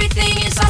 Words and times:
Everything 0.00 0.46
is 0.46 0.67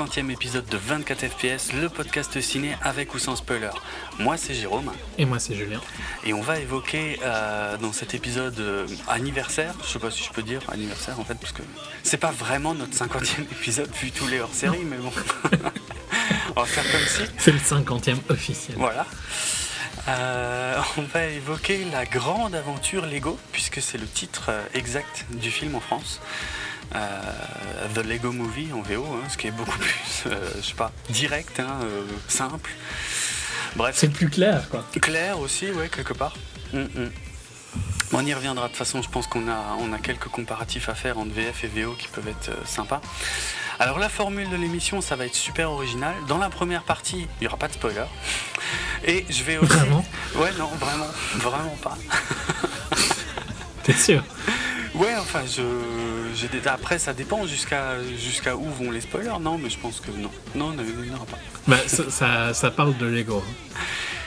50e 0.00 0.30
épisode 0.30 0.64
de 0.64 0.78
24 0.78 1.28
FPS, 1.28 1.74
le 1.74 1.90
podcast 1.90 2.40
ciné 2.40 2.74
avec 2.80 3.14
ou 3.14 3.18
sans 3.18 3.36
spoiler. 3.36 3.68
Moi 4.18 4.38
c'est 4.38 4.54
Jérôme 4.54 4.90
Et 5.18 5.26
moi 5.26 5.38
c'est 5.38 5.54
Julien. 5.54 5.78
et 6.24 6.32
on 6.32 6.40
va 6.40 6.58
évoquer 6.58 7.18
euh, 7.22 7.76
dans 7.76 7.92
cet 7.92 8.14
épisode 8.14 8.58
euh, 8.60 8.86
anniversaire, 9.08 9.74
je 9.84 9.88
sais 9.88 9.98
pas 9.98 10.10
si 10.10 10.24
je 10.24 10.30
peux 10.30 10.42
dire 10.42 10.62
anniversaire 10.72 11.20
en 11.20 11.24
fait, 11.24 11.34
parce 11.34 11.52
que 11.52 11.60
c'est 12.02 12.16
pas 12.16 12.30
vraiment 12.30 12.72
notre 12.72 12.94
50e 12.94 13.42
épisode 13.52 13.90
vu 13.94 14.10
tous 14.10 14.26
les 14.26 14.40
hors-série, 14.40 14.84
mais 14.86 14.96
bon. 14.96 15.12
on 16.56 16.60
va 16.60 16.66
faire 16.66 16.90
comme 16.90 17.06
si. 17.06 17.30
C'est 17.36 17.52
le 17.52 17.58
50e 17.58 18.16
officiel. 18.30 18.78
Voilà. 18.78 19.04
Euh, 20.08 20.80
on 20.96 21.02
va 21.02 21.26
évoquer 21.26 21.84
la 21.92 22.06
grande 22.06 22.54
aventure 22.54 23.04
Lego, 23.04 23.38
puisque 23.52 23.82
c'est 23.82 23.98
le 23.98 24.06
titre 24.06 24.50
exact 24.72 25.26
du 25.28 25.50
film 25.50 25.74
en 25.74 25.80
France. 25.80 26.22
Euh, 26.94 27.88
The 27.94 28.04
Lego 28.04 28.32
Movie 28.32 28.72
en 28.72 28.80
VO, 28.82 29.04
hein, 29.04 29.28
ce 29.28 29.36
qui 29.36 29.46
est 29.46 29.52
beaucoup 29.52 29.78
plus, 29.78 30.24
euh, 30.26 30.50
je 30.60 30.66
sais 30.68 30.74
pas, 30.74 30.92
direct, 31.08 31.60
hein, 31.60 31.78
euh, 31.84 32.02
simple. 32.28 32.70
Bref, 33.76 33.94
C'est 33.96 34.08
plus 34.12 34.28
clair 34.28 34.68
quoi. 34.68 34.84
clair 35.00 35.38
aussi, 35.38 35.70
ouais, 35.70 35.88
quelque 35.88 36.12
part. 36.14 36.34
Mm, 36.72 36.80
mm. 36.80 37.10
On 38.12 38.26
y 38.26 38.34
reviendra. 38.34 38.64
De 38.64 38.68
toute 38.70 38.78
façon, 38.78 39.02
je 39.02 39.08
pense 39.08 39.28
qu'on 39.28 39.46
a, 39.48 39.76
on 39.78 39.92
a 39.92 39.98
quelques 39.98 40.26
comparatifs 40.28 40.88
à 40.88 40.94
faire 40.94 41.18
entre 41.18 41.30
VF 41.32 41.62
et 41.62 41.68
VO 41.68 41.92
qui 41.92 42.08
peuvent 42.08 42.26
être 42.26 42.48
euh, 42.48 42.64
sympas. 42.64 43.00
Alors, 43.78 43.98
la 44.00 44.08
formule 44.08 44.50
de 44.50 44.56
l'émission, 44.56 45.00
ça 45.00 45.14
va 45.14 45.26
être 45.26 45.34
super 45.36 45.70
original. 45.70 46.14
Dans 46.26 46.38
la 46.38 46.50
première 46.50 46.82
partie, 46.82 47.20
il 47.20 47.42
n'y 47.42 47.46
aura 47.46 47.56
pas 47.56 47.68
de 47.68 47.72
spoiler. 47.72 48.04
Et 49.06 49.24
je 49.30 49.44
vais 49.44 49.58
aussi. 49.58 49.72
Vraiment? 49.72 50.04
Ouais, 50.34 50.50
non, 50.58 50.66
vraiment, 50.80 51.06
vraiment 51.36 51.76
pas. 51.80 51.96
T'es 53.84 53.92
sûr? 53.94 54.22
Ouais, 55.00 55.14
enfin, 55.18 55.40
je, 55.46 55.62
j'ai 56.34 56.48
des- 56.48 56.66
après, 56.68 56.98
ça 56.98 57.12
dépend 57.14 57.46
jusqu'à, 57.46 57.94
jusqu'à 58.18 58.54
où 58.56 58.64
vont 58.70 58.90
les 58.90 59.00
spoilers. 59.00 59.38
Non, 59.40 59.56
mais 59.58 59.70
je 59.70 59.78
pense 59.78 59.98
que 60.00 60.10
non. 60.10 60.30
Non, 60.54 60.74
il 60.78 60.84
n'y 61.06 61.10
en 61.10 61.16
aura 61.16 61.24
pas. 61.26 61.38
Bah 61.66 61.78
ça, 61.86 62.10
ça, 62.10 62.54
ça 62.54 62.70
parle 62.70 62.96
de 62.98 63.06
Lego. 63.06 63.42
hein. 63.46 63.78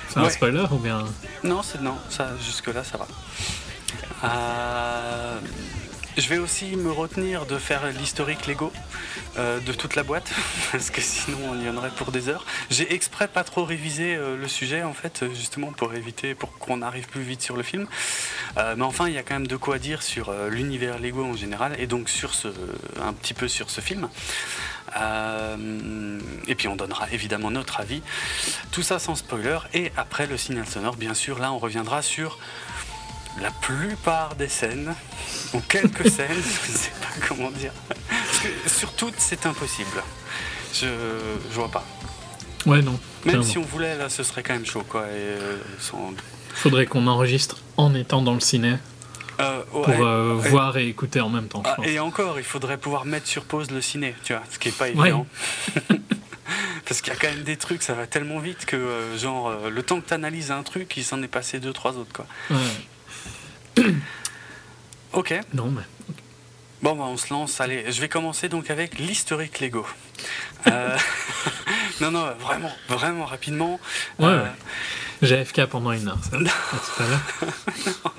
C'est 0.09 0.19
un 0.19 0.29
spoiler 0.29 0.65
ou 0.71 0.77
bien? 0.77 1.03
Non, 1.43 1.61
c'est 1.63 1.81
non, 1.81 1.95
ça 2.09 2.29
jusque 2.43 2.67
là 2.73 2.83
ça 2.83 2.97
va. 2.97 3.07
Euh, 4.23 5.39
je 6.17 6.27
vais 6.29 6.37
aussi 6.37 6.75
me 6.75 6.91
retenir 6.91 7.45
de 7.45 7.57
faire 7.57 7.87
l'historique 7.87 8.45
Lego 8.45 8.71
euh, 9.37 9.59
de 9.59 9.73
toute 9.73 9.95
la 9.95 10.03
boîte 10.03 10.31
parce 10.71 10.89
que 10.89 11.01
sinon 11.01 11.37
on 11.49 11.59
y 11.59 11.67
en 11.67 11.75
aurait 11.75 11.89
pour 11.89 12.11
des 12.11 12.29
heures. 12.29 12.45
J'ai 12.69 12.93
exprès 12.93 13.27
pas 13.27 13.43
trop 13.43 13.63
révisé 13.63 14.15
euh, 14.15 14.37
le 14.37 14.47
sujet 14.47 14.83
en 14.83 14.93
fait 14.93 15.25
justement 15.33 15.71
pour 15.71 15.93
éviter 15.93 16.35
pour 16.35 16.57
qu'on 16.59 16.81
arrive 16.81 17.07
plus 17.07 17.21
vite 17.21 17.41
sur 17.41 17.57
le 17.57 17.63
film. 17.63 17.87
Euh, 18.57 18.75
mais 18.77 18.83
enfin 18.83 19.07
il 19.07 19.13
y 19.13 19.17
a 19.17 19.23
quand 19.23 19.33
même 19.33 19.47
de 19.47 19.57
quoi 19.57 19.79
dire 19.79 20.03
sur 20.03 20.31
l'univers 20.49 20.99
Lego 20.99 21.23
en 21.23 21.35
général 21.35 21.75
et 21.79 21.87
donc 21.87 22.09
sur 22.09 22.33
ce 22.35 22.49
un 23.01 23.13
petit 23.13 23.33
peu 23.33 23.47
sur 23.47 23.69
ce 23.69 23.81
film. 23.81 24.07
Et 26.47 26.55
puis 26.55 26.67
on 26.67 26.75
donnera 26.75 27.09
évidemment 27.11 27.49
notre 27.49 27.79
avis. 27.79 28.03
Tout 28.71 28.83
ça 28.83 28.99
sans 28.99 29.15
spoiler. 29.15 29.57
Et 29.73 29.91
après 29.97 30.27
le 30.27 30.37
signal 30.37 30.67
sonore, 30.67 30.95
bien 30.95 31.15
sûr, 31.15 31.39
là 31.39 31.51
on 31.51 31.57
reviendra 31.57 32.03
sur 32.03 32.37
la 33.41 33.51
plupart 33.51 34.35
des 34.35 34.47
scènes, 34.47 34.93
ou 35.53 35.59
quelques 35.61 36.09
scènes, 36.09 36.27
je 36.33 36.71
ne 36.71 36.77
sais 36.77 36.91
pas 37.01 37.27
comment 37.27 37.51
dire. 37.51 37.71
Parce 37.97 38.39
que 38.39 38.69
sur 38.69 38.93
toutes, 38.93 39.15
c'est 39.17 39.45
impossible. 39.45 40.03
Je, 40.73 40.87
je 41.49 41.55
vois 41.55 41.69
pas. 41.69 41.83
Ouais 42.65 42.81
non. 42.81 42.91
Même 42.91 42.99
clairement. 43.35 43.43
si 43.43 43.57
on 43.57 43.61
voulait, 43.63 43.97
là, 43.97 44.09
ce 44.09 44.23
serait 44.23 44.43
quand 44.43 44.53
même 44.53 44.65
chaud, 44.65 44.83
quoi. 44.87 45.01
Et, 45.07 45.11
euh, 45.13 45.57
sans- 45.79 46.13
Faudrait 46.53 46.85
qu'on 46.85 47.07
enregistre 47.07 47.57
en 47.77 47.93
étant 47.95 48.21
dans 48.21 48.33
le 48.35 48.39
ciné 48.39 48.75
Euh, 49.39 49.63
pour 49.71 49.89
euh, 49.89 50.35
voir 50.35 50.77
et 50.77 50.87
écouter 50.87 51.19
en 51.19 51.29
même 51.29 51.47
temps. 51.47 51.63
je 51.65 51.69
Ah, 51.71 51.75
pense. 51.77 51.87
et 51.87 51.99
encore, 51.99 52.37
il 52.39 52.45
faudrait 52.45 52.77
pouvoir 52.77 53.05
mettre 53.05 53.27
sur 53.27 53.43
pause 53.45 53.71
le 53.71 53.81
ciné, 53.81 54.15
tu 54.23 54.33
vois, 54.33 54.43
ce 54.51 54.59
qui 54.59 54.69
est 54.69 54.77
pas 54.77 54.85
Ouais. 54.85 54.91
évident. 55.09 55.25
Parce 56.87 57.01
qu'il 57.01 57.11
y 57.13 57.15
a 57.15 57.19
quand 57.19 57.29
même 57.29 57.43
des 57.43 57.57
trucs, 57.57 57.81
ça 57.81 57.93
va 57.93 58.05
tellement 58.07 58.39
vite 58.39 58.65
que, 58.65 58.75
euh, 58.75 59.17
genre, 59.17 59.47
euh, 59.49 59.69
le 59.69 59.83
temps 59.83 59.99
que 60.01 60.07
tu 60.07 60.13
analyses 60.13 60.51
un 60.51 60.63
truc, 60.63 60.95
il 60.97 61.03
s'en 61.03 61.21
est 61.23 61.27
passé 61.27 61.59
deux, 61.59 61.73
trois 61.73 61.93
autres, 61.97 62.11
quoi. 62.13 62.25
Ouais. 62.51 62.57
Ok, 65.13 65.33
Non 65.53 65.69
mais 65.69 65.83
bon, 66.81 66.95
bah, 66.95 67.03
on 67.07 67.17
se 67.17 67.31
lance. 67.31 67.61
Allez, 67.61 67.91
je 67.91 68.01
vais 68.01 68.09
commencer 68.09 68.49
donc 68.49 68.69
avec 68.71 68.97
l'historique 68.99 69.59
Lego. 69.59 69.85
Euh, 70.67 70.97
non, 71.99 72.11
non, 72.11 72.31
vraiment, 72.39 72.71
vraiment 72.87 73.25
rapidement. 73.25 73.81
Ouais, 74.17 74.27
Euh, 74.27 74.43
ouais. 74.43 74.49
j'ai 75.21 75.39
AFK 75.39 75.65
pendant 75.65 75.91
une 75.91 76.07
heure. 76.07 76.17
Ça. 76.23 76.37
L'heure. 76.39 78.13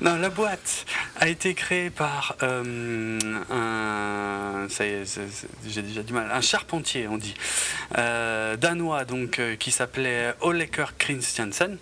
Non, 0.00 0.14
la 0.18 0.28
boîte 0.28 0.84
a 1.18 1.26
été 1.26 1.54
créée 1.54 1.90
par 1.90 2.36
euh, 2.44 2.62
un, 3.50 4.68
ça 4.68 4.86
y 4.86 4.90
est, 4.90 5.04
c'est- 5.06 5.26
c'est- 5.32 5.48
j'ai 5.68 5.82
déjà 5.82 6.02
du 6.04 6.12
mal, 6.12 6.30
un 6.30 6.40
charpentier, 6.42 7.08
on 7.08 7.16
dit, 7.16 7.34
euh, 7.98 8.56
danois, 8.56 9.04
donc 9.04 9.40
euh, 9.40 9.56
qui 9.56 9.72
s'appelait 9.72 10.32
Oleker 10.42 10.96
Christiansen. 10.98 11.76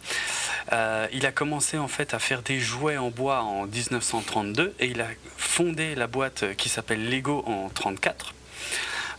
Euh, 0.74 1.06
il 1.12 1.24
a 1.24 1.30
commencé 1.30 1.78
en 1.78 1.86
fait 1.86 2.14
à 2.14 2.18
faire 2.18 2.42
des 2.42 2.58
jouets 2.58 2.96
en 2.96 3.10
bois 3.10 3.42
en 3.42 3.66
1932 3.66 4.74
et 4.80 4.86
il 4.86 5.00
a 5.00 5.06
fondé 5.36 5.94
la 5.94 6.08
boîte 6.08 6.56
qui 6.56 6.68
s'appelle 6.68 7.08
Lego 7.08 7.44
en 7.46 7.68
34. 7.68 8.34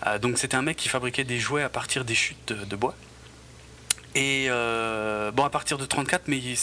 Euh, 0.06 0.20
donc 0.20 0.38
c'était 0.38 0.56
un 0.56 0.62
mec 0.62 0.76
qui 0.76 0.90
fabriquait 0.90 1.24
des 1.24 1.40
jouets 1.40 1.64
à 1.64 1.70
partir 1.70 2.04
des 2.04 2.16
chutes 2.16 2.52
de- 2.52 2.76
bois. 2.76 2.94
Et 4.16 4.48
euh, 4.50 5.32
bon, 5.32 5.46
à 5.46 5.50
partir 5.50 5.78
de 5.78 5.86
34, 5.86 6.24
mais 6.28 6.38
il- 6.38 6.58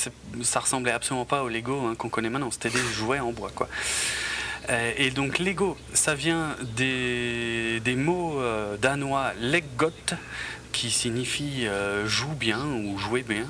ça 0.45 0.61
ressemblait 0.61 0.93
absolument 0.93 1.25
pas 1.25 1.43
au 1.43 1.49
Lego 1.49 1.87
hein, 1.87 1.95
qu'on 1.95 2.11
connaît 2.11 2.31
maintenant. 2.31 2.51
C'était 2.51 2.71
des 2.71 2.83
jouets 2.95 3.21
en 3.21 3.33
bois, 3.33 3.51
et 4.97 5.11
donc 5.11 5.39
Lego, 5.39 5.77
ça 5.93 6.15
vient 6.15 6.55
des, 6.77 7.81
mots 7.97 8.41
danois 8.81 9.33
leggot, 9.41 9.91
qui 10.73 10.91
signifie 10.91 11.67
joue 12.07 12.35
bien 12.35 12.65
ou 12.65 12.97
jouer 12.97 13.23
bien. 13.23 13.47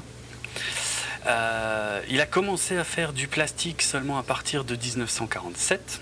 Euh, 1.26 2.00
il 2.08 2.20
a 2.20 2.26
commencé 2.26 2.76
à 2.76 2.84
faire 2.84 3.12
du 3.12 3.28
plastique 3.28 3.82
seulement 3.82 4.18
à 4.18 4.22
partir 4.22 4.64
de 4.64 4.74
1947. 4.74 6.00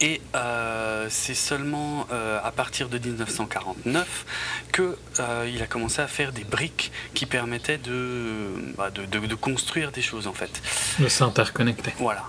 Et 0.00 0.20
euh, 0.36 1.08
c'est 1.10 1.34
seulement 1.34 2.06
euh, 2.12 2.38
à 2.44 2.52
partir 2.52 2.88
de 2.88 2.98
1949 2.98 4.26
que 4.70 4.96
euh, 5.18 5.50
il 5.52 5.60
a 5.60 5.66
commencé 5.66 6.00
à 6.00 6.06
faire 6.06 6.30
des 6.30 6.44
briques 6.44 6.92
qui 7.14 7.26
permettaient 7.26 7.78
de, 7.78 8.52
bah, 8.76 8.90
de, 8.90 9.06
de- 9.06 9.26
de 9.26 9.34
construire 9.34 9.90
des 9.90 10.02
choses 10.02 10.28
en 10.28 10.32
fait. 10.32 10.62
De 11.00 11.08
s'interconnecter. 11.08 11.92
Voilà. 11.98 12.24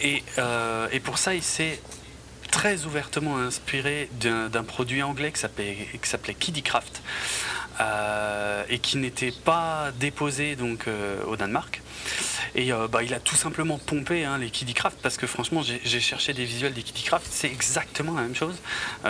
Et, 0.00 0.22
et 0.90 1.00
pour 1.00 1.18
ça, 1.18 1.34
il 1.34 1.42
s'est 1.42 1.80
très 2.50 2.84
ouvertement 2.86 3.36
inspiré 3.38 4.08
d'un 4.20 4.64
produit 4.64 5.02
anglais 5.02 5.32
qui 5.32 5.40
s'appelait 5.40 5.88
qui 6.02 6.08
s'appelait 6.08 6.34
Kiddycraft 6.34 7.02
euh, 7.80 8.64
et 8.68 8.78
qui 8.78 8.96
n'était 8.98 9.32
pas 9.32 9.90
déposé 9.98 10.56
donc 10.56 10.88
euh, 10.88 11.22
au 11.26 11.36
Danemark. 11.36 11.82
Et 12.54 12.72
euh, 12.72 12.88
bah, 12.88 13.02
il 13.02 13.14
a 13.14 13.20
tout 13.20 13.36
simplement 13.36 13.78
pompé 13.78 14.24
hein, 14.24 14.36
les 14.38 14.50
Kiddycraft 14.50 14.98
parce 15.02 15.16
que 15.16 15.26
franchement 15.26 15.62
j'ai 15.62 16.00
cherché 16.00 16.34
des 16.34 16.44
visuels 16.44 16.74
des 16.74 16.82
Kiddycraft, 16.82 17.26
c'est 17.30 17.46
exactement 17.46 18.14
la 18.14 18.22
même 18.22 18.34
chose. 18.34 18.56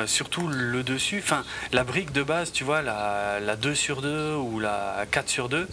Surtout 0.06 0.48
le 0.48 0.82
dessus, 0.82 1.20
enfin 1.24 1.44
la 1.72 1.84
brique 1.84 2.12
de 2.12 2.22
base, 2.22 2.52
tu 2.52 2.64
vois, 2.64 2.82
la, 2.82 3.40
la 3.40 3.56
2 3.56 3.74
sur 3.74 4.02
2 4.02 4.34
ou 4.36 4.60
la 4.60 5.06
4 5.10 5.28
sur 5.28 5.48
2, 5.48 5.66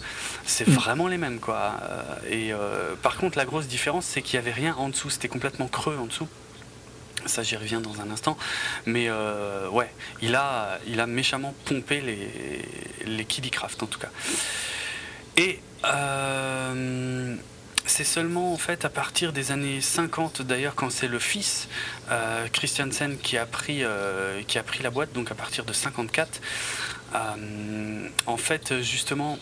c'est 0.44 0.66
Mm. 0.66 0.72
vraiment 0.72 1.08
les 1.08 1.18
mêmes 1.18 1.38
quoi. 1.40 1.74
Et 2.28 2.52
par 3.02 3.16
contre 3.16 3.38
la 3.38 3.44
grosse 3.44 3.66
différence 3.66 4.04
c'est 4.04 4.22
qu'il 4.22 4.40
n'y 4.40 4.46
avait 4.46 4.54
rien 4.58 4.74
en 4.76 4.88
dessous, 4.88 5.10
c'était 5.10 5.28
complètement 5.28 5.68
creux 5.68 5.96
en 6.00 6.06
dessous. 6.06 6.28
Ça, 7.26 7.42
j'y 7.42 7.56
reviens 7.56 7.80
dans 7.80 8.00
un 8.00 8.10
instant. 8.10 8.36
Mais 8.86 9.06
euh, 9.08 9.68
ouais, 9.68 9.90
il 10.22 10.34
a, 10.34 10.78
il 10.86 11.00
a 11.00 11.06
méchamment 11.06 11.54
pompé 11.64 12.00
les, 12.00 12.64
les 13.06 13.24
Kiddycraft, 13.24 13.82
en 13.82 13.86
tout 13.86 13.98
cas. 13.98 14.10
Et 15.36 15.60
euh, 15.84 17.36
c'est 17.86 18.04
seulement 18.04 18.52
en 18.52 18.56
fait 18.56 18.84
à 18.84 18.88
partir 18.88 19.32
des 19.32 19.52
années 19.52 19.80
50 19.80 20.42
d'ailleurs 20.42 20.74
quand 20.74 20.90
c'est 20.90 21.08
le 21.08 21.18
fils 21.18 21.68
euh, 22.10 22.46
Christiansen 22.48 23.18
qui 23.18 23.36
a 23.36 23.46
pris 23.46 23.82
euh, 23.82 24.42
qui 24.46 24.58
a 24.58 24.62
pris 24.62 24.82
la 24.82 24.90
boîte 24.90 25.12
donc 25.12 25.30
à 25.30 25.34
partir 25.34 25.64
de 25.64 25.72
54 25.72 26.40
euh, 27.14 28.08
en 28.26 28.36
fait 28.36 28.80
justement 28.80 29.38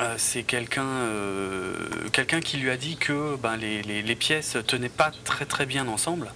euh, 0.00 0.14
c'est 0.18 0.42
quelqu'un 0.42 0.86
euh, 0.86 1.74
quelqu'un 2.12 2.40
qui 2.40 2.56
lui 2.56 2.70
a 2.70 2.76
dit 2.76 2.96
que 2.96 3.36
ben, 3.36 3.56
les, 3.56 3.82
les- 3.82 4.02
les 4.02 4.14
pièces 4.16 4.56
tenaient 4.66 4.88
pas 4.88 5.10
très 5.24 5.66
bien 5.66 5.86
ensemble 5.88 6.32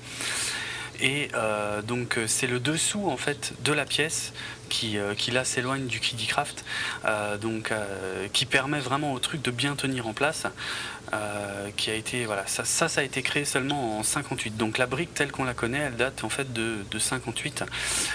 et 1.00 1.28
euh, 1.34 1.82
donc 1.82 2.18
c'est 2.26 2.46
le 2.46 2.60
dessous 2.60 3.08
en 3.08 3.16
fait 3.16 3.52
de 3.64 3.72
la 3.72 3.84
pièce 3.84 4.32
qui, 4.68 4.96
qui 5.18 5.30
là 5.30 5.44
s'éloigne 5.44 5.86
du 5.86 6.00
Kiddie 6.00 6.26
Craft, 6.26 6.64
donc 7.40 7.70
qui 8.32 8.44
permet 8.46 8.80
vraiment 8.80 9.12
au 9.12 9.18
truc 9.20 9.40
de 9.42 9.50
bien 9.52 9.76
tenir 9.76 10.08
en 10.08 10.14
place. 10.14 10.44
Euh, 11.14 11.70
qui 11.76 11.90
a 11.90 11.94
été 11.94 12.24
voilà 12.24 12.44
ça, 12.46 12.64
ça 12.64 13.00
a 13.00 13.04
été 13.04 13.22
créé 13.22 13.44
seulement 13.44 13.98
en 13.98 14.02
58 14.02 14.56
donc 14.56 14.78
la 14.78 14.86
brique 14.86 15.14
telle 15.14 15.30
qu'on 15.30 15.44
la 15.44 15.54
connaît 15.54 15.78
elle 15.78 15.96
date 15.96 16.24
en 16.24 16.28
fait 16.28 16.52
de, 16.52 16.78
de 16.90 16.98
58 16.98 17.64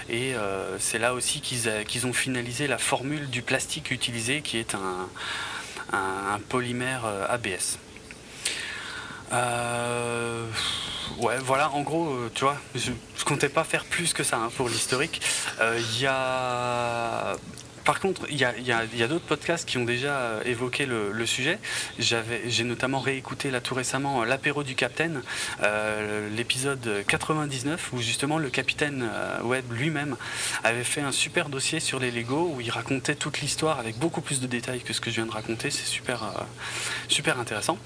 et 0.10 0.36
euh, 0.36 0.78
c'est 0.80 1.00
là 1.00 1.14
aussi 1.14 1.40
qu'ils 1.40 2.08
ont 2.08 2.14
finalisé 2.14 2.68
la 2.68 2.78
formule 2.78 3.30
du 3.30 3.42
plastique 3.42 3.92
utilisé 3.92 4.42
qui 4.42 4.58
est 4.58 4.76
un, 4.76 5.08
polymère 6.50 7.06
euh, 7.06 7.26
ABS 7.30 7.78
ouais, 11.20 11.38
voilà, 11.40 11.70
en 11.72 11.82
gros, 11.82 12.18
tu 12.34 12.44
vois, 12.44 12.58
je, 12.74 12.92
je 13.18 13.24
comptais 13.24 13.50
pas 13.50 13.64
faire 13.64 13.86
plus 13.86 14.14
que 14.14 14.24
ça 14.24 14.38
hein, 14.38 14.50
pour 14.56 14.70
l'historique. 14.70 15.22
Il 15.62 16.00
y 16.00 16.08
a. 16.08 17.36
Par 17.90 18.00
contre, 18.00 18.28
il 18.30 18.38
y 18.38 18.46
a, 18.46 18.54
il 18.56 18.68
y 18.68 18.72
a- 18.72 18.84
il 18.94 19.00
y 19.00 19.02
a 19.02 19.08
d'autres 19.08 19.26
podcasts 19.26 19.68
qui 19.68 19.80
ont 19.80 19.84
déjà 19.84 20.12
euh, 20.20 20.44
évoqué 20.46 20.86
le, 20.86 21.12
le 21.12 21.26
sujet. 21.26 21.58
J'ai 21.98 22.64
notamment 22.64 23.00
réécouté 23.00 23.50
là 23.50 23.62
tout 23.62 23.74
récemment 23.74 24.22
euh, 24.22 24.26
l'apéro 24.26 24.62
du 24.62 24.76
capitaine, 24.76 25.24
euh, 25.64 26.30
l'épisode 26.30 27.04
99, 27.08 27.90
où 27.94 27.98
justement 28.00 28.38
le 28.38 28.52
capitaine 28.52 29.10
Webb 29.44 29.72
lui-même 29.72 30.18
avait 30.64 30.84
fait 30.84 31.02
un 31.02 31.12
super 31.12 31.50
dossier 31.50 31.80
sur 31.80 32.00
les 32.00 32.12
Lego, 32.12 32.54
où 32.56 32.62
il 32.62 32.70
racontait 32.70 33.16
toute 33.16 33.42
l'histoire 33.42 33.80
avec 33.80 33.98
beaucoup 33.98 34.22
plus 34.22 34.40
de 34.40 34.46
détails 34.46 34.82
que 34.82 34.94
ce 34.94 35.02
que 35.02 35.10
je 35.10 35.16
viens 35.16 35.26
de 35.26 35.32
raconter. 35.32 35.72
C'est 35.72 35.88
super, 35.88 36.22
euh, 36.22 36.28
super 37.08 37.40
intéressant. 37.40 37.80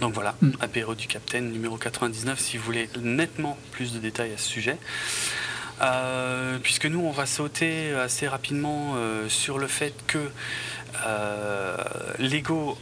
Donc 0.00 0.14
voilà, 0.14 0.36
Mm. 0.42 0.50
apéro 0.60 0.94
du 0.94 1.08
Capitaine 1.08 1.50
numéro 1.50 1.76
99 1.76 2.38
si 2.38 2.56
vous 2.56 2.62
voulez 2.62 2.88
nettement 3.00 3.58
plus 3.72 3.92
de 3.92 3.98
détails 3.98 4.32
à 4.32 4.38
ce 4.38 4.48
sujet. 4.48 4.78
Euh, 5.80 6.58
puisque 6.62 6.86
nous, 6.86 7.00
on 7.00 7.10
va 7.10 7.26
sauter 7.26 7.92
assez 7.92 8.26
rapidement 8.26 8.94
euh, 8.96 9.28
sur 9.28 9.58
le 9.58 9.66
fait 9.66 9.94
que 10.06 10.30
euh, 11.06 11.76
Lego 12.18 12.76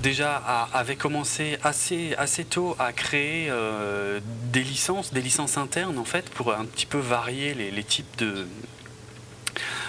déjà 0.00 0.36
avait 0.72 0.96
commencé 0.96 1.58
assez, 1.62 2.14
tôt 2.48 2.76
à 2.78 2.92
créer 2.92 3.48
euh, 3.50 4.20
des 4.52 4.62
licences, 4.62 5.12
des 5.12 5.22
licences 5.22 5.58
internes 5.58 5.98
en 5.98 6.04
fait, 6.04 6.30
pour 6.30 6.52
un 6.52 6.64
petit 6.64 6.86
peu 6.86 6.98
varier 6.98 7.54
les, 7.54 7.84
types 7.84 8.16
de 8.18 8.46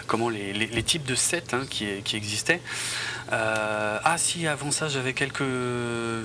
comment 0.08 0.30
les, 0.30 0.84
types 0.84 1.06
de 1.06 1.16
sets 1.16 1.54
hein, 1.54 1.66
qui 1.70 2.16
existaient. 2.16 2.62
Euh, 3.32 4.00
ah 4.04 4.18
si, 4.18 4.48
avant 4.48 4.72
ça, 4.72 4.88
j'avais 4.88 5.14
quelques 5.14 5.44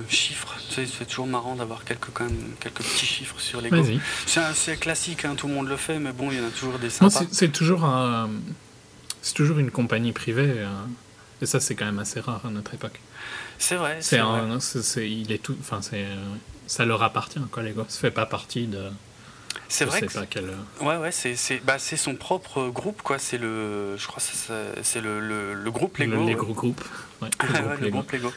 chiffres. 0.09 0.55
Tu 0.69 0.73
sais, 0.73 0.85
c'est 0.87 1.05
toujours 1.05 1.27
marrant 1.27 1.55
d'avoir 1.55 1.83
quelques, 1.83 2.09
quand 2.13 2.23
même, 2.25 2.53
quelques 2.59 2.81
petits 2.81 3.05
chiffres 3.05 3.39
sur. 3.39 3.61
Vas-y. 3.61 3.99
C'est 4.55 4.77
classique, 4.77 5.23
hein, 5.25 5.35
tout 5.37 5.47
le 5.47 5.53
monde 5.53 5.67
le 5.67 5.77
fait, 5.77 5.99
mais 5.99 6.11
bon, 6.11 6.31
il 6.31 6.37
y 6.39 6.41
en 6.41 6.47
a 6.47 6.49
toujours 6.49 6.79
des 6.79 6.87
Non, 6.87 7.09
sympas. 7.09 7.19
c'est 7.29 7.33
c'est 7.33 7.49
toujours 7.49 7.85
un, 7.85 8.29
c'est 9.21 9.33
toujours 9.35 9.59
une 9.59 9.71
compagnie 9.71 10.13
privée. 10.13 10.53
euh, 10.57 10.67
et 11.41 11.45
ça, 11.45 11.59
c'est 11.59 11.75
quand 11.75 11.85
même 11.85 11.99
assez 11.99 12.21
rare 12.21 12.41
à 12.45 12.49
notre 12.49 12.73
époque. 12.73 12.99
C'est 13.59 13.75
vrai, 13.75 13.97
C'est 14.01 14.15
c'est 14.17 14.21
vrai. 14.21 14.39
un, 14.39 14.59
c'est- 14.59 14.81
c'est- 14.81 15.09
il 15.09 15.31
est 15.31 15.37
tout, 15.43 15.55
enfin, 15.59 15.81
c'est, 15.81 16.05
ça 16.65 16.85
leur 16.85 17.03
appartient, 17.03 17.39
quoi, 17.51 17.61
Lego. 17.61 17.85
Ça 17.87 17.99
fait 17.99 18.11
pas 18.11 18.25
partie 18.25 18.65
de. 18.67 18.83
C'est 19.67 19.85
vrai 19.85 20.01
que 20.01 20.19
quel. 20.29 20.45
Ouais, 20.81 20.97
ouais, 20.97 21.11
c'est 21.11 21.35
c'est 21.35 21.61
bah, 21.63 21.77
c'est 21.79 21.97
son 21.97 22.15
propre 22.15 22.67
groupe, 22.69 23.01
quoi. 23.01 23.19
C'est 23.19 23.37
le, 23.37 23.95
je 23.97 24.07
crois, 24.07 24.21
c'est 24.83 25.01
le, 25.01 25.19
le, 25.19 25.53
le 25.53 25.71
groupe 25.71 25.97
Lego. 25.97 26.11
le 26.13 26.19
ouais. 26.19 26.31
Lego 26.31 26.53
Group. 26.53 26.81
Ouais, 27.21 27.29
le 27.41 27.47
groupe 27.53 27.67
ouais, 27.69 27.77
Lego. 27.81 27.91
groupe 27.91 28.11
Lego. 28.11 28.33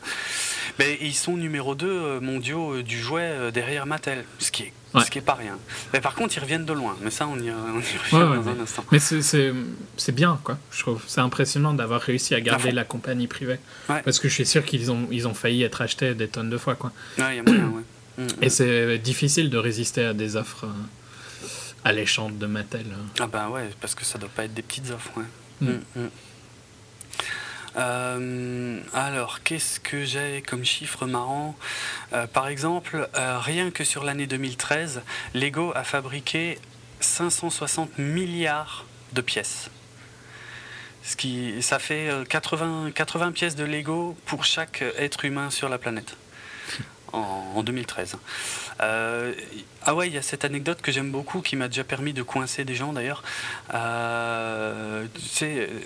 Mais 0.78 0.96
ils 1.00 1.14
sont 1.14 1.36
numéro 1.36 1.74
2 1.74 2.20
mondiaux 2.20 2.74
euh, 2.74 2.82
du 2.84 3.00
jouet 3.00 3.22
euh, 3.22 3.50
derrière 3.50 3.84
Mattel, 3.86 4.24
ce 4.38 4.50
qui 4.52 4.62
est, 4.64 4.72
Ouais. 4.94 5.04
ce 5.04 5.10
qui 5.10 5.18
est 5.18 5.22
pas 5.22 5.34
rien. 5.34 5.58
Mais 5.92 6.00
par 6.00 6.14
contre, 6.14 6.34
ils 6.36 6.40
reviennent 6.40 6.64
de 6.64 6.72
loin. 6.72 6.96
Mais 7.02 7.10
ça, 7.10 7.26
on 7.28 7.36
y, 7.38 7.50
on 7.50 7.78
y 7.78 7.98
revient 8.16 8.42
dans 8.42 8.48
un 8.48 8.54
mais- 8.54 8.60
instant. 8.62 8.84
Mais 8.90 8.98
c'est- 8.98 10.12
bien, 10.12 10.40
quoi, 10.44 10.56
je 10.72 10.80
trouve. 10.80 11.02
C'est 11.06 11.20
impressionnant 11.20 11.74
d'avoir 11.74 12.00
réussi 12.00 12.34
à 12.34 12.40
garder 12.40 12.70
la 12.70 12.84
compagnie 12.84 13.26
privée. 13.26 13.58
Parce 13.86 14.18
que 14.18 14.28
je 14.28 14.34
suis 14.34 14.46
sûr 14.46 14.64
qu'ils 14.64 14.90
ont, 14.90 15.06
ils 15.10 15.28
ont 15.28 15.34
failli 15.34 15.62
être 15.62 15.82
achetés 15.82 16.14
des 16.14 16.28
tonnes 16.28 16.48
de 16.48 16.56
fois, 16.56 16.74
quoi. 16.74 16.92
Y 17.18 17.22
a 17.22 17.42
moyen, 17.42 17.72
Et 18.40 18.48
c'est 18.48 18.96
difficile 18.98 19.50
de 19.50 19.58
résister 19.58 20.04
à 20.04 20.14
des 20.14 20.36
offres 20.36 20.64
euh, 20.64 20.68
alléchantes 21.84 22.38
de 22.38 22.46
Mattel. 22.46 22.86
euh. 22.90 23.02
Ah 23.20 23.26
ben 23.26 23.48
ouais, 23.48 23.70
parce 23.80 23.94
que 23.94 24.04
ça 24.04 24.18
doit 24.18 24.28
pas 24.28 24.44
être 24.44 24.54
des 24.54 24.62
petites 24.62 24.90
offres, 24.90 25.10
ouais. 25.16 25.24
Mm. 25.60 25.68
Mm, 25.70 25.82
mm. 26.02 26.08
Euh, 27.76 28.80
alors, 28.92 29.42
qu'est-ce 29.42 29.78
que 29.78 30.04
j'ai 30.04 30.42
comme 30.42 30.64
chiffre 30.64 31.06
marrant? 31.06 31.56
Euh, 32.12 32.26
Par 32.26 32.48
exemple, 32.48 33.08
euh, 33.16 33.38
rien 33.38 33.70
que 33.70 33.84
sur 33.84 34.04
l'année 34.04 34.26
2013, 34.26 35.02
Lego 35.34 35.72
a 35.74 35.84
fabriqué 35.84 36.58
560 37.00 37.98
milliards 37.98 38.84
de 39.12 39.20
pièces. 39.20 39.70
Ce 41.04 41.14
qui, 41.16 41.62
ça 41.62 41.78
fait 41.78 42.08
euh, 42.10 42.24
80, 42.24 42.90
80 42.94 43.32
pièces 43.32 43.54
de 43.56 43.64
Lego 43.64 44.16
pour 44.26 44.44
chaque 44.44 44.82
être 44.98 45.24
humain 45.24 45.50
sur 45.50 45.68
la 45.68 45.78
planète. 45.78 46.16
En, 47.14 47.52
en 47.56 47.62
2013. 47.62 48.16
Euh, 48.80 49.32
ah 49.84 49.94
ouais, 49.94 50.06
il 50.08 50.14
y 50.14 50.18
a 50.18 50.22
cette 50.22 50.44
anecdote 50.44 50.80
que 50.82 50.92
j'aime 50.92 51.10
beaucoup 51.10 51.40
qui 51.40 51.56
m'a 51.56 51.68
déjà 51.68 51.84
permis 51.84 52.12
de 52.12 52.22
coincer 52.22 52.64
des 52.64 52.74
gens 52.74 52.92
d'ailleurs. 52.92 53.22
Euh, 53.74 55.06
tu 55.14 55.20
sais, 55.28 55.68
euh, 55.70 55.80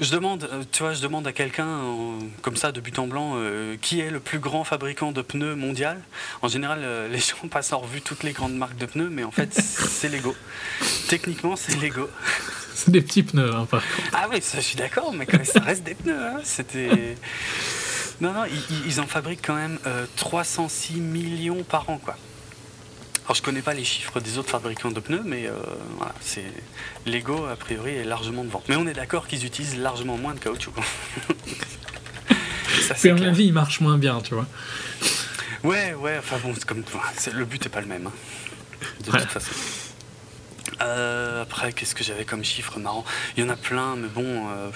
je 0.00 0.10
demande, 0.10 0.48
tu 0.72 0.82
vois, 0.82 0.92
je 0.92 1.00
demande 1.00 1.26
à 1.26 1.32
quelqu'un 1.32 1.68
comme 2.42 2.56
ça 2.56 2.72
de 2.72 2.80
but 2.80 2.98
en 2.98 3.06
blanc 3.06 3.34
euh, 3.36 3.76
qui 3.80 4.00
est 4.00 4.10
le 4.10 4.18
plus 4.20 4.38
grand 4.40 4.64
fabricant 4.64 5.12
de 5.12 5.22
pneus 5.22 5.54
mondial. 5.54 6.02
En 6.42 6.48
général, 6.48 6.80
euh, 6.82 7.08
les 7.12 7.20
gens 7.20 7.48
passent 7.50 7.72
en 7.72 7.78
revue 7.78 8.00
toutes 8.02 8.22
les 8.24 8.32
grandes 8.32 8.56
marques 8.56 8.76
de 8.76 8.86
pneus, 8.86 9.08
mais 9.10 9.24
en 9.24 9.30
fait, 9.30 9.52
c'est 9.54 10.08
Lego. 10.08 10.34
Techniquement, 11.08 11.56
c'est 11.56 11.76
Lego. 11.80 12.10
C'est 12.74 12.90
des 12.90 13.02
petits 13.02 13.22
pneus, 13.22 13.54
hein, 13.54 13.66
par 13.70 13.82
contre. 13.82 14.08
Ah 14.12 14.26
oui, 14.32 14.42
ça, 14.42 14.58
je 14.58 14.64
suis 14.64 14.76
d'accord, 14.76 15.12
mais 15.12 15.26
quand 15.26 15.36
même, 15.36 15.46
ça 15.46 15.60
reste 15.60 15.84
des 15.84 15.94
pneus. 15.94 16.20
hein. 16.20 16.40
C'était. 16.42 17.16
Non, 18.20 18.32
non, 18.32 18.44
ils- 18.44 18.74
ils, 18.76 18.86
ils 18.86 19.00
en 19.00 19.06
fabriquent 19.06 19.44
quand 19.44 19.54
même 19.56 19.78
euh, 19.86 20.06
306 20.16 20.94
millions 21.00 21.62
par 21.64 21.88
an, 21.90 21.98
quoi. 21.98 22.16
Alors, 23.26 23.34
je 23.36 23.42
connais 23.42 23.62
pas 23.62 23.72
les 23.74 23.84
chiffres 23.84 24.20
des 24.20 24.36
autres 24.38 24.50
fabricants 24.50 24.90
de 24.90 25.00
pneus, 25.00 25.22
mais 25.24 25.46
euh, 25.46 25.52
voilà, 25.96 26.14
c'est 26.20 26.44
Lego 27.06 27.46
a 27.46 27.56
priori 27.56 27.92
est 27.94 28.04
largement 28.04 28.44
devant. 28.44 28.62
Mais 28.68 28.76
on 28.76 28.86
est 28.86 28.92
d'accord 28.92 29.26
qu'ils 29.26 29.46
utilisent 29.46 29.78
largement 29.78 30.16
moins 30.18 30.34
de 30.34 30.38
caoutchouc. 30.40 30.72
Ça, 32.88 32.94
c'est 32.96 33.10
à 33.10 33.14
mon 33.14 33.22
avis, 33.26 33.46
il 33.46 33.52
marche 33.52 33.80
moins 33.80 33.96
bien, 33.96 34.20
tu 34.20 34.34
vois. 34.34 34.46
Ouais, 35.62 35.94
ouais, 35.94 36.16
enfin 36.18 36.36
bon, 36.42 36.52
c'est 36.54 36.66
comme 36.66 36.82
le 37.32 37.44
but 37.46 37.64
est 37.64 37.70
pas 37.70 37.80
le 37.80 37.86
même. 37.86 38.06
hein, 38.08 38.12
de 39.06 39.10
Ouais. 39.10 39.20
toute 39.20 39.30
façon. 39.30 39.52
Euh, 40.80 41.42
après, 41.42 41.72
qu'est-ce 41.72 41.94
que 41.94 42.04
j'avais 42.04 42.24
comme 42.24 42.44
chiffre 42.44 42.78
marrant? 42.78 43.04
Il 43.36 43.44
y 43.44 43.46
en 43.46 43.50
a 43.50 43.56
plein, 43.56 43.96
mais 43.96 44.08
bon, 44.08 44.48
euh, 44.48 44.70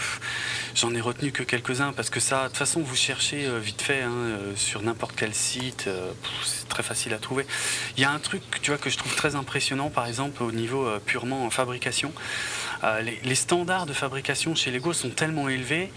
j'en 0.75 0.95
ai 0.95 1.01
retenu 1.01 1.33
que 1.33 1.43
quelques-uns 1.43 1.93
parce 1.93 2.11
que 2.11 2.21
ça, 2.21 2.45
de 2.45 2.49
toute 2.49 2.57
façon, 2.57 2.81
vous 2.81 2.97
cherchez 2.97 3.47
euh, 3.47 3.59
vite 3.59 3.83
fait 3.83 4.03
hein, 4.03 4.13
euh, 4.13 4.57
sur 4.57 4.83
n'importe 4.83 5.15
quel 5.17 5.35
site, 5.35 5.89
c'est 6.45 6.69
très 6.69 6.83
facile 6.83 7.15
à 7.15 7.19
trouver. 7.19 7.47
Il 7.97 8.03
y 8.03 8.05
a 8.05 8.11
un 8.11 8.19
truc, 8.19 8.43
tu 8.63 8.71
vois, 8.71 8.79
que 8.79 8.91
je 8.91 8.99
trouve 8.99 9.15
très 9.15 9.35
impressionnant, 9.35 9.91
par 9.91 10.07
exemple, 10.07 10.43
au 10.43 10.53
niveau 10.53 10.89
purement 11.07 11.45
en 11.45 11.51
fabrication. 11.51 12.13
Les 13.03 13.35
standards 13.35 13.87
de 13.87 13.93
fabrication 13.93 14.55
chez 14.55 14.71
Lego 14.71 14.93
sont 14.93 15.11
tellement 15.11 15.49
élevés. 15.49 15.91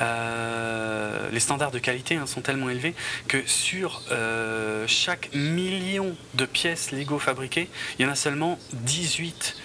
Euh, 0.00 1.28
les 1.30 1.40
standards 1.40 1.70
de 1.70 1.78
qualité 1.78 2.16
hein, 2.16 2.26
sont 2.26 2.40
tellement 2.40 2.70
élevés 2.70 2.94
que 3.28 3.46
sur 3.46 4.02
euh, 4.10 4.84
chaque 4.86 5.30
million 5.34 6.16
de 6.34 6.44
pièces 6.46 6.92
Lego 6.92 7.18
fabriquées, 7.18 7.68
il 7.98 8.02
y 8.04 8.08
en 8.08 8.12
a 8.12 8.14
seulement 8.14 8.58
18 8.72 9.56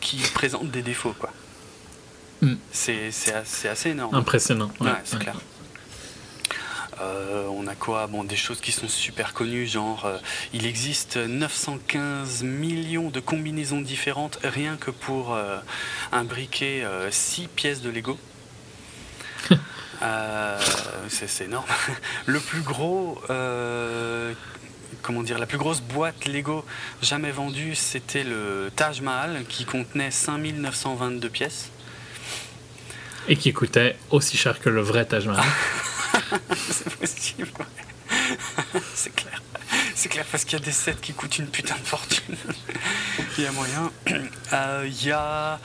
qui 0.00 0.16
présentent 0.34 0.70
des 0.70 0.82
défauts. 0.82 1.14
Quoi. 1.18 1.30
Mm. 2.42 2.54
C'est, 2.72 3.10
c'est 3.10 3.68
assez, 3.68 3.90
énorme. 3.90 4.14
Impressionnant. 4.14 4.70
Ouais, 4.80 4.88
ouais, 4.88 4.96
c'est 5.04 5.16
ouais. 5.16 5.22
clair. 5.22 5.36
Euh, 7.00 7.46
on 7.48 7.66
a 7.66 7.74
quoi? 7.74 8.06
Bon, 8.06 8.24
des 8.24 8.36
choses 8.36 8.60
qui 8.60 8.72
sont 8.72 8.88
super 8.88 9.34
connues, 9.34 9.66
genre 9.66 10.04
euh, 10.04 10.18
il 10.52 10.66
existe 10.66 11.16
915 11.16 12.42
millions 12.42 13.10
de 13.10 13.20
combinaisons 13.20 13.80
différentes 13.80 14.38
rien 14.44 14.76
que 14.76 14.90
pour 14.90 15.34
euh, 15.34 15.58
imbriquer 16.12 16.86
6 17.10 17.48
pièces 17.48 17.82
de 17.82 17.90
Lego. 17.90 18.18
Euh, 20.02 20.58
c'est, 21.08 21.44
énorme. 21.44 21.66
Le 22.26 22.40
plus 22.40 22.60
gros, 22.60 23.22
euh, 23.30 24.32
comment 25.02 25.22
dire, 25.22 25.38
la 25.38 25.46
plus 25.46 25.58
grosse 25.58 25.80
boîte 25.80 26.26
Lego 26.26 26.64
jamais 27.00 27.30
vendue, 27.30 27.74
c'était 27.74 28.24
le 28.24 28.70
Taj 28.74 29.00
Mahal 29.00 29.44
qui 29.48 29.64
contenait 29.64 30.10
5922 30.10 31.28
pièces. 31.28 31.70
Et 33.28 33.36
qui 33.36 33.52
coûtait 33.52 33.96
aussi 34.10 34.36
cher 34.36 34.60
que 34.60 34.68
le 34.68 34.82
vrai 34.82 35.06
Taj 35.06 35.26
Mahal. 35.26 35.44
c'est 36.70 36.90
possible. 36.96 37.48
ouais. 37.58 38.80
c'est 38.94 39.14
clair. 39.14 39.42
C'est 39.94 40.08
clair 40.08 40.26
parce 40.30 40.44
qu'il 40.44 40.58
y 40.58 40.62
a 40.62 40.64
des 40.64 40.72
sets 40.72 40.96
qui 41.00 41.12
coûtent 41.12 41.38
une 41.38 41.46
putain 41.46 41.76
de 41.76 41.86
fortune. 41.86 42.36
Il 43.38 43.44
y 43.44 43.46
a 43.46 43.52
moyen. 43.52 43.90
Euh, 44.52 44.84
Il 44.86 45.06
y 45.06 45.10
a. 45.10 45.58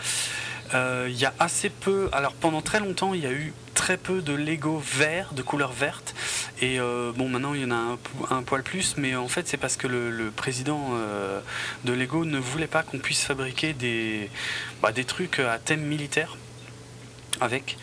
euh, 0.74 1.08
Il 1.10 1.18
y 1.18 1.26
a 1.26 1.34
assez 1.40 1.70
peu. 1.70 2.10
Alors 2.12 2.34
pendant 2.34 2.62
très 2.62 2.80
longtemps, 2.80 3.14
il 3.14 3.22
y 3.22 3.28
a 3.28 3.32
eu 3.32 3.54
très 3.74 3.98
peu 3.98 4.22
de 4.22 4.34
Lego 4.34 4.82
verts, 4.86 5.34
de 5.34 5.42
couleur 5.42 5.72
verte. 5.72 6.14
Et 6.62 6.80
euh, 6.80 7.12
bon, 7.16 7.30
maintenant 7.30 7.54
il 7.54 7.62
y 7.62 7.66
en 7.66 7.72
a 7.72 7.76
un, 7.76 7.96
po- 7.98 8.28
un 8.30 8.44
poil 8.44 8.62
plus, 8.64 8.96
mais 8.98 9.16
en 9.16 9.28
fait 9.28 9.48
c'est 9.48 9.58
parce 9.58 9.78
que 9.78 9.88
le, 9.88 10.32
président 10.32 10.90
euh, 10.94 11.40
de 11.86 11.94
Lego 11.94 12.26
ne 12.26 12.38
voulait 12.38 12.68
pas 12.68 12.84
qu'on 12.84 13.00
puisse 13.00 13.24
fabriquer 13.24 13.74
des, 13.74 14.30
bah, 14.82 14.92
trucs 14.92 15.40
à 15.40 15.58
thème 15.60 15.82
militaire 15.82 16.36
avec. 17.42 17.78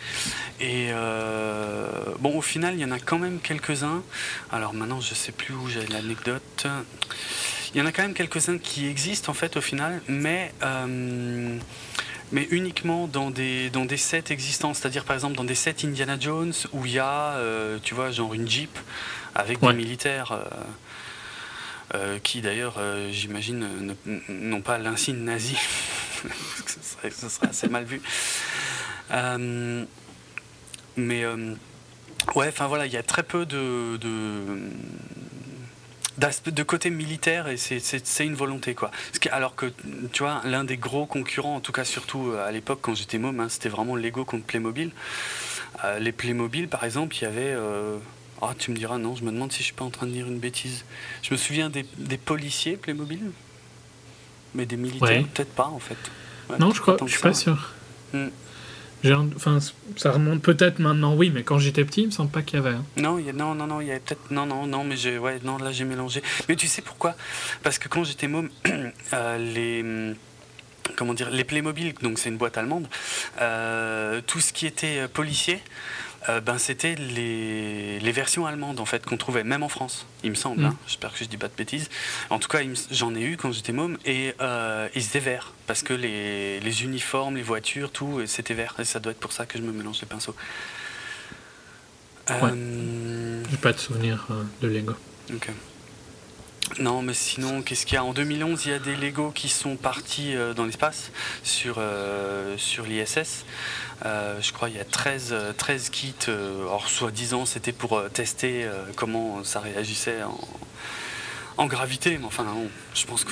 Et 0.59 0.89
bon, 2.19 2.37
au 2.37 2.41
final, 2.41 2.75
il 2.75 2.79
y 2.79 2.85
en 2.85 2.91
a 2.91 2.99
quand 2.99 3.19
même 3.19 3.39
quelques-uns. 3.39 4.03
Alors 4.51 4.73
maintenant, 4.73 5.01
je 5.01 5.13
sais 5.15 5.31
plus 5.31 5.53
où 5.53 5.67
j'ai 5.67 5.85
l'anecdote. 5.87 6.67
Il 7.73 7.79
y 7.79 7.81
en 7.81 7.85
a 7.85 7.91
quand 7.91 8.03
même 8.03 8.13
quelques-uns 8.13 8.59
qui 8.59 8.87
existent 8.87 9.31
en 9.31 9.35
fait 9.35 9.57
au 9.57 9.61
final, 9.61 10.01
mais 10.07 10.51
mais 12.31 12.47
uniquement 12.51 13.07
dans 13.07 13.29
des 13.31 13.69
dans 13.69 13.85
des 13.85 13.97
sets 13.97 14.25
existants. 14.31 14.73
C'est-à-dire 14.73 15.03
par 15.05 15.15
exemple 15.15 15.35
dans 15.35 15.43
des 15.43 15.55
sets 15.55 15.85
Indiana 15.85 16.17
Jones 16.19 16.53
où 16.73 16.85
il 16.85 16.93
y 16.93 16.99
a, 16.99 17.33
euh, 17.35 17.79
tu 17.83 17.93
vois, 17.95 18.11
genre 18.11 18.33
une 18.33 18.47
Jeep 18.49 18.77
avec 19.35 19.61
Ouais. 19.61 19.71
des 19.71 19.77
militaires. 19.77 20.31
euh, 20.33 20.43
euh, 21.95 22.19
qui 22.19 22.41
d'ailleurs, 22.41 22.75
j'imagine, 23.11 23.65
ne- 24.05 24.19
n'ont 24.27 24.59
pas 24.61 24.77
l'insigne 24.77 25.23
nazi. 25.23 25.55
ce, 26.67 26.81
serait, 26.81 27.11
ce 27.11 27.29
serait 27.29 27.47
assez 27.47 27.69
mal 27.69 27.85
vu. 27.85 28.01
Mais 30.97 31.25
ouais, 32.35 32.47
enfin 32.49 32.67
voilà, 32.67 32.85
il 32.87 32.91
y 32.91 32.97
a 32.97 33.03
très 33.03 33.23
peu 33.23 33.45
de, 33.45 33.97
de 36.17 36.63
côté 36.63 36.89
militaire 36.89 37.47
et 37.47 37.57
c'est- 37.57 38.19
une 38.25 38.33
volonté 38.35 38.73
quoi. 38.73 38.89
Alors 39.31 39.55
que 39.55 39.67
tu 40.11 40.23
vois, 40.23 40.41
l'un 40.45 40.63
des 40.63 40.77
gros 40.77 41.05
concurrents, 41.05 41.55
en 41.55 41.59
tout 41.59 41.71
cas 41.71 41.83
surtout 41.85 42.31
euh, 42.31 42.47
à 42.47 42.51
l'époque 42.51 42.79
quand 42.81 42.95
j'étais 42.95 43.17
môme, 43.19 43.39
hein, 43.39 43.49
c'était 43.49 43.69
vraiment 43.69 43.95
Lego 43.95 44.25
contre 44.25 44.45
Playmobil. 44.45 44.91
Euh, 45.83 45.99
les 45.99 46.11
Playmobil 46.11 46.67
par 46.67 46.83
exemple, 46.83 47.15
il 47.17 47.21
y 47.21 47.25
avait. 47.25 47.53
euh, 47.53 47.97
ah, 48.41 48.53
tu 48.57 48.71
me 48.71 48.75
diras, 48.75 48.97
non, 48.97 49.15
je 49.15 49.23
me 49.23 49.31
demande 49.31 49.51
si 49.51 49.59
je 49.59 49.63
suis 49.65 49.73
pas 49.73 49.85
en 49.85 49.89
train 49.89 50.05
de 50.07 50.11
dire 50.11 50.27
une 50.27 50.39
bêtise. 50.39 50.85
Je 51.23 51.33
me 51.33 51.37
souviens 51.37 51.69
des, 51.69 51.85
des 51.97 52.17
policiers 52.17 52.77
Playmobil, 52.77 53.31
mais 54.55 54.65
des 54.65 54.77
militaires, 54.77 55.07
Ouais. 55.09 55.25
peut-être 55.33 55.53
pas 55.53 55.67
en 55.67 55.79
fait. 55.79 55.97
Ouais, 56.49 56.57
Non, 56.59 56.71
je 56.71 56.81
crois, 56.81 56.97
je 57.05 57.11
suis 57.11 57.21
pas 57.21 57.33
sûr. 57.33 57.73
Hmm. 58.13 58.27
Enfin, 59.35 59.59
ça 59.95 60.11
remonte 60.11 60.41
peut-être 60.41 60.79
maintenant, 60.79 61.13
oui, 61.15 61.31
mais 61.33 61.43
quand 61.43 61.59
j'étais 61.59 61.85
petit, 61.85 62.01
il 62.01 62.07
me 62.07 62.11
semble 62.11 62.31
pas 62.31 62.41
qu'il 62.41 62.57
y 62.59 62.59
avait. 62.59 62.75
hein. 62.75 62.83
Non, 62.97 63.19
non, 63.33 63.53
non, 63.55 63.67
non, 63.67 63.79
il 63.81 63.87
y 63.87 63.91
avait 63.91 63.99
peut-être. 63.99 64.31
Non, 64.31 64.45
non, 64.45 64.65
non, 64.65 64.83
mais 64.83 64.97
j'ai. 64.97 65.17
Ouais, 65.17 65.39
non, 65.43 65.57
là 65.57 65.71
j'ai 65.71 65.85
mélangé. 65.85 66.21
Mais 66.49 66.55
tu 66.55 66.67
sais 66.67 66.81
pourquoi? 66.81 67.15
Parce 67.63 67.77
que 67.77 67.87
quand 67.87 68.03
j'étais 68.03 68.27
môme, 68.27 68.49
euh, 69.13 69.37
les. 69.37 70.15
Comment 70.95 71.13
dire 71.13 71.29
Les 71.29 71.43
Playmobil, 71.43 71.93
donc 72.01 72.17
c'est 72.17 72.29
une 72.29 72.37
boîte 72.37 72.57
allemande, 72.57 72.87
euh, 73.41 74.21
tout 74.25 74.39
ce 74.39 74.53
qui 74.53 74.65
était 74.65 74.99
euh, 74.99 75.07
policier, 75.09 75.59
euh, 76.29 76.41
ben 76.41 76.57
c'était 76.57 76.95
les, 76.95 77.99
les 77.99 78.11
versions 78.11 78.45
allemandes 78.45 78.79
en 78.79 78.85
fait 78.85 79.05
qu'on 79.05 79.17
trouvait, 79.17 79.43
même 79.43 79.63
en 79.63 79.69
France, 79.69 80.05
il 80.23 80.31
me 80.31 80.35
semble. 80.35 80.61
Mm. 80.61 80.65
hein. 80.65 80.77
J'espère 80.87 81.11
que 81.13 81.19
je 81.19 81.25
dis 81.25 81.37
pas 81.37 81.47
de 81.47 81.55
bêtises. 81.57 81.89
En 82.29 82.39
tout 82.39 82.47
cas, 82.47 82.59
j'en 82.91 83.15
ai 83.15 83.21
eu 83.21 83.37
quand 83.37 83.51
j'étais 83.51 83.73
môme 83.73 83.97
et 84.05 84.33
euh, 84.41 84.89
ils 84.95 85.05
étaient 85.05 85.19
verts 85.19 85.53
parce 85.67 85.83
que 85.83 85.93
les, 85.93 86.59
les 86.59 86.83
uniformes, 86.83 87.35
les 87.35 87.43
voitures, 87.43 87.91
tout, 87.91 88.21
et 88.21 88.27
c'était 88.27 88.53
vert. 88.53 88.75
Et 88.79 88.85
ça 88.85 88.99
doit 88.99 89.11
être 89.11 89.19
pour 89.19 89.31
ça 89.31 89.45
que 89.45 89.57
je 89.57 89.63
me 89.63 89.71
mélange 89.71 89.99
les 90.01 90.07
pinceaux. 90.07 90.35
Euh, 92.29 93.43
J'ai 93.49 93.57
pas 93.57 93.73
de 93.73 93.79
souvenir 93.79 94.25
euh, 94.31 94.43
de 94.61 94.67
Lego. 94.67 94.93
Ok. 95.33 95.49
Non, 96.79 97.01
mais 97.01 97.13
sinon, 97.13 97.61
qu'est-ce 97.63 97.85
qu'il 97.85 97.95
y 97.95 97.97
a? 97.97 98.03
En 98.03 98.13
2011, 98.13 98.65
il 98.65 98.71
y 98.71 98.73
a 98.73 98.79
des 98.79 98.95
Lego 98.95 99.31
qui 99.31 99.49
sont 99.49 99.77
partis 99.77 100.35
euh, 100.35 100.53
dans 100.53 100.65
l'espace 100.65 101.11
sur, 101.41 101.75
euh, 101.79 102.55
sur 102.57 102.85
l'ISS. 102.85 103.45
Euh, 104.05 104.39
je 104.41 104.51
crois 104.53 104.67
qu'il 104.67 104.77
y 104.77 104.81
a 104.81 104.85
13, 104.85 105.29
euh, 105.31 105.53
13 105.53 105.89
kits. 105.89 106.13
alors, 106.27 106.87
soi-disant, 106.87 107.45
c'était 107.45 107.71
pour 107.71 108.03
tester 108.11 108.69
comment 108.95 109.43
ça 109.43 109.59
réagissait 109.59 110.21
en, 110.23 110.39
en 111.57 111.65
gravité. 111.65 112.17
Mais 112.19 112.25
enfin, 112.25 112.45
je 112.93 113.05
pense 113.05 113.25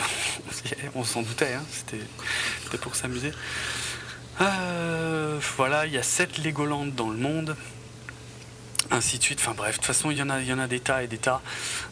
qu'on 0.94 1.04
s'en 1.04 1.22
doutait. 1.22 1.54
hein, 1.54 1.64
C'était 1.70 2.78
pour 2.80 2.96
s'amuser. 2.96 3.32
Voilà, 5.58 5.86
il 5.86 5.94
y 5.94 5.98
a 5.98 6.04
7 6.04 6.44
Legoland 6.44 6.86
dans 6.88 7.10
le 7.10 7.18
monde 7.18 7.56
ainsi 8.96 9.18
de 9.18 9.24
suite. 9.24 9.40
Enfin 9.42 9.54
bref, 9.56 9.72
de 9.72 9.76
toute 9.76 9.86
façon, 9.86 10.10
il 10.12 10.18
y 10.18 10.22
en 10.22 10.30
a, 10.30 10.42
il 10.42 10.48
y 10.48 10.54
en 10.54 10.60
a 10.60 10.68
des 10.68 10.80
tas 10.80 11.04
et 11.04 11.08
des 11.08 11.18
tas. 11.18 11.42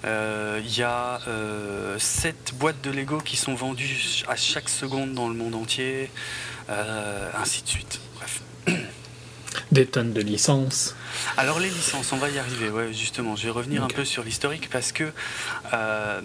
Euh, 0.05 0.61
Il 0.63 0.77
y 0.77 0.83
a 0.83 1.19
euh, 1.27 1.99
7 1.99 2.53
boîtes 2.55 2.81
de 2.81 2.91
Lego 2.91 3.19
qui 3.19 3.37
sont 3.37 3.53
vendues 3.53 4.23
à 4.27 4.35
chaque 4.35 4.69
seconde 4.69 5.13
dans 5.13 5.27
le 5.27 5.35
monde 5.35 5.55
entier, 5.55 6.09
euh, 6.69 7.29
ainsi 7.39 7.61
de 7.63 7.67
suite. 7.67 7.99
Bref. 8.15 8.41
Des 9.71 9.85
tonnes 9.85 10.13
de 10.13 10.21
licences. 10.21 10.95
Alors 11.37 11.59
les 11.59 11.69
licences, 11.69 12.11
on 12.11 12.17
va 12.17 12.29
y 12.29 12.39
arriver, 12.39 12.71
ouais, 12.71 12.91
justement. 12.91 13.35
Je 13.35 13.43
vais 13.43 13.51
revenir 13.51 13.83
un 13.83 13.87
peu 13.87 14.03
sur 14.03 14.23
l'historique 14.23 14.67
parce 14.71 14.91
que, 14.91 15.11
euh, 15.73 16.21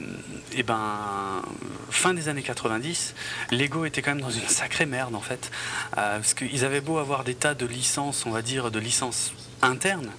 eh 0.53 0.63
ben, 0.63 1.43
fin 1.91 2.15
des 2.15 2.29
années 2.29 2.43
90, 2.43 3.15
Lego 3.51 3.85
était 3.85 4.01
quand 4.01 4.13
même 4.13 4.23
dans 4.23 4.31
une 4.31 4.49
sacrée 4.49 4.87
merde 4.87 5.15
en 5.15 5.21
fait, 5.21 5.51
parce 5.93 6.33
qu'ils 6.33 6.65
avaient 6.65 6.81
beau 6.81 6.97
avoir 6.99 7.23
des 7.23 7.35
tas 7.35 7.55
de 7.55 7.67
licences, 7.67 8.25
on 8.25 8.31
va 8.31 8.41
dire, 8.41 8.71
de 8.71 8.79
licences 8.79 9.33
internes. 9.61 10.11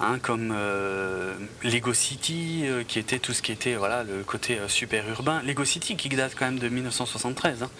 Hein, 0.00 0.18
comme 0.20 0.52
euh, 0.54 1.34
Lego 1.62 1.94
City, 1.94 2.62
euh, 2.64 2.82
qui 2.86 2.98
était 2.98 3.18
tout 3.18 3.32
ce 3.32 3.42
qui 3.42 3.52
était 3.52 3.74
voilà 3.74 4.04
le 4.04 4.22
côté 4.24 4.58
euh, 4.58 4.68
super 4.68 5.08
urbain. 5.08 5.42
Lego 5.44 5.64
City 5.64 5.96
qui 5.96 6.08
date 6.08 6.34
quand 6.38 6.46
même 6.46 6.58
de 6.58 6.68
1973. 6.68 7.62
hein. 7.62 7.70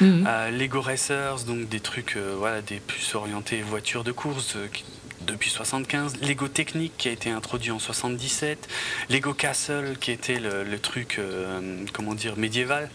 Mhm. 0.00 0.26
Lego 0.58 0.80
Racers, 0.80 1.44
donc 1.46 1.68
des 1.68 1.80
trucs, 1.80 2.16
voilà, 2.16 2.62
des 2.62 2.80
plus 2.80 3.14
orientés 3.14 3.62
voitures 3.62 4.04
de 4.04 4.12
course 4.12 4.56
qui- 4.72 4.84
depuis 5.26 5.50
75. 5.50 6.14
Lego 6.22 6.48
Technique 6.48 6.94
qui 6.96 7.08
a 7.08 7.12
été 7.12 7.30
introduit 7.30 7.70
en 7.70 7.78
77. 7.78 8.66
Lego 9.10 9.34
Castle 9.34 9.96
qui 10.00 10.12
était 10.12 10.40
le, 10.40 10.64
le 10.64 10.78
truc, 10.78 11.16
euh, 11.18 11.84
comment 11.92 12.14
dire, 12.14 12.38
médiéval, 12.38 12.90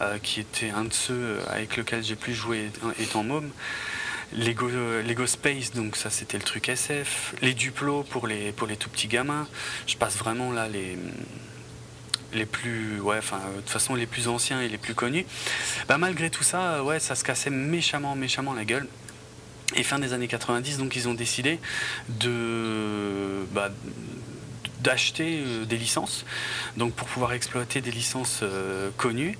euh, 0.00 0.18
qui 0.20 0.40
était 0.40 0.70
un 0.70 0.84
de 0.84 0.92
ceux 0.92 1.38
avec 1.48 1.76
lequel 1.76 2.02
j'ai 2.02 2.16
plus 2.16 2.34
joué 2.34 2.70
étant 2.98 3.22
môme. 3.22 3.50
Lego, 4.32 4.68
euh, 4.68 5.02
Lego 5.02 5.26
Space, 5.26 5.72
donc 5.72 5.96
ça 5.96 6.10
c'était 6.10 6.36
le 6.36 6.42
truc 6.42 6.68
SF. 6.68 7.34
Les 7.40 7.54
Duplo 7.54 8.02
pour 8.02 8.26
les, 8.26 8.52
pour 8.52 8.66
les 8.66 8.76
tout 8.76 8.90
petits 8.90 9.08
gamins. 9.08 9.46
Je 9.86 9.96
passe 9.96 10.16
vraiment 10.16 10.52
là 10.52 10.68
les 10.68 10.98
les 12.34 12.44
plus 12.44 13.00
ouais 13.00 13.16
enfin 13.16 13.40
euh, 13.46 13.56
de 13.56 13.60
toute 13.62 13.70
façon 13.70 13.94
les 13.94 14.04
plus 14.04 14.28
anciens 14.28 14.60
et 14.60 14.68
les 14.68 14.76
plus 14.76 14.94
connus 14.94 15.24
bah, 15.88 15.96
malgré 15.96 16.28
tout 16.28 16.42
ça 16.42 16.74
euh, 16.74 16.82
ouais 16.82 17.00
ça 17.00 17.14
se 17.14 17.24
cassait 17.24 17.48
méchamment 17.48 18.14
méchamment 18.16 18.52
la 18.52 18.66
gueule 18.66 18.86
et 19.76 19.82
fin 19.82 19.98
des 19.98 20.12
années 20.12 20.28
90 20.28 20.76
donc 20.76 20.94
ils 20.94 21.08
ont 21.08 21.14
décidé 21.14 21.58
de 22.10 23.46
bah, 23.52 23.70
d'acheter 24.82 25.42
des 25.64 25.78
licences 25.78 26.26
donc 26.76 26.92
pour 26.92 27.08
pouvoir 27.08 27.32
exploiter 27.32 27.80
des 27.80 27.90
licences 27.90 28.44
connues 28.98 29.38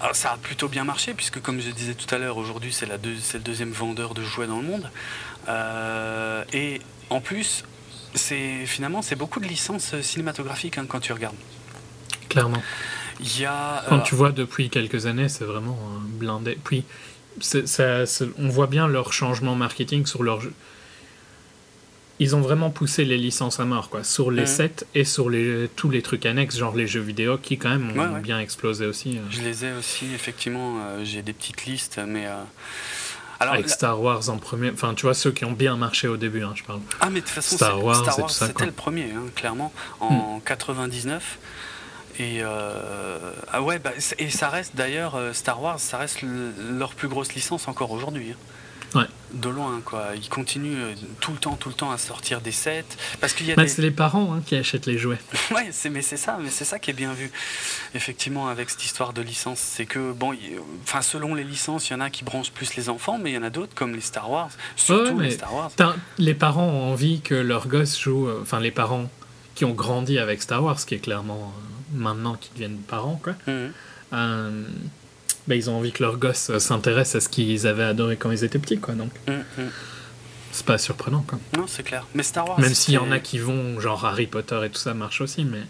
alors, 0.00 0.14
ça 0.14 0.32
a 0.32 0.36
plutôt 0.36 0.68
bien 0.68 0.84
marché 0.84 1.14
puisque 1.14 1.40
comme 1.40 1.60
je 1.60 1.70
disais 1.70 1.94
tout 1.94 2.12
à 2.14 2.18
l'heure 2.18 2.36
aujourd'hui 2.36 2.72
c'est 2.72 2.86
deux- 3.00 3.16
le 3.34 3.40
deuxième 3.40 3.72
vendeur 3.72 4.14
de 4.14 4.22
jouets 4.22 4.46
dans 4.46 4.58
le 4.58 4.66
monde 4.66 4.90
Euh, 5.48 6.44
et 6.52 6.80
en 7.10 7.20
plus 7.20 7.64
c'est 8.14 8.66
finalement 8.66 9.00
c'est 9.02 9.16
beaucoup 9.16 9.40
de 9.40 9.46
licences 9.46 9.94
euh, 9.94 10.02
cinématographiques 10.02 10.76
hein, 10.78 10.84
quand 10.88 11.00
tu 11.00 11.12
regardes 11.12 11.36
Clairement. 12.28 12.62
il 13.20 13.40
y 13.40 13.44
a 13.46 13.82
Quand 13.88 13.98
euh, 14.00 14.02
tu 14.02 14.14
vois 14.14 14.32
depuis 14.32 14.68
quelques 14.68 15.06
années, 15.06 15.28
c'est 15.30 15.44
vraiment 15.44 15.78
euh, 15.82 15.98
blindé. 16.20 16.58
Puis, 16.62 16.84
ça- 17.40 18.04
on 18.38 18.48
voit 18.50 18.66
bien 18.66 18.86
leur 18.86 19.12
changement 19.14 19.54
marketing 19.54 20.04
sur 20.04 20.22
leur 20.22 20.40
jeu. 20.42 20.52
Ils 22.20 22.34
ont 22.34 22.40
vraiment 22.40 22.70
poussé 22.70 23.04
les 23.04 23.16
licences 23.16 23.60
à 23.60 23.64
mort, 23.64 23.90
quoi, 23.90 24.02
sur 24.02 24.30
les 24.32 24.46
sets 24.46 24.84
et 24.94 25.04
sur 25.04 25.30
les, 25.30 25.68
tous 25.76 25.88
les 25.90 26.02
trucs 26.02 26.26
annexes, 26.26 26.56
genre 26.58 26.74
les 26.74 26.86
jeux 26.88 27.00
vidéo, 27.00 27.38
qui 27.38 27.58
quand 27.58 27.68
même 27.70 27.90
ont 27.92 27.98
Ouais, 28.00 28.14
ouais. 28.14 28.20
bien 28.20 28.40
explosé 28.40 28.86
aussi. 28.86 29.18
euh, 29.18 29.20
Je 29.30 29.40
les 29.42 29.64
ai 29.64 29.72
aussi, 29.72 30.06
effectivement. 30.14 30.78
euh, 30.80 31.04
J'ai 31.04 31.22
des 31.22 31.32
petites 31.32 31.64
listes, 31.66 32.00
mais. 32.04 32.26
euh, 32.26 32.42
Alors, 33.38 33.54
avec 33.54 33.68
Star 33.68 34.00
Wars 34.02 34.28
en 34.30 34.36
premier. 34.38 34.70
Enfin, 34.70 34.94
tu 34.94 35.02
vois, 35.02 35.14
ceux 35.14 35.30
qui 35.30 35.44
ont 35.44 35.52
bien 35.52 35.76
marché 35.76 36.08
au 36.08 36.16
début, 36.16 36.42
hein, 36.42 36.52
je 36.56 36.64
parle. 36.64 36.80
Ah, 37.00 37.08
mais 37.08 37.20
de 37.20 37.24
toute 37.24 37.28
façon, 37.34 37.54
Star 37.56 37.84
Wars 37.84 38.02
Star 38.02 38.28
c'était 38.30 38.66
le 38.66 38.72
premier, 38.72 39.12
hein, 39.12 39.22
clairement, 39.36 39.72
Hmm. 40.00 40.04
en 40.04 40.40
99. 40.44 41.38
Et, 42.18 42.40
euh, 42.42 43.32
ah 43.52 43.62
ouais, 43.62 43.78
bah, 43.78 43.92
et 44.18 44.28
ça 44.28 44.48
reste 44.48 44.74
d'ailleurs, 44.74 45.16
Star 45.34 45.62
Wars, 45.62 45.78
ça 45.78 45.98
reste 45.98 46.22
le- 46.22 46.52
leur 46.76 46.94
plus 46.94 47.06
grosse 47.06 47.32
licence 47.34 47.68
encore 47.68 47.92
aujourd'hui. 47.92 48.32
hein. 48.32 48.36
Ouais. 48.94 49.04
De 49.32 49.48
loin, 49.50 49.80
quoi. 49.84 50.08
Ils 50.16 50.28
continuent 50.28 50.78
euh, 50.78 50.94
tout 51.20 51.32
le 51.32 51.38
temps, 51.38 51.56
tout 51.56 51.68
le 51.68 51.74
temps 51.74 51.90
à 51.90 51.98
sortir 51.98 52.40
des 52.40 52.52
sets. 52.52 52.84
Parce 53.20 53.34
qu'il 53.34 53.46
y 53.46 53.52
a 53.52 53.54
Mais 53.56 53.64
des... 53.64 53.68
c'est 53.68 53.82
les 53.82 53.90
parents 53.90 54.34
hein, 54.34 54.42
qui 54.44 54.56
achètent 54.56 54.86
les 54.86 54.98
jouets. 54.98 55.18
Ouais, 55.50 55.68
c'est, 55.70 55.90
mais 55.90 56.02
c'est 56.02 56.16
ça, 56.16 56.38
mais 56.40 56.50
c'est 56.50 56.64
ça 56.64 56.78
qui 56.78 56.90
est 56.90 56.94
bien 56.94 57.12
vu. 57.12 57.30
Effectivement, 57.94 58.48
avec 58.48 58.70
cette 58.70 58.84
histoire 58.84 59.12
de 59.12 59.22
licence, 59.22 59.58
c'est 59.58 59.86
que 59.86 60.12
bon, 60.12 60.34
enfin, 60.82 61.02
selon 61.02 61.34
les 61.34 61.44
licences, 61.44 61.88
il 61.88 61.92
y 61.92 61.96
en 61.96 62.00
a 62.00 62.10
qui 62.10 62.24
branchent 62.24 62.52
plus 62.52 62.74
les 62.76 62.88
enfants, 62.88 63.18
mais 63.18 63.32
il 63.32 63.34
y 63.34 63.38
en 63.38 63.42
a 63.42 63.50
d'autres 63.50 63.74
comme 63.74 63.94
les 63.94 64.00
Star 64.00 64.30
Wars, 64.30 64.50
surtout 64.76 65.14
Ouais, 65.14 65.24
les 65.24 65.30
Star 65.32 65.54
Wars. 65.54 65.70
Les 66.18 66.34
parents 66.34 66.66
ont 66.66 66.92
envie 66.92 67.20
que 67.20 67.34
leur 67.34 67.68
gosse 67.68 67.98
joue, 67.98 68.28
euh, 68.28 68.40
enfin 68.42 68.60
les 68.60 68.70
parents 68.70 69.10
qui 69.54 69.64
ont 69.64 69.74
grandi 69.74 70.18
avec 70.18 70.40
Star 70.42 70.62
Wars, 70.62 70.76
qui 70.76 70.94
est 70.94 71.00
clairement 71.00 71.52
euh, 71.56 71.98
maintenant 71.98 72.34
qu'ils 72.34 72.52
deviennent 72.52 72.78
parents, 72.78 73.20
quoi. 73.22 73.34
Mhm. 73.46 73.72
Euh, 74.12 74.62
ben, 75.48 75.56
ils 75.56 75.68
ont 75.70 75.76
envie 75.78 75.90
que 75.92 76.02
leurs 76.02 76.16
gosses 76.18 76.50
euh, 76.50 76.58
s'intéressent 76.60 77.16
à 77.16 77.20
ce 77.24 77.28
qu'ils 77.28 77.66
avaient 77.66 77.82
adoré 77.84 78.16
quand 78.16 78.30
ils 78.30 78.44
étaient 78.44 78.58
petits, 78.60 78.78
quoi. 78.78 78.94
Donc, 78.94 79.10
Mhm, 79.26 79.44
mhm. 79.58 79.70
c'est 80.52 80.66
pas 80.66 80.78
surprenant, 80.78 81.24
quoi. 81.26 81.38
Non, 81.56 81.66
c'est 81.66 81.82
clair. 81.82 82.06
Mais 82.14 82.22
Star 82.22 82.48
Wars. 82.48 82.60
Même 82.60 82.74
s'il 82.74 82.94
y 82.94 82.98
en 82.98 83.10
a 83.10 83.18
qui 83.18 83.38
vont, 83.38 83.80
genre 83.80 84.04
Harry 84.04 84.26
Potter 84.26 84.60
et 84.64 84.70
tout 84.70 84.78
ça 84.78 84.94
marche 84.94 85.20
aussi, 85.20 85.44
mais 85.44 85.62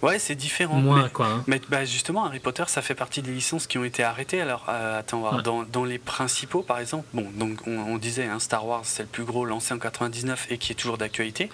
Ouais, 0.00 0.20
c'est 0.20 0.36
différent. 0.36 0.76
moins, 0.76 1.02
mais- 1.04 1.10
quoi. 1.10 1.26
hein. 1.26 1.44
Mais 1.48 1.60
bah, 1.68 1.84
justement, 1.84 2.24
Harry 2.24 2.38
Potter, 2.38 2.62
ça 2.68 2.82
fait 2.82 2.94
partie 2.94 3.20
des 3.20 3.32
licences 3.32 3.66
qui 3.66 3.78
ont 3.78 3.84
été 3.84 4.04
arrêtées. 4.04 4.40
Alors, 4.40 4.64
euh, 4.68 5.00
attends, 5.00 5.18
voir, 5.18 5.36
Ouais. 5.36 5.42
dans, 5.42 5.64
dans 5.64 5.84
les 5.84 5.98
principaux, 5.98 6.62
par 6.62 6.78
exemple, 6.78 7.04
bon, 7.14 7.26
donc 7.34 7.66
on, 7.66 7.76
on 7.78 7.98
disait, 7.98 8.26
hein, 8.26 8.38
Star 8.38 8.64
Wars, 8.64 8.82
c'est 8.84 9.02
le 9.02 9.08
plus 9.08 9.24
gros, 9.24 9.44
lancé 9.44 9.74
en 9.74 9.78
99 9.78 10.46
et 10.50 10.58
qui 10.58 10.70
est 10.70 10.76
toujours 10.76 10.98
d'actualité. 10.98 11.50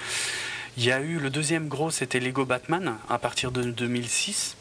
Il 0.77 0.85
y 0.85 0.93
a 0.93 1.01
eu 1.01 1.19
le 1.21 1.31
deuxième 1.31 1.69
gros, 1.69 1.91
c'était 1.91 2.21
Lego 2.21 2.45
Batman, 2.45 2.97
à 3.09 3.19
partir 3.19 3.51
de 3.51 3.63
2006. 3.63 4.57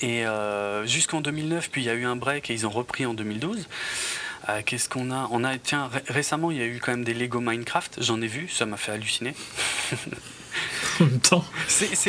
Et 0.00 0.26
euh, 0.26 0.86
jusqu'en 0.86 1.20
2009, 1.20 1.70
puis 1.70 1.82
il 1.82 1.84
y 1.86 1.90
a 1.90 1.94
eu 1.94 2.04
un 2.04 2.16
break 2.16 2.50
et 2.50 2.54
ils 2.54 2.66
ont 2.66 2.70
repris 2.70 3.06
en 3.06 3.14
2012. 3.14 3.66
Euh, 4.48 4.60
Qu'est-ce 4.64 4.88
qu'on 4.88 5.10
a? 5.10 5.28
On 5.30 5.44
a, 5.44 5.58
tiens, 5.58 5.88
ré- 5.92 6.02
récemment, 6.08 6.50
il 6.50 6.56
y 6.58 6.62
a 6.62 6.66
eu 6.66 6.80
quand 6.80 6.92
même 6.92 7.04
des 7.04 7.14
Lego 7.14 7.40
Minecraft. 7.40 7.98
J'en 8.02 8.20
ai 8.22 8.26
vu, 8.26 8.48
ça 8.48 8.64
m'a 8.66 8.76
fait 8.76 8.92
halluciner. 8.92 9.34
En 11.00 11.04
même 11.04 11.20
temps, 11.20 11.44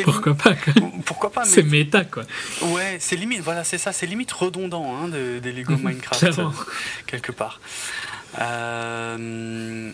pourquoi 0.02 0.34
pas, 0.34 0.54
quoi? 0.54 0.72
Pourquoi 1.04 1.30
pas 1.30 1.44
C'est 1.44 1.62
méta, 1.62 2.04
quoi. 2.04 2.24
Ouais, 2.62 2.96
c'est 2.98 3.14
limite, 3.14 3.42
voilà, 3.42 3.62
c'est 3.62 3.78
ça, 3.78 3.92
c'est 3.92 4.06
limite 4.06 4.32
redondant 4.32 4.96
hein, 4.96 5.06
de- 5.08 5.38
des 5.38 5.52
Lego 5.52 5.76
Minecraft, 5.80 6.24
euh, 6.40 6.46
quelque 7.06 7.30
part. 7.30 7.60
Euh, 8.40 9.92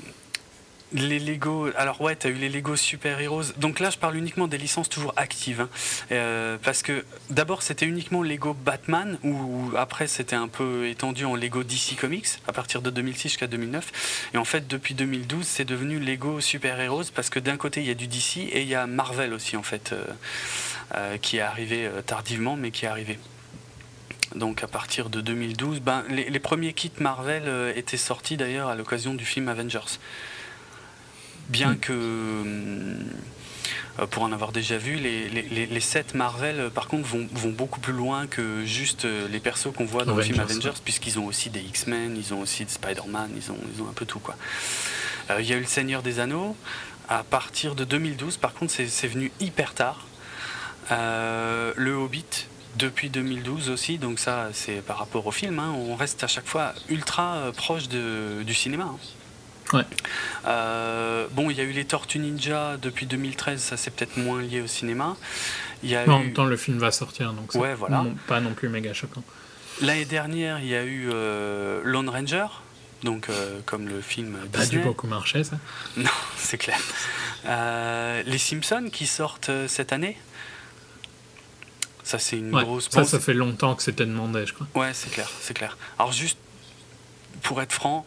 les 0.92 1.18
Lego, 1.18 1.68
alors 1.76 2.00
ouais, 2.00 2.14
t'as 2.14 2.28
eu 2.28 2.34
les 2.34 2.48
Lego 2.48 2.76
Super 2.76 3.20
Heroes. 3.20 3.52
Donc 3.56 3.80
là, 3.80 3.90
je 3.90 3.98
parle 3.98 4.16
uniquement 4.16 4.46
des 4.46 4.58
licences 4.58 4.88
toujours 4.88 5.12
actives, 5.16 5.62
hein. 5.62 5.68
Euh, 6.12 6.58
parce 6.62 6.82
que 6.82 7.04
d'abord 7.30 7.62
c'était 7.62 7.86
uniquement 7.86 8.22
Lego 8.22 8.54
Batman, 8.54 9.18
ou 9.24 9.72
après 9.76 10.06
c'était 10.06 10.36
un 10.36 10.48
peu 10.48 10.86
étendu 10.88 11.24
en 11.24 11.34
Lego 11.34 11.64
DC 11.64 11.96
Comics 11.98 12.28
à 12.46 12.52
partir 12.52 12.82
de 12.82 12.90
2006 12.90 13.28
jusqu'à 13.30 13.46
2009. 13.46 14.30
Et 14.34 14.38
en 14.38 14.44
fait, 14.44 14.68
depuis 14.68 14.94
2012, 14.94 15.44
c'est 15.44 15.64
devenu 15.64 15.98
Lego 15.98 16.40
Super 16.40 16.80
Heroes 16.80 17.10
parce 17.14 17.30
que 17.30 17.40
d'un 17.40 17.56
côté 17.56 17.80
il 17.80 17.86
y 17.86 17.90
a 17.90 17.94
du 17.94 18.06
DC 18.06 18.38
et 18.38 18.62
il 18.62 18.68
y 18.68 18.74
a 18.74 18.86
Marvel 18.86 19.32
aussi 19.34 19.56
en 19.56 19.62
fait. 19.62 19.92
euh, 19.92 20.04
euh, 20.94 21.18
qui 21.18 21.38
est 21.38 21.40
arrivé 21.40 21.90
tardivement, 22.06 22.54
mais 22.54 22.70
qui 22.70 22.84
est 22.84 22.88
arrivé. 22.88 23.18
Donc 24.36 24.62
à 24.62 24.68
partir 24.68 25.10
de 25.10 25.20
2012, 25.20 25.80
ben, 25.80 26.04
les, 26.08 26.30
les 26.30 26.38
premiers 26.38 26.72
kits 26.74 26.92
Marvel 27.00 27.74
étaient 27.76 27.96
sortis 27.96 28.36
d'ailleurs 28.36 28.68
à 28.68 28.76
l'occasion 28.76 29.14
du 29.14 29.24
film 29.24 29.48
Avengers. 29.48 29.98
Bien 31.48 31.72
Mm. 31.72 31.78
que, 31.78 31.92
euh, 31.92 32.96
pour 34.10 34.22
en 34.24 34.32
avoir 34.32 34.52
déjà 34.52 34.78
vu, 34.78 34.96
les, 34.96 35.28
les, 35.28 35.66
les- 35.66 35.80
sets 35.80 36.14
Marvel, 36.14 36.60
euh, 36.60 36.70
par 36.70 36.86
contre, 36.88 37.06
vont, 37.08 37.26
vont 37.32 37.50
beaucoup 37.50 37.80
plus 37.80 37.92
loin 37.92 38.26
que 38.26 38.64
juste 38.64 39.04
euh, 39.04 39.28
les 39.28 39.40
persos 39.40 39.72
qu'on 39.74 39.84
voit 39.86 40.04
dans 40.04 40.16
le 40.16 40.22
film 40.22 40.40
Avengers, 40.40 40.72
puisqu'ils 40.84 41.18
ont 41.18 41.26
aussi 41.26 41.50
des 41.50 41.60
X-Men, 41.60 42.16
ils 42.16 42.34
ont 42.34 42.40
aussi 42.40 42.64
des 42.64 42.70
Spider-Man, 42.72 43.30
ils 43.36 43.50
ont, 43.50 43.58
ils 43.74 43.82
ont 43.82 43.88
un 43.88 43.92
peu 43.92 44.04
tout. 44.06 44.18
quoi. 44.18 44.36
Euh, 45.30 45.40
Il 45.40 45.46
y 45.48 45.52
a 45.52 45.56
eu 45.56 45.60
le 45.60 45.66
Seigneur 45.66 46.02
des 46.02 46.18
Anneaux. 46.20 46.56
À 47.08 47.22
partir 47.22 47.76
de 47.76 47.84
2012, 47.84 48.36
par 48.36 48.52
contre, 48.52 48.72
c'est 48.72 49.06
venu 49.06 49.30
hyper 49.40 49.74
tard. 49.74 50.04
Euh, 50.90 51.72
le 51.76 51.92
Hobbit 51.94 52.24
depuis 52.76 53.10
2012 53.10 53.70
aussi, 53.70 53.98
donc 53.98 54.18
ça 54.18 54.48
c'est 54.52 54.84
par 54.84 54.98
rapport 54.98 55.24
au 55.26 55.30
film, 55.30 55.58
hein, 55.60 55.72
on 55.76 55.94
reste 55.96 56.22
à 56.24 56.26
chaque 56.26 56.46
fois 56.46 56.74
ultra 56.90 57.50
proche 57.56 57.88
de- 57.88 58.42
du 58.44 58.54
cinéma. 58.54 58.84
hein. 58.92 58.98
Ouais. 59.72 59.82
Euh, 60.46 61.26
bon, 61.32 61.50
il 61.50 61.56
y 61.56 61.60
a 61.60 61.64
eu 61.64 61.72
les 61.72 61.84
Tortues 61.84 62.18
Ninja 62.18 62.76
depuis 62.80 63.06
2013, 63.06 63.60
ça 63.60 63.76
c'est 63.76 63.90
peut-être 63.90 64.16
moins 64.16 64.40
lié 64.40 64.60
au 64.60 64.66
cinéma. 64.66 65.16
Il 65.82 65.90
y 65.90 65.96
a 65.96 66.06
Mais 66.06 66.12
en 66.12 66.20
même 66.20 66.32
temps, 66.32 66.44
le 66.44 66.56
film 66.56 66.78
va 66.78 66.90
sortir, 66.92 67.32
donc 67.32 67.50
c'est 67.52 67.58
Ouais, 67.58 67.74
voilà. 67.74 67.98
non- 67.98 68.16
pas 68.26 68.40
non 68.40 68.54
plus 68.54 68.68
méga 68.68 68.92
choquant. 68.94 69.22
L'année 69.82 70.04
dernière, 70.04 70.60
il 70.60 70.68
y 70.68 70.74
a 70.76 70.84
eu 70.84 71.08
euh, 71.12 71.80
Lone 71.84 72.08
Ranger, 72.08 72.46
donc 73.02 73.28
euh, 73.28 73.60
comme 73.66 73.88
le 73.88 74.00
film 74.00 74.36
Pas 74.52 74.60
dû 74.60 74.64
Disney. 74.66 74.84
beaucoup 74.84 75.06
marcher, 75.06 75.42
ça. 75.44 75.56
Non, 75.96 76.10
c'est 76.36 76.58
clair. 76.58 76.78
Les 78.24 78.38
Simpsons 78.38 78.88
qui 78.92 79.06
sortent 79.06 79.50
cette 79.68 79.92
année. 79.92 80.16
Ça, 82.04 82.18
c'est 82.20 82.38
une 82.38 82.54
Ouais, 82.54 82.62
grosse. 82.62 82.88
ça, 82.88 83.04
ça 83.04 83.18
fait 83.18 83.34
longtemps 83.34 83.74
que 83.74 83.82
c'était 83.82 84.06
demandé, 84.06 84.46
je 84.46 84.52
crois. 84.54 84.66
Ouais, 84.76 84.92
c'est 84.94 85.10
clair, 85.10 85.28
c'est 85.40 85.54
clair. 85.54 85.76
Alors 85.98 86.12
juste 86.12 86.38
pour 87.42 87.60
être 87.60 87.72
franc, 87.72 88.06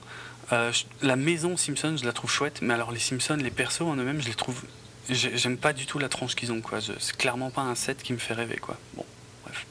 euh, 0.52 0.72
la 1.02 1.16
maison 1.16 1.58
Simpson, 1.58 1.96
je 2.00 2.06
la 2.06 2.14
trouve 2.14 2.32
chouette, 2.32 2.60
mais 2.62 2.74
alors 2.74 2.92
les 2.92 3.00
Simpsons, 3.00 3.36
les 3.42 3.52
persos 3.52 3.82
en 3.82 3.96
eux-mêmes, 3.96 4.22
je 4.22 4.28
les 4.28 4.34
trouve, 4.36 4.62
j'ai- 5.10 5.38
j'aime 5.38 5.58
pas 5.58 5.74
du 5.74 5.86
tout 5.86 6.00
la 6.00 6.10
tronche 6.10 6.36
qu'ils 6.36 6.52
ont, 6.52 6.62
quoi. 6.62 6.80
C'est 7.00 7.16
clairement 7.18 7.50
pas 7.52 7.62
un 7.62 7.76
set 7.76 8.02
qui 8.04 8.14
me 8.14 8.18
fait 8.20 8.34
rêver, 8.34 8.58
quoi. 8.58 8.78
Bon, 8.96 9.06
bref. 9.46 9.66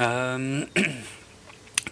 Euh, 0.00 0.64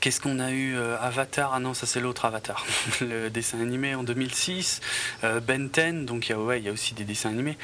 Qu'est-ce 0.00 0.18
qu'on 0.22 0.38
a 0.40 0.50
eu 0.50 0.76
euh, 0.76 0.96
Avatar, 0.98 1.52
ah 1.52 1.58
non, 1.60 1.74
ça 1.74 1.84
c'est 1.86 2.00
l'autre 2.00 2.24
Avatar, 2.24 2.64
le 3.02 3.28
dessin 3.28 3.60
animé 3.60 3.94
en 3.94 4.02
2006. 4.02 4.80
Euh, 5.24 5.40
ben 5.40 5.68
10, 5.68 6.06
donc 6.06 6.30
il 6.30 6.32
y, 6.64 6.68
a- 6.68 6.72
aussi 6.72 6.94
des 6.94 7.04
dessins 7.04 7.28
animés. 7.28 7.58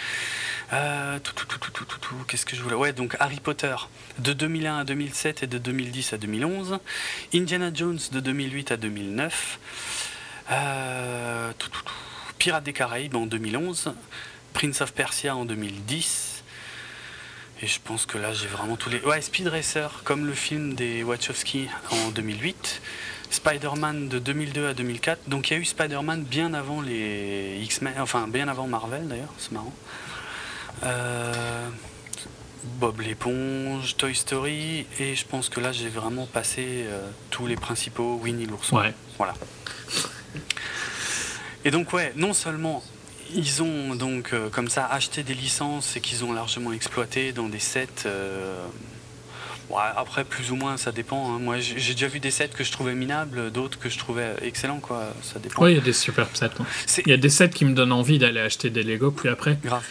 Tout, 0.70 1.32
tout, 1.34 1.46
tout, 1.46 1.58
tout, 1.58 1.84
tout, 1.84 1.98
tout, 1.98 2.14
Qu'est-ce 2.28 2.44
que 2.44 2.54
je 2.54 2.60
voulais? 2.60 2.74
Ouais, 2.74 2.92
donc 2.92 3.16
Harry 3.20 3.40
Potter 3.40 3.74
de 4.18 4.34
2001 4.34 4.78
à 4.80 4.84
2007 4.84 5.44
et 5.44 5.46
de 5.46 5.56
2010 5.56 6.12
à 6.12 6.18
2011. 6.18 6.78
Indiana 7.32 7.70
Jones 7.72 8.00
de 8.12 8.20
2008 8.20 8.70
à 8.72 8.76
2009. 8.76 9.58
Euh, 10.50 11.52
tout, 11.58 11.68
tout, 11.68 11.82
tout. 11.82 11.94
Pirates 12.38 12.64
des 12.64 12.72
Caraïbes 12.72 13.16
en 13.16 13.26
2011. 13.26 13.94
Prince 14.52 14.80
of 14.80 14.92
Persia 14.92 15.36
en 15.36 15.44
2010. 15.44 16.42
Et 17.62 17.66
je 17.66 17.80
pense 17.82 18.04
que 18.04 18.18
là 18.18 18.32
j'ai 18.32 18.46
vraiment 18.46 18.76
tous 18.76 18.90
les. 18.90 19.00
Ouais, 19.00 19.20
Speed 19.20 19.48
Racer, 19.48 20.02
comme 20.04 20.26
le 20.26 20.34
film 20.34 20.74
des 20.74 21.02
Wachowski 21.02 21.68
en 21.90 22.10
2008. 22.10 22.82
Spider-Man 23.30 24.08
de 24.08 24.18
2002 24.18 24.68
à 24.68 24.74
2004. 24.74 25.28
Donc 25.28 25.50
il 25.50 25.54
y 25.54 25.56
a 25.56 25.60
eu 25.60 25.64
Spider-Man 25.64 26.22
bien 26.22 26.54
avant 26.54 26.80
les 26.80 27.58
X-Men, 27.62 27.94
enfin 27.98 28.28
bien 28.28 28.48
avant 28.48 28.66
Marvel 28.66 29.08
d'ailleurs, 29.08 29.32
c'est 29.38 29.52
marrant. 29.52 29.72
Euh, 30.84 31.68
Bob 32.78 33.00
l'éponge, 33.00 33.96
Toy 33.96 34.14
Story, 34.14 34.86
et 34.98 35.14
je 35.14 35.24
pense 35.26 35.48
que 35.48 35.60
là 35.60 35.72
j'ai 35.72 35.88
vraiment 35.88 36.26
passé 36.26 36.84
euh, 36.86 37.08
tous 37.30 37.46
les 37.46 37.56
principaux, 37.56 38.20
Winnie 38.22 38.46
l'ourson. 38.46 38.76
Ouais. 38.76 38.94
Voilà. 39.16 39.34
Et 41.64 41.70
donc 41.70 41.92
ouais, 41.92 42.12
non 42.16 42.32
seulement 42.32 42.82
ils 43.34 43.62
ont 43.62 43.94
donc 43.96 44.32
euh, 44.32 44.48
comme 44.50 44.68
ça 44.68 44.86
acheté 44.86 45.22
des 45.24 45.34
licences 45.34 45.96
et 45.96 46.00
qu'ils 46.00 46.24
ont 46.24 46.32
largement 46.32 46.72
exploité 46.72 47.32
dans 47.32 47.48
des 47.48 47.58
sets. 47.58 47.88
euh, 48.06 48.64
après 49.96 50.24
plus 50.24 50.52
ou 50.52 50.56
moins 50.56 50.76
ça 50.76 50.92
dépend. 50.92 51.34
hein. 51.34 51.38
Moi 51.40 51.58
j'ai 51.58 51.92
déjà 51.94 52.06
vu 52.06 52.20
des 52.20 52.30
sets 52.30 52.48
que 52.50 52.62
je 52.62 52.70
trouvais 52.70 52.94
minables, 52.94 53.50
d'autres 53.50 53.78
que 53.80 53.88
je 53.88 53.98
trouvais 53.98 54.34
excellents 54.42 54.78
quoi. 54.78 55.12
Ça 55.22 55.40
dépend. 55.40 55.62
Ouais, 55.62 55.72
il 55.72 55.76
y 55.76 55.80
a 55.80 55.82
des 55.82 55.92
super 55.92 56.28
sets. 56.34 56.50
hein. 56.60 56.66
Il 57.04 57.10
y 57.10 57.12
a 57.12 57.16
des 57.16 57.30
sets 57.30 57.50
qui 57.50 57.64
me 57.64 57.74
donnent 57.74 57.92
envie 57.92 58.18
d'aller 58.20 58.40
acheter 58.40 58.70
des 58.70 58.84
Lego, 58.84 59.10
puis 59.10 59.28
après, 59.28 59.58
grave, 59.64 59.82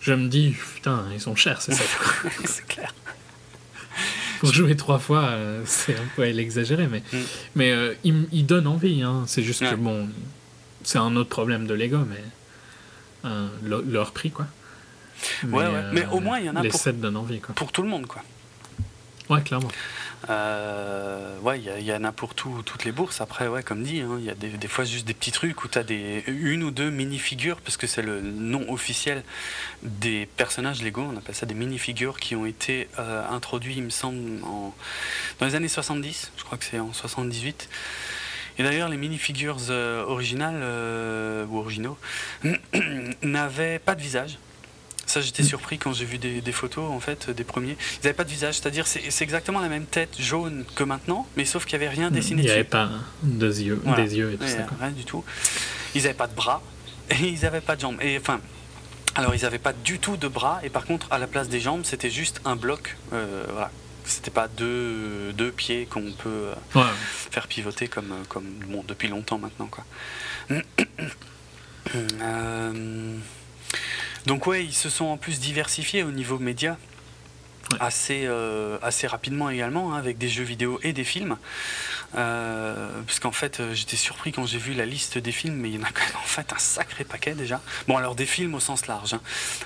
je 0.00 0.12
me 0.14 0.26
dis, 0.26 0.56
putain, 0.74 1.04
ils 1.12 1.20
sont 1.20 1.36
chers 1.36 1.62
ces 1.62 1.72
sets. 1.72 1.84
c'est 2.44 2.66
clair. 2.66 2.92
Pour 4.42 4.52
jouer 4.52 4.76
trois 4.76 4.98
fois, 4.98 5.22
euh, 5.24 5.62
c'est 5.66 5.94
un 5.94 6.04
peu 6.16 6.22
à 6.22 6.26
l'exagérer, 6.26 6.86
mais, 6.88 7.02
Mm. 7.12 7.16
mais 7.54 7.70
euh, 7.72 7.94
ils 8.04 8.44
donnent 8.46 8.66
envie. 8.66 9.02
Hein. 9.02 9.24
C'est 9.26 9.42
juste 9.42 9.60
Ouais. 9.62 9.70
que, 9.70 9.74
bon, 9.76 10.08
c'est 10.84 10.98
un 10.98 11.14
autre 11.16 11.28
problème 11.30 11.66
de 11.66 11.74
Lego, 11.74 11.98
mais 11.98 12.22
euh, 13.24 13.48
le- 13.64 13.84
leur 13.88 14.10
prix, 14.12 14.30
quoi. 14.30 14.46
Ouais, 15.44 15.64
ouais. 15.66 15.82
Mais 15.92 16.06
au 16.06 16.18
moins, 16.20 16.38
il 16.40 16.46
y 16.46 16.50
en 16.50 16.56
a 16.56 16.62
Les 16.62 16.70
pour- 16.70 16.80
sets 16.80 16.92
donnent 16.94 17.16
envie, 17.16 17.40
quoi. 17.40 17.54
Pour 17.54 17.70
tout 17.70 17.82
le 17.82 17.88
monde 17.88 18.06
quoi. 18.06 18.22
Ouais, 19.30 19.40
clairement. 19.42 19.70
Euh, 20.30 21.38
il 21.56 21.84
y 21.84 21.92
en 21.92 22.04
a 22.04 22.12
pour 22.12 22.34
tout, 22.34 22.62
toutes 22.64 22.84
les 22.84 22.92
bourses. 22.92 23.20
Après, 23.20 23.48
ouais, 23.48 23.62
comme 23.62 23.82
dit, 23.82 24.00
hein, 24.00 24.16
il 24.18 24.24
y 24.24 24.30
a 24.30 24.34
des, 24.34 24.68
fois 24.68 24.84
juste 24.84 25.06
des 25.06 25.14
petits 25.14 25.32
trucs 25.32 25.64
où 25.64 25.68
tu 25.68 25.78
as 25.78 25.84
une 26.28 26.62
ou 26.62 26.70
deux 26.70 26.90
mini-figures, 26.90 27.60
parce 27.60 27.76
que 27.76 27.86
c'est 27.86 28.02
le 28.02 28.20
nom 28.20 28.70
officiel 28.72 29.22
des 29.82 30.26
personnages 30.36 30.82
Lego, 30.82 31.02
on 31.02 31.16
appelle 31.16 31.34
ça 31.34 31.46
des 31.46 31.54
mini-figures 31.54 32.18
qui 32.18 32.36
ont 32.36 32.46
été 32.46 32.88
euh, 32.98 33.28
introduits, 33.28 33.74
il 33.76 33.82
me 33.82 33.90
semble, 33.90 34.40
dans 35.40 35.46
les 35.46 35.54
années 35.54 35.68
70, 35.68 36.32
je 36.36 36.44
crois 36.44 36.58
que 36.58 36.64
c'est 36.64 36.78
en 36.78 36.92
78. 36.92 37.68
Et 38.58 38.62
d'ailleurs, 38.62 38.88
les 38.88 38.98
mini-figures 38.98 39.58
euh, 39.70 40.04
originales 40.04 41.48
ou 41.48 41.58
originaux 41.58 41.98
n'avaient 43.22 43.78
pas 43.78 43.94
de 43.94 44.02
visage. 44.02 44.38
Ça, 45.06 45.20
j'étais 45.20 45.42
surpris 45.42 45.78
quand 45.78 45.92
j'ai 45.92 46.04
vu 46.04 46.18
des, 46.18 46.40
des 46.40 46.52
photos 46.52 46.90
en 46.90 47.00
fait 47.00 47.28
des 47.30 47.44
premiers. 47.44 47.76
Ils 48.00 48.04
n'avaient 48.04 48.14
pas 48.14 48.24
de 48.24 48.30
visage, 48.30 48.54
c'est-à-dire 48.58 48.86
c'est 48.86 49.10
c'est 49.10 49.24
exactement 49.24 49.60
la 49.60 49.68
même 49.68 49.84
tête 49.86 50.14
jaune 50.20 50.64
que 50.74 50.84
maintenant, 50.84 51.26
mais 51.36 51.44
sauf 51.44 51.64
qu'il 51.66 51.78
n'y 51.78 51.84
avait 51.84 51.94
rien 51.94 52.10
dessiné 52.10 52.42
Il 52.42 52.46
n'y 52.46 52.50
avait 52.50 52.64
pas 52.64 52.88
deux 53.22 53.60
yeux, 53.60 53.80
Voilà. 53.84 54.02
des 54.02 54.16
yeux 54.16 54.32
et 54.32 54.36
tout 54.38 54.46
ça, 54.46 54.62
quoi. 54.62 54.76
rien 54.80 54.90
du 54.90 55.04
tout. 55.04 55.24
Ils 55.94 56.02
n'avaient 56.02 56.14
pas 56.14 56.26
de 56.28 56.34
bras 56.34 56.62
et 57.10 57.14
ils 57.28 57.40
n'avaient 57.40 57.60
pas 57.60 57.76
de 57.76 57.80
jambes. 57.82 57.98
Et 58.00 58.16
enfin, 58.16 58.40
alors 59.14 59.34
ils 59.34 59.42
n'avaient 59.42 59.58
pas 59.58 59.72
du 59.74 59.98
tout 59.98 60.16
de 60.16 60.28
bras 60.28 60.60
et 60.62 60.70
par 60.70 60.84
contre 60.86 61.06
à 61.10 61.18
la 61.18 61.26
place 61.26 61.48
des 61.48 61.60
jambes 61.60 61.82
c'était 61.84 62.10
juste 62.10 62.40
un 62.44 62.56
bloc. 62.56 62.96
Euh, 63.12 63.44
voilà. 63.52 63.70
C'était 64.04 64.32
pas 64.32 64.48
deux, 64.48 65.32
deux 65.34 65.52
pieds 65.52 65.86
qu'on 65.86 66.10
peut 66.12 66.28
euh, 66.28 66.54
Ouais, 66.74 66.82
faire 67.30 67.46
pivoter 67.46 67.86
comme, 67.86 68.10
euh, 68.10 68.24
comme 68.28 68.46
bon, 68.66 68.82
depuis 68.88 69.06
longtemps 69.08 69.38
maintenant. 69.38 69.68
Quoi. 69.68 69.84
Euh, 71.94 73.16
Donc 74.26 74.46
ouais, 74.46 74.64
ils 74.64 74.74
se 74.74 74.88
sont 74.90 75.06
en 75.06 75.16
plus 75.16 75.40
diversifiés 75.40 76.02
au 76.02 76.10
niveau 76.12 76.38
média. 76.38 76.76
Ouais. 77.72 77.78
Assez, 77.80 78.22
euh, 78.26 78.76
assez 78.82 79.06
rapidement 79.06 79.48
également, 79.48 79.94
hein, 79.94 79.98
avec 79.98 80.18
des 80.18 80.28
jeux 80.28 80.42
vidéo 80.44 80.78
et 80.82 80.92
des 80.92 81.04
films. 81.04 81.38
Euh, 82.16 82.88
parce 83.06 83.18
qu'en 83.20 83.32
fait, 83.32 83.60
euh, 83.60 83.72
j'étais 83.72 83.96
surpris 83.96 84.30
quand 84.32 84.44
j'ai 84.46 84.58
vu 84.58 84.74
la 84.74 84.84
liste 84.84 85.16
des 85.16 85.32
films, 85.32 85.54
mais 85.54 85.70
il 85.70 85.76
y 85.76 85.78
en 85.78 85.82
a 85.84 85.90
quand 85.90 86.04
même 86.04 86.16
en 86.22 86.26
fait 86.26 86.52
un 86.52 86.58
sacré 86.58 87.04
paquet 87.04 87.32
déjà. 87.34 87.60
Bon, 87.88 87.96
alors 87.96 88.14
des 88.14 88.26
films 88.26 88.54
au 88.54 88.60
sens 88.60 88.86
large. 88.88 89.14
hein. 89.14 89.20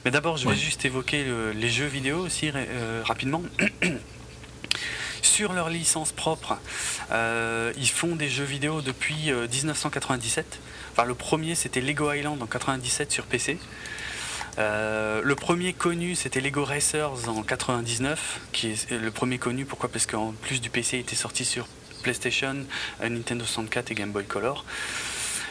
Mais 0.05 0.11
d'abord, 0.12 0.37
je 0.37 0.45
vais 0.45 0.51
Ouais. 0.51 0.57
juste 0.57 0.85
évoquer 0.85 1.25
le- 1.25 1.51
les 1.53 1.69
jeux 1.71 1.87
vidéo 1.87 2.19
aussi 2.19 2.51
euh, 2.55 3.03
rapidement. 3.05 3.42
Sur 5.23 5.53
leur 5.55 5.69
licence 5.71 6.12
propre, 6.12 6.57
ils 7.11 7.88
font 7.90 8.14
des 8.14 8.29
jeux 8.29 8.45
vidéo 8.45 8.81
depuis 8.81 9.31
euh, 9.33 9.49
1997. 9.49 10.61
Enfin, 10.92 11.05
le 11.05 11.14
premier, 11.14 11.55
c'était 11.57 11.81
Lego 11.81 12.12
Island 12.12 12.40
en 12.40 12.47
97 12.47 13.11
sur 13.11 13.25
PC. 13.25 13.59
Euh, 14.59 15.21
le 15.23 15.35
premier 15.35 15.73
connu, 15.73 16.14
c'était 16.14 16.40
Lego 16.40 16.64
Racers 16.64 17.29
en 17.29 17.42
99, 17.42 18.40
qui 18.53 18.69
est 18.69 18.90
le 18.90 19.11
premier 19.11 19.38
connu. 19.38 19.64
Pourquoi? 19.64 19.88
Parce 19.90 20.07
qu'en 20.07 20.33
plus 20.33 20.61
du 20.61 20.71
PC, 20.71 20.97
il 20.99 21.01
était 21.01 21.16
sorti 21.16 21.45
sur 21.45 21.66
PlayStation, 22.03 22.57
euh, 23.03 23.09
Nintendo 23.09 23.45
64 23.45 23.90
et 23.90 23.95
Game 23.95 24.12
Boy 24.12 24.25
Color. 24.25 24.64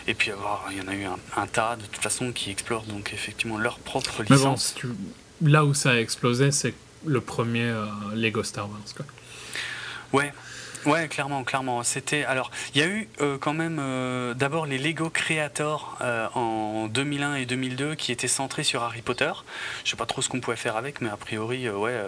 Et 0.08 0.14
puis, 0.14 0.32
il 0.72 0.78
y 0.78 0.82
en 0.82 0.88
a 0.88 0.94
eu 0.96 1.04
un, 1.06 1.18
un 1.38 1.48
tas 1.48 1.76
de 1.76 1.84
toute 1.86 2.02
façon 2.02 2.32
qui 2.32 2.52
explorent 2.52 2.84
donc 2.86 3.12
effectivement 3.14 3.58
leur 3.58 3.80
propre 3.80 4.12
Mais 4.22 4.26
bon, 4.30 4.36
licence. 4.36 4.74
tu- 4.76 4.90
là 5.42 5.66
où 5.66 5.74
ça 5.74 5.92
a 5.92 5.96
explosé, 5.98 6.52
c'est 6.52 6.74
le 7.06 7.22
premier 7.22 7.64
euh, 7.66 7.86
Lego 8.14 8.44
Star 8.44 8.70
Wars. 8.70 8.80
Quoi. 8.96 9.06
Ouais, 10.14 10.32
ouais, 10.86 11.08
clairement, 11.08 11.44
clairement. 11.44 11.84
C'était 11.84 12.24
alors, 12.26 12.52
il 12.74 12.82
y 12.82 12.84
a 12.84 12.88
eu 12.88 13.08
euh, 13.22 13.38
quand 13.38 13.54
même 13.54 13.78
euh, 13.80 14.34
d'abord 14.34 14.66
les 14.66 14.78
Lego 14.78 15.10
Creator 15.10 15.98
euh, 16.02 16.28
en 16.34 16.88
2001 16.88 17.36
et 17.36 17.46
2002 17.46 17.96
qui 17.96 18.12
étaient 18.12 18.28
centrés 18.28 18.64
sur 18.64 18.84
Harry 18.84 19.02
Potter. 19.02 19.32
Je 19.84 19.92
sais 19.92 19.98
pas 19.98 20.06
trop 20.06 20.22
ce 20.22 20.30
qu'on 20.30 20.40
pouvait 20.40 20.58
faire 20.58 20.78
avec, 20.78 21.02
mais 21.02 21.10
a 21.10 21.18
priori, 21.18 21.70
ouais. 21.70 22.00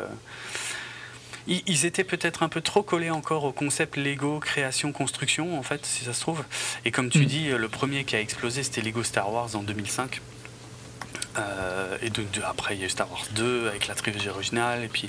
ils, 1.47 1.85
étaient 1.85 2.03
peut-être 2.03 2.43
un 2.43 2.49
peu 2.49 2.61
trop 2.61 2.83
collés 2.83 3.09
encore 3.09 3.43
au 3.43 3.51
concept 3.51 3.97
Lego 3.97 4.39
création 4.39 4.91
construction 4.91 5.57
en 5.57 5.63
fait, 5.63 5.85
si 5.85 6.05
ça 6.05 6.13
se 6.13 6.21
trouve. 6.21 6.43
Et 6.85 6.91
comme 6.91 7.09
tu 7.09 7.19
Mm. 7.19 7.25
dis, 7.25 7.49
le 7.49 7.69
premier 7.69 8.03
qui 8.03 8.15
a 8.15 8.21
explosé, 8.21 8.63
c'était 8.63 8.81
Lego 8.81 9.03
Star 9.03 9.31
Wars 9.31 9.55
en 9.55 9.63
2005. 9.63 10.21
Euh, 11.39 11.97
et 12.01 12.09
de, 12.09 12.21
de- 12.23 12.41
après, 12.47 12.75
il 12.75 12.79
y 12.79 12.83
a 12.83 12.87
eu 12.87 12.89
Star 12.89 13.09
Wars 13.11 13.25
2 13.35 13.67
avec 13.67 13.87
la 13.87 13.95
trilogie 13.95 14.29
originale. 14.29 14.83
Et 14.83 14.87
puis 14.87 15.07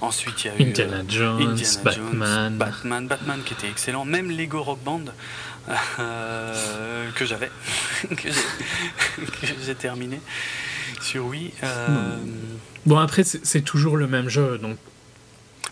ensuite, 0.00 0.44
il 0.44 0.48
y 0.48 0.50
a 0.50 0.56
eu. 0.56 0.62
euh, 0.62 0.68
Indiana 0.70 1.02
Jones, 1.08 1.42
Indiana 1.50 1.80
Batman. 1.84 2.10
Jones, 2.12 2.56
Batman, 2.58 3.06
Batman 3.08 3.40
qui 3.44 3.54
était 3.54 3.68
excellent, 3.68 4.04
même 4.04 4.30
Lego 4.30 4.62
Rock 4.62 4.80
Band 4.84 5.04
euh, 5.98 7.10
que 7.14 7.24
j'avais, 7.24 7.50
que 8.16 8.28
j'ai- 9.64 9.74
terminé 9.74 10.20
sur 11.00 11.26
Wii. 11.26 11.50
Euh, 11.62 12.16
Bon, 12.84 12.98
après, 12.98 13.22
c'est 13.22 13.44
c'est 13.46 13.60
toujours 13.62 13.96
le 13.96 14.06
même 14.08 14.28
jeu, 14.28 14.58
donc 14.58 14.76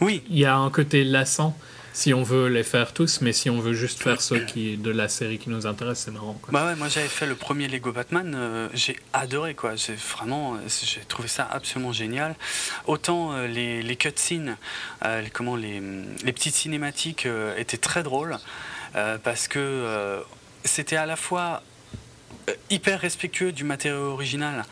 oui, 0.00 0.22
il 0.30 0.38
y 0.38 0.44
a 0.44 0.56
un 0.56 0.70
côté 0.70 1.02
lassant 1.04 1.56
si 1.92 2.14
on 2.14 2.22
veut 2.22 2.48
les 2.48 2.62
faire 2.62 2.92
tous, 2.92 3.20
mais 3.20 3.32
si 3.32 3.50
on 3.50 3.60
veut 3.60 3.72
juste 3.72 4.02
faire 4.02 4.20
ceux 4.20 4.40
qui, 4.40 4.76
de 4.76 4.90
la 4.90 5.08
série 5.08 5.38
qui 5.38 5.50
nous 5.50 5.66
intéresse, 5.66 6.00
c'est 6.04 6.10
marrant. 6.10 6.40
Bah 6.50 6.74
moi 6.76 6.88
j'avais 6.88 7.08
fait 7.08 7.26
le 7.26 7.34
premier 7.34 7.68
Lego 7.68 7.92
Batman, 7.92 8.34
euh, 8.36 8.68
j'ai 8.74 8.96
adoré 9.12 9.54
quoi, 9.54 9.76
j'ai 9.76 9.94
vraiment, 9.94 10.58
j'ai 10.66 11.00
trouvé 11.08 11.28
ça 11.28 11.48
absolument 11.50 11.92
génial. 11.92 12.34
Autant 12.86 13.32
euh, 13.32 13.46
les, 13.46 13.96
cutscenes, 13.96 14.56
euh, 15.04 15.20
les- 15.22 15.30
comment 15.30 15.56
les, 15.56 15.80
petites 16.24 16.54
cinématiques 16.54 17.26
étaient 17.56 17.76
très 17.76 18.02
drôles 18.02 18.36
parce 19.22 19.46
que 19.48 20.20
c'était 20.64 20.96
à 20.96 21.06
la 21.06 21.16
fois 21.16 21.62
hyper 22.70 23.00
respectueux 23.00 23.52
du 23.52 23.64
matériau 23.64 24.12
original 24.12 24.64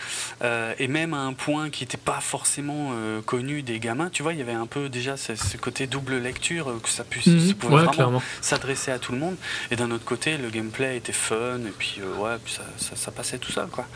euh, 0.42 0.74
et 0.78 0.88
même 0.88 1.14
à 1.14 1.18
un 1.18 1.33
point 1.33 1.70
qui 1.70 1.85
n'était 1.85 1.96
pas 1.96 2.20
forcément 2.20 2.90
euh, 2.92 3.20
connu 3.22 3.62
des 3.62 3.78
gamins. 3.81 4.09
Tu 4.11 4.22
vois, 4.22 4.33
il 4.33 4.38
y 4.38 4.42
avait 4.42 4.52
un 4.52 4.66
peu 4.66 4.88
déjà 4.88 5.16
ce, 5.16 5.35
ce 5.35 5.57
côté 5.57 5.87
double 5.87 6.18
lecture 6.18 6.70
euh, 6.70 6.81
que 6.83 6.88
ça 6.88 7.04
puisse 7.04 7.26
Mhm. 7.26 7.48
ça 7.48 7.54
pouvait 7.54 7.74
Ouais, 7.76 7.85
vraiment 7.85 8.22
s'adresser 8.40 8.90
à 8.90 8.98
tout 8.98 9.12
le 9.12 9.18
monde. 9.18 9.37
Et 9.70 9.76
d'un 9.76 9.90
autre 9.90 10.04
côté, 10.04 10.37
le 10.38 10.50
gameplay 10.50 10.96
était 10.96 11.12
fun 11.12 11.59
et 11.66 11.72
puis 11.78 11.96
euh, 12.00 12.14
ouais, 12.16 12.37
puis 12.44 12.54
ça, 12.54 12.62
ça, 12.78 12.96
ça 12.96 13.11
passait 13.11 13.38
tout 13.38 13.52
seul 13.52 13.66
quoi. 13.68 13.87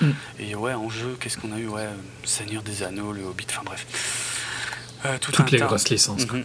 Mm. 0.00 0.10
Et 0.40 0.54
ouais, 0.54 0.74
en 0.74 0.90
jeu, 0.90 1.16
qu'est-ce 1.18 1.38
qu'on 1.38 1.52
a 1.52 1.58
eu? 1.58 1.68
Ouais, 1.68 1.82
euh, 1.82 1.92
Seigneur 2.24 2.62
des 2.62 2.82
Anneaux, 2.82 3.12
le 3.12 3.22
Hobbit, 3.24 3.46
enfin 3.50 3.62
bref. 3.64 3.86
Euh, 5.04 5.18
tout 5.20 5.30
Toutes 5.32 5.50
les 5.50 5.58
tas. 5.58 5.66
grosses 5.66 5.88
licences. 5.88 6.26
Mhm. 6.26 6.44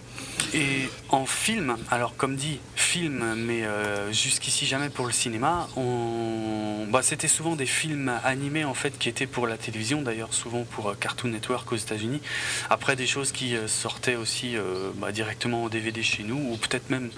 Et 0.53 0.89
en 1.09 1.25
film, 1.25 1.77
alors 1.89 2.15
comme 2.17 2.35
dit, 2.35 2.59
film, 2.75 3.35
mais 3.37 3.63
euh, 3.63 4.11
jusqu'ici 4.11 4.65
jamais 4.65 4.89
pour 4.89 5.05
le 5.05 5.13
cinéma, 5.13 5.69
on... 5.77 6.87
bah, 6.89 7.01
c'était 7.03 7.29
souvent 7.29 7.55
des 7.55 7.65
films 7.65 8.11
animés 8.23 8.65
en 8.65 8.73
fait 8.73 8.97
qui 8.97 9.07
étaient 9.07 9.27
pour 9.27 9.47
la 9.47 9.57
télévision, 9.57 10.01
d'ailleurs 10.01 10.33
souvent 10.33 10.63
pour 10.63 10.89
euh, 10.89 10.95
Cartoon 10.99 11.29
Network 11.29 11.71
aux 11.71 11.77
États-Unis. 11.77 12.21
Après 12.69 12.95
des 12.95 13.07
choses 13.07 13.31
qui 13.31 13.55
sortaient 13.67 14.15
aussi 14.15 14.57
euh, 14.57 14.91
bah, 14.95 15.11
directement 15.11 15.63
en 15.63 15.69
DVD 15.69 16.03
chez 16.03 16.23
nous, 16.23 16.35
ou 16.51 16.57
peut-être 16.57 16.89
même, 16.89 17.11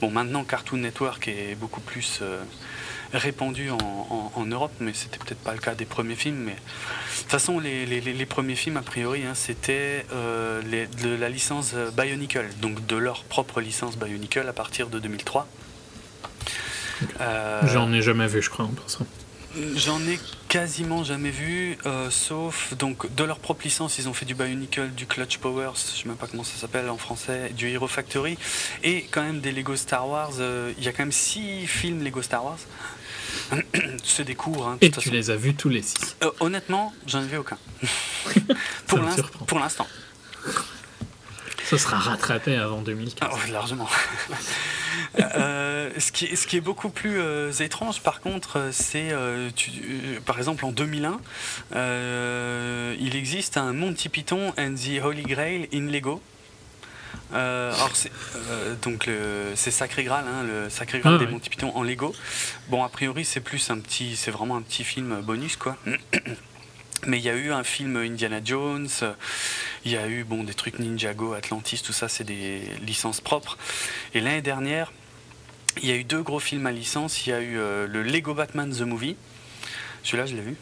bon 0.00 0.10
maintenant 0.10 0.44
Cartoon 0.44 0.78
Network 0.78 1.28
est 1.28 1.54
beaucoup 1.54 1.80
plus 1.80 2.20
répandu 3.18 3.70
en, 3.70 3.76
en- 3.78 4.32
en 4.34 4.44
Europe, 4.46 4.72
mais 4.80 4.92
c'était 4.94 5.18
peut-être 5.18 5.38
pas 5.42 5.52
le 5.52 5.58
cas 5.60 5.74
des 5.74 5.84
premiers 5.84 6.14
films. 6.16 6.36
Mais 6.44 6.52
de 6.52 7.20
toute 7.22 7.30
façon, 7.30 7.58
les, 7.60 7.86
les- 7.86 8.00
les- 8.00 8.12
les 8.12 8.26
premiers 8.26 8.56
films, 8.56 8.76
a 8.76 8.82
priori, 8.82 9.24
hein, 9.24 9.34
c'était 9.34 10.04
euh, 10.12 10.62
de 11.02 11.08
la 11.14 11.28
licence 11.28 11.74
Bionicle, 11.96 12.46
donc 12.60 12.84
de 12.86 12.96
leur 12.96 13.24
propre 13.24 13.60
licence 13.60 13.96
Bionicle 13.96 14.46
à 14.48 14.52
partir 14.52 14.88
de 14.88 14.98
2003. 14.98 15.46
Euh, 17.20 17.60
J'en 17.66 17.92
ai 17.92 18.02
jamais 18.02 18.26
vu, 18.26 18.40
je 18.42 18.50
crois, 18.50 18.64
en 18.66 18.68
passant. 18.68 19.06
J'en 19.76 20.00
ai 20.08 20.18
quasiment 20.48 21.04
jamais 21.04 21.30
vu, 21.30 21.78
euh, 21.86 22.10
sauf 22.10 22.74
donc 22.74 23.12
de 23.14 23.22
leur 23.22 23.38
propre 23.38 23.62
licence, 23.64 23.98
ils 23.98 24.08
ont 24.08 24.12
fait 24.14 24.24
du 24.24 24.34
Bionicle, 24.34 24.88
du 24.90 25.06
Clutch 25.06 25.38
Powers, 25.38 25.72
je 25.76 26.02
sais 26.02 26.08
même 26.08 26.16
pas 26.16 26.26
comment 26.26 26.42
ça 26.42 26.56
s'appelle 26.58 26.88
en 26.90 26.96
français, 26.96 27.50
du 27.56 27.68
Hero 27.68 27.86
Factory, 27.86 28.36
et 28.82 29.02
quand 29.12 29.22
même 29.22 29.38
des 29.40 29.52
Lego 29.52 29.76
Star 29.76 30.08
Wars. 30.08 30.32
euh, 30.40 30.72
Il 30.78 30.82
y 30.84 30.88
a 30.88 30.92
quand 30.92 31.02
même 31.04 31.12
six 31.12 31.68
films 31.68 32.02
Lego 32.02 32.20
Star 32.22 32.44
Wars. 32.44 32.58
C'est 34.04 34.24
des 34.24 34.34
cours. 34.34 34.66
Hein, 34.68 34.78
de 34.80 34.86
Et 34.86 34.90
tu 34.90 34.96
façon. 34.96 35.10
les 35.10 35.30
as 35.30 35.36
vus 35.36 35.54
tous 35.54 35.68
les 35.68 35.82
six. 35.82 36.16
Euh, 36.22 36.30
honnêtement, 36.40 36.92
j'en 37.06 37.22
ai 37.22 37.26
vu 37.26 37.36
aucun. 37.38 37.58
pour 39.46 39.58
l'instant. 39.58 39.86
Ça 41.64 41.78
sera 41.78 41.98
rattrapé 41.98 42.56
avant 42.56 42.82
2015. 42.82 43.28
Ah, 43.32 43.50
largement. 43.50 43.88
Euh, 45.36 45.90
ce, 45.98 46.10
qui, 46.12 46.26
est- 46.26 46.36
ce 46.36 46.46
qui 46.46 46.56
est 46.56 46.60
beaucoup 46.60 46.88
plus 46.88 47.20
euh, 47.20 47.52
étrange, 47.52 48.00
par 48.00 48.20
contre, 48.20 48.68
c'est, 48.72 49.08
euh, 49.12 49.48
par 50.24 50.38
exemple, 50.38 50.64
en 50.64 50.72
2001, 50.72 51.20
euh, 51.74 52.96
il 52.98 53.14
existe 53.16 53.56
un 53.56 53.72
Monty 53.72 54.08
Python 54.08 54.52
and 54.58 54.74
the 54.74 55.00
Holy 55.02 55.22
Grail 55.22 55.68
in 55.72 55.86
Lego. 55.90 56.20
Euh, 57.34 57.74
alors 57.74 57.90
c'est 57.94 58.12
euh, 58.50 58.74
donc 58.82 59.06
le- 59.06 59.52
c'est 59.56 59.70
Sacré 59.70 60.04
Graal, 60.04 60.24
hein, 60.28 60.44
le 60.44 60.70
Sacré 60.70 61.00
Graal 61.00 61.14
Ah, 61.16 61.18
des. 61.24 61.26
Monty 61.26 61.50
Python 61.50 61.72
en 61.74 61.82
Lego. 61.82 62.14
Bon, 62.68 62.84
a 62.84 62.88
priori, 62.88 63.24
c'est 63.24 63.40
plus 63.40 63.70
un 63.70 63.78
petit, 63.78 64.14
c'est 64.16 64.30
vraiment 64.30 64.56
un 64.56 64.62
petit 64.62 64.84
film 64.84 65.20
bonus, 65.20 65.56
quoi. 65.56 65.76
Mais 67.06 67.18
il 67.18 67.24
y 67.24 67.28
a 67.28 67.34
eu 67.34 67.52
un 67.52 67.64
film 67.64 67.96
Indiana 67.96 68.40
Jones, 68.42 68.88
il 69.84 69.92
y 69.92 69.96
a 69.96 70.06
eu 70.08 70.24
bon, 70.24 70.42
des 70.44 70.54
trucs 70.54 70.78
Ninjago, 70.78 71.34
Atlantis, 71.34 71.82
tout 71.84 71.92
ça, 71.92 72.08
c'est 72.08 72.24
des 72.24 72.62
licences 72.86 73.20
propres. 73.20 73.58
Et 74.14 74.20
l'année 74.20 74.40
dernière, 74.40 74.90
il 75.82 75.88
y 75.88 75.92
a 75.92 75.96
eu 75.96 76.04
deux 76.04 76.22
gros 76.22 76.40
films 76.40 76.66
à 76.66 76.72
licence. 76.72 77.26
Il 77.26 77.30
y 77.30 77.32
a 77.34 77.40
eu 77.40 77.58
euh, 77.58 77.86
le 77.86 78.02
Lego 78.02 78.32
Batman 78.32 78.70
The 78.74 78.82
Movie. 78.82 79.16
Celui-là, 80.02 80.24
je 80.26 80.34
l'ai 80.34 80.40
vu. 80.40 80.56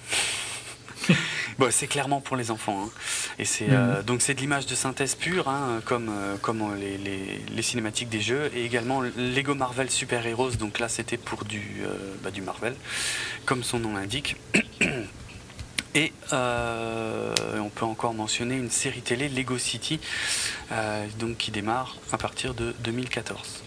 bon, 1.59 1.69
c'est 1.71 1.87
clairement 1.87 2.21
pour 2.21 2.37
les 2.37 2.51
enfants. 2.51 2.85
hein. 2.87 2.91
Et 3.39 3.45
c'est 3.45 3.69
euh, 3.71 4.03
donc 4.03 4.23
c'est 4.23 4.35
de 4.35 4.41
l'image 4.41 4.67
de 4.67 4.75
synthèse 4.75 5.15
pure, 5.15 5.49
hein, 5.49 5.81
comme 5.85 6.09
euh, 6.11 6.37
comme 6.41 6.63
euh, 6.63 6.77
les, 6.77 6.99
les- 6.99 7.41
les 7.51 7.63
cinématiques 7.63 8.09
des 8.09 8.21
jeux, 8.21 8.51
et 8.55 8.65
également 8.65 9.01
Lego 9.17 9.55
Marvel 9.55 9.91
Super 9.91 10.27
Heroes. 10.27 10.53
Donc 10.59 10.79
là, 10.79 10.89
c'était 10.89 11.17
pour 11.17 11.45
du 11.45 11.83
euh, 11.85 12.15
bah, 12.23 12.31
du 12.31 12.43
Marvel, 12.43 12.75
comme 13.47 13.63
son 13.65 13.79
nom 13.79 13.95
l'indique. 13.95 14.37
Et 15.95 16.11
euh, 16.33 17.35
on 17.59 17.69
peut 17.69 17.85
encore 17.85 18.15
mentionner 18.15 18.57
une 18.57 18.71
série 18.71 19.03
télé 19.03 19.29
Lego 19.29 19.59
City, 19.59 20.01
euh, 20.73 21.07
donc 21.19 21.37
qui 21.37 21.51
démarre 21.51 21.97
à 22.13 22.17
partir 22.17 22.55
de 22.55 22.75
2014. 22.83 23.63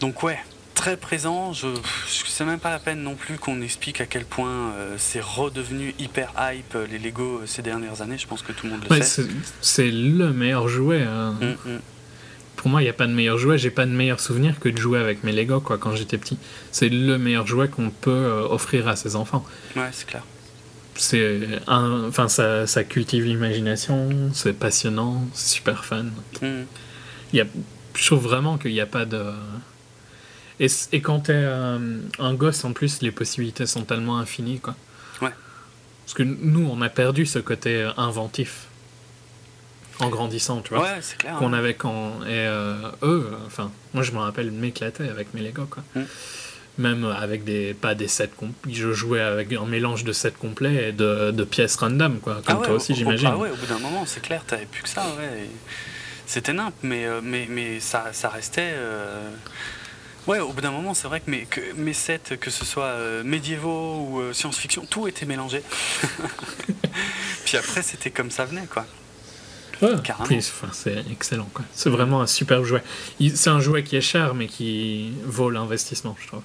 Donc 0.00 0.24
ouais, 0.24 0.38
très 0.74 0.96
présent. 0.96 1.52
Je, 1.52 1.68
je 2.06 2.30
sais 2.30 2.44
même 2.44 2.58
pas 2.58 2.70
la 2.70 2.78
peine 2.78 3.02
non 3.02 3.14
plus 3.14 3.38
qu'on 3.38 3.60
explique 3.62 4.00
à 4.00 4.06
quel 4.06 4.24
point 4.24 4.72
euh, 4.72 4.94
c'est 4.98 5.20
redevenu 5.22 5.94
hyper 5.98 6.32
hype 6.38 6.74
euh, 6.74 6.86
les 6.90 6.98
Lego 6.98 7.40
euh, 7.42 7.46
ces 7.46 7.62
dernières 7.62 8.02
années. 8.02 8.18
Je 8.18 8.26
pense 8.26 8.42
que 8.42 8.52
tout 8.52 8.66
le 8.66 8.72
monde 8.72 8.82
le 8.88 8.96
Ouais, 8.96 9.02
sait. 9.02 9.22
c'est 9.22 9.28
c'est 9.60 9.90
le 9.90 10.32
meilleur 10.32 10.68
jouet. 10.68 11.02
hein. 11.02 11.34
Mm, 11.40 11.70
mm. 11.70 11.80
Pour 12.56 12.68
moi, 12.70 12.80
il 12.80 12.84
n'y 12.84 12.90
a 12.90 12.94
pas 12.94 13.06
de 13.06 13.12
meilleur 13.12 13.38
jouet. 13.38 13.58
J'ai 13.58 13.70
pas 13.70 13.86
de 13.86 13.90
meilleur 13.90 14.20
souvenir 14.20 14.60
que 14.60 14.68
de 14.68 14.76
jouer 14.78 14.98
avec 15.00 15.24
mes 15.24 15.32
Lego 15.32 15.60
quoi, 15.60 15.78
quand 15.78 15.94
j'étais 15.96 16.18
petit. 16.18 16.38
C'est 16.70 16.88
le 16.88 17.18
meilleur 17.18 17.46
jouet 17.46 17.68
qu'on 17.68 17.90
peut 17.90 18.10
euh, 18.10 18.42
offrir 18.48 18.86
à 18.88 18.94
ses 18.96 19.16
enfants. 19.16 19.44
Ouais, 19.74 19.88
c'est 19.92 20.06
clair. 20.06 20.22
C'est 20.94 21.40
un, 21.66 22.04
enfin, 22.06 22.28
ça, 22.28 22.66
ça 22.66 22.84
cultive 22.84 23.24
l'imagination, 23.24 24.10
c'est 24.34 24.52
passionnant, 24.52 25.24
c'est 25.32 25.54
super 25.54 25.84
fun. 25.86 26.04
Mm. 26.42 26.64
Il 27.32 27.36
y 27.38 27.40
a, 27.40 27.46
je 27.96 28.06
trouve 28.06 28.22
vraiment 28.22 28.58
qu'il 28.58 28.72
n'y 28.72 28.80
a 28.80 28.86
pas 28.86 29.06
de. 29.06 29.22
Et, 30.92 31.00
quand 31.00 31.20
t'es 31.20 31.32
euh, 31.34 31.98
un 32.18 32.34
gosse, 32.34 32.64
en 32.64 32.72
plus, 32.72 33.02
les 33.02 33.10
possibilités 33.10 33.66
sont 33.66 33.82
tellement 33.82 34.18
infinies, 34.18 34.60
quoi. 34.60 34.76
Ouais. 35.20 35.30
Parce 36.04 36.14
que 36.14 36.22
nous, 36.22 36.68
on 36.72 36.80
a 36.82 36.88
perdu 36.88 37.26
ce 37.26 37.40
côté 37.40 37.82
euh, 37.82 37.90
inventif 37.96 38.66
en 39.98 40.08
grandissant, 40.08 40.60
tu 40.62 40.74
vois. 40.74 40.84
Ouais, 40.84 40.98
c'est 41.00 41.18
clair. 41.18 41.34
Qu'on 41.36 41.52
hein. 41.52 41.58
avait 41.58 41.74
quand. 41.74 42.22
Et 42.24 42.28
euh, 42.30 42.76
eux, 43.02 43.30
enfin, 43.46 43.70
moi 43.94 44.02
je 44.02 44.12
me 44.12 44.18
rappelle 44.18 44.50
m'éclater 44.50 45.08
avec 45.08 45.34
mes 45.34 45.42
Lego, 45.42 45.66
quoi. 45.66 45.82
Mm. 45.94 46.02
Même 46.78 47.04
avec 47.04 47.44
des. 47.44 47.74
Pas 47.74 47.94
des 47.94 48.08
sets 48.08 48.30
complets. 48.36 48.72
Je 48.72 48.92
jouais 48.92 49.20
avec 49.20 49.52
un 49.52 49.66
mélange 49.66 50.04
de 50.04 50.12
sets 50.12 50.30
complets 50.32 50.88
et 50.88 50.92
de, 50.92 51.30
de 51.30 51.44
pièces 51.44 51.76
random, 51.76 52.18
quoi. 52.20 52.34
Comme 52.46 52.56
Ah 52.56 52.58
ouais, 52.60 52.66
toi 52.66 52.74
aussi, 52.76 52.92
au- 52.92 52.94
au- 52.94 52.98
j'imagine. 52.98 53.28
Ah 53.32 53.36
ouais, 53.36 53.50
au 53.50 53.56
bout 53.56 53.66
d'un 53.66 53.78
moment, 53.78 54.04
c'est 54.06 54.22
clair, 54.22 54.42
t'avais 54.46 54.66
plus 54.66 54.82
que 54.82 54.88
ça, 54.88 55.04
ouais. 55.18 55.48
C'était 56.26 56.52
nimp, 56.52 56.72
mais, 56.82 57.04
euh, 57.04 57.20
mais, 57.22 57.46
mais 57.50 57.78
ça, 57.80 58.06
ça 58.12 58.28
restait. 58.30 58.72
euh, 58.74 59.28
Ouais, 60.26 60.38
au 60.38 60.52
bout 60.52 60.60
d'un 60.60 60.70
moment, 60.70 60.94
c'est 60.94 61.08
vrai 61.08 61.20
que 61.20 61.30
mes, 61.30 61.46
que 61.46 61.60
mes 61.74 61.92
sets, 61.92 62.36
que 62.40 62.50
ce 62.50 62.64
soit 62.64 62.84
euh, 62.84 63.24
médiévaux 63.24 64.06
ou 64.08 64.20
euh, 64.20 64.32
science-fiction, 64.32 64.86
tout 64.88 65.08
était 65.08 65.26
mélangé. 65.26 65.62
Puis 67.44 67.56
après, 67.56 67.82
c'était 67.82 68.10
comme 68.10 68.30
ça 68.30 68.44
venait, 68.44 68.66
quoi. 68.66 68.86
Ouais, 69.80 69.94
enfin, 70.10 70.68
c'est 70.72 71.04
excellent, 71.10 71.48
quoi. 71.52 71.64
C'est 71.74 71.90
vraiment 71.90 72.20
un 72.20 72.28
super 72.28 72.64
jouet. 72.64 72.84
C'est 73.18 73.50
un 73.50 73.58
jouet 73.58 73.82
qui 73.82 73.96
est 73.96 74.00
cher, 74.00 74.34
mais 74.34 74.46
qui 74.46 75.12
vaut 75.24 75.50
l'investissement, 75.50 76.16
je 76.20 76.28
trouve. 76.28 76.42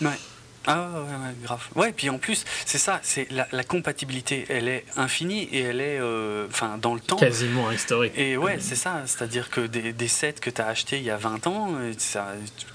Ouais. 0.00 0.18
Ah 0.66 0.88
ouais, 0.94 1.00
ouais, 1.00 1.34
grave. 1.42 1.62
Ouais, 1.74 1.92
puis 1.92 2.08
en 2.08 2.18
plus, 2.18 2.44
c'est 2.66 2.78
ça, 2.78 3.00
c'est 3.02 3.28
la, 3.32 3.48
la 3.50 3.64
compatibilité, 3.64 4.44
elle 4.48 4.68
est 4.68 4.84
infinie 4.96 5.42
et 5.50 5.60
elle 5.62 5.80
est, 5.80 5.98
euh, 5.98 6.46
enfin, 6.48 6.78
dans 6.80 6.94
le 6.94 7.00
temps. 7.00 7.16
Quasiment 7.16 7.70
historique. 7.72 8.12
Et 8.16 8.36
ouais, 8.36 8.58
c'est 8.60 8.76
ça, 8.76 9.02
c'est-à-dire 9.06 9.50
que 9.50 9.60
des, 9.62 9.92
des 9.92 10.08
sets 10.08 10.34
que 10.34 10.50
tu 10.50 10.60
as 10.60 10.66
achetés 10.68 10.98
il 10.98 11.04
y 11.04 11.10
a 11.10 11.16
20 11.16 11.46
ans, 11.48 11.74
euh, 11.74 11.92
ça, 11.98 12.28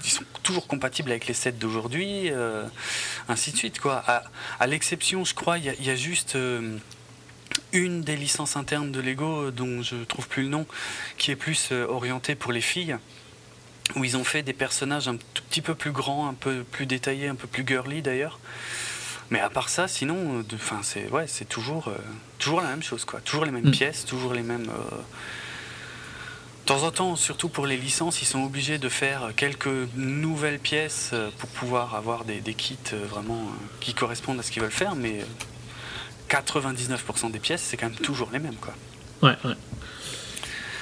ils 0.04 0.10
sont 0.10 0.24
toujours 0.42 0.66
compatibles 0.66 1.10
avec 1.10 1.26
les 1.26 1.34
sets 1.34 1.52
d'aujourd'hui, 1.52 2.30
euh, 2.30 2.64
ainsi 3.28 3.52
de 3.52 3.56
suite. 3.56 3.80
Quoi. 3.80 4.02
À, 4.06 4.22
à 4.60 4.66
l'exception, 4.66 5.24
je 5.24 5.34
crois, 5.34 5.56
il 5.56 5.64
y, 5.64 5.70
a- 5.70 5.74
il 5.78 5.86
y 5.86 5.90
a 5.90 5.96
juste 5.96 6.36
euh, 6.36 6.76
une 7.72 8.02
des 8.02 8.16
licences 8.16 8.56
internes 8.56 8.92
de 8.92 9.00
Lego 9.00 9.50
dont 9.50 9.82
je 9.82 9.96
trouve 10.04 10.28
plus 10.28 10.42
le 10.42 10.48
nom, 10.50 10.66
qui 11.16 11.30
est 11.30 11.36
plus 11.36 11.72
orientée 11.72 12.34
pour 12.34 12.52
les 12.52 12.60
filles, 12.60 12.96
où 13.96 14.04
ils 14.04 14.16
ont 14.16 14.24
fait 14.24 14.42
des 14.42 14.52
personnages 14.52 15.08
un 15.08 15.16
tout 15.16 15.42
petit 15.48 15.62
peu 15.62 15.74
plus 15.74 15.92
grands, 15.92 16.28
un 16.28 16.34
peu 16.34 16.62
plus 16.64 16.86
détaillés, 16.86 17.28
un 17.28 17.34
peu 17.34 17.46
plus 17.46 17.66
girly 17.66 18.02
d'ailleurs. 18.02 18.38
Mais 19.30 19.40
à 19.40 19.50
part 19.50 19.68
ça, 19.68 19.88
sinon, 19.88 20.38
euh, 20.38 20.42
enfin, 20.54 20.80
c'est 20.82 21.08
ouais, 21.10 21.26
c'est 21.26 21.44
toujours, 21.46 21.88
euh, 21.88 21.96
toujours 22.38 22.60
la 22.62 22.68
même 22.68 22.82
chose, 22.82 23.04
quoi. 23.04 23.20
Toujours 23.20 23.44
les 23.44 23.50
mêmes 23.50 23.68
Mm. 23.68 23.72
pièces, 23.72 24.04
toujours 24.04 24.32
les 24.34 24.42
mêmes. 24.42 24.68
euh, 24.70 24.96
De 26.62 26.74
temps 26.74 26.82
en 26.82 26.90
temps, 26.90 27.16
surtout 27.16 27.48
pour 27.48 27.66
les 27.66 27.78
licences, 27.78 28.20
ils 28.20 28.26
sont 28.26 28.42
obligés 28.44 28.76
de 28.78 28.90
faire 28.90 29.30
quelques 29.36 29.68
nouvelles 29.96 30.58
pièces 30.58 31.12
pour 31.38 31.48
pouvoir 31.48 31.94
avoir 31.94 32.26
des, 32.26 32.40
des 32.40 32.52
kits 32.52 32.76
vraiment 32.92 33.40
qui 33.80 33.94
correspondent 33.94 34.38
à 34.38 34.42
ce 34.42 34.50
qu'ils 34.50 34.60
veulent 34.62 34.70
faire, 34.70 34.94
mais 34.94 35.20
euh, 35.20 35.24
99% 36.28 37.30
des 37.30 37.38
pièces, 37.38 37.62
c'est 37.62 37.76
quand 37.78 37.88
même 37.88 37.96
toujours 37.98 38.28
les 38.32 38.38
mêmes, 38.38 38.56
quoi. 38.56 38.74
Ouais, 39.22 39.36
ouais. 39.44 39.54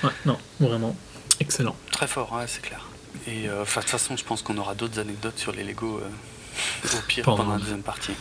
Ouais, 0.03 0.11
non, 0.25 0.39
vraiment. 0.61 0.97
Excellent. 1.41 1.77
Très 1.93 2.07
fort, 2.09 2.33
ouais, 2.33 2.47
c'est 2.49 2.63
clair. 2.63 2.86
Et 3.27 3.49
euh, 3.49 3.61
de 3.65 3.65
toute 3.71 3.85
façon, 3.85 4.17
je 4.17 4.25
pense 4.25 4.43
qu'on 4.43 4.59
aura 4.59 4.75
d'autres 4.75 4.99
anecdotes 4.99 5.39
sur 5.39 5.53
les 5.53 5.65
Lego 5.65 6.01
euh, 6.03 6.89
au 6.99 7.01
pire 7.07 7.25
Pendant. 7.25 7.39
pendant 7.39 7.53
la 7.55 7.59
deuxième 7.61 7.83
partie. 7.83 8.13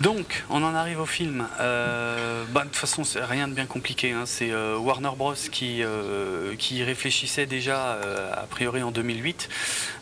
Donc, 0.00 0.44
on 0.48 0.62
en 0.62 0.74
arrive 0.74 0.98
au 1.00 1.04
film. 1.06 1.46
Euh, 1.60 2.44
bah, 2.52 2.60
de 2.62 2.68
toute 2.68 2.76
façon, 2.76 3.04
c'est 3.04 3.22
rien 3.22 3.48
de 3.48 3.52
bien 3.52 3.66
compliqué. 3.66 4.12
hein. 4.12 4.22
C'est 4.24 4.50
euh, 4.50 4.78
Warner 4.78 5.10
Bros. 5.14 5.34
qui, 5.34 5.82
euh, 5.82 6.56
qui 6.56 6.82
réfléchissait 6.82 7.44
déjà, 7.44 7.98
a 8.32 8.46
priori 8.48 8.82
en 8.82 8.92
2008. 8.92 9.48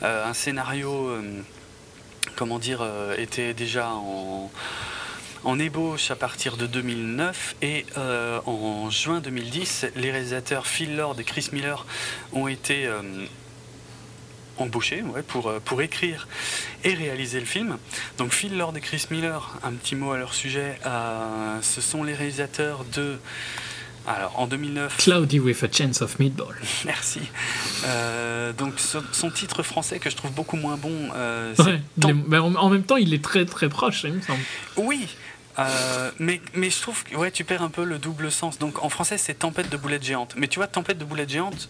Euh, 0.05 0.25
un 0.29 0.35
scénario, 0.35 1.11
comment 2.37 2.61
dire, 2.61 2.87
était 3.17 3.55
déjà 3.55 3.89
en, 3.89 4.53
en 5.43 5.59
ébauche 5.59 6.13
à 6.13 6.17
partir 6.17 6.57
de 6.57 6.69
2009. 6.69 7.57
Et 7.63 7.85
en 7.97 8.91
juin 8.91 9.19
2010, 9.19 9.87
les 9.97 10.13
réalisateurs 10.13 10.69
Phil 10.69 10.95
Lord 10.95 11.17
et 11.19 11.25
Chris 11.25 11.49
Miller 11.53 11.85
ont 12.33 12.47
été 12.47 12.89
ouais, 14.61 15.23
pour, 15.27 15.49
euh, 15.49 15.61
pour 15.65 15.83
écrire 15.83 16.27
et 16.85 16.95
réaliser 16.95 17.41
le 17.41 17.47
film. 17.47 17.79
Donc 18.19 18.33
Phil 18.33 18.57
Lord 18.57 18.77
et 18.77 18.81
Chris 18.81 19.05
Miller, 19.11 19.59
un 19.63 19.73
petit 19.73 19.95
mot 19.95 20.13
à 20.13 20.19
leur 20.19 20.35
sujet, 20.35 20.79
euh, 20.87 21.59
ce 21.63 21.81
sont 21.81 22.03
les 22.05 22.15
réalisateurs 22.15 22.85
de... 22.93 23.19
Alors 24.07 24.41
en 24.41 24.47
2009, 24.47 24.97
Cloudy 24.97 25.39
with 25.39 25.63
a 25.63 25.69
Chance 25.71 26.01
of 26.01 26.19
Meatball. 26.19 26.55
merci. 26.87 27.21
Euh, 27.85 28.53
donc 28.55 28.79
son, 28.81 29.03
son 29.13 29.31
titre 29.31 29.63
français 29.63 29.99
que 29.99 30.09
je 30.09 30.17
trouve 30.17 30.33
beaucoup 30.33 30.57
moins 30.57 30.77
bon, 30.79 31.11
euh, 31.15 31.55
Ouais, 31.59 31.81
Tant- 32.01 32.15
mais 32.27 32.39
en, 32.39 32.55
en 32.55 32.71
même 32.71 32.85
temps, 32.85 32.97
il 32.97 33.13
est 33.13 33.23
très 33.23 33.45
très 33.45 33.69
proche, 33.69 34.05
il 34.05 34.15
me 34.15 34.23
semble. 34.23 34.41
Oui, 34.79 35.09
euh, 35.59 36.11
mais, 36.19 36.41
mais 36.55 36.71
je 36.71 36.81
trouve 36.81 37.05
que 37.05 37.17
ouais, 37.17 37.31
tu 37.31 37.45
perds 37.45 37.63
un 37.63 37.69
peu 37.69 37.85
le 37.85 37.99
double 37.99 38.33
sens. 38.33 38.59
Donc 38.59 38.83
en 38.83 38.89
français, 38.89 39.19
c'est 39.19 39.35
Tempête 39.35 39.69
de 39.69 39.77
boulettes 39.77 40.05
géantes. 40.05 40.35
Mais 40.39 40.49
tu 40.49 40.59
vois, 40.59 40.69
Tempête 40.69 40.97
de 40.99 41.05
boulettes 41.05 41.31
géantes, 41.31 41.69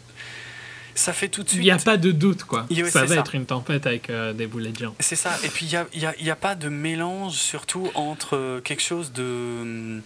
ça 0.99 1.13
fait 1.13 1.29
tout 1.29 1.43
de 1.43 1.49
Il 1.49 1.53
suite. 1.53 1.63
n'y 1.65 1.71
a 1.71 1.79
pas 1.79 1.97
de 1.97 2.11
doute, 2.13 2.45
quoi. 2.45 2.67
Oui, 2.71 2.91
ça 2.91 3.03
va 3.05 3.15
ça. 3.15 3.21
être 3.21 3.35
une 3.35 3.47
tempête 3.47 3.87
avec 3.87 4.11
euh, 4.11 4.33
des 4.33 4.47
boulets 4.47 4.71
de 4.71 4.79
géants. 4.79 4.95
C'est 5.01 5.17
ça. 5.17 5.31
Et 5.45 5.49
puis 5.49 5.67
il 5.67 5.71
n'y 5.71 5.77
a, 5.77 5.87
il 5.95 6.01
y 6.01 6.07
a- 6.07 6.15
il 6.19 6.27
y 6.27 6.31
a 6.31 6.37
pas 6.37 6.55
de 6.55 6.69
mélange, 6.69 7.35
surtout 7.35 7.91
entre 7.95 8.37
euh, 8.37 8.61
quelque 8.61 8.83
chose 8.83 9.13
de. 9.13 9.23
hum, 9.23 10.03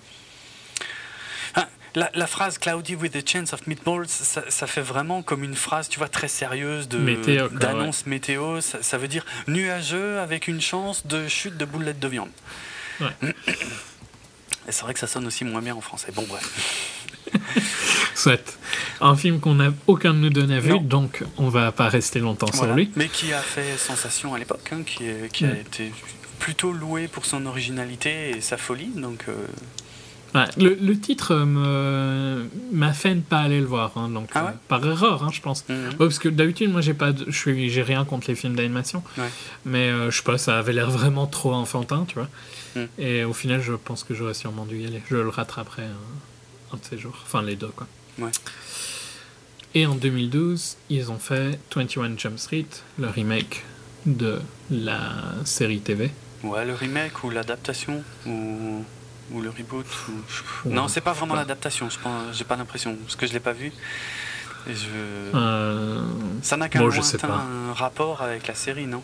ah, 1.55 1.69
La, 1.95 2.11
la 2.15 2.27
phrase 2.27 2.59
Cloudy 2.59 2.95
with 2.95 3.15
a 3.17 3.21
chance 3.25 3.53
of 3.53 3.67
meatballs, 3.67 4.07
ça, 4.09 4.43
ça 4.49 4.67
fait 4.67 4.81
vraiment 4.83 5.23
comme 5.23 5.45
une 5.45 5.55
phrase, 5.57 5.89
tu 5.89 5.99
vois, 5.99 6.09
très 6.09 6.29
sérieuse 6.29 6.89
de 6.89 6.99
Météo, 6.99 7.49
d'annonce 7.49 8.07
météo. 8.07 8.61
Ça, 8.61 8.83
ça 8.83 8.97
veut 8.99 9.09
dire 9.09 9.25
nuageux 9.47 10.19
avec 10.19 10.49
une 10.49 10.61
chance 10.61 11.07
de 11.07 11.29
chute 11.29 11.57
de 11.57 11.65
boulettes 11.65 12.01
de 12.01 12.09
viande. 12.09 12.31
Ouais. 13.01 13.09
Et 14.69 14.73
c'est 14.73 14.83
vrai 14.83 14.95
que 14.95 15.01
ça 15.01 15.07
sonne 15.07 15.27
aussi 15.27 15.45
moins 15.45 15.61
bien 15.63 15.75
en 15.75 15.81
français. 15.81 16.13
Bon, 16.15 16.25
bref. 16.29 16.49
Soit. 18.15 18.59
Un 19.01 19.17
film 19.17 19.41
qu'on 19.41 19.55
n'a 19.57 19.73
aucun 19.87 20.15
de 20.15 20.19
nous 20.19 20.31
deux 20.31 20.47
n'a 20.47 20.61
vu, 20.61 20.79
donc 20.79 21.25
on 21.39 21.49
va 21.49 21.73
pas 21.73 21.89
rester 21.89 22.21
longtemps 22.21 22.47
Voilà. 22.53 22.69
sur 22.73 22.77
lui. 22.77 22.91
Mais 22.97 23.09
qui 23.09 23.33
a 23.33 23.41
fait 23.41 23.77
sensation 23.77 24.35
à 24.35 24.39
l'époque, 24.39 24.69
hein, 24.73 24.83
qui, 24.85 25.45
a 25.45 25.49
Mm. 25.49 25.57
été 25.57 25.93
plutôt 26.39 26.73
loué 26.73 27.09
pour 27.09 27.25
son 27.27 27.47
originalité 27.47 28.31
et 28.37 28.41
sa 28.41 28.57
folie. 28.57 28.91
Donc, 28.97 29.25
euh, 29.29 29.35
Ouais, 30.35 30.47
le, 30.57 30.79
le 30.81 30.99
titre 30.99 31.35
euh, 31.37 32.45
m'a 32.73 32.95
fait 32.95 33.15
ne 33.15 33.21
pas 33.21 33.41
aller 33.41 33.61
le 33.61 33.67
voir, 33.67 33.93
hein, 33.97 34.09
donc 34.09 34.31
Ah 34.35 34.47
euh, 34.47 34.51
par 34.67 34.83
erreur, 34.87 35.23
hein, 35.23 35.29
je 35.31 35.43
pense. 35.43 35.65
mhm. 35.69 35.89
Ouais, 35.91 35.95
parce 35.99 36.19
que 36.19 36.31
d'habitude, 36.31 36.71
moi, 36.73 36.81
j'ai 36.81 36.95
pas, 36.95 37.11
j'ai 37.29 37.83
rien 37.83 38.07
contre 38.07 38.29
les 38.29 38.35
films 38.35 38.55
d'animation, 38.55 39.03
mais 39.67 39.89
euh, 39.89 40.11
je 40.11 40.17
sais 40.17 40.23
pas, 40.23 40.39
ça 40.39 40.59
avait 40.59 40.73
l'air 40.73 40.91
vraiment 40.91 41.27
trop 41.27 41.53
enfantin, 41.53 42.07
tu 42.09 42.15
vois. 42.15 42.29
Mm. 42.77 42.85
Et 42.99 43.25
au 43.25 43.33
final, 43.33 43.61
je 43.63 43.73
pense 43.75 44.05
que 44.05 44.15
j'aurais 44.15 44.35
sûrement 44.35 44.65
dû 44.67 44.79
y 44.79 44.87
aller. 44.87 45.03
Je 45.11 45.17
le 45.17 45.29
rattraperai 45.29 45.83
un, 45.85 46.75
un 46.75 46.77
de 46.77 46.85
ces 46.85 46.99
jours, 46.99 47.19
enfin 47.25 47.43
les 47.43 47.57
deux, 47.57 47.69
quoi. 47.75 47.87
Ouais. 48.19 48.31
Et 49.75 49.87
en 49.87 49.95
2012, 49.95 50.77
ils 50.91 51.11
ont 51.11 51.19
fait 51.19 51.59
21 51.75 52.17
Jump 52.19 52.39
Street, 52.39 52.67
le 52.99 53.09
remake 53.09 53.65
de 54.05 54.41
la 54.71 55.01
série 55.45 55.81
TV. 55.81 56.11
Ouais, 56.43 56.65
le 56.65 56.75
remake 56.75 57.25
ou 57.25 57.31
l'adaptation 57.31 58.03
ou, 58.27 58.85
ou 59.31 59.41
le 59.41 59.49
reboot. 59.49 59.87
ou- 60.09 60.69
Ouais, 60.69 60.75
non, 60.75 60.89
c'est 60.89 61.01
pas 61.01 61.13
vraiment 61.13 61.35
l'adaptation. 61.37 61.89
Je 61.89 61.99
pense, 61.99 62.37
j'ai 62.37 62.45
pas 62.45 62.57
l'impression 62.57 62.97
parce 62.97 63.17
que 63.17 63.27
je 63.27 63.33
l'ai 63.33 63.41
pas 63.41 63.53
vu. 63.53 63.73
Et 64.69 64.75
je... 64.75 64.87
Euh, 65.35 66.03
Ça 66.43 66.57
n'a 66.57 66.69
qu'un 66.69 66.81
bon, 66.81 67.73
rapport 67.75 68.23
avec 68.23 68.47
la 68.47 68.55
série, 68.55 68.87
non? 68.87 69.03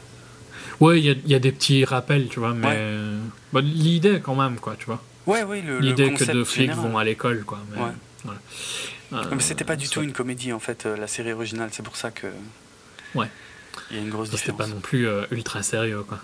Ouais, 0.80 0.98
il 1.00 1.04
y 1.06 1.10
a, 1.10 1.14
il 1.24 1.30
y 1.30 1.34
a 1.34 1.38
des 1.38 1.52
petits 1.52 1.84
rappels, 1.84 2.28
tu 2.28 2.38
vois, 2.40 2.54
mais 2.54 2.66
Ouais. 2.66 2.74
euh, 2.76 3.18
bah, 3.52 3.60
l'idée 3.60 4.20
quand 4.22 4.34
même, 4.36 4.56
quoi, 4.60 4.76
tu 4.78 4.86
vois. 4.86 5.02
Ouais, 5.26 5.42
oui, 5.42 5.60
le, 5.62 5.74
le 5.80 5.86
L'idée 5.86 6.12
que 6.14 6.24
deux 6.24 6.44
flics 6.44 6.70
général. 6.70 6.90
vont 6.90 6.98
à 6.98 7.04
l'école, 7.04 7.42
quoi. 7.44 7.58
Mais, 7.74 7.82
Ouais. 7.82 7.90
voilà. 9.10 9.28
Mais 9.34 9.40
c'était 9.40 9.64
pas 9.64 9.76
du 9.76 9.86
Euh, 9.86 9.90
tout 9.90 10.02
une 10.02 10.12
comédie 10.12 10.52
en 10.52 10.58
fait, 10.60 10.86
euh, 10.86 10.96
la 10.96 11.06
série 11.06 11.32
originale. 11.32 11.68
C'est 11.72 11.82
pour 11.84 11.96
ça 11.96 12.10
que. 12.10 12.26
Ouais. 13.14 13.26
Il 13.90 13.96
y 13.96 14.00
a 14.00 14.02
une 14.02 14.10
grosse 14.10 14.30
C'était 14.30 14.52
pas 14.52 14.66
non 14.66 14.80
plus 14.80 15.06
euh, 15.08 15.24
ultra 15.30 15.62
sérieux, 15.62 16.02
quoi. 16.06 16.18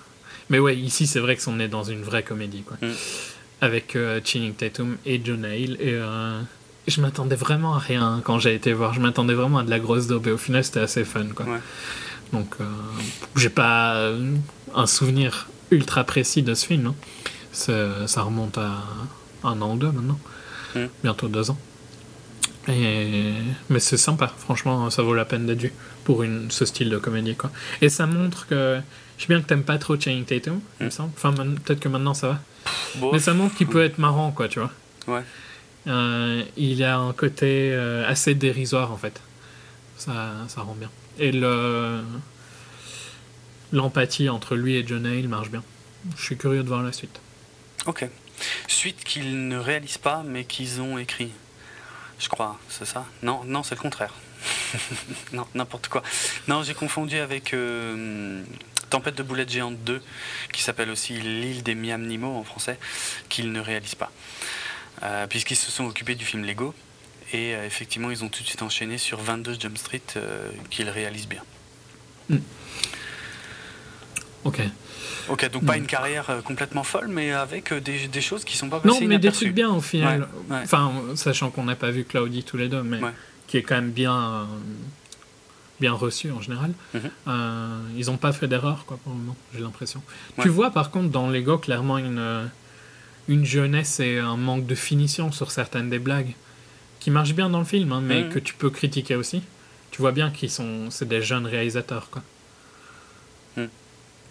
Mais 0.50 0.58
ouais, 0.58 0.76
ici, 0.76 1.06
c'est 1.06 1.20
vrai 1.20 1.36
qu'on 1.36 1.58
est 1.60 1.68
dans 1.68 1.84
une 1.84 2.02
vraie 2.02 2.22
comédie, 2.22 2.62
quoi. 2.62 2.76
Mm. 2.80 2.92
Avec 3.60 3.96
euh, 3.96 4.20
Channing 4.24 4.54
Tatum 4.54 4.96
et 5.06 5.20
Jonah 5.24 5.56
Hill. 5.56 5.76
Et 5.80 5.92
euh, 5.94 6.40
je 6.86 7.00
m'attendais 7.00 7.36
vraiment 7.36 7.74
à 7.74 7.78
rien 7.78 8.20
quand 8.24 8.38
j'ai 8.38 8.54
été 8.54 8.72
voir. 8.72 8.92
Je 8.92 9.00
m'attendais 9.00 9.34
vraiment 9.34 9.58
à 9.58 9.62
de 9.64 9.70
la 9.70 9.78
grosse 9.78 10.06
daube. 10.06 10.26
Et 10.26 10.32
au 10.32 10.38
final, 10.38 10.62
c'était 10.64 10.80
assez 10.80 11.04
fun, 11.04 11.26
quoi. 11.34 11.46
Ouais. 11.46 11.58
Donc, 12.35 12.55
euh, 12.61 12.64
j'ai 13.37 13.49
pas 13.51 13.94
euh, 13.97 14.35
un 14.75 14.87
souvenir 14.87 15.49
ultra 15.70 16.05
précis 16.05 16.42
de 16.42 16.55
ce 16.55 16.66
film. 16.66 16.87
hein. 16.87 16.94
Ça 17.53 18.23
remonte 18.23 18.59
à 18.59 18.83
un 19.44 19.61
an 19.62 19.75
ou 19.75 19.79
deux 19.79 19.90
maintenant. 19.92 20.18
Mm. 20.75 20.85
Bientôt 21.05 21.29
deux 21.29 21.51
ans. 21.51 21.59
Et... 22.68 23.33
Mais 23.68 23.79
c'est 23.79 23.97
sympa, 23.97 24.27
franchement, 24.38 24.90
ça 24.90 25.03
vaut 25.03 25.14
la 25.14 25.25
peine 25.25 25.47
d'être 25.47 25.61
vu 25.61 25.73
pour 26.05 26.23
une, 26.23 26.51
ce 26.51 26.64
style 26.64 26.90
de 26.90 26.99
comédie. 26.99 27.37
Quoi. 27.37 27.51
Et 27.81 27.88
ça 27.88 28.07
montre 28.07 28.47
que. 28.47 28.81
Je 29.16 29.23
sais 29.23 29.29
bien 29.29 29.40
que 29.40 29.47
t'aimes 29.47 29.62
pas 29.62 29.79
trop 29.79 29.99
Channing 29.99 30.25
Tatum, 30.25 30.61
il 30.81 30.85
me 30.85 30.88
Mm. 30.88 30.92
semble. 30.92 31.12
Enfin, 31.16 31.31
man- 31.31 31.57
peut-être 31.64 31.79
que 31.81 31.88
maintenant 31.88 32.14
ça 32.14 32.29
va. 32.29 32.40
Bon, 32.97 33.11
Mais 33.12 33.18
ça 33.20 33.33
montre 33.35 33.55
qu'il 33.55 33.68
peut 33.68 33.85
être 33.85 33.99
marrant, 33.99 34.33
quoi, 34.33 34.49
tu 34.49 34.59
vois. 34.59 34.73
Ouais. 35.07 35.23
Euh, 35.87 36.42
il 36.57 36.83
a 36.83 36.97
un 36.99 37.12
côté 37.12 37.70
euh, 37.73 38.09
assez 38.09 38.35
dérisoire, 38.35 38.90
en 38.90 38.97
fait. 38.97 39.20
Ça, 39.99 40.12
ça 40.49 40.62
rend 40.62 40.75
bien. 40.75 40.90
Et 41.18 41.33
le 41.33 42.03
l'empathie 43.72 44.29
entre 44.29 44.55
lui 44.55 44.77
et 44.77 44.87
Jonah 44.87 45.14
Hill 45.14 45.29
marche 45.29 45.50
bien. 45.50 45.62
Je 46.16 46.22
suis 46.22 46.37
curieux 46.37 46.62
de 46.62 46.68
voir 46.68 46.83
la 46.83 46.92
suite. 46.92 47.20
Ok. 47.87 48.07
suite 48.68 49.05
qu'ils 49.05 49.48
ne 49.48 49.57
réalisent 49.57 49.98
pas, 49.98 50.22
mais 50.24 50.44
qu'ils 50.44 50.81
ont 50.81 50.96
écrit. 50.96 51.33
Je 52.18 52.29
crois, 52.29 52.59
c'est 52.68 52.85
ça? 52.85 53.05
Non, 53.22 53.42
non, 53.44 53.62
c'est 53.62 53.74
le 53.74 53.81
contraire. 53.81 54.14
non, 55.33 55.46
n'importe 55.55 55.88
quoi. 55.88 56.03
Non, 56.48 56.62
j'ai 56.62 56.74
confondu 56.74 57.18
avec 57.18 57.53
euh, 57.53 58.42
Tempête 58.90 59.16
de 59.16 59.22
boulettes 59.22 59.50
géantes 59.50 59.83
2, 59.85 60.00
qui 60.53 60.62
s'appelle 60.62 60.90
aussi 60.90 61.14
L'île 61.14 61.62
des 61.62 61.74
Miam 61.74 62.03
Nemo 62.03 62.37
en 62.37 62.44
français, 62.44 62.79
qu'ils 63.29 63.53
ne 63.53 63.61
réalisent 63.61 63.94
pas. 63.96 64.12
Euh, 65.03 65.27
Puisqu'ils 65.27 65.57
se 65.57 65.70
sont 65.70 65.87
occupés 65.87 66.14
du 66.14 66.24
film 66.24 66.44
Lego. 66.44 66.74
Et 67.35 67.55
euh, 67.55 67.66
effectivement, 67.66 68.11
ils 68.11 68.23
ont 68.25 68.29
tout 68.29 68.42
de 68.42 68.47
suite 68.49 68.62
enchaîné 68.62 68.97
sur 68.97 69.18
22 69.20 69.57
Jump 69.59 69.77
Street, 69.77 70.01
euh, 70.16 70.51
qu'ils 70.70 70.88
réalisent 70.88 71.29
bien. 71.29 71.42
Ok. 74.44 74.61
Ok, 75.31 75.51
donc 75.51 75.64
pas 75.64 75.75
Mm. 75.75 75.79
une 75.79 75.87
carrière 75.87 76.29
euh, 76.31 76.42
complètement 76.42 76.85
folle, 76.85 77.09
mais 77.09 77.33
avec 77.33 77.73
des, 77.73 78.09
des 78.09 78.20
choses 78.20 78.44
qui 78.44 78.57
sont 78.57 78.68
pas 78.68 78.81
Non, 78.85 78.99
mais 79.01 79.18
des 79.18 79.33
trucs 79.33 79.55
bien 79.55 79.70
au 79.70 79.81
final. 79.81 80.20
Ouais, 80.49 80.57
ouais. 80.57 80.62
Enfin, 80.64 80.92
sachant 81.16 81.51
qu'on 81.51 81.64
n'a 81.64 81.77
pas 81.77 81.90
vu 81.90 82.05
Cloudy 82.05 82.44
tous 82.44 82.57
les 82.59 82.68
deux, 82.68 82.83
mais 82.83 83.03
Ouais. 83.03 83.11
qui 83.47 83.57
est 83.57 83.62
quand 83.62 83.75
même 83.77 83.90
bien, 83.90 84.14
euh, 84.14 84.44
bien 85.81 85.92
reçu 85.92 86.31
en 86.31 86.40
général. 86.42 86.73
Mhm. 86.92 87.01
Euh, 87.29 87.81
ils 87.97 88.07
n'ont 88.07 88.18
pas 88.18 88.33
fait 88.33 88.47
d'erreur, 88.47 88.85
quoi, 88.87 88.99
pour 89.03 89.12
le 89.12 89.18
moment, 89.18 89.37
j'ai 89.55 89.61
l'impression. 89.61 90.03
Tu 90.42 90.49
vois, 90.51 90.70
par 90.70 90.90
contre, 90.90 91.09
dans 91.09 91.29
Lego, 91.31 91.57
clairement, 91.59 91.97
une, 91.97 92.51
une 93.29 93.44
jeunesse 93.47 93.99
et 94.01 94.18
un 94.18 94.37
manque 94.37 94.66
de 94.66 94.75
finition 94.75 95.33
sur 95.33 95.51
certaines 95.51 95.88
des 95.88 95.99
blagues 95.99 96.35
qui 97.04 97.10
marchent 97.10 97.34
bien 97.34 97.50
dans 97.50 97.58
le 97.58 97.66
film, 97.66 97.92
hein, 97.92 98.00
mais 98.02 98.22
Mhm. 98.22 98.30
que 98.30 98.38
tu 98.38 98.54
peux 98.54 98.70
critiquer 98.70 99.14
aussi. 99.14 99.42
Tu 99.90 100.00
vois 100.00 100.10
bien 100.10 100.30
qu'ils 100.30 100.50
sont, 100.50 100.90
c'est 100.90 101.06
des 101.06 101.20
jeunes 101.20 101.44
réalisateurs, 101.46 102.08
quoi. 102.10 102.22
Ouais, 103.56 103.62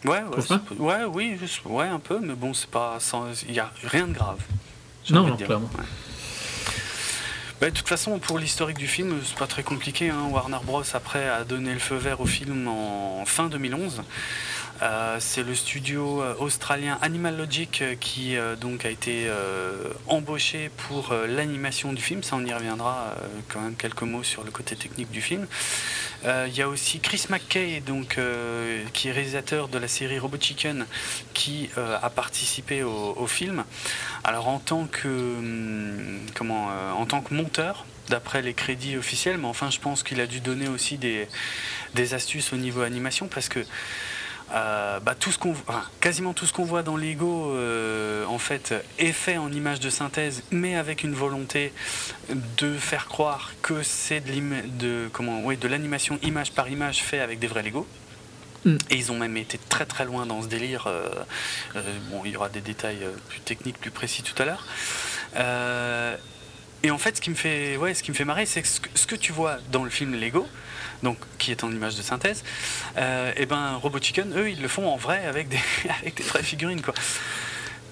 ouais, 0.06 0.22
pas 0.50 0.62
ouais, 0.80 1.04
oui, 1.08 1.38
juste- 1.40 1.62
ouais, 1.66 1.86
un 1.88 2.00
peu, 2.00 2.20
mais 2.20 2.34
bon, 2.34 2.54
c'est 2.56 2.70
pas, 2.70 2.98
il 3.48 3.54
y 3.54 3.60
a 3.60 3.72
rien 3.86 4.08
de 4.08 4.14
grave. 4.14 4.40
Non, 5.12 5.26
non, 5.28 5.36
dire. 5.36 5.46
clairement. 5.46 5.70
Ouais. 5.78 5.84
Bah, 7.62 7.70
de 7.70 7.76
toute 7.76 7.88
façon, 7.88 8.18
pour 8.20 8.38
l'historique 8.40 8.78
du 8.80 8.88
film, 8.88 9.22
c'est 9.24 9.38
pas 9.38 9.48
très 9.48 9.62
compliqué. 9.64 10.10
hein. 10.10 10.28
Warner 10.32 10.58
Bros. 10.64 10.82
après 10.96 11.30
a 11.30 11.44
donné 11.46 11.72
le 11.74 11.80
feu 11.80 11.96
vert 11.96 12.20
au 12.20 12.26
film 12.26 12.68
en 12.68 13.24
fin 13.26 13.48
2011. 13.48 14.02
Euh, 14.84 15.16
c'est 15.20 15.44
le 15.44 15.56
studio 15.56 16.22
euh, 16.22 16.36
australien 16.40 16.98
Animal 17.02 17.38
Logic 17.38 17.82
euh, 17.82 17.96
qui 17.96 18.36
donc 18.60 18.84
a 18.86 18.90
été 18.90 19.30
embauché 20.08 20.70
pour 20.88 21.14
l'animation 21.28 21.94
du 21.94 22.02
film. 22.02 22.24
Ça, 22.24 22.36
on 22.36 22.46
y 22.46 22.54
reviendra 22.54 23.16
quand 23.48 23.62
même 23.62 23.76
quelques 23.76 24.02
mots 24.02 24.24
sur 24.24 24.44
le 24.44 24.52
côté 24.52 24.76
technique 24.76 25.12
du 25.12 25.22
film. 25.22 25.48
Il 26.26 26.56
y 26.56 26.62
a 26.62 26.68
aussi 26.68 27.00
Chris 27.00 27.26
McKay, 27.30 27.82
donc, 27.82 28.20
qui 28.94 29.08
est 29.08 29.12
réalisateur 29.12 29.68
de 29.68 29.78
la 29.78 29.88
série 29.88 30.20
Robot 30.20 30.38
Chicken, 30.40 30.86
qui 31.34 31.70
a 31.78 32.10
participé 32.10 32.84
au, 32.84 33.14
au 33.18 33.28
film. 33.28 33.64
Alors 34.24 34.48
en 34.48 34.60
tant 34.60 34.86
que 34.86 35.08
hum, 35.08 36.20
comment 36.34 36.70
en 36.98 37.06
tant 37.06 37.22
que 37.22 37.34
monteur, 37.34 37.86
d'après 38.10 38.42
les 38.42 38.54
crédits 38.54 38.98
officiels, 38.98 39.38
mais 39.38 39.48
enfin 39.48 39.70
je 39.70 39.80
pense 39.80 40.04
qu'il 40.04 40.20
a 40.22 40.28
dû 40.28 40.40
donner 40.40 40.68
aussi 40.68 40.98
des, 40.98 41.28
des 41.94 42.14
astuces 42.14 42.54
au 42.54 42.58
niveau 42.58 42.82
animation 42.82 43.28
parce 43.28 43.50
que 43.50 43.66
euh, 44.52 45.00
bah, 45.00 45.16
tout 45.16 45.32
ce 45.32 45.38
qu'on, 45.38 45.52
enfin, 45.52 45.84
quasiment 46.02 46.34
tout 46.34 46.46
ce 46.46 46.54
qu'on 46.54 46.64
voit 46.66 46.84
dans 46.84 46.98
Lego, 46.98 47.52
euh, 47.52 48.26
en 48.26 48.38
fait, 48.38 48.74
est 49.00 49.12
fait 49.12 49.38
en 49.38 49.52
image 49.52 49.80
de 49.80 49.90
synthèse, 49.90 50.44
mais 50.52 50.76
avec 50.76 51.04
une 51.04 51.14
volonté 51.14 51.72
de 52.58 52.78
faire 52.78 53.08
croire 53.08 53.52
que 53.62 53.84
c'est 53.84 54.20
de, 54.20 54.32
l'ima- 54.32 54.62
de, 54.80 55.10
comment, 55.14 55.42
oui, 55.44 55.58
de 55.58 55.68
l'animation 55.68 56.20
image 56.22 56.52
par 56.52 56.70
image 56.70 57.02
fait 57.02 57.20
avec 57.20 57.40
des 57.40 57.48
vrais 57.48 57.64
Lego. 57.64 57.88
Mm. 58.66 58.78
Et 58.90 58.96
ils 58.96 59.12
ont 59.12 59.18
même 59.18 59.36
été 59.38 59.58
très 59.70 59.86
très 59.86 60.06
loin 60.06 60.26
dans 60.26 60.42
ce 60.42 60.48
délire. 60.48 60.86
euh, 60.88 61.10
bon, 62.12 62.22
il 62.26 62.32
y 62.32 62.38
aura 62.38 62.50
des 62.50 62.62
détails 62.62 63.06
plus 63.30 63.40
techniques, 63.42 63.80
plus 63.80 63.92
précis 63.92 64.24
tout 64.24 64.42
à 64.42 64.46
l'heure. 64.46 64.66
Et 66.86 66.92
en 66.92 66.98
fait, 66.98 67.16
ce 67.16 67.22
qui 67.22 67.30
me 67.30 67.36
fait, 67.36 67.78
ouais, 67.78 67.94
ce 67.94 68.04
qui 68.04 68.12
me 68.12 68.16
fait 68.16 68.26
marrer, 68.26 68.46
c'est 68.46 68.62
que 68.62 68.68
ce, 68.68 68.82
que 68.82 68.90
ce 68.94 69.08
que 69.08 69.16
tu 69.16 69.32
vois 69.32 69.58
dans 69.72 69.86
le 69.86 69.90
film 69.90 70.16
Lego, 70.16 70.46
donc 71.04 71.18
qui 71.38 71.52
est 71.52 71.64
en 71.64 71.72
image 71.72 71.96
de 71.96 72.02
synthèse, 72.02 72.44
euh, 72.98 73.32
et 73.38 73.46
ben 73.46 73.76
Robot 73.76 74.00
Chicken, 74.02 74.34
eux, 74.38 74.50
ils 74.50 74.62
le 74.62 74.68
font 74.68 74.88
en 74.90 74.98
vrai 74.98 75.26
avec 75.28 75.50
des, 75.50 75.60
avec 76.02 76.16
des 76.16 76.24
vraies 76.24 76.42
figurines, 76.44 76.82
quoi. 76.82 76.94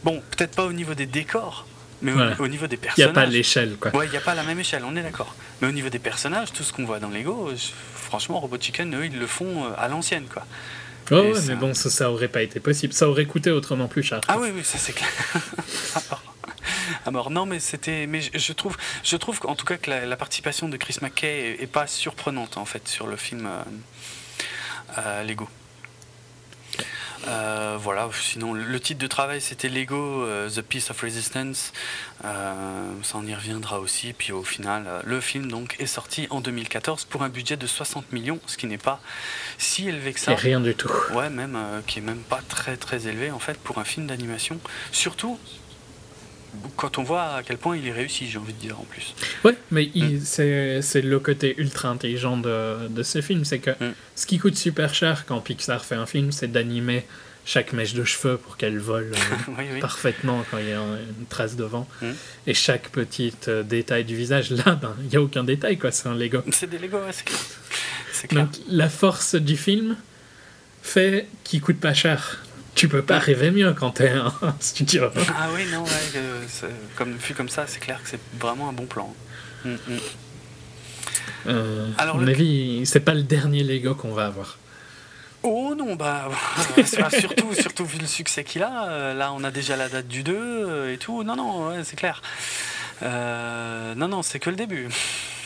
Bon, 0.03 0.23
peut-être 0.35 0.55
pas 0.55 0.65
au 0.65 0.73
niveau 0.73 0.93
des 0.95 1.05
décors, 1.05 1.67
mais 2.01 2.11
au- 2.11 2.15
Voilà. 2.15 2.35
au, 2.39 2.47
niveau 2.47 2.65
des 2.67 2.75
Il 2.77 2.79
n'y 2.79 2.87
a 2.87 2.89
personnages. 2.95 3.13
pas 3.13 3.25
l'échelle, 3.27 3.75
quoi. 3.79 3.95
Ouais, 3.95 4.07
il 4.07 4.11
n'y 4.11 4.17
a 4.17 4.21
pas 4.21 4.33
la 4.33 4.43
même 4.43 4.59
échelle, 4.59 4.83
on 4.85 4.95
est 4.95 5.03
d'accord. 5.03 5.35
Mais 5.61 5.67
au 5.67 5.71
niveau 5.71 5.89
des 5.89 5.99
personnages, 5.99 6.51
tout 6.53 6.63
ce 6.63 6.73
qu'on 6.73 6.85
voit 6.85 6.99
dans 6.99 7.09
Lego, 7.09 7.49
euh, 7.49 7.55
franchement, 7.93 8.39
Robot 8.39 8.57
Chicken, 8.59 8.95
eux, 8.95 9.05
ils 9.05 9.19
le 9.19 9.27
font 9.27 9.65
euh, 9.65 9.69
à 9.77 9.87
l'ancienne, 9.89 10.25
quoi. 10.31 10.45
Ouais, 11.11 11.17
Et 11.27 11.31
ouais, 11.33 11.39
ça- 11.39 11.41
mais 11.49 11.55
bon, 11.55 11.73
ça, 11.75 11.89
ça 11.89 12.09
aurait 12.09 12.29
pas 12.29 12.41
été 12.41 12.59
possible. 12.59 12.93
Ça 12.93 13.07
aurait 13.09 13.25
coûté 13.25 13.51
autrement 13.51 13.87
plus 13.87 14.01
cher. 14.01 14.21
Ah 14.27 14.37
oui, 14.39 14.49
oui, 14.55 14.63
ça 14.63 14.77
c'est 14.79 14.93
clair. 14.93 15.09
à 17.05 17.11
mort. 17.11 17.29
Non, 17.29 17.45
mais 17.45 17.59
c'était. 17.59 18.07
Mais 18.07 18.21
je, 18.21 18.53
trouve, 18.53 18.77
je 19.03 19.17
trouve 19.17 19.39
qu'en 19.39 19.55
tout 19.55 19.65
cas 19.65 19.77
que 19.77 19.89
la, 19.89 20.05
la 20.05 20.17
participation 20.17 20.69
de 20.69 20.77
Chris 20.77 20.97
McKay 21.01 21.57
est, 21.59 21.63
est 21.63 21.67
pas 21.67 21.87
surprenante 21.87 22.57
en 22.57 22.65
fait 22.65 22.87
sur 22.87 23.07
le 23.07 23.15
film 23.15 23.47
euh, 23.47 23.63
euh, 24.99 25.23
Lego. 25.23 25.47
Euh, 27.27 27.77
voilà, 27.79 28.09
sinon 28.19 28.53
le 28.53 28.79
titre 28.79 28.99
de 28.99 29.05
travail 29.07 29.41
c'était 29.41 29.69
Lego 29.69 29.95
euh, 29.95 30.49
The 30.49 30.61
Piece 30.61 30.89
of 30.89 30.99
Resistance. 31.01 31.71
Euh, 32.25 32.53
ça 33.03 33.17
on 33.17 33.25
y 33.25 33.35
reviendra 33.35 33.79
aussi. 33.79 34.13
Puis 34.13 34.31
au 34.31 34.43
final, 34.43 34.85
le 35.03 35.21
film 35.21 35.47
donc 35.49 35.75
est 35.79 35.85
sorti 35.85 36.27
en 36.29 36.41
2014 36.41 37.05
pour 37.05 37.23
un 37.23 37.29
budget 37.29 37.57
de 37.57 37.67
60 37.67 38.11
millions, 38.11 38.39
ce 38.47 38.57
qui 38.57 38.65
n'est 38.65 38.77
pas 38.77 38.99
si 39.57 39.87
élevé 39.87 40.13
que 40.13 40.19
ça. 40.19 40.35
rien 40.35 40.59
du 40.59 40.73
tout. 40.73 40.89
Ouais, 41.13 41.29
même 41.29 41.57
qui 41.85 41.99
est 41.99 42.03
même 42.03 42.21
pas 42.21 42.41
très 42.47 42.77
très 42.77 43.07
élevé 43.07 43.31
en 43.31 43.39
fait 43.39 43.59
pour 43.59 43.77
un 43.77 43.83
film 43.83 44.07
d'animation. 44.07 44.59
Surtout 44.91 45.39
quand 46.75 46.97
on 46.97 47.03
voit 47.03 47.35
à 47.35 47.43
quel 47.43 47.57
point 47.57 47.77
il 47.77 47.87
est 47.87 47.91
réussi, 47.91 48.27
j'ai 48.29 48.37
envie 48.37 48.53
de 48.53 48.59
dire 48.59 48.79
en 48.79 48.83
plus. 48.83 49.13
Ouais, 49.43 49.55
mais 49.71 49.89
Mm. 49.95 50.19
c'est 50.23 51.01
le 51.01 51.19
côté 51.19 51.55
ultra 51.57 51.89
intelligent 51.89 52.37
de, 52.37 52.87
de 52.89 53.03
ce 53.03 53.21
film. 53.21 53.45
C'est 53.45 53.59
que 53.59 53.71
Mm. 53.71 53.93
ce 54.15 54.25
qui 54.25 54.37
coûte 54.39 54.55
super 54.57 54.93
cher 54.93 55.25
quand 55.25 55.39
Pixar 55.41 55.83
fait 55.85 55.95
un 55.95 56.05
film, 56.05 56.31
c'est 56.31 56.51
d'animer 56.51 57.05
chaque 57.43 57.73
mèche 57.73 57.93
de 57.95 58.03
cheveux 58.03 58.37
pour 58.37 58.55
qu'elle 58.57 58.77
vole 58.77 59.11
euh, 59.13 59.17
oui, 59.57 59.65
oui. 59.73 59.79
parfaitement 59.79 60.43
quand 60.51 60.59
il 60.59 60.69
y 60.69 60.73
a 60.73 60.79
un- 60.81 60.97
une 60.97 61.25
trace 61.27 61.55
de 61.55 61.63
vent. 61.63 61.87
Mm. 62.01 62.11
Et 62.47 62.53
chaque 62.53 62.89
petit 62.89 63.33
euh, 63.47 63.63
détail 63.63 64.03
du 64.03 64.15
visage, 64.15 64.51
là, 64.51 64.75
ben, 64.75 64.95
il 65.03 65.07
n'y 65.09 65.15
a 65.15 65.21
aucun 65.21 65.43
détail, 65.43 65.77
quoi. 65.77 65.91
C'est 65.91 66.07
un 66.09 66.13
Lego. 66.15 66.43
C'est 66.51 66.69
des 66.69 66.77
Lego, 66.77 66.97
ouais, 66.97 67.11
c'est 67.11 67.25
clair. 67.25 67.39
C'est 68.13 68.27
clair. 68.27 68.43
Donc 68.45 68.53
la 68.67 68.89
force 68.89 69.35
du 69.35 69.57
film 69.57 69.95
fait 70.83 71.27
qu'il 71.43 71.61
coûte 71.61 71.79
pas 71.79 71.93
cher. 71.93 72.43
Tu 72.75 72.87
peux 72.87 73.01
pas 73.01 73.19
rêver 73.19 73.51
mieux 73.51 73.73
quand 73.73 73.91
t'es 73.91 74.09
un 74.09 74.33
studio. 74.59 75.09
Ah 75.37 75.49
oui, 75.53 75.65
non, 75.71 75.83
ouais, 75.83 75.89
euh, 76.15 76.45
comme 76.95 77.13
vu 77.15 77.33
comme 77.33 77.49
ça, 77.49 77.65
c'est 77.67 77.79
clair 77.79 78.01
que 78.01 78.09
c'est 78.09 78.19
vraiment 78.39 78.69
un 78.69 78.73
bon 78.73 78.85
plan. 78.85 79.13
Mm, 79.65 79.71
mm. 79.73 79.77
Euh, 81.47 81.87
Alors, 81.97 82.15
à 82.15 82.19
mon 82.19 82.25
le- 82.25 82.31
avis, 82.31 82.85
c'est 82.85 82.99
pas 83.01 83.13
le 83.13 83.23
dernier 83.23 83.63
Lego 83.63 83.95
qu'on 83.95 84.13
va 84.13 84.27
avoir. 84.27 84.57
Oh 85.43 85.73
non, 85.75 85.95
bah 85.95 86.29
surtout, 87.09 87.53
surtout 87.55 87.83
vu 87.85 87.97
le 87.99 88.05
succès 88.07 88.43
qu'il 88.43 88.61
a. 88.61 88.87
euh, 88.89 89.13
Là, 89.15 89.33
on 89.33 89.43
a 89.43 89.49
déjà 89.51 89.75
la 89.75 89.89
date 89.89 90.07
du 90.07 90.21
2 90.23 90.33
euh, 90.37 90.93
et 90.93 90.97
tout. 90.97 91.23
Non, 91.23 91.35
non, 91.35 91.67
ouais, 91.69 91.83
c'est 91.83 91.95
clair. 91.95 92.21
Euh, 93.01 93.95
non, 93.95 94.07
non, 94.07 94.21
c'est 94.21 94.39
que 94.39 94.51
le 94.51 94.55
début. 94.55 94.87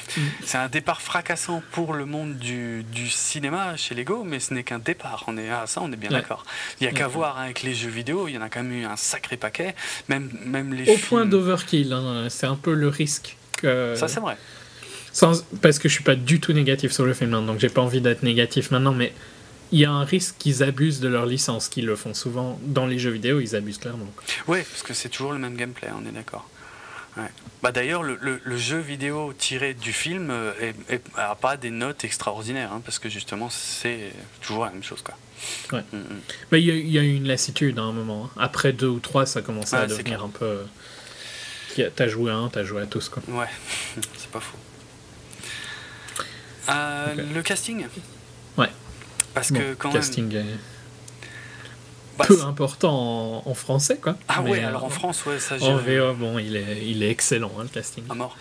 C'est 0.45 0.57
un 0.57 0.67
départ 0.67 1.01
fracassant 1.01 1.61
pour 1.71 1.93
le 1.93 2.05
monde 2.05 2.37
du, 2.37 2.83
du 2.83 3.09
cinéma 3.09 3.75
chez 3.77 3.95
Lego, 3.95 4.23
mais 4.23 4.39
ce 4.39 4.53
n'est 4.53 4.63
qu'un 4.63 4.79
départ. 4.79 5.23
On 5.27 5.37
est 5.37 5.49
à 5.49 5.65
ça, 5.67 5.81
on 5.81 5.91
est 5.91 5.95
bien 5.97 6.09
Ouais. 6.09 6.17
d'accord. 6.21 6.45
Il 6.79 6.83
n'y 6.83 6.89
a 6.89 6.93
qu'à 6.93 7.07
Ouais. 7.07 7.13
voir 7.13 7.37
hein, 7.39 7.43
avec 7.45 7.63
les 7.63 7.73
jeux 7.73 7.89
vidéo, 7.89 8.27
il 8.27 8.35
y 8.35 8.37
en 8.37 8.41
a 8.41 8.49
quand 8.49 8.63
même 8.63 8.71
eu 8.71 8.85
un 8.85 8.95
sacré 8.95 9.37
paquet. 9.37 9.75
Même, 10.07 10.29
même 10.45 10.73
les 10.73 10.83
Au 10.83 10.95
films. 10.95 10.99
point 11.07 11.25
d'overkill, 11.25 11.91
hein, 11.93 12.27
c'est 12.29 12.47
un 12.47 12.55
peu 12.55 12.73
le 12.73 12.87
risque 12.87 13.35
que. 13.57 13.95
Ça, 13.95 14.07
c'est 14.07 14.19
vrai. 14.19 14.37
Sans- 15.11 15.43
parce 15.61 15.79
que 15.79 15.87
je 15.89 15.93
suis 15.93 16.03
pas 16.03 16.15
du 16.15 16.39
tout 16.39 16.53
négatif 16.53 16.91
sur 16.91 17.05
le 17.05 17.13
film, 17.13 17.33
hein, 17.33 17.41
donc 17.41 17.59
j'ai 17.59 17.69
pas 17.69 17.81
envie 17.81 18.01
d'être 18.01 18.21
négatif 18.23 18.71
maintenant, 18.71 18.91
mais 18.93 19.13
il 19.71 19.79
y 19.79 19.85
a 19.85 19.91
un 19.91 20.03
risque 20.03 20.35
qu'ils 20.37 20.61
abusent 20.61 20.99
de 20.99 21.07
leur 21.07 21.25
licence, 21.25 21.69
qu'ils 21.69 21.85
le 21.85 21.95
font 21.95 22.13
souvent 22.13 22.59
dans 22.63 22.85
les 22.85 22.99
jeux 22.99 23.11
vidéo, 23.11 23.39
ils 23.39 23.55
abusent 23.55 23.77
clairement. 23.79 24.07
Oui, 24.47 24.59
parce 24.69 24.83
que 24.83 24.93
c'est 24.93 25.09
toujours 25.09 25.31
le 25.33 25.39
même 25.39 25.55
gameplay, 25.55 25.87
on 25.97 26.05
est 26.07 26.11
d'accord. 26.11 26.47
Ouais. 27.17 27.29
Bah 27.63 27.71
D'ailleurs, 27.71 28.03
le, 28.03 28.17
le- 28.21 28.41
le 28.43 28.57
jeu 28.57 28.77
vidéo 28.79 29.33
tiré 29.37 29.73
du 29.73 29.93
film 29.93 30.29
euh, 30.31 30.51
est- 30.59 30.75
est- 30.93 31.03
a 31.15 31.33
pas 31.35 31.55
des 31.57 31.71
notes 31.71 32.03
extraordinaires, 32.03 32.71
hein, 32.73 32.81
parce 32.83 32.99
que 32.99 33.09
justement, 33.09 33.49
c'est 33.49 34.11
toujours 34.41 34.65
la 34.65 34.71
même 34.71 34.83
chose. 34.83 35.01
Quoi. 35.01 35.15
Ouais. 35.71 35.83
Mm, 35.93 35.97
mm. 35.97 36.19
Mais 36.51 36.61
il 36.61 36.75
y, 36.75 36.91
y 36.91 36.99
a 36.99 37.03
eu 37.03 37.15
une 37.15 37.27
lassitude 37.27 37.79
à 37.79 37.83
un 37.83 37.93
moment. 37.93 38.25
hein. 38.25 38.39
Après 38.41 38.73
deux 38.73 38.87
ou 38.87 38.99
trois, 38.99 39.25
ça 39.25 39.41
commençait 39.41 39.75
à 39.77 39.87
devenir 39.87 40.23
un 40.23 40.29
peu. 40.29 40.65
A- 41.77 41.89
T'as 41.95 42.07
joué 42.07 42.31
à 42.31 42.35
un, 42.35 42.49
t'as 42.49 42.63
joué 42.63 42.81
à 42.81 42.85
tous. 42.85 43.09
Quoi. 43.09 43.21
Ouais, 43.29 43.47
c'est 44.17 44.29
pas 44.31 44.39
faux. 44.39 44.57
Euh. 46.69 47.13
Le 47.33 47.41
casting? 47.41 47.85
Ouais. 48.57 48.69
Parce 49.33 49.51
Bon, 49.51 49.59
que 49.59 49.73
quand 49.75 49.91
casting. 49.91 50.33
Bah, 52.17 52.25
peu 52.27 52.41
important 52.43 53.43
en, 53.45 53.49
en 53.49 53.53
français, 53.53 53.97
quoi. 53.97 54.15
ah 54.27 54.41
Mais, 54.43 54.51
ouais, 54.51 54.63
euh, 54.63 54.67
alors 54.67 54.83
en 54.85 54.89
France, 54.89 55.25
ouais, 55.25 55.39
ça 55.39 55.55
En 55.61 55.79
j'ai. 55.83 55.97
VO, 55.99 56.13
bon, 56.13 56.39
il 56.39 56.55
est, 56.55 56.85
il 56.85 57.03
est 57.03 57.09
excellent, 57.09 57.51
hein, 57.59 57.63
le 57.63 57.69
casting. 57.69 58.03
À 58.09 58.13
mort. 58.15 58.37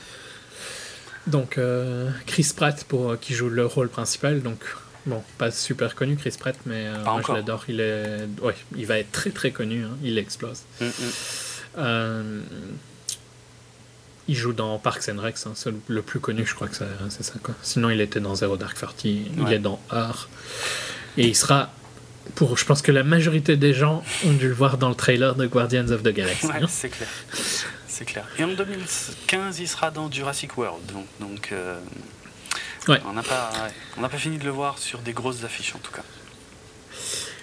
Donc, 1.27 1.57
euh, 1.59 2.11
Chris 2.27 2.53
Pratt 2.55 2.85
pour, 2.85 3.13
euh, 3.13 3.17
qui 3.17 3.35
joue 3.35 3.49
le 3.49 3.65
rôle 3.67 3.89
principal. 3.89 4.43
Donc, 4.43 4.59
bon, 5.07 5.23
pas 5.39 5.51
super 5.51 5.95
connu, 5.95 6.17
Chris 6.17 6.35
Pratt, 6.39 6.57
mais 6.67 6.87
euh, 6.87 7.03
moi, 7.05 7.23
je 7.27 7.33
l'adore. 7.33 7.65
Il, 7.69 7.81
est... 7.81 8.27
ouais, 8.43 8.55
il 8.77 8.87
va 8.87 8.99
être 8.99 9.11
très 9.13 9.31
très 9.31 9.51
connu, 9.51 9.85
hein, 9.85 9.97
il 10.03 10.19
explose. 10.19 10.61
Mm, 10.81 10.85
mm. 10.85 10.91
Euh, 11.79 12.41
il 14.29 14.35
joue 14.37 14.53
dans 14.53 14.79
Parks 14.79 15.09
and 15.11 15.19
hein, 15.19 15.33
c'est 15.55 15.71
le- 15.71 15.81
le 15.89 16.01
plus 16.03 16.21
connu, 16.21 16.47
je 16.47 16.55
crois 16.55 16.69
que 16.69 16.77
c'est 16.77 17.23
ça. 17.23 17.35
Quoi. 17.43 17.55
Sinon, 17.63 17.91
il 17.91 18.01
était 18.01 18.21
dans 18.21 18.35
Zero 18.35 18.57
Dark 18.57 18.79
Thirty, 18.79 19.27
il 19.37 19.53
est 19.53 19.59
dans 19.59 19.81
Heart. 19.93 20.29
Et 21.19 21.27
il 21.29 21.37
sera, 21.37 21.71
pour, 22.35 22.57
je 22.57 22.65
pense 22.65 22.83
que 22.83 22.93
la 22.93 23.03
majorité 23.05 23.57
des 23.57 23.75
gens 23.75 24.03
ont 24.27 24.33
dû 24.33 24.49
le 24.49 24.55
voir 24.55 24.79
dans 24.79 24.89
le 24.89 24.95
trailer 24.95 25.35
de 25.35 25.47
Guardians 25.47 25.89
of 25.91 26.03
the 26.03 26.09
Galaxy. 26.09 26.47
Ouais, 26.47 26.55
hein. 26.63 26.67
c'est 26.69 26.89
clair. 26.89 27.09
C'est 27.87 28.05
clair. 28.05 28.27
Et 28.39 28.45
en 28.45 28.49
2015, 28.49 29.61
il 29.61 29.69
sera 29.69 29.91
dans 29.91 30.11
Jurassic 30.11 30.57
World. 30.59 30.85
Donc, 30.93 31.07
donc 31.21 31.53
euh, 31.53 31.79
Ouais. 32.89 33.01
on 33.07 33.13
n'a 33.13 33.23
pas, 33.23 33.51
ouais, 33.99 34.09
fini 34.19 34.37
de 34.39 34.45
le 34.45 34.51
voir 34.51 34.79
sur 34.79 34.99
des 35.01 35.13
grosses 35.13 35.45
affiches 35.45 35.75
en 35.75 35.79
tout 35.79 35.93
cas. 35.93 36.03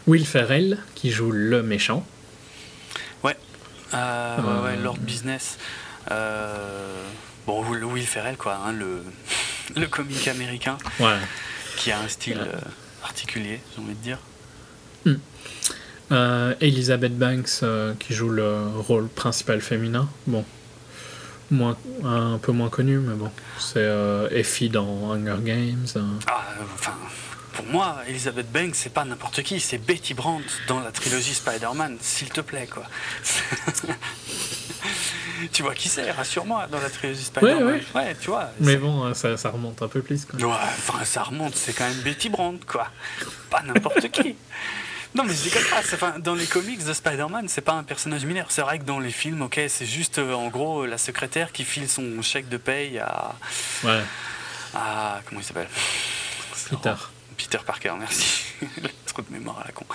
Will 0.08 0.26
Ferrell, 0.26 0.78
qui 0.96 1.12
joue 1.12 1.32
le 1.32 1.64
méchant. 1.64 2.06
Euh, 3.26 3.34
Euh, 3.94 4.38
ouais, 4.42 4.64
ouais, 4.70 4.78
Lord 4.78 5.00
Business. 5.00 5.58
Euh, 6.12 7.04
bon, 7.46 7.62
Will 7.66 8.06
Ferrell, 8.08 8.38
quoi, 8.38 8.56
hein, 8.66 8.72
le, 8.72 9.04
le 9.76 9.86
comique 9.88 10.28
américain 10.30 10.78
Ouais. 11.00 11.18
qui 11.76 11.92
a 11.92 12.00
un 12.00 12.08
style 12.08 12.38
Ouais. 12.38 12.48
euh, 12.54 12.60
particulier, 13.02 13.60
j'ai 13.76 13.82
envie 13.82 13.94
de 13.96 14.02
dire. 14.02 14.18
Euh, 16.12 16.54
Elizabeth 16.60 17.18
Banks, 17.18 17.64
euh, 17.64 17.94
qui 17.98 18.14
joue 18.14 18.30
le 18.30 18.68
rôle 18.78 19.08
principal 19.08 19.62
féminin. 19.62 20.10
Bon. 20.28 20.44
Moins, 21.50 21.78
un 22.04 22.38
peu 22.38 22.52
moins 22.52 22.70
connu, 22.70 22.98
mais 22.98 23.16
bon. 23.16 23.32
C'est 23.60 23.80
euh, 23.80 24.28
Effie 24.32 24.70
dans 24.70 25.12
Hunger 25.12 25.38
Games. 25.42 25.86
euh. 25.96 26.02
Ah, 26.28 26.44
enfin, 26.74 26.94
pour 27.54 27.66
moi, 27.66 27.98
Elizabeth 28.08 28.52
Banks, 28.52 28.76
c'est 28.76 28.94
pas 28.94 29.06
n'importe 29.06 29.42
qui, 29.44 29.60
c'est 29.60 29.78
Betty 29.78 30.14
Brandt 30.14 30.46
dans 30.68 30.80
la 30.80 30.92
trilogie 30.92 31.34
Spider-Man, 31.34 31.98
s'il 32.02 32.30
te 32.30 32.42
plaît, 32.42 32.68
quoi. 32.68 32.84
tu 35.52 35.64
vois 35.64 35.76
qui 35.76 35.90
c'est, 35.90 36.12
rassure-moi, 36.12 36.68
dans 36.72 36.80
la 36.80 36.90
trilogie 36.90 37.24
Spider-Man. 37.24 37.66
Ouais, 37.66 37.82
ouais. 37.96 38.16
tu 38.20 38.30
vois. 38.30 38.50
Mais 38.60 38.78
bon, 38.78 39.14
ça, 39.14 39.36
ça 39.38 39.50
remonte 39.50 39.82
un 39.82 39.88
peu 39.90 40.02
plus. 40.02 40.26
Quoi. 40.26 40.40
Ouais, 40.40 40.56
enfin, 40.56 41.04
ça 41.06 41.24
remonte, 41.24 41.56
c'est 41.56 41.74
quand 41.74 41.88
même 41.88 42.02
Betty 42.02 42.30
Brandt, 42.30 42.66
quoi. 42.66 42.88
Pas 43.50 43.62
n'importe 43.64 44.10
qui. 44.10 44.36
Non, 45.14 45.24
mais 45.26 45.34
je 45.34 45.44
déconne 45.44 45.64
pas. 45.70 45.80
Enfin, 45.80 46.20
dans 46.20 46.36
les 46.36 46.46
comics 46.46 46.84
de 46.84 46.94
Spider-Man, 46.94 47.48
c'est 47.50 47.62
pas 47.62 47.74
un 47.74 47.84
personnage 47.84 48.26
mineur. 48.26 48.48
C'est 48.50 48.62
vrai 48.62 48.80
que 48.80 48.84
dans 48.84 49.00
les 49.00 49.12
films, 49.12 49.42
ok, 49.42 49.60
c'est 49.68 49.86
juste 49.86 50.20
euh, 50.20 50.34
en 50.34 50.48
gros 50.48 50.86
la 50.86 50.98
secrétaire 50.98 51.52
qui 51.52 51.66
file 51.66 51.90
son 51.90 52.22
chèque 52.22 52.48
de 52.48 52.58
paye 52.58 53.00
à. 53.00 53.36
Ouais, 53.84 54.02
à 54.74 55.20
comment 55.26 55.42
il 55.42 55.44
s'appelle? 55.44 55.68
Peter. 56.70 56.96
Peter 57.38 57.58
Parker, 57.66 57.94
merci. 58.00 58.44
Trop 59.06 59.22
de 59.22 59.32
mémoire 59.34 59.60
à 59.60 59.66
la 59.66 59.72
con. 59.72 59.86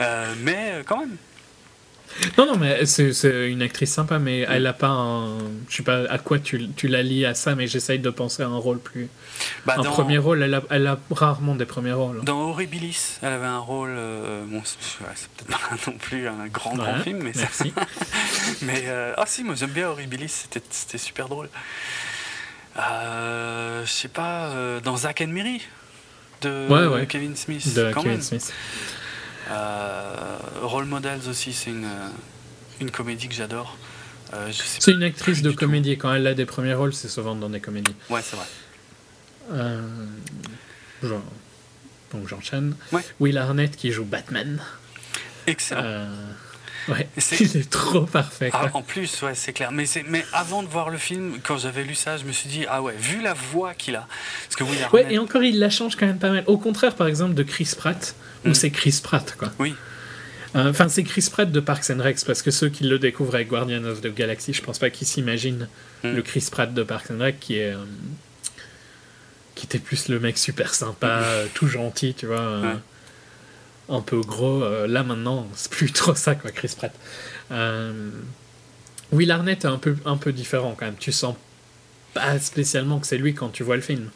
Euh, 0.00 0.34
mais 0.38 0.72
euh, 0.72 0.82
quand 0.84 0.98
même. 0.98 1.16
Non, 2.36 2.46
non, 2.46 2.56
mais 2.58 2.84
c'est 2.86 3.48
une 3.50 3.62
actrice 3.62 3.92
sympa, 3.92 4.18
mais 4.18 4.40
elle 4.40 4.66
a 4.66 4.72
pas 4.72 4.88
un. 4.88 5.38
Je 5.68 5.76
sais 5.76 5.82
pas 5.82 6.02
à 6.10 6.18
quoi 6.18 6.38
tu, 6.38 6.68
tu 6.76 6.86
la 6.88 7.02
lis 7.02 7.24
à 7.24 7.34
ça, 7.34 7.54
mais 7.54 7.66
j'essaye 7.66 7.98
de 7.98 8.10
penser 8.10 8.42
à 8.42 8.46
un 8.46 8.56
rôle 8.56 8.78
plus. 8.78 9.08
Bah, 9.64 9.76
un 9.78 9.82
dans, 9.82 9.90
premier 9.90 10.18
rôle, 10.18 10.42
elle 10.42 10.54
a, 10.54 10.62
elle 10.70 10.86
a 10.86 10.98
rarement 11.10 11.54
des 11.54 11.64
premiers 11.66 11.92
rôles. 11.92 12.22
dans 12.24 12.50
Horribilis, 12.50 13.18
elle 13.22 13.32
avait 13.32 13.46
un 13.46 13.58
rôle. 13.58 13.94
euh, 13.96 14.44
bon, 14.46 14.60
c'est 14.64 14.78
peut-être 14.98 15.48
pas 15.50 15.76
non 15.90 15.96
plus 15.98 16.28
un 16.28 16.46
grand, 16.48 16.74
grand 16.74 16.98
film, 17.00 17.20
mais 17.22 17.32
ça- 17.32 17.40
Merci. 17.42 17.72
Mais 18.62 18.82
euh, 18.86 19.14
ah 19.16 19.24
si, 19.26 19.42
moi 19.42 19.54
j'aime 19.54 19.70
bien 19.70 19.88
Horribilis, 19.88 20.46
c'était 20.70 20.98
super 20.98 21.28
drôle. 21.28 21.48
Euh, 22.78 23.84
je 23.84 23.90
sais 23.90 24.08
pas, 24.08 24.46
euh, 24.50 24.80
dans 24.80 24.96
Zack 24.98 25.20
and 25.22 25.28
Miri 25.28 25.62
de 26.42 26.66
Ouais, 26.68 26.86
ouais. 26.86 27.06
Kevin 27.06 27.36
Smith, 27.36 27.74
de 27.74 27.92
Kevin. 27.92 28.22
Smith. 28.22 28.52
Euh, 29.50 30.36
Role 30.62 30.84
Models 30.86 31.28
aussi, 31.28 31.52
c'est 31.52 31.70
une, 31.70 31.84
euh, 31.84 32.08
une 32.80 32.90
comédie 32.90 33.28
que 33.28 33.34
j'adore. 33.34 33.76
Euh, 34.32 34.50
C'est 34.52 34.92
une 34.92 35.02
actrice 35.02 35.42
de 35.42 35.50
tout. 35.50 35.56
comédie. 35.56 35.98
Quand 35.98 36.14
elle 36.14 36.26
a 36.26 36.34
des 36.34 36.46
premiers 36.46 36.74
rôles, 36.74 36.94
c'est 36.94 37.08
souvent 37.08 37.34
dans 37.34 37.50
des 37.50 37.60
comédies. 37.60 37.94
Ouais, 38.08 38.20
c'est 38.22 38.36
vrai. 38.36 38.46
Euh, 39.52 39.82
genre- 41.02 41.22
Donc 42.12 42.28
j'enchaîne. 42.28 42.76
Ouais. 42.92 43.02
Will 43.18 43.38
Arnett 43.38 43.74
qui 43.76 43.90
joue 43.90 44.04
Batman. 44.04 44.60
Excellent. 45.46 45.80
Euh, 45.84 46.06
ouais, 46.88 47.08
c'est- 47.18 47.40
il 47.40 47.56
est 47.56 47.70
trop 47.70 48.02
parfait. 48.02 48.50
Ah, 48.52 48.66
en 48.74 48.82
plus, 48.82 49.22
ouais, 49.22 49.34
c'est 49.34 49.52
clair. 49.52 49.70
Mais, 49.72 49.86
c'est- 49.86 50.04
mais 50.08 50.24
avant 50.32 50.62
de 50.62 50.68
voir 50.68 50.90
le 50.90 50.98
film, 50.98 51.38
quand 51.42 51.56
j'avais 51.58 51.84
lu 51.84 51.94
ça, 51.94 52.16
je 52.16 52.24
me 52.24 52.32
suis 52.32 52.48
dit, 52.48 52.64
ah 52.68 52.82
ouais, 52.82 52.94
vu 52.98 53.20
la 53.22 53.34
voix 53.34 53.74
qu'il 53.74 53.96
a. 53.96 54.06
Parce 54.44 54.56
que 54.56 54.64
Will 54.64 54.78
Ouais, 54.92 55.00
Arnett- 55.02 55.12
et 55.12 55.18
encore, 55.18 55.42
il 55.42 55.58
la 55.58 55.70
change 55.70 55.96
quand 55.96 56.06
même 56.06 56.18
pas 56.18 56.30
mal. 56.30 56.44
Au 56.46 56.58
contraire, 56.58 56.94
par 56.94 57.06
exemple, 57.06 57.34
de 57.34 57.42
Chris 57.42 57.70
Pratt, 57.76 58.14
où 58.44 58.50
Mm. 58.50 58.54
c'est 58.54 58.70
Chris 58.70 59.00
Pratt, 59.02 59.34
quoi. 59.38 59.52
Oui, 59.58 59.74
Euh, 60.56 60.68
Enfin, 60.70 60.88
c'est 60.88 61.04
Chris 61.04 61.28
Pratt 61.30 61.48
de 61.52 61.60
Parks 61.60 61.90
and 61.90 62.02
Rec, 62.02 62.18
parce 62.26 62.42
que 62.42 62.50
ceux 62.50 62.70
qui 62.70 62.82
le 62.82 62.98
découvrent 62.98 63.36
avec 63.36 63.46
Guardian 63.46 63.84
of 63.84 64.00
the 64.00 64.12
Galaxy, 64.12 64.52
je 64.52 64.60
pense 64.62 64.80
pas 64.80 64.90
qu'ils 64.90 65.06
s'imaginent 65.06 65.68
Mm. 66.02 66.14
le 66.16 66.22
Chris 66.22 66.48
Pratt 66.50 66.74
de 66.74 66.82
Parks 66.82 67.08
and 67.12 67.20
Rec 67.20 67.38
qui 67.38 67.56
est. 67.58 67.72
euh, 67.72 67.84
qui 69.54 69.66
était 69.66 69.78
plus 69.78 70.08
le 70.08 70.18
mec 70.20 70.38
super 70.38 70.74
sympa, 70.74 71.06
euh, 71.24 71.46
tout 71.54 71.68
gentil, 71.68 72.14
tu 72.14 72.26
vois. 72.26 72.40
euh, 72.40 72.62
Ouais. 72.74 72.78
Un 73.90 74.00
peu 74.00 74.20
gros. 74.20 74.62
euh, 74.62 74.86
là, 74.86 75.02
maintenant, 75.02 75.46
c'est 75.54 75.70
plus 75.70 75.90
trop 75.92 76.14
ça, 76.14 76.34
quoi, 76.36 76.50
Chris 76.52 76.72
Pratt. 76.76 76.92
Euh, 77.50 78.10
Will 79.12 79.30
Arnett 79.30 79.64
est 79.64 79.68
un 79.68 79.78
peu, 79.78 79.96
un 80.04 80.16
peu 80.16 80.32
différent 80.32 80.74
quand 80.78 80.86
même. 80.86 80.96
Tu 80.98 81.10
sens 81.12 81.34
pas 82.14 82.38
spécialement 82.38 82.98
que 83.00 83.06
c'est 83.06 83.18
lui 83.18 83.34
quand 83.34 83.48
tu 83.48 83.62
vois 83.64 83.76
le 83.76 83.82
film. 83.82 84.10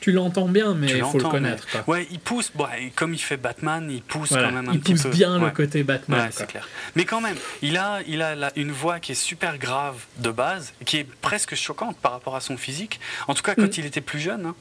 Tu 0.00 0.12
l'entends 0.12 0.46
bien, 0.46 0.74
mais 0.74 0.86
il 0.86 1.02
faut 1.04 1.18
le 1.18 1.24
connaître. 1.24 1.66
mais- 1.74 1.80
quoi. 1.82 1.94
Ouais, 1.96 2.06
il 2.12 2.20
pousse, 2.20 2.52
bon, 2.54 2.66
comme 2.94 3.14
il 3.14 3.18
fait 3.18 3.36
Batman, 3.36 3.90
il 3.90 4.00
pousse 4.00 4.28
Voilà, 4.28 4.46
quand 4.48 4.54
même 4.54 4.68
un 4.68 4.72
il 4.74 4.78
petit 4.80 4.92
pousse 4.92 5.02
peu. 5.02 5.08
bien 5.10 5.40
le 5.40 5.50
côté 5.50 5.82
Batman. 5.82 6.20
Ouais, 6.20 6.28
c'est 6.30 6.46
clair. 6.46 6.68
Mais 6.94 7.04
quand 7.04 7.20
même, 7.20 7.34
il 7.62 7.76
a, 7.76 7.98
il 8.06 8.22
a 8.22 8.52
une 8.54 8.70
voix 8.70 9.00
qui 9.00 9.10
est 9.10 9.16
super 9.16 9.58
grave 9.58 9.96
de 10.18 10.30
base, 10.30 10.72
qui 10.86 10.98
est 10.98 11.04
presque 11.20 11.56
choquante 11.56 11.96
par 11.98 12.12
rapport 12.12 12.36
à 12.36 12.40
son 12.40 12.56
physique. 12.56 13.00
En 13.26 13.34
tout 13.34 13.42
cas, 13.42 13.56
quand 13.56 13.62
Mm. 13.66 13.70
il 13.78 13.86
était 13.86 14.00
plus 14.00 14.20
jeune. 14.20 14.46
hein. 14.46 14.54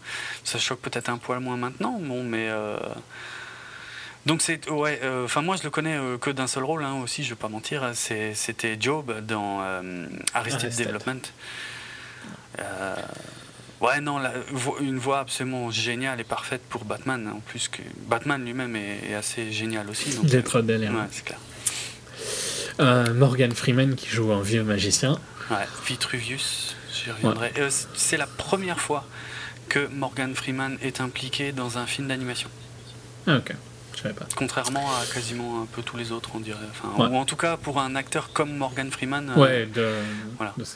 Ça 0.44 0.58
choque 0.58 0.80
peut-être 0.82 1.10
un 1.10 1.20
poil 1.20 1.40
moins 1.40 1.58
maintenant, 1.58 2.00
bon, 2.02 2.24
mais. 2.24 2.48
euh, 2.50 2.80
Donc 4.28 4.42
c'est 4.42 4.70
ouais, 4.70 5.00
euh, 5.04 5.24
enfin 5.26 5.42
moi 5.42 5.56
je 5.56 5.64
le 5.64 5.70
connais 5.70 5.96
euh, 5.96 6.18
que 6.18 6.30
d'un 6.30 6.48
seul 6.48 6.64
rôle 6.66 6.84
hein, 6.84 6.96
aussi, 7.02 7.24
je 7.24 7.30
vais 7.30 7.36
pas 7.36 7.48
mentir. 7.48 7.90
C'est- 7.94 8.34
C'était 8.36 8.76
Job 8.80 9.12
dans 9.26 9.60
euh, 9.62 10.06
Arrested, 10.34 10.64
Arrested. 10.66 10.86
Development. 10.86 11.22
Euh, 12.60 12.96
ouais 13.80 14.02
non, 14.02 14.20
la- 14.20 14.34
une 14.82 14.98
voix 14.98 15.20
absolument 15.20 15.72
géniale 15.72 16.20
et 16.20 16.26
parfaite 16.26 16.62
pour 16.70 16.84
Batman. 16.84 17.26
En 17.36 17.40
plus 17.40 17.70
que 17.70 17.82
Batman 18.08 18.44
lui-même 18.44 18.76
est, 18.76 19.00
est 19.12 19.16
assez 19.16 19.50
génial 19.52 19.90
aussi. 19.90 20.14
donc, 20.16 20.44
trop 20.44 20.62
délire. 20.62 20.92
Ouais, 20.92 21.08
c'est 21.12 21.24
clair. 21.24 21.40
Morgan 23.14 23.52
Freeman 23.54 23.96
qui 23.96 24.10
joue 24.10 24.32
un 24.34 24.42
vieux 24.42 24.64
magicien. 24.64 25.20
Ouais, 25.50 25.66
Vitruvius, 25.86 26.76
j'y 26.94 27.12
reviendrai. 27.12 27.54
C'est 27.96 28.18
la 28.18 28.28
première 28.28 28.80
fois 28.80 29.06
que 29.70 29.88
Morgan 29.88 30.36
Freeman 30.36 30.78
est 30.82 31.00
impliqué 31.02 31.54
dans 31.54 31.78
un 31.78 31.86
film 31.86 32.08
d'animation. 32.10 32.50
Ah, 33.26 33.38
ok. 33.38 33.54
Je 33.98 34.04
savais 34.04 34.14
pas. 34.14 34.26
Contrairement 34.36 34.88
à 34.96 35.04
quasiment 35.12 35.64
un 35.64 35.66
peu 35.66 35.82
tous 35.82 35.98
les 35.98 36.12
autres, 36.12 36.30
on 36.36 36.40
dirait. 36.40 36.60
Enfin, 36.70 37.04
Ouais. 37.04 37.10
Ou 37.10 37.16
en 37.18 37.26
tout 37.26 37.36
cas, 37.36 37.58
pour 37.58 37.80
un 37.80 37.96
acteur 37.96 38.32
comme 38.32 38.56
Morgan 38.56 38.92
Freeman. 38.92 39.30
euh, 39.32 39.36
Ouais, 39.42 39.66
de, 39.66 39.90
voilà. 40.38 40.54
de 40.58 40.64
ce- 40.64 40.76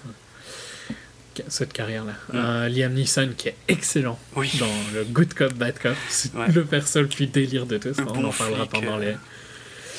cette 1.48 1.72
carrière-là. 1.72 2.14
Mm. 2.34 2.36
Euh, 2.36 2.68
Liam 2.70 2.94
Neeson 2.94 3.34
qui 3.38 3.50
est 3.50 3.56
excellent 3.68 4.18
Oui. 4.36 4.52
dans 4.60 4.68
le 4.94 5.04
Good 5.06 5.34
Cop, 5.36 5.54
Bad 5.54 5.78
Cop. 5.80 5.96
C'est 6.10 6.34
Ouais. 6.36 6.48
le 6.52 6.66
perso 6.66 7.00
le 7.02 7.08
plus 7.08 7.28
délire 7.28 7.66
de 7.68 7.78
tous. 7.78 7.96
Le 7.98 8.04
On 8.10 8.14
bon 8.14 8.26
en 8.26 8.32
parlera 8.32 8.66
flic, 8.68 8.72
pendant 8.72 8.98
euh, 8.98 9.12
les. 9.12 9.18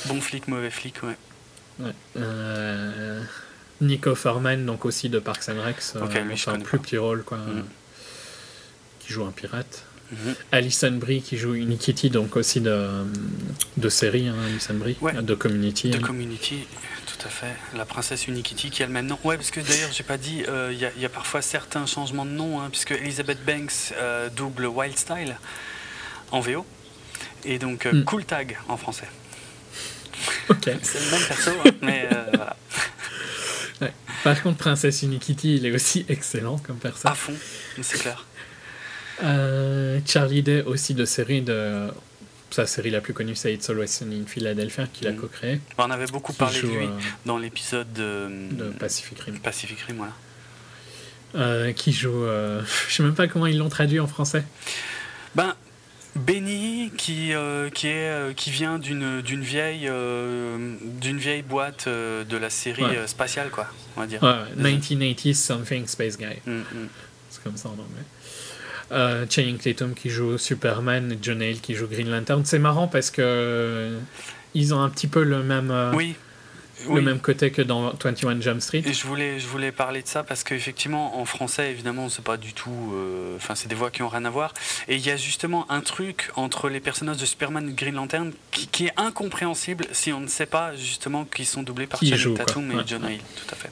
Bon 0.07 0.21
flic, 0.21 0.49
mauvais 0.49 0.71
flic, 0.71 1.01
ouais. 1.05 1.17
Ouais. 1.79 1.93
Euh, 2.17 3.23
Nico 3.81 4.15
Forman, 4.17 4.67
donc 4.67 4.85
aussi 4.85 5.09
de 5.09 5.19
Parks 5.21 5.49
and 5.49 5.63
Rec. 5.63 5.77
euh, 5.97 6.05
Ok, 6.05 6.15
lui, 6.15 6.29
dans 6.31 6.37
je 6.37 6.51
un 6.51 6.59
plus 6.61 6.79
pas. 6.79 6.83
petit 6.85 6.99
rôle, 6.99 7.23
quoi. 7.23 7.39
Mm. 7.39 7.65
Qui 9.01 9.13
joue 9.13 9.25
un 9.25 9.31
pirate. 9.33 9.85
Mhm. 10.13 10.35
Alison 10.53 10.91
Brie 10.93 11.23
qui 11.23 11.39
joue 11.39 11.55
Unikitty, 11.55 12.11
donc 12.11 12.37
aussi 12.37 12.61
de, 12.61 12.87
de 13.79 13.89
série, 13.89 14.29
hein, 14.29 14.35
Alison 14.47 14.75
Brie, 14.75 14.97
Ouais. 15.01 15.15
de 15.15 15.35
Community. 15.35 15.89
De 15.91 15.97
elle. 15.97 16.03
Community, 16.03 16.67
tout 17.07 17.27
à 17.27 17.31
fait. 17.31 17.55
La 17.75 17.87
princesse 17.87 18.27
Unikitty 18.27 18.71
qui 18.71 18.83
a 18.83 18.87
le 18.87 18.93
même 18.93 19.07
nom. 19.07 19.19
Ouais, 19.25 19.37
parce 19.37 19.51
que 19.51 19.61
d'ailleurs, 19.61 19.91
j'ai 19.93 20.03
pas 20.05 20.19
dit, 20.19 20.45
euh, 20.49 20.69
il 20.71 20.79
y, 20.79 20.85
a- 20.85 20.93
il 20.97 21.03
y 21.03 21.07
a 21.07 21.09
parfois 21.09 21.41
certains 21.41 21.87
changements 21.87 22.27
de 22.27 22.31
nom, 22.33 22.61
hein, 22.61 22.69
puisque 22.71 22.91
Elizabeth 22.93 23.43
Banks 23.45 23.95
euh, 23.97 24.29
double 24.29 24.67
Wild 24.67 24.99
Style 24.99 25.37
en 26.31 26.41
VO, 26.41 26.67
et 27.45 27.59
donc 27.59 27.87
euh, 27.87 27.93
Mm. 27.93 28.05
Cool 28.05 28.25
Tag 28.27 28.59
en 28.69 28.77
français. 28.77 29.09
Ok. 30.51 30.71
C'est 30.83 31.01
le 31.05 31.11
même 31.11 31.27
perso, 31.27 31.51
hein, 31.65 31.71
mais 31.81 32.09
euh, 32.13 32.25
voilà. 32.35 32.57
Par 34.23 34.41
contre, 34.43 34.59
Princesse 34.59 35.03
Unikitty, 35.03 35.57
il 35.57 35.67
est 35.67 35.73
aussi 35.73 36.05
excellent 36.09 36.59
comme 36.59 36.77
À 36.77 36.81
personne. 36.81 37.15
fond, 37.15 37.33
c'est 37.81 37.99
clair. 37.99 38.25
Euh, 39.23 40.01
Charlie 40.07 40.43
Day, 40.43 40.63
aussi 40.63 40.95
de 40.95 41.05
série 41.05 41.43
de. 41.43 41.89
Sa 42.51 42.67
série 42.67 42.91
la 42.91 43.01
plus 43.01 43.15
connue, 43.15 43.35
c'est 43.35 43.55
It's 43.55 43.71
Always 43.71 43.87
Sunny 43.89 44.21
in 44.21 44.27
Philadelphia, 44.27 44.87
qu'il 44.93 45.09
a 45.09 45.13
Mm. 45.13 45.17
co-créé. 45.17 45.61
On 45.79 45.91
avait 45.91 46.05
beaucoup 46.07 46.35
parlé 46.35 46.61
de 46.61 46.67
lui 46.67 46.85
euh, 46.85 46.89
dans 47.25 47.39
l'épisode 47.39 47.91
de, 47.95 48.29
de 48.51 48.65
Pacific 48.79 49.19
Rim. 49.21 49.39
Pacific 49.39 49.81
Rim, 49.81 49.97
voilà. 49.97 50.13
Euh, 51.35 51.73
qui 51.73 51.93
joue. 51.93 52.25
euh, 52.25 52.61
Je 52.89 52.95
sais 52.95 53.03
même 53.03 53.15
pas 53.15 53.27
comment 53.27 53.47
ils 53.47 53.57
l'ont 53.57 53.71
traduit 53.71 54.01
en 54.01 54.07
français. 54.07 54.45
Ben, 55.35 55.55
Benny 56.15 56.93
qui, 56.99 57.33
euh, 57.33 57.71
qui, 57.71 57.87
est, 57.87 58.11
euh, 58.11 58.33
qui 58.35 58.51
vient 58.51 58.79
d'une 58.79 59.23
d'une 59.23 59.41
vieille, 59.41 59.89
euh, 59.89 60.75
d'une 61.01 61.17
vieille 61.17 61.41
boîte 61.41 61.85
euh, 61.87 62.23
de 62.23 62.37
la 62.37 62.51
série 62.51 62.85
Ouais. 62.85 62.99
euh, 62.99 63.07
spatiale, 63.07 63.49
quoi, 63.49 63.67
on 63.97 64.01
va 64.01 64.07
dire. 64.07 64.23
Ouais, 64.23 64.75
1980s 64.77 65.35
Something 65.37 65.87
Space 65.87 66.19
Guy. 66.19 66.27
Mm, 66.47 66.51
mm. 66.59 66.65
C'est 67.31 67.43
comme 67.43 67.57
ça 67.57 67.71
en 67.71 67.73
anglais. 67.73 68.05
Euh, 68.93 69.25
Channing 69.29 69.59
Tatum 69.59 69.95
qui 69.95 70.11
joue 70.11 70.37
Superman 70.39 71.13
et 71.13 71.19
John 71.23 71.41
Hale 71.43 71.61
qui 71.61 71.75
joue 71.75 71.87
Green 71.87 72.11
Lantern. 72.11 72.45
C'est 72.45 72.59
marrant 72.59 72.89
parce 72.89 73.11
que 73.11 73.23
euh, 73.25 73.99
ils 74.55 74.75
ont 74.75 74.81
un 74.81 74.89
petit 74.91 75.07
peu 75.09 75.23
le 75.25 75.43
même, 75.43 75.71
euh, 75.71 75.93
Oui. 75.95 76.15
le 76.87 76.95
oui. 76.95 77.01
même 77.03 77.21
côté 77.21 77.51
que 77.51 77.63
dans 77.63 77.91
21 77.95 78.41
Jump 78.41 78.61
Street. 78.61 78.83
Et 78.85 78.93
je 78.93 79.07
voulais, 79.07 79.39
je 79.41 79.47
voulais 79.47 79.73
parler 79.73 80.03
de 80.03 80.09
ça 80.09 80.23
parce 80.25 80.45
qu'effectivement, 80.45 81.19
en 81.19 81.25
français, 81.25 81.71
évidemment, 81.71 82.09
c'est 82.11 82.25
pas 82.25 82.37
du 82.37 82.53
tout. 82.53 82.93
euh, 82.95 83.37
Enfin, 83.37 83.55
c'est 83.55 83.69
des 83.69 83.75
voix 83.75 83.91
qui 83.91 84.03
ont 84.03 84.09
rien 84.09 84.25
à 84.27 84.31
voir. 84.31 84.53
Et 84.89 84.97
il 84.97 85.07
y 85.07 85.11
a 85.11 85.17
justement 85.17 85.65
un 85.71 85.81
truc 85.81 86.31
entre 86.37 86.69
les 86.69 86.81
personnages 86.81 87.17
de 87.17 87.25
Superman 87.25 87.69
et 87.71 87.73
Green 87.73 87.95
Lantern 87.95 88.31
qui, 88.51 88.67
qui 88.67 88.87
est 88.87 88.93
incompréhensible 88.99 89.87
si 89.93 90.13
on 90.13 90.21
ne 90.21 90.27
sait 90.29 90.45
pas 90.47 90.77
justement 90.77 91.25
qu'ils 91.25 91.47
sont 91.47 91.63
doublés 91.63 91.87
par 91.87 91.99
Channing. 92.01 92.35
Tatum 92.37 92.71
et 92.73 92.75
Ouais, 92.77 92.83
John. 92.87 93.05
Hale. 93.05 93.19
Tout 93.37 93.55
à 93.55 93.57
fait. 93.57 93.71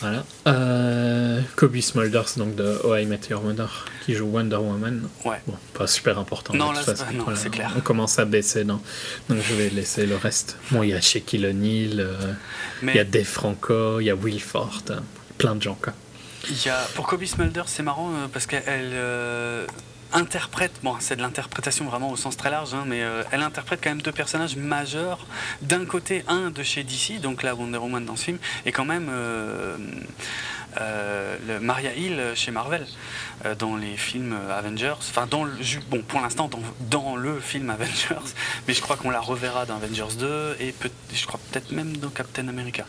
Voilà. 0.00 0.24
Euh, 0.46 1.40
Kobe 1.56 1.80
Smulders, 1.80 2.30
donc 2.36 2.54
de 2.54 2.78
Oh 2.84 2.94
I 2.94 3.04
Met 3.06 3.20
Your 3.30 3.42
Mother, 3.42 3.86
qui 4.04 4.14
joue 4.14 4.26
Wonder 4.26 4.56
Woman. 4.56 5.08
Ouais. 5.24 5.40
Bon, 5.46 5.54
pas 5.74 5.86
super 5.86 6.18
important. 6.18 6.54
Non, 6.54 6.70
de 6.70 6.76
là, 6.76 7.34
c'est 7.34 7.50
clair. 7.50 7.72
On 7.76 7.80
commence 7.80 8.18
à 8.18 8.24
baisser, 8.24 8.64
non. 8.64 8.80
Donc 9.28 9.38
je 9.42 9.54
vais 9.54 9.70
laisser 9.70 10.06
le 10.06 10.16
reste. 10.16 10.56
Bon, 10.70 10.82
il 10.82 10.90
y 10.90 10.94
a 10.94 11.00
Shaquille 11.00 11.46
O'Neal, 11.46 12.00
euh, 12.00 12.32
Mais 12.82 12.92
il 12.92 12.96
y 12.96 13.00
a 13.00 13.04
Dave 13.04 13.24
Franco, 13.24 14.00
il 14.00 14.04
y 14.04 14.10
a 14.10 14.14
Will 14.14 14.40
Forte, 14.40 14.92
hein, 14.92 15.02
plein 15.36 15.56
de 15.56 15.62
gens, 15.62 15.78
quoi. 15.80 15.92
y 16.64 16.68
a, 16.68 16.78
pour 16.94 17.06
Kobe 17.06 17.24
Smulders, 17.24 17.68
c'est 17.68 17.82
marrant 17.82 18.10
euh, 18.10 18.26
parce 18.32 18.46
qu'elle 18.46 18.62
euh, 18.66 19.66
interprète, 20.12 20.72
bon, 20.82 20.96
c'est 21.00 21.16
de 21.16 21.22
l'interprétation 21.22 21.84
vraiment 21.84 22.10
au 22.10 22.16
sens 22.16 22.36
très 22.36 22.50
large, 22.50 22.74
hein, 22.74 22.84
mais 22.86 23.02
euh, 23.02 23.22
elle 23.30 23.42
interprète 23.42 23.80
quand 23.82 23.90
même 23.90 24.02
deux 24.02 24.12
personnages 24.12 24.56
majeurs. 24.56 25.26
D'un 25.62 25.84
côté, 25.84 26.24
un 26.28 26.50
de 26.50 26.62
chez 26.62 26.84
DC, 26.84 27.20
donc 27.20 27.42
la 27.42 27.54
Wonder 27.54 27.78
Woman 27.78 28.04
dans 28.04 28.16
ce 28.16 28.24
film, 28.24 28.38
et 28.66 28.72
quand 28.72 28.84
même 28.84 29.08
euh, 29.10 29.76
euh, 30.80 31.60
Maria 31.60 31.94
Hill 31.94 32.32
chez 32.34 32.50
Marvel 32.50 32.86
dans 33.58 33.76
les 33.76 33.96
films 33.96 34.36
Avengers. 34.50 34.94
Enfin, 34.98 35.26
dans 35.26 35.44
le, 35.44 35.52
bon, 35.90 36.02
pour 36.02 36.20
l'instant, 36.20 36.48
dans, 36.48 36.60
dans 36.90 37.16
le 37.16 37.40
film 37.40 37.70
Avengers, 37.70 38.32
mais 38.68 38.74
je 38.74 38.80
crois 38.80 38.96
qu'on 38.96 39.10
la 39.10 39.20
reverra 39.20 39.66
dans 39.66 39.76
Avengers 39.76 40.16
2 40.18 40.56
et 40.60 40.72
peut, 40.72 40.90
je 41.12 41.26
crois 41.26 41.40
peut-être 41.50 41.72
même 41.72 41.96
dans 41.96 42.10
Captain 42.10 42.48
America. 42.48 42.84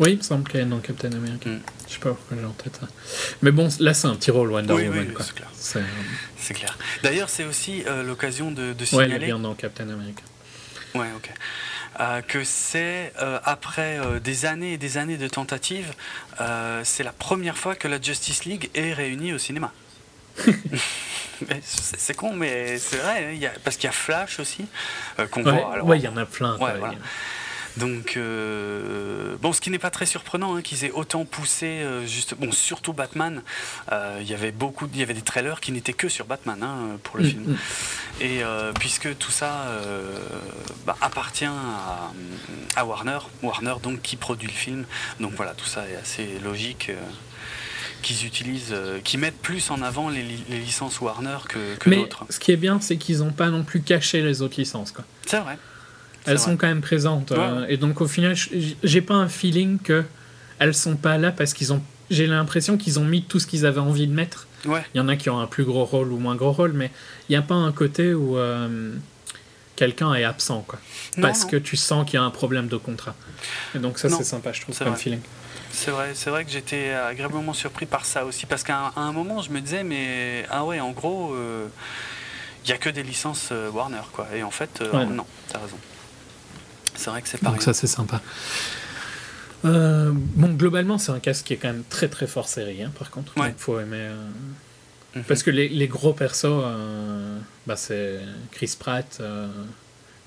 Oui, 0.00 0.12
il 0.12 0.18
me 0.18 0.22
semble 0.22 0.48
qu'elle 0.48 0.62
est 0.62 0.64
dans 0.66 0.80
Captain 0.80 1.12
America. 1.12 1.48
Mm. 1.48 1.60
Je 1.86 1.92
sais 1.92 1.98
pas 2.00 2.10
pourquoi 2.10 2.36
j'ai 2.38 2.44
en 2.46 2.50
tête 2.50 2.76
ça. 2.80 2.88
Mais 3.42 3.50
bon, 3.52 3.68
là, 3.80 3.94
c'est 3.94 4.06
un 4.08 4.14
petit 4.16 4.30
rôle 4.30 4.50
Wonder 4.50 4.72
Oui, 4.72 4.88
Woman, 4.88 5.06
oui, 5.08 5.14
c'est 5.24 5.34
clair. 5.34 5.48
C'est, 5.56 5.78
euh, 5.78 6.54
clair. 6.54 6.76
D'ailleurs, 7.02 7.28
c'est 7.28 7.44
aussi 7.44 7.84
euh, 7.86 8.02
l'occasion 8.02 8.50
de, 8.50 8.72
de 8.72 8.72
Ouais, 8.72 8.74
elle 8.74 8.82
est 8.82 8.86
signaler 9.04 9.26
bien 9.26 9.38
dans 9.38 9.54
Captain 9.54 9.88
America. 9.88 10.22
Ouais, 10.94 11.06
ok. 11.16 11.30
Euh, 12.00 12.22
que 12.22 12.42
c'est 12.42 13.12
euh, 13.20 13.38
après 13.44 14.00
des 14.22 14.46
années 14.46 14.72
et 14.72 14.78
des 14.78 14.96
années 14.98 15.16
de 15.16 15.28
tentatives, 15.28 15.92
c'est 16.82 17.04
la 17.04 17.12
première 17.12 17.56
fois 17.56 17.76
que 17.76 17.86
la 17.86 18.00
Justice 18.00 18.44
League 18.46 18.70
est 18.74 18.92
réunie 18.92 19.32
au 19.32 19.38
cinéma. 19.38 19.72
C'est 21.62 22.14
con, 22.14 22.32
mais 22.32 22.78
c'est 22.78 22.96
vrai, 22.96 23.24
hein, 23.26 23.30
il 23.32 23.38
y 23.38 23.46
a- 23.46 23.52
parce 23.64 23.76
qu'il 23.76 23.84
y 23.86 23.88
a 23.88 23.92
Flash 23.92 24.38
aussi, 24.38 24.66
qu'on 25.30 25.44
Ouais, 25.44 25.50
voit. 25.52 25.72
alors- 25.74 25.86
ouais, 25.86 25.98
il 25.98 26.04
y 26.04 26.08
en 26.08 26.16
a 26.16 26.24
plein. 26.26 26.56
quoi. 26.56 26.72
Ouais, 26.72 26.78
voilà. 26.78 26.94
Donc, 27.76 28.16
euh, 28.16 29.36
bon, 29.42 29.52
ce 29.52 29.60
qui 29.60 29.70
n'est 29.70 29.78
pas 29.78 29.90
très 29.90 30.06
surprenant 30.06 30.54
hein, 30.56 30.62
qu'ils 30.62 30.84
aient 30.84 30.90
autant 30.92 31.24
poussé, 31.24 31.66
euh, 31.66 32.06
juste, 32.06 32.34
bon, 32.38 32.52
surtout 32.52 32.92
Batman. 32.92 33.42
Euh, 33.92 34.18
Il 34.20 34.28
y 34.28 34.34
avait 34.34 34.52
beaucoup, 34.52 34.88
il 34.92 34.98
y 35.00 35.02
avait 35.02 35.14
des 35.14 35.22
trailers 35.22 35.60
qui 35.60 35.72
n'étaient 35.72 35.92
que 35.92 36.08
sur 36.08 36.26
Batman 36.26 36.62
hein, 36.62 36.98
pour 37.02 37.18
le 37.18 37.24
Mm, 37.24 37.28
film. 37.28 37.42
mm. 37.42 37.56
Et 38.22 38.44
euh, 38.44 38.72
puisque 38.78 39.16
tout 39.18 39.32
ça 39.32 39.64
bah, 40.86 40.96
appartient 41.00 41.44
à, 41.46 42.12
à 42.76 42.84
Warner, 42.84 43.18
Warner 43.42 43.74
donc 43.82 44.02
qui 44.02 44.16
produit 44.16 44.46
le 44.48 44.54
film, 44.54 44.84
donc 45.20 45.32
voilà, 45.34 45.52
tout 45.54 45.66
ça 45.66 45.88
est 45.88 45.96
assez 45.96 46.38
logique. 46.44 46.90
qu'ils 48.02 48.26
utilisent, 48.26 48.72
euh, 48.72 49.00
mettent 49.16 49.40
plus 49.40 49.70
en 49.70 49.80
avant 49.80 50.10
les, 50.10 50.22
li- 50.22 50.44
les 50.50 50.58
licences 50.58 51.00
Warner 51.00 51.38
que, 51.48 51.74
que 51.76 51.88
Mais 51.88 51.96
d'autres. 51.96 52.26
ce 52.28 52.38
qui 52.38 52.52
est 52.52 52.56
bien, 52.58 52.78
c'est 52.78 52.98
qu'ils 52.98 53.18
n'ont 53.20 53.32
pas 53.32 53.48
non 53.48 53.64
plus 53.64 53.80
caché 53.80 54.20
les 54.20 54.42
autres 54.42 54.60
licences. 54.60 54.92
Quoi. 54.92 55.04
C'est 55.26 55.38
vrai. 55.40 55.56
Elles 56.26 56.38
sont 56.38 56.56
quand 56.56 56.66
même 56.66 56.80
présentes. 56.80 57.32
euh, 57.32 57.66
et 57.68 57.76
donc, 57.76 58.00
au 58.00 58.06
final, 58.08 58.34
j'ai 58.82 59.00
pas 59.02 59.14
un 59.14 59.28
feeling 59.28 59.78
que 59.78 60.04
elles 60.58 60.74
sont 60.74 60.96
pas 60.96 61.18
là 61.18 61.32
parce 61.32 61.52
qu'ils 61.52 61.72
ont. 61.72 61.82
J'ai 62.10 62.26
l'impression 62.26 62.76
qu'ils 62.76 62.98
ont 62.98 63.04
mis 63.04 63.22
tout 63.22 63.38
ce 63.40 63.46
qu'ils 63.46 63.66
avaient 63.66 63.80
envie 63.80 64.06
de 64.06 64.12
mettre. 64.12 64.46
Ouais. 64.66 64.82
Il 64.94 64.98
y 64.98 65.00
en 65.00 65.08
a 65.08 65.16
qui 65.16 65.28
ont 65.30 65.38
un 65.40 65.46
plus 65.46 65.64
gros 65.64 65.84
rôle 65.84 66.12
ou 66.12 66.18
moins 66.18 66.36
gros 66.36 66.52
rôle, 66.52 66.72
mais 66.72 66.90
il 67.28 67.32
n'y 67.32 67.36
a 67.36 67.42
pas 67.42 67.54
un 67.54 67.72
côté 67.72 68.14
où 68.14 68.38
euh, 68.38 68.92
quelqu'un 69.76 70.14
est 70.14 70.24
absent. 70.24 70.64
Quoi. 70.66 70.78
Non, 71.16 71.22
parce 71.22 71.42
non. 71.44 71.48
que 71.50 71.56
tu 71.56 71.76
sens 71.76 72.04
qu'il 72.04 72.14
y 72.14 72.16
a 72.18 72.22
un 72.22 72.30
problème 72.30 72.68
de 72.68 72.76
contrat. 72.76 73.14
Et 73.74 73.78
donc, 73.78 73.98
ça, 73.98 74.08
c'est 74.08 74.24
sympa, 74.24 74.52
je 74.52 74.60
trouve, 74.62 74.78
comme 74.78 74.88
vrai. 74.88 74.96
feeling. 74.98 75.20
C'est 75.72 75.90
vrai, 75.90 76.12
c'est 76.14 76.30
vrai 76.30 76.44
que 76.44 76.50
j'étais 76.50 76.92
agréablement 76.92 77.52
surpris 77.52 77.84
par 77.86 78.04
ça 78.04 78.24
aussi, 78.24 78.46
parce 78.46 78.62
qu'à 78.62 78.92
un, 78.96 79.02
un 79.02 79.12
moment, 79.12 79.42
je 79.42 79.50
me 79.50 79.60
disais, 79.60 79.82
mais 79.82 80.46
ah 80.50 80.64
ouais, 80.64 80.78
en 80.80 80.92
gros, 80.92 81.34
il 82.64 82.68
n'y 82.68 82.72
a 82.72 82.78
que 82.78 82.88
des 82.90 83.02
licences 83.02 83.48
euh, 83.50 83.70
Warner, 83.70 84.00
quoi. 84.12 84.26
Et 84.34 84.42
en 84.42 84.50
fait, 84.52 84.78
euh, 84.80 84.92
Ouais. 84.92 85.04
non, 85.06 85.26
t'as 85.48 85.58
raison. 85.58 85.76
C'est 86.96 87.10
vrai 87.10 87.22
que 87.22 87.28
c'est 87.28 87.38
pareil. 87.38 87.56
Donc 87.56 87.62
ça 87.62 87.74
c'est 87.74 87.86
sympa. 87.86 88.20
Euh, 89.64 90.10
bon, 90.14 90.52
globalement, 90.52 90.98
c'est 90.98 91.12
un 91.12 91.20
casque 91.20 91.46
qui 91.46 91.54
est 91.54 91.56
quand 91.56 91.68
même 91.68 91.84
très 91.88 92.08
très 92.08 92.26
fort 92.26 92.48
série, 92.48 92.82
hein, 92.82 92.92
par 92.98 93.10
contre. 93.10 93.36
Ouais. 93.38 93.48
Donc, 93.48 93.58
faut 93.58 93.78
aimer. 93.80 93.96
euh, 93.98 94.26
Mhm. 95.16 95.22
Parce 95.28 95.44
que 95.44 95.50
les, 95.52 95.68
les 95.68 95.86
gros 95.86 96.12
persos, 96.12 96.44
euh, 96.46 97.38
bah, 97.68 97.76
c'est 97.76 98.18
Chris 98.50 98.74
Pratt, 98.76 99.18
euh, 99.20 99.46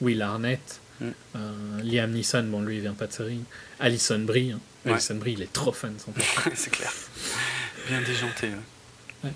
Will 0.02 0.22
Arnett, 0.22 0.80
Mm. 1.02 1.06
euh, 1.36 1.82
Liam 1.84 2.10
Neeson, 2.12 2.44
bon, 2.46 2.62
lui 2.62 2.78
il 2.78 2.82
vient 2.82 2.94
pas 2.94 3.06
de 3.06 3.12
série. 3.12 3.42
Alison 3.82 4.18
Brie. 4.20 4.54
hein. 4.54 4.60
Ouais. 4.86 4.94
Alison 4.94 5.16
Brie, 5.16 5.34
il 5.34 5.42
est 5.44 5.52
trop 5.54 5.72
fun 5.74 5.90
son 6.04 6.12
c'est 6.56 6.72
clair. 6.72 6.92
Bien 7.90 8.02
déjanté. 8.02 8.48
ouais. 9.24 9.32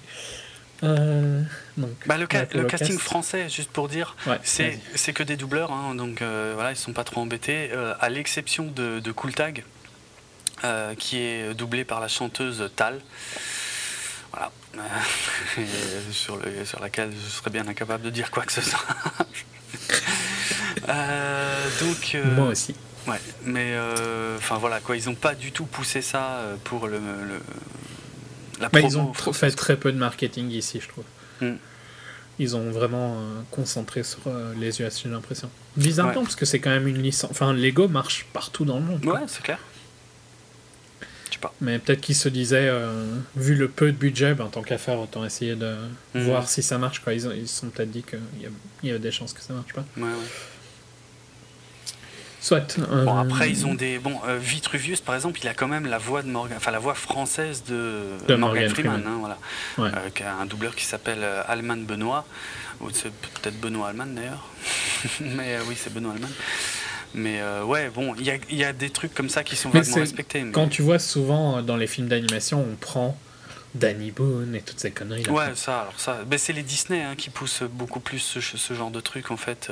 Euh, 0.83 1.41
donc, 1.77 1.91
Bah, 2.07 2.17
le, 2.17 2.27
ca- 2.31 2.45
casting 2.45 2.67
cast. 2.95 2.99
français, 2.99 3.49
juste 3.49 3.69
pour 3.71 3.87
dire, 3.87 4.15
Ouais, 4.25 4.39
c'est 4.43 5.13
que 5.13 5.23
des 5.23 5.35
doubleurs, 5.37 5.71
hein, 5.71 5.93
donc 5.95 6.21
euh, 6.21 6.51
voilà, 6.55 6.71
ils 6.71 6.75
sont 6.77 6.93
pas 6.93 7.03
trop 7.03 7.21
embêtés, 7.21 7.69
euh, 7.71 7.93
à 7.99 8.09
l'exception 8.09 8.65
de, 8.65 8.99
de 8.99 9.11
Cool 9.11 9.33
Tag, 9.33 9.63
euh, 10.63 10.95
qui 10.95 11.17
est 11.19 11.53
doublé 11.53 11.83
par 11.85 11.99
la 11.99 12.07
chanteuse 12.07 12.69
Tal. 12.75 12.99
Voilà. 14.31 14.51
Et 15.57 15.65
sur, 16.13 16.37
le- 16.37 16.65
sur 16.65 16.79
laquelle 16.79 17.11
je 17.11 17.29
serais 17.29 17.49
bien 17.51 17.67
incapable 17.67 18.03
de 18.03 18.09
dire 18.09 18.31
quoi 18.31 18.43
que 18.43 18.53
ce 18.53 18.61
soit. 18.61 18.79
Donc, 21.81 22.17
Moi 22.35 22.47
aussi. 22.47 22.75
ouais, 23.07 23.19
mais 23.43 23.75
enfin 24.37 24.57
voilà 24.57 24.79
quoi, 24.79 24.95
ils 24.95 25.09
ont 25.09 25.15
pas 25.15 25.35
du 25.35 25.51
tout 25.51 25.65
poussé 25.65 26.01
ça 26.01 26.41
pour 26.63 26.87
le, 26.87 26.97
le- 26.99 27.41
la 28.61 28.69
Bah, 28.69 28.79
promo 28.79 28.87
ils 28.87 28.97
ont 29.29 29.33
fait 29.33 29.51
très 29.51 29.75
peu 29.75 29.91
de 29.91 29.97
marketing 29.97 30.49
ici, 30.51 30.79
je 30.81 30.87
trouve. 30.87 31.03
Mm. 31.41 31.55
Ils 32.39 32.55
ont 32.55 32.71
vraiment 32.71 33.17
euh, 33.19 33.41
concentré 33.51 34.03
sur 34.03 34.19
euh, 34.27 34.53
les 34.57 34.81
US, 34.81 35.01
j'ai 35.03 35.09
l'impression. 35.09 35.49
Bizarrement, 35.75 36.13
Ouais. 36.19 36.23
parce 36.23 36.35
que 36.35 36.45
c'est 36.45 36.59
quand 36.59 36.69
même 36.69 36.87
une 36.87 37.01
licence. 37.01 37.29
Enfin, 37.31 37.53
Lego 37.53 37.87
marche 37.87 38.25
partout 38.33 38.65
dans 38.65 38.77
le 38.79 38.85
monde. 38.85 39.05
Ouais, 39.05 39.19
c'est 39.27 39.43
clair. 39.43 39.59
Je 41.29 41.33
sais 41.35 41.39
pas. 41.39 41.53
Mais 41.61 41.77
peut-être 41.79 42.01
qu'ils 42.01 42.15
se 42.15 42.29
disaient, 42.29 42.67
euh, 42.69 43.05
vu 43.35 43.55
le 43.55 43.67
peu 43.67 43.91
de 43.91 43.97
budget, 43.97 44.33
ben, 44.33 44.47
tant 44.47 44.61
qu'à 44.63 44.77
faire, 44.77 44.99
autant 44.99 45.23
essayer 45.25 45.55
de 45.55 45.75
Mhm. 46.15 46.23
voir 46.23 46.47
si 46.49 46.61
ça 46.63 46.77
marche. 46.77 46.99
Quoi. 46.99 47.13
Ils, 47.13 47.21
se 47.21 47.59
sont 47.59 47.67
peut-être 47.69 47.91
dit 47.91 48.03
qu'il 48.03 48.19
y, 48.41 48.45
a- 48.45 48.49
y 48.83 48.89
avait 48.89 48.99
des 48.99 49.11
chances 49.11 49.33
que 49.33 49.41
ça 49.41 49.53
marche 49.53 49.73
pas. 49.73 49.85
Ouais, 49.97 50.03
ouais. 50.03 50.09
Soit. 52.41 52.77
euh, 52.79 53.05
Bon, 53.05 53.17
après, 53.17 53.49
ils 53.49 53.65
ont 53.67 53.73
des. 53.75 53.99
Bon, 53.99 54.19
euh, 54.27 54.37
Vitruvius, 54.37 54.99
par 54.99 55.13
exemple, 55.15 55.39
il 55.43 55.47
a 55.47 55.53
quand 55.53 55.67
même 55.67 55.85
la 55.85 55.99
voix 55.99 56.23
de 56.23 56.27
Morgan. 56.27 56.57
Enfin, 56.57 56.71
la 56.71 56.79
voix 56.79 56.95
française 56.95 57.63
de, 57.69 58.01
De 58.27 58.35
Morgan, 58.35 58.39
Morgan 58.39 58.69
Freeman. 58.69 59.01
Freeman. 59.01 59.13
hein, 59.13 59.17
voilà. 59.19 59.37
Ouais. 59.77 59.89
Euh, 59.97 60.09
qui 60.09 60.23
a 60.23 60.35
un 60.35 60.45
doubleur 60.47 60.75
qui 60.75 60.85
s'appelle 60.85 61.23
Alman 61.47 61.77
Benoît. 61.85 62.25
Ou 62.81 62.89
c'est 62.91 63.11
peut-être 63.11 63.59
Benoît 63.61 63.89
Alman 63.89 64.07
d'ailleurs. 64.15 64.47
mais 65.21 65.57
oui, 65.67 65.75
c'est 65.77 65.93
Benoît 65.93 66.13
Alman. 66.13 66.29
Mais 67.13 67.41
euh, 67.41 67.63
ouais, 67.63 67.89
bon, 67.93 68.15
il 68.17 68.25
y 68.49 68.55
y 68.55 68.63
a 68.63 68.73
des 68.73 68.89
trucs 68.89 69.13
comme 69.13 69.29
ça 69.29 69.43
qui 69.43 69.55
sont 69.55 69.69
Mais 69.73 69.81
vaguement 69.81 69.93
c'est- 69.95 69.99
respectés. 69.99 70.41
mais- 70.43 70.51
Quand 70.51 70.67
tu 70.67 70.81
vois 70.81 70.97
souvent 70.97 71.61
dans 71.61 71.77
les 71.77 71.85
films 71.87 72.07
d'animation, 72.07 72.65
on 72.67 72.75
prend 72.75 73.15
Danny 73.75 74.11
Boone 74.11 74.55
et 74.55 74.61
toutes 74.61 74.79
ces 74.79 74.91
conneries. 74.91 75.23
là. 75.23 75.31
Ouais, 75.31 75.45
ça, 75.55 75.81
alors 75.81 75.93
ça. 75.99 76.19
Ben, 76.25 76.39
c'est 76.39 76.53
les 76.53 76.63
Disney 76.63 77.03
hein, 77.03 77.13
qui 77.15 77.29
poussent 77.29 77.63
beaucoup 77.63 77.99
plus 77.99 78.19
ce, 78.19 78.39
ce 78.41 78.73
genre 78.73 78.89
de 78.91 78.99
trucs 78.99 79.29
en 79.29 79.37
fait. 79.37 79.69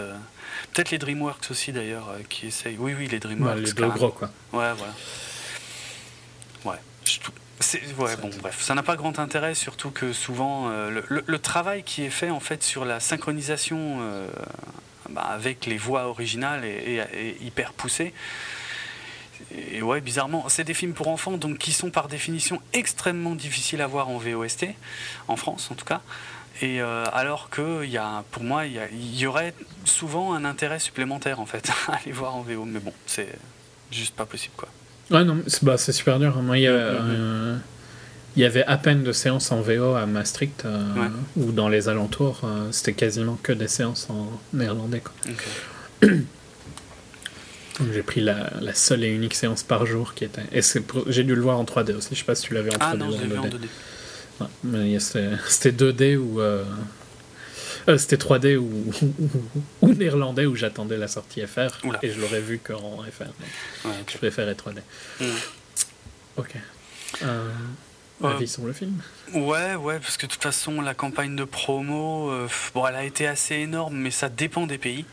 Peut-être 0.74 0.92
les 0.92 0.98
DreamWorks 0.98 1.50
aussi 1.52 1.72
d'ailleurs 1.72 2.10
euh, 2.10 2.20
qui 2.30 2.48
essayent. 2.48 2.78
Oui, 2.80 2.94
oui, 2.98 3.08
les 3.08 3.20
DreamWorks. 3.20 3.58
les 3.60 3.74
deux 3.74 3.88
gros, 3.90 4.10
quoi. 4.10 4.30
Ouais, 4.54 4.72
voilà. 4.74 4.94
Ouais. 6.66 6.78
je 7.06 7.20
c'est- 7.62 7.82
ouais, 7.98 8.16
bon, 8.16 8.30
bref, 8.42 8.62
ça 8.62 8.74
n'a 8.74 8.84
pas 8.84 8.96
grand 8.96 9.20
intérêt, 9.20 9.54
surtout 9.54 9.92
que 9.92 10.14
souvent 10.14 10.70
euh, 10.70 10.90
le, 10.90 11.04
le- 11.10 11.24
le 11.28 11.40
travail 11.40 11.84
qui 11.84 12.04
est 12.04 12.10
fait 12.10 12.30
en 12.30 12.40
fait 12.40 12.64
sur 12.64 12.86
la 12.86 13.02
synchronisation 13.02 13.98
euh, 14.02 14.30
bah, 15.10 15.24
avec 15.24 15.66
les 15.66 15.78
voix 15.78 16.06
originales 16.06 16.64
est, 16.64 16.94
est- 16.96 17.10
est 17.14 17.38
hyper 17.42 17.74
poussé. 17.74 18.14
Et 19.58 19.82
ouais, 19.82 20.00
bizarrement, 20.00 20.48
c'est 20.48 20.64
des 20.64 20.74
films 20.74 20.94
pour 20.94 21.08
enfants 21.08 21.38
donc 21.38 21.58
qui 21.58 21.72
sont 21.74 21.90
par 21.92 22.08
définition 22.08 22.62
extrêmement 22.74 23.36
difficiles 23.36 23.82
à 23.82 23.88
voir 23.88 24.08
en 24.10 24.18
VOST, 24.18 24.68
en 25.28 25.36
France 25.36 25.70
en 25.72 25.76
tout 25.76 25.86
cas. 25.86 26.02
Et 26.62 26.82
euh, 26.82 27.06
alors 27.14 27.50
que 27.50 27.86
y 27.86 27.98
a, 27.98 28.24
pour 28.32 28.44
moi, 28.44 28.66
il 28.66 29.16
y, 29.18 29.26
aurait 29.26 29.54
souvent 29.86 30.34
un 30.34 30.44
intérêt 30.44 30.80
supplémentaire 30.80 31.40
en 31.40 31.46
fait 31.46 31.70
à 31.88 31.94
aller 31.96 32.12
voir 32.12 32.36
en 32.36 32.42
VO. 32.42 32.66
Mais 32.66 32.80
bon, 32.80 32.94
c'est 33.06 33.30
juste 33.92 34.16
pas 34.16 34.26
possible 34.26 34.54
quoi. 34.58 34.68
Ouais, 35.12 35.24
non, 35.24 35.42
c'est 35.48 35.64
bah, 35.64 35.78
c'est 35.78 35.94
super 35.94 36.20
dur. 36.20 36.36
Moi, 36.42 36.58
il 36.58 36.64
y, 36.64 36.68
a, 36.68 36.72
Mhm. 36.72 36.78
euh, 37.10 37.58
il 38.36 38.42
y 38.42 38.46
avait 38.46 38.66
à 38.66 38.78
peine 38.78 39.04
de 39.04 39.12
séances 39.12 39.52
en 39.52 39.62
VO 39.62 39.96
à 39.96 40.06
Maastricht 40.06 40.66
euh, 40.66 40.94
Ouais. 40.96 41.08
ou 41.38 41.52
dans 41.52 41.70
les 41.70 41.88
alentours. 41.90 42.42
euh, 42.44 42.72
C'était 42.72 42.94
quasiment 42.94 43.38
que 43.42 43.52
des 43.54 43.68
séances 43.70 44.08
en 44.10 44.30
néerlandais. 44.54 45.00
quoi. 45.02 45.14
Donc, 45.26 46.12
Donc, 47.80 47.94
J'ai 47.94 48.04
pris 48.04 48.20
la, 48.20 48.52
la 48.60 48.74
seule 48.74 49.06
et 49.06 49.08
unique 49.08 49.34
séance 49.34 49.64
par 49.64 49.86
jour 49.86 50.14
qui 50.14 50.26
était. 50.26 50.44
Et 50.52 50.60
j'ai 51.08 51.24
dû 51.24 51.34
le 51.34 51.42
voir 51.42 51.58
en 51.58 51.64
3D 51.64 51.94
aussi. 51.96 52.10
Je 52.12 52.20
sais 52.20 52.26
pas 52.26 52.36
si 52.36 52.44
tu 52.48 52.54
l'avais 52.54 52.72
en 52.76 52.78
3D 52.78 52.82
Ah 52.92 52.96
non, 52.98 53.10
je 53.12 53.38
en 53.38 53.46
2D. 53.48 53.68
2D. 54.40 54.44
Ouais, 54.44 54.48
mais 54.64 54.80
il 54.86 54.92
y 54.92 54.96
a- 54.96 55.00
c'était 55.00 55.30
c'était 55.48 55.72
2D 55.72 56.16
ou. 56.18 56.40
euh, 56.42 56.64
euh, 57.88 57.98
c'était 57.98 58.18
3D 58.18 58.56
ou, 58.58 58.70
ou, 59.02 59.32
ou 59.82 59.94
néerlandais 59.94 60.46
où 60.46 60.56
j'attendais 60.56 60.98
la 60.98 61.08
sortie 61.08 61.42
FR 61.46 61.70
Oula. 61.84 62.00
et 62.04 62.12
je 62.12 62.20
l'aurais 62.20 62.42
vu 62.42 62.60
qu'en 62.60 63.04
FR. 63.04 63.88
Ouais, 63.88 63.92
je 64.12 64.18
préférais 64.18 64.54
3D. 64.54 64.80
Mm. 65.22 65.26
Ok. 66.38 66.56
Euh, 67.24 67.50
Avis 68.28 68.48
sur 68.48 68.66
le 68.66 68.74
film 68.74 69.02
Ouais, 69.34 69.76
ouais, 69.76 70.00
parce 70.00 70.18
que 70.18 70.26
de 70.26 70.32
toute 70.32 70.42
façon, 70.44 70.82
la 70.82 70.94
campagne 70.94 71.36
de 71.36 71.44
promo, 71.46 72.30
euh, 72.32 72.48
bon, 72.74 72.86
elle 72.88 72.96
a 72.96 73.04
été 73.04 73.28
assez 73.28 73.56
énorme, 73.56 73.96
mais 73.96 74.12
ça 74.12 74.28
dépend 74.30 74.66
des 74.68 74.78
pays. 74.78 75.06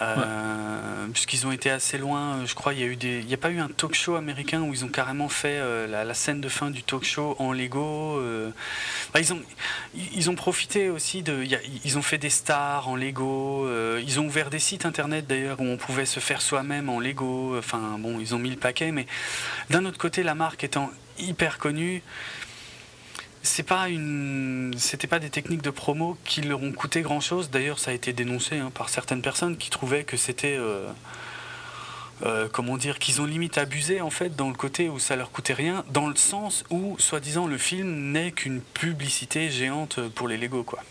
Euh, 0.00 1.06
Puisqu'ils 1.12 1.46
ont 1.46 1.52
été 1.52 1.70
assez 1.70 1.98
loin, 1.98 2.36
euh, 2.36 2.46
je 2.46 2.54
crois, 2.54 2.72
il 2.74 2.80
y 2.80 2.82
a 2.82 2.86
eu 2.86 2.96
des, 2.96 3.18
il 3.20 3.26
n'y 3.26 3.34
a 3.34 3.38
pas 3.38 3.50
eu 3.50 3.58
un 3.58 3.68
talk 3.68 3.94
show 3.94 4.14
américain 4.14 4.60
où 4.62 4.72
ils 4.72 4.84
ont 4.84 4.88
carrément 4.88 5.28
fait 5.28 5.58
euh, 5.58 5.86
la, 5.86 6.04
la 6.04 6.14
scène 6.14 6.40
de 6.40 6.48
fin 6.48 6.70
du 6.70 6.82
talk 6.82 7.04
show 7.04 7.34
en 7.38 7.52
Lego. 7.52 8.18
euh. 8.18 8.50
Bah, 9.12 9.20
ils 9.20 9.32
ont, 9.32 9.40
ils 10.14 10.30
ont 10.30 10.34
profité 10.34 10.88
aussi 10.90 11.22
de, 11.22 11.42
il 11.42 11.50
y 11.50 11.54
a- 11.56 11.60
ils 11.84 11.98
ont 11.98 12.02
fait 12.02 12.18
des 12.18 12.30
stars 12.30 12.88
en 12.88 12.94
Lego. 12.96 13.66
euh, 13.66 14.00
ils 14.06 14.20
ont 14.20 14.26
ouvert 14.26 14.50
des 14.50 14.58
sites 14.60 14.86
internet 14.86 15.26
d'ailleurs 15.26 15.60
où 15.60 15.64
on 15.64 15.76
pouvait 15.76 16.06
se 16.06 16.20
faire 16.20 16.40
soi-même 16.42 16.88
en 16.88 17.00
Lego. 17.00 17.56
Enfin, 17.58 17.96
bon, 17.98 18.20
ils 18.20 18.34
ont 18.34 18.38
mis 18.38 18.50
le 18.50 18.56
paquet, 18.56 18.92
mais 18.92 19.06
d'un 19.70 19.84
autre 19.84 19.98
côté, 19.98 20.22
la 20.22 20.34
marque 20.36 20.62
étant 20.64 20.90
hyper 21.18 21.58
connue 21.58 22.02
c'est 23.48 23.62
pas 23.62 23.86
c'était 24.76 25.06
pas 25.06 25.18
des 25.18 25.30
techniques 25.30 25.62
de 25.62 25.70
promo 25.70 26.16
qui 26.24 26.42
leur 26.42 26.62
ont 26.62 26.72
coûté 26.72 27.00
grand 27.00 27.20
chose 27.20 27.50
d'ailleurs 27.50 27.78
ça 27.78 27.90
a 27.90 27.94
été 27.94 28.12
dénoncé 28.12 28.58
hein, 28.58 28.70
par 28.72 28.88
certaines 28.88 29.22
personnes 29.22 29.56
qui 29.56 29.70
trouvaient 29.70 30.04
que 30.04 30.16
c'était 30.16 30.56
euh, 30.56 30.86
euh, 32.24 32.48
comment 32.52 32.76
dire 32.76 32.98
qu'ils 32.98 33.20
ont 33.20 33.24
limite 33.24 33.58
abusé 33.58 34.00
en 34.00 34.10
fait 34.10 34.36
dans 34.36 34.48
le 34.48 34.54
côté 34.54 34.88
où 34.88 34.98
ça 34.98 35.16
leur 35.16 35.30
coûtait 35.30 35.54
rien 35.54 35.84
dans 35.92 36.08
le 36.08 36.16
sens 36.16 36.64
où 36.70 36.96
soi-disant 36.98 37.46
le 37.46 37.58
film 37.58 38.12
n'est 38.12 38.32
qu'une 38.32 38.60
publicité 38.60 39.50
géante 39.50 40.00
pour 40.10 40.28
les 40.28 40.36
Lego 40.36 40.62
quoi 40.62 40.84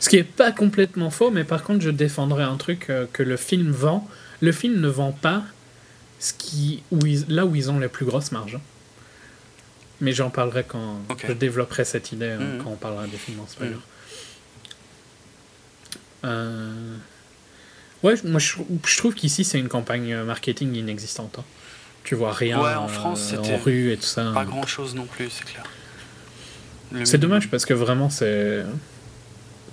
Ce 0.00 0.08
qui 0.08 0.16
est 0.16 0.24
pas 0.24 0.52
complètement 0.52 1.10
faux, 1.10 1.30
mais 1.30 1.44
par 1.44 1.62
contre, 1.62 1.82
je 1.82 1.90
défendrais 1.90 2.44
un 2.44 2.56
truc 2.56 2.90
euh, 2.90 3.06
que 3.12 3.22
le 3.22 3.36
film 3.36 3.70
vend. 3.70 4.06
Le 4.40 4.52
film 4.52 4.80
ne 4.80 4.88
vend 4.88 5.12
pas 5.12 5.42
ce 6.18 6.32
qui, 6.34 6.82
là 7.28 7.46
où 7.46 7.54
ils 7.54 7.70
ont 7.70 7.78
les 7.78 7.88
plus 7.88 8.04
grosses 8.04 8.32
marges. 8.32 8.58
Mais 10.00 10.12
j'en 10.12 10.28
parlerai 10.30 10.64
quand 10.64 11.00
je 11.26 11.32
développerai 11.32 11.84
cette 11.84 12.12
idée 12.12 12.26
euh, 12.26 12.56
Mhm. 12.58 12.62
quand 12.64 12.70
on 12.70 12.76
parlera 12.76 13.06
des 13.06 13.16
films 13.16 13.40
en 13.40 13.46
spoiler. 13.46 13.72
Mhm. 13.72 13.80
Euh, 16.24 16.96
Ouais, 18.02 18.14
moi 18.24 18.38
je, 18.38 18.56
je 18.86 18.98
trouve 18.98 19.14
qu'ici 19.14 19.42
c'est 19.42 19.58
une 19.58 19.68
campagne 19.68 20.12
euh, 20.12 20.24
marketing 20.24 20.74
inexistante. 20.74 21.36
hein. 21.38 21.44
Tu 22.04 22.14
vois 22.14 22.32
rien 22.32 22.62
Ouais, 22.62 22.74
en 22.74 22.84
euh, 22.84 22.88
France, 22.88 23.32
en 23.32 23.42
c'était 23.42 23.56
rue 23.56 23.90
et 23.92 23.96
tout 23.96 24.02
ça. 24.04 24.30
pas 24.34 24.44
grand 24.44 24.66
chose 24.66 24.94
non 24.94 25.06
plus 25.06 25.30
c'est 25.30 25.44
clair 25.44 25.64
C'est 27.04 27.18
dommage 27.18 27.50
parce 27.50 27.64
que 27.64 27.74
vraiment 27.74 28.10
c'est 28.10 28.64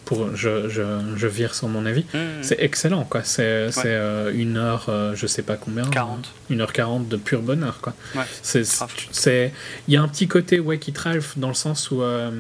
pour 0.06 0.36
je, 0.36 0.68
je, 0.70 0.84
je 1.16 1.28
vire 1.28 1.56
sur 1.56 1.68
mon 1.70 1.86
avis. 1.86 2.06
Mhm. 2.14 2.44
C'est 2.44 2.58
excellent, 2.60 3.04
quoi. 3.06 3.24
C'est 3.24 3.72
c'est, 3.72 3.84
euh, 3.86 4.32
une 4.34 4.58
heure, 4.58 4.86
euh, 4.90 5.16
je 5.16 5.28
sais 5.28 5.44
pas 5.44 5.56
combien. 5.56 5.84
40. 5.90 6.26
euh, 6.26 6.54
Une 6.54 6.62
heure 6.62 6.74
quarante 6.74 7.08
de 7.08 7.18
pur 7.18 7.42
bonheur, 7.42 7.80
quoi. 7.82 7.94
Ouais, 8.16 8.24
C'est, 8.42 9.54
il 9.88 9.94
y 9.94 9.98
a 9.98 10.02
un 10.02 10.08
petit 10.08 10.28
côté 10.28 10.60
Wacky 10.60 10.94
Ralph 10.96 11.38
dans 11.38 11.48
le 11.48 11.54
sens 11.54 11.90
où 11.92 12.02
euh, 12.02 12.32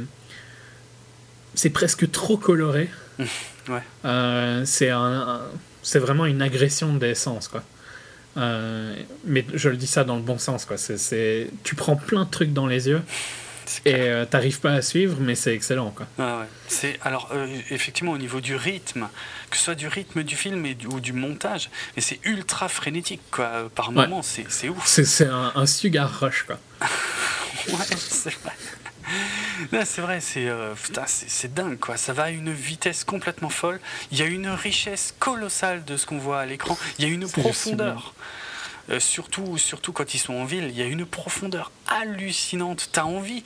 c'est 1.56 1.70
presque 1.70 2.10
trop 2.12 2.38
coloré. 2.38 2.90
Ouais. 3.70 3.80
Euh, 4.04 4.64
c'est 4.66 4.90
un, 4.90 5.00
un- 5.00 5.42
c'est 5.84 6.00
vraiment 6.00 6.26
une 6.26 6.42
agression 6.42 6.94
des 6.98 7.16
sens, 7.16 7.48
quoi. 7.48 7.64
Mais 8.36 9.46
je 9.54 9.70
le 9.70 9.78
dis 9.78 9.88
ça 9.88 10.04
dans 10.04 10.18
le 10.18 10.22
bon 10.22 10.38
sens, 10.38 10.66
quoi. 10.66 10.76
C'est, 10.78 11.48
tu 11.64 11.74
prends 11.76 11.96
plein 11.96 12.26
de 12.26 12.30
trucs 12.30 12.52
dans 12.52 12.68
les 12.68 12.90
yeux 12.90 13.02
et 13.86 13.96
euh, 13.96 14.26
t'arrives 14.26 14.60
pas 14.60 14.72
à 14.74 14.82
suivre, 14.82 15.18
mais 15.20 15.36
c'est 15.36 15.54
excellent, 15.54 15.92
quoi. 15.92 16.06
Ah 16.20 16.40
ouais. 16.40 16.46
C'est 16.68 17.00
alors 17.04 17.30
euh, 17.34 17.48
effectivement 17.70 18.12
au 18.14 18.18
niveau 18.18 18.42
du 18.42 18.56
rythme, 18.56 19.08
que 19.50 19.58
ce 19.58 19.64
soit 19.64 19.76
du 19.76 19.88
rythme 19.88 20.24
du 20.24 20.36
film 20.36 20.66
et 20.66 20.74
du- 20.76 20.88
ou 20.88 21.00
du 21.00 21.14
montage, 21.14 21.70
mais 21.96 22.02
c'est 22.02 22.20
ultra 22.24 22.68
frénétique 22.70 23.22
quoi. 23.32 23.70
Par 23.76 23.90
Ouais. 23.90 23.96
moments, 23.96 24.22
c'est 24.24 24.46
c'est 24.50 24.70
ouf. 24.70 24.86
C'est, 24.86 25.06
c'est 25.06 25.28
un, 25.28 25.52
un 25.56 25.66
sugar 25.66 26.12
rush, 26.20 26.44
quoi. 26.44 26.60
Ouais, 27.70 27.76
c'est 27.98 28.34
vrai. 28.42 28.54
C'est 29.86 30.02
vrai, 30.02 30.20
c'est 30.22 30.48
euh, 30.50 30.74
putain, 30.82 31.04
c'est 31.06 31.30
c'est 31.30 31.54
dingue 31.54 31.78
quoi. 31.80 31.96
Ça 31.98 32.14
va 32.14 32.24
à 32.24 32.30
une 32.30 32.52
vitesse 32.52 33.04
complètement 33.04 33.50
folle. 33.50 33.80
Il 34.12 34.18
y 34.18 34.22
a 34.22 34.26
une 34.26 34.48
richesse 34.50 35.14
colossale 35.20 35.86
de 35.86 35.96
ce 35.98 36.06
qu'on 36.06 36.18
voit 36.18 36.40
à 36.42 36.46
l'écran. 36.46 36.78
Il 37.00 37.06
y 37.06 37.10
a 37.10 37.14
une 37.14 37.28
C'est 37.28 37.40
profondeur. 37.42 38.14
Euh, 38.90 39.00
surtout, 39.00 39.58
surtout 39.58 39.94
quand 39.94 40.14
ils 40.14 40.20
sont 40.20 40.34
en 40.34 40.44
ville, 40.44 40.66
il 40.70 40.78
y 40.78 40.82
a 40.82 40.86
une 40.86 41.06
profondeur 41.06 41.72
hallucinante. 41.88 42.90
T'as 42.92 43.04
envie. 43.04 43.44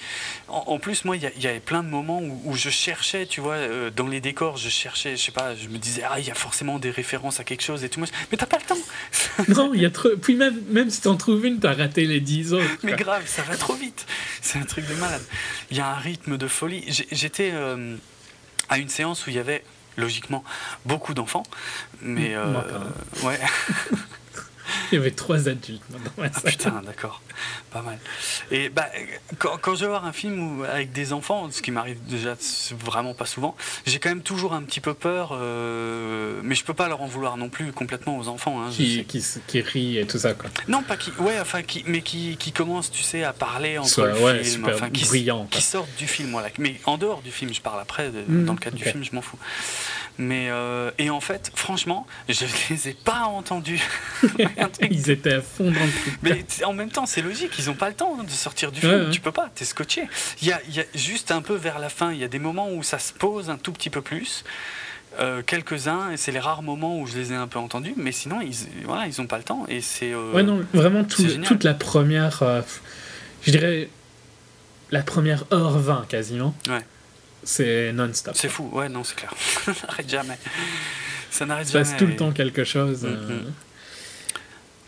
En, 0.47 0.63
en 0.67 0.79
plus, 0.79 1.05
moi, 1.05 1.15
il 1.15 1.21
y, 1.21 1.47
avait 1.47 1.59
plein 1.59 1.83
de 1.83 1.89
moments 1.89 2.19
où, 2.19 2.41
où 2.45 2.55
je 2.55 2.69
cherchais, 2.69 3.27
tu 3.27 3.39
vois, 3.39 3.53
euh, 3.53 3.91
dans 3.91 4.07
les 4.07 4.19
décors, 4.19 4.57
je 4.57 4.69
cherchais, 4.69 5.15
je 5.15 5.23
sais 5.23 5.31
pas, 5.31 5.55
je 5.55 5.67
me 5.67 5.77
disais, 5.77 6.01
ah, 6.09 6.19
il 6.19 6.25
y 6.25 6.31
a 6.31 6.35
forcément 6.35 6.79
des 6.79 6.89
références 6.89 7.39
à 7.39 7.43
quelque 7.43 7.61
chose 7.61 7.83
et 7.83 7.89
tout. 7.89 7.99
Mais 8.31 8.37
t'as 8.37 8.45
pas 8.45 8.57
le 8.57 8.63
temps. 8.63 8.77
Non, 9.49 9.71
il 9.73 9.81
y 9.81 9.85
a 9.85 9.91
trop. 9.91 10.09
Puis 10.19 10.35
même, 10.35 10.59
même 10.69 10.89
si 10.89 11.01
t'en 11.01 11.15
trouves 11.15 11.45
une, 11.45 11.59
t'as 11.59 11.73
raté 11.73 12.05
les 12.05 12.19
10 12.19 12.53
autres. 12.53 12.65
Mais 12.83 12.93
grave, 12.93 13.23
ça 13.27 13.43
va 13.43 13.55
trop 13.55 13.75
vite. 13.75 14.05
C'est 14.41 14.57
un 14.57 14.63
truc 14.65 14.87
de 14.87 14.95
malade. 14.95 15.21
Il 15.69 15.77
y 15.77 15.79
a 15.79 15.87
un 15.87 15.95
rythme 15.95 16.37
de 16.37 16.47
folie. 16.47 16.83
J'étais 17.11 17.51
euh, 17.53 17.95
à 18.69 18.79
une 18.79 18.89
séance 18.89 19.27
où 19.27 19.29
il 19.29 19.35
y 19.35 19.39
avait 19.39 19.63
logiquement 19.97 20.43
beaucoup 20.85 21.13
d'enfants, 21.13 21.43
mais 22.01 22.35
euh, 22.35 22.53
ouais. 23.23 23.39
Il 24.91 24.95
y 24.95 24.97
avait 24.97 25.11
trois 25.11 25.47
adultes 25.47 25.81
dans 25.89 25.99
la 26.23 26.29
Ah, 26.33 26.39
salle. 26.39 26.51
putain, 26.51 26.81
d'accord, 26.85 27.21
pas 27.71 27.81
mal. 27.81 27.97
Et 28.51 28.69
bah, 28.69 28.87
quand, 29.37 29.57
quand 29.61 29.75
je 29.75 29.81
vais 29.81 29.87
voir 29.87 30.05
un 30.05 30.11
film 30.13 30.59
où- 30.59 30.63
avec 30.63 30.91
des 30.91 31.13
enfants, 31.13 31.49
ce 31.51 31.61
qui 31.61 31.71
m'arrive 31.71 31.97
déjà 32.05 32.35
vraiment 32.83 33.13
pas 33.13 33.25
souvent, 33.25 33.55
j'ai 33.85 33.99
quand 33.99 34.09
même 34.09 34.21
toujours 34.23 34.53
un 34.53 34.63
petit 34.63 34.79
peu 34.79 34.93
peur, 34.93 35.31
euh, 35.33 36.39
mais 36.43 36.55
je 36.55 36.63
peux 36.63 36.73
pas 36.73 36.87
leur 36.87 37.01
en 37.01 37.07
vouloir 37.07 37.37
non 37.37 37.49
plus 37.49 37.71
complètement 37.71 38.17
aux 38.17 38.27
enfants. 38.27 38.61
hein, 38.61 38.69
Qui, 38.71 39.05
qui, 39.05 39.61
rit 39.61 39.97
et 39.97 40.07
tout 40.07 40.17
ça, 40.19 40.33
quoi. 40.33 40.49
Non, 40.67 40.83
pas 40.83 40.97
qui, 40.97 41.11
ouais, 41.19 41.39
enfin, 41.39 41.61
qui, 41.63 41.83
mais 41.87 42.01
qui, 42.01 42.37
qui 42.37 42.51
commence, 42.51 42.91
tu 42.91 43.03
sais, 43.03 43.23
à 43.23 43.33
parler 43.33 43.77
entre 43.77 43.89
Soit, 43.89 44.07
le 44.07 44.19
ouais, 44.21 44.43
film, 44.43 44.65
enfin, 44.69 44.89
qui, 44.89 45.05
brillant, 45.05 45.45
qui 45.49 45.61
sortent 45.61 45.95
du 45.97 46.07
film, 46.07 46.31
voilà. 46.31 46.49
Mais 46.57 46.79
en 46.85 46.97
dehors 46.97 47.21
du 47.21 47.31
film, 47.31 47.53
je 47.53 47.61
parle 47.61 47.79
après, 47.81 48.09
de- 48.09 48.23
Mhm, 48.27 48.45
dans 48.45 48.53
le 48.53 48.59
cadre 48.59 48.75
du 48.77 48.83
film, 48.83 49.03
je 49.03 49.13
m'en 49.15 49.21
fous. 49.21 49.37
Mais 50.19 50.47
euh, 50.49 50.89
et 50.97 51.09
en 51.11 51.19
fait, 51.21 51.51
franchement, 51.53 52.07
je 52.27 52.45
les 52.71 52.89
ai 52.89 52.93
pas 52.93 53.25
entendus. 53.25 53.81
Ils 54.89 55.09
étaient 55.11 55.33
à 55.35 55.41
fond 55.41 55.65
dans 55.65 55.71
le 55.71 56.01
truc. 56.01 56.17
mais 56.23 56.43
en 56.65 56.73
même 56.73 56.89
temps, 56.89 57.05
c'est 57.05 57.21
logique, 57.21 57.51
ils 57.59 57.69
ont 57.69 57.75
pas 57.75 57.89
le 57.89 57.95
temps 57.95 58.23
de 58.23 58.29
sortir 58.29 58.71
du 58.71 58.79
Ouais, 58.85 58.89
film. 58.93 59.03
ouais. 59.05 59.11
Tu 59.11 59.19
peux 59.21 59.31
pas, 59.31 59.49
t'es 59.53 59.65
scotché. 59.65 60.03
Il 60.41 60.47
y 60.47 60.51
a, 60.51 60.59
y 60.69 60.79
a 60.79 60.83
juste 60.95 61.29
un 61.31 61.41
peu 61.41 61.53
vers 61.55 61.77
la 61.79 61.89
fin, 61.89 62.11
il 62.11 62.17
y 62.19 62.23
a 62.23 62.27
des 62.27 62.39
moments 62.39 62.71
où 62.71 62.81
ça 62.83 62.97
se 62.99 63.13
pose 63.13 63.49
un 63.49 63.57
tout 63.57 63.71
petit 63.71 63.89
peu 63.89 64.01
plus. 64.01 64.43
Euh, 65.19 65.41
quelques-uns 65.43 66.11
et 66.11 66.17
c'est 66.17 66.31
les 66.31 66.39
rares 66.39 66.61
moments 66.61 66.99
où 66.99 67.07
je 67.07 67.17
les 67.17 67.31
ai 67.31 67.35
un 67.35 67.47
peu 67.47 67.57
entendus 67.57 67.93
mais 67.97 68.11
sinon 68.11 68.39
ils 68.39 68.53
voilà 68.85 69.07
ils 69.07 69.19
ont 69.19 69.25
pas 69.25 69.37
le 69.37 69.43
temps 69.43 69.65
et 69.67 69.81
c'est 69.81 70.11
euh, 70.13 70.31
Ouais, 70.33 70.43
non, 70.43 70.63
vraiment, 70.73 71.03
tout- 71.05 71.23
toute 71.43 71.63
la 71.63 71.73
première. 71.73 72.43
je 73.43 73.51
dirais. 73.51 73.89
La 74.91 75.01
première 75.03 75.43
heure 75.51 75.79
20 75.79 76.05
quasiment. 76.07 76.53
Ouais. 76.69 76.85
C'est 77.49 77.93
non-stop. 77.93 78.35
C'est 78.35 78.49
fou, 78.49 78.69
ouais, 78.73 78.89
non, 78.89 79.03
c'est 79.05 79.15
clair. 79.15 79.33
ça 79.65 79.71
n'arrête 79.87 80.09
jamais. 80.09 80.37
Ça 81.31 81.45
Il 81.45 81.47
n'arrête 81.47 81.67
se 81.67 81.71
jamais. 81.73 81.85
passe 81.85 81.97
tout 81.97 82.05
le 82.05 82.15
temps 82.17 82.31
quelque 82.33 82.65
chose. 82.65 83.03
Mm, 83.03 83.07
euh, 83.07 83.39
mm. 83.43 83.53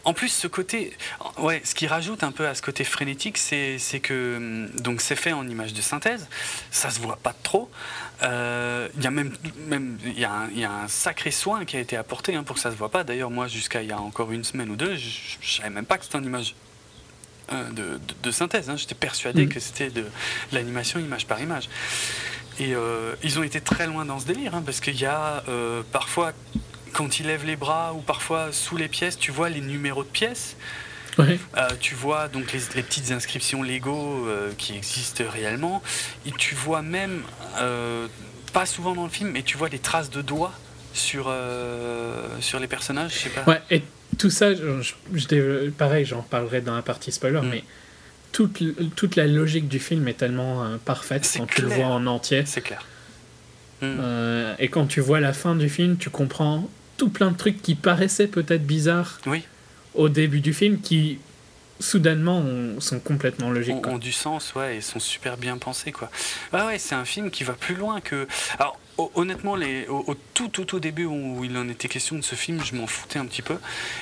En 0.05 0.13
plus, 0.13 0.29
ce 0.29 0.47
côté, 0.47 0.95
ouais, 1.37 1.61
ce 1.63 1.73
qui 1.75 1.85
rajoute 1.87 2.23
un 2.23 2.31
peu 2.31 2.47
à 2.47 2.55
ce 2.55 2.61
côté 2.61 2.83
frénétique, 2.83 3.37
c'est 3.37 3.77
que 4.01 4.35
hum, 4.37 4.69
donc 4.81 4.99
c'est 5.01 5.15
fait 5.15 5.33
en 5.33 5.47
image 5.47 5.73
de 5.73 5.81
synthèse, 5.81 6.27
ça 6.71 6.89
se 6.89 6.99
voit 6.99 7.17
pas 7.17 7.33
trop. 7.43 7.69
Euh, 8.23 8.87
Il 8.97 9.03
y 9.03 9.07
a 9.07 9.11
même, 9.11 9.31
même 9.67 9.97
il 10.05 10.19
y, 10.19 10.25
a 10.25 10.31
un- 10.31 10.49
il 10.51 10.59
y 10.59 10.63
a 10.65 10.71
un 10.71 10.87
sacré 10.87 11.31
soin 11.31 11.63
qui 11.65 11.77
a 11.77 11.79
été 11.79 11.95
apporté 11.95 12.35
hein, 12.35 12.43
pour 12.43 12.55
que 12.55 12.61
ça 12.61 12.71
se 12.71 12.75
voit 12.75 12.89
pas. 12.91 13.03
D'ailleurs, 13.03 13.29
moi, 13.29 13.47
jusqu'à 13.47 13.81
il 13.83 13.89
y 13.89 13.93
a 13.93 13.99
encore 14.01 14.31
une 14.31 14.43
semaine 14.43 14.69
ou 14.69 14.75
deux, 14.75 14.95
je, 14.95 15.09
je 15.41 15.57
savais 15.57 15.69
même 15.69 15.85
pas 15.85 15.97
que 15.97 16.05
c'était 16.05 16.17
en 16.17 16.23
image 16.23 16.55
euh, 17.51 17.69
de, 17.71 17.81
de- 17.97 17.99
de 18.23 18.31
synthèse. 18.31 18.69
hein. 18.69 18.77
J'étais 18.77 18.95
persuadé 18.95 19.45
Mm. 19.45 19.49
que 19.49 19.59
c'était 19.59 19.89
de 19.89 20.05
l'animation 20.53 20.99
image 20.99 21.25
par 21.27 21.39
image. 21.41 21.67
Et 22.59 22.75
euh, 22.75 23.13
ils 23.23 23.39
ont 23.39 23.43
été 23.43 23.61
très 23.61 23.87
loin 23.87 24.05
dans 24.05 24.19
ce 24.19 24.25
délire, 24.25 24.53
hein, 24.55 24.63
parce 24.65 24.79
qu'il 24.81 24.99
y 24.99 25.05
a 25.05 25.43
euh, 25.47 25.81
parfois, 25.91 26.33
quand 26.93 27.19
ils 27.19 27.25
lèvent 27.27 27.45
les 27.45 27.55
bras 27.55 27.93
ou 27.93 27.99
parfois 28.01 28.51
sous 28.51 28.75
les 28.77 28.87
pièces, 28.89 29.17
tu 29.17 29.31
vois 29.31 29.49
les 29.49 29.61
numéros 29.61 30.03
de 30.03 30.09
pièces. 30.09 30.57
Ouais. 31.17 31.39
Euh, 31.57 31.67
tu 31.79 31.95
vois 31.95 32.27
donc 32.27 32.51
les, 32.53 32.59
les 32.75 32.83
petites 32.83 33.11
inscriptions 33.11 33.61
Lego 33.63 34.27
qui 34.57 34.75
existent 34.75 35.23
réellement. 35.27 35.81
Et 36.25 36.31
tu 36.31 36.55
vois 36.55 36.81
même, 36.81 37.23
pas 38.53 38.65
souvent 38.65 38.93
dans 38.93 39.03
le 39.03 39.09
film, 39.09 39.31
mais 39.31 39.43
tu 39.43 39.57
vois 39.57 39.69
des 39.69 39.79
traces 39.79 40.09
de 40.09 40.21
doigts 40.21 40.53
sur, 40.93 41.33
sur 42.39 42.59
les 42.59 42.67
personnages. 42.67 43.13
Je 43.13 43.17
sais 43.19 43.29
pas. 43.29 43.43
Ouais, 43.49 43.61
et 43.69 43.83
tout 44.17 44.29
ça, 44.29 44.53
je, 44.53 45.69
pareil, 45.71 46.05
j'en 46.05 46.21
parlerai 46.21 46.61
dans 46.61 46.75
la 46.75 46.81
partie 46.81 47.11
spoiler, 47.11 47.41
Mm. 47.41 47.49
mais 47.49 47.63
toute, 48.31 48.61
toute 48.95 49.15
la 49.15 49.27
logique 49.27 49.67
du 49.67 49.79
film 49.79 50.07
est 50.07 50.13
tellement 50.13 50.63
euh, 50.63 50.77
parfaite 50.83 51.31
quand 51.37 51.45
tu 51.47 51.61
le 51.61 51.67
vois 51.67 51.85
en 51.87 52.05
entier. 52.07 52.43
C'est 52.45 52.61
clair. 52.61 52.85
Euh, 53.83 54.55
et 54.59 54.67
quand 54.67 54.85
tu 54.87 54.99
vois 55.01 55.19
la 55.19 55.33
fin 55.33 55.55
du 55.55 55.69
film, 55.69 55.97
tu 55.97 56.09
comprends 56.09 56.69
tout 56.97 57.09
plein 57.09 57.31
de 57.31 57.37
trucs 57.37 57.61
qui 57.61 57.75
paraissaient 57.75 58.27
peut-être 58.27 58.65
bizarres 58.65 59.19
Oui, 59.25 59.43
au 59.95 60.09
début 60.09 60.41
du 60.41 60.53
film, 60.53 60.81
qui 60.81 61.17
soudainement 61.79 62.39
ont- 62.39 62.81
sont 62.81 62.99
complètement 62.99 63.49
logiques. 63.51 63.75
ont, 63.75 63.81
quoi. 63.81 63.93
ont 63.93 63.97
du 63.97 64.11
sens, 64.11 64.53
ouais, 64.55 64.77
et 64.77 64.81
sont 64.81 64.99
super 64.99 65.37
bien 65.37 65.57
pensés, 65.57 65.93
quoi. 65.93 66.11
Ouais, 66.51 66.61
ouais, 66.63 66.77
c'est 66.77 66.95
un 66.95 67.05
film 67.05 67.31
qui 67.31 67.45
va 67.45 67.53
plus 67.53 67.75
loin 67.75 68.01
que. 68.01 68.27
Alors, 68.59 68.77
honnêtement, 69.15 69.55
les, 69.55 69.87
au, 69.87 70.03
au 70.07 70.15
tout, 70.33 70.47
tout, 70.49 70.75
au 70.75 70.79
début 70.79 71.05
où 71.05 71.43
il 71.43 71.55
en 71.57 71.67
était 71.69 71.87
question 71.87 72.15
de 72.17 72.21
ce 72.21 72.35
film, 72.35 72.61
je 72.63 72.75
m'en 72.75 72.87
foutais 72.87 73.19
un 73.19 73.25
petit 73.25 73.41
peu. 73.41 73.55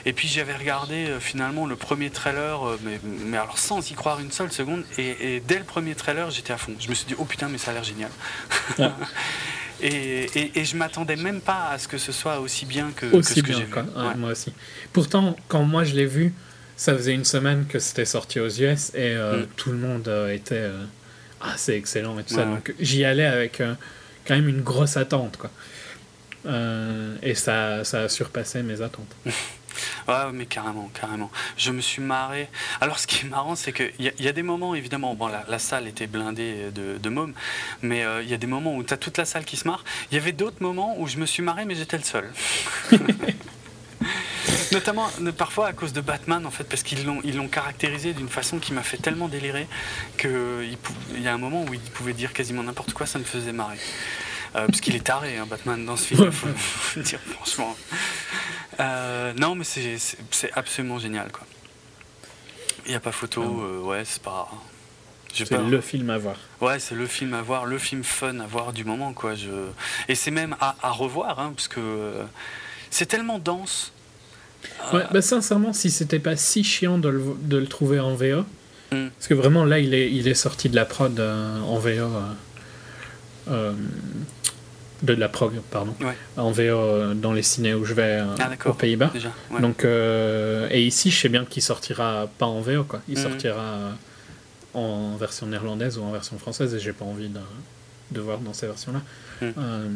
Et 0.05 0.13
puis 0.13 0.27
j'avais 0.27 0.55
regardé 0.55 1.07
euh, 1.07 1.19
finalement 1.19 1.65
le 1.65 1.75
premier 1.75 2.09
trailer, 2.09 2.65
euh, 2.67 2.79
mais, 2.83 2.99
mais 3.25 3.37
alors 3.37 3.57
sans 3.57 3.89
y 3.89 3.93
croire 3.93 4.19
une 4.19 4.31
seule 4.31 4.51
seconde, 4.51 4.83
et, 4.97 5.35
et 5.35 5.39
dès 5.39 5.57
le 5.59 5.63
premier 5.63 5.95
trailer, 5.95 6.29
j'étais 6.31 6.53
à 6.53 6.57
fond. 6.57 6.73
Je 6.79 6.89
me 6.89 6.93
suis 6.95 7.05
dit, 7.05 7.15
oh 7.17 7.25
putain, 7.25 7.49
mais 7.49 7.57
ça 7.57 7.71
a 7.71 7.73
l'air 7.73 7.83
génial. 7.83 8.11
Ouais. 8.79 8.89
et, 9.81 10.23
et, 10.39 10.59
et 10.59 10.65
je 10.65 10.75
m'attendais 10.75 11.15
même 11.15 11.41
pas 11.41 11.69
à 11.71 11.77
ce 11.79 11.87
que 11.87 11.97
ce 11.97 12.11
soit 12.11 12.39
aussi 12.39 12.65
bien 12.65 12.91
que, 12.95 13.05
que 13.05 13.15
aussi 13.15 13.41
que 13.41 13.47
bien, 13.47 13.57
j'ai 13.57 13.63
vu. 13.65 13.71
quoi. 13.71 13.83
Ouais, 13.83 14.07
Ouais. 14.09 14.15
moi 14.15 14.31
aussi. 14.31 14.53
Pourtant, 14.93 15.35
quand 15.47 15.63
moi 15.63 15.83
je 15.83 15.93
l'ai 15.95 16.05
vu, 16.05 16.33
ça 16.75 16.95
faisait 16.95 17.13
une 17.13 17.25
semaine 17.25 17.65
que 17.67 17.79
c'était 17.79 18.05
sorti 18.05 18.39
aux 18.39 18.49
US 18.49 18.89
et 18.95 19.15
euh, 19.15 19.41
Mm. 19.43 19.47
tout 19.55 19.71
le 19.71 19.77
monde 19.77 20.11
était 20.31 20.69
ah 21.41 21.53
c'est 21.57 21.75
excellent 21.77 22.17
et 22.19 22.23
tout 22.23 22.33
ça. 22.35 22.45
Donc 22.45 22.73
j'y 22.79 23.03
allais 23.05 23.25
avec 23.25 23.61
quand 24.27 24.35
même 24.35 24.49
une 24.49 24.61
grosse 24.61 24.97
attente 24.97 25.37
quoi. 25.37 25.49
Euh, 26.45 27.15
et 27.21 27.35
ça, 27.35 27.83
ça 27.83 28.01
a 28.01 28.09
surpassé 28.09 28.63
mes 28.63 28.81
attentes. 28.81 29.15
Ouais, 30.07 30.15
mais 30.33 30.45
carrément, 30.45 30.89
carrément. 30.99 31.29
Je 31.55 31.71
me 31.71 31.81
suis 31.81 32.01
marré. 32.01 32.49
Alors, 32.81 32.97
ce 32.97 33.05
qui 33.05 33.25
est 33.25 33.29
marrant, 33.29 33.55
c'est 33.55 33.73
qu'il 33.73 33.91
y, 33.99 34.23
y 34.23 34.27
a 34.27 34.31
des 34.31 34.41
moments, 34.41 34.73
évidemment, 34.73 35.13
bon, 35.13 35.27
la, 35.27 35.45
la 35.47 35.59
salle 35.59 35.87
était 35.87 36.07
blindée 36.07 36.71
de, 36.73 36.97
de 36.97 37.09
mômes, 37.09 37.33
mais 37.81 38.03
euh, 38.03 38.23
il 38.23 38.29
y 38.29 38.33
a 38.33 38.37
des 38.37 38.47
moments 38.47 38.75
où 38.75 38.83
tu 38.83 38.93
as 38.93 38.97
toute 38.97 39.17
la 39.17 39.25
salle 39.25 39.45
qui 39.45 39.57
se 39.57 39.67
marre. 39.67 39.83
Il 40.11 40.15
y 40.15 40.17
avait 40.17 40.31
d'autres 40.31 40.61
moments 40.61 40.95
où 40.99 41.07
je 41.07 41.17
me 41.17 41.25
suis 41.25 41.43
marré, 41.43 41.65
mais 41.65 41.75
j'étais 41.75 41.97
le 41.97 42.03
seul. 42.03 42.31
Notamment, 44.71 45.09
euh, 45.21 45.31
parfois 45.31 45.67
à 45.67 45.73
cause 45.73 45.93
de 45.93 46.01
Batman, 46.01 46.45
en 46.45 46.51
fait, 46.51 46.63
parce 46.63 46.83
qu'ils 46.83 47.05
l'ont 47.05 47.21
ils 47.23 47.35
l'ont 47.35 47.47
caractérisé 47.47 48.13
d'une 48.13 48.29
façon 48.29 48.59
qui 48.59 48.73
m'a 48.73 48.83
fait 48.83 48.97
tellement 48.97 49.27
délirer 49.27 49.67
qu'il 50.17 50.77
il 51.15 51.21
y 51.21 51.27
a 51.27 51.33
un 51.33 51.37
moment 51.37 51.63
où 51.63 51.73
il 51.73 51.79
pouvait 51.79 52.13
dire 52.13 52.33
quasiment 52.33 52.63
n'importe 52.63 52.93
quoi, 52.93 53.05
ça 53.05 53.19
me 53.19 53.23
faisait 53.23 53.53
marrer. 53.53 53.77
Euh, 54.55 54.65
parce 54.67 54.79
qu'il 54.81 54.95
est 54.95 55.03
taré, 55.03 55.37
hein, 55.37 55.45
Batman, 55.49 55.85
dans 55.85 55.97
ce 55.97 56.05
film, 56.15 56.31
faut, 56.31 56.47
faut 56.55 56.99
dire 57.01 57.19
franchement. 57.35 57.75
Euh, 58.79 59.33
non, 59.33 59.55
mais 59.55 59.63
c'est- 59.63 59.97
c'est 59.97 60.17
c'est 60.31 60.51
absolument 60.53 60.99
génial, 60.99 61.31
quoi. 61.31 61.45
Il 62.85 62.89
n'y 62.91 62.95
a 62.95 62.99
pas 62.99 63.11
photo, 63.11 63.41
euh, 63.43 63.81
ouais, 63.81 64.03
c'est 64.05 64.21
pas. 64.21 64.47
j'ai 65.33 65.45
C'est 65.45 65.55
pas- 65.57 65.61
le 65.63 65.81
film 65.81 66.09
à 66.09 66.17
voir. 66.17 66.37
Ouais, 66.61 66.79
c'est 66.79 66.95
le 66.95 67.05
film 67.07 67.33
à 67.33 67.41
voir, 67.41 67.65
le 67.65 67.77
film 67.77 68.03
fun 68.03 68.39
à 68.39 68.47
voir 68.47 68.71
du 68.71 68.85
moment, 68.85 69.13
quoi. 69.13 69.35
Je... 69.35 69.49
Et 70.07 70.15
c'est 70.15 70.31
même 70.31 70.55
à, 70.61 70.75
à 70.81 70.91
revoir, 70.91 71.39
hein, 71.39 71.51
parce 71.55 71.67
que 71.67 72.13
c'est 72.89 73.05
tellement 73.07 73.39
dense. 73.39 73.91
Ouais, 74.93 75.03
bah 75.11 75.21
sincèrement, 75.21 75.73
si 75.73 75.89
c'était 75.91 76.19
pas 76.19 76.35
si 76.35 76.63
chiant 76.63 76.97
de 76.97 77.09
le, 77.09 77.21
de 77.41 77.57
le 77.57 77.67
trouver 77.67 77.99
en 77.99 78.15
VO, 78.15 78.43
Mm. 78.91 79.09
parce 79.17 79.27
que 79.27 79.33
vraiment 79.33 79.65
là, 79.65 79.79
il 79.79 79.93
est, 79.93 80.09
il 80.13 80.29
est 80.29 80.33
sorti 80.33 80.69
de 80.69 80.75
la 80.77 80.85
prod 80.85 81.19
euh, 81.19 81.59
en 81.59 81.77
VO, 81.77 81.89
euh, 81.89 82.21
euh, 83.49 83.73
de 85.03 85.13
la 85.13 85.27
prog, 85.27 85.51
pardon, 85.71 85.93
Ouais. 85.99 86.15
en 86.37 86.51
VO 86.51 86.61
euh, 86.61 87.13
dans 87.13 87.33
les 87.33 87.41
ciné 87.43 87.73
où 87.73 87.83
je 87.83 87.93
vais 87.93 88.23
Ah, 88.39 88.49
aux. 88.65 88.73
Pays-Bas. 88.73 89.11
Ouais. 89.51 89.59
Donc, 89.61 89.83
et 89.83 90.81
ici, 90.85 91.11
je 91.11 91.19
sais 91.19 91.27
bien 91.29 91.43
qu'il 91.43 91.61
sortira 91.61 92.29
pas 92.37 92.45
en 92.45 92.61
VO, 92.61 92.85
quoi. 92.85 93.01
Il 93.09 93.17
Mhm. 93.17 93.23
sortira 93.23 93.91
en 94.73 95.17
version 95.17 95.47
néerlandaise 95.47 95.97
ou 95.97 96.03
en 96.03 96.11
version 96.11 96.37
française, 96.39 96.73
et 96.73 96.79
j'ai 96.79 96.93
pas 96.93 97.03
envie 97.05 97.27
de, 97.29 97.39
de 98.11 98.21
voir 98.21 98.39
dans 98.39 98.53
ces 98.53 98.67
versions-là. 98.67 99.01
Euh, 99.43 99.87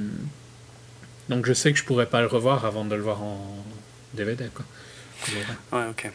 donc, 1.29 1.45
je 1.45 1.53
sais 1.53 1.71
que 1.71 1.79
je 1.79 1.85
pourrais 1.85 2.07
pas 2.07 2.19
le 2.19 2.27
revoir 2.27 2.65
avant 2.65 2.83
de 2.83 2.93
le 2.93 3.01
voir 3.01 3.21
en 3.23 3.55
DVD, 4.13 4.45
quoi. 4.53 4.65
Ouais, 5.71 5.85
ok. 5.89 6.09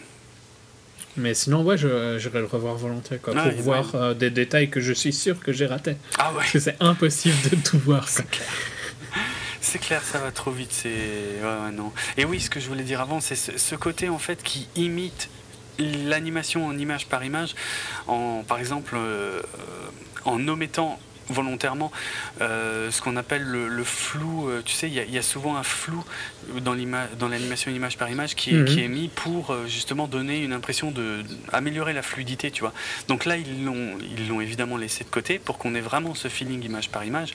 Mais 1.18 1.32
sinon, 1.32 1.62
ouais, 1.62 1.78
je- 1.78 2.18
j'irai 2.18 2.40
le 2.40 2.46
revoir 2.46 2.74
volontiers, 2.74 3.18
quoi, 3.18 3.32
Ouais, 3.34 3.50
pour 3.52 3.62
voir 3.62 3.94
euh, 3.94 4.12
des 4.14 4.28
détails 4.30 4.68
que 4.68 4.80
je 4.80 4.92
suis 4.92 5.12
sûr 5.14 5.40
que 5.40 5.52
j'ai 5.52 5.66
ratés. 5.66 5.96
Ah 6.18 6.30
ouais, 6.32 6.38
Parce 6.40 6.52
que 6.52 6.58
c'est 6.58 6.76
impossible 6.80 7.36
de 7.50 7.56
tout 7.56 7.78
voir. 7.78 8.08
c'est 8.08 8.28
clair. 8.28 8.48
C'est 9.62 9.78
clair, 9.78 10.02
ça 10.04 10.18
va 10.18 10.30
trop 10.30 10.50
vite. 10.50 10.70
C'est 10.72 10.88
ouais, 10.88 11.42
ouais, 11.64 11.72
non. 11.72 11.92
Et 12.16 12.24
oui, 12.24 12.38
ce 12.40 12.50
que 12.50 12.60
je 12.60 12.68
voulais 12.68 12.84
dire 12.84 13.00
avant, 13.00 13.20
c'est 13.20 13.34
ce, 13.34 13.56
ce 13.56 13.74
côté 13.74 14.08
en 14.08 14.18
fait 14.18 14.42
qui 14.42 14.68
imite 14.76 15.28
l'animation 15.78 16.66
en 16.66 16.76
image 16.78 17.06
par 17.06 17.24
image, 17.24 17.54
en 18.06 18.42
par 18.46 18.58
exemple 18.58 18.94
euh, 18.96 19.40
en 20.24 20.46
omettant 20.48 20.98
volontairement 21.28 21.90
euh, 22.40 22.90
ce 22.90 23.00
qu'on 23.02 23.16
appelle 23.16 23.42
le, 23.42 23.68
le 23.68 23.84
flou. 23.84 24.48
euh, 24.48 24.62
tu 24.64 24.72
sais, 24.74 24.88
il 24.88 24.94
y, 24.94 25.00
a- 25.00 25.04
il 25.04 25.12
y 25.12 25.18
a 25.18 25.22
souvent 25.22 25.56
un 25.56 25.62
flou 25.62 26.04
dans 26.60 26.74
l'animation 27.28 27.70
image 27.72 27.96
par 27.98 28.08
image 28.10 28.34
qui 28.36 28.50
est, 28.50 28.58
Mhm. 28.58 28.64
qui 28.66 28.80
est 28.82 28.88
mis 28.88 29.08
pour 29.08 29.50
euh, 29.50 29.66
justement 29.66 30.06
donner 30.06 30.42
une 30.42 30.52
impression 30.52 30.90
de 30.90 31.22
améliorer 31.52 31.92
la 31.92 32.02
fluidité, 32.02 32.50
tu 32.50 32.60
vois. 32.60 32.72
Donc 33.08 33.24
là, 33.24 33.36
ils 33.36 33.64
l'ont 33.64 33.98
ils 34.16 34.28
l'ont 34.28 34.40
évidemment 34.40 34.76
laissé 34.76 35.04
de 35.04 35.10
côté 35.10 35.38
pour 35.38 35.58
qu'on 35.58 35.74
ait 35.74 35.80
vraiment 35.80 36.14
ce 36.14 36.28
feeling 36.28 36.62
image 36.64 36.90
par 36.90 37.04
image. 37.04 37.34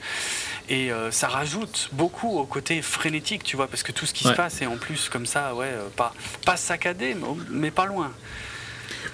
Et 0.68 0.90
ça 1.10 1.28
rajoute 1.28 1.90
beaucoup 1.92 2.38
au 2.38 2.44
côté 2.46 2.80
frénétique, 2.82 3.42
tu 3.44 3.56
vois, 3.56 3.66
parce 3.68 3.82
que 3.82 3.92
tout 3.92 4.06
ce 4.06 4.14
qui 4.14 4.24
Ouais. 4.24 4.30
se 4.30 4.36
passe 4.36 4.62
est 4.62 4.66
en 4.66 4.76
plus 4.78 5.08
comme 5.10 5.26
ça, 5.26 5.54
ouais, 5.54 5.70
pas, 5.96 6.14
pas 6.46 6.56
saccadé, 6.56 7.14
mais, 7.50 7.70
pas 7.70 7.84
loin. 7.86 8.12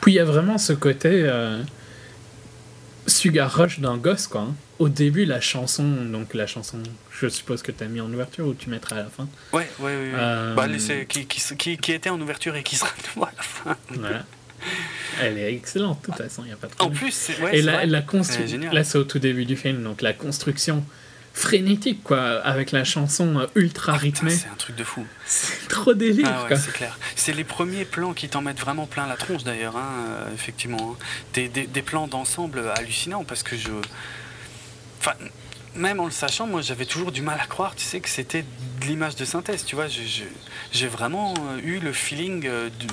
Puis 0.01 0.12
il 0.12 0.14
y 0.16 0.20
a 0.20 0.24
vraiment 0.24 0.59
ce 0.59 0.72
côté 0.74 1.26
Sugar 3.07 3.51
Rush 3.53 3.81
d'un 3.81 3.97
gosse, 3.97 4.26
quoi. 4.26 4.43
hein. 4.43 4.55
Au 4.79 4.89
début, 4.89 5.24
la 5.24 5.41
chanson, 5.41 5.83
donc 6.05 6.35
la 6.35 6.47
chanson, 6.47 6.79
je 7.11 7.26
suppose 7.29 7.62
que 7.62 7.72
tu 7.72 7.83
as 7.83 7.89
mis 7.89 8.01
en 8.01 8.12
ouverture 8.12 8.47
ou 8.47 8.55
tu 8.55 8.70
mettras 8.70 8.97
à 8.97 8.99
la 9.01 9.09
fin. 9.11 9.29
Ouais, 9.53 9.68
ouais, 9.81 9.85
ouais. 9.87 10.11
Euh, 10.14 10.55
Bah, 10.55 10.66
qui, 11.09 11.26
qui, 11.79 11.93
était 11.93 12.11
en 12.11 12.20
ouverture 12.20 12.55
et 12.55 12.62
qui 12.62 12.76
sera 12.76 12.91
de 12.91 13.22
à 13.22 13.33
la 13.37 13.43
fin. 13.43 13.76
Voilà. 13.91 14.24
Elle 15.20 15.39
est 15.39 15.53
excellente, 15.55 16.01
de 16.03 16.07
toute 16.07 16.16
façon, 16.16 16.43
il 16.45 16.47
n'y 16.49 16.53
a 16.53 16.57
pas 16.57 16.66
de 16.68 16.72
En 16.74 16.76
problème. 16.76 16.99
plus, 16.99 17.12
c'est 17.12 17.41
ouais, 17.41 17.59
Et 17.59 17.62
la, 17.62 18.03
construction, 18.03 18.61
là 18.72 18.85
c'est 18.85 18.99
au 18.99 19.05
tout 19.05 19.18
début 19.18 19.45
du 19.47 19.57
film, 19.57 19.83
donc 19.83 20.01
la 20.03 20.12
construction 20.12 20.85
frénétique, 21.33 22.03
quoi, 22.03 22.41
avec 22.41 22.72
la 22.72 22.83
chanson 22.85 23.39
euh, 23.39 23.47
ultra 23.55 23.93
Putain, 23.95 24.03
rythmée. 24.03 24.31
C'est 24.31 24.49
un 24.49 24.55
truc 24.57 24.74
de 24.76 24.83
fou. 24.85 25.05
C'est 25.26 25.68
trop 25.68 25.95
délire, 25.95 26.26
Ah 26.29 26.43
ouais, 26.43 26.49
quoi. 26.49 26.57
c'est 26.57 26.72
clair. 26.72 26.99
C'est 27.14 27.33
les 27.33 27.45
premiers 27.45 27.85
plans 27.85 28.12
qui 28.14 28.29
t'en 28.29 28.43
mettent 28.43 28.59
vraiment 28.61 28.87
plein 28.87 29.07
la 29.07 29.16
tronche 29.16 29.45
d'ailleurs, 29.45 29.76
hein, 29.76 29.89
euh, 30.09 30.35
effectivement. 30.35 30.97
hein. 31.01 31.05
Des, 31.35 31.49
des- 31.49 31.66
des 31.68 31.83
plans 31.83 32.09
d'ensemble 32.09 32.61
hallucinants 32.76 33.24
parce 33.24 33.43
que 33.43 33.57
je. 33.57 33.70
Enfin, 35.09 35.16
même 35.74 36.00
en 36.00 36.06
le 36.06 36.11
sachant, 36.11 36.46
moi 36.46 36.61
j'avais 36.61 36.86
toujours 36.86 37.12
du 37.12 37.22
mal 37.22 37.38
à 37.40 37.46
croire, 37.46 37.74
tu 37.74 37.84
sais, 37.84 38.00
que 38.00 38.09
c'était 38.09 38.42
de 38.80 38.86
l'image 38.86 39.16
de 39.16 39.24
synthèse, 39.24 39.64
tu 39.64 39.74
vois. 39.74 39.86
J'ai 39.88 40.88
vraiment 40.88 41.34
euh, 41.34 41.61
eu 41.62 41.78
le 41.78 41.92
feeling 41.92 42.46
euh, 42.46 42.68
du, 42.70 42.86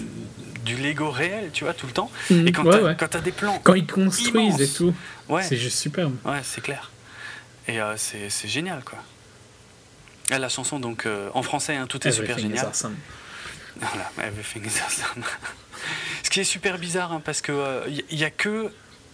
du 0.75 0.81
Lego 0.81 1.09
réel, 1.09 1.49
tu 1.51 1.63
vois, 1.63 1.73
tout 1.73 1.87
le 1.87 1.93
temps. 1.93 2.11
Mhm, 2.29 2.47
Et 2.47 2.51
quand 2.51 2.63
ouais, 2.65 2.95
t'as 2.95 3.17
ouais. 3.17 3.21
des 3.23 3.31
plans. 3.31 3.59
Quand 3.63 3.73
ils 3.73 3.87
construisent 3.87 4.61
et 4.61 4.67
tout, 4.67 4.93
Ouais, 5.27 5.41
c'est 5.43 5.57
juste 5.57 5.79
superbe. 5.79 6.15
ouais 6.25 6.41
c'est 6.43 6.61
clair. 6.61 6.91
Et 7.67 7.81
euh, 7.81 7.95
c'est 7.97 8.29
génial, 8.47 8.83
quoi. 8.83 8.99
Et 10.31 10.37
la 10.37 10.49
chanson, 10.49 10.79
donc, 10.79 11.05
euh, 11.05 11.29
en 11.33 11.41
français, 11.43 11.75
hein, 11.75 11.87
tout 11.87 12.07
est 12.07 12.11
super 12.11 12.31
Everything 12.37 12.51
is 12.51 12.57
génial. 12.57 12.67
awesome. 12.67 12.95
Voilà, 13.79 14.11
everything 14.27 14.63
is 14.65 14.79
awesome. 14.85 15.23
Ce 16.23 16.29
qui 16.29 16.39
est 16.39 16.43
super 16.45 16.77
bizarre, 16.77 17.11
hein, 17.11 17.21
parce 17.23 17.41
que 17.41 17.83
il 18.09 18.17
y, 18.19 18.23
a 18.23 18.29
que, 18.29 18.71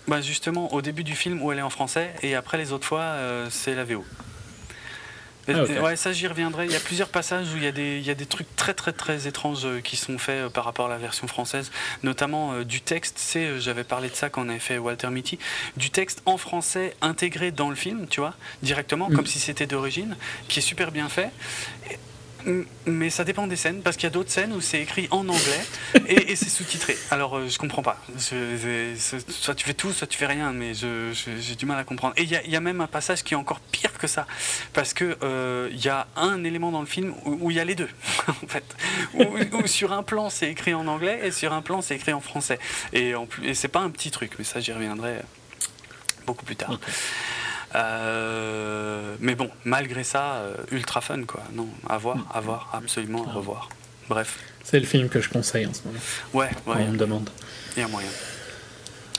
bah, 0.08 0.22
justement, 0.22 0.74
au 0.74 0.82
début 0.82 1.04
du 1.04 1.16
film 1.16 1.42
où 1.42 1.52
elle 1.52 1.60
est 1.60 1.64
en 1.64 1.70
français, 1.70 2.14
et 2.22 2.36
après 2.36 2.58
les 2.58 2.72
autres 2.72 2.88
fois, 2.88 3.02
euh, 3.02 3.48
c'est 3.50 3.76
la 3.76 3.84
VO. 3.84 4.04
Ah. 5.48 5.64
Ouais, 5.82 5.96
ça 5.96 6.14
j'y 6.14 6.28
reviendrai. 6.28 6.66
Il 6.66 6.72
y 6.72 6.76
a 6.76 6.80
plusieurs 6.80 7.10
passages 7.10 7.48
où 7.54 7.58
il 7.58 7.64
y, 7.64 7.68
a 7.68 7.72
des- 7.72 7.98
il 7.98 8.06
y 8.06 8.12
a 8.12 8.14
des 8.14 8.28
trucs 8.28 8.56
très 8.56 8.76
très 8.76 8.94
très 8.94 9.28
étranges 9.28 9.66
euh, 9.66 9.82
qui 9.82 9.98
sont 9.98 10.18
faits 10.20 10.36
euh, 10.46 10.50
par 10.50 10.64
rapport 10.64 10.86
à 10.86 10.90
la 10.90 11.00
version 11.00 11.28
française, 11.28 11.72
notamment 12.04 12.54
euh, 12.54 12.64
du 12.64 12.80
texte. 12.80 13.20
Euh, 13.38 13.60
j'avais 13.60 13.84
parlé 13.84 14.10
de 14.10 14.16
ça 14.16 14.30
quand 14.30 14.46
on 14.46 14.50
avait 14.50 14.60
fait 14.60 14.78
Walter 14.78 15.10
Mitty, 15.10 15.40
du 15.78 15.90
texte 15.90 16.22
en 16.28 16.38
français 16.38 16.96
intégré 17.02 17.52
dans 17.52 17.70
le 17.70 17.76
film, 17.76 18.08
tu 18.08 18.20
vois, 18.20 18.36
directement, 18.62 19.10
Mm. 19.10 19.16
comme 19.16 19.26
si 19.26 19.40
c'était 19.40 19.66
d'origine, 19.66 20.16
qui 20.48 20.60
est 20.60 20.62
super 20.62 20.92
bien 20.92 21.10
fait. 21.10 21.32
Et 21.90 21.98
Mais 22.86 23.10
ça 23.10 23.24
dépend 23.24 23.48
des 23.48 23.56
scènes, 23.56 23.82
parce 23.82 23.96
qu'il 23.98 24.06
y 24.06 24.08
a 24.08 24.12
d'autres 24.12 24.32
scènes 24.32 24.54
où 24.54 24.62
c'est 24.62 24.82
écrit 24.82 25.08
en 25.12 25.28
anglais 25.28 25.62
et, 26.08 26.36
c'est 26.36 26.50
sous-titré. 26.50 26.98
Alors 27.12 27.38
euh, 27.38 27.48
je 27.48 27.58
comprends 27.58 27.84
pas. 27.84 28.02
Soit 28.18 29.56
tu 29.56 29.66
fais 29.66 29.74
tout, 29.74 29.92
soit 29.92 30.08
tu 30.08 30.18
fais 30.18 30.26
rien, 30.26 30.52
mais 30.52 30.74
j'ai 30.74 31.56
du 31.56 31.66
mal 31.66 31.80
à 31.80 31.84
comprendre. 31.84 32.14
Et 32.18 32.24
il 32.24 32.30
y, 32.30 32.56
a- 32.56 32.60
même 32.62 32.82
un 32.82 32.88
passage 32.88 33.24
qui 33.24 33.34
est 33.34 33.38
encore 33.38 33.60
pire 33.60 33.98
que 33.98 34.08
ça, 34.08 34.28
parce 34.74 34.94
que 34.94 35.18
euh, 35.24 35.70
il 35.72 35.84
y 35.84 35.90
a 35.90 36.08
un 36.16 36.44
élément 36.44 36.72
dans 36.72 36.82
le 36.82 36.86
film 36.86 37.14
où 37.26 37.50
il 37.52 37.58
y 37.58 37.60
a 37.60 37.66
les 37.66 37.76
deux, 37.76 37.90
en 38.28 38.48
fait. 38.48 38.64
Où, 39.14 39.68
sur 39.68 39.94
un 39.94 40.04
plan 40.04 40.30
c'est 40.30 40.50
écrit 40.50 40.74
en 40.74 40.88
anglais 40.88 41.22
et 41.24 41.32
sur 41.32 41.54
un 41.54 41.62
plan 41.62 41.82
c'est 41.82 41.96
écrit 41.96 42.14
en 42.14 42.22
français. 42.22 42.60
Et, 42.94 43.16
en 43.16 43.26
plus, 43.26 43.48
et 43.48 43.54
c'est 43.54 43.68
pas 43.68 43.80
un 43.80 43.90
petit 43.90 44.12
truc, 44.12 44.34
mais 44.38 44.44
ça 44.44 44.60
j'y 44.60 44.72
reviendrai 44.72 45.18
beaucoup 46.26 46.46
plus 46.46 46.56
tard. 46.56 46.80
Euh, 47.76 49.16
mais 49.20 49.36
bon, 49.36 49.50
malgré 49.64 50.04
ça, 50.04 50.34
euh, 50.36 50.56
ultra 50.72 51.02
fun 51.02 51.24
quoi. 51.24 51.44
Non, 51.54 51.68
à 51.90 51.98
voir, 51.98 52.18
à 52.34 52.42
voir, 52.42 52.70
absolument 52.74 53.26
à 53.28 53.32
revoir. 53.34 53.70
Bref, 54.10 54.40
C'est 54.64 54.80
le 54.80 54.86
film 54.86 55.08
que 55.10 55.22
je 55.22 55.30
conseille 55.30 55.66
en 55.66 55.74
ce 55.74 55.82
moment, 55.86 56.00
ouais, 56.34 56.50
ouais, 56.68 56.86
on 56.88 56.92
me 56.92 56.98
demande. 56.98 57.30
il 57.78 57.82
y 57.82 57.84
a 57.84 57.88
moyen. 57.88 58.10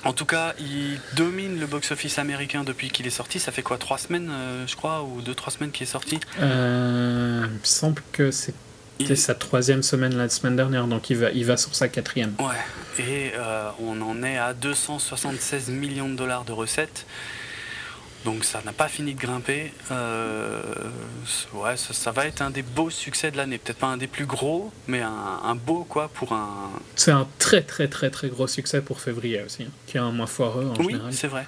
En 0.04 0.12
tout 0.12 0.26
cas, 0.26 0.52
il 0.58 0.98
domine 1.14 1.60
le 1.60 1.66
box-office 1.66 2.18
américain 2.18 2.64
depuis 2.64 2.90
qu'il 2.90 3.06
est 3.06 3.10
sorti. 3.10 3.38
Ça 3.38 3.52
fait 3.52 3.62
quoi, 3.62 3.78
trois 3.78 3.98
semaines, 3.98 4.28
euh, 4.32 4.66
je 4.66 4.74
crois, 4.74 5.04
ou 5.04 5.22
deux, 5.22 5.34
trois 5.34 5.52
semaines 5.52 5.70
qu'il 5.70 5.84
est 5.84 5.90
sorti? 5.90 6.18
Euh, 6.40 7.42
il 7.44 7.50
me 7.52 7.58
semble 7.64 8.02
que 8.10 8.32
c'était 8.32 8.56
Il- 8.98 9.16
sa 9.16 9.34
troisième 9.36 9.82
semaine 9.84 10.16
la 10.16 10.28
semaine 10.28 10.56
dernière, 10.56 10.86
donc 10.88 11.08
il 11.10 11.18
va, 11.18 11.30
il 11.30 11.44
va 11.46 11.56
sur 11.56 11.74
sa 11.76 11.86
quatrième. 11.88 12.34
Ouais, 12.40 13.02
et 13.02 13.32
euh, 13.36 13.70
on 13.80 14.00
en 14.02 14.22
est 14.24 14.36
à 14.38 14.54
276 14.54 15.68
millions 15.70 16.08
de 16.08 16.16
dollars 16.16 16.44
de 16.44 16.52
recettes. 16.52 17.06
Donc 18.24 18.44
ça 18.44 18.62
n'a 18.64 18.72
pas 18.72 18.88
fini 18.88 19.14
de 19.14 19.20
grimper. 19.20 19.72
Euh, 19.90 20.62
ouais, 21.54 21.76
ça, 21.76 21.92
ça 21.92 22.12
va 22.12 22.26
être 22.26 22.40
un 22.40 22.50
des 22.50 22.62
beaux 22.62 22.88
succès 22.90 23.30
de 23.32 23.36
l'année. 23.36 23.58
Peut-être 23.58 23.78
pas 23.78 23.88
un 23.88 23.96
des 23.96 24.06
plus 24.06 24.26
gros, 24.26 24.72
mais 24.86 25.00
un, 25.00 25.40
un 25.44 25.54
beau 25.56 25.84
quoi 25.84 26.08
pour 26.08 26.32
un. 26.32 26.70
C'est 26.94 27.10
un 27.10 27.26
très 27.38 27.62
très 27.62 27.88
très 27.88 28.10
très 28.10 28.28
gros 28.28 28.46
succès 28.46 28.80
pour 28.80 29.00
février 29.00 29.42
aussi, 29.42 29.64
hein, 29.64 29.70
qui 29.86 29.96
est 29.96 30.00
un 30.00 30.12
mois 30.12 30.28
foireux 30.28 30.72
en 30.78 30.80
Oui, 30.84 30.96
c'est 31.10 31.26
vrai. 31.28 31.46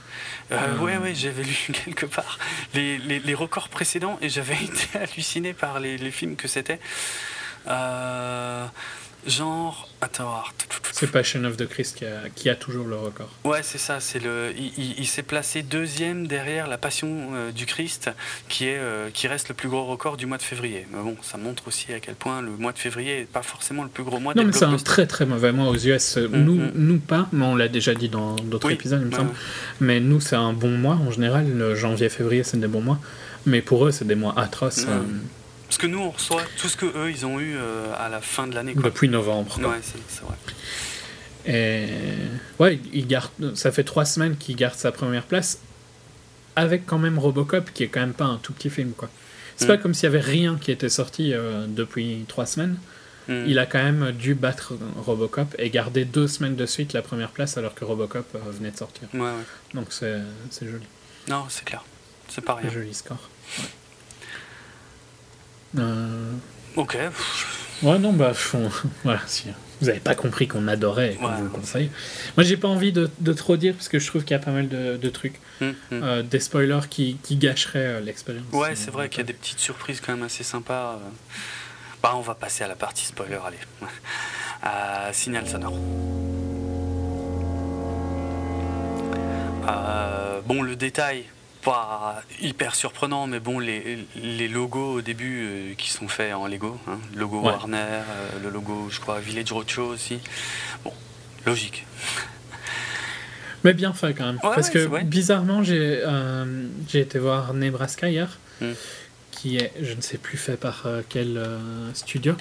Euh, 0.51 0.59
Euh. 0.59 0.79
Ouais, 0.81 0.97
ouais, 0.99 1.15
j'avais 1.15 1.45
lu 1.45 1.57
quelque 1.85 2.07
part 2.07 2.39
les, 2.75 2.99
les- 2.99 3.21
les 3.21 3.35
records 3.35 3.69
précédents 3.69 4.19
et 4.21 4.29
j'avais 4.29 4.55
été 4.65 4.99
halluciné 4.99 5.53
par 5.55 5.79
les, 5.81 5.97
les 5.97 6.11
films 6.11 6.35
que 6.37 6.49
c'était. 6.49 6.81
Euh, 7.69 8.67
genre, 9.27 9.89
attends. 10.01 10.43
C'est 10.93 11.11
Passion 11.11 11.43
of 11.45 11.57
the 11.57 11.67
Christ 11.67 11.97
qui 11.97 12.05
a, 12.07 12.29
qui 12.35 12.49
a 12.49 12.55
toujours 12.55 12.87
le 12.87 12.97
record. 12.97 13.29
Ouais, 13.45 13.61
c'est 13.63 13.79
ça. 13.79 13.99
C'est 14.01 14.19
le. 14.21 14.53
Il, 14.57 14.73
il- 14.79 14.95
il 14.99 15.07
s'est 15.07 15.23
placé 15.23 15.63
deuxième 15.63 16.27
derrière 16.27 16.67
la 16.69 16.79
Passion 16.79 17.31
euh, 17.35 17.51
du 17.53 17.67
Christ, 17.67 18.11
qui 18.49 18.67
est 18.67 18.79
euh, 18.79 19.11
qui 19.13 19.27
reste 19.27 19.49
le 19.49 19.55
plus 19.55 19.69
gros 19.69 19.85
record 19.87 20.17
du 20.17 20.27
mois 20.27 20.37
de 20.39 20.43
février. 20.43 20.87
Mais 20.93 21.03
bon, 21.03 21.17
ça 21.23 21.37
montre 21.39 21.67
aussi 21.69 21.93
à 21.93 22.01
quel 22.01 22.15
point 22.15 22.43
le 22.43 22.51
mois 22.51 22.73
de 22.73 22.79
février 22.79 23.21
est 23.21 23.25
pas 23.29 23.43
forcément 23.43 23.83
le 23.83 23.89
plus 23.89 24.05
gros 24.05 24.21
mois 24.21 24.35
Non, 24.35 24.45
mais 24.45 24.53
c'est 24.53 24.65
un 24.65 24.77
très 24.77 25.07
très 25.07 25.27
mauvais 25.27 25.53
mois 25.53 25.69
aux 25.69 25.77
US. 25.77 26.17
Mm, 26.17 26.29
nous, 26.45 26.55
mm. 26.57 26.71
nous 26.75 26.99
pas, 26.99 27.27
mais 27.33 27.45
on 27.45 27.57
l'a 27.57 27.69
déjà 27.69 27.95
dit 27.95 28.09
dans 28.09 28.37
d'autres 28.37 28.69
Oui, 28.69 28.75
épisodes, 28.75 29.01
il 29.03 29.07
me 29.09 29.13
semble. 29.17 29.31
ouais. 29.31 29.37
Mais 29.81 30.01
nous, 30.01 30.21
c'est 30.21 30.37
un 30.37 30.53
bon 30.53 30.71
mois 30.79 30.95
en 30.97 31.11
général. 31.11 31.51
Le 31.57 31.75
janvier, 31.75 32.09
février, 32.09 32.45
c'est 32.45 32.59
des 32.61 32.69
bons 32.69 32.83
mois. 32.83 32.99
Mais 33.47 33.61
pour 33.63 33.85
eux, 33.87 33.91
c'est 33.91 34.07
des 34.07 34.15
mois 34.15 34.39
atroces 34.39 34.87
Mm. 34.87 34.91
euh, 34.91 35.03
Parce 35.67 35.79
que 35.79 35.87
nous, 35.87 35.99
on 35.99 36.11
reçoit 36.11 36.43
tout 36.61 36.69
ce 36.69 36.77
que 36.77 36.87
eux, 36.87 37.11
ils 37.11 37.25
ont 37.27 37.41
eu 37.41 37.57
euh, 37.57 37.93
à 37.99 38.09
la 38.09 38.21
fin 38.21 38.47
de 38.47 38.55
l'année. 38.55 38.75
depuis 38.75 39.09
novembre. 39.09 39.55
quoi. 39.61 39.71
Ouais, 39.71 39.81
c'est 39.83 40.23
vrai. 40.23 40.35
Et 41.47 41.87
ouais, 42.59 42.79
il 42.93 43.07
garde, 43.07 43.55
ça 43.55 43.71
fait 43.73 43.85
trois 43.85 44.05
semaines 44.05 44.37
qu'il 44.37 44.57
garde 44.57 44.77
sa 44.77 44.93
première 44.93 45.25
place 45.25 45.59
avec 46.57 46.87
quand 46.87 46.99
même 46.99 47.19
Robocop, 47.19 47.71
qui 47.75 47.83
est 47.85 47.89
quand 47.89 48.01
même 48.01 48.15
pas 48.15 48.25
un 48.25 48.39
tout 48.39 48.53
petit 48.53 48.71
film. 48.71 48.93
quoi. 48.93 49.11
C'est 49.57 49.65
Mm. 49.67 49.69
pas 49.69 49.77
comme 49.79 49.95
s'il 49.95 50.05
y 50.05 50.07
avait 50.07 50.21
rien 50.21 50.57
qui 50.61 50.71
était 50.71 50.89
sorti 50.89 51.33
euh, 51.35 51.67
depuis 51.69 52.25
trois 52.29 52.47
semaines. 52.47 52.77
Mm. 53.29 53.45
Il 53.47 53.59
a 53.59 53.67
quand 53.67 53.83
même 53.83 54.13
dû 54.13 54.35
battre 54.35 54.75
Robocop 54.97 55.55
et 55.59 55.71
garder 55.71 56.05
deux 56.05 56.29
semaines 56.29 56.57
de 56.57 56.67
suite 56.67 56.93
la 56.93 57.03
première 57.03 57.31
place 57.31 57.57
alors 57.57 57.75
que 57.75 57.85
Robocop 57.85 58.27
euh, 58.35 58.39
venait 58.51 58.71
de 58.71 58.77
sortir. 58.77 59.09
Ouais, 59.15 59.21
ouais. 59.21 59.33
Donc 59.75 59.87
c'est 59.91 60.19
c'est 60.51 60.67
joli. 60.67 60.85
Non, 61.29 61.45
c'est 61.49 61.65
clair. 61.65 61.85
C'est 62.29 62.43
pas 62.43 62.55
rien. 62.55 62.71
Joli 62.71 62.95
score. 62.95 63.29
Ouais. 63.59 63.65
Euh, 65.79 66.33
Ok. 66.77 66.97
Ouais, 67.83 67.99
non, 67.99 68.13
bah, 68.13 68.33
on- 68.55 68.71
voilà, 69.05 69.21
si 69.27 69.47
vous 69.81 69.87
n'avez 69.89 70.01
pas 70.01 70.15
compris 70.15 70.49
qu'on 70.49 70.67
adorait 70.69 71.13
et 71.13 71.17
qu'on 71.17 71.27
Ouais. 71.29 71.37
vous 71.39 71.45
le 71.45 71.51
conseille. 71.51 71.91
Moi, 72.37 72.45
j'ai 72.45 72.57
pas 72.57 72.69
envie 72.69 72.93
de, 72.93 73.11
de 73.21 73.33
trop 73.33 73.57
dire 73.57 73.75
parce 73.75 73.89
que 73.89 73.99
je 73.99 74.07
trouve 74.07 74.23
qu'il 74.25 74.33
y 74.37 74.41
a 74.41 74.43
pas 74.43 74.51
mal 74.53 74.69
de, 74.69 74.97
de 74.97 75.09
trucs, 75.11 75.41
Mm, 75.61 75.67
mm. 75.67 75.75
euh, 75.93 76.23
des 76.23 76.41
spoilers 76.41 76.89
qui, 76.91 77.17
qui 77.23 77.37
gâcheraient 77.37 77.79
euh, 77.87 78.01
l'expérience. 78.01 78.45
Ouais, 78.53 78.75
c'est 78.75 78.91
vrai 78.91 79.09
qu'il 79.09 79.19
y 79.19 79.21
a 79.21 79.27
des 79.27 79.33
petites 79.35 79.59
surprises 79.61 80.01
quand 80.01 80.15
même 80.15 80.25
assez 80.25 80.43
sympas. 80.45 80.99
Bah, 82.03 82.13
on 82.17 82.21
va 82.21 82.35
passer 82.35 82.65
à 82.65 82.69
la 82.69 82.75
partie 82.77 83.05
spoiler, 83.07 83.39
allez. 83.47 83.59
Euh, 84.67 85.11
signal 85.13 85.47
sonore. 85.47 85.77
Euh, 89.69 90.41
bon, 90.47 90.63
le 90.63 90.77
détail, 90.77 91.25
pas 91.65 92.23
hyper 92.41 92.75
surprenant, 92.75 93.27
mais 93.27 93.41
bon, 93.41 93.59
les, 93.59 94.07
les 94.17 94.49
logos 94.49 94.95
au 94.97 95.01
début 95.01 95.47
euh, 95.47 95.75
qui 95.77 95.91
sont 95.91 96.09
faits 96.09 96.35
en 96.35 96.47
Lego, 96.47 96.79
hein, 96.87 96.99
le 97.15 97.21
logo 97.21 97.39
Ouais. 97.41 97.47
Warner, 97.47 97.79
euh, 97.79 98.29
le 98.43 98.51
logo, 98.51 98.89
je 98.91 99.01
crois, 99.01 99.19
Village 99.21 99.51
Roadshow 99.53 99.87
aussi. 99.87 100.19
Bon, 100.85 100.93
logique. 101.47 101.87
Mais 103.65 103.73
bien 103.73 103.93
fait 103.95 104.13
quand 104.15 104.27
même. 104.27 104.35
Ouais, 104.37 104.55
parce 104.55 104.69
ouais, 104.69 104.87
que 105.01 105.03
bizarrement, 105.05 105.63
j'ai 105.63 106.01
euh, 106.05 106.67
j'ai 106.87 107.01
été 107.01 107.19
voir 107.19 107.55
Nebraska 107.55 108.09
hier, 108.11 108.39
Mm. 108.61 108.67
qui 109.33 109.57
est, 109.57 109.73
je 109.83 109.95
ne 109.95 110.01
sais 110.01 110.19
plus 110.19 110.37
fait 110.39 110.57
par 110.57 110.87
quel 111.09 111.45
studio, 111.95 112.37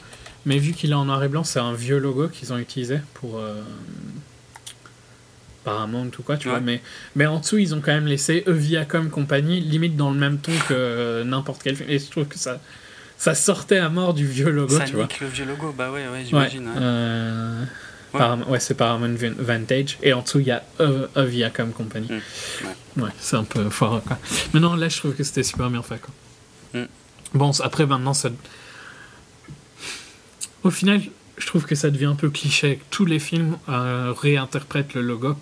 mais 0.45 0.59
vu 0.59 0.73
qu'il 0.73 0.91
est 0.91 0.95
en 0.95 1.05
noir 1.05 1.23
et 1.23 1.27
blanc, 1.27 1.43
c'est 1.43 1.59
un 1.59 1.73
vieux 1.73 1.97
logo 1.97 2.27
qu'ils 2.27 2.53
ont 2.53 2.57
utilisé 2.57 2.99
pour. 3.15 3.41
Paramount 5.63 6.09
ou 6.17 6.21
quoi, 6.23 6.37
tu 6.37 6.47
Ouais. 6.47 6.53
vois. 6.55 6.61
Mais, 6.61 6.81
mais 7.15 7.25
en 7.25 7.39
dessous, 7.39 7.57
ils 7.57 7.73
ont 7.73 7.81
quand 7.81 7.93
même 7.93 8.07
laissé 8.07 8.43
Viacom 8.47 9.09
compagnie, 9.09 9.59
limite 9.61 9.95
dans 9.95 10.11
le 10.11 10.17
même 10.19 10.37
ton 10.39 10.51
que 10.67 10.73
euh, 10.73 11.23
n'importe 11.23 11.61
quel 11.63 11.75
film. 11.75 11.89
Et 11.89 11.99
je 11.99 12.09
trouve 12.09 12.25
que 12.25 12.37
ça, 12.37 12.59
ça 13.17 13.33
sortait 13.35 13.77
à 13.77 13.89
mort 13.89 14.13
du 14.13 14.27
vieux 14.27 14.49
logo, 14.49 14.77
Ça 14.77 14.85
tu 14.85 14.93
vois. 14.95 15.07
le 15.21 15.27
vieux 15.27 15.45
logo, 15.45 15.73
bah 15.77 15.91
ouais, 15.91 16.07
ouais, 16.07 16.23
j'imagine. 16.25 16.67
ouais. 16.67 16.73
euh, 16.77 17.63
Ouais. 18.13 18.59
C'est 18.59 18.75
Paramount 18.77 19.15
Vantage. 19.39 19.97
Et 20.03 20.13
en 20.13 20.21
dessous, 20.21 20.39
il 20.39 20.45
y 20.45 20.51
a 20.51 20.61
A 21.15 21.23
Viacom 21.23 21.71
Company. 21.71 22.07
Mm, 22.11 23.01
Ouais, 23.01 23.09
c'est 23.19 23.37
un 23.37 23.43
peu 23.43 23.67
fort, 23.71 24.03
quoi. 24.03 24.19
Mais 24.53 24.59
non, 24.59 24.75
là, 24.75 24.87
je 24.87 24.97
trouve 24.97 25.15
que 25.15 25.23
c'était 25.23 25.41
super 25.41 25.67
bien 25.71 25.81
fait, 25.81 25.99
quoi. 25.99 26.81
Mm. 26.81 26.85
Bon, 27.33 27.49
après, 27.61 27.87
maintenant, 27.87 28.13
ça... 28.13 28.29
Au 30.63 30.69
final, 30.69 31.01
je 31.39 31.47
trouve 31.47 31.65
que 31.65 31.73
ça 31.75 31.89
devient 31.89 32.05
un 32.05 32.15
peu 32.15 32.29
cliché. 32.29 32.79
Tous 32.91 33.05
les 33.05 33.17
films 33.19 33.57
euh, 33.67 34.13
réinterprètent 34.15 34.93
le 34.93 35.01
logo. 35.01 35.35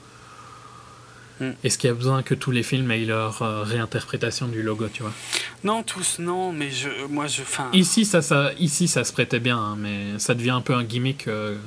Mm. 1.41 1.51
Est-ce 1.63 1.77
qu'il 1.77 1.89
y 1.89 1.91
a 1.91 1.95
besoin 1.95 2.21
que 2.23 2.33
tous 2.35 2.51
les 2.51 2.63
films 2.63 2.89
aient 2.91 2.99
leur 3.03 3.41
euh, 3.41 3.63
réinterprétation 3.63 4.47
du 4.47 4.61
logo, 4.61 4.87
tu 4.93 5.01
vois? 5.01 5.11
Non, 5.63 5.83
tous 5.83 6.19
non, 6.19 6.53
mais 6.53 6.69
je, 6.71 6.87
moi 7.09 7.27
je. 7.27 7.41
Enfin, 7.41 7.69
Ici, 7.73 8.05
ça, 8.05 8.21
ça, 8.21 8.51
ici, 8.59 8.87
ça 8.87 9.03
se 9.03 9.11
prêtait 9.11 9.39
bien, 9.39 9.57
hein, 9.57 9.75
mais 9.77 10.19
ça 10.19 10.33
devient 10.35 10.51
un 10.51 10.61
peu 10.61 10.73
un 10.75 10.83
gimmick 10.83 11.27
euh, 11.27 11.57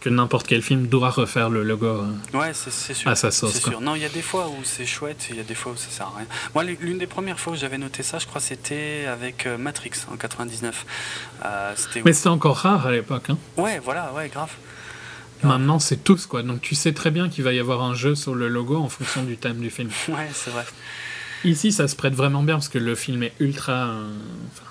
que 0.00 0.08
n'importe 0.10 0.46
quel 0.46 0.62
film 0.62 0.86
doit 0.86 1.10
refaire 1.10 1.48
le 1.50 1.62
logo. 1.64 1.86
euh. 1.86 2.38
Ouais, 2.38 2.52
c'est 2.54 2.70
sûr. 2.94 3.10
À 3.10 3.14
sa 3.16 3.30
sauce, 3.30 3.58
sûr. 3.60 3.80
Non, 3.80 3.94
il 3.96 4.02
y 4.02 4.04
a 4.04 4.08
des 4.10 4.22
fois 4.22 4.48
où 4.48 4.62
c'est 4.62 4.86
chouette, 4.86 5.26
et 5.28 5.32
il 5.32 5.36
y 5.38 5.40
a 5.40 5.44
des 5.44 5.54
fois 5.56 5.72
où 5.72 5.76
ça 5.76 5.88
sert 5.90 6.06
à 6.06 6.12
rien. 6.18 6.26
Moi, 6.54 6.64
l'une 6.64 6.98
des 6.98 7.06
premières 7.06 7.40
fois 7.40 7.54
où 7.54 7.56
j'avais 7.56 7.78
noté 7.78 8.02
ça, 8.02 8.18
je 8.18 8.26
crois, 8.26 8.40
c'était 8.40 9.06
avec 9.10 9.46
Matrix 9.58 9.92
en 10.12 10.16
99. 10.16 10.84
Euh, 11.44 11.72
c'était. 11.76 12.02
Mais 12.04 12.12
c'était 12.12 12.28
encore 12.28 12.58
rare 12.58 12.86
à 12.86 12.92
l'époque. 12.92 13.30
Hein. 13.30 13.38
Ouais, 13.56 13.80
voilà, 13.82 14.12
ouais, 14.12 14.28
grave. 14.28 14.50
Maintenant, 15.42 15.78
c'est 15.78 16.02
tous, 16.02 16.26
quoi. 16.26 16.42
Donc, 16.42 16.60
tu 16.60 16.74
sais 16.74 16.92
très 16.92 17.10
bien 17.10 17.28
qu'il 17.28 17.44
va 17.44 17.52
y 17.52 17.58
avoir 17.58 17.82
un 17.82 17.94
jeu 17.94 18.14
sur 18.14 18.34
le 18.34 18.48
logo 18.48 18.76
en 18.76 18.88
fonction 18.88 19.22
du 19.22 19.36
thème 19.36 19.58
du 19.58 19.70
film. 19.70 19.90
Ouais, 20.08 20.28
c'est 20.32 20.50
vrai. 20.50 20.64
Ici, 21.44 21.70
ça 21.72 21.86
se 21.86 21.94
prête 21.94 22.14
vraiment 22.14 22.42
bien 22.42 22.56
parce 22.56 22.68
que 22.68 22.78
le 22.78 22.94
film 22.94 23.22
est 23.22 23.32
ultra. 23.38 23.90
euh, 23.90 24.10
enfin, 24.52 24.68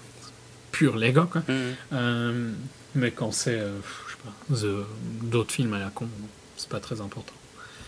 pur 0.71 0.97
Lego, 0.97 1.23
quoi. 1.25 1.41
Mhm. 1.47 1.55
Euh, 1.93 2.51
mais 2.95 3.11
quand 3.11 3.31
c'est. 3.31 3.59
euh, 3.59 3.77
je 4.07 4.59
sais 4.59 4.65
pas. 4.65 4.83
D'autres 5.21 5.51
films 5.53 5.73
à 5.73 5.79
la 5.79 5.89
con, 5.89 6.07
c'est 6.57 6.69
pas 6.69 6.79
très 6.79 6.99
important. 6.99 7.33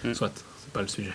Mm. 0.04 0.14
Soit, 0.14 0.32
c'est 0.64 0.72
pas 0.72 0.82
le 0.82 0.88
sujet. 0.88 1.14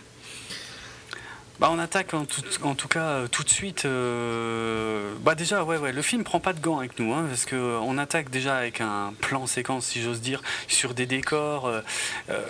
Bah, 1.60 1.68
on 1.70 1.78
attaque 1.78 2.14
en 2.14 2.24
tout, 2.24 2.42
en 2.64 2.74
tout 2.74 2.88
cas 2.88 3.04
euh, 3.10 3.28
tout 3.28 3.44
de 3.44 3.48
suite. 3.48 3.84
euh, 3.84 5.12
Bah 5.20 5.36
déjà, 5.36 5.62
ouais, 5.62 5.76
ouais, 5.78 5.92
le 5.92 6.02
film 6.02 6.24
prend 6.24 6.40
pas 6.40 6.52
de 6.52 6.58
gants 6.60 6.78
avec 6.78 6.98
nous, 6.98 7.12
hein, 7.14 7.26
parce 7.28 7.44
que 7.44 7.54
euh, 7.54 7.78
on 7.80 7.96
attaque 7.96 8.28
déjà 8.28 8.56
avec 8.56 8.80
un 8.80 9.14
plan 9.20 9.46
séquence, 9.46 9.86
si 9.86 10.02
j'ose 10.02 10.20
dire, 10.20 10.42
sur 10.66 10.94
des 10.94 11.06
décors. 11.06 11.66
euh, 11.66 11.80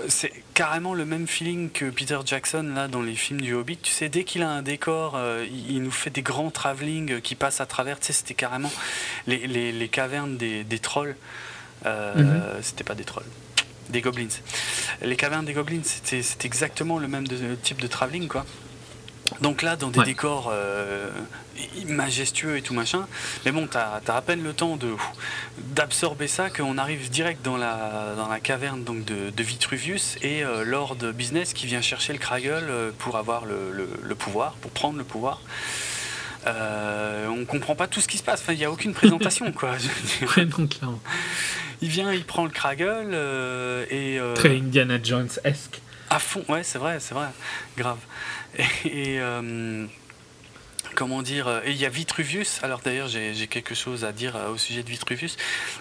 c'est 0.09 0.33
carrément 0.55 0.95
le 0.95 1.05
même 1.05 1.27
feeling 1.29 1.71
que 1.71 1.91
Peter 1.91 2.19
Jackson 2.25 2.73
là 2.75 2.89
dans 2.89 3.03
les 3.03 3.15
films 3.15 3.43
du 3.43 3.53
Hobbit. 3.53 3.77
Tu 3.77 3.93
sais, 3.93 4.09
dès 4.09 4.25
qu'il 4.25 4.43
a 4.43 4.49
un 4.49 4.63
décor, 4.63 5.17
euh, 5.17 5.45
il, 5.69 5.83
nous 5.83 5.91
fait 5.91 6.09
des 6.11 6.23
grands 6.23 6.51
travelling 6.51 7.21
qui 7.21 7.35
passent 7.35 7.61
à 7.61 7.67
travers. 7.67 8.01
Tu 8.01 8.07
sais, 8.07 8.13
c'était 8.15 8.33
carrément 8.35 8.73
les, 9.27 9.47
les- 9.47 9.73
les 9.73 9.89
cavernes 9.89 10.39
des, 10.39 10.65
des 10.65 10.79
trolls. 10.79 11.15
Mhm. 11.85 12.41
C'était 12.63 12.85
pas 12.85 12.95
des 12.95 13.05
trolls. 13.05 13.27
Des 13.91 14.01
goblins. 14.01 14.29
Les 15.03 15.17
cavernes 15.17 15.45
des 15.45 15.53
goblins, 15.53 15.83
c'était 15.85 16.23
c'était 16.23 16.47
exactement 16.47 16.99
le 16.99 17.07
même 17.07 17.29
de- 17.29 17.55
type 17.57 17.83
de 17.83 17.87
travelling, 17.87 18.29
quoi. 18.29 18.47
Donc 19.41 19.62
là, 19.62 19.76
dans 19.76 19.89
des 19.91 19.99
Ouais. 19.99 20.05
décors 20.05 20.51
euh, 20.53 21.11
majestueux 21.87 22.57
et 22.57 22.62
tout 22.62 22.72
machin, 22.74 23.07
mais 23.45 23.53
bon, 23.53 23.66
t'as 23.66 24.01
as 24.07 24.16
à 24.16 24.22
peine 24.22 24.43
le 24.43 24.53
temps 24.55 24.78
d'absorber 25.59 26.28
ça 26.28 26.51
qu'on 26.51 26.78
arrive 26.78 27.11
direct 27.11 27.43
dans 27.45 27.57
la, 27.57 28.14
dans 28.16 28.28
la 28.28 28.41
caverne 28.41 28.85
donc 28.85 29.05
de, 29.05 29.30
de 29.30 29.43
Vitruvius 29.43 30.16
et 30.22 30.45
euh, 30.45 30.64
Lord 30.64 30.97
Business 31.14 31.53
qui 31.53 31.66
vient 31.66 31.80
chercher 31.82 32.12
le 32.12 32.18
Kragel 32.18 32.64
euh, 32.68 32.91
pour 32.99 33.16
avoir 33.16 33.45
le, 33.45 33.72
le- 33.72 33.89
le 34.03 34.14
pouvoir, 34.14 34.53
pour 34.55 34.70
prendre 34.70 34.99
le 34.99 35.05
pouvoir. 35.05 35.41
Euh, 36.47 37.26
on 37.28 37.45
comprend 37.47 37.74
pas 37.74 37.87
tout 37.87 38.01
ce 38.01 38.09
qui 38.09 38.18
se 38.18 38.22
passe, 38.22 38.41
enfin, 38.41 38.53
il 38.53 38.59
n'y 38.59 38.64
a 38.64 38.70
aucune 38.70 38.93
présentation 38.95 39.51
quoi. 39.53 39.72
Ouais, 40.37 40.47
Il 41.80 41.89
vient, 41.89 42.12
il 42.12 42.24
prend 42.24 42.45
le 42.45 42.51
Kragel 42.51 43.09
euh, 43.12 43.85
et. 43.91 44.18
euh, 44.18 44.35
très 44.35 44.57
Indiana 44.57 44.99
Jones-esque. 45.03 45.80
à 46.11 46.18
fond, 46.18 46.45
ouais, 46.49 46.62
c'est 46.62 46.78
vrai, 46.78 46.99
c'est 47.01 47.14
vrai, 47.14 47.28
grave. 47.76 47.99
Et, 48.85 49.21
euh, 49.21 49.87
comment 50.95 51.23
dire, 51.23 51.49
euh, 51.49 51.61
et 51.65 51.73
il 51.73 51.77
y 51.77 51.85
a 51.87 51.89
Vitruvius. 51.89 52.61
Alors 52.63 52.81
d'ailleurs, 52.85 53.09
j'ai 53.09 53.47
quelque 53.49 53.75
chose 53.75 54.05
à 54.05 54.13
dire 54.13 54.37
euh, 54.37 54.51
au 54.53 54.59
sujet 54.59 54.83
de 54.83 54.91
Vitruvius, 54.91 55.37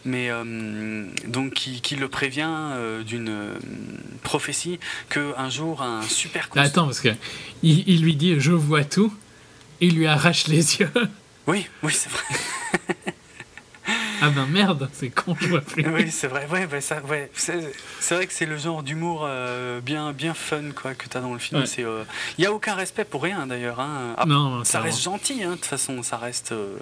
mais 0.06 0.30
euh, 0.30 1.06
donc 1.28 1.54
qui, 1.54 1.82
qui 1.82 1.96
le 1.96 2.08
prévient 2.08 2.48
euh, 2.50 3.04
d'une 3.04 3.54
prophétie 4.24 4.80
que 5.10 5.34
un 5.38 5.50
jour 5.50 5.82
un 5.82 6.02
super. 6.04 6.50
Attends, 6.56 6.86
parce 6.86 7.00
que 7.00 7.10
il, 7.62 7.88
il 7.88 8.02
lui 8.02 8.16
dit 8.16 8.40
Je 8.40 8.52
vois 8.52 8.84
tout. 8.84 9.14
Il 9.82 9.96
lui 9.96 10.08
arrache 10.08 10.48
les 10.48 10.76
yeux. 10.80 10.92
Oui, 11.48 11.68
oui, 11.84 11.94
c'est 11.94 12.10
vrai. 12.10 12.24
ah 14.22 14.30
ben 14.30 14.46
merde, 14.46 14.90
c'est 14.94 15.10
con, 15.10 15.36
je 15.40 15.48
vois 15.48 15.62
plus. 15.62 15.86
Oui, 15.88 16.10
c'est 16.12 16.28
vrai. 16.28 16.48
Ouais, 16.52 16.66
bah, 16.68 16.82
ça, 16.82 17.02
ouais. 17.02 17.30
C'est 17.34 18.16
vrai 18.16 18.28
que 18.28 18.34
c'est 18.34 18.46
le 18.46 18.58
genre 18.58 18.84
d'humour 18.84 19.24
euh, 19.26 19.82
bien, 19.82 20.14
bien 20.14 20.34
fun 20.34 20.72
quoi 20.76 20.94
que 20.94 21.08
t'as 21.08 21.20
dans 21.20 21.34
le 21.34 21.40
film. 21.40 21.62
Ouais. 21.62 21.68
C'est, 21.68 21.84
euh, 21.84 22.04
il 22.38 22.46
a 22.46 22.52
aucun 22.54 22.76
respect 22.76 23.06
pour 23.06 23.24
rien 23.24 23.46
d'ailleurs. 23.48 23.80
Hein. 23.80 24.14
Ah, 24.18 24.26
Non, 24.26 24.64
ça 24.64 24.80
reste 24.82 25.02
gentil, 25.02 25.44
hein, 25.44 25.52
de 25.52 25.56
toute 25.56 25.66
façon, 25.66 26.04
ça 26.04 26.18
reste. 26.18 26.52
euh, 26.52 26.78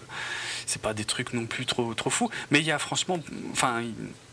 c'est 0.65 0.81
pas 0.81 0.93
des 0.93 1.03
trucs 1.05 1.33
non 1.33 1.45
plus 1.47 1.65
trop, 1.65 1.93
trop 1.93 2.09
fous, 2.09 2.29
mais 2.51 2.59
il 2.59 2.65
y 2.65 2.71
a 2.71 2.79
franchement. 2.79 3.19
Enfin, 3.51 3.81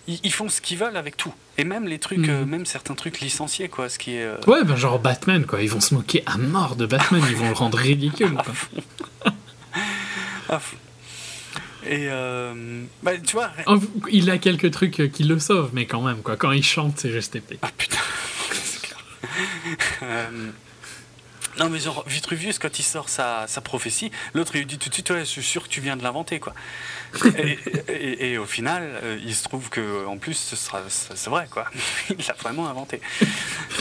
ils, 0.06 0.32
font 0.32 0.48
ce 0.48 0.60
qu'ils 0.60 0.78
veulent 0.78 0.96
avec 0.96 1.16
tout. 1.16 1.34
Et 1.56 1.64
même 1.64 1.86
les 1.88 1.98
trucs, 1.98 2.18
Mhm. 2.20 2.30
euh, 2.30 2.44
même 2.46 2.64
certains 2.66 2.94
trucs 2.94 3.20
licenciés, 3.20 3.68
quoi, 3.68 3.88
ce 3.88 3.98
qui 3.98 4.14
est. 4.14 4.22
euh, 4.22 4.36
Ouais, 4.46 4.62
ben 4.64 4.76
genre 4.76 4.98
Batman, 5.00 5.44
quoi. 5.46 5.60
Ils 5.62 5.70
vont 5.70 5.80
se 5.80 5.94
moquer 5.94 6.22
à 6.26 6.36
mort 6.38 6.76
de 6.76 6.86
Batman, 6.86 7.22
ils 7.28 7.36
vont 7.36 7.48
le 7.48 7.54
rendre 7.54 7.76
ridicule, 7.78 8.32
quoi. 8.44 9.32
à 10.48 10.58
fond. 10.58 10.76
Et. 11.84 12.06
euh, 12.10 12.82
bah, 13.02 13.12
tu 13.18 13.34
vois. 13.36 13.50
Il 14.10 14.30
a 14.30 14.38
quelques 14.38 14.70
trucs 14.70 15.00
euh, 15.00 15.08
qui 15.08 15.24
le 15.24 15.38
sauvent, 15.38 15.70
mais 15.72 15.86
quand 15.86 16.02
même, 16.02 16.22
quoi. 16.22 16.36
Quand 16.36 16.52
il 16.52 16.64
chante, 16.64 16.98
c'est 16.98 17.10
juste 17.12 17.36
épais. 17.36 17.58
Ah 17.62 17.70
putain, 17.76 17.98
c'est 18.52 18.80
clair. 18.82 18.98
Euh, 20.02 20.50
non 21.58 21.68
mais 21.70 21.80
genre 21.80 22.04
Vitruvius 22.06 22.60
quand 22.60 22.78
il 22.78 22.84
sort 22.84 23.08
sa, 23.08 23.46
sa 23.48 23.60
prophétie, 23.60 24.12
l'autre 24.32 24.52
il 24.54 24.58
lui 24.60 24.66
dit 24.66 24.78
tout 24.78 24.90
de 24.90 24.94
suite 24.94 25.10
ouais 25.10 25.20
je 25.20 25.24
suis 25.24 25.42
sûr 25.42 25.64
que 25.64 25.68
tu 25.68 25.80
viens 25.80 25.96
de 25.96 26.04
l'inventer 26.04 26.38
quoi. 26.38 26.54
et, 27.36 27.58
et- 27.88 28.30
et 28.30 28.38
au 28.38 28.46
final 28.46 29.00
euh, 29.02 29.18
il 29.24 29.34
se 29.34 29.42
trouve 29.42 29.68
que 29.68 30.06
en 30.06 30.18
plus 30.18 30.34
ce 30.34 30.54
sera 30.54 30.82
c'est 30.88 31.16
c'est 31.16 31.30
vrai 31.30 31.48
quoi. 31.50 31.64
il 32.16 32.24
l'a 32.28 32.34
vraiment 32.34 32.68
inventé. 32.68 33.00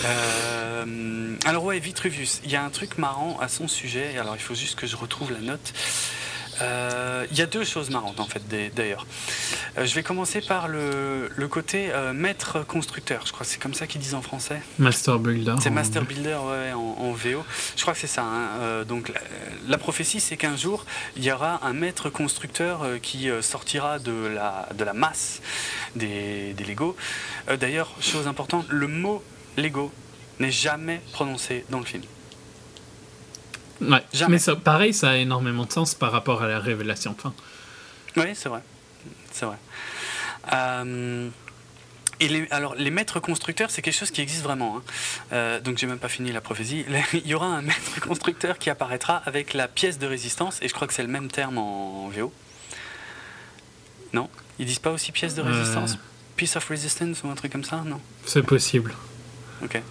Euh, 0.06 1.36
alors 1.46 1.64
ouais 1.66 1.78
Vitruvius, 1.80 2.42
il 2.44 2.50
y 2.52 2.56
a 2.56 2.64
un 2.64 2.70
truc 2.70 2.98
marrant 2.98 3.38
à 3.40 3.48
son 3.48 3.68
sujet. 3.68 4.18
Alors 4.18 4.36
il 4.36 4.42
faut 4.42 4.56
juste 4.56 4.74
que 4.80 4.88
je 4.88 4.96
retrouve 4.96 5.32
la 5.32 5.40
note. 5.40 5.74
Euh, 6.62 7.26
Il 7.32 7.38
y 7.38 7.42
a 7.42 7.46
deux 7.46 7.64
choses 7.64 7.90
marrantes 7.90 8.20
en 8.20 8.26
fait 8.26 8.42
d'ailleurs. 8.76 9.06
Euh, 9.78 9.86
je 9.86 9.94
vais 9.96 10.04
commencer 10.04 10.42
par 10.42 10.68
le, 10.68 11.30
le 11.36 11.48
côté 11.48 11.90
euh, 11.92 12.14
maître 12.14 12.62
constructeur. 12.66 13.26
Je 13.26 13.32
crois 13.32 13.46
que 13.46 13.52
c'est 13.52 13.62
comme 13.62 13.74
ça 13.74 13.86
qu'ils 13.88 14.02
disent 14.02 14.14
en 14.16 14.22
français. 14.22 14.62
Master 14.80 15.20
Builder. 15.20 15.56
C'est 15.62 15.70
Master 15.70 16.04
Builder 16.04 16.38
ouais, 16.50 16.74
en, 16.74 16.80
en 17.00 17.12
VO. 17.12 17.44
Je 17.76 17.82
crois 17.82 17.94
que 17.94 18.00
c'est 18.00 18.08
ça. 18.08 18.24
hein. 18.24 18.50
Euh, 18.60 18.84
donc 18.86 19.10
la, 19.10 19.22
la 19.68 19.78
prophétie, 19.78 20.20
c'est 20.20 20.38
qu'un 20.38 20.56
jour, 20.56 20.86
il 21.16 21.24
y 21.24 21.32
aura 21.32 21.60
un 21.66 21.74
maître 21.74 22.10
constructeur 22.10 22.86
qui 23.02 23.30
sortira 23.42 24.00
de 24.00 24.12
la, 24.28 24.68
de 24.76 24.84
la 24.84 24.94
masse 24.94 25.42
des, 25.96 26.54
des 26.54 26.64
Lego. 26.64 26.96
D'ailleurs, 27.60 27.92
chose 28.02 28.28
importante, 28.28 28.66
le 28.70 28.88
mot 28.88 29.24
Lego 29.58 29.92
n'est 30.40 30.52
jamais 30.52 31.02
prononcé 31.14 31.66
dans 31.70 31.80
le 31.80 31.86
film. 31.86 32.04
Ouais. 33.82 34.04
Jamais. 34.14 34.34
Mais 34.34 34.40
ça, 34.40 34.56
pareil, 34.56 34.94
ça 34.94 35.10
a 35.12 35.16
énormément 35.18 35.66
de 35.66 35.72
sens 35.72 35.94
par 35.96 36.12
rapport 36.12 36.42
à 36.44 36.48
la 36.48 36.60
révélation 36.60 37.14
de 37.14 37.22
fin. 37.22 37.34
Oui, 38.16 38.26
c'est 38.34 38.50
vrai. 38.50 38.62
C'est 39.32 39.46
vrai. 39.46 39.58
Euh, 40.54 41.30
et 42.20 42.28
les, 42.30 42.48
alors, 42.50 42.74
les 42.76 42.90
maîtres 42.90 43.20
constructeurs, 43.20 43.70
c'est 43.70 43.82
quelque 43.84 43.94
chose 43.98 44.10
qui 44.10 44.22
existe 44.22 44.42
vraiment. 44.42 44.78
hein. 44.78 44.82
Euh, 45.34 45.60
donc, 45.60 45.78
j'ai 45.78 45.86
même 45.86 46.00
pas 46.00 46.08
fini 46.10 46.32
la 46.32 46.42
prophétie. 46.42 46.84
Il 47.14 47.28
y 47.28 47.36
aura 47.36 47.46
un 47.48 47.62
maître 47.62 48.00
constructeur 48.02 48.58
qui 48.58 48.70
apparaîtra 48.72 49.18
avec 49.26 49.54
la 49.54 49.68
pièce 49.68 50.00
de 50.00 50.08
résistance, 50.08 50.60
et 50.64 50.68
je 50.68 50.74
crois 50.74 50.88
que 50.88 50.94
c'est 50.94 51.04
le 51.04 51.10
même 51.10 51.28
terme 51.30 51.58
en 51.60 52.08
VO. 52.10 52.34
Non? 54.14 54.30
Ils 54.58 54.66
disent 54.66 54.80
pas 54.80 54.92
aussi 54.92 55.12
pièce 55.12 55.36
de 55.36 55.42
Euh. 55.42 55.46
résistance? 55.46 55.98
Piece 56.36 56.56
of 56.56 56.68
resistance 56.70 57.24
ou 57.24 57.30
un 57.30 57.36
truc 57.36 57.52
comme 57.52 57.64
ça? 57.64 57.84
Non 57.86 58.00
C'est 58.26 58.44
possible. 58.44 58.94
Ok. 59.64 59.82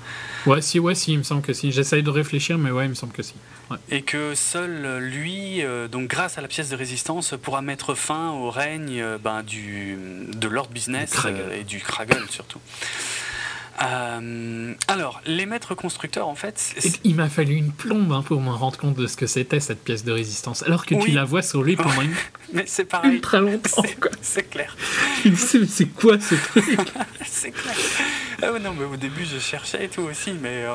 Ouais, 0.46 0.62
si, 0.62 0.78
ouais, 0.78 0.94
si, 0.94 1.12
il 1.12 1.18
me 1.18 1.22
semble 1.24 1.42
que 1.42 1.52
si. 1.52 1.72
J'essaye 1.72 2.02
de 2.04 2.10
réfléchir, 2.10 2.56
mais 2.56 2.70
ouais, 2.70 2.86
il 2.86 2.90
me 2.90 2.94
semble 2.94 3.12
que 3.12 3.22
si. 3.22 3.34
Ouais. 3.70 3.78
Et 3.90 4.02
que 4.02 4.34
seul 4.34 4.98
lui, 4.98 5.62
euh, 5.62 5.88
donc 5.88 6.08
grâce 6.08 6.38
à 6.38 6.40
la 6.40 6.48
pièce 6.48 6.68
de 6.68 6.76
résistance, 6.76 7.34
pourra 7.42 7.62
mettre 7.62 7.94
fin 7.94 8.30
au 8.30 8.50
règne 8.50 9.00
euh, 9.00 9.18
ben, 9.18 9.42
du, 9.42 9.96
de 10.32 10.48
Lord 10.48 10.68
Business 10.68 11.12
Du 11.12 11.26
euh, 11.26 11.60
et 11.60 11.64
du 11.64 11.80
Kragel 11.80 12.22
surtout. 12.30 12.60
Euh, 13.82 14.74
alors, 14.88 15.20
les 15.26 15.46
maîtres 15.46 15.74
constructeurs, 15.74 16.28
en 16.28 16.34
fait, 16.34 16.74
il 17.04 17.14
m'a 17.14 17.28
fallu 17.28 17.54
une 17.54 17.72
plombe 17.72 18.12
hein, 18.12 18.22
pour 18.22 18.40
me 18.40 18.50
rendre 18.50 18.78
compte 18.78 18.94
de 18.94 19.06
ce 19.06 19.16
que 19.16 19.26
c'était 19.26 19.60
cette 19.60 19.82
pièce 19.84 20.04
de 20.04 20.12
résistance. 20.12 20.62
Alors 20.62 20.86
que 20.86 20.94
tu 20.94 21.10
la 21.10 21.24
vois 21.24 21.42
sur 21.42 21.62
lui 21.62 21.76
pendant 21.76 22.00
une 22.02 22.14
mais 22.52 22.64
c'est 22.66 22.84
pareil. 22.84 23.14
ultra 23.14 23.40
longtemps. 23.40 23.82
C'est- 24.22 24.42
clair, 24.48 24.76
Il 25.24 25.32
me 25.32 25.36
c'est 25.36 25.86
quoi 25.86 26.18
ce 26.20 26.34
truc? 26.34 26.64
C'est 27.24 27.50
clair. 27.50 27.74
Ouais, 28.42 28.58
non, 28.60 28.72
mais 28.78 28.84
au 28.84 28.96
début, 28.96 29.24
je 29.24 29.38
cherchais 29.38 29.84
et 29.84 29.88
tout 29.88 30.02
aussi, 30.02 30.32
mais 30.32 30.64
euh, 30.64 30.74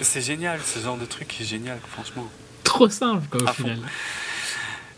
c'est 0.00 0.20
génial, 0.22 0.58
ce 0.64 0.78
genre 0.80 0.96
de 0.96 1.04
truc 1.04 1.40
est 1.40 1.44
génial, 1.44 1.78
franchement. 1.92 2.28
Trop 2.64 2.88
simple, 2.88 3.26
quoi, 3.30 3.42
au 3.42 3.48
À 3.48 3.52
fond. 3.52 3.76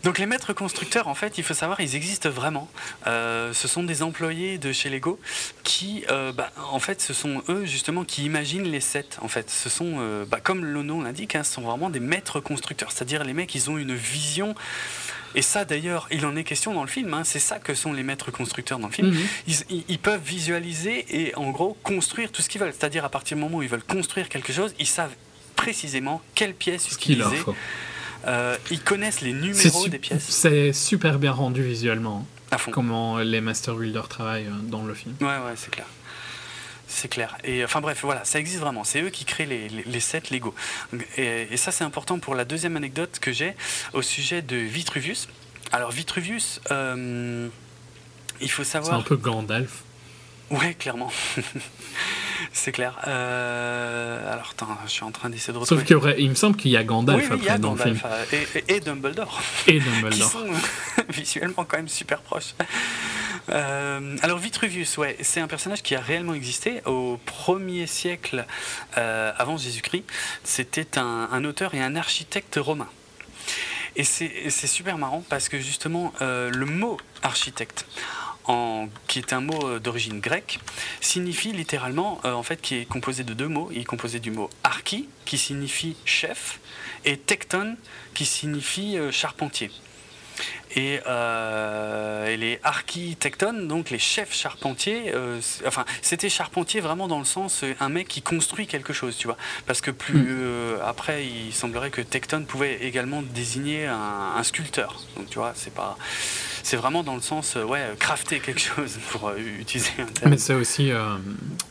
Donc 0.03 0.19
les 0.19 0.25
maîtres 0.25 0.51
constructeurs, 0.51 1.07
en 1.07 1.15
fait, 1.15 1.37
il 1.37 1.43
faut 1.45 1.53
savoir, 1.53 1.79
ils 1.79 1.95
existent 1.95 2.29
vraiment. 2.29 2.69
Euh, 3.07 3.53
ce 3.53 3.69
sont 3.69 3.83
des 3.83 4.03
employés 4.03 4.57
de 4.57 4.73
chez 4.73 4.89
Lego 4.89 5.17
qui, 5.63 6.03
euh, 6.11 6.33
bah, 6.33 6.51
en 6.71 6.79
fait, 6.79 7.01
ce 7.01 7.13
sont 7.13 7.41
eux 7.47 7.65
justement 7.65 8.03
qui 8.03 8.25
imaginent 8.25 8.67
les 8.69 8.81
sets. 8.81 9.17
En 9.21 9.29
fait, 9.29 9.49
ce 9.49 9.69
sont, 9.69 9.95
euh, 9.99 10.25
bah, 10.25 10.41
comme 10.41 10.65
le 10.65 10.83
nom 10.83 11.01
l'indique, 11.01 11.35
hein, 11.35 11.43
ce 11.43 11.53
sont 11.53 11.61
vraiment 11.61 11.89
des 11.89 12.01
maîtres 12.01 12.41
constructeurs. 12.41 12.91
C'est-à-dire 12.91 13.23
les 13.23 13.33
mecs, 13.33 13.55
ils 13.55 13.69
ont 13.69 13.77
une 13.77 13.95
vision. 13.95 14.55
Et 15.35 15.41
ça, 15.41 15.63
d'ailleurs, 15.63 16.07
il 16.11 16.25
en 16.25 16.35
est 16.35 16.43
question 16.43 16.73
dans 16.73 16.83
le 16.83 16.89
film. 16.89 17.13
hein, 17.13 17.23
c'est 17.23 17.39
ça 17.39 17.59
que 17.59 17.73
sont 17.73 17.93
les 17.93 18.03
maîtres 18.03 18.29
constructeurs 18.29 18.79
dans 18.79 18.87
le 18.87 18.93
film. 18.93 19.11
Mhm. 19.11 19.83
Ils, 19.87 19.99
peuvent 19.99 20.21
visualiser 20.21 21.05
et 21.09 21.33
en 21.35 21.49
gros 21.51 21.77
construire 21.81 22.29
tout 22.31 22.41
ce 22.41 22.49
qu'ils 22.49 22.59
veulent. 22.59 22.73
C'est-à-dire 22.77 23.05
à 23.05 23.09
partir 23.09 23.37
du 23.37 23.43
moment 23.43 23.59
où 23.59 23.63
ils 23.63 23.69
veulent 23.69 23.83
construire 23.83 24.27
quelque 24.27 24.51
chose, 24.51 24.75
ils 24.79 24.87
savent 24.87 25.15
précisément 25.55 26.21
quelle 26.35 26.53
pièce 26.53 26.89
Ce 26.89 26.95
utiliser. 26.95 27.37
Euh, 28.25 28.55
ils 28.71 28.81
connaissent 28.81 29.21
les 29.21 29.33
numéros 29.33 29.87
des 29.87 29.99
pièces. 29.99 30.23
c'est 30.29 30.71
super 30.73 31.19
bien 31.19 31.31
rendu 31.31 31.61
visuellement. 31.63 32.25
À 32.51 32.57
fond. 32.57 32.71
Comment 32.71 33.17
les 33.19 33.41
Master 33.41 33.75
Builders 33.75 34.07
travaillent 34.07 34.45
euh, 34.47 34.61
dans 34.63 34.83
le 34.85 34.93
film. 34.93 35.15
Ouais, 35.21 35.27
ouais, 35.27 35.53
c'est 35.55 35.71
clair. 35.71 35.87
C'est 36.87 37.07
clair. 37.07 37.35
Et 37.43 37.63
enfin 37.63 37.81
bref, 37.81 37.99
voilà, 38.03 38.23
ça 38.23 38.39
existe 38.39 38.59
vraiment. 38.59 38.83
C'est 38.83 39.01
eux 39.01 39.09
qui 39.09 39.25
créent 39.25 39.47
les, 39.47 39.67
les, 39.69 39.83
les 39.83 39.99
sets 39.99 40.23
Lego. 40.31 40.53
Et, 41.17 41.47
et 41.51 41.57
ça, 41.57 41.71
c'est 41.71 41.83
important 41.83 42.19
pour 42.19 42.35
la 42.35 42.45
deuxième 42.45 42.77
anecdote 42.77 43.17
que 43.19 43.31
j'ai 43.31 43.55
au 43.93 44.01
sujet 44.03 44.41
de 44.43 44.55
Vitruvius. 44.57 45.27
Alors, 45.71 45.89
Vitruvius, 45.91 46.61
euh, 46.71 47.47
il 48.41 48.51
faut 48.51 48.63
C'est 48.63 48.77
un 48.77 48.83
savoir. 48.83 49.03
peu 49.03 49.15
Gandalf. 49.17 49.83
Ouais, 50.53 50.73
clairement. 50.75 51.11
c'est 52.53 52.71
clair. 52.71 52.97
Euh, 53.07 54.31
alors, 54.31 54.51
attends, 54.51 54.77
je 54.85 54.91
suis 54.91 55.03
en 55.03 55.11
train 55.11 55.29
d'essayer 55.29 55.53
de 55.53 55.59
Sauf 55.59 55.69
retrouver. 55.79 55.83
qu'il 55.85 55.93
y 55.93 55.95
aurait- 55.95 56.15
il 56.19 56.29
me 56.29 56.35
semble 56.35 56.55
qu'il 56.55 56.71
y 56.71 56.77
a 56.77 56.83
Gandalf 56.83 57.21
oui, 57.23 57.27
oui, 57.31 57.37
il 57.41 57.45
y 57.45 57.49
après 57.49 57.53
a 57.55 57.57
dans 57.57 57.71
le 57.73 57.77
film. 57.81 57.95
Gandalf 57.97 58.33
euh, 58.33 58.37
et, 58.55 58.73
et- 58.73 58.75
et 58.75 58.79
Dumbledore. 58.79 59.41
Et 59.67 59.79
qui 59.79 59.85
Dumbledore. 59.85 60.31
sont 60.31 60.45
visuellement 61.09 61.65
quand 61.65 61.77
même 61.77 61.87
super 61.89 62.21
proches. 62.21 62.53
Euh, 63.49 64.15
alors 64.21 64.37
Vitruvius, 64.37 64.97
ouais, 64.97 65.17
c'est 65.21 65.41
un 65.41 65.47
personnage 65.47 65.81
qui 65.81 65.95
a 65.95 65.99
réellement 65.99 66.33
existé 66.33 66.81
au 66.85 67.19
premier 67.25 67.87
siècle 67.87 68.45
euh, 68.97 69.31
avant 69.37 69.57
Jésus-Christ. 69.57 70.03
C'était 70.43 70.97
un, 70.97 71.29
un 71.31 71.43
auteur 71.45 71.73
et 71.73 71.81
un 71.81 71.95
architecte 71.95 72.57
romain. 72.61 72.87
Et 73.95 74.03
c'est 74.03 74.25
et 74.25 74.49
c'est 74.49 74.65
super 74.67 74.97
marrant 74.97 75.23
parce 75.29 75.49
que 75.49 75.59
justement 75.59 76.13
euh, 76.21 76.49
le 76.49 76.65
mot 76.65 76.97
architecte, 77.21 77.85
qui 79.07 79.19
est 79.19 79.33
un 79.33 79.41
mot 79.41 79.67
euh, 79.67 79.79
d'origine 79.79 80.19
grecque, 80.19 80.59
signifie 81.01 81.51
littéralement, 81.51 82.19
euh, 82.25 82.33
en 82.33 82.43
fait, 82.43 82.61
qui 82.61 82.75
est 82.75 82.85
composé 82.85 83.23
de 83.23 83.33
deux 83.33 83.47
mots. 83.47 83.69
Il 83.71 83.79
est 83.79 83.85
composé 83.85 84.19
du 84.19 84.31
mot 84.31 84.49
archi, 84.63 85.07
qui 85.25 85.37
signifie 85.37 85.95
chef, 86.05 86.59
et 87.05 87.17
tecton, 87.17 87.77
qui 88.13 88.25
signifie 88.25 88.97
euh, 88.97 89.11
charpentier. 89.11 89.71
Et, 90.75 90.99
euh, 91.07 92.25
et 92.27 92.35
les 92.37 92.59
architectones, 92.63 93.67
donc 93.67 93.91
les 93.91 93.99
chefs 93.99 94.33
charpentiers, 94.33 95.13
euh, 95.13 95.39
enfin 95.67 95.85
c'était 96.01 96.29
charpentier 96.29 96.81
vraiment 96.81 97.07
dans 97.07 97.19
le 97.19 97.25
sens 97.25 97.63
euh, 97.63 97.75
un 97.79 97.89
mec 97.89 98.07
qui 98.07 98.21
construit 98.23 98.65
quelque 98.65 98.91
chose, 98.91 99.15
tu 99.15 99.27
vois. 99.27 99.37
Parce 99.67 99.81
que 99.81 99.91
plus 99.91 100.13
Mm. 100.19 100.25
euh, 100.29 100.77
après, 100.83 101.25
il 101.27 101.53
semblerait 101.53 101.91
que 101.91 102.01
tecton 102.01 102.43
pouvait 102.45 102.83
également 102.83 103.21
désigner 103.21 103.85
un, 103.85 104.33
un 104.37 104.43
sculpteur. 104.43 104.99
Donc 105.15 105.29
tu 105.29 105.37
vois, 105.37 105.53
c'est 105.55 105.73
pas, 105.73 105.95
c'est 106.63 106.77
vraiment 106.77 107.03
dans 107.03 107.15
le 107.15 107.21
sens 107.21 107.55
ouais, 107.55 107.83
crafter 107.99 108.39
quelque 108.39 108.59
chose 108.75 108.97
pour 109.11 109.31
utiliser 109.33 109.91
un 109.99 110.05
terme. 110.05 110.31
Mais 110.31 110.37
c'est 110.37 110.55
aussi 110.55 110.91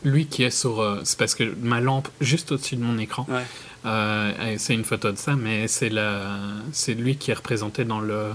lui 0.04 0.26
qui 0.26 0.44
est 0.44 0.50
sur. 0.50 1.00
c'est 1.04 1.18
parce 1.18 1.34
que 1.34 1.54
ma 1.60 1.80
lampe 1.80 2.08
juste 2.20 2.52
au-dessus 2.52 2.76
de 2.76 2.82
mon 2.82 2.98
écran, 2.98 3.26
Ouais. 3.28 4.56
c'est 4.58 4.74
une 4.74 4.84
photo 4.84 5.10
de 5.10 5.16
ça, 5.18 5.34
mais 5.34 5.66
c'est 5.68 5.88
la, 5.88 6.26
c'est 6.72 6.94
lui 6.94 7.16
qui 7.16 7.30
est 7.30 7.34
représenté 7.34 7.84
dans 7.84 8.00
le 8.00 8.32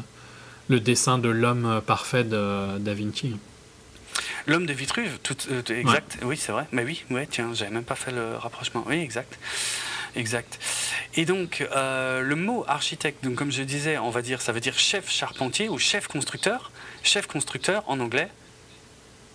le 0.69 0.79
dessin 0.79 1.17
de 1.17 1.29
l'homme 1.29 1.81
parfait 1.85 2.23
de 2.23 2.77
Da 2.79 2.93
Vinci. 2.93 3.35
L'homme 4.47 4.65
de 4.65 4.73
Vitruve, 4.73 5.19
tout, 5.23 5.35
euh, 5.51 5.61
exact. 5.69 6.17
Oui, 6.23 6.37
c'est 6.37 6.51
vrai. 6.51 6.65
Mais 6.71 6.83
oui, 6.83 7.03
ouais, 7.11 7.27
tiens, 7.29 7.49
j'avais 7.53 7.71
même 7.71 7.83
pas 7.83 7.95
fait 7.95 8.11
le 8.11 8.35
rapprochement. 8.37 8.83
Oui, 8.87 8.95
exact. 8.95 9.37
Exact. 10.15 10.57
Et 11.15 11.25
donc, 11.25 11.67
euh, 11.75 12.21
le 12.21 12.35
mot 12.35 12.63
architecte, 12.67 13.23
donc 13.23 13.35
comme 13.35 13.51
je 13.51 13.61
disais, 13.63 13.97
on 13.97 14.09
va 14.09 14.21
dire, 14.21 14.41
ça 14.41 14.51
veut 14.53 14.61
dire 14.61 14.77
chef 14.79 15.11
charpentier 15.11 15.67
ou 15.69 15.77
chef 15.77 16.07
constructeur. 16.07 16.71
Chef 17.03 17.27
constructeur 17.27 17.83
en 17.87 17.99
anglais, 17.99 18.29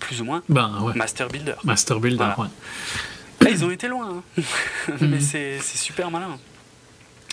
plus 0.01 0.21
ou 0.21 0.25
moins, 0.25 0.43
Ben 0.49 0.81
ouais. 0.81 0.95
master 0.95 1.29
builder. 1.29 1.55
Master 1.63 2.01
Builder, 2.01 2.17
Voilà. 2.35 2.37
ouais. 2.41 2.49
Là, 3.43 3.51
ils 3.51 3.65
ont 3.65 3.71
été 3.71 3.89
loin, 3.89 4.23
hein. 4.39 4.43
mais 5.01 5.21
c'est 5.21 5.59
c'est 5.61 5.79
super 5.79 6.11
malin. 6.11 6.39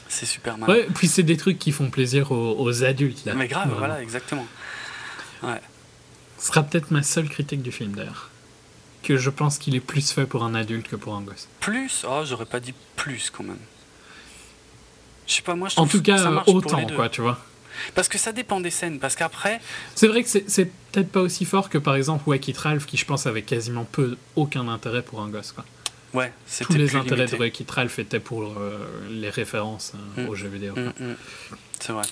C'est 0.10 0.26
super 0.26 0.58
malin. 0.58 0.74
Ouais, 0.74 0.88
puis 0.94 1.08
c'est 1.08 1.24
des 1.24 1.38
trucs 1.38 1.60
qui 1.60 1.72
font 1.72 1.90
plaisir 1.90 2.32
aux, 2.32 2.56
aux 2.60 2.84
adultes 2.84 3.26
là. 3.26 3.34
mais 3.36 3.48
grave, 3.48 3.74
voilà, 3.78 4.02
exactement. 4.02 4.46
Ce 5.44 6.48
sera 6.48 6.64
peut-être 6.64 6.92
ma 6.92 7.04
seule 7.04 7.30
critique 7.30 7.62
du 7.62 7.72
film 7.72 7.94
d'ailleurs. 7.94 8.30
Que 9.04 9.16
je 9.18 9.30
pense 9.30 9.58
qu'il 9.58 9.76
est 9.76 9.80
plus 9.80 10.12
fait 10.12 10.26
pour 10.26 10.44
un 10.44 10.56
adulte 10.56 10.88
que 10.90 10.96
pour 10.98 11.16
un 11.16 11.22
gosse. 11.22 11.48
Plus, 11.62 12.06
oh, 12.10 12.24
j'aurais 12.26 12.46
pas 12.46 12.60
dit 12.60 12.74
plus 12.98 13.30
quand 13.30 13.44
même. 13.44 13.60
Je 15.28 15.36
sais 15.36 15.42
pas, 15.42 15.56
moi 15.56 15.70
je 15.70 15.80
En 15.80 15.86
tout 15.88 16.02
que 16.02 16.12
ça 16.18 16.24
cas, 16.24 16.30
marche 16.32 16.48
autant 16.50 16.86
quoi, 16.88 17.08
tu 17.08 17.22
vois. 17.22 17.38
Parce 17.96 18.10
que 18.10 18.18
ça 18.18 18.32
dépend 18.34 18.60
des 18.60 18.72
scènes. 18.72 19.00
Parce 19.00 19.16
qu'après, 19.16 19.62
C'est 19.96 20.08
vrai 20.08 20.24
que 20.24 20.28
c'est 20.30 20.50
c'est 20.50 20.66
peut-être 20.92 21.12
pas 21.12 21.22
aussi 21.22 21.46
fort 21.46 21.70
que 21.70 21.78
par 21.78 21.96
exemple 21.96 22.24
Wacky 22.28 22.52
Ralph 22.54 22.86
qui 22.86 22.98
je 22.98 23.06
pense 23.06 23.26
avait 23.28 23.44
quasiment 23.44 23.86
peu 23.86 24.18
aucun 24.36 24.68
intérêt 24.68 25.02
pour 25.04 25.22
un 25.22 25.30
gosse 25.30 25.52
quoi. 25.54 25.64
Ouais, 26.14 26.32
Tous 26.62 26.74
les 26.74 26.96
intérêts 26.96 27.26
de 27.26 27.72
Ralph 27.72 28.00
étaient 28.00 28.20
pour 28.20 28.44
euh, 28.44 29.08
les 29.10 29.30
références 29.30 29.94
euh, 30.18 30.26
Mm. 30.26 30.30
aux 30.30 30.36
jeux 30.36 30.48
vidéo. 30.50 30.74
Mm, 30.76 31.04
mm. 31.04 31.16
C'est 31.80 31.94
vrai. 31.94 32.06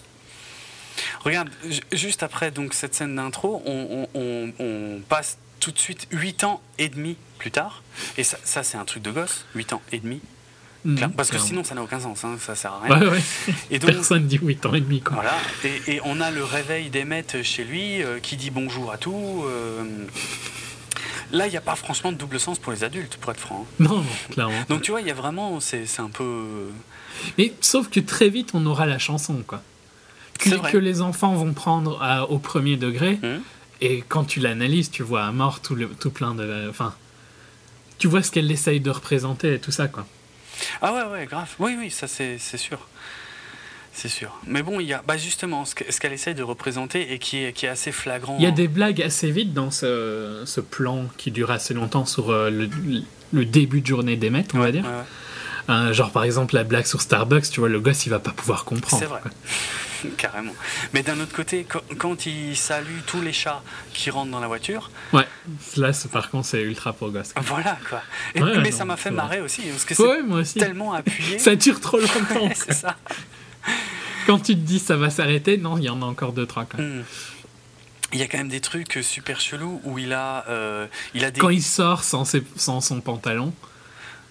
Regarde, 1.24 1.50
ju- 1.68 1.82
juste 1.92 2.24
après 2.24 2.52
donc 2.52 2.74
cette 2.74 2.96
scène 2.96 3.16
d'intro, 3.16 3.62
on, 3.66 4.08
on- 4.14 4.20
on- 4.20 4.54
on 4.60 5.02
passe 5.08 5.38
tout 5.60 5.72
de 5.72 5.80
suite 5.80 6.08
8 6.12 6.44
ans 6.44 6.62
et 6.78 6.90
demi 6.90 7.18
plus 7.40 7.52
tard. 7.52 7.84
Et 8.18 8.24
ça, 8.24 8.38
ça, 8.44 8.64
c'est 8.64 8.78
un 8.78 8.86
truc 8.86 9.04
de 9.04 9.12
gosse, 9.12 9.46
8 9.56 9.74
ans 9.74 9.82
et 9.92 10.00
demi. 10.00 10.22
Mm, 10.86 11.08
Parce 11.18 11.30
que 11.32 11.38
sinon, 11.40 11.64
ça 11.64 11.76
n'a 11.76 11.82
aucun 11.84 12.00
sens, 12.00 12.24
hein, 12.24 12.38
ça 12.40 12.56
sert 12.56 12.72
à 12.72 12.80
rien. 12.82 13.00
Ouais, 13.00 13.08
ouais. 13.08 13.22
Et 13.72 13.80
donc, 13.80 13.92
Personne 13.92 14.26
dit 14.28 14.38
8 14.42 14.66
ans 14.68 14.74
et 14.76 14.80
demi 14.80 15.02
quoi. 15.02 15.16
Voilà, 15.16 15.36
et, 15.66 15.96
et 15.96 16.02
on 16.06 16.22
a 16.22 16.32
le 16.32 16.44
réveil 16.44 16.90
d'Emmett 16.90 17.42
chez 17.44 17.64
lui 17.66 18.02
euh, 18.04 18.20
qui 18.20 18.38
dit 18.38 18.52
bonjour 18.52 18.92
à 18.92 18.98
tout. 18.98 19.44
euh. 19.48 19.84
Là, 21.32 21.48
il 21.48 21.52
n'y 21.52 21.58
a 21.58 21.62
pas 21.62 21.76
franchement 21.76 22.12
de 22.12 22.18
double 22.18 22.40
sens 22.40 22.58
pour 22.60 22.72
les 22.72 22.84
adultes, 22.84 23.18
pour 23.18 23.32
être 23.32 23.40
franc. 23.40 23.66
Non, 23.80 24.04
clairement. 24.32 24.64
Donc 24.70 24.82
tu 24.82 24.92
vois, 24.92 25.02
il 25.02 25.08
y 25.08 25.12
a 25.12 25.14
vraiment, 25.14 25.60
c'est 25.60 25.86
un 26.00 26.10
peu. 26.10 26.68
Mais 27.38 27.54
sauf 27.62 27.90
que 27.90 28.00
très 28.00 28.30
vite 28.30 28.52
on 28.54 28.66
aura 28.66 28.86
la 28.86 29.00
chanson 29.00 29.44
quoi. 29.46 29.62
Que, 30.40 30.50
vrai. 30.56 30.72
que 30.72 30.78
les 30.78 31.02
enfants 31.02 31.34
vont 31.34 31.54
prendre 31.54 32.02
à- 32.02 32.30
au 32.30 32.38
premier 32.40 32.78
degré. 32.78 33.20
Hum, 33.24 33.42
Et 33.82 34.04
quand 34.08 34.24
tu 34.26 34.40
l'analyses, 34.40 34.90
tu 34.92 35.04
vois 35.04 35.24
à 35.26 35.32
mort 35.32 35.60
tout, 35.62 35.76
le, 35.76 35.88
tout 35.90 36.12
plein 36.12 36.34
de. 36.36 36.68
Enfin. 36.70 36.94
Tu 38.00 38.08
vois 38.08 38.22
ce 38.22 38.30
qu'elle 38.32 38.52
essaye 38.52 38.80
de 38.80 38.92
représenter 38.92 39.56
et 39.56 39.60
tout 39.60 39.72
ça, 39.72 39.88
quoi. 39.88 40.06
Ah 40.82 40.94
ouais, 40.94 41.04
ouais, 41.12 41.26
grave. 41.26 41.50
Oui, 41.60 41.76
oui, 41.78 41.90
ça 41.92 42.08
c'est 42.08 42.38
c'est 42.38 42.58
sûr. 42.58 42.88
C'est 44.00 44.10
sûr. 44.10 44.30
Mais 44.46 44.62
bon, 44.62 44.80
il 44.80 44.86
y 44.86 44.94
a 44.94 45.02
bah, 45.08 45.18
justement 45.18 45.66
ce 45.66 45.74
que- 45.74 45.92
ce 45.92 46.00
qu'elle 46.00 46.14
essaye 46.14 46.36
de 46.36 46.44
représenter 46.44 47.14
et 47.14 47.18
qui 47.18 47.44
est, 47.44 47.52
qui 47.52 47.66
est 47.66 47.70
assez 47.70 47.92
flagrant. 47.92 48.36
Il 48.38 48.44
y 48.44 48.48
a 48.48 48.52
des 48.52 48.68
blagues 48.68 49.02
assez 49.02 49.32
vite 49.32 49.54
dans 49.54 49.72
ce, 49.72 50.44
ce 50.46 50.62
plan 50.62 51.06
qui 51.18 51.32
dure 51.32 51.50
assez 51.50 51.74
longtemps 51.74 52.06
sur 52.06 52.30
euh, 52.30 52.52
le, 52.52 52.70
le 53.34 53.46
début 53.46 53.82
de 53.82 53.88
journée 53.88 54.16
des 54.16 54.30
maîtres, 54.30 54.54
on 54.54 54.60
va 54.60 54.72
dire. 54.72 54.84
Ouais, 54.84 54.90
ouais. 54.90 55.74
Euh, 55.76 55.94
genre 55.94 56.12
par 56.12 56.24
exemple 56.26 56.54
la 56.54 56.64
blague 56.64 56.86
sur 56.86 57.02
Starbucks, 57.02 57.50
tu 57.50 57.60
vois, 57.60 57.70
le 57.70 57.80
gosse 57.80 58.06
il 58.06 58.10
va 58.10 58.20
pas 58.20 58.30
pouvoir 58.32 58.66
comprendre. 58.66 59.02
C'est 59.02 59.10
vrai. 59.10 59.20
quoi. 59.22 59.32
Carrément. 60.18 60.54
Mais 60.94 61.02
d'un 61.02 61.20
autre 61.20 61.34
côté, 61.34 61.66
quand, 61.98 62.26
il 62.28 62.56
salue 62.56 63.00
tous 63.08 63.20
les 63.20 63.34
chats 63.34 63.64
qui 63.96 64.12
rentrent 64.12 64.32
dans 64.32 64.40
la 64.40 64.48
voiture, 64.48 64.92
Ouais, 65.12 65.26
là 65.76 65.90
par 66.14 66.30
contre 66.30 66.46
c'est 66.48 66.62
ultra 66.62 66.94
pour 66.94 67.10
gosse. 67.10 67.34
quoi. 67.34 67.42
voilà 67.44 67.80
quoi. 67.90 68.04
Et- 68.36 68.44
Ouais, 68.44 68.58
mais 68.62 68.70
non, 68.70 68.78
ça 68.78 68.86
m'a 68.86 68.96
fait 68.96 69.10
marrer 69.10 69.42
aussi, 69.42 69.64
parce 69.64 69.86
que 69.86 69.96
c'est 69.96 70.04
Ouais, 70.04 70.44
tellement 70.54 70.94
appuyé. 70.94 71.40
Ça 71.40 71.56
dure 71.56 71.82
trop 71.82 71.98
longtemps. 72.00 72.48
C'est 72.54 72.74
ça. 72.74 72.96
Quand 74.26 74.40
tu 74.40 74.54
te 74.56 74.60
dis 74.60 74.80
ça 74.80 74.98
va 74.98 75.10
s'arrêter, 75.10 75.58
non, 75.58 75.78
il 75.78 75.86
y 75.86 75.90
en 75.90 76.02
a 76.02 76.06
encore 76.06 76.34
deux 76.34 76.46
trois. 76.46 76.66
Quoi. 76.66 76.84
Hmm. 76.84 77.04
Il 78.14 78.20
y 78.20 78.24
a 78.24 78.28
quand 78.28 78.38
même 78.38 78.48
des 78.50 78.62
trucs 78.62 79.00
super 79.02 79.40
chelous 79.42 79.82
où 79.84 79.98
il 80.00 80.14
a, 80.14 80.46
euh, 80.50 80.88
il 81.14 81.26
a 81.26 81.32
des. 81.32 81.40
Quand 81.40 81.50
il 81.50 81.62
sort 81.64 82.04
sans, 82.04 82.24
ses- 82.26 82.44
sans 82.56 82.80
son 82.82 83.02
pantalon, 83.02 83.54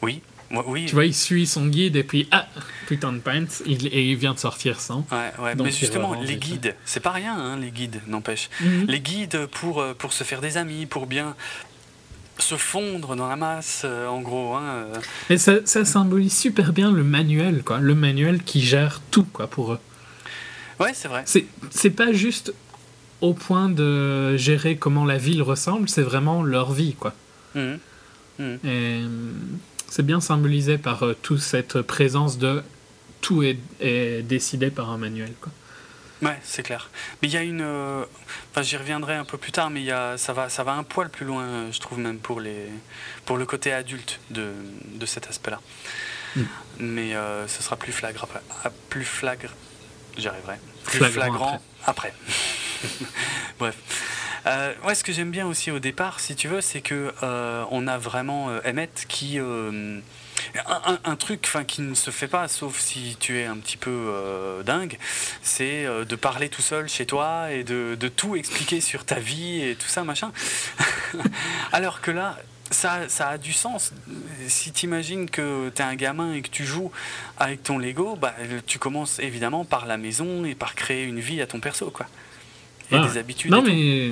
Oui, 0.02 0.22
moi, 0.50 0.64
oui. 0.66 0.86
tu 0.86 0.94
vois, 0.94 1.04
il 1.04 1.14
suit 1.14 1.46
son 1.46 1.66
guide 1.66 1.96
et 1.96 2.02
puis 2.04 2.26
ah 2.30 2.46
putain 2.86 3.12
de 3.12 3.18
pants, 3.18 3.44
il, 3.66 3.86
et 3.88 4.10
il 4.10 4.16
vient 4.16 4.32
de 4.32 4.38
sortir 4.38 4.80
sans. 4.80 5.06
Ouais, 5.12 5.32
ouais. 5.42 5.54
Donc, 5.56 5.66
mais 5.66 5.72
justement, 5.72 6.14
les 6.14 6.36
guides, 6.36 6.74
c'est 6.86 7.00
pas 7.00 7.10
rien, 7.10 7.34
hein, 7.36 7.58
les 7.58 7.70
guides, 7.70 8.00
n'empêche. 8.06 8.48
Mhm. 8.60 8.84
Les 8.88 9.00
guides 9.00 9.46
pour, 9.46 9.80
euh, 9.80 9.92
pour 9.92 10.12
se 10.14 10.24
faire 10.24 10.40
des 10.40 10.56
amis, 10.56 10.86
pour 10.86 11.06
bien 11.06 11.34
se 12.38 12.56
fondre 12.56 13.16
dans 13.16 13.28
la 13.28 13.36
masse, 13.36 13.82
euh, 13.84 14.06
en 14.08 14.20
gros. 14.20 14.54
Hein, 14.54 14.62
euh. 14.64 14.94
Et 15.30 15.38
ça, 15.38 15.54
ça 15.64 15.84
symbolise 15.84 16.36
super 16.36 16.72
bien 16.72 16.92
le 16.92 17.04
manuel, 17.04 17.62
quoi. 17.64 17.78
Le 17.78 17.94
manuel 17.94 18.42
qui 18.42 18.60
gère 18.60 19.00
tout, 19.10 19.24
quoi, 19.24 19.46
pour 19.46 19.72
eux. 19.72 19.78
Ouais, 20.78 20.92
c'est 20.94 21.08
vrai. 21.08 21.24
C'est, 21.70 21.90
pas 21.90 22.12
juste 22.12 22.52
au 23.20 23.32
point 23.32 23.68
de 23.68 24.36
gérer 24.36 24.76
comment 24.76 25.04
la 25.04 25.16
ville 25.16 25.42
ressemble, 25.42 25.88
c'est 25.88 26.02
vraiment 26.02 26.42
leur 26.42 26.72
vie, 26.72 26.94
quoi. 26.94 27.14
Mhm. 27.54 27.78
Et 28.38 28.58
euh, 28.66 29.08
c'est 29.88 30.04
bien 30.04 30.20
symbolisé 30.20 30.76
par 30.76 31.02
euh, 31.02 31.16
toute 31.22 31.40
cette 31.40 31.80
présence 31.80 32.36
de 32.36 32.62
tout 33.22 33.42
est, 33.42 33.58
est 33.80 34.22
décidé 34.22 34.70
par 34.70 34.90
un 34.90 34.98
manuel, 34.98 35.32
quoi. 35.40 35.52
Ouais, 36.22 36.38
c'est 36.42 36.62
clair. 36.62 36.88
Mais 37.20 37.28
il 37.28 37.34
y 37.34 37.36
a 37.36 37.42
une. 37.42 37.60
euh, 37.62 38.04
Enfin, 38.50 38.62
j'y 38.62 38.76
reviendrai 38.76 39.14
un 39.14 39.24
peu 39.26 39.36
plus 39.36 39.52
tard, 39.52 39.68
mais 39.70 39.82
y 39.82 39.90
a, 39.92 40.16
ça, 40.16 40.32
va, 40.32 40.48
ça 40.48 40.64
va 40.64 40.72
un 40.72 40.82
poil 40.82 41.10
plus 41.10 41.26
loin, 41.26 41.42
euh, 41.44 41.72
je 41.72 41.78
trouve, 41.78 41.98
même 41.98 42.18
pour, 42.18 42.40
les, 42.40 42.68
pour 43.26 43.36
le 43.36 43.44
côté 43.44 43.72
adulte 43.72 44.18
de, 44.30 44.50
de 44.94 45.06
cet 45.06 45.28
aspect-là. 45.28 45.60
Mm. 46.36 46.42
Mais 46.78 47.14
euh, 47.14 47.46
ce 47.48 47.62
sera 47.62 47.76
plus 47.76 47.92
flagrant 47.92 48.24
après. 48.24 48.40
Ah, 48.64 48.70
Plus 48.88 49.04
flagrant. 49.04 49.52
J'y 50.16 50.28
arriverai. 50.28 50.56
Plus 50.84 50.98
Flagrant 50.98 51.20
flagrant, 51.22 51.62
après. 51.86 52.14
Bref. 53.58 53.76
Euh, 54.46 54.72
ouais, 54.84 54.94
ce 54.94 55.04
que 55.04 55.12
j'aime 55.12 55.30
bien 55.30 55.46
aussi 55.46 55.70
au 55.70 55.78
départ, 55.80 56.20
si 56.20 56.34
tu 56.36 56.48
veux, 56.48 56.60
c'est 56.62 56.80
que 56.80 57.12
on 57.70 57.86
a 57.88 57.98
vraiment 57.98 58.46
Emmett 58.64 59.04
qui. 59.08 59.38
Un, 60.66 60.92
un- 60.94 60.98
un 61.04 61.16
truc 61.16 61.48
qui 61.66 61.82
ne 61.82 61.94
se 61.94 62.10
fait 62.10 62.28
pas, 62.28 62.48
sauf 62.48 62.78
si 62.78 63.16
tu 63.20 63.38
es 63.38 63.44
un 63.46 63.56
petit 63.56 63.76
peu 63.76 63.90
euh, 63.90 64.62
dingue, 64.62 64.98
c'est 65.42 65.84
euh, 65.86 66.04
de 66.04 66.16
parler 66.16 66.48
tout 66.48 66.62
seul 66.62 66.88
chez 66.88 67.06
toi 67.06 67.50
et 67.52 67.64
de, 67.64 67.96
de 67.98 68.08
tout 68.08 68.36
expliquer 68.36 68.80
sur 68.80 69.04
ta 69.04 69.16
vie 69.16 69.62
et 69.62 69.74
tout 69.76 69.88
ça, 69.88 70.04
machin. 70.04 70.32
Alors 71.72 72.00
que 72.00 72.10
là, 72.10 72.36
ça, 72.70 73.08
ça 73.08 73.28
a 73.30 73.38
du 73.38 73.52
sens. 73.52 73.92
Si 74.48 74.72
tu 74.72 74.86
imagines 74.86 75.28
que 75.30 75.70
tu 75.74 75.82
es 75.82 75.84
un 75.84 75.94
gamin 75.94 76.32
et 76.34 76.42
que 76.42 76.48
tu 76.50 76.64
joues 76.64 76.90
avec 77.38 77.62
ton 77.62 77.78
Lego, 77.78 78.16
bah, 78.16 78.34
tu 78.66 78.78
commences 78.78 79.18
évidemment 79.18 79.64
par 79.64 79.86
la 79.86 79.96
maison 79.96 80.44
et 80.44 80.54
par 80.54 80.74
créer 80.74 81.04
une 81.04 81.20
vie 81.20 81.40
à 81.40 81.46
ton 81.46 81.60
perso. 81.60 81.90
Quoi. 81.90 82.06
Et 82.90 82.96
Ah. 82.96 83.06
des 83.06 83.18
habitudes. 83.18 83.50
Non, 83.50 83.62
tout. 83.62 83.68
mais. 83.68 84.10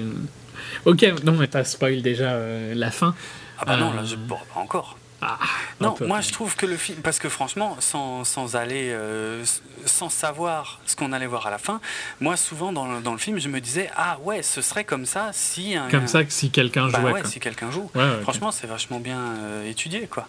Ok, 0.85 1.05
non, 1.25 1.33
mais 1.33 1.49
t'as 1.49 1.65
spoil 1.65 2.01
déjà 2.03 2.31
euh, 2.33 2.75
la 2.75 2.91
fin. 2.91 3.15
Ah 3.59 3.65
bah 3.65 3.77
non, 3.77 3.93
là, 3.93 4.05
je 4.05 4.17
pourrais 4.17 4.45
pas 4.53 4.61
encore. 4.61 4.99
Ah, 5.27 5.39
Non, 5.81 5.93
peu. 5.93 6.07
moi 6.07 6.21
je 6.21 6.31
trouve 6.33 6.55
que 6.57 6.67
le 6.67 6.77
film, 6.77 6.99
parce 7.03 7.19
que 7.19 7.29
franchement, 7.29 7.77
sans, 7.81 8.25
sans 8.25 8.57
aller, 8.57 8.91
euh, 8.93 9.45
sans 9.87 10.11
savoir 10.11 10.81
ce 10.87 10.95
qu'on 10.97 11.13
allait 11.13 11.27
voir 11.27 11.47
à 11.47 11.51
la 11.51 11.59
fin, 11.59 11.81
moi 12.21 12.37
souvent 12.37 12.73
dans 12.73 12.87
le, 12.87 13.01
dans 13.01 13.13
le 13.13 13.19
film, 13.19 13.39
je 13.39 13.49
me 13.49 13.61
disais 13.61 13.91
ah 13.97 14.19
ouais, 14.23 14.43
ce 14.43 14.61
serait 14.63 14.85
comme 14.85 15.07
ça 15.07 15.31
si 15.33 15.75
un, 15.77 15.89
Comme 15.91 16.07
ça 16.09 16.25
que 16.25 16.33
si 16.33 16.51
quelqu'un 16.51 16.89
bah 16.89 17.01
jouait, 17.01 17.13
ouais, 17.13 17.21
quoi. 17.23 17.31
si 17.31 17.41
quelqu'un 17.41 17.71
joue. 17.71 17.91
Ouais, 17.95 18.03
ouais, 18.03 18.15
ok. 18.17 18.23
Franchement, 18.23 18.51
c'est 18.53 18.67
vachement 18.67 19.01
bien 19.01 19.19
euh, 19.21 19.69
étudié 19.71 20.07
quoi. 20.07 20.29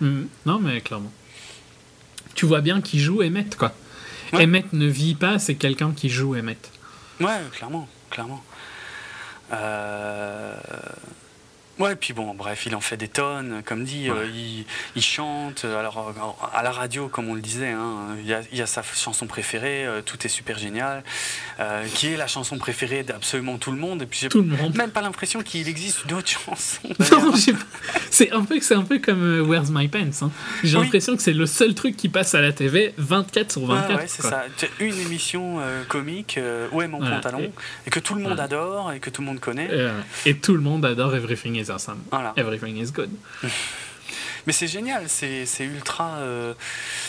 Mhm. 0.00 0.28
Non, 0.46 0.58
mais 0.58 0.80
clairement. 0.80 1.12
Tu 2.34 2.46
vois 2.46 2.60
bien 2.60 2.80
qu'il 2.80 2.98
joue 3.00 3.22
Emmett, 3.22 3.56
quoi. 3.56 3.72
Emmett 4.32 4.72
ne 4.72 4.86
vit 4.86 5.14
pas, 5.14 5.38
c'est 5.38 5.54
quelqu'un 5.54 5.92
qui 5.92 6.08
joue 6.08 6.34
Emmett. 6.34 6.70
Ouais, 7.20 7.38
clairement, 7.52 7.88
clairement. 8.10 8.42
Euh, 9.52 10.54
Ouais, 11.78 11.96
puis 11.96 12.12
bon, 12.12 12.34
bref, 12.34 12.66
il 12.66 12.74
en 12.76 12.80
fait 12.80 12.96
des 12.96 13.08
tonnes, 13.08 13.62
comme 13.64 13.84
dit, 13.84 14.10
Ouais. 14.10 14.16
euh, 14.18 14.26
il, 14.32 14.64
il 14.94 15.02
chante. 15.02 15.64
euh, 15.64 15.78
Alors, 15.78 16.14
à 16.54 16.62
la 16.62 16.70
radio, 16.70 17.08
comme 17.08 17.28
on 17.28 17.34
le 17.34 17.40
disait, 17.40 17.70
hein, 17.70 18.16
il, 18.20 18.26
y 18.26 18.32
a, 18.34 18.42
il 18.52 18.58
y 18.58 18.62
a 18.62 18.66
sa 18.66 18.82
chanson 18.82 19.26
préférée, 19.26 19.84
euh, 19.84 20.00
Tout 20.00 20.24
est 20.24 20.28
super 20.28 20.56
génial, 20.58 21.02
euh, 21.58 21.84
qui 21.94 22.08
est 22.08 22.16
la 22.16 22.26
chanson 22.28 22.58
préférée 22.58 23.02
d'absolument 23.02 23.58
tout 23.58 23.72
le 23.72 23.78
monde. 23.78 24.02
Et 24.02 24.06
puis, 24.06 24.20
j'ai 24.22 24.28
même 24.78 24.90
pas 24.90 25.00
l'impression 25.02 25.42
qu'il 25.42 25.68
existe 25.68 26.06
d'autres 26.06 26.28
chansons. 26.46 26.80
C'est 28.10 28.30
un 28.32 28.44
peu, 28.44 28.58
un 28.70 28.82
peu 28.82 28.98
comme 28.98 29.40
Where's 29.48 29.70
My 29.70 29.88
Pants. 29.88 30.22
hein. 30.22 30.30
J'ai 30.62 30.76
Oui. 30.76 30.84
l'impression 30.84 31.16
que 31.16 31.22
c'est 31.22 31.32
le 31.32 31.46
seul 31.46 31.74
truc 31.74 31.96
qui 31.96 32.08
passe 32.08 32.34
à 32.34 32.40
la 32.40 32.52
TV 32.52 32.94
24 32.98 33.50
sur 33.52 33.66
24. 33.66 33.88
Ouais, 33.90 33.96
ouais, 33.96 34.04
c'est 34.06 34.22
ça. 34.22 34.44
Une 34.80 34.98
émission 35.00 35.58
comique, 35.88 36.38
Où 36.72 36.82
est 36.82 36.88
mon 36.88 36.98
Voilà. 36.98 37.16
pantalon 37.16 37.40
Et- 37.40 37.52
Et 37.86 37.90
que 37.90 37.98
tout 38.00 38.14
le 38.14 38.22
monde 38.22 38.34
Ouais. 38.38 38.40
adore 38.44 38.92
et 38.92 39.00
que 39.00 39.10
tout 39.10 39.22
le 39.22 39.26
monde 39.26 39.40
connaît. 39.40 39.68
Et 40.26 40.36
tout 40.36 40.54
le 40.54 40.60
monde 40.60 40.84
adore 40.84 41.14
Everything 41.16 41.63
is 41.64 41.70
Awesome. 41.70 42.02
Voilà. 42.10 42.32
Everything 42.36 42.76
is 42.76 42.90
good. 42.92 43.10
Mais 44.46 44.52
c'est 44.52 44.68
génial, 44.68 45.04
c'est 45.08 45.46
ultra. 45.60 46.16
euh, 46.18 46.52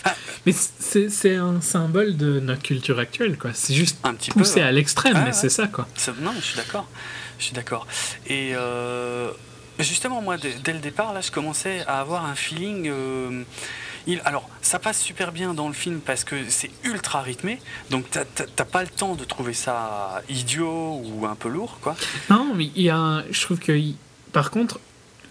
ah, 0.06 0.16
Mais 0.46 0.54
c'est 0.54 1.36
un 1.36 1.60
symbole 1.60 2.16
de 2.16 2.40
notre 2.40 2.64
culture 2.64 2.98
actuelle, 2.98 3.38
quoi. 3.38 3.52
C'est 3.54 3.74
juste 3.74 3.98
un 4.06 4.14
petit 4.14 4.32
peu. 4.32 4.40
poussé 4.40 4.62
ouais. 4.62 4.68
à 4.68 4.72
l'extrême, 4.72 5.14
mais 5.16 5.26
ouais. 5.26 5.34
c'est 5.34 5.50
ça, 5.50 5.68
quoi. 5.68 5.86
Non, 6.22 6.32
je 6.38 6.42
suis 6.46 6.56
d'accord. 6.56 6.88
Je 7.38 7.44
suis 7.46 7.54
d'accord. 7.54 7.88
Et 8.28 8.52
euh, 8.56 9.30
justement, 9.80 10.22
moi, 10.22 10.38
dès, 10.38 10.72
le 10.74 10.80
départ, 10.80 11.14
là, 11.14 11.20
je 11.20 11.30
commençais 11.32 11.84
à 11.88 12.00
avoir 12.00 12.26
un 12.26 12.36
feeling. 12.36 12.88
euh, 12.88 13.44
il, 14.08 14.22
alors, 14.24 14.50
ça 14.62 14.80
passe 14.80 15.02
super 15.02 15.32
bien 15.34 15.54
dans 15.54 15.68
le 15.68 15.74
film 15.74 16.00
parce 16.00 16.24
que 16.24 16.36
c'est 16.48 16.70
ultra 16.84 17.22
rythmé, 17.22 17.60
donc 17.90 18.06
t'as- 18.12 18.64
pas 18.66 18.84
le 18.84 18.88
temps 18.88 19.16
de 19.16 19.24
trouver 19.26 19.54
ça 19.54 20.22
idiot 20.30 21.02
ou 21.04 21.26
un 21.26 21.36
peu 21.36 21.50
lourd, 21.50 21.80
quoi. 21.82 21.96
Non, 22.30 22.54
mais 22.56 22.70
il 22.76 22.84
y 22.84 22.90
a 22.90 23.24
Je 23.30 23.42
trouve 23.42 23.60
que. 23.60 23.74
Il- 24.36 24.42
Par 24.42 24.52
contre, 24.52 24.80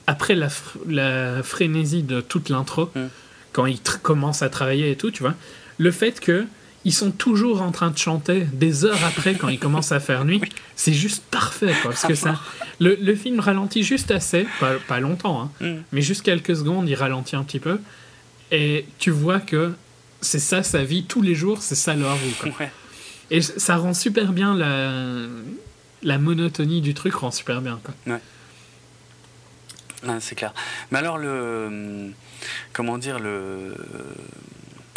après 0.07 0.35
la, 0.35 0.49
fr- 0.49 0.79
la 0.89 1.43
frénésie 1.43 2.03
de 2.03 2.21
toute 2.21 2.49
l'intro, 2.49 2.91
Mm. 2.95 3.01
quand 3.53 3.67
ils 3.67 3.81
commencent 4.03 4.43
à 4.43 4.49
travailler 4.49 4.91
et 4.91 4.97
tout, 4.97 5.11
tu 5.11 5.23
vois, 5.23 5.35
le 5.79 5.91
fait 5.91 6.21
que. 6.21 6.47
Ils 6.87 6.93
sont 6.93 7.11
toujours 7.13 7.63
en 7.63 7.71
train 7.73 7.91
de 7.91 7.97
chanter 7.97 8.47
des 8.53 8.85
heures 8.85 9.03
après 9.07 9.37
quand 9.37 9.49
ils 9.49 9.59
commencent 9.59 9.91
à 9.93 10.01
faire 10.01 10.27
nuit. 10.27 10.43
C'est 10.77 10.93
juste 10.93 11.25
parfait, 11.31 11.73
quoi. 11.81 11.93
Parce 11.93 12.05
que 12.05 12.15
ça, 12.15 12.39
le, 12.79 12.99
le 13.01 13.15
film 13.15 13.41
ralentit 13.41 13.83
juste 13.83 14.11
assez, 14.11 14.47
pas, 14.61 14.75
pas 14.87 15.01
longtemps, 15.01 15.41
hein, 15.41 15.51
Mm. 15.67 15.81
mais 15.93 16.03
juste 16.03 16.21
quelques 16.21 16.55
secondes, 16.55 16.87
il 16.87 16.95
ralentit 16.95 17.37
un 17.37 17.43
petit 17.43 17.59
peu. 17.59 17.79
Et 18.53 18.85
tu 18.99 19.11
vois 19.11 19.41
que 19.41 19.73
c'est 20.21 20.39
ça 20.39 20.63
sa 20.63 20.85
vie 20.85 21.05
tous 21.05 21.23
les 21.23 21.35
jours, 21.35 21.63
c'est 21.63 21.75
ça 21.75 21.95
leur 21.95 22.17
vie. 22.17 22.35
Quoi. 22.39 22.51
Ouais. 22.61 22.71
Et 23.31 23.41
ça 23.41 23.77
rend 23.77 23.95
super 23.95 24.35
bien 24.35 24.55
la, 24.55 24.91
la 26.03 26.19
monotonie 26.19 26.83
du 26.83 26.93
truc, 26.93 27.15
rend 27.15 27.31
super 27.31 27.63
bien. 27.63 27.81
Quoi. 27.83 27.95
Ouais, 28.13 28.21
c'est 30.21 30.35
clair. 30.35 30.55
Mais 30.91 30.99
alors, 30.99 31.19
le. 31.19 32.13
Comment 32.73 32.99
dire, 32.99 33.19
le. 33.19 33.75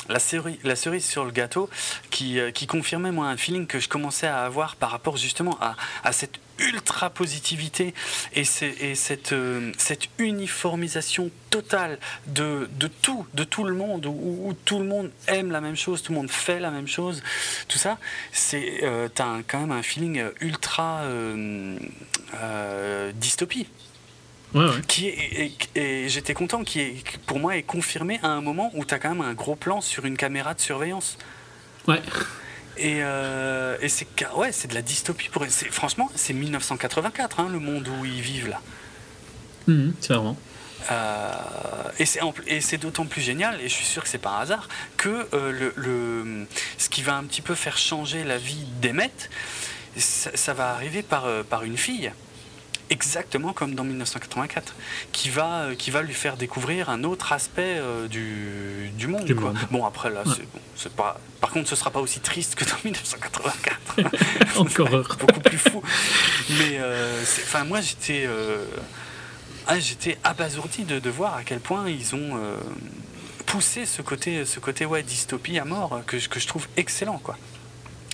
La 0.10 0.20
cerise, 0.20 0.58
la 0.64 0.78
cerise 0.78 1.06
sur 1.06 1.26
le 1.26 1.32
gâteau 1.32 1.70
qui, 2.12 2.40
euh, 2.40 2.52
qui 2.52 2.66
confirmait 2.66 3.12
moi 3.12 3.28
un 3.28 3.36
feeling 3.36 3.68
que 3.68 3.78
je 3.78 3.90
commençais 3.90 4.28
à 4.28 4.46
avoir 4.46 4.78
par 4.78 4.92
rapport 4.92 5.18
justement 5.18 5.58
à, 5.60 5.76
à 6.02 6.14
cette 6.14 6.40
ultra 6.60 7.10
positivité 7.10 7.94
et, 8.34 8.46
et 8.80 8.96
cette, 8.96 9.34
euh, 9.34 9.74
cette 9.78 10.08
uniformisation 10.18 11.30
totale 11.50 12.00
de, 12.26 12.70
de 12.80 12.88
tout, 12.88 13.28
de 13.34 13.44
tout 13.44 13.66
le 13.66 13.74
monde, 13.74 14.06
où, 14.06 14.56
tout 14.64 14.80
le 14.80 14.86
monde 14.86 15.12
aime 15.28 15.52
la 15.52 15.60
même 15.60 15.76
chose, 15.76 16.02
tout 16.02 16.14
le 16.14 16.20
monde 16.20 16.32
fait 16.32 16.62
la 16.62 16.72
même 16.72 16.88
chose, 16.88 17.22
tout 17.68 17.78
ça, 17.78 17.98
c'est 18.32 18.84
euh, 18.84 19.10
t'as 19.14 19.42
quand 19.46 19.60
même 19.60 19.72
un 19.72 19.84
feeling 19.84 20.24
ultra 20.40 21.04
dystopie 23.14 23.68
Ouais, 24.54 24.64
ouais. 24.66 24.82
qui 24.88 25.08
est, 25.10 25.52
et, 25.76 26.04
et 26.06 26.10
j'étais 26.10 26.34
content 26.34 26.64
qui 26.64 26.80
est 26.80 26.92
qui, 27.04 27.18
pour 27.20 27.38
moi 27.40 27.58
est 27.58 27.64
confirmé 27.64 28.20
à 28.24 28.28
un 28.30 28.42
moment 28.42 28.72
où 28.76 28.86
tu 28.86 28.94
as 28.94 29.00
quand 29.00 29.10
même 29.10 29.22
un 29.22 29.34
gros 29.34 29.56
plan 29.56 29.82
sur 29.82 30.06
une 30.06 30.16
caméra 30.18 30.54
de 30.54 30.62
surveillance 30.62 31.18
Ouais. 31.88 32.02
et, 32.78 33.00
euh, 33.04 33.78
et 33.82 33.90
c'est 33.90 34.08
ouais 34.36 34.52
c'est 34.54 34.70
de 34.70 34.74
la 34.74 34.82
dystopie 34.82 35.30
pour 35.30 35.46
franchement 35.72 36.10
c'est 36.16 36.34
1984 36.34 37.40
hein, 37.42 37.50
le 37.52 37.60
monde 37.60 37.88
où 37.88 38.06
ils 38.06 38.22
vivent 38.22 38.50
là 38.50 38.62
c'est 40.00 40.14
vraiment. 40.14 40.38
Euh, 40.92 41.34
c'est 42.06 42.20
et 42.46 42.62
c'est 42.62 42.78
d'autant 42.78 43.06
plus 43.06 43.22
génial 43.22 43.60
et 43.60 43.68
je 43.68 43.74
suis 43.74 43.86
sûr 43.86 44.02
que 44.04 44.08
c'est 44.10 44.18
pas 44.18 44.30
un 44.38 44.40
hasard 44.42 44.70
que 44.96 45.28
euh, 45.34 45.52
le, 45.52 45.74
le- 45.76 46.48
ce 46.78 46.88
qui 46.88 47.02
va 47.02 47.16
un 47.18 47.24
petit 47.26 47.42
peu 47.42 47.54
faire 47.56 47.78
changer 47.78 48.24
la 48.24 48.38
vie 48.38 48.64
d'Emmett 48.82 49.30
ça, 49.98 50.30
ça 50.36 50.54
va 50.54 50.70
arriver 50.70 51.04
par, 51.04 51.26
euh, 51.26 51.44
par 51.44 51.64
une 51.64 51.78
fille 51.78 52.12
exactement 52.90 53.54
comme 53.54 53.76
dans 53.76 53.84
1984 53.84 54.76
qui 55.12 55.30
va, 55.30 55.62
euh, 55.64 55.76
qui 55.76 55.92
va 55.92 56.02
lui 56.02 56.14
faire 56.14 56.38
découvrir 56.38 56.90
un 56.90 57.04
autre 57.04 57.34
aspect 57.34 57.76
euh, 57.78 58.08
du, 58.08 58.90
du 58.98 59.08
monde, 59.08 59.26
Du 59.26 59.36
quoi. 59.36 59.50
monde. 59.54 59.58
bon 59.72 59.86
après 59.86 60.10
là 60.10 60.24
Ouais. 60.26 60.34
c'est, 60.76 60.90
bon, 60.92 60.96
pas 60.96 61.20
par 61.42 61.50
contre 61.52 61.68
ce 61.70 61.76
sera 61.76 61.92
pas 61.92 62.00
aussi 62.00 62.20
triste 62.20 62.56
que 62.56 62.66
dans 62.66 62.78
1984 62.84 63.80
Encore 64.58 64.88
heureux. 64.88 65.06
beaucoup 65.20 65.40
plus 65.40 65.58
fou. 65.58 65.82
Mais 66.60 66.78
euh, 66.80 67.22
enfin, 67.22 67.64
moi, 67.64 67.82
j'étais, 67.82 68.26
euh, 68.28 68.64
ah, 69.68 69.80
j'étais 69.80 70.18
abasourdi 70.24 70.84
de, 70.84 71.00
de 71.00 71.10
voir 71.10 71.36
à 71.36 71.44
quel 71.44 71.60
point 71.60 71.90
ils 71.90 72.14
ont 72.16 72.38
euh, 72.38 72.58
poussé 73.46 73.86
ce 73.86 74.02
côté, 74.02 74.46
ce 74.46 74.60
côté 74.60 74.86
ouais, 74.86 75.04
dystopie 75.04 75.58
à 75.60 75.66
mort 75.66 76.02
que, 76.06 76.20
je- 76.20 76.30
que 76.30 76.40
je 76.40 76.48
trouve 76.48 76.68
excellent, 76.78 77.18
quoi. 77.20 77.38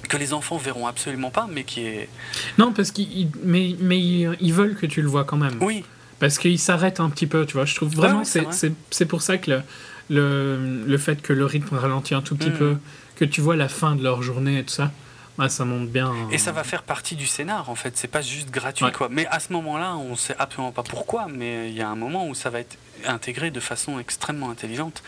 Que 0.10 0.18
les 0.18 0.34
enfants 0.34 0.58
verront 0.58 0.86
absolument 0.88 1.32
pas, 1.32 1.48
mais 1.50 1.64
qui 1.64 1.86
est. 1.86 2.10
Non, 2.58 2.72
parce 2.74 2.92
qu'ils 2.92 3.12
ils- 3.18 3.32
mais, 3.44 3.76
mais 3.80 4.00
ils, 4.00 4.54
veulent 4.54 4.76
que 4.76 4.86
tu 4.86 5.02
le 5.02 5.08
vois 5.08 5.24
quand 5.24 5.38
même. 5.38 5.58
Oui, 5.62 5.84
Parce 6.20 6.38
qu'ils 6.38 6.60
s'arrêtent 6.60 7.00
un 7.00 7.10
petit 7.10 7.28
peu, 7.28 7.46
tu 7.46 7.54
vois. 7.54 7.66
Je 7.66 7.74
trouve 7.76 7.94
vraiment, 7.96 8.20
ouais, 8.20 8.26
c'est 8.26 8.42
vrai. 8.42 9.06
pour 9.06 9.22
ça 9.22 9.38
que 9.38 9.52
le, 9.52 9.62
le, 10.10 10.84
le 10.86 10.98
fait 10.98 11.22
que 11.22 11.34
le 11.34 11.46
rythme 11.46 11.76
ralentit 11.76 12.14
un 12.16 12.22
tout 12.22 12.36
petit 12.36 12.50
Mhm. 12.50 12.58
peu, 12.58 12.78
que 13.16 13.26
tu 13.26 13.42
vois 13.42 13.56
la 13.56 13.70
fin 13.70 13.96
de 13.96 14.04
leur 14.04 14.22
journée 14.22 14.60
et 14.60 14.64
tout 14.64 14.74
ça, 14.74 14.92
ouais, 15.40 15.50
ça 15.50 15.66
monte 15.66 15.90
bien. 15.90 16.14
et 16.32 16.38
ça 16.38 16.52
va 16.52 16.64
faire 16.64 16.84
partie 16.84 17.16
du 17.16 17.26
scénar, 17.26 17.70
en 17.70 17.76
fait. 17.76 17.98
C'est 17.98 18.08
pas 18.08 18.22
juste 18.22 18.52
gratuit, 18.52 18.86
Ouais. 18.86 18.92
quoi. 18.92 19.08
Mais 19.10 19.26
à 19.28 19.40
ce 19.40 19.52
moment-là, 19.54 19.96
on 19.96 20.16
sait 20.16 20.36
absolument 20.38 20.72
pas 20.72 20.84
pourquoi, 20.84 21.28
mais 21.30 21.70
il 21.70 21.76
y 21.76 21.82
a 21.82 21.90
un 21.90 21.96
moment 21.96 22.28
où 22.28 22.36
ça 22.36 22.50
va 22.50 22.60
être 22.60 22.78
intégré 23.06 23.52
de 23.52 23.60
façon 23.60 24.00
extrêmement 24.00 24.50
intelligente 24.52 25.02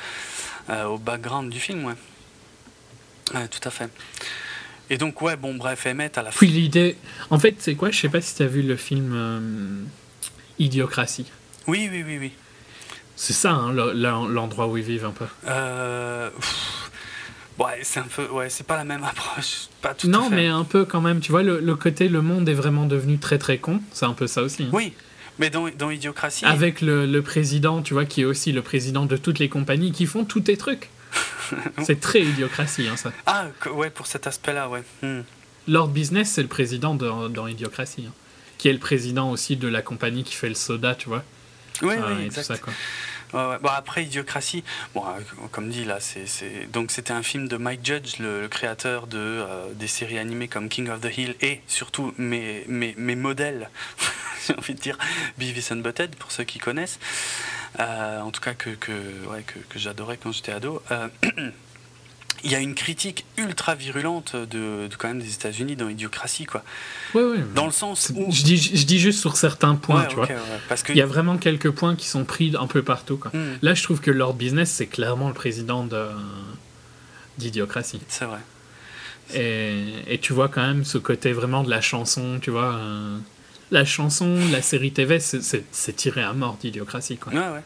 euh, 0.69 0.85
au 0.85 0.97
background 0.97 1.49
du 1.51 1.59
film, 1.59 1.85
ouais. 1.85 1.93
Ouais, 3.33 3.47
tout 3.47 3.65
à 3.67 3.71
fait. 3.71 3.89
Et 4.89 4.97
donc, 4.97 5.21
ouais, 5.21 5.35
bon, 5.35 5.55
bref, 5.55 5.85
Emmett 5.87 6.17
à 6.17 6.21
la 6.23 6.31
fin. 6.31 6.37
Puis 6.37 6.47
l'idée. 6.47 6.95
En 7.29 7.39
fait, 7.39 7.55
c'est 7.59 7.75
quoi? 7.75 7.89
Je 7.91 7.99
sais 7.99 8.09
pas 8.09 8.21
si 8.21 8.35
tu 8.35 8.43
as 8.43 8.47
vu 8.47 8.61
le 8.61 8.75
film 8.75 9.11
euh, 9.15 9.39
Idiocratie. 10.59 11.25
Oui, 11.67 11.89
oui, 11.91 12.03
oui, 12.05 12.17
oui. 12.19 12.31
C'est 13.15 13.33
ça, 13.33 13.51
hein, 13.53 13.71
le- 13.73 13.93
le- 13.93 14.31
l'endroit 14.33 14.67
où 14.67 14.77
ils 14.77 14.83
vivent 14.83 15.05
un 15.05 15.11
peu. 15.11 15.25
Euh, 15.47 16.29
pff, 16.29 16.91
ouais, 17.59 17.79
c'est 17.81 18.01
un 18.01 18.07
peu, 18.13 18.27
ouais, 18.27 18.49
c'est 18.49 18.65
pas 18.67 18.75
la 18.77 18.83
même 18.83 19.03
approche, 19.03 19.67
pas 19.81 19.93
tout 19.93 20.07
non, 20.07 20.27
à 20.27 20.29
fait. 20.29 20.35
mais 20.35 20.47
un 20.47 20.63
peu 20.65 20.85
quand 20.85 21.01
même. 21.01 21.19
Tu 21.21 21.31
vois, 21.31 21.41
le, 21.41 21.59
le 21.59 21.75
côté 21.75 22.09
le 22.09 22.21
monde 22.21 22.47
est 22.49 22.53
vraiment 22.53 22.85
devenu 22.85 23.17
très 23.17 23.37
très 23.37 23.57
con. 23.57 23.79
C'est 23.93 24.05
un 24.05 24.13
peu 24.13 24.27
ça 24.27 24.41
aussi. 24.43 24.63
hein. 24.63 24.69
Oui, 24.73 24.93
mais 25.39 25.49
dans, 25.49 25.67
dans 25.69 25.89
Idiocratie, 25.89 26.45
Avec 26.45 26.81
le, 26.81 27.05
le 27.05 27.21
président, 27.21 27.81
tu 27.81 27.93
vois, 27.93 28.05
qui 28.05 28.21
est 28.21 28.25
aussi 28.25 28.51
le 28.51 28.61
président 28.61 29.05
de 29.05 29.17
toutes 29.17 29.39
les 29.39 29.49
compagnies 29.49 29.91
qui 29.93 30.05
font 30.05 30.25
tous 30.25 30.41
tes 30.41 30.57
trucs. 30.57 30.89
c'est 31.85 31.99
très 31.99 32.21
idiocratie, 32.21 32.87
hein, 32.87 32.97
ça. 32.97 33.11
ah, 33.25 33.45
ouais, 33.71 33.89
pour 33.89 34.07
cet 34.07 34.27
aspect-là, 34.27 34.69
ouais. 34.69 34.83
Hmm. 35.01 35.21
Lord 35.67 35.89
Business, 35.89 36.31
c'est 36.31 36.41
le 36.41 36.47
président 36.47 36.93
dans, 36.95 37.29
dans 37.29 37.47
Idiocratie. 37.47 38.05
hein. 38.07 38.13
Qui 38.57 38.69
est 38.69 38.73
le 38.73 38.79
président 38.79 39.31
aussi 39.31 39.57
de 39.57 39.67
la 39.67 39.81
compagnie 39.81 40.23
qui 40.23 40.33
fait 40.35 40.49
le 40.49 40.55
soda, 40.55 40.95
tu 40.95 41.09
vois. 41.09 41.23
Oui, 41.81 41.95
euh, 41.97 42.15
oui, 42.17 42.29
tout 42.29 42.41
ça, 42.41 42.57
quoi. 42.57 42.71
Ouais, 43.33 43.49
ouais. 43.49 43.57
Bon, 43.61 43.69
après 43.75 44.03
Idiocratie, 44.03 44.63
bon, 44.93 45.03
euh, 45.05 45.19
comme 45.51 45.69
dit 45.69 45.83
là, 45.83 45.97
c'est, 45.99 46.25
c'est- 46.27 46.71
donc 46.71 46.91
c'était 46.91 47.11
un 47.11 47.23
film 47.23 47.47
de 47.47 47.57
Mike 47.57 47.81
Judge, 47.83 48.19
le, 48.19 48.41
le 48.41 48.47
créateur 48.47 49.07
de 49.07 49.17
euh, 49.17 49.65
des 49.73 49.87
séries 49.87 50.19
animées 50.19 50.47
comme 50.47 50.69
King 50.69 50.89
of 50.89 51.01
the 51.01 51.17
Hill 51.17 51.35
et 51.41 51.61
surtout 51.67 52.13
mes, 52.17 52.63
mes, 52.69 52.93
mes 52.97 53.15
modèles, 53.15 53.69
j'ai 54.47 54.53
envie 54.55 54.75
de 54.75 54.79
dire 54.79 54.97
Beavis 55.37 55.67
and 55.71 55.77
Butthead 55.77 56.15
pour 56.15 56.31
ceux 56.31 56.43
qui 56.45 56.59
connaissent. 56.59 56.99
Euh, 57.79 58.21
en 58.21 58.31
tout 58.31 58.41
cas 58.41 58.53
que, 58.53 58.69
que, 58.71 58.91
ouais, 59.29 59.43
que, 59.45 59.59
que 59.69 59.77
j'adorais 59.79 60.17
quand 60.21 60.31
j'étais 60.31 60.51
ado. 60.51 60.81
Euh, 60.91 61.07
Il 62.43 62.51
y 62.51 62.55
a 62.55 62.59
une 62.59 62.75
critique 62.75 63.25
ultra 63.37 63.73
virulente 63.73 64.35
de, 64.35 64.87
de 64.87 64.95
quand 64.99 65.07
même 65.07 65.21
des 65.21 65.33
États-Unis 65.33 65.75
dans 65.75 65.89
Idiocratie, 65.89 66.45
quoi. 66.45 66.63
Ouais, 67.15 67.23
ouais. 67.23 67.37
Dans 67.55 67.65
le 67.65 67.71
sens 67.71 68.11
où. 68.15 68.31
Je 68.31 68.43
dis, 68.43 68.57
je 68.57 68.85
dis 68.85 68.99
juste 68.99 69.19
sur 69.19 69.35
certains 69.35 69.73
points, 69.75 70.01
Ouais, 70.03 70.07
tu 70.09 70.15
vois. 70.15 70.27
parce 70.69 70.83
que. 70.83 70.91
Il 70.91 70.97
y 70.97 71.01
a 71.01 71.07
vraiment 71.07 71.37
quelques 71.37 71.71
points 71.71 71.95
qui 71.95 72.07
sont 72.07 72.23
pris 72.23 72.53
un 72.59 72.67
peu 72.67 72.83
partout, 72.83 73.17
quoi. 73.17 73.31
Hmm, 73.33 73.53
Là, 73.63 73.73
je 73.73 73.81
trouve 73.81 73.99
que 73.99 74.11
Lord 74.11 74.35
Business, 74.35 74.69
c'est 74.69 74.85
clairement 74.85 75.27
le 75.29 75.33
président 75.33 75.85
de 75.85 76.07
d'Idiocratie. 77.39 78.01
c'est 78.07 78.25
vrai. 78.25 78.39
Et, 79.33 80.13
et 80.13 80.19
tu 80.19 80.33
vois 80.33 80.47
quand 80.49 80.61
même 80.61 80.85
ce 80.85 80.99
côté 80.99 81.33
vraiment 81.33 81.63
de 81.63 81.69
la 81.69 81.81
chanson, 81.81 82.37
tu 82.39 82.51
vois. 82.51 82.75
euh, 82.75 83.17
la 83.71 83.85
chanson, 83.85 84.37
la 84.51 84.61
série 84.61 84.91
TV, 84.91 85.19
c'est- 85.19 85.95
tiré 85.95 86.21
à 86.23 86.33
mort 86.33 86.57
d'Idiocratie, 86.61 87.17
quoi. 87.17 87.33
Ouais, 87.33 87.39
ouais. 87.39 87.63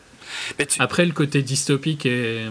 Mais 0.58 0.66
tu- 0.66 0.82
Après, 0.82 1.06
le 1.06 1.12
côté 1.12 1.42
dystopique 1.42 2.06
est, 2.06 2.46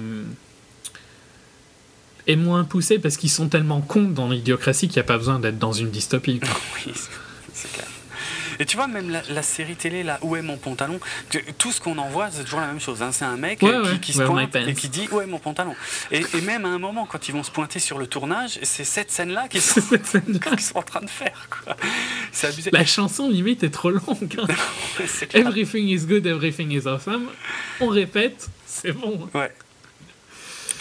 est 2.27 2.37
moins 2.37 2.65
poussé 2.65 2.99
parce 2.99 3.16
qu'ils 3.16 3.31
sont 3.31 3.49
tellement 3.49 3.81
cons 3.81 4.03
dans 4.11 4.29
l'idiocratie 4.29 4.89
qu'il 4.89 4.97
n'y 4.97 5.01
a 5.01 5.05
pas 5.05 5.16
besoin 5.19 5.39
d'être 5.39 5.59
dans 5.59 5.73
une 5.73 5.91
dystopie. 5.91 6.41
quoi. 6.41 6.49
Oui, 6.87 6.93
c'est 7.55 7.73
clair. 7.73 7.87
Et 8.60 8.66
tu 8.66 8.76
vois, 8.76 8.86
même 8.89 9.10
la, 9.10 9.22
la 9.30 9.43
série 9.43 9.76
télé, 9.76 10.02
là, 10.02 10.18
Où 10.22 10.36
est 10.36 10.43
mon 10.43 10.56
pantalon 10.56 10.98
Tout 11.59 11.72
ce 11.72 11.80
qu'on 11.80 11.98
en 11.98 12.09
voit, 12.09 12.30
c'est 12.30 12.44
toujours 12.44 12.60
la 12.60 12.66
même 12.66 12.80
chose. 12.80 13.02
hein. 13.02 13.10
C'est 13.12 13.24
un 13.24 13.36
mec 13.36 13.62
Ouais, 13.62 13.70
euh, 13.70 13.97
qui, 13.98 14.12
ouais. 14.12 14.24
se 14.24 14.28
pointe 14.28 14.56
et 14.56 14.74
qui 14.74 14.89
dit 14.89 15.09
Où 15.12 15.20
est 15.20 15.26
mon 15.26 15.39
pantalon 15.39 15.74
et, 16.10 16.22
et 16.35 16.40
même 16.40 16.64
à 16.64 16.68
un 16.68 16.78
moment, 16.78 17.06
quand 17.06 17.28
ils 17.28 17.32
vont 17.32 17.43
se 17.43 17.51
pointer 17.51 17.78
sur 17.78 17.98
le 17.98 18.06
tournage, 18.06 18.59
c'est 18.62 18.85
cette 18.85 19.10
scène-là 19.10 19.47
qu'ils 19.51 19.60
sont, 19.60 19.80
sont 19.80 20.78
en 20.78 20.82
train 20.82 21.01
de 21.01 21.10
faire. 21.10 21.48
quoi. 21.64 21.76
C'est 22.32 22.48
abusé. 22.48 22.70
La 22.72 22.85
chanson 22.85 23.28
limite 23.28 23.62
est 23.62 23.70
trop 23.70 23.90
longue. 23.90 24.36
hein. 24.39 24.47
Everything 25.35 25.89
is 25.89 26.06
good, 26.06 26.26
everything 26.26 26.70
is 26.72 26.86
awesome. 26.86 27.28
On 27.80 27.89
répète, 27.89 28.48
c'est 28.66 28.93
bon. 28.93 29.28
Ouais. 29.35 29.52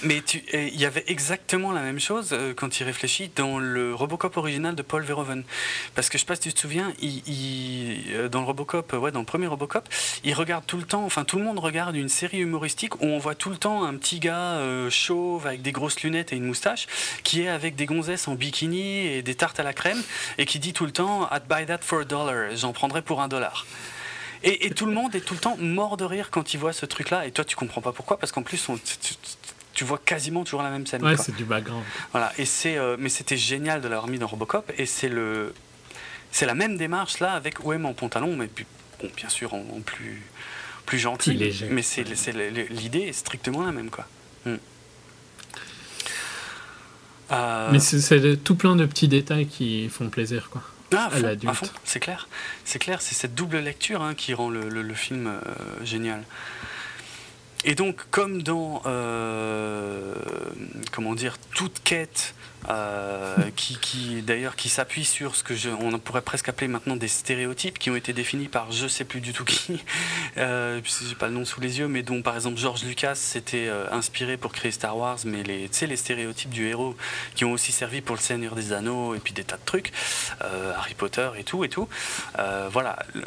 Mais 0.04 0.18
il 0.54 0.80
y 0.80 0.86
avait 0.86 1.04
exactement 1.08 1.72
la 1.72 1.82
même 1.82 2.00
chose 2.00 2.30
euh, 2.32 2.54
quand 2.54 2.80
il 2.80 2.84
réfléchit 2.84 3.32
dans 3.36 3.58
le 3.58 3.96
Robocop 3.96 4.38
original 4.38 4.76
de 4.76 4.84
Paul 4.84 5.02
Verhoeven. 5.04 5.44
Parce 5.96 6.10
que 6.10 6.20
je 6.20 6.22
sais 6.22 6.28
pas 6.28 6.36
si 6.36 6.42
tu 6.42 6.54
te 6.54 6.60
souviens, 6.60 6.94
il, 7.02 7.28
il- 7.28 8.04
euh, 8.14 8.30
dans 8.30 8.42
le 8.42 8.46
Robocop, 8.46 8.94
ouais, 8.94 9.12
dans 9.12 9.22
le 9.22 9.26
premier 9.26 9.48
Robocop, 9.48 9.90
il 10.24 10.36
regarde 10.36 10.66
tout 10.68 10.78
le 10.78 10.84
temps, 10.84 11.04
enfin 11.04 11.24
tout 11.24 11.38
le 11.40 11.44
monde 11.44 11.58
regarde 11.58 11.96
une 11.96 12.10
série 12.10 12.38
humoristique 12.40 13.02
où 13.02 13.06
on 13.08 13.18
voit 13.18 13.34
tout 13.34 13.50
le 13.50 13.58
temps 13.58 13.86
un 13.86 13.96
petit 13.96 14.20
gars 14.20 14.58
euh, 14.58 14.92
chauve 14.92 15.48
avec 15.48 15.64
des 15.64 15.72
grosses 15.72 16.02
lunettes 16.04 16.32
et 16.32 16.36
une 16.36 16.46
moustache 16.46 16.86
qui 17.24 17.42
est 17.42 17.50
avec 17.50 17.76
des 17.76 17.88
gonzesses 17.88 18.28
en 18.28 18.36
bikini 18.36 19.08
et 19.08 19.24
des 19.24 19.34
tartes 19.34 19.60
à 19.60 19.64
la 19.64 19.74
crème 19.74 20.02
et 20.38 20.46
qui 20.46 20.60
dit 20.60 20.74
tout 20.74 20.86
le 20.86 20.92
temps 20.92 21.28
I'd 21.34 21.48
buy 21.50 21.66
that 21.66 21.80
for 21.82 22.02
a 22.02 22.06
dollar, 22.06 22.56
j'en 22.56 22.72
prendrais 22.72 23.02
pour 23.02 23.20
un 23.20 23.28
dollar. 23.28 23.66
Et, 24.44 24.68
et 24.68 24.70
tout 24.70 24.86
le 24.86 24.92
monde 24.92 25.16
est 25.16 25.22
tout 25.22 25.34
le 25.34 25.40
temps 25.40 25.58
mort 25.58 25.98
de 25.98 26.06
rire 26.06 26.30
quand 26.30 26.54
il 26.54 26.58
voit 26.60 26.72
ce 26.72 26.86
truc-là. 26.86 27.26
Et 27.26 27.32
toi, 27.32 27.44
tu 27.44 27.56
comprends 27.56 27.82
pas 27.82 27.92
pourquoi, 27.92 28.20
parce 28.20 28.32
qu'en 28.32 28.44
plus, 28.44 28.70
on- 28.70 28.78
tu, 28.78 29.16
tu- 29.78 29.84
vois 29.86 30.00
quasiment 30.00 30.44
toujours 30.44 30.64
la 30.64 30.70
même 30.70 30.86
scène. 30.88 31.04
Ouais, 31.04 31.16
c'est 31.18 31.36
du 31.36 31.46
background. 31.46 31.84
Voilà. 32.12 32.32
Et 32.38 32.46
c'est, 32.46 32.78
euh, 32.78 32.96
mais 33.00 33.10
c'était 33.10 33.38
génial 33.38 33.82
de 33.82 33.88
l'avoir 33.88 34.08
mis 34.08 34.20
dans 34.20 34.28
Robocop. 34.28 34.72
Et 34.78 34.86
c'est 34.86 35.10
le, 35.10 35.54
c'est 36.32 36.46
la 36.46 36.56
même 36.56 36.78
démarche 36.78 37.20
là 37.20 37.34
avec 37.34 37.66
est 37.74 37.78
mon 37.78 37.94
pantalon, 37.94 38.36
mais 38.36 38.48
puis, 38.48 38.66
bon, 39.02 39.10
bien 39.16 39.30
sûr 39.30 39.54
en, 39.54 39.60
en 39.60 39.82
plus, 39.82 40.22
plus 40.86 41.00
gentil. 41.00 41.32
Plus 41.32 41.40
léger. 41.40 41.68
Mais 41.70 41.82
c'est, 41.84 42.04
l'idée 42.70 43.00
est 43.02 43.14
strictement 43.14 43.66
la 43.66 43.72
même, 43.72 43.90
quoi. 43.90 44.06
Hmm. 44.46 44.56
Euh, 47.32 47.70
Mais 47.72 47.80
c'est- 47.80 48.00
tout 48.44 48.56
plein 48.56 48.76
de 48.76 48.86
petits 48.86 49.08
détails 49.08 49.48
qui 49.48 49.90
font 49.90 50.10
plaisir, 50.10 50.50
quoi. 50.50 50.62
Ah, 50.94 51.04
à 51.04 51.06
à 51.08 51.10
fond, 51.10 51.22
l'adulte. 51.22 51.52
à 51.52 51.54
fond, 51.54 51.68
c'est 51.84 52.00
clair. 52.00 52.30
C'est 52.64 52.80
clair, 52.80 53.02
c'est 53.02 53.14
cette 53.16 53.36
double 53.36 53.58
lecture 53.60 54.02
hein, 54.02 54.14
qui 54.16 54.34
rend 54.34 54.50
le, 54.50 54.70
le- 54.70 54.82
le 54.82 54.94
film 54.94 55.28
euh, 55.28 55.42
génial. 55.84 56.24
Et 57.66 57.76
donc, 57.76 57.98
comme 58.12 58.44
dans, 58.44 58.82
euh, 58.86 60.14
comment 60.92 61.16
dire, 61.16 61.38
toute 61.56 61.82
quête 61.84 62.34
euh, 62.70 63.36
qui, 63.56 63.78
qui 63.80 64.22
d'ailleurs, 64.22 64.56
qui 64.56 64.70
s'appuie 64.70 65.04
sur 65.06 65.36
ce 65.36 65.44
que 65.44 65.56
je, 65.56 65.70
on 65.70 65.98
pourrait 66.00 66.22
presque 66.22 66.50
appeler 66.50 66.68
maintenant 66.68 66.96
des 66.96 67.08
stéréotypes 67.08 67.80
qui 67.80 67.90
ont 67.90 67.96
été 67.96 68.14
définis 68.14 68.48
par 68.48 68.72
je 68.72 68.88
sais 68.88 69.04
plus 69.06 69.22
du 69.22 69.34
tout 69.34 69.44
qui, 69.44 69.84
euh, 70.38 70.80
j'ai 70.86 71.16
pas 71.16 71.28
le 71.28 71.34
nom 71.34 71.46
sous 71.46 71.60
les 71.60 71.80
yeux, 71.80 71.88
mais 71.88 72.04
dont 72.04 72.22
par 72.22 72.36
exemple 72.36 72.58
George 72.58 72.84
Lucas 72.84 73.16
s'était 73.16 73.68
euh, 73.68 73.86
inspiré 73.92 74.38
pour 74.38 74.52
créer 74.54 74.72
Star 74.72 74.96
Wars, 74.96 75.20
mais 75.26 75.44
les, 75.44 75.64
tu 75.68 75.78
sais, 75.78 75.88
les 75.88 75.98
stéréotypes 75.98 76.52
du 76.52 76.68
héros 76.68 76.96
qui 77.36 77.44
ont 77.44 77.52
aussi 77.52 77.72
servi 77.72 78.02
pour 78.02 78.16
le 78.16 78.22
Seigneur 78.22 78.56
des 78.56 78.72
Anneaux 78.72 79.16
et 79.16 79.20
puis 79.20 79.34
des 79.34 79.44
tas 79.44 79.58
de 79.58 79.66
trucs, 79.66 79.92
Harry 80.42 80.94
Potter 80.94 81.30
et 81.38 81.44
tout 81.44 81.64
et 81.64 81.70
tout. 81.70 81.88
Voilà. 82.72 83.00
le- 83.14 83.24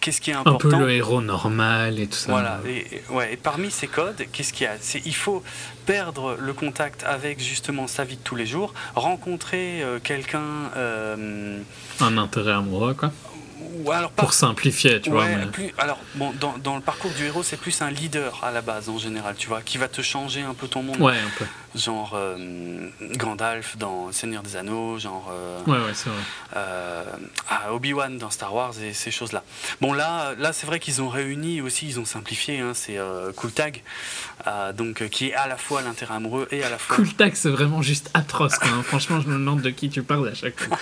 Qu'est-ce 0.00 0.20
qui 0.20 0.30
est 0.30 0.34
Un 0.34 0.40
important 0.40 0.58
peu 0.78 0.78
le 0.78 0.90
héros 0.92 1.20
normal 1.20 1.98
et 1.98 2.06
tout 2.06 2.16
ça. 2.16 2.30
voilà, 2.32 2.60
et, 2.66 2.78
et- 2.96 3.02
ouais, 3.10 3.34
et 3.34 3.36
parmi 3.36 3.70
ces 3.70 3.86
codes, 3.86 4.24
qu'est-ce 4.32 4.52
qu'il 4.52 4.64
y 4.64 4.66
a 4.66 4.76
C'est 4.80 5.02
il 5.04 5.14
faut 5.14 5.42
perdre 5.84 6.36
le 6.40 6.52
contact 6.54 7.04
avec 7.04 7.38
justement 7.40 7.86
sa 7.86 8.04
vie 8.04 8.16
de 8.16 8.22
tous 8.22 8.36
les 8.36 8.46
jours, 8.46 8.72
rencontrer 8.94 9.82
euh, 9.82 9.98
quelqu'un, 10.02 10.70
euh, 10.76 11.58
Un 12.00 12.16
intérêt 12.18 12.52
amoureux, 12.52 12.94
quoi. 12.94 13.12
ou 13.84 13.90
alors. 13.92 14.10
Pour 14.12 14.32
simplifier, 14.32 15.00
tu 15.00 15.10
vois. 15.10 15.26
mais- 15.26 15.46
plus, 15.46 15.72
alors 15.78 15.98
bon, 16.14 16.32
dans, 16.40 16.54
dans 16.58 16.76
le 16.76 16.80
parcours 16.82 17.10
du 17.12 17.24
héros, 17.26 17.42
c'est 17.42 17.58
plus 17.58 17.82
un 17.82 17.90
leader 17.90 18.40
à 18.42 18.50
la 18.50 18.62
base 18.62 18.88
en 18.88 18.98
général, 18.98 19.34
tu 19.36 19.48
vois, 19.48 19.60
qui 19.62 19.76
va 19.78 19.88
te 19.88 20.00
changer 20.00 20.40
un 20.42 20.54
peu 20.54 20.66
ton 20.68 20.82
monde, 20.82 21.00
Ouais, 21.00 21.12
un 21.14 21.38
peu. 21.38 21.44
Genre 21.74 22.12
euh, 22.14 22.88
Gandalf 23.16 23.76
dans 23.76 24.12
Seigneur 24.12 24.42
des 24.42 24.56
Anneaux, 24.56 24.98
genre 24.98 25.30
euh, 25.32 25.60
Ouais, 25.66 25.72
ouais, 25.72 25.92
vrai. 25.92 26.12
euh, 26.56 27.04
Obi-Wan 27.70 28.18
dans 28.18 28.30
Star 28.30 28.54
Wars 28.54 28.74
et 28.82 28.92
ces 28.92 29.10
choses-là. 29.10 29.42
Bon, 29.80 29.92
là, 29.92 30.34
là 30.38 30.52
c'est 30.52 30.66
vrai 30.66 30.78
qu'ils 30.80 31.02
ont 31.02 31.08
réuni 31.08 31.60
aussi, 31.60 31.86
ils 31.88 31.98
ont 32.00 32.04
simplifié, 32.04 32.60
hein, 32.60 32.72
c'est 32.74 32.98
euh, 32.98 33.32
Cool 33.32 33.52
Tag, 33.52 33.82
euh, 34.46 34.72
donc, 34.72 35.02
euh, 35.02 35.08
qui 35.08 35.28
est 35.28 35.34
à 35.34 35.46
la 35.48 35.56
fois 35.56 35.82
l'intérêt 35.82 36.14
amoureux 36.14 36.46
et 36.50 36.62
à 36.62 36.70
la 36.70 36.78
fois. 36.78 36.96
Cool 36.96 37.12
Tag, 37.14 37.32
c'est 37.34 37.50
vraiment 37.50 37.82
juste 37.82 38.10
atroce. 38.14 38.58
quoi, 38.58 38.68
hein. 38.68 38.82
Franchement, 38.84 39.20
je 39.20 39.28
me 39.28 39.34
demande 39.34 39.60
de 39.62 39.70
qui 39.70 39.88
tu 39.90 40.02
parles 40.02 40.28
à 40.28 40.34
chaque 40.34 40.60
fois. 40.60 40.76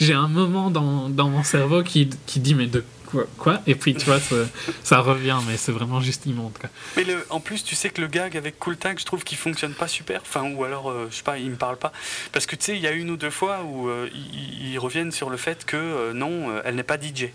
J'ai 0.00 0.14
un 0.14 0.28
moment 0.28 0.70
dans, 0.70 1.08
dans 1.08 1.28
mon 1.28 1.42
cerveau 1.42 1.82
qui, 1.82 2.08
qui 2.26 2.40
dit 2.40 2.54
mais 2.54 2.66
de 2.66 2.84
quoi, 3.14 3.26
quoi 3.38 3.62
Et 3.66 3.74
puis 3.74 3.94
tu 3.94 4.04
vois, 4.06 4.20
ça, 4.20 4.36
ça 4.82 5.00
revient, 5.00 5.38
mais 5.46 5.56
c'est 5.56 5.72
vraiment 5.72 6.00
juste 6.00 6.26
immonde. 6.26 6.52
Quoi. 6.58 6.68
Mais 6.96 7.04
le, 7.04 7.24
en 7.30 7.40
plus, 7.40 7.62
tu 7.64 7.74
sais 7.74 7.90
que 7.90 8.00
le 8.00 8.08
gag 8.08 8.36
avec 8.36 8.58
Cool 8.58 8.76
Tag, 8.76 8.98
je 8.98 9.04
trouve 9.04 9.24
qu'il 9.24 9.38
fonctionne 9.38 9.74
pas 9.74 9.88
super, 9.88 10.22
enfin, 10.22 10.42
ou 10.50 10.64
alors, 10.64 10.90
euh, 10.90 11.06
je 11.10 11.16
sais 11.16 11.22
pas, 11.22 11.38
il 11.38 11.50
me 11.50 11.56
parle 11.56 11.76
pas. 11.76 11.92
Parce 12.32 12.46
que 12.46 12.56
tu 12.56 12.64
sais, 12.64 12.76
il 12.76 12.82
y 12.82 12.86
a 12.86 12.92
une 12.92 13.10
ou 13.10 13.16
deux 13.16 13.30
fois 13.30 13.62
où 13.62 13.88
euh, 13.88 14.08
ils, 14.12 14.72
ils 14.72 14.78
reviennent 14.78 15.12
sur 15.12 15.30
le 15.30 15.36
fait 15.36 15.64
que 15.64 15.76
euh, 15.76 16.12
non, 16.12 16.50
euh, 16.50 16.62
elle 16.64 16.74
n'est 16.74 16.82
pas 16.82 16.98
DJ. 16.98 17.30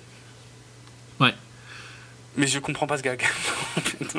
Ouais. 1.20 1.34
Mais 2.38 2.48
je 2.48 2.60
comprends 2.60 2.88
pas 2.88 2.98
ce 2.98 3.04
gag. 3.04 3.26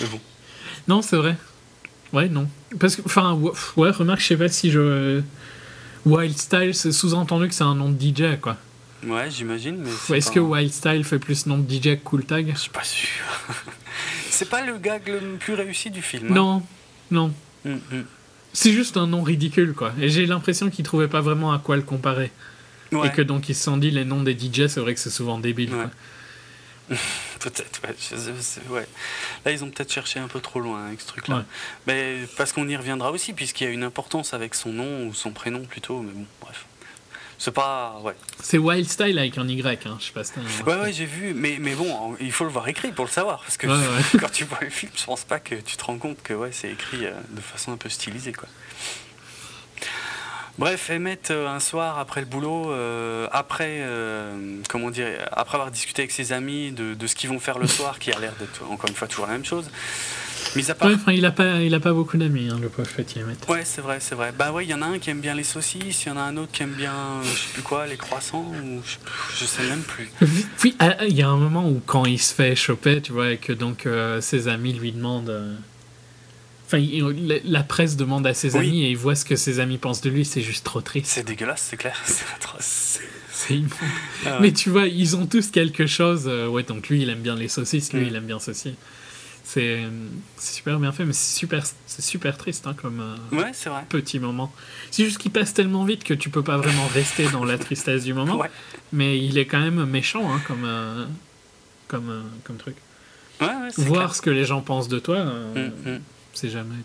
Mais 0.00 0.06
bon. 0.06 0.20
Non, 0.88 1.02
c'est 1.02 1.16
vrai. 1.16 1.36
Ouais, 2.12 2.28
non. 2.28 2.48
Parce 2.78 2.96
que, 2.96 3.02
enfin, 3.04 3.34
ouais, 3.34 3.52
ouais, 3.76 3.90
remarque, 3.90 4.20
je 4.20 4.26
sais 4.26 4.36
pas 4.36 4.48
si 4.48 4.70
je. 4.70 5.22
Wild 6.06 6.36
Style, 6.36 6.74
c'est 6.74 6.92
sous-entendu 6.92 7.48
que 7.48 7.54
c'est 7.54 7.64
un 7.64 7.74
nom 7.74 7.90
de 7.90 8.00
DJ, 8.00 8.40
quoi. 8.40 8.56
Ouais, 9.06 9.30
j'imagine, 9.30 9.76
mais. 9.78 9.88
Ou 9.90 9.96
c'est 10.06 10.18
Est-ce 10.18 10.28
pas- 10.28 10.34
que 10.34 10.40
Wild 10.40 10.72
Style 10.72 11.04
fait 11.04 11.18
plus 11.18 11.46
nom 11.46 11.58
de 11.58 11.68
DJ 11.70 11.82
que 11.98 12.04
Cool 12.04 12.24
Tag 12.24 12.50
Je 12.54 12.58
suis 12.58 12.70
pas 12.70 12.84
sûr. 12.84 13.08
c'est 14.30 14.48
pas 14.48 14.60
le 14.64 14.76
gag 14.78 15.08
le 15.08 15.36
plus 15.38 15.54
réussi 15.54 15.90
du 15.90 16.02
film. 16.02 16.28
hein. 16.30 16.34
Non, 16.34 16.62
non. 17.10 17.32
Mm, 17.64 17.70
mm. 17.74 18.04
C'est 18.52 18.72
juste 18.72 18.96
un 18.96 19.06
nom 19.06 19.22
ridicule, 19.22 19.74
quoi. 19.74 19.92
Et 20.00 20.08
j'ai 20.08 20.26
l'impression 20.26 20.70
qu'ils 20.70 20.84
trouvaient 20.84 21.08
pas 21.08 21.20
vraiment 21.20 21.52
à 21.52 21.58
quoi 21.58 21.76
le 21.76 21.82
comparer. 21.82 22.30
Ouais, 22.92 23.06
Et 23.06 23.10
que 23.12 23.22
donc 23.22 23.48
ils 23.48 23.54
se 23.54 23.62
sont 23.62 23.76
dit 23.76 23.92
les 23.92 24.04
noms 24.04 24.22
des 24.22 24.36
DJ, 24.36 24.66
c'est 24.66 24.80
vrai 24.80 24.94
que 24.94 25.00
c'est 25.00 25.10
souvent 25.10 25.38
débile. 25.38 25.72
Ouais. 25.74 26.96
peut-être. 27.40 27.80
Ouais. 28.70 28.86
Là, 29.44 29.52
ils 29.52 29.62
ont 29.62 29.70
peut-être 29.70 29.92
cherché 29.92 30.18
un 30.18 30.26
peu 30.26 30.40
trop 30.40 30.58
loin 30.60 30.86
avec 30.88 31.00
ce 31.00 31.06
truc-là. 31.06 31.44
Mais 31.86 32.16
parce 32.36 32.52
qu'on 32.52 32.66
y 32.68 32.76
reviendra 32.76 33.12
aussi, 33.12 33.32
puisqu'il 33.32 33.64
y 33.64 33.66
a 33.68 33.70
une 33.70 33.84
importance 33.84 34.34
avec 34.34 34.56
son 34.56 34.72
nom 34.72 35.06
ou 35.06 35.14
son 35.14 35.30
prénom 35.30 35.60
plutôt. 35.64 36.02
Mais 36.02 36.12
bon, 36.12 36.26
bref. 36.40 36.66
C'est 37.42 37.52
pas. 37.52 37.98
Ouais. 38.04 38.14
C'est 38.42 38.58
Wild 38.58 38.86
Style 38.86 39.18
avec 39.18 39.38
un 39.38 39.48
Y, 39.48 39.86
hein. 39.86 39.96
je 39.98 40.04
sais 40.04 40.12
pas 40.12 40.24
si. 40.24 40.34
Ouais, 40.66 40.76
ouais, 40.76 40.92
j'ai 40.92 41.06
vu. 41.06 41.32
Mais, 41.32 41.56
mais 41.58 41.74
bon, 41.74 42.14
il 42.20 42.32
faut 42.32 42.44
le 42.44 42.50
voir 42.50 42.68
écrit 42.68 42.92
pour 42.92 43.06
le 43.06 43.10
savoir. 43.10 43.40
Parce 43.40 43.56
que 43.56 43.66
Ouais, 43.66 43.72
ouais. 44.14 44.20
quand 44.20 44.30
tu 44.30 44.44
vois 44.44 44.58
le 44.60 44.68
film, 44.68 44.92
je 44.94 45.04
pense 45.06 45.24
pas 45.24 45.38
que 45.40 45.54
tu 45.54 45.78
te 45.78 45.84
rends 45.84 45.96
compte 45.96 46.22
que 46.22 46.34
ouais, 46.34 46.50
c'est 46.52 46.70
écrit 46.70 47.06
euh, 47.06 47.12
de 47.30 47.40
façon 47.40 47.72
un 47.72 47.78
peu 47.78 47.88
stylisée, 47.88 48.34
quoi. 48.34 48.46
Bref, 50.58 50.90
Emmett, 50.90 51.30
euh, 51.30 51.48
un 51.48 51.60
soir 51.60 51.98
après 51.98 52.20
le 52.20 52.26
boulot, 52.26 52.70
euh, 52.72 53.26
après, 53.32 53.78
euh, 53.80 54.58
comment 54.68 54.90
dire, 54.90 55.06
après 55.32 55.54
avoir 55.56 55.70
discuté 55.70 56.02
avec 56.02 56.12
ses 56.12 56.32
amis 56.32 56.72
de, 56.72 56.92
de 56.92 57.06
ce 57.06 57.14
qu'ils 57.14 57.30
vont 57.30 57.40
faire 57.40 57.58
le 57.58 57.66
soir, 57.66 57.98
qui 57.98 58.12
a 58.12 58.18
l'air 58.18 58.34
d'être 58.38 58.62
encore 58.70 58.90
une 58.90 58.94
fois 58.96 59.08
toujours 59.08 59.26
la 59.26 59.32
même 59.32 59.46
chose. 59.46 59.70
Mis 60.56 60.70
à 60.70 60.74
part. 60.74 60.88
Ouais, 60.88 60.94
enfin, 60.94 61.12
il 61.12 61.24
a 61.24 61.30
pas, 61.30 61.60
il 61.62 61.74
a 61.74 61.80
pas 61.80 61.92
beaucoup 61.92 62.16
d'amis, 62.16 62.48
hein, 62.50 62.58
le 62.60 62.68
pauvre 62.68 62.88
petit 62.90 63.20
Emmett. 63.22 63.38
Ouais, 63.48 63.62
c'est 63.64 63.80
vrai, 63.80 63.98
c'est 64.00 64.14
vrai. 64.14 64.32
Bah 64.36 64.50
ouais, 64.52 64.64
il 64.64 64.70
y 64.70 64.74
en 64.74 64.82
a 64.82 64.86
un 64.86 64.98
qui 64.98 65.10
aime 65.10 65.20
bien 65.20 65.34
les 65.34 65.44
saucisses, 65.44 66.04
il 66.04 66.08
y 66.08 66.10
en 66.12 66.16
a 66.16 66.22
un 66.22 66.36
autre 66.36 66.50
qui 66.52 66.62
aime 66.64 66.74
bien, 66.74 66.92
euh, 66.92 67.22
je 67.22 67.28
sais 67.28 67.52
plus 67.54 67.62
quoi, 67.62 67.86
les 67.86 67.96
croissants, 67.96 68.46
ou 68.64 68.80
je, 68.84 68.96
je 69.40 69.44
sais 69.44 69.62
même 69.62 69.82
plus. 69.82 70.10
Oui, 70.64 70.74
ah, 70.80 71.04
il 71.06 71.14
y 71.16 71.22
a 71.22 71.28
un 71.28 71.36
moment 71.36 71.68
où 71.68 71.80
quand 71.86 72.04
il 72.04 72.18
se 72.18 72.34
fait 72.34 72.56
choper, 72.56 73.00
tu 73.00 73.12
vois, 73.12 73.30
et 73.32 73.36
que 73.38 73.52
donc 73.52 73.86
euh, 73.86 74.20
ses 74.20 74.48
amis 74.48 74.72
lui 74.72 74.92
demandent. 74.92 75.30
euh, 75.30 75.54
Enfin, 76.66 76.78
il- 76.78 77.40
la, 77.46 77.64
presse 77.64 77.96
demande 77.96 78.26
à 78.28 78.32
ses 78.34 78.54
Oui. 78.54 78.66
amis 78.68 78.84
et 78.84 78.90
il 78.90 78.96
voit 78.96 79.16
ce 79.16 79.24
que 79.24 79.34
ses 79.34 79.58
amis 79.58 79.76
pensent 79.76 80.02
de 80.02 80.10
lui, 80.10 80.24
c'est 80.24 80.40
juste 80.40 80.64
trop 80.64 80.80
triste. 80.80 81.06
C'est 81.06 81.26
dégueulasse, 81.26 81.66
c'est 81.68 81.76
clair, 81.76 81.96
c'est 82.04 82.24
atroce. 82.36 83.00
C'est 83.32 83.54
immonde. 83.54 83.70
Ah 84.24 84.34
ouais. 84.34 84.36
Mais 84.42 84.52
tu 84.52 84.70
vois, 84.70 84.86
ils 84.86 85.16
ont 85.16 85.26
tous 85.26 85.50
quelque 85.50 85.86
chose. 85.86 86.24
euh, 86.28 86.46
ouais, 86.46 86.62
donc 86.62 86.88
lui, 86.88 87.02
il 87.02 87.08
aime 87.10 87.22
bien 87.22 87.34
les 87.34 87.48
saucisses, 87.48 87.92
lui, 87.92 88.06
il 88.06 88.14
aime 88.14 88.26
bien 88.26 88.38
ceci. 88.38 88.74
C'est 89.52 89.82
super 90.38 90.78
bien 90.78 90.92
fait, 90.92 91.04
mais 91.04 91.12
c'est 91.12 91.36
super, 91.36 91.64
c'est 91.86 92.02
super 92.02 92.36
triste 92.38 92.68
hein, 92.68 92.74
comme 92.80 93.00
euh, 93.00 93.36
Ouais, 93.36 93.50
c'est 93.52 93.68
vrai. 93.68 93.84
petit 93.88 94.20
moment. 94.20 94.52
C'est 94.92 95.04
juste 95.04 95.18
qu'il 95.18 95.32
passe 95.32 95.52
tellement 95.52 95.84
vite 95.84 96.04
que 96.04 96.14
tu 96.14 96.30
peux 96.30 96.44
pas 96.44 96.56
vraiment 96.56 96.86
rester 96.86 97.28
dans 97.30 97.44
la 97.44 97.58
tristesse 97.58 98.04
du 98.04 98.14
moment. 98.14 98.36
Ouais. 98.36 98.50
Mais 98.92 99.18
il 99.18 99.38
est 99.38 99.46
quand 99.46 99.58
même 99.58 99.84
méchant 99.86 100.32
hein, 100.32 100.40
comme, 100.46 100.64
euh, 100.64 101.04
comme, 101.88 102.10
euh, 102.10 102.22
comme 102.44 102.58
truc. 102.58 102.76
Ouais, 103.40 103.48
Voir 103.78 104.02
clair. 104.02 104.14
ce 104.14 104.22
que 104.22 104.30
les 104.30 104.44
gens 104.44 104.60
pensent 104.60 104.86
de 104.88 105.00
toi, 105.00 105.24
Mm, 105.24 105.72
mm. 105.90 106.00
c'est 106.32 106.50
jamais. 106.50 106.76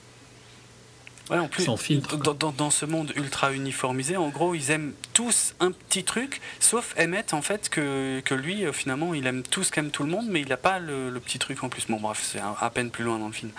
Ouais, 1.32 1.40
en 1.40 1.48
plus, 1.48 1.64
Sans 1.64 1.76
filtre, 1.76 2.18
Dans, 2.18 2.36
dans- 2.36 2.52
dans 2.52 2.70
ce 2.70 2.86
monde 2.86 3.12
ultra 3.16 3.52
uniformisé, 3.52 4.16
en 4.16 4.30
gros, 4.30 4.54
ils 4.54 4.70
aiment 4.70 4.94
tous 5.14 5.56
un 5.60 5.72
petit 5.72 6.04
truc, 6.04 6.40
sauf 6.60 6.94
Emmett, 7.00 7.34
en 7.34 7.42
fait, 7.42 7.68
que, 7.70 8.20
que 8.24 8.36
lui, 8.36 8.64
euh, 8.64 8.72
finalement, 8.72 9.14
il 9.16 9.26
aime 9.26 9.42
tout 9.42 9.64
ce 9.64 9.72
qu'aime 9.72 9.90
tout 9.90 10.04
le 10.04 10.10
monde, 10.10 10.28
mais 10.30 10.42
il 10.42 10.48
n'a 10.50 10.58
pas 10.58 10.78
le, 10.78 11.10
le 11.10 11.20
petit 11.20 11.40
truc 11.40 11.64
en 11.64 11.70
plus. 11.70 11.88
Bon, 11.90 12.00
bref, 12.00 12.22
c'est 12.24 12.40
à 12.40 12.70
peine 12.70 12.92
plus 12.92 13.04
loin 13.04 13.18
dans 13.18 13.26
le 13.28 13.34
film. 13.34 13.52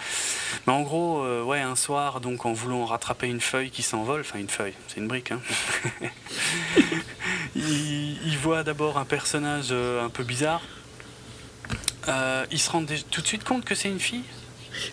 Mais 0.67 0.73
en 0.73 0.83
gros, 0.83 1.23
euh, 1.25 1.43
ouais, 1.43 1.61
un 1.61 1.75
soir, 1.75 2.21
donc 2.21 2.47
en 2.47 2.53
voulant 2.53 2.85
rattraper 2.85 3.27
une 3.27 3.41
feuille 3.41 3.71
qui 3.71 3.83
s'envole, 3.83 4.21
enfin 4.21 4.39
une 4.39 4.49
feuille, 4.49 4.75
c'est 4.87 4.99
une 4.99 5.09
brique, 5.09 5.33
hein. 5.33 5.41
il, 7.57 8.37
voient 8.39 8.63
d'abord 8.63 8.99
un 8.99 9.05
personnage 9.05 9.69
euh, 9.71 10.05
un 10.05 10.09
peu 10.11 10.23
bizarre. 10.23 10.63
Euh, 12.09 12.47
ils 12.53 12.61
se 12.61 12.77
dé- 12.85 13.03
tout 13.11 13.21
de 13.23 13.27
suite 13.27 13.43
compte 13.43 13.65
que 13.65 13.75
c'est 13.75 13.89
une 13.89 13.99
fille? 13.99 14.23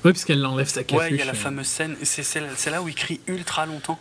Ouais, 0.05 0.11
parce 0.11 0.25
qu'elle 0.25 0.45
enlève 0.45 0.67
sa 0.67 0.83
capuche. 0.83 0.97
Ouais, 1.05 1.11
il 1.11 1.17
y 1.17 1.21
a 1.21 1.25
la 1.25 1.31
euh. 1.31 1.35
fameuse 1.35 1.67
scène. 1.67 1.95
C'est 2.03 2.23
c'est 2.23 2.69
là, 2.69 2.81
où 2.81 2.87
il 2.89 2.95
crie 2.95 3.19
ultra 3.27 3.65
longtemps. 3.65 3.99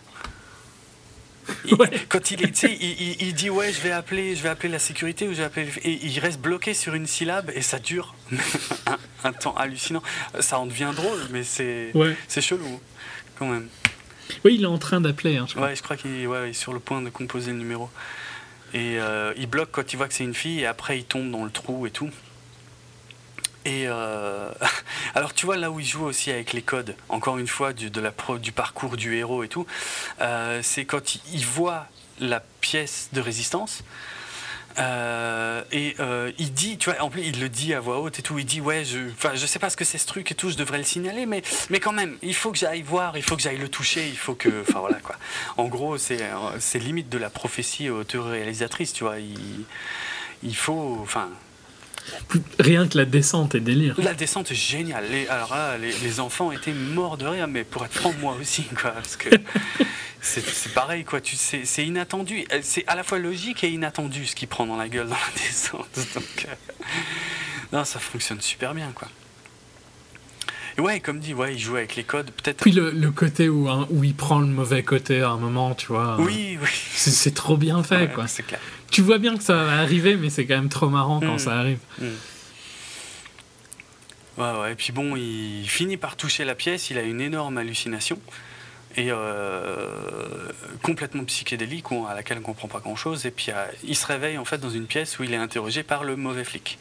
Il- 1.64 1.74
Ouais. 1.74 1.90
Quand 2.08 2.30
il 2.30 2.42
est, 2.44 2.62
il, 2.62 3.16
il- 3.20 3.34
dit 3.34 3.50
ouais, 3.50 3.72
je 3.72 3.80
vais 3.80 3.90
appeler, 3.90 4.36
je 4.36 4.42
vais 4.42 4.48
appeler 4.48 4.68
la 4.68 4.78
sécurité 4.78 5.26
ou 5.26 5.32
je 5.32 5.38
vais 5.38 5.44
appeler, 5.44 5.68
et 5.82 5.98
il 6.06 6.18
reste 6.20 6.40
bloqué 6.40 6.72
sur 6.72 6.94
une 6.94 7.06
syllabe 7.08 7.50
et 7.54 7.62
ça 7.62 7.80
dure 7.80 8.14
un, 8.86 8.96
un 9.24 9.32
temps 9.32 9.54
hallucinant. 9.56 10.02
Ça 10.38 10.58
en 10.60 10.66
devient 10.66 10.92
drôle, 10.94 11.18
mais 11.30 11.42
c'est 11.42 11.90
Ouais. 11.94 12.16
c'est 12.28 12.40
chelou 12.42 12.80
quand 13.38 13.46
même. 13.46 13.68
Oui, 14.44 14.54
il 14.54 14.62
est 14.62 14.66
en 14.66 14.78
train 14.78 15.00
d'appeler. 15.00 15.36
Hein, 15.36 15.46
je 15.48 15.54
crois. 15.54 15.66
Ouais, 15.68 15.76
je 15.76 15.82
crois 15.82 15.96
qu'il 15.96 16.26
ouais, 16.28 16.50
est 16.50 16.52
sur 16.52 16.72
le 16.72 16.78
point 16.80 17.02
de 17.02 17.10
composer 17.10 17.50
le 17.50 17.58
numéro. 17.58 17.90
Et 18.72 18.98
euh, 19.00 19.34
il 19.36 19.46
bloque 19.48 19.70
quand 19.72 19.92
il 19.92 19.96
voit 19.96 20.06
que 20.08 20.14
c'est 20.14 20.24
une 20.24 20.34
fille, 20.34 20.60
et 20.60 20.66
après 20.66 20.98
il 20.98 21.04
tombe 21.04 21.30
dans 21.30 21.44
le 21.44 21.50
trou 21.50 21.86
et 21.86 21.90
tout. 21.90 22.10
Et 23.64 23.84
euh, 23.86 24.50
alors 25.14 25.34
tu 25.34 25.46
vois 25.46 25.56
là 25.56 25.70
où 25.70 25.80
il 25.80 25.86
joue 25.86 26.04
aussi 26.04 26.30
avec 26.30 26.52
les 26.52 26.62
codes, 26.62 26.96
encore 27.08 27.38
une 27.38 27.46
fois 27.46 27.72
du, 27.72 27.90
parcours 28.52 28.96
du 28.96 29.16
héros 29.16 29.42
et 29.42 29.48
tout, 29.48 29.66
euh, 30.20 30.60
c'est 30.62 30.84
quand 30.84 31.16
il, 31.32 31.46
voit 31.46 31.86
la 32.18 32.40
pièce 32.60 33.08
de 33.12 33.20
résistance. 33.20 33.82
euh, 34.78 35.62
et 35.70 35.94
il 36.38 36.52
dit, 36.54 36.78
tu 36.78 36.90
vois, 36.90 37.00
en 37.02 37.10
plus 37.10 37.22
il 37.22 37.40
le 37.40 37.48
dit 37.48 37.74
à 37.74 37.80
voix 37.80 38.00
haute 38.00 38.18
et 38.18 38.22
tout, 38.22 38.38
il 38.38 38.46
dit 38.46 38.60
ouais, 38.60 38.84
je, 38.84 38.98
je 39.34 39.46
sais 39.46 39.58
pas 39.58 39.70
ce 39.70 39.76
que 39.76 39.84
c'est 39.84 39.98
ce 39.98 40.06
truc 40.06 40.32
et 40.32 40.34
tout, 40.34 40.50
je 40.50 40.56
devrais 40.56 40.78
le 40.78 40.84
signaler, 40.84 41.26
mais, 41.26 41.42
quand 41.80 41.92
même, 41.92 42.16
il 42.22 42.34
faut 42.34 42.52
que 42.52 42.58
j'aille 42.58 42.82
voir, 42.82 43.16
il 43.16 43.22
faut 43.22 43.36
que 43.36 43.42
j'aille 43.42 43.58
le 43.58 43.68
toucher, 43.68 44.08
il 44.08 44.16
faut 44.16 44.34
que. 44.34 44.64
En 45.56 45.64
gros, 45.66 45.98
c'est 45.98 46.78
limite 46.78 47.08
de 47.08 47.18
la 47.18 47.30
prophétie 47.30 47.90
auteur-réalisatrice, 47.90 48.92
tu 48.92 49.04
vois. 49.04 49.18
Il, 49.18 49.64
il 50.42 50.56
faut, 50.56 50.98
enfin, 51.02 51.28
Rien 52.58 52.86
que 52.88 52.96
la 52.98 53.04
descente 53.04 53.54
est 53.54 53.60
délire. 53.60 53.94
la 53.98 54.14
descente 54.14 54.50
est 54.50 54.54
géniale. 54.56 55.04
Les, 55.10 55.26
alors 55.28 55.54
là, 55.54 55.78
les, 55.78 55.92
les 55.92 56.20
enfants 56.20 56.50
étaient 56.52 56.72
morts 56.72 57.16
de 57.16 57.26
rire, 57.26 57.46
mais 57.48 57.64
pour 57.64 57.84
être 57.84 57.94
franc, 57.94 58.12
moi 58.20 58.36
aussi, 58.40 58.64
quoi, 58.80 58.90
parce 58.90 59.16
que 59.16 59.28
c'est 60.20 60.72
pareil, 60.74 61.04
quoi. 61.04 61.20
Tu 61.20 61.36
sais, 61.36 61.62
c'est 61.64 61.84
inattendu. 61.86 62.44
Euh, 62.52 62.60
C'est 62.62 62.84
à 62.86 62.94
la 62.96 63.02
fois 63.02 63.18
logique 63.18 63.64
et 63.64 63.68
inattendu 63.70 64.26
ce 64.26 64.34
qu'il 64.34 64.48
prend 64.48 64.66
dans 64.66 64.76
la 64.76 64.88
gueule 64.88 65.08
dans 65.08 65.14
la 65.14 65.32
descente. 65.36 65.88
Donc, 66.14 66.46
euh, 66.48 66.54
non, 67.72 67.84
ça 67.84 67.98
fonctionne 67.98 68.40
super 68.40 68.74
bien, 68.74 68.90
quoi. 68.94 69.08
Et 70.78 70.80
ouais, 70.80 71.00
comme 71.00 71.18
dit, 71.20 71.34
ouais, 71.34 71.52
il 71.54 71.58
joue 71.58 71.76
avec 71.76 71.96
les 71.96 72.04
codes, 72.04 72.30
peut-être. 72.30 72.62
Puis 72.62 72.72
le, 72.72 72.90
le 72.92 73.10
côté 73.10 73.48
où, 73.50 73.68
hein, 73.68 73.86
où 73.90 74.04
il 74.04 74.14
prend 74.14 74.40
le 74.40 74.46
mauvais 74.46 74.82
côté 74.82 75.20
à 75.20 75.28
un 75.30 75.36
moment, 75.36 75.74
tu 75.74 75.88
vois. 75.88 76.16
Oui, 76.18 76.58
oui. 76.60 76.68
C'est 76.94 77.10
c'est 77.10 77.32
trop 77.34 77.58
bien 77.58 77.82
fait, 77.82 77.96
Ouais, 77.96 78.08
quoi. 78.08 78.26
C'est 78.26 78.42
clair. 78.42 78.60
Tu 78.92 79.00
vois 79.02 79.18
bien 79.18 79.36
que 79.36 79.42
ça 79.42 79.54
va 79.64 79.80
arriver, 79.80 80.16
mais 80.16 80.30
c'est 80.30 80.46
quand 80.46 80.54
même 80.54 80.68
trop 80.68 80.88
marrant 80.88 81.18
quand 81.20 81.34
Mm. 81.34 81.38
ça 81.38 81.58
arrive. 81.58 81.78
Mm. 81.98 82.04
Ouais, 84.38 84.60
ouais. 84.60 84.72
Et 84.72 84.74
puis 84.74 84.92
bon, 84.92 85.16
il 85.16 85.66
finit 85.68 85.96
par 85.96 86.16
toucher 86.16 86.44
la 86.44 86.54
pièce, 86.54 86.90
il 86.90 86.98
a 86.98 87.02
une 87.02 87.20
énorme 87.20 87.58
hallucination. 87.58 88.18
Et 88.94 89.06
euh, 89.10 89.88
complètement 90.82 91.24
psychédélique, 91.24 91.86
à 92.10 92.14
laquelle 92.14 92.36
on 92.36 92.40
ne 92.40 92.44
comprend 92.46 92.68
pas 92.68 92.80
grand-chose. 92.80 93.24
Et 93.24 93.30
puis 93.30 93.46
euh, 93.48 93.64
il 93.84 93.96
se 93.96 94.06
réveille 94.06 94.36
en 94.36 94.44
fait 94.44 94.58
dans 94.58 94.68
une 94.70 94.86
pièce 94.86 95.18
où 95.18 95.24
il 95.24 95.32
est 95.32 95.36
interrogé 95.38 95.82
par 95.82 96.04
le 96.04 96.14
mauvais 96.16 96.44
flic. 96.44 96.78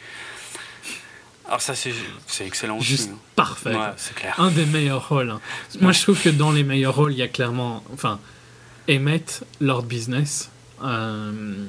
Alors 1.48 1.62
ça, 1.62 1.74
c'est 1.76 1.94
excellent 2.46 2.78
aussi. 2.78 2.88
Juste 2.90 3.10
hein. 3.14 3.18
parfait. 3.36 3.74
Ouais, 3.76 3.92
c'est 3.98 4.14
clair. 4.16 4.36
Un 4.40 4.52
des 4.52 4.66
meilleurs 4.66 5.08
rôles. 5.10 5.30
hein. 5.32 5.42
Moi, 5.80 5.92
je 5.94 6.02
trouve 6.02 6.22
que 6.22 6.30
dans 6.30 6.52
les 6.52 6.64
meilleurs 6.64 6.96
rôles, 6.96 7.14
il 7.14 7.18
y 7.18 7.22
a 7.24 7.28
clairement. 7.30 7.84
Enfin, 7.94 8.20
Emmett, 8.90 9.44
Lord 9.62 9.84
Business, 9.84 10.50
euh, 10.84 11.66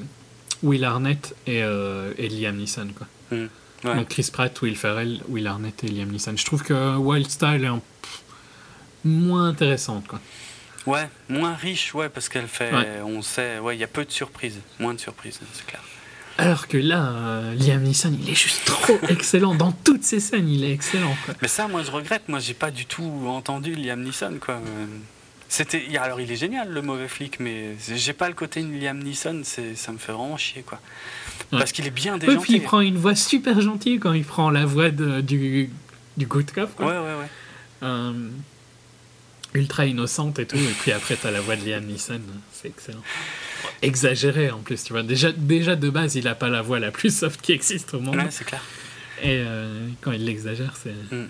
Will 0.62 0.84
Arnett 0.84 1.34
et, 1.46 1.62
euh, 1.62 2.12
et 2.18 2.28
Liam 2.28 2.56
Neeson. 2.56 2.88
Quoi. 2.96 3.06
Mm. 3.30 3.46
Ouais. 3.84 3.94
Donc 3.96 4.08
Chris 4.08 4.28
Pratt, 4.32 4.60
Will 4.62 4.76
Ferrell, 4.76 5.20
Will 5.28 5.46
Arnett 5.46 5.82
et 5.84 5.88
Liam 5.88 6.08
Neeson. 6.10 6.34
Je 6.36 6.44
trouve 6.44 6.62
que 6.62 6.96
Wild 6.96 7.28
Style 7.30 7.64
est 7.64 7.68
un 7.68 7.80
pff, 8.02 8.20
moins 9.04 9.48
intéressante. 9.48 10.06
Quoi. 10.06 10.20
Ouais, 10.86 11.08
moins 11.28 11.54
riche, 11.54 11.94
ouais, 11.94 12.08
parce 12.08 12.28
qu'elle 12.28 12.46
fait, 12.48 12.72
Ouais. 12.72 13.00
on 13.04 13.22
sait, 13.22 13.58
ouais, 13.60 13.76
il 13.76 13.80
y 13.80 13.84
a 13.84 13.88
peu 13.88 14.04
de 14.04 14.10
surprises, 14.10 14.58
moins 14.80 14.94
de 14.94 15.00
surprises, 15.00 15.38
c'est 15.52 15.66
clair. 15.66 15.82
Alors 16.38 16.66
que 16.66 16.76
là, 16.78 17.10
euh, 17.12 17.54
Liam 17.54 17.82
Neeson, 17.82 18.16
il 18.20 18.30
est 18.30 18.34
juste 18.34 18.64
trop 18.64 18.98
excellent. 19.08 19.54
Dans 19.54 19.70
toutes 19.72 20.02
ses 20.02 20.18
scènes, 20.18 20.48
il 20.48 20.64
est 20.64 20.72
excellent. 20.72 21.14
Quoi. 21.26 21.34
Mais 21.42 21.48
ça, 21.48 21.68
moi, 21.68 21.82
je 21.82 21.90
regrette. 21.90 22.28
Moi, 22.28 22.38
j'ai 22.38 22.54
pas 22.54 22.70
du 22.70 22.86
tout 22.86 23.04
entendu 23.26 23.74
Liam 23.74 24.02
Neeson, 24.02 24.38
quoi. 24.40 24.60
C'était, 25.54 25.84
alors, 25.98 26.18
il 26.18 26.32
est 26.32 26.36
génial, 26.36 26.70
le 26.72 26.80
mauvais 26.80 27.08
flic, 27.08 27.38
mais 27.38 27.76
j'ai 27.94 28.14
pas 28.14 28.28
le 28.28 28.34
côté 28.34 28.62
de 28.62 28.72
Liam 28.72 28.98
Neeson. 29.02 29.42
C'est, 29.44 29.74
ça 29.76 29.92
me 29.92 29.98
fait 29.98 30.12
vraiment 30.12 30.38
chier, 30.38 30.62
quoi. 30.62 30.80
Ouais. 31.52 31.58
Parce 31.58 31.72
qu'il 31.72 31.86
est 31.86 31.90
bien 31.90 32.16
déjanté. 32.16 32.40
puis 32.42 32.54
il 32.54 32.62
prend 32.62 32.80
une 32.80 32.96
voix 32.96 33.14
super 33.14 33.60
gentille 33.60 33.98
quand 33.98 34.14
il 34.14 34.24
prend 34.24 34.48
la 34.48 34.64
voix 34.64 34.90
de- 34.90 35.20
du, 35.20 35.68
du 36.16 36.24
good 36.24 36.50
cop. 36.52 36.74
quoi. 36.74 36.86
Ouais, 36.86 36.92
ouais, 36.92 37.20
ouais. 37.20 37.28
Euh, 37.82 38.28
ultra 39.52 39.84
innocente 39.84 40.38
et 40.38 40.46
tout, 40.46 40.56
et 40.56 40.74
puis 40.80 40.92
après 40.92 41.16
t'as 41.16 41.30
la 41.30 41.42
voix 41.42 41.56
de 41.56 41.66
Liam 41.68 41.84
Neeson, 41.84 42.22
c'est 42.54 42.68
excellent. 42.68 43.02
Exagéré 43.82 44.50
en 44.50 44.60
plus, 44.60 44.82
tu 44.82 44.94
vois. 44.94 45.02
Déjà, 45.02 45.32
déjà 45.32 45.76
de 45.76 45.90
base, 45.90 46.14
il 46.14 46.26
a 46.28 46.34
pas 46.34 46.48
la 46.48 46.62
voix 46.62 46.80
la 46.80 46.90
plus 46.90 47.14
soft 47.14 47.42
qui 47.42 47.52
existe 47.52 47.92
au 47.92 48.00
monde, 48.00 48.16
Ouais, 48.16 48.28
c'est 48.30 48.44
clair. 48.44 48.62
et 49.20 49.42
euh, 49.44 49.86
quand 50.00 50.12
il 50.12 50.24
l'exagère, 50.24 50.74
c'est. 50.82 50.94
Mm, 51.14 51.24
mm. 51.24 51.28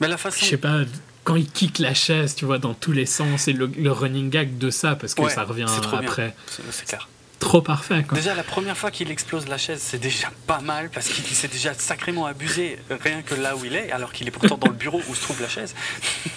Mais 0.00 0.06
la 0.06 0.16
façon. 0.16 0.38
Je 0.40 0.44
sais 0.50 0.56
pas, 0.56 0.82
quand 1.24 1.36
il 1.36 1.48
kick 1.50 1.78
la 1.78 1.94
chaise, 1.94 2.34
tu 2.34 2.44
vois, 2.44 2.58
dans 2.58 2.74
tous 2.74 2.92
les 2.92 3.06
sens, 3.06 3.46
et 3.48 3.52
le, 3.52 3.66
le 3.66 3.92
running 3.92 4.30
gag 4.30 4.58
de 4.58 4.70
ça, 4.70 4.96
parce 4.96 5.14
que 5.14 5.22
Ouais, 5.22 5.30
ça 5.30 5.44
revient 5.44 5.66
trop 5.82 5.96
après. 5.96 6.34
C'est, 6.48 6.62
c'est 6.70 6.86
clair. 6.86 7.08
Trop 7.38 7.62
parfait, 7.62 8.04
quoi. 8.06 8.18
Déjà, 8.18 8.34
la 8.34 8.42
première 8.42 8.76
fois 8.76 8.90
qu'il 8.90 9.10
explose 9.10 9.48
la 9.48 9.56
chaise, 9.56 9.80
c'est 9.82 9.98
déjà 9.98 10.30
pas 10.46 10.60
mal 10.60 10.90
parce 10.90 11.08
qu'il 11.08 11.24
s'est 11.24 11.48
déjà 11.48 11.72
sacrément 11.72 12.26
abusé 12.26 12.78
rien 12.90 13.22
que 13.22 13.34
là 13.34 13.56
où 13.56 13.64
il 13.64 13.74
est, 13.74 13.90
alors 13.92 14.12
qu'il 14.12 14.28
est 14.28 14.30
pourtant 14.30 14.58
dans 14.58 14.68
le 14.68 14.74
bureau 14.74 15.00
où 15.08 15.14
se 15.14 15.22
trouve 15.22 15.40
la 15.40 15.48
chaise. 15.48 15.74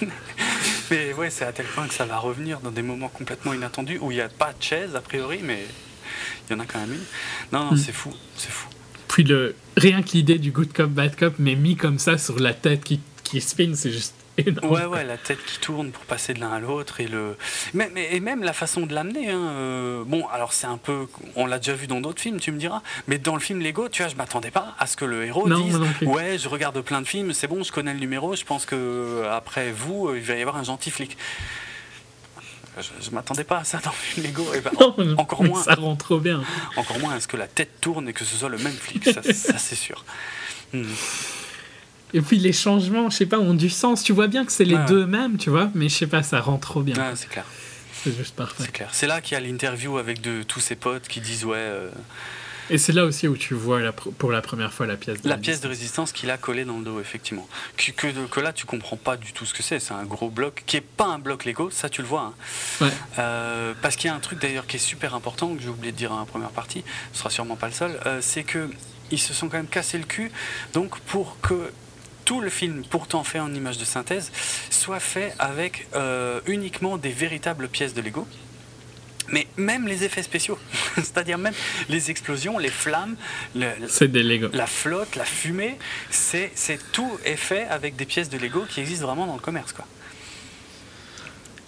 mais 0.91 1.13
ouais, 1.13 1.29
c'est 1.29 1.45
à 1.45 1.51
tel 1.51 1.65
point 1.65 1.87
que 1.87 1.93
ça 1.93 2.05
va 2.05 2.17
revenir 2.17 2.59
dans 2.61 2.71
des 2.71 2.81
moments 2.81 3.09
complètement 3.09 3.53
inattendus 3.53 3.97
où 4.01 4.11
il 4.11 4.15
n'y 4.15 4.21
a 4.21 4.29
pas 4.29 4.53
de 4.57 4.63
chaise 4.63 4.95
a 4.95 5.01
priori, 5.01 5.39
mais 5.43 5.65
il 6.49 6.53
y 6.53 6.55
en 6.55 6.59
a 6.61 6.65
quand 6.65 6.79
même 6.79 6.93
une. 6.93 7.03
Non, 7.51 7.65
non, 7.65 7.71
Mm. 7.73 7.77
c'est 7.77 7.91
fou, 7.93 8.13
c'est 8.37 8.51
fou. 8.51 8.67
Puis 9.09 9.23
le, 9.23 9.55
rien 9.77 10.01
que 10.03 10.11
l'idée 10.13 10.39
du 10.39 10.51
good 10.51 10.71
cop, 10.73 10.89
bad 10.89 11.15
cop, 11.17 11.35
mais 11.37 11.55
mis 11.55 11.75
comme 11.75 11.99
ça 11.99 12.17
sur 12.17 12.39
la 12.39 12.53
tête 12.53 12.83
qui, 12.83 12.99
qui 13.23 13.41
spin, 13.41 13.73
c'est 13.75 13.91
juste 13.91 14.15
énorme. 14.37 14.71
Ouais, 14.71 14.85
ouais, 14.85 15.03
la 15.03 15.17
tête 15.17 15.43
qui 15.45 15.59
tourne 15.59 15.91
pour 15.91 16.03
passer 16.05 16.33
de 16.33 16.39
l'un 16.39 16.51
à 16.53 16.59
l'autre 16.59 16.99
et 17.01 17.07
le, 17.07 17.37
mais, 17.73 17.89
mais- 17.93 18.09
et 18.15 18.19
même 18.19 18.43
la 18.43 18.53
façon 18.53 18.85
de 18.85 18.93
l'amener. 18.93 19.29
hein, 19.29 19.39
euh, 19.39 20.03
bon, 20.05 20.27
alors 20.27 20.53
c'est 20.53 20.67
un 20.67 20.77
peu, 20.77 21.07
on 21.35 21.45
l'a 21.45 21.57
déjà 21.59 21.73
vu 21.73 21.87
dans 21.87 22.01
d'autres 22.01 22.21
films, 22.21 22.39
tu 22.39 22.51
me 22.51 22.57
diras, 22.57 22.81
mais 23.07 23.17
dans 23.17 23.35
le 23.35 23.41
film 23.41 23.59
Lego, 23.61 23.89
tu 23.89 24.01
vois, 24.01 24.09
je 24.11 24.15
m'attendais 24.15 24.51
pas 24.51 24.75
à 24.79 24.87
ce 24.87 24.95
que 24.97 25.05
le 25.05 25.25
héros 25.25 25.47
Non, 25.47 25.59
dise, 25.59 25.79
ouais, 26.01 26.37
je 26.37 26.49
regarde 26.49 26.79
plein 26.81 27.01
de 27.01 27.07
films, 27.07 27.33
c'est 27.33 27.47
bon, 27.47 27.63
je 27.63 27.71
connais 27.71 27.93
le 27.93 27.99
numéro, 27.99 28.35
je 28.35 28.43
pense 28.43 28.65
que 28.65 28.75
euh, 28.75 29.31
après 29.35 29.71
vous, 29.71 30.07
euh, 30.09 30.17
il 30.17 30.23
va 30.23 30.35
y 30.35 30.41
avoir 30.41 30.57
un 30.57 30.63
gentil 30.63 30.91
flic. 30.91 31.17
Je, 32.75 32.89
je 33.05 33.11
m'attendais 33.11 33.43
pas 33.43 33.59
à 33.59 33.63
ça 33.63 33.77
dans 33.83 33.91
le 33.91 33.95
film 33.95 34.25
Lego. 34.25 34.51
Et 34.55 34.59
ben, 34.59 34.71
Non, 34.79 34.95
non, 34.97 35.15
encore 35.19 35.43
moins, 35.43 35.61
Ça 35.61 35.75
rend 35.75 35.95
trop 35.95 36.17
bien. 36.17 36.43
encore 36.75 36.97
moins 36.99 37.13
à 37.13 37.19
ce 37.19 37.27
que 37.27 37.37
la 37.37 37.47
tête 37.47 37.79
tourne 37.81 38.09
et 38.09 38.13
que 38.13 38.25
ce 38.25 38.35
soit 38.35 38.49
le 38.49 38.57
même 38.57 38.73
flic. 38.73 39.03
Ça, 39.05 39.21
ça, 39.21 39.59
c'est 39.59 39.75
sûr. 39.75 40.03
Hmm. 40.73 40.81
Et 42.13 42.21
puis 42.21 42.37
les 42.37 42.53
changements, 42.53 43.09
je 43.09 43.17
sais 43.17 43.25
pas, 43.25 43.39
ont 43.39 43.53
du 43.53 43.69
sens. 43.69 44.03
Tu 44.03 44.13
vois 44.13 44.27
bien 44.27 44.45
que 44.45 44.51
c'est 44.51 44.65
les 44.65 44.75
Ouais. 44.75 44.85
deux 44.85 45.05
mêmes, 45.05 45.37
tu 45.37 45.49
vois, 45.49 45.69
mais 45.75 45.89
je 45.89 45.95
sais 45.95 46.07
pas, 46.07 46.23
ça 46.23 46.39
rend 46.41 46.57
trop 46.57 46.81
bien. 46.81 46.95
Ouais, 46.95 47.15
c'est 47.15 47.29
clair. 47.29 47.45
C'est 48.03 48.15
juste 48.15 48.35
parfait. 48.35 48.63
C'est 48.65 48.71
clair. 48.71 48.89
C'est 48.91 49.07
là 49.07 49.21
qu'il 49.21 49.33
y 49.33 49.37
a 49.37 49.39
l'interview 49.39 49.97
avec 49.97 50.21
de, 50.21 50.43
tous 50.43 50.59
ses 50.59 50.75
potes 50.75 51.07
qui 51.07 51.21
disent 51.21 51.45
ouais. 51.45 51.55
euh, 51.57 51.89
Et 52.69 52.77
c'est 52.77 52.91
là 52.91 53.05
aussi 53.05 53.27
où 53.29 53.37
tu 53.37 53.53
vois 53.53 53.79
la 53.81 53.91
pour 53.93 54.31
la 54.31 54.41
première 54.41 54.73
fois 54.73 54.85
la 54.85 54.97
pièce 54.97 55.21
de 55.21 55.29
La 55.29 55.37
pièce 55.37 55.61
de 55.61 55.67
résistance 55.69 56.11
qu'il 56.11 56.29
a 56.29 56.37
collée 56.37 56.65
dans 56.65 56.77
le 56.79 56.83
dos, 56.83 56.99
effectivement. 56.99 57.47
Que, 57.77 57.91
que, 57.91 58.07
que 58.27 58.39
là, 58.41 58.51
tu 58.53 58.65
comprends 58.65 58.97
pas 58.97 59.15
du 59.17 59.31
tout 59.33 59.45
ce 59.45 59.53
que 59.53 59.63
c'est. 59.63 59.79
C'est 59.79 59.93
un 59.93 60.03
gros 60.03 60.29
bloc 60.29 60.63
qui 60.65 60.77
est 60.77 60.81
pas 60.81 61.05
un 61.05 61.19
bloc 61.19 61.45
Lego, 61.45 61.69
ça 61.71 61.87
tu 61.89 62.01
le 62.01 62.07
vois. 62.07 62.33
hein. 62.81 62.85
Ouais. 62.85 62.91
Euh, 63.19 63.73
parce 63.81 63.95
qu'il 63.95 64.09
y 64.09 64.11
a 64.11 64.15
un 64.15 64.19
truc 64.19 64.39
d'ailleurs 64.39 64.67
qui 64.67 64.75
est 64.75 64.79
super 64.79 65.15
important, 65.15 65.55
que 65.55 65.61
j'ai 65.61 65.69
oublié 65.69 65.91
de 65.93 65.97
dire 65.97 66.09
dans 66.09 66.19
la 66.19 66.25
première 66.25 66.49
partie, 66.51 66.83
ce 67.13 67.19
sera 67.19 67.29
sûrement 67.29 67.55
pas 67.55 67.67
le 67.67 67.73
seul, 67.73 67.99
euh, 68.05 68.19
c'est 68.21 68.43
que 68.43 68.69
ils 69.11 69.19
se 69.19 69.33
sont 69.33 69.47
quand 69.47 69.57
même 69.57 69.67
cassé 69.67 69.97
le 69.97 70.05
cul 70.05 70.31
donc 70.73 70.97
pour 71.01 71.37
que 71.41 71.69
tout 72.25 72.41
le 72.41 72.49
film, 72.49 72.83
pourtant 72.89 73.23
fait 73.23 73.39
en 73.39 73.53
image 73.53 73.77
de 73.77 73.85
synthèse, 73.85 74.31
soit 74.69 74.99
fait 74.99 75.33
avec 75.39 75.87
euh, 75.95 76.39
uniquement 76.47 76.97
des 76.97 77.09
véritables 77.11 77.67
pièces 77.67 77.93
de 77.93 78.01
Lego. 78.01 78.27
Mais 79.29 79.47
même 79.55 79.87
les 79.87 80.03
effets 80.03 80.21
spéciaux, 80.23 80.59
c'est-à-dire 80.95 81.37
même 81.37 81.53
les 81.89 82.11
explosions, 82.11 82.57
les 82.59 82.69
flammes, 82.69 83.15
le- 83.55 83.71
C'est 83.87 84.09
des 84.09 84.21
Lego. 84.21 84.49
la 84.53 84.67
flotte, 84.67 85.15
la 85.15 85.23
fumée, 85.25 85.77
c'est 86.09 86.51
tout 86.91 87.17
est 87.23 87.37
fait 87.37 87.65
avec 87.67 87.95
des 87.95 88.05
pièces 88.05 88.29
de 88.29 88.37
Lego 88.37 88.63
qui 88.67 88.81
existent 88.81 89.05
vraiment 89.07 89.25
dans 89.25 89.35
le 89.35 89.39
commerce, 89.39 89.71
quoi. 89.73 89.85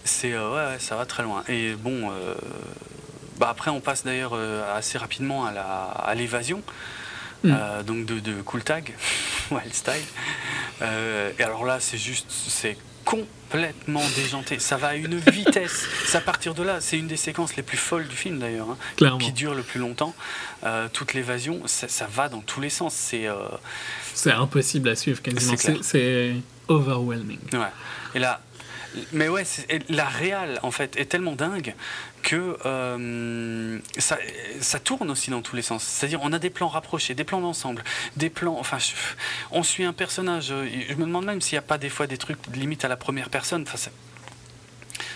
C'est 0.03 0.34
euh, 0.34 0.53
ouais, 0.73 0.80
ça 0.80 0.95
va 0.95 1.06
très 1.06 1.23
loin. 1.23 1.44
Et 1.48 1.73
bon, 1.73 2.11
euh, 2.11 2.36
bah 3.40 3.48
après 3.49 3.72
on 3.72 3.80
passe 3.82 4.03
d'ailleurs 4.03 4.34
assez 4.76 4.98
rapidement 4.98 5.45
à 5.45 6.14
l'évasion. 6.15 6.61
Mm. 7.46 7.56
Euh, 7.58 7.84
donc 7.84 8.06
de, 8.06 8.20
de 8.20 8.42
Cool 8.42 8.64
Tag, 8.64 8.94
Wild 9.52 9.74
Style. 9.74 9.94
Euh, 10.82 11.32
et 11.40 11.44
alors 11.44 11.66
là, 11.66 11.80
c'est 11.80 11.98
juste, 11.98 12.28
c'est 12.30 12.78
complètement 13.06 14.02
déjanté. 14.16 14.58
Ça 14.60 14.78
va 14.78 14.88
à 14.90 14.96
une 14.96 15.16
vitesse. 15.18 15.88
C'est 16.06 16.18
à 16.18 16.22
partir 16.22 16.56
de 16.56 16.64
là, 16.64 16.82
c'est 16.82 16.98
une 16.98 17.08
des 17.08 17.18
séquences 17.18 17.56
les 17.56 17.62
plus 17.62 17.78
folles 17.78 18.08
du 18.08 18.16
film 18.16 18.40
d'ailleurs, 18.40 18.68
hein, 18.72 19.18
qui 19.20 19.32
dure 19.32 19.54
le 19.54 19.62
plus 19.62 19.80
longtemps. 19.80 20.16
Euh, 20.64 20.88
toute 20.92 21.14
l'évasion, 21.14 21.62
ça, 21.66 21.88
ça 21.88 22.08
va 22.08 22.30
dans 22.30 22.42
tous 22.42 22.62
les 22.62 22.70
sens. 22.72 22.94
C'est 22.96 23.28
euh, 23.28 23.36
C'est 24.16 24.32
impossible 24.32 24.90
à 24.90 24.96
suivre 24.96 25.22
quasiment. 25.22 25.56
C'est 25.82 26.34
overwhelming. 26.68 27.38
ouais. 27.54 27.60
Et 28.16 28.20
là, 28.20 28.42
mais 29.12 29.30
ouais, 29.30 29.44
la 29.90 30.06
réal 30.06 30.60
en 30.64 30.72
fait 30.72 30.98
est 30.98 31.06
tellement 31.06 31.34
dingue 31.34 31.74
que 32.24 32.58
euh, 32.66 33.80
ça, 33.98 34.80
tourne 34.80 35.12
aussi 35.12 35.30
dans 35.30 35.42
tous 35.42 35.56
les 35.56 35.62
sens. 35.62 35.84
C'est-à-dire, 35.84 36.20
on 36.24 36.34
a 36.34 36.40
des 36.40 36.50
plans 36.50 36.68
rapprochés, 36.68 37.14
des 37.14 37.24
plans 37.24 37.42
d'ensemble, 37.42 37.84
des 38.18 38.30
plans. 38.30 38.58
Enfin, 38.60 38.78
on 39.52 39.64
suit 39.64 39.84
un 39.84 39.94
personnage. 39.94 40.52
euh, 40.52 40.68
Je 40.90 40.96
me 40.96 41.06
demande 41.06 41.26
même 41.26 41.42
s'il 41.42 41.56
n'y 41.56 41.60
a 41.60 41.64
pas 41.64 41.78
des 41.78 41.90
fois 41.90 42.08
des 42.08 42.18
trucs 42.18 42.40
limite 42.56 42.84
à 42.84 42.88
la 42.88 42.98
première 42.98 43.30
personne. 43.30 43.66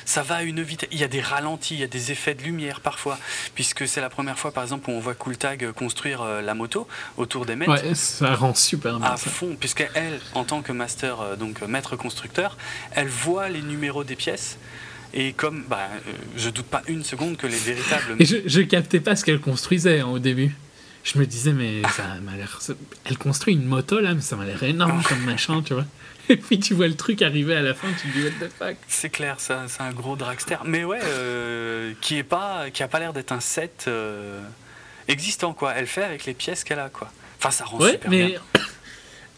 Ça, 0.10 0.24
va 0.24 0.36
à 0.36 0.44
une 0.44 0.62
vitesse. 0.62 0.90
Il 0.92 1.00
y 1.00 1.04
a 1.04 1.08
des 1.08 1.22
ralentis, 1.22 1.76
il 1.76 1.80
y 1.80 1.84
a 1.84 1.88
des 1.88 2.12
effets 2.12 2.34
de 2.34 2.44
lumière 2.44 2.82
parfois, 2.82 3.18
puisque 3.56 3.88
c'est 3.88 4.02
la 4.02 4.10
première 4.10 4.38
fois, 4.38 4.52
par 4.52 4.64
exemple, 4.64 4.90
où 4.90 4.94
on 4.94 5.00
voit 5.00 5.16
Cooltag 5.16 5.72
construire 5.72 6.22
euh, 6.22 6.42
la 6.42 6.54
moto 6.54 6.88
autour 7.18 7.46
des 7.46 7.56
mètres 7.56 7.72
Ouais, 7.72 7.96
ça 7.96 8.36
rend 8.36 8.54
super 8.54 9.00
bien 9.00 9.08
à 9.08 9.18
ça. 9.18 9.30
fond, 9.30 9.56
puisque 9.60 9.88
elle, 9.94 10.20
en 10.34 10.44
tant 10.44 10.62
que 10.62 10.72
master, 10.72 11.22
euh, 11.22 11.36
donc 11.36 11.62
euh, 11.62 11.68
maître 11.68 11.96
constructeur, 11.96 12.58
elle 12.92 13.08
voit 13.08 13.50
les 13.50 13.62
numéros 13.62 14.04
des 14.04 14.16
pièces. 14.16 14.58
Et 15.14 15.34
comme, 15.34 15.64
bah, 15.68 15.90
euh, 16.08 16.12
je 16.38 16.50
doute 16.50 16.68
pas 16.68 16.84
une 16.88 17.04
seconde 17.04 17.38
que 17.38 17.48
les 17.48 17.58
véritables. 17.58 18.16
Et 18.20 18.26
je, 18.26 18.38
je 18.46 18.62
captais 18.62 19.00
pas 19.00 19.16
ce 19.16 19.26
qu'elle 19.26 19.40
construisait 19.40 20.02
hein, 20.02 20.08
au 20.08 20.20
début. 20.20 20.56
Je 21.04 21.18
me 21.18 21.26
disais, 21.26 21.54
mais 21.54 21.82
ça 21.96 22.04
m'a 22.22 22.36
l'air. 22.36 22.60
Elle 23.06 23.18
construit 23.18 23.54
une 23.54 23.66
moto 23.66 24.00
là, 24.00 24.14
mais 24.14 24.22
ça 24.22 24.36
m'a 24.36 24.46
l'air 24.46 24.62
énorme 24.64 25.02
comme 25.08 25.22
machin, 25.24 25.62
tu 25.64 25.74
vois. 25.74 25.86
Et 26.34 26.38
puis 26.38 26.60
tu 26.60 26.74
vois 26.76 26.88
le 26.88 26.96
truc 26.96 27.22
arriver 27.22 27.56
à 27.56 27.62
la 27.62 27.74
fin, 27.74 27.88
tu 28.02 28.08
te 28.10 28.14
dis, 28.18 28.24
what 28.24 28.48
the 28.48 28.52
fuck. 28.58 28.76
C'est 28.88 29.10
clair, 29.10 29.36
c'est 29.40 29.54
un 29.54 29.92
gros 29.92 30.16
dragster. 30.16 30.58
Mais 30.66 30.84
ouais, 30.84 31.00
euh, 31.04 31.94
qui 32.02 32.18
est 32.18 32.24
pas, 32.24 32.70
qui 32.72 32.84
a 32.84 32.88
pas 32.88 33.00
l'air 33.00 33.14
d'être 33.14 33.32
un 33.32 33.40
set 33.40 33.86
euh, 33.88 34.42
existant 35.08 35.54
quoi. 35.54 35.74
Elle 35.76 35.88
fait 35.88 36.04
avec 36.04 36.26
les 36.26 36.34
pièces 36.34 36.64
qu'elle 36.64 36.80
a 36.80 36.90
quoi. 36.90 37.12
Enfin, 37.40 37.52
ça 37.52 37.66
rend 37.66 37.80
Ouais, 37.80 37.92
super 37.94 38.10
mais 38.12 38.26
bien. 38.28 38.40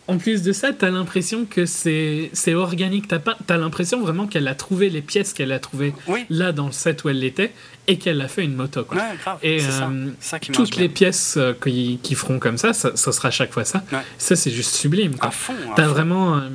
en 0.08 0.18
plus 0.18 0.42
de 0.42 0.52
ça, 0.52 0.74
t'as 0.74 0.90
l'impression 0.90 1.46
que 1.46 1.66
c'est 1.66 2.30
organique. 2.54 3.08
T'as 3.08 3.20
pas- 3.20 3.38
l'impression 3.50 4.02
vraiment 4.02 4.28
qu'elle 4.28 4.48
a 4.48 4.56
trouvé 4.56 4.90
les 4.90 5.02
pièces 5.02 5.32
qu'elle 5.34 5.52
a 5.52 5.60
trouvées 5.60 5.94
Oui, 6.08 6.26
là 6.30 6.52
dans 6.52 6.66
le 6.66 6.72
set 6.74 7.04
où 7.04 7.10
elle 7.10 7.24
était 7.24 7.52
et 7.88 7.98
qu'elle 7.98 8.20
a 8.22 8.28
fait 8.28 8.44
une 8.44 8.56
moto. 8.56 8.84
Quoi. 8.84 8.98
ouais, 8.98 9.18
grave. 9.22 9.38
Et, 9.44 9.60
ça. 9.60 9.88
euh, 9.90 10.10
ça 10.20 10.40
qui 10.40 10.52
marche 10.52 10.58
Toutes 10.64 10.76
les 10.78 10.88
bien. 10.88 10.94
pièces 10.96 11.36
euh, 11.38 11.54
qui, 11.54 12.00
qui 12.04 12.16
feront 12.16 12.40
comme 12.40 12.58
ça, 12.58 12.74
ça, 12.74 12.96
ça 12.96 13.12
sera 13.12 13.32
chaque 13.32 13.54
fois 13.54 13.64
ça. 13.66 13.84
Ouais. 13.92 14.00
Ça, 14.18 14.36
c'est 14.36 14.52
juste 14.52 14.76
sublime. 14.76 15.16
Quoi. 15.16 15.30
À 15.30 15.32
fond. 15.32 15.54
à 15.72 15.76
T'as 15.76 15.84
fond. 15.86 15.90
vraiment 15.92 16.38
euh, 16.38 16.50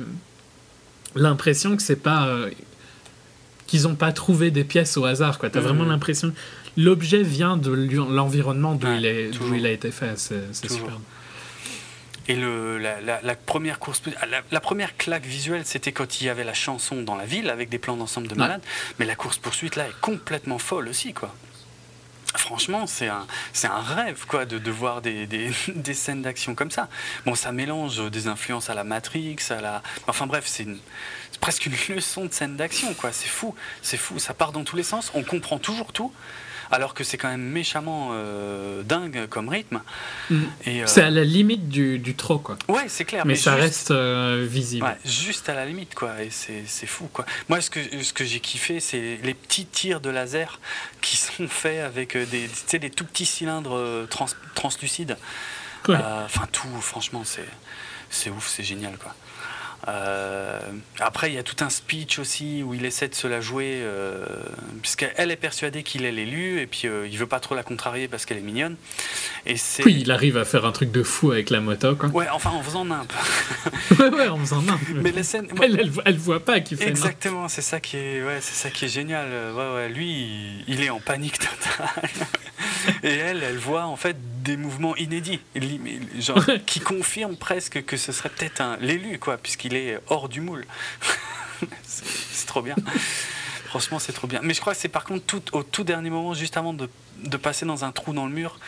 l'impression 1.17 1.75
que 1.75 1.81
c'est 1.83 1.95
pas. 2.01 2.27
euh, 2.27 2.49
qu'ils 3.67 3.85
ont 3.85 3.95
pas 3.95 4.13
trouvé 4.13 4.49
des 4.49 4.63
pièces 4.63 4.95
au 4.95 5.03
hasard. 5.03 5.37
quoi. 5.39 5.49
T'as 5.49 5.59
Mhm. 5.59 5.65
vraiment 5.65 5.83
l'impression. 5.83 6.33
L'objet 6.77 7.21
vient 7.23 7.57
de 7.57 7.69
l'environnement 7.71 8.75
d'où 8.75 8.87
Ouais, 8.87 8.97
il, 8.99 9.05
est- 9.05 9.29
d'où 9.31 9.53
il 9.55 9.65
a 9.65 9.71
été 9.71 9.91
fait. 9.91 10.17
C'est 10.17 10.41
c'est 10.53 10.67
Toujours. 10.67 10.85
super. 10.87 10.99
Et 12.29 12.35
le, 12.35 12.77
la, 12.77 12.99
la- 13.01 13.21
la 13.21 13.35
première 13.35 13.79
course, 13.79 14.01
la, 14.29 14.41
la 14.51 14.59
première 14.59 14.95
claque 14.97 15.25
visuelle, 15.25 15.63
c'était 15.65 15.91
quand 15.93 16.21
il 16.21 16.27
y 16.27 16.29
avait 16.29 16.43
la 16.45 16.53
chanson 16.53 17.01
dans 17.01 17.15
la 17.15 17.25
ville 17.25 17.49
avec 17.49 17.67
des 17.69 17.77
plans 17.77 17.95
d'ensemble 17.97 18.27
de 18.27 18.33
Ouais. 18.33 18.39
malades. 18.39 18.61
Mais 18.99 19.05
la 19.05 19.15
course 19.15 19.37
poursuite 19.37 19.75
là 19.75 19.85
est 19.87 19.99
complètement 20.01 20.59
folle 20.59 20.87
aussi, 20.87 21.13
quoi. 21.13 21.33
Franchement, 22.37 22.85
c'est 22.87 23.07
un, 23.07 23.25
rêve, 23.81 24.25
quoi, 24.27 24.45
de, 24.45 24.71
voir 24.71 25.01
des, 25.01 25.93
scènes 25.93 26.21
d'action 26.21 26.55
comme 26.55 26.71
ça. 26.71 26.89
Bon, 27.25 27.35
ça 27.35 27.51
mélange 27.51 28.09
des 28.11 28.27
influences 28.27 28.69
à 28.69 28.73
la 28.73 28.83
Matrix, 28.83 29.37
à 29.49 29.61
la. 29.61 29.83
Enfin 30.07 30.27
bref, 30.27 30.45
c'est 30.47 30.67
presque 31.39 31.65
une 31.65 31.75
leçon 31.95 32.25
de 32.25 32.33
scène 32.33 32.55
d'action, 32.55 32.93
quoi. 32.93 33.11
C'est 33.11 33.29
fou, 33.29 33.55
c'est 33.81 33.97
fou. 33.97 34.19
Ça 34.19 34.33
part 34.33 34.51
dans 34.51 34.63
tous 34.63 34.75
les 34.75 34.83
sens. 34.83 35.11
On 35.13 35.23
comprend 35.23 35.59
toujours 35.59 35.93
tout, 35.93 36.11
alors 36.71 36.93
que 36.93 37.03
c'est 37.03 37.17
quand 37.17 37.29
même 37.29 37.41
méchamment 37.41 38.09
euh, 38.11 38.83
dingue 38.83 39.27
comme 39.27 39.49
rythme. 39.49 39.81
Et, 40.65 40.81
euh, 40.81 40.85
C'est 40.87 41.01
à 41.03 41.09
la 41.09 41.23
limite 41.23 41.69
du, 41.69 41.99
du 41.99 42.15
trop, 42.15 42.39
quoi. 42.39 42.57
Ouais, 42.67 42.85
c'est 42.87 43.05
clair. 43.05 43.25
Mais, 43.25 43.35
ça 43.35 43.51
juste- 43.53 43.61
reste 43.63 43.91
euh, 43.91 44.45
visible. 44.49 44.85
Ouais, 44.85 44.97
juste 45.05 45.49
à 45.49 45.53
la 45.55 45.65
limite, 45.65 45.95
quoi. 45.95 46.21
Et 46.23 46.29
c'est 46.29 46.63
c'est 46.65 46.87
fou, 46.87 47.09
quoi. 47.11 47.25
Moi, 47.49 47.61
ce 47.61 47.69
que, 47.69 47.79
ce 48.03 48.13
que 48.13 48.23
j'ai 48.25 48.39
kiffé, 48.39 48.79
c'est 48.79 49.19
les 49.23 49.33
petits 49.33 49.65
tirs 49.65 49.99
de 50.01 50.09
laser 50.09 50.59
qui 51.01 51.17
sont 51.17 51.47
faits 51.47 51.79
avec 51.83 52.17
des, 52.17 52.49
des 52.79 52.89
tout 52.89 53.05
petits 53.05 53.25
cylindres 53.25 54.07
trans- 54.09 54.25
translucides. 54.55 55.17
Ouais. 55.87 55.95
Enfin, 56.25 56.47
tout, 56.51 56.67
franchement, 56.81 57.21
c'est 57.23 57.45
c'est 58.09 58.29
ouf, 58.29 58.47
c'est 58.47 58.63
génial, 58.63 58.97
quoi. 58.97 59.13
Euh, 59.87 60.59
après, 60.99 61.31
il 61.31 61.35
y 61.35 61.37
a 61.37 61.43
tout 61.43 61.63
un 61.63 61.69
speech 61.69 62.19
aussi 62.19 62.63
où 62.63 62.73
il 62.73 62.85
essaie 62.85 63.07
de 63.07 63.15
se 63.15 63.27
la 63.27 63.41
jouer, 63.41 63.79
euh, 63.81 64.25
puisqu'elle 64.81 65.31
est 65.31 65.37
persuadée 65.37 65.83
qu'il 65.83 66.05
est 66.05 66.11
l'élu, 66.11 66.59
et 66.59 66.67
puis 66.67 66.83
euh, 66.85 67.07
il 67.09 67.17
veut 67.17 67.27
pas 67.27 67.39
trop 67.39 67.55
la 67.55 67.63
contrarier 67.63 68.07
parce 68.07 68.25
qu'elle 68.25 68.37
est 68.37 68.41
mignonne. 68.41 68.75
Et 69.45 69.55
c'est. 69.57 69.83
Puis 69.83 70.01
il 70.01 70.11
arrive 70.11 70.37
à 70.37 70.45
faire 70.45 70.65
un 70.65 70.71
truc 70.71 70.91
de 70.91 71.03
fou 71.03 71.31
avec 71.31 71.49
la 71.49 71.61
moto, 71.61 71.95
quoi. 71.95 72.09
Ouais, 72.09 72.27
enfin, 72.31 72.49
en 72.49 72.63
faisant 72.63 72.85
nimp. 72.85 73.11
ouais, 73.99 74.09
ouais, 74.09 74.27
en 74.27 74.37
faisant 74.37 74.61
n'importe 74.61 75.01
Mais 75.01 75.11
la 75.11 75.23
scène. 75.23 75.47
Elle, 75.61 75.79
elle, 75.79 75.91
elle 76.05 76.17
voit 76.17 76.43
pas 76.43 76.59
qu'il 76.59 76.77
fait 76.77 76.89
Exactement, 76.89 77.47
c'est 77.47 77.61
ça 77.61 77.79
qui 77.79 77.97
est, 77.97 78.23
ouais, 78.23 78.39
c'est 78.41 78.55
ça 78.55 78.69
qui 78.69 78.85
est 78.85 78.89
génial. 78.89 79.27
Ouais, 79.55 79.73
ouais, 79.75 79.89
lui, 79.89 80.09
il, 80.09 80.63
il 80.67 80.83
est 80.83 80.89
en 80.89 80.99
panique 80.99 81.39
totale. 81.39 82.09
Et 83.03 83.13
elle, 83.13 83.43
elle 83.43 83.57
voit 83.57 83.85
en 83.85 83.95
fait 83.95 84.17
des 84.43 84.57
mouvements 84.57 84.95
inédits, 84.95 85.41
genre 86.19 86.43
qui 86.65 86.79
confirment 86.79 87.35
presque 87.35 87.83
que 87.85 87.97
ce 87.97 88.11
serait 88.11 88.29
peut-être 88.29 88.61
un 88.61 88.77
l'élu, 88.77 89.19
quoi, 89.19 89.37
puisqu'il 89.37 89.66
est 89.75 89.99
hors 90.07 90.29
du 90.29 90.41
moule. 90.41 90.65
c'est 91.83 92.45
trop 92.45 92.61
bien. 92.61 92.75
Franchement, 93.65 93.99
c'est 93.99 94.13
trop 94.13 94.27
bien. 94.27 94.39
Mais 94.43 94.53
je 94.53 94.61
crois 94.61 94.73
que 94.73 94.79
c'est 94.79 94.87
par 94.87 95.03
contre 95.03 95.25
tout, 95.25 95.41
au 95.51 95.61
tout 95.63 95.83
dernier 95.83 96.09
moment, 96.09 96.33
juste 96.33 96.55
avant 96.55 96.73
de, 96.73 96.89
de 97.23 97.37
passer 97.37 97.65
dans 97.65 97.83
un 97.83 97.91
trou 97.91 98.13
dans 98.13 98.25
le 98.25 98.31
mur, 98.33 98.59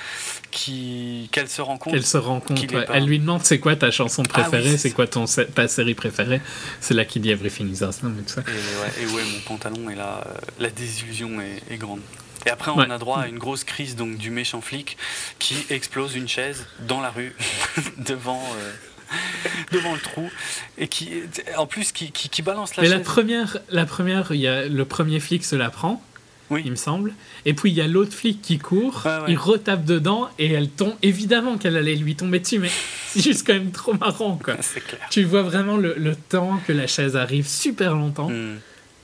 qui 0.51 1.29
qu'elle 1.31 1.47
se 1.47 1.61
rend 1.61 1.77
compte. 1.77 1.93
Elle 1.93 2.05
se 2.05 2.17
rend 2.17 2.41
compte. 2.41 2.57
qu'il 2.57 2.73
est 2.73 2.75
ouais. 2.77 2.85
pas- 2.85 2.95
Elle 2.95 3.05
lui 3.05 3.17
demande 3.19 3.43
c'est 3.45 3.59
quoi 3.59 3.75
ta 3.77 3.91
chanson 3.91 4.23
Ah 4.25 4.31
oui, 4.37 4.43
préférée, 4.43 4.77
c'est 4.77 4.91
quoi 4.91 5.07
ton 5.07 5.25
ta 5.25 5.67
série 5.69 5.95
préférée? 5.95 6.41
C'est 6.81 6.93
là 6.93 7.05
qu'il 7.05 7.21
dit 7.21 7.31
Everything 7.31 7.71
is 7.73 7.81
Awesome 7.83 8.17
et 8.19 8.23
tout 8.23 8.33
ça. 8.33 8.41
Et 8.41 8.51
ouais, 8.51 9.03
et 9.03 9.05
ouais, 9.15 9.23
mon 9.33 9.39
pantalon, 9.47 9.89
et 9.89 9.95
là, 9.95 10.23
euh, 10.27 10.33
la 10.59 10.69
désillusion 10.69 11.39
est, 11.39 11.61
est 11.73 11.77
grande. 11.77 12.01
Et 12.45 12.49
après, 12.49 12.71
on 12.71 12.77
Ouais. 12.77 12.89
a 12.91 12.97
droit 12.97 13.19
à 13.19 13.27
une 13.27 13.37
grosse 13.37 13.63
crise 13.65 13.95
donc 13.97 14.17
du 14.17 14.31
méchant 14.31 14.61
flic 14.61 14.97
qui 15.39 15.55
explose 15.69 16.15
une 16.15 16.27
chaise 16.27 16.65
dans 16.87 17.01
la 17.01 17.09
rue 17.09 17.35
devant, 17.97 18.41
euh, 18.57 18.71
devant 19.71 19.93
le 19.93 19.99
trou 19.99 20.29
et 20.77 20.87
qui, 20.87 21.09
en 21.57 21.65
plus, 21.67 21.91
qui, 21.91 22.11
qui, 22.11 22.29
qui 22.29 22.41
balance 22.41 22.75
la 22.75 22.83
Mais 22.83 22.89
chaise. 22.89 22.97
la 22.97 23.03
première, 23.03 23.57
la 23.69 23.85
première, 23.85 24.31
il 24.31 24.39
y 24.41 24.47
a 24.47 24.65
le 24.67 24.85
premier 24.85 25.19
flic 25.19 25.43
se 25.45 25.55
la 25.55 25.69
prend, 25.69 26.01
Oui. 26.49 26.61
il 26.65 26.71
me 26.71 26.75
semble. 26.75 27.13
Et 27.45 27.53
puis 27.53 27.71
il 27.71 27.75
y 27.75 27.81
a 27.81 27.87
l'autre 27.87 28.13
flic 28.13 28.41
qui 28.41 28.57
court, 28.59 29.03
ouais. 29.05 29.31
il 29.31 29.37
retape 29.37 29.85
dedans 29.85 30.29
et 30.39 30.51
elle 30.51 30.69
tombe. 30.69 30.95
Évidemment 31.01 31.57
qu'elle 31.57 31.77
allait 31.77 31.95
lui 31.95 32.15
tomber 32.15 32.39
dessus, 32.39 32.59
mais 32.59 32.69
c'est 33.07 33.21
juste 33.21 33.45
quand 33.45 33.53
même 33.53 33.71
trop 33.71 33.93
marrant 33.93 34.37
quoi. 34.43 34.55
Clair. 34.87 35.01
Tu 35.09 35.23
vois 35.23 35.43
vraiment 35.43 35.77
le, 35.77 35.93
le 35.97 36.15
temps 36.15 36.59
que 36.67 36.73
la 36.73 36.87
chaise 36.87 37.15
arrive 37.15 37.47
super 37.47 37.93
longtemps. 37.95 38.29
Hmm, 38.29 38.57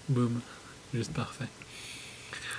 Boum, 0.10 0.40
juste 0.94 1.14
parfait. 1.14 1.46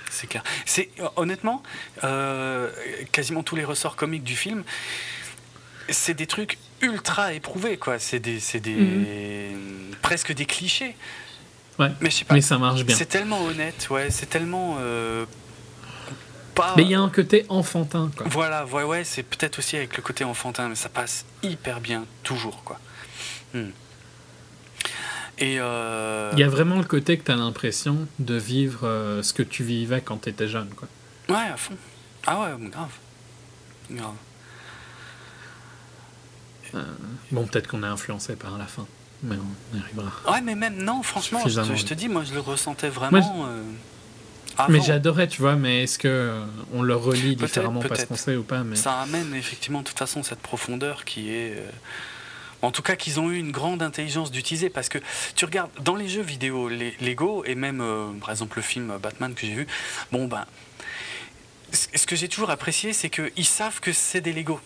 c'est 0.09 0.27
clair. 0.27 0.43
C'est 0.65 0.89
honnêtement 1.15 1.61
euh, 2.03 2.69
quasiment 3.11 3.43
tous 3.43 3.55
les 3.55 3.63
ressorts 3.65 3.95
comiques 3.95 4.23
du 4.23 4.35
film. 4.35 4.63
C'est 5.89 6.13
des 6.13 6.27
trucs 6.27 6.57
ultra 6.81 7.33
éprouvés, 7.33 7.77
quoi. 7.77 7.99
C'est 7.99 8.19
des, 8.19 8.39
c'est 8.39 8.59
des 8.59 9.55
presque 10.01 10.33
des 10.33 10.45
clichés. 10.45 10.95
Mhm. 11.77 11.85
Ouais. 11.85 11.91
Mais 12.01 12.09
je 12.09 12.15
sais 12.17 12.25
pas. 12.25 12.33
Mais 12.33 12.41
ça 12.41 12.57
marche 12.57 12.83
bien. 12.83 12.95
C'est 12.95 13.05
tellement 13.05 13.43
honnête, 13.43 13.87
ouais. 13.89 14.09
C'est 14.09 14.25
tellement 14.27 14.77
euh, 14.79 15.25
pas. 16.55 16.73
Mais 16.75 16.83
il 16.83 16.89
y 16.89 16.95
a 16.95 16.99
un 16.99 17.09
côté 17.09 17.45
enfantin 17.49 18.11
quoi. 18.15 18.25
Voilà, 18.29 18.65
ouais, 18.65 18.83
ouais. 18.83 19.03
C'est 19.03 19.23
peut-être 19.23 19.59
aussi 19.59 19.77
avec 19.77 19.95
le 19.95 20.01
côté 20.01 20.23
enfantin, 20.23 20.69
mais 20.69 20.75
ça 20.75 20.89
passe 20.89 21.25
hyper 21.43 21.79
bien 21.79 22.05
toujours, 22.23 22.63
quoi. 22.63 22.79
Hmm. 23.53 23.69
Et 25.39 25.57
euh, 25.59 26.31
Il 26.33 26.39
y 26.39 26.43
a 26.43 26.49
vraiment 26.49 26.77
le 26.77 26.83
côté 26.83 27.17
que 27.17 27.23
tu 27.23 27.31
as 27.31 27.35
l'impression 27.35 28.07
de 28.17 28.35
vivre 28.35 28.87
euh, 28.87 29.21
ce 29.21 29.33
que 29.33 29.43
tu 29.43 29.63
vivais 29.63 30.01
quand 30.01 30.23
tu 30.23 30.29
étais 30.29 30.47
jeune 30.47 30.69
quoi. 30.69 30.87
ouais, 31.29 31.51
à 31.53 31.57
fond. 31.57 31.75
Ah 32.25 32.39
ouais, 32.41 32.69
grave, 32.69 32.89
grave. 33.91 34.15
Bon, 37.31 37.45
peut-être 37.45 37.67
qu'on 37.67 37.83
est 37.83 37.87
influencé 37.87 38.35
par 38.35 38.57
la 38.57 38.65
fin, 38.65 38.85
mais 39.23 39.35
on 39.73 39.77
y 39.77 39.81
arrivera. 39.81 40.11
Ouais, 40.31 40.41
mais 40.41 40.55
même 40.55 40.77
non, 40.83 41.03
franchement, 41.03 41.41
je 41.47 41.61
te, 41.61 41.75
je 41.75 41.85
te 41.85 41.93
dis, 41.93 42.07
moi, 42.09 42.23
je 42.23 42.33
le 42.33 42.39
ressentais 42.39 42.89
vraiment. 42.89 43.45
euh. 43.47 43.61
Mais 44.69 44.81
j'adorais, 44.81 45.27
tu 45.27 45.41
vois, 45.41 45.55
mais 45.55 45.83
est-ce 45.83 45.99
que 45.99 46.07
euh, 46.07 46.45
on 46.73 46.81
le 46.81 46.95
relit 46.95 47.35
différemment 47.35 47.81
parce 47.81 48.05
qu'on 48.05 48.15
sait 48.15 48.35
ou 48.35 48.41
pas 48.43 48.63
mais... 48.63 48.75
Ça 48.75 49.01
amène 49.01 49.35
effectivement, 49.35 49.81
de 49.81 49.87
toute 49.87 49.99
façon, 49.99 50.23
cette 50.23 50.39
profondeur 50.39 51.05
qui 51.05 51.29
est. 51.29 51.53
euh, 51.57 51.69
En 52.63 52.71
tout 52.71 52.81
cas, 52.81 52.95
qu'ils 52.95 53.19
ont 53.19 53.29
eu 53.29 53.37
une 53.37 53.51
grande 53.51 53.83
intelligence 53.83 54.31
d'utiliser 54.31 54.71
parce 54.71 54.89
que 54.89 54.97
tu 55.35 55.45
regardes 55.45 55.69
dans 55.83 55.95
les 55.95 56.09
jeux 56.09 56.23
vidéo, 56.23 56.69
les 56.69 56.95
Lego 57.01 57.43
et 57.45 57.53
même 57.53 57.81
euh, 57.81 58.07
par 58.19 58.31
exemple 58.31 58.57
le 58.57 58.63
film 58.63 58.97
Batman 58.99 59.35
que 59.35 59.45
j'ai 59.45 59.53
vu, 59.53 59.67
bon 60.11 60.25
ben, 60.27 60.45
ce 61.71 61.85
ce 61.93 62.07
que 62.07 62.15
j'ai 62.15 62.27
toujours 62.27 62.49
apprécié, 62.49 62.93
c'est 62.93 63.11
qu'ils 63.11 63.45
savent 63.45 63.79
que 63.79 63.93
c'est 63.93 64.21
des 64.21 64.33
Lego. 64.33 64.59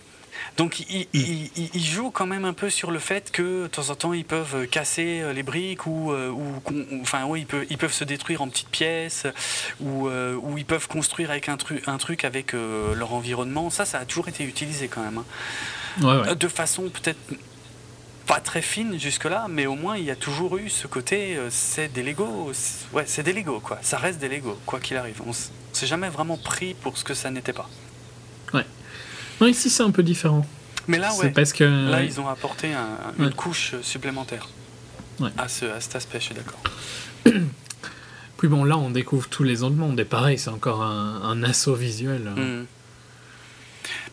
Donc 0.58 0.82
ils 0.82 1.08
il, 1.14 1.50
il, 1.56 1.70
il 1.74 1.84
jouent 1.84 2.12
quand 2.12 2.28
même 2.28 2.46
un 2.46 2.54
peu 2.54 2.70
sur 2.70 2.92
le 2.92 3.00
fait 3.00 3.32
que 3.32 3.64
de 3.64 3.68
temps 3.68 3.90
en 3.90 3.96
temps 3.96 4.14
ils 4.14 4.26
peuvent 4.26 4.68
casser 4.68 5.22
euh, 5.22 5.34
les 5.34 5.44
briques 5.44 5.88
ou, 5.88 6.12
euh, 6.12 6.30
ou, 6.30 6.62
enfin 7.02 7.24
oui 7.26 7.42
ils 7.42 7.46
peuvent, 7.48 7.66
ils 7.70 7.78
peuvent 7.78 7.94
se 7.94 8.04
détruire 8.04 8.42
en 8.42 8.50
petites 8.50 8.70
pièces 8.70 9.26
ou, 9.80 10.08
euh, 10.08 10.36
ou 10.36 10.58
ils 10.58 10.66
peuvent 10.66 10.88
construire 10.88 11.32
avec 11.32 11.48
un, 11.50 11.58
truc 11.58 11.82
un 11.88 11.98
truc 11.98 12.26
avec 12.26 12.54
euh, 12.54 12.94
leur 12.96 13.14
environnement. 13.14 13.70
Ça, 13.70 13.86
ça 13.86 14.00
a 14.00 14.06
toujours 14.06 14.28
été 14.28 14.44
utilisé 14.44 14.88
quand 14.88 15.02
même. 15.02 15.20
hein. 15.20 15.26
Ouais, 16.02 16.06
ouais. 16.22 16.30
Euh, 16.30 16.36
De 16.36 16.48
façon 16.48 16.90
peut-être 16.90 17.20
pas 18.28 18.40
très 18.40 18.62
fine 18.62 19.00
jusque-là, 19.00 19.48
mais 19.50 19.66
au 19.66 19.76
moins 19.76 19.98
il 19.98 20.04
y 20.04 20.12
a 20.12 20.16
toujours 20.16 20.58
eu 20.58 20.70
ce 20.70 20.86
côté, 20.88 21.36
euh, 21.38 21.48
c'est 21.50 21.88
des 21.92 22.04
Lego, 22.04 22.52
ouais, 22.94 23.04
c'est 23.08 23.24
des 23.24 23.34
Lego 23.34 23.60
quoi. 23.62 23.80
Ça 23.82 23.98
reste 23.98 24.20
des 24.20 24.28
Lego 24.30 24.60
quoi 24.66 24.80
qu'il 24.80 24.98
arrive. 24.98 25.22
On 25.26 25.34
s'est 25.34 25.88
jamais 25.88 26.10
vraiment 26.10 26.38
pris 26.38 26.74
pour 26.76 26.98
ce 26.98 27.04
que 27.04 27.14
ça 27.14 27.32
n'était 27.32 27.54
pas. 27.54 27.70
Non, 29.42 29.48
ici 29.48 29.70
c'est 29.70 29.84
un 29.84 29.92
peu 29.92 30.04
différent. 30.04 30.46
Mais 30.88 30.98
là, 30.98 31.10
c'est 31.12 31.24
ouais, 31.26 31.30
parce 31.32 31.52
que. 31.54 31.64
là 31.64 32.04
ils 32.04 32.20
ont 32.22 32.28
apporté 32.28 32.74
un- 32.74 33.14
une 33.20 33.26
Ouais. 33.26 33.34
couche 33.34 33.74
supplémentaire 33.82 34.48
Ouais. 35.20 35.30
à, 35.38 35.48
ce, 35.48 35.66
à 35.66 35.80
cet 35.80 35.96
aspect. 35.96 36.20
Je 36.20 36.26
suis 36.26 36.36
d'accord. 36.36 36.62
Puis 38.38 38.48
bon, 38.48 38.64
là 38.64 38.78
on 38.78 38.90
découvre 38.90 39.28
tous 39.30 39.44
les 39.44 39.62
autres 39.64 39.76
mondes. 39.76 40.00
Et 40.00 40.06
pareil, 40.06 40.38
c'est 40.40 40.50
encore 40.50 40.82
un, 40.84 41.22
un 41.24 41.44
assaut 41.44 41.76
visuel 41.76 42.32
euh, 42.38 42.62
Mm. 42.62 42.66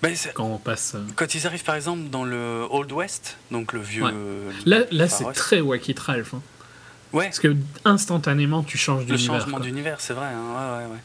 Ben, 0.03 0.15
quand 0.35 0.45
on 0.45 0.59
passe. 0.59 0.93
euh. 0.95 1.01
quand 1.17 1.35
ils 1.35 1.47
arrivent 1.47 1.65
par 1.65 1.75
exemple 1.75 2.09
dans 2.11 2.25
le 2.25 2.65
Old 2.71 2.91
West, 2.93 3.37
donc 3.51 3.73
le 3.73 3.81
vieux. 3.81 4.05
Ouais. 4.05 4.13
Là, 4.65 4.81
là 4.93 5.09
c'est 5.09 5.31
très 5.33 5.61
Wacky 5.61 5.95
Ralph. 5.99 6.35
hein. 6.35 6.43
Ouais, 7.13 7.25
Parce 7.25 7.39
que 7.41 7.57
instantanément 7.85 8.63
tu 8.63 8.77
changes 8.79 9.07
le 9.07 9.17
d'univers. 9.17 9.41
changement 9.41 9.57
quoi. 9.57 9.67
d'univers, 9.67 10.01
c'est 10.01 10.13
vrai. 10.13 10.27
hein, 10.27 10.79
ouais, 10.79 10.85
ouais, 10.85 10.99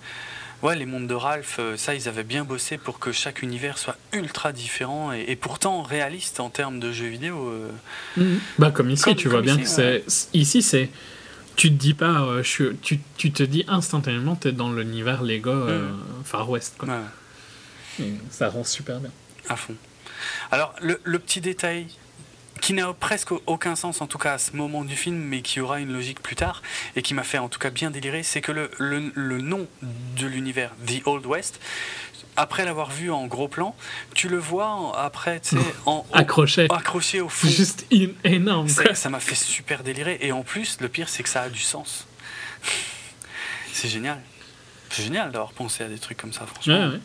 ouais. 0.63 0.75
Les 0.75 0.85
mondes 0.85 1.07
de 1.07 1.13
Ralph, 1.13 1.57
euh, 1.59 1.77
ça, 1.77 1.93
ils 1.95 2.07
avaient 2.07 2.23
bien 2.23 2.43
bossé 2.43 2.77
pour 2.77 2.97
que 2.99 3.11
chaque 3.11 3.41
univers 3.43 3.77
soit 3.77 3.97
ultra 4.13 4.51
différent 4.51 5.13
et, 5.13 5.25
et 5.27 5.35
pourtant 5.35 5.81
réaliste 5.83 6.39
en 6.39 6.49
termes 6.49 6.79
de 6.79 6.91
jeux 6.91 7.07
vidéo. 7.07 7.49
euh. 7.49 7.69
Mhm. 8.17 8.39
Bah 8.59 8.71
comme 8.71 8.89
ici, 8.89 9.03
Comme- 9.03 9.15
tu 9.15 9.29
vois 9.29 9.41
bien 9.41 9.53
ici, 9.55 9.63
que 9.63 9.69
c'est 9.69 10.03
c'est- 10.07 10.29
ici 10.33 10.61
c'est 10.61 10.89
tu 11.55 11.69
te 11.69 11.75
dis 11.75 11.93
pas 11.93 12.21
euh, 12.23 12.41
je 12.41 12.71
tu, 12.81 12.99
tu 13.15 13.31
te 13.31 13.43
dis 13.43 13.63
instantanément 13.67 14.35
t'es 14.35 14.51
dans 14.51 14.71
l'univers 14.71 15.21
Lego 15.21 15.51
euh, 15.51 15.91
Far 16.25 16.49
West 16.49 16.75
quoi. 16.79 16.89
Ouais, 16.89 16.95
ouais. 17.99 18.05
Et 18.07 18.13
ça 18.31 18.49
rend 18.49 18.63
super 18.63 18.99
bien. 18.99 19.11
À 19.49 19.55
fond. 19.55 19.75
Alors, 20.51 20.73
le, 20.81 20.99
le 21.03 21.19
petit 21.19 21.41
détail 21.41 21.87
qui 22.63 22.71
n'a 22.71 22.93
presque 22.93 23.31
aucun 23.45 23.75
sens, 23.75 23.99
en 23.99 24.07
tout 24.07 24.17
cas 24.17 24.33
à 24.35 24.37
ce 24.37 24.55
moment 24.55 24.85
du 24.85 24.95
film, 24.95 25.17
mais 25.17 25.41
qui 25.41 25.59
aura 25.59 25.81
une 25.81 25.91
logique 25.91 26.21
plus 26.21 26.37
tard, 26.37 26.61
et 26.95 27.01
qui 27.01 27.13
m'a 27.13 27.23
fait 27.23 27.37
en 27.37 27.49
tout 27.49 27.59
cas 27.59 27.69
bien 27.69 27.91
délirer, 27.91 28.23
c'est 28.23 28.39
que 28.39 28.53
le, 28.53 28.71
le- 28.79 29.11
le 29.13 29.41
nom 29.41 29.67
de 30.17 30.25
l'univers, 30.27 30.71
The 30.87 31.01
Old 31.05 31.25
West, 31.25 31.59
après 32.37 32.63
l'avoir 32.63 32.89
vu 32.89 33.11
en 33.11 33.27
gros 33.27 33.49
plan, 33.49 33.75
tu 34.15 34.29
le 34.29 34.37
vois 34.37 34.97
après, 34.97 35.41
tu 35.41 35.57
sais, 35.57 35.61
en, 35.85 36.05
au- 36.09 36.15
Accroché. 36.15 36.67
accroché 36.69 37.19
au 37.19 37.27
fond. 37.27 37.47
C'est 37.49 37.53
juste 37.53 37.85
énorme. 38.23 38.69
Ça 38.93 39.09
m'a 39.09 39.19
fait 39.19 39.35
super 39.35 39.83
délirer. 39.83 40.17
Et 40.21 40.31
en 40.31 40.43
plus, 40.43 40.77
le 40.79 40.87
pire, 40.87 41.09
c'est 41.09 41.21
que 41.23 41.29
ça 41.29 41.41
a 41.41 41.49
du 41.49 41.59
sens. 41.59 42.07
C'est 43.73 43.89
génial. 43.89 44.21
C'est 44.89 45.03
génial 45.03 45.31
d'avoir 45.31 45.51
pensé 45.51 45.83
à 45.83 45.87
des 45.89 45.97
trucs 45.99 46.17
comme 46.17 46.31
ça, 46.31 46.45
franchement. 46.45 46.79
Ouais, 46.79 46.93
ouais. 46.93 46.99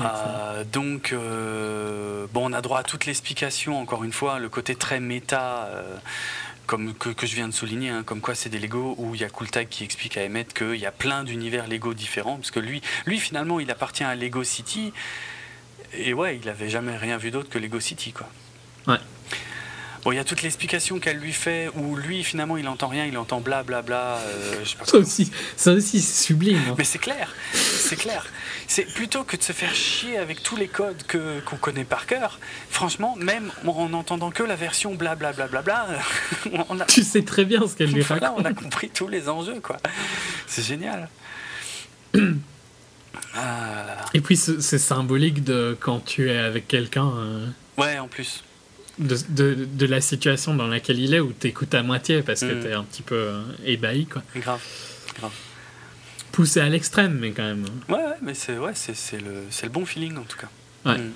Euh, 0.00 0.64
donc, 0.64 1.12
euh, 1.12 2.26
bon, 2.32 2.50
on 2.50 2.52
a 2.52 2.60
droit 2.60 2.80
à 2.80 2.82
toute 2.82 3.06
l'explication, 3.06 3.80
encore 3.80 4.04
une 4.04 4.12
fois, 4.12 4.38
le 4.38 4.48
côté 4.48 4.74
très 4.74 5.00
méta, 5.00 5.68
euh, 5.70 5.96
comme 6.66 6.94
que, 6.94 7.08
que 7.10 7.26
je 7.26 7.34
viens 7.34 7.48
de 7.48 7.54
souligner, 7.54 7.90
hein, 7.90 8.02
comme 8.04 8.20
quoi 8.20 8.34
c'est 8.34 8.48
des 8.48 8.58
Lego, 8.58 8.94
où 8.98 9.14
il 9.14 9.20
y 9.20 9.24
a 9.24 9.28
Cooltag 9.28 9.68
qui 9.68 9.84
explique 9.84 10.16
à 10.16 10.22
Emmett 10.22 10.52
qu'il 10.52 10.76
y 10.76 10.86
a 10.86 10.92
plein 10.92 11.24
d'univers 11.24 11.66
Lego 11.68 11.94
différents, 11.94 12.36
parce 12.36 12.50
que 12.50 12.60
lui, 12.60 12.82
lui, 13.06 13.18
finalement, 13.18 13.60
il 13.60 13.70
appartient 13.70 14.04
à 14.04 14.14
Lego 14.14 14.44
City, 14.44 14.92
et 15.94 16.12
ouais, 16.12 16.38
il 16.42 16.48
avait 16.48 16.68
jamais 16.68 16.96
rien 16.96 17.16
vu 17.16 17.30
d'autre 17.30 17.48
que 17.48 17.58
Lego 17.58 17.80
City, 17.80 18.12
quoi. 18.12 18.28
Ouais. 18.86 18.98
Bon, 20.04 20.12
il 20.12 20.16
y 20.16 20.18
a 20.20 20.24
toute 20.24 20.42
l'explication 20.42 21.00
qu'elle 21.00 21.16
lui 21.18 21.32
fait, 21.32 21.68
où 21.74 21.96
lui, 21.96 22.22
finalement, 22.22 22.56
il 22.56 22.68
entend 22.68 22.86
rien, 22.86 23.06
il 23.06 23.18
entend 23.18 23.40
blablabla, 23.40 23.82
bla, 23.82 24.16
bla, 24.16 24.16
euh, 24.18 24.60
je 24.62 24.68
sais 24.70 24.76
pas 24.76 24.84
Ça 24.84 24.98
aussi, 24.98 25.32
ça 25.56 25.72
aussi 25.72 26.00
c'est 26.00 26.22
sublime. 26.26 26.60
hein. 26.68 26.74
mais 26.78 26.84
c'est 26.84 26.98
clair, 27.00 27.34
c'est 27.52 27.96
clair. 27.96 28.24
C'est 28.68 28.84
plutôt 28.84 29.22
que 29.24 29.36
de 29.36 29.42
se 29.42 29.52
faire 29.52 29.74
chier 29.74 30.18
avec 30.18 30.42
tous 30.42 30.56
les 30.56 30.66
codes 30.68 31.02
que 31.06 31.40
qu'on 31.40 31.56
connaît 31.56 31.84
par 31.84 32.06
cœur. 32.06 32.38
Franchement, 32.68 33.14
même 33.16 33.50
en 33.66 33.88
n'entendant 33.88 34.30
que 34.30 34.42
la 34.42 34.56
version 34.56 34.94
blablabla, 34.94 35.46
bla, 35.46 35.62
bla, 35.62 35.86
bla, 35.86 35.98
bla, 36.50 36.64
on 36.68 36.80
a, 36.80 36.84
Tu 36.86 37.02
sais 37.02 37.22
très 37.22 37.44
bien 37.44 37.66
ce 37.66 37.74
qu'elle 37.76 37.92
lui 37.92 38.02
voilà, 38.02 38.32
on 38.32 38.36
raconte. 38.42 38.46
a 38.58 38.62
compris 38.62 38.90
tous 38.90 39.08
les 39.08 39.28
enjeux, 39.28 39.60
quoi. 39.60 39.76
C'est 40.46 40.64
génial. 40.64 41.08
Ah 43.34 43.84
là 43.86 43.94
là. 43.96 44.04
Et 44.14 44.20
puis 44.20 44.36
c'est 44.36 44.78
symbolique 44.78 45.44
de 45.44 45.76
quand 45.78 46.00
tu 46.04 46.30
es 46.30 46.38
avec 46.38 46.68
quelqu'un, 46.68 47.08
euh, 47.16 47.46
Ouais, 47.76 47.98
en 47.98 48.08
plus. 48.08 48.42
de, 48.98 49.16
de, 49.28 49.54
de 49.70 49.86
la 49.86 50.00
situation 50.00 50.54
dans 50.54 50.66
laquelle 50.66 50.98
il 50.98 51.12
est, 51.14 51.20
où 51.20 51.32
t'écoutes 51.32 51.74
à 51.74 51.82
moitié 51.82 52.22
parce 52.22 52.40
que 52.40 52.46
Mm. 52.54 52.60
t'es 52.62 52.72
un 52.72 52.84
petit 52.84 53.02
peu 53.02 53.14
euh, 53.14 53.42
ébahi, 53.64 54.06
quoi. 54.06 54.22
Grave. 54.34 54.60
Grave. 55.18 55.32
Poussé 56.32 56.60
à 56.60 56.68
l'extrême, 56.68 57.18
mais 57.20 57.30
quand 57.32 57.44
même. 57.44 57.64
Ouais, 57.88 57.94
ouais, 57.96 58.16
mais 58.22 58.34
c'est 58.34 58.58
ouais, 58.58 58.72
c'est 58.74 58.94
c'est 58.96 59.18
le, 59.18 59.44
c'est 59.50 59.66
le 59.66 59.72
bon 59.72 59.86
feeling, 59.86 60.16
en 60.18 60.22
tout 60.24 60.36
cas. 60.38 60.48
Ouais. 60.84 60.98
Mm. 60.98 61.12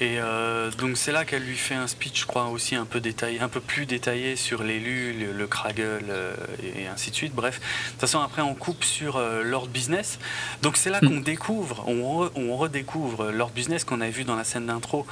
Et 0.00 0.18
euh, 0.18 0.70
donc 0.72 0.96
c'est 0.96 1.12
là 1.12 1.24
qu'elle 1.24 1.44
lui 1.44 1.56
fait 1.56 1.74
un 1.76 1.86
speech, 1.86 2.22
je 2.22 2.26
crois, 2.26 2.46
aussi 2.46 2.74
un 2.74 2.86
peu 2.86 2.98
détaillé, 2.98 3.38
un 3.40 3.48
peu 3.48 3.60
plus 3.60 3.86
détaillé 3.86 4.34
sur 4.34 4.64
l'élu, 4.64 5.12
le, 5.12 5.32
le 5.32 5.46
Kragel 5.46 6.04
euh, 6.08 6.34
et 6.76 6.86
ainsi 6.88 7.10
de 7.10 7.14
suite. 7.14 7.34
Bref, 7.34 7.60
de 7.60 7.90
toute 7.92 8.00
façon 8.00 8.18
après 8.20 8.42
on 8.42 8.54
coupe 8.54 8.82
sur 8.82 9.16
euh, 9.16 9.42
Lord 9.44 9.68
Business. 9.68 10.18
Donc 10.62 10.76
c'est 10.76 10.90
là 10.90 10.98
Mm. 11.02 11.08
qu'on 11.08 11.20
découvre, 11.20 11.84
on, 11.86 12.24
re- 12.24 12.30
on 12.34 12.56
redécouvre 12.56 13.30
Lord 13.30 13.50
Business 13.50 13.84
qu'on 13.84 14.00
avait 14.00 14.10
vu 14.10 14.24
dans 14.24 14.34
la 14.34 14.44
scène 14.44 14.66
d'intro, 14.66 15.06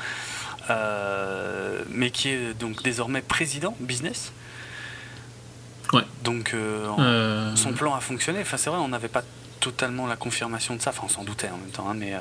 mais 1.91 2.11
qui 2.11 2.31
est 2.31 2.55
donc 2.59 2.83
désormais 2.83 3.21
président 3.23 3.77
Business. 3.81 4.33
Ouais. 5.93 6.03
Donc 6.25 6.55
euh, 6.55 6.87
Euh, 6.99 7.57
son 7.57 7.73
plan 7.73 7.95
a 7.95 8.01
fonctionné. 8.01 8.41
Enfin, 8.43 8.57
c'est 8.57 8.71
vrai, 8.71 8.79
on 8.79 8.89
n'avait 8.89 9.09
pas 9.09 9.25
totalement 9.61 10.07
la 10.07 10.17
confirmation 10.17 10.77
de 10.77 10.81
ça. 10.83 10.91
Enfin, 10.91 11.03
on 11.05 11.09
s'en 11.09 11.25
doutait 11.25 11.49
en 11.51 11.57
même 11.59 11.71
temps, 11.71 11.89
hein, 11.89 11.95
mais. 11.95 12.15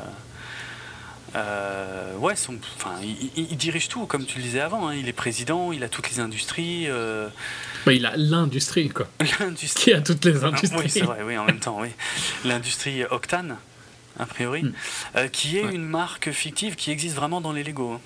euh, 1.36 2.16
ouais, 2.18 2.36
son, 2.36 2.56
enfin, 2.78 2.96
il, 3.04 3.56
dirige 3.58 3.88
tout, 3.88 4.06
comme 4.08 4.26
tu 4.26 4.38
le 4.40 4.44
disais 4.44 4.62
avant. 4.62 4.88
hein. 4.88 4.96
Il 4.96 5.08
est 5.08 5.14
président, 5.14 5.72
il 5.72 5.84
a 5.84 5.90
toutes 5.90 6.10
les 6.10 6.20
industries. 6.20 6.86
euh, 6.90 7.30
il 7.88 8.06
a 8.06 8.14
l'industrie, 8.18 8.90
quoi. 8.90 9.08
l'industrie. 9.40 9.84
Qui 9.84 9.94
a 9.94 10.02
toutes 10.02 10.26
les 10.26 10.44
Ah, 10.44 10.48
industries. 10.48 10.80
Oui, 10.80 10.90
c'est 10.90 11.02
vrai, 11.02 11.20
oui, 11.24 11.38
en 11.38 11.46
même 11.46 11.60
temps, 11.60 11.78
oui. 11.80 11.90
L'industrie 12.46 13.04
Octane, 13.06 13.58
a 14.20 14.26
priori, 14.26 14.64
Mm. 14.64 14.74
euh, 15.18 15.28
qui 15.28 15.58
est 15.60 15.66
Ouais. 15.66 15.76
une 15.76 15.86
marque 15.86 16.32
fictive 16.32 16.76
qui 16.76 16.90
existe 16.92 17.16
vraiment 17.16 17.42
dans 17.42 17.52
les 17.52 17.64
Lego. 17.64 17.94
hein. 17.94 18.02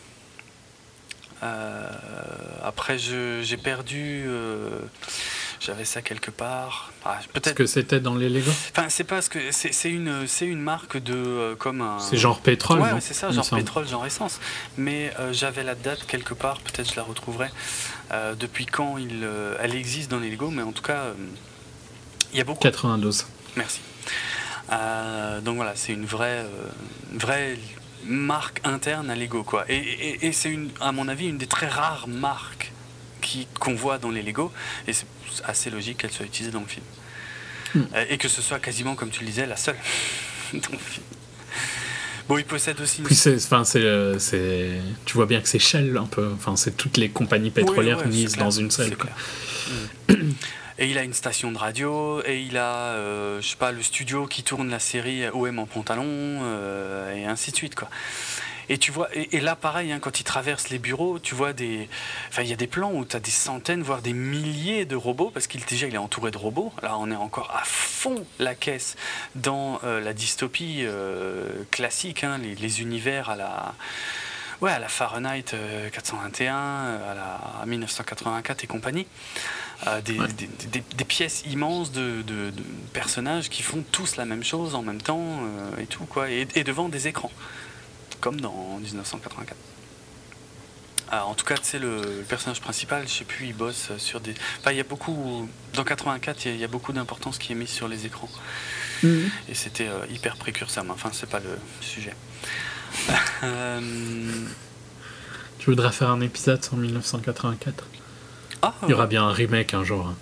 Après, 2.64 2.98
j'ai 2.98 3.58
perdu. 3.58 4.26
J'avais 5.66 5.86
ça 5.86 6.02
quelque 6.02 6.30
part. 6.30 6.92
Ah, 7.06 7.20
Peut-être. 7.32 7.56
que 7.56 7.66
c'était 7.66 8.00
dans 8.02 8.16
les 8.16 8.28
Lego. 8.28 8.52
Enfin, 8.72 8.88
c'est 8.90 9.06
pas 9.06 9.22
ce 9.22 9.30
que 9.30 9.40
c'est 9.52 9.90
une 9.90 10.28
c'est 10.28 10.46
une 10.46 10.60
marque 10.60 10.98
de 10.98 11.14
euh, 11.16 11.56
comme 11.56 11.80
un. 11.82 12.00
C'est 12.00 12.18
genre 12.18 12.42
pétrole. 12.42 12.82
Ouais, 12.82 13.00
c'est 13.00 13.14
ça, 13.14 13.32
genre 13.32 13.50
pétrole, 13.50 13.88
genre 13.88 14.06
essence. 14.06 14.40
Mais 14.78 15.14
euh, 15.20 15.32
j'avais 15.32 15.64
la 15.64 15.76
date 15.76 16.06
quelque 16.06 16.34
part, 16.34 16.60
peut-être 16.60 16.90
je 16.92 16.96
la 16.98 17.04
retrouverai. 17.04 17.48
euh, 18.12 18.36
depuis 18.36 18.66
quand 18.66 18.98
il, 18.98 19.26
elle 19.62 19.74
existe 19.76 20.12
dans 20.12 20.20
les 20.20 20.30
Lego, 20.32 20.50
mais 20.50 20.64
en 20.64 20.74
tout 20.74 20.84
cas, 20.84 21.06
il 22.34 22.38
y 22.38 22.42
a 22.42 22.44
beaucoup. 22.44 22.60
92. 22.60 23.26
Merci. 23.56 23.80
Donc 25.46 25.56
voilà, 25.56 25.74
c'est 25.76 25.94
une 25.94 26.06
vraie, 26.06 26.46
une 27.12 27.20
vraie 27.20 27.58
marque 28.06 28.60
interne 28.66 29.10
à 29.10 29.16
Lego, 29.16 29.44
quoi. 29.44 29.64
Et, 29.70 29.78
et- 29.78 30.26
et 30.26 30.32
c'est 30.34 30.50
une, 30.50 30.72
à 30.82 30.92
mon 30.92 31.08
avis, 31.08 31.28
une 31.28 31.38
des 31.38 31.48
très 31.48 31.68
rares 31.68 32.08
marques 32.10 32.73
qui 33.34 33.48
qu'on 33.60 33.74
voit 33.74 33.98
dans 33.98 34.12
les 34.12 34.22
Lego, 34.22 34.52
et 34.88 34.94
c'est 34.94 35.08
assez 35.44 35.70
logique 35.70 35.98
qu'elle 35.98 36.12
soit 36.12 36.26
utilisée 36.26 36.52
dans 36.52 36.62
le 36.62 36.68
film. 36.68 36.86
Hmm. 37.74 37.84
Euh, 37.96 38.06
et 38.10 38.18
que 38.18 38.28
ce 38.28 38.42
soit 38.42 38.60
quasiment, 38.60 38.96
comme 38.96 39.10
tu 39.10 39.22
le 39.22 39.28
disais, 39.28 39.48
la 39.48 39.58
seule 39.58 39.76
dans 40.54 40.72
le 40.72 40.78
film. 40.78 41.06
Bon, 42.30 42.38
il 42.38 42.46
possède 42.46 42.80
aussi 42.80 43.00
une 43.00 43.06
Puis 43.06 43.16
c'est, 43.16 43.36
enfin, 43.36 43.66
c'est, 43.66 43.82
euh, 43.82 44.18
c'est, 44.18 44.70
tu 45.06 45.16
vois 45.16 45.26
bien 45.26 45.42
que 45.42 45.50
c'est 45.50 45.60
Shell 45.60 45.98
un 45.98 46.06
peu. 46.06 46.32
Enfin, 46.36 46.56
c'est 46.56 46.78
toutes 46.78 46.98
les 46.98 47.10
compagnies 47.10 47.52
pétrolières 47.52 47.98
Oui, 47.98 48.04
ouais, 48.04 48.10
mises 48.10 48.34
clair, 48.34 48.46
dans 48.46 48.52
une 48.52 48.72
seule. 48.72 48.90
c'est 48.90 48.96
quoi. 48.96 49.10
clair. 50.08 50.18
Mm. 50.18 50.32
Et 50.80 50.90
il 50.90 50.98
a 50.98 51.04
une 51.04 51.14
station 51.14 51.52
de 51.52 51.58
radio, 51.58 52.22
et 52.26 52.42
il 52.42 52.58
a, 52.58 52.94
euh, 52.94 53.42
je 53.42 53.50
sais 53.50 53.56
pas, 53.58 53.72
le 53.72 53.84
studio 53.84 54.26
qui 54.26 54.42
tourne 54.44 54.70
la 54.70 54.80
série 54.80 55.30
OM 55.30 55.60
en 55.60 55.66
pantalon, 55.66 56.06
euh, 56.08 57.16
et 57.16 57.26
ainsi 57.26 57.52
de 57.52 57.56
suite, 57.56 57.76
quoi. 57.76 57.90
Et 58.70 58.78
tu 58.78 58.92
vois, 58.92 59.10
et, 59.16 59.36
et 59.36 59.40
là, 59.42 59.56
pareil, 59.56 59.92
hein, 59.92 60.00
quand 60.00 60.20
il 60.20 60.24
traverse 60.24 60.70
les 60.70 60.80
bureaux, 60.80 61.20
tu 61.20 61.36
vois 61.36 61.54
des, 61.54 61.90
enfin, 62.30 62.44
il 62.44 62.50
y 62.50 62.54
a 62.54 62.56
des 62.58 62.68
plans 62.68 62.92
où 62.94 63.06
tu 63.06 63.16
as 63.16 63.20
des 63.20 63.32
centaines, 63.32 63.84
voire 63.84 64.02
des 64.02 64.14
milliers 64.14 64.86
de 64.86 64.96
robots, 64.96 65.32
parce 65.34 65.48
qu'il 65.48 65.64
déjà, 65.66 65.88
il 65.88 65.96
est 65.96 65.98
entouré 66.00 66.32
de 66.32 66.38
robots. 66.38 66.72
Là, 66.82 66.98
on 66.98 67.12
est 67.12 67.16
encore 67.16 67.52
à 67.56 67.64
fond 67.66 68.26
la 68.40 68.56
caisse 68.56 68.96
dans 69.36 69.80
euh, 69.84 70.00
la 70.00 70.14
dystopie 70.14 70.80
euh, 70.82 71.50
classique, 71.72 72.24
hein, 72.24 72.38
les, 72.38 72.56
les 72.56 72.82
univers 72.82 73.30
à 73.30 73.36
la 73.36 73.74
ouais, 74.62 74.72
à 74.72 74.80
la 74.80 74.88
Fahrenheit 74.88 75.54
euh, 75.54 75.90
421, 75.90 76.56
euh, 76.56 77.12
à 77.12 77.16
la 77.16 77.40
à 77.62 77.66
1984 77.66 78.64
et 78.64 78.68
compagnie. 78.68 79.08
Euh, 79.88 80.00
des, 80.00 80.18
Ouais. 80.18 80.28
des- 80.30 80.48
des- 80.68 80.84
des 80.96 81.04
pièces 81.04 81.44
immenses 81.46 81.92
de, 81.92 82.22
de- 82.22 82.52
de 82.52 82.64
personnages 82.94 83.50
qui 83.50 83.62
font 83.64 83.84
tous 83.92 84.16
la 84.16 84.24
même 84.24 84.44
chose 84.44 84.76
en 84.76 84.82
même 84.82 85.02
temps 85.02 85.20
euh, 85.42 85.82
et 85.82 85.86
tout, 85.88 86.06
quoi. 86.06 86.30
Et, 86.30 86.48
et 86.56 86.64
devant 86.64 86.88
des 86.88 87.10
écrans, 87.10 87.32
comme 88.24 88.40
dans 88.40 88.78
1984. 88.80 89.54
Alors, 91.12 91.28
en 91.28 91.34
tout 91.36 91.46
cas, 91.46 91.56
tu 91.58 91.66
sais, 91.66 91.78
le, 91.80 91.98
le 92.02 92.24
personnage 92.28 92.62
principal, 92.62 93.04
je 93.06 93.12
sais 93.14 93.26
plus, 93.26 93.48
il 93.48 93.54
bosse 93.54 93.92
sur 93.98 94.22
des. 94.22 94.34
Enfin, 94.62 94.72
il 94.72 94.78
y 94.78 94.80
a 94.80 94.86
beaucoup. 94.86 95.48
Dans 95.74 95.84
84, 95.84 96.46
il 96.46 96.48
y 96.48 96.52
a- 96.52 96.56
il 96.56 96.62
y, 96.62 96.64
a 96.64 96.68
beaucoup 96.70 96.94
d'importance 96.94 97.38
qui 97.38 97.52
est 97.52 97.56
mise 97.56 97.70
sur 97.70 97.90
les 97.90 98.06
écrans. 98.06 98.30
Mhm. 99.04 99.30
Et 99.50 99.54
c'était 99.56 99.88
euh, 99.90 100.06
hyper 100.10 100.38
précurseur, 100.38 100.86
mais 100.86 100.92
enfin, 100.92 101.10
c'est 101.12 101.30
pas 101.30 101.40
le 101.42 101.58
sujet. 101.82 102.14
Euh, 103.44 103.82
Tu 105.60 105.66
voudras 105.70 105.92
faire 105.92 106.10
un 106.10 106.22
épisode 106.22 106.64
sur 106.64 106.78
1984 106.78 107.84
Ah, 108.62 108.74
Il 108.84 108.90
y 108.90 108.94
aura 108.94 109.06
bien 109.08 109.24
un 109.28 109.32
remake 109.34 109.74
un 109.74 109.84
jour. 109.84 110.08
hein. 110.08 110.16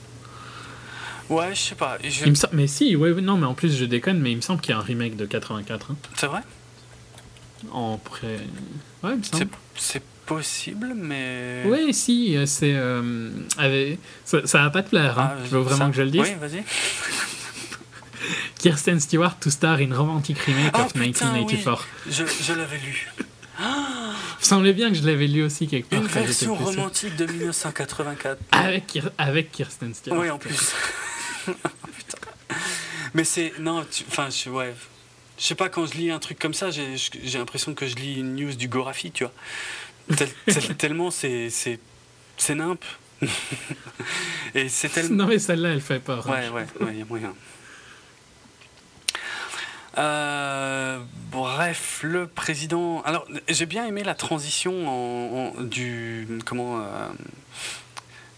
Ouais, 1.30 1.54
je 1.54 1.60
sais 1.62 1.76
pas. 1.76 1.98
je- 2.04 2.26
Il 2.26 2.32
me 2.32 2.36
sem- 2.36 2.50
Mais 2.54 2.66
si, 2.68 2.96
ouais, 2.96 3.14
non, 3.22 3.38
mais 3.38 3.46
en 3.46 3.54
plus 3.54 3.76
je 3.78 3.86
déconne, 3.86 4.20
mais 4.20 4.32
il 4.32 4.38
me 4.38 4.42
semble 4.42 4.60
qu'il 4.62 4.72
y 4.72 4.74
a 4.74 4.80
un 4.80 4.84
remake 4.84 5.16
de 5.16 5.26
84. 5.28 5.92
hein. 5.92 5.96
C'est 6.18 6.26
vrai? 6.28 6.42
En 7.72 7.98
pré. 7.98 8.40
Ouais, 9.04 9.14
C'est 9.78 10.04
possible, 10.26 10.94
mais. 10.96 11.64
Ouais, 11.66 11.92
si, 11.94 12.38
euh, 12.38 12.46
c'est. 12.46 12.74
euh, 12.76 13.30
avec- 13.58 14.00
Ça, 14.26 14.46
ça 14.46 14.62
va 14.64 14.70
pas 14.70 14.84
te 14.84 14.90
plaire, 14.90 15.20
hein. 15.20 15.32
Ah, 15.34 15.38
tu 15.44 15.50
veux 15.50 15.60
vraiment 15.60 15.86
ça- 15.86 15.90
que 15.92 15.96
je 15.98 16.02
le 16.04 16.12
dise? 16.12 16.22
Oui, 16.22 16.34
vas-y. 16.40 16.64
Kirsten 18.60 19.00
Stewart 19.00 19.36
to 19.40 19.50
star 19.50 19.80
in 19.80 19.96
romantic 19.96 20.38
remake 20.40 20.72
Ah, 20.74 20.86
of 20.86 20.94
putain, 20.94 21.32
1984. 21.34 21.88
Je, 22.08 22.24
je 22.26 22.54
l'avais 22.54 22.78
lu. 22.78 23.12
Il 23.60 24.46
semblait 24.46 24.74
bien 24.74 24.90
que 24.90 24.96
je 24.96 25.06
l'avais 25.06 25.28
lu 25.28 25.44
aussi 25.44 25.68
quelque 25.68 25.90
part. 25.90 26.02
Une 26.02 26.08
version 26.08 26.56
romantique 26.56 27.16
de 27.16 27.26
1984. 27.26 28.40
Avec, 28.52 29.00
avec 29.18 29.52
Kirsten 29.52 29.94
Stewart. 29.94 30.20
Oui, 30.20 30.30
en 30.30 30.38
plus. 30.38 30.72
Putain. 31.46 32.18
Mais 33.14 33.24
c'est. 33.24 33.54
Non, 33.60 33.84
tu- 33.90 34.04
enfin, 34.08 34.30
je. 34.30 34.50
Ouais. 34.50 34.74
Je 35.42 35.48
sais 35.48 35.56
pas, 35.56 35.70
quand 35.70 35.88
je 35.88 35.96
lis 35.96 36.12
un 36.12 36.20
truc 36.20 36.38
comme 36.38 36.54
ça, 36.54 36.70
j'ai 36.70 36.96
l'impression 37.40 37.74
que 37.74 37.88
je 37.88 37.96
lis 37.96 38.20
une 38.20 38.36
news 38.36 38.54
du 38.54 38.68
Gorafi, 38.68 39.12
tu 39.12 39.24
vois. 39.24 39.34
Tel- 40.16 40.30
tel- 40.46 40.78
tellement 40.78 41.10
c'est. 41.10 41.50
C'est 41.50 41.80
c'est 42.38 42.54
nimp. 42.54 42.84
Et 44.56 44.70
c'est 44.70 44.90
tellement. 44.90 45.16
Non, 45.24 45.26
mais 45.28 45.40
celle-là, 45.40 45.70
elle 45.70 45.82
fait 45.82 46.00
peur. 46.00 46.30
hein. 46.30 46.50
Ouais, 46.54 46.62
ouais, 46.80 46.92
il 46.94 47.00
y 47.00 47.02
a 47.02 47.06
moyen. 47.06 47.34
Euh, 49.98 51.00
bref, 51.32 52.00
le 52.04 52.28
président. 52.28 53.02
Alors, 53.02 53.28
j'ai 53.50 53.66
bien 53.66 53.86
aimé 53.86 54.04
la 54.04 54.16
transition 54.16 54.88
en, 54.88 55.54
en- 55.58 55.62
du 55.62 56.28
comment 56.46 56.80
euh, 56.82 57.10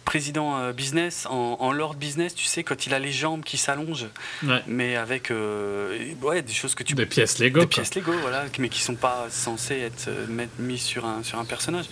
président 0.05 0.57
euh, 0.57 0.73
business 0.73 1.25
en, 1.29 1.57
en 1.59 1.71
lord 1.71 1.95
business. 1.95 2.35
Tu 2.35 2.45
sais, 2.45 2.63
quand 2.63 2.85
il 2.85 2.93
a 2.93 2.99
les 2.99 3.11
jambes 3.11 3.43
qui 3.43 3.57
s'allongent, 3.57 4.07
Ouais. 4.43 4.61
mais 4.67 4.95
avec 4.95 5.31
euh, 5.31 6.13
ouais 6.21 6.41
des 6.41 6.53
choses 6.53 6.75
que 6.75 6.83
tu 6.83 6.93
Des 6.93 7.05
pièces 7.05 7.39
Lego. 7.39 7.59
des 7.61 7.65
quoi. 7.65 7.69
pièces 7.83 7.95
Lego, 7.95 8.11
voilà, 8.21 8.45
mais 8.59 8.69
qui 8.69 8.81
sont 8.81 8.95
pas 8.95 9.27
censées 9.29 9.79
être 9.79 10.07
euh, 10.09 10.25
mises 10.59 10.81
sur 10.83 11.05
un, 11.05 11.23
sur 11.23 11.39
un 11.39 11.45
personnage. 11.45 11.85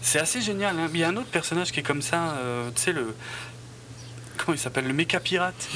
C'est 0.00 0.20
assez 0.20 0.40
génial. 0.40 0.78
hein. 0.78 0.88
Il 0.94 1.00
y 1.00 1.04
a 1.04 1.08
un 1.08 1.16
autre 1.16 1.28
personnage 1.30 1.72
qui 1.72 1.80
est 1.80 1.82
comme 1.82 2.02
ça, 2.02 2.36
euh, 2.38 2.70
tu 2.74 2.82
sais, 2.82 2.92
le. 2.92 3.14
Comment 4.36 4.54
il 4.54 4.58
s'appelle 4.58 4.86
Le 4.86 4.92
méca 4.92 5.18
pirate. 5.18 5.68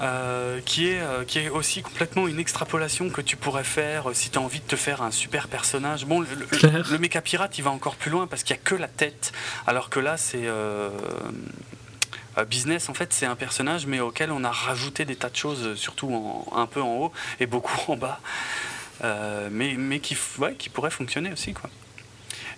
Euh, 0.00 0.60
qui, 0.64 0.88
est, 0.88 1.00
euh, 1.00 1.24
qui 1.24 1.38
est 1.38 1.48
aussi 1.48 1.82
complètement 1.82 2.26
une 2.26 2.38
extrapolation 2.40 3.10
que 3.10 3.20
tu 3.20 3.36
pourrais 3.36 3.62
faire 3.64 4.10
euh, 4.10 4.14
si 4.14 4.30
tu 4.30 4.38
as 4.38 4.40
envie 4.40 4.58
de 4.60 4.64
te 4.66 4.76
faire 4.76 5.02
un 5.02 5.10
super 5.10 5.46
personnage. 5.48 6.04
Bon, 6.06 6.20
le, 6.20 6.26
le, 6.36 6.46
Claire. 6.46 6.86
le 6.90 6.98
méca 6.98 7.20
pirate, 7.20 7.56
il 7.58 7.62
va 7.64 7.70
encore 7.70 7.94
plus 7.96 8.10
loin 8.10 8.26
parce 8.26 8.42
qu'il 8.42 8.54
n'y 8.56 8.60
a 8.60 8.64
que 8.64 8.74
la 8.74 8.88
tête, 8.88 9.32
alors 9.66 9.90
que 9.90 10.00
là, 10.00 10.16
c'est. 10.16 10.48
Business, 12.50 12.88
en 12.88 12.94
fait, 12.94 13.12
c'est 13.12 13.26
un 13.26 13.36
personnage, 13.36 13.86
mais 13.86 14.00
auquel 14.00 14.32
on 14.32 14.42
a 14.42 14.50
rajouté 14.50 15.04
des 15.04 15.14
tas 15.14 15.30
de 15.30 15.36
choses, 15.36 15.76
surtout 15.76 16.12
en- 16.12 16.56
un 16.58 16.66
peu 16.66 16.82
en 16.82 16.96
haut 16.96 17.12
et 17.38 17.46
beaucoup 17.46 17.78
en 17.92 17.96
bas, 17.96 18.20
mais, 19.02 19.74
mais 19.78 20.00
qui, 20.00 20.16
ouais, 20.38 20.54
qui 20.54 20.68
pourrait 20.68 20.90
fonctionner 20.90 21.30
aussi. 21.32 21.52
Quoi. 21.54 21.70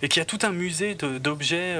Et 0.01 0.09
qui 0.09 0.19
a 0.19 0.25
tout 0.25 0.39
un 0.41 0.49
musée 0.49 0.95
d'objets 0.95 1.77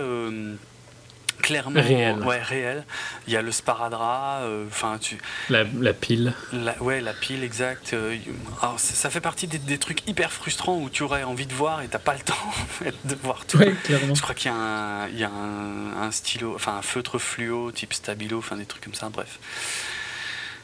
clairement 1.42 1.82
Réels. 1.82 2.20
Ouais, 2.24 2.42
réels. 2.42 2.86
Il 3.28 3.34
y 3.34 3.38
a 3.38 3.42
le 3.42 3.52
sparadrap, 3.52 4.42
euh, 4.44 4.66
enfin, 4.68 4.98
tu, 5.00 5.18
La, 5.50 5.64
la 5.80 5.94
pile. 5.94 6.34
la, 6.54 6.82
ouais, 6.82 7.02
la 7.02 7.14
pile 7.14 7.44
exacte. 7.44 7.94
euh, 7.94 8.16
alors, 8.62 8.80
ça, 8.80 8.94
ça 8.96 9.10
fait 9.10 9.22
partie 9.22 9.48
des, 9.48 9.58
des 9.58 9.78
trucs 9.78 10.08
hyper 10.08 10.32
frustrants 10.32 10.78
où 10.80 10.90
tu 10.90 11.04
aurais 11.04 11.24
envie 11.24 11.46
de 11.46 11.54
voir 11.54 11.82
et 11.82 11.88
t'as 11.88 12.00
pas 12.00 12.14
le 12.14 12.22
temps 12.22 12.36
de 13.06 13.16
voir 13.24 13.46
tout. 13.46 13.58
Ouais, 13.58 13.74
clairement. 13.84 14.16
Je 14.16 14.22
crois 14.22 14.36
qu'il 14.36 14.52
y 14.52 14.54
a, 14.54 14.58
un, 14.58 15.08
il 15.10 15.20
y 15.20 15.24
a 15.24 15.30
un, 15.30 16.02
un 16.04 16.12
stylo, 16.12 16.54
enfin 16.56 16.78
un 16.78 16.82
feutre 16.82 17.18
fluo 17.20 17.72
type 17.72 17.94
stabilo, 17.94 18.38
enfin 18.40 18.56
des 18.58 18.66
trucs 18.66 18.84
comme 18.84 18.94
ça, 18.94 19.10
bref. 19.10 19.40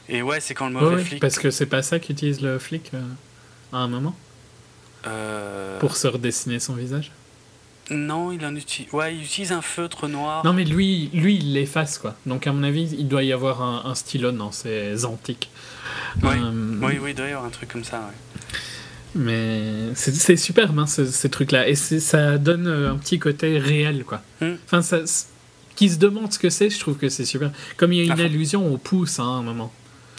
Et 0.08 0.20
ouais, 0.22 0.40
c'est 0.40 0.54
quand 0.54 0.66
le 0.66 0.72
mauvais 0.74 0.96
ouais, 0.96 1.04
flic. 1.04 1.20
parce 1.20 1.38
que 1.38 1.50
c'est 1.50 1.66
pas 1.66 1.82
ça 1.82 1.98
qu'utilise 1.98 2.42
le 2.42 2.58
flic 2.58 2.90
euh, 2.92 3.00
à 3.72 3.78
un 3.78 3.88
moment? 3.88 4.14
Euh, 5.06 5.78
pour 5.80 5.96
se 5.96 6.06
redessiner 6.06 6.58
son 6.60 6.74
visage? 6.74 7.10
Non, 7.90 8.32
il 8.32 8.44
en 8.46 8.54
utilise. 8.56 8.90
Ouais, 8.92 9.14
il 9.14 9.22
utilise 9.24 9.52
un 9.52 9.60
feutre 9.62 10.08
noir. 10.08 10.44
Non, 10.44 10.52
mais 10.54 10.64
lui, 10.64 11.10
lui 11.12 11.36
il 11.36 11.52
l'efface 11.52 11.98
quoi. 11.98 12.14
Donc 12.26 12.46
à 12.46 12.52
mon 12.52 12.62
avis, 12.62 12.94
il 12.98 13.08
doit 13.08 13.22
y 13.22 13.32
avoir 13.32 13.60
un, 13.62 13.82
un 13.84 13.94
stylo 13.94 14.32
dans 14.32 14.52
ces 14.52 15.04
antiques. 15.04 15.50
Oui. 16.22 16.30
Euh, 16.34 16.78
Oui, 16.82 16.98
oui, 17.02 17.10
il 17.10 17.14
doit 17.14 17.26
y 17.26 17.30
avoir 17.32 17.44
un 17.44 17.50
truc 17.50 17.68
comme 17.70 17.84
ça. 17.84 17.98
Ouais. 17.98 18.58
Mais 19.16 19.94
c'est 19.94 20.36
superbe 20.36 20.78
hein, 20.78 20.86
ce- 20.86 21.04
ces 21.06 21.28
trucs-là. 21.30 21.68
Et 21.68 21.74
ça 21.76 22.38
donne 22.38 22.66
euh, 22.66 22.90
un 22.92 22.96
petit 22.96 23.18
côté 23.18 23.58
réel 23.58 24.04
quoi. 24.04 24.22
Hmm. 24.40 24.54
Enfin, 24.66 24.82
ça, 24.82 24.98
qui 25.76 25.88
se 25.90 25.98
demande 25.98 26.32
ce 26.32 26.38
que 26.38 26.50
c'est, 26.50 26.70
je 26.70 26.80
trouve 26.80 26.96
que 26.96 27.08
c'est 27.08 27.24
super. 27.24 27.50
Comme 27.76 27.92
il 27.92 28.04
y 28.04 28.10
a 28.10 28.14
une 28.14 28.20
allusion 28.20 28.72
au 28.72 28.76
pouce 28.78 29.18
hein, 29.20 29.24
à 29.24 29.26
un 29.38 29.42
moment. 29.42 29.72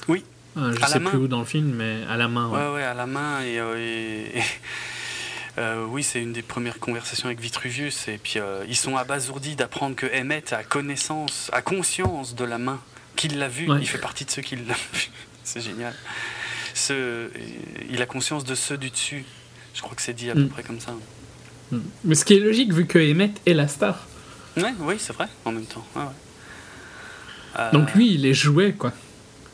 Oui. 0.07 0.23
Euh, 0.57 0.71
je 0.77 0.83
À 0.83 0.87
sais 0.87 0.99
main. 0.99 1.09
plus 1.09 1.19
où 1.19 1.27
dans 1.27 1.39
le 1.39 1.45
film, 1.45 1.73
mais 1.75 1.97
à 2.09 2.15
la 2.15 2.27
main. 2.29 2.47
ouais. 2.49 2.57
Ouais, 2.59 2.73
ouais, 2.75 2.83
à 2.83 2.93
la 2.93 3.05
main. 3.05 3.41
Et, 3.41 3.59
euh, 3.59 3.75
et- 3.77 4.39
euh, 5.57 5.85
oui, 5.85 6.03
c'est 6.03 6.21
une 6.21 6.33
des 6.33 6.41
premières 6.41 6.79
conversations 6.79 7.27
avec 7.27 7.39
Vitruvius. 7.39 8.07
Et 8.07 8.17
puis, 8.17 8.39
euh, 8.39 8.63
ils 8.67 8.75
sont 8.75 8.97
abasourdis 8.97 9.55
d'apprendre 9.55 9.95
que 9.95 10.05
Emmett 10.19 10.51
a 10.53 10.63
connaissance, 10.63 11.49
a 11.53 11.61
conscience 11.61 12.35
de 12.35 12.43
la 12.45 12.57
main, 12.57 12.79
qu'il 13.15 13.37
l'a 13.39 13.47
vue. 13.47 13.69
Ouais. 13.69 13.77
Il 13.79 13.87
fait 13.87 13.97
partie 13.97 14.25
de 14.25 14.31
ceux 14.31 14.41
qui 14.41 14.55
l'ont 14.57 14.73
vue. 14.93 15.09
C'est 15.43 15.61
génial. 15.61 15.93
Ce, 16.73 17.29
il 17.89 18.01
a 18.01 18.05
conscience 18.05 18.43
de 18.43 18.55
ceux 18.55 18.77
du 18.77 18.89
dessus. 18.89 19.23
Je 19.73 19.81
crois 19.81 19.95
que 19.95 20.01
c'est 20.01 20.13
dit 20.13 20.29
à 20.29 20.33
peu 20.33 20.41
Mm. 20.41 20.49
près 20.49 20.63
comme 20.63 20.79
ça. 20.79 20.93
Hmm. 21.71 21.79
Mais 22.03 22.15
ce 22.15 22.25
qui 22.25 22.33
est 22.35 22.39
logique 22.39 22.73
vu 22.73 22.85
que 22.85 22.99
Emmett 22.99 23.41
est 23.45 23.53
la 23.53 23.67
star. 23.67 24.07
Ouais, 24.57 24.73
oui, 24.79 24.95
c'est 24.99 25.13
vrai, 25.13 25.27
en 25.45 25.51
même 25.51 25.65
temps. 25.65 25.85
Ouais. 25.95 26.03
Euh, 27.59 27.71
Donc 27.71 27.93
lui, 27.93 28.13
il 28.13 28.25
est 28.25 28.33
joué 28.33 28.73
quoi. 28.73 28.91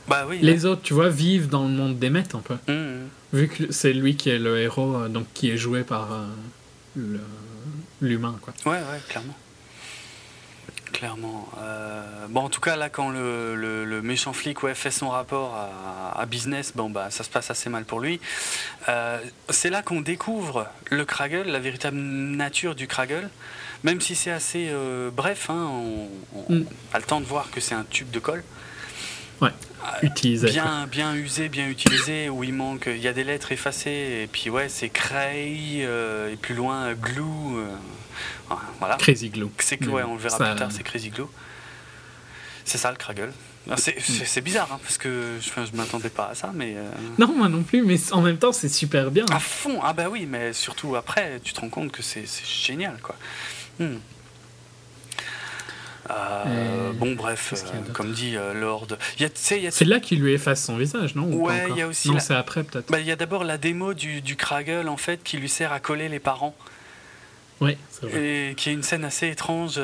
bah 0.08 0.26
oui. 0.28 0.40
Les 0.42 0.66
autres, 0.66 0.82
tu 0.82 0.94
vois, 0.94 1.10
vivent 1.10 1.48
dans 1.48 1.64
le 1.64 1.70
monde 1.70 2.00
d'Emmett 2.00 2.34
un 2.36 2.40
peu. 2.40 2.56
Mm, 2.68 2.74
mm. 2.74 3.10
Vu 3.34 3.48
que 3.48 3.72
c'est 3.72 3.94
lui 3.94 4.16
qui 4.16 4.30
est 4.30 4.40
le 4.40 4.60
héros, 4.60 4.96
euh, 4.96 5.08
donc 5.08 5.26
qui 5.34 5.50
est 5.52 5.58
joué 5.58 5.84
par 5.84 6.12
euh, 6.12 6.26
l'humain, 8.02 8.38
quoi. 8.42 8.54
Ouais, 8.66 8.80
ouais, 8.80 9.00
clairement. 9.08 9.36
Clairement. 10.92 11.50
Euh, 11.60 12.28
bon, 12.30 12.42
en 12.42 12.50
tout 12.50 12.60
cas, 12.60 12.76
là, 12.76 12.90
quand 12.90 13.10
le, 13.10 13.56
le- 13.56 13.86
le 13.86 14.02
méchant 14.02 14.34
flic 14.34 14.62
ouais, 14.64 14.76
fait 14.76 14.92
son 14.92 15.10
rapport 15.10 15.56
à, 15.56 16.20
à 16.20 16.26
business, 16.26 16.74
bon, 16.76 16.90
bah, 16.90 17.10
ça 17.10 17.24
se 17.24 17.30
passe 17.30 17.50
assez 17.50 17.70
mal 17.70 17.86
pour 17.86 18.02
lui. 18.02 18.20
Euh, 18.90 19.18
c'est 19.50 19.70
là 19.70 19.82
qu'on 19.82 20.02
découvre 20.02 20.68
le 20.90 21.06
Kraggle, 21.06 21.44
la 21.48 21.60
véritable 21.60 21.98
nature 21.98 22.76
du 22.76 22.88
Kraggle. 22.88 23.30
Même 23.84 24.02
si 24.02 24.14
c'est 24.16 24.32
assez 24.32 24.70
bref, 25.16 25.50
hein, 25.50 25.70
on, 25.72 26.10
on 26.36 26.54
Mm. 26.56 26.66
a 26.94 27.00
le 27.00 27.06
temps 27.06 27.22
de 27.22 27.26
voir 27.26 27.50
que 27.52 27.62
c'est 27.62 27.74
un 27.74 27.86
tube 27.90 28.12
de 28.12 28.20
colle. 28.20 28.44
Ouais. 29.42 29.52
Utilisé. 30.04 30.48
quoi. 30.48 30.54
bien, 30.54 30.88
bien 30.88 31.16
usé, 31.16 31.50
bien 31.50 31.68
utilisé, 31.68 32.30
où 32.30 32.44
il 32.44 32.54
manque, 32.54 32.86
il 32.88 33.00
y 33.02 33.08
a 33.08 33.14
des 33.14 33.24
lettres 33.24 33.52
effacées, 33.52 34.22
et 34.24 34.28
puis 34.32 34.50
ouais, 34.50 34.70
c'est 34.70 34.90
Cray, 34.90 35.84
euh, 35.84 36.32
et 36.32 36.36
plus 36.36 36.54
loin, 36.56 36.86
euh, 36.86 36.94
Glue, 36.94 37.22
euh, 37.24 38.56
voilà. 38.80 38.96
Crazy 38.98 39.30
Glue. 39.30 39.48
C'est 39.60 39.78
que, 39.78 39.86
ouais, 39.90 40.04
on 40.04 40.14
le 40.16 40.20
verra 40.22 40.38
Ça- 40.38 40.46
plus 40.46 40.56
tard, 40.56 40.72
c'est 40.72 40.84
Crazy 40.84 41.10
Glue. 41.10 41.26
C'est 42.66 42.78
ça 42.78 42.92
le 42.92 42.98
Kraggle. 42.98 43.32
Ah, 43.70 43.76
C'est 43.78 43.96
c'est- 44.00 44.42
bizarre, 44.42 44.70
hein, 44.72 44.80
parce 44.82 44.98
que 44.98 45.38
je, 45.40 45.50
je 45.72 45.76
m'attendais 45.78 46.10
pas 46.10 46.30
à 46.32 46.36
ça, 46.36 46.52
mais. 46.54 46.74
euh, 46.78 46.90
Non, 47.20 47.28
moi 47.36 47.48
non 47.50 47.62
plus, 47.64 47.84
mais 47.84 47.98
en 48.12 48.22
même 48.22 48.38
temps, 48.38 48.52
c'est 48.52 48.70
super 48.70 49.12
bien. 49.12 49.26
à 49.32 49.40
fond, 49.40 49.80
ah 49.84 49.94
bah 49.94 50.10
oui, 50.10 50.26
mais 50.28 50.52
surtout 50.54 50.96
après, 50.96 51.40
tu 51.44 51.54
te 51.54 51.62
rends 51.62 51.70
compte 51.70 51.92
que 51.92 52.02
c'est 52.02 52.26
c'est 52.28 52.46
génial, 52.46 52.98
quoi. 53.04 53.16
Hmm. 53.80 53.98
Euh, 56.18 56.92
bon, 56.94 57.14
bref, 57.16 57.54
euh, 57.56 57.92
comme 57.94 58.12
dit 58.14 58.36
euh, 58.36 58.54
Lord. 58.54 58.88
C'est 59.36 59.86
là 59.86 60.00
qu'il 60.00 60.20
lui 60.22 60.34
efface 60.34 60.64
son 60.66 60.78
visage, 60.78 61.16
non 61.16 61.24
Ou 61.26 61.48
Ouais, 61.48 61.66
il 61.70 61.78
y 61.78 61.82
a 61.82 61.88
aussi 61.88 62.08
Non, 62.10 62.16
la- 62.16 62.20
c'est 62.20 62.36
après 62.36 62.64
peut-être. 62.64 62.92
Bah, 62.92 63.00
il 63.00 63.06
y 63.06 63.12
a 63.12 63.16
d'abord 63.16 63.44
la 63.44 63.58
démo 63.58 63.94
du, 63.94 64.22
du 64.22 64.36
Kraggle 64.36 64.88
en 64.90 64.98
fait 64.98 65.24
qui 65.24 65.38
lui 65.38 65.50
sert 65.50 65.72
à 65.72 65.80
coller 65.80 66.10
les 66.10 66.20
parents 66.20 66.56
Oui, 67.62 67.78
c'est 67.92 68.08
vrai. 68.08 68.50
et 68.50 68.56
qui 68.56 68.70
est 68.70 68.74
une 68.74 68.84
scène 68.84 69.06
assez 69.06 69.28
étrange 69.30 69.78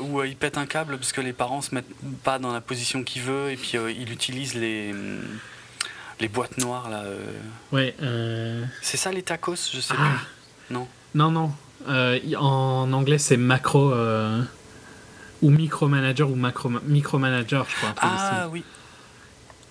où 0.00 0.22
il 0.24 0.36
pète 0.36 0.58
un 0.58 0.66
câble 0.66 0.98
parce 0.98 1.12
que 1.12 1.20
les 1.20 1.32
parents 1.32 1.62
se 1.62 1.74
mettent 1.74 1.86
pas 2.22 2.38
dans 2.38 2.52
la 2.52 2.60
position 2.60 3.02
qu'il 3.02 3.22
veut 3.22 3.50
et 3.50 3.56
puis 3.56 3.72
il 3.98 4.12
utilise 4.12 4.54
les 4.54 4.92
hum, 4.92 5.20
les 6.20 6.28
boîtes 6.28 6.58
noires 6.58 6.88
là. 6.90 7.02
Ouais. 7.72 7.94
C'est 8.82 8.96
ça 8.98 9.10
les 9.10 9.22
tacos, 9.22 9.56
je 9.72 9.80
sais 9.80 9.94
Ah. 9.98 10.02
plus. 10.68 10.74
Non 10.74 10.86
Non, 11.14 11.30
non. 11.30 11.52
En 12.38 12.92
anglais, 12.92 13.18
c'est 13.18 13.36
macro 13.36 13.92
ou 15.42 15.50
micromanager 15.50 16.30
ou 16.30 16.34
macro 16.34 16.70
micromanager, 16.84 17.68
je 17.68 17.76
crois. 17.76 17.90
un 17.90 17.94
Ah 18.00 18.48
oui. 18.50 18.64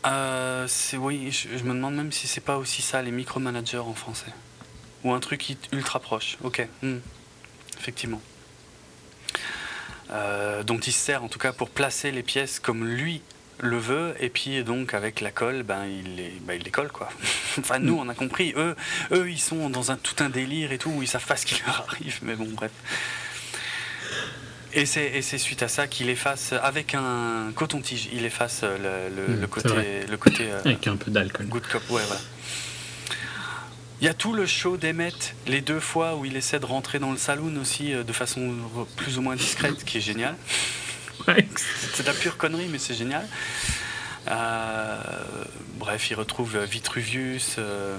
Euh, 0.05 0.65
c'est 0.67 0.97
oui, 0.97 1.31
je, 1.31 1.57
je 1.57 1.63
me 1.63 1.73
demande 1.73 1.95
même 1.95 2.11
si 2.11 2.27
c'est 2.27 2.41
pas 2.41 2.57
aussi 2.57 2.81
ça 2.81 3.01
les 3.01 3.11
micromanagers 3.11 3.77
en 3.77 3.93
français. 3.93 4.33
Ou 5.03 5.13
un 5.13 5.19
truc 5.19 5.55
ultra 5.71 5.99
proche. 5.99 6.37
Ok. 6.43 6.67
hmm. 6.81 6.97
Effectivement. 7.79 8.21
Euh, 10.11 10.63
dont 10.63 10.77
il 10.77 10.91
se 10.91 10.99
sert 10.99 11.23
en 11.23 11.29
tout 11.29 11.39
cas 11.39 11.53
pour 11.53 11.69
placer 11.69 12.11
les 12.11 12.21
pièces 12.21 12.59
comme 12.59 12.85
lui 12.85 13.21
le 13.59 13.77
veut 13.77 14.13
et 14.19 14.29
puis 14.29 14.61
donc 14.61 14.93
avec 14.93 15.21
la 15.21 15.31
colle 15.31 15.63
ben 15.63 15.85
il 15.85 16.17
les, 16.17 16.33
ben, 16.41 16.55
il 16.55 16.63
les 16.63 16.69
colle 16.71 16.91
quoi 16.91 17.07
enfin 17.59 17.79
nous 17.79 17.97
on 17.97 18.09
a 18.09 18.13
compris 18.13 18.53
eux 18.57 18.75
eux 19.13 19.31
ils 19.31 19.39
sont 19.39 19.69
dans 19.69 19.89
un 19.89 19.95
tout 19.95 20.21
un 20.21 20.27
délire 20.27 20.73
et 20.73 20.77
tout 20.77 20.89
où 20.89 21.01
ils 21.01 21.07
savent 21.07 21.25
pas 21.25 21.37
ce 21.37 21.45
qui 21.45 21.61
leur 21.65 21.85
arrive 21.87 22.19
mais 22.23 22.35
bon 22.35 22.49
bref 22.51 22.71
et 24.73 24.85
c'est 25.21 25.37
suite 25.37 25.63
à 25.63 25.67
ça 25.67 25.87
qu'il 25.87 26.09
efface 26.09 26.53
avec 26.61 26.95
un 26.95 27.51
coton-tige 27.55 28.07
il 28.13 28.25
efface 28.25 28.61
euh, 28.63 29.09
le, 29.09 29.15
le- 29.15 29.37
Mm, 29.37 29.41
le 29.41 29.47
côté 29.47 29.69
le 30.09 30.17
côté 30.17 30.51
euh, 30.51 30.59
Avec 30.65 30.87
un 30.87 30.95
peu 30.95 31.11
d'alcool. 31.11 31.47
Good 31.47 31.67
cop, 31.67 31.81
ouais, 31.89 32.01
voilà. 32.07 32.21
Il 34.01 34.05
y 34.05 34.07
a 34.09 34.13
tout 34.15 34.33
le 34.33 34.45
show 34.47 34.77
d'Emmett, 34.77 35.35
les 35.45 35.61
deux 35.61 35.79
fois 35.79 36.15
où 36.15 36.25
il 36.25 36.35
essaie 36.35 36.59
de 36.59 36.65
rentrer 36.65 36.97
dans 36.99 37.11
le 37.11 37.17
saloon 37.17 37.55
aussi 37.61 37.93
euh, 37.93 38.03
de 38.03 38.13
façon 38.13 38.51
plus 38.95 39.17
ou 39.17 39.21
moins 39.21 39.35
discrète, 39.35 39.83
qui 39.85 39.97
est 39.99 40.01
génial. 40.01 40.35
Ouais. 41.27 41.47
C'est 41.93 42.01
de 42.01 42.07
la 42.07 42.15
pure 42.15 42.35
connerie, 42.35 42.65
mais 42.71 42.79
c'est 42.79 42.95
génial. 42.95 43.23
Euh, 44.27 44.99
bref, 45.77 46.09
il 46.09 46.15
retrouve 46.15 46.57
Vitruvius. 46.63 47.57
euh, 47.59 47.97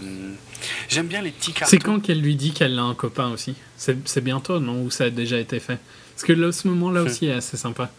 J'aime 0.88 1.06
bien 1.06 1.22
les 1.22 1.30
petits 1.30 1.52
cartons. 1.52 1.70
C'est 1.70 1.78
quand 1.78 2.00
qu'elle 2.00 2.20
lui 2.20 2.34
dit 2.34 2.52
qu'elle 2.52 2.76
a 2.78 2.82
un 2.82 2.96
copain 2.96 3.28
aussi? 3.30 3.54
C'est 3.76 3.96
c'est 4.08 4.22
bientôt, 4.22 4.58
non? 4.58 4.82
Ou 4.82 4.90
ça 4.90 5.04
a 5.04 5.10
déjà 5.10 5.38
été 5.38 5.60
fait? 5.60 5.78
Parce 6.14 6.24
que 6.24 6.32
là, 6.32 6.52
ce 6.52 6.68
moment-là 6.68 7.02
aussi 7.02 7.26
est 7.26 7.32
assez 7.32 7.56
sympa. 7.56 7.90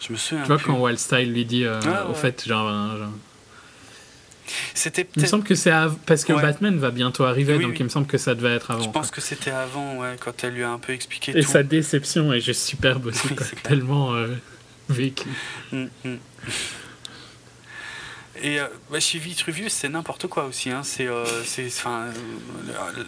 Je 0.00 0.12
me 0.12 0.18
souviens 0.18 0.42
Tu 0.42 0.48
vois, 0.48 0.56
plus. 0.56 0.66
quand 0.66 0.78
Wild 0.80 0.98
Style 0.98 1.32
lui 1.32 1.44
dit, 1.44 1.64
euh, 1.64 1.80
Ouais, 1.80 1.88
au 2.06 2.08
ouais. 2.08 2.14
fait, 2.14 2.44
genre. 2.46 2.68
euh, 2.68 2.98
genre- 2.98 3.08
C'était 4.72 5.06
Il 5.16 5.22
me 5.22 5.26
semble 5.28 5.44
que 5.44 5.54
c'est 5.54 5.70
av- 5.70 5.96
parce 6.06 6.24
que 6.24 6.32
Ouais. 6.32 6.40
Batman 6.40 6.78
va 6.78 6.90
bientôt 6.90 7.24
arriver, 7.24 7.56
Oui, 7.56 7.62
donc 7.62 7.72
oui. 7.72 7.76
il 7.80 7.84
me 7.84 7.88
semble 7.90 8.06
que 8.06 8.16
ça 8.16 8.34
devait 8.34 8.54
être 8.54 8.70
avant. 8.70 8.80
Je 8.80 8.84
quoi. 8.88 8.94
pense 9.02 9.10
que 9.10 9.20
c'était 9.20 9.50
avant, 9.50 9.96
ouais, 9.98 10.16
quand 10.18 10.42
elle 10.42 10.54
lui 10.54 10.62
a 10.64 10.70
un 10.70 10.78
peu 10.78 10.94
expliqué 10.94 11.32
Et 11.36 11.42
tout. 11.42 11.50
sa 11.50 11.62
déception 11.62 12.32
est 12.32 12.40
juste 12.40 12.62
superbe 12.62 13.06
aussi, 13.06 13.26
Oui, 13.28 13.36
quoi. 13.36 13.46
tellement 13.62 14.14
euh, 14.14 14.28
vécu. 14.88 15.28
Mm, 15.72 15.84
mm. 16.04 16.14
Et 18.40 18.60
euh, 18.60 18.66
bah, 18.90 19.00
chez 19.00 19.18
Vitruvius, 19.18 19.72
c'est 19.72 19.88
n'importe 19.88 20.28
quoi 20.28 20.44
aussi. 20.44 20.70
Hein. 20.70 20.82
C'est, 20.84 21.08
euh, 21.08 21.24
euh, 21.58 22.12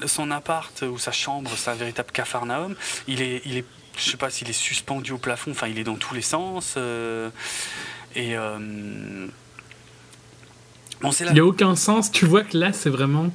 son 0.06 0.30
appart 0.32 0.82
ou 0.82 0.98
sa 0.98 1.12
chambre, 1.12 1.50
c'est 1.56 1.70
un 1.70 1.74
véritable 1.74 2.10
capharnaüm. 2.12 2.74
Il 3.06 3.22
est, 3.22 3.40
il 3.44 3.56
est, 3.58 3.64
je 3.96 4.10
sais 4.10 4.16
pas 4.16 4.30
s'il 4.30 4.48
est 4.48 4.54
suspendu 4.54 5.12
au 5.12 5.18
plafond. 5.18 5.50
Enfin, 5.50 5.68
il 5.68 5.78
est 5.78 5.84
dans 5.84 5.96
tous 5.96 6.14
les 6.14 6.22
sens. 6.22 6.74
euh, 6.76 7.30
et 8.14 8.36
euh, 8.36 9.26
bon, 11.00 11.12
c'est 11.12 11.24
là. 11.24 11.30
Il 11.30 11.34
n'y 11.34 11.40
a 11.40 11.44
aucun 11.44 11.76
sens. 11.76 12.10
Tu 12.10 12.24
vois 12.26 12.42
que 12.42 12.56
là, 12.56 12.72
c'est 12.72 12.90
vraiment 12.90 13.32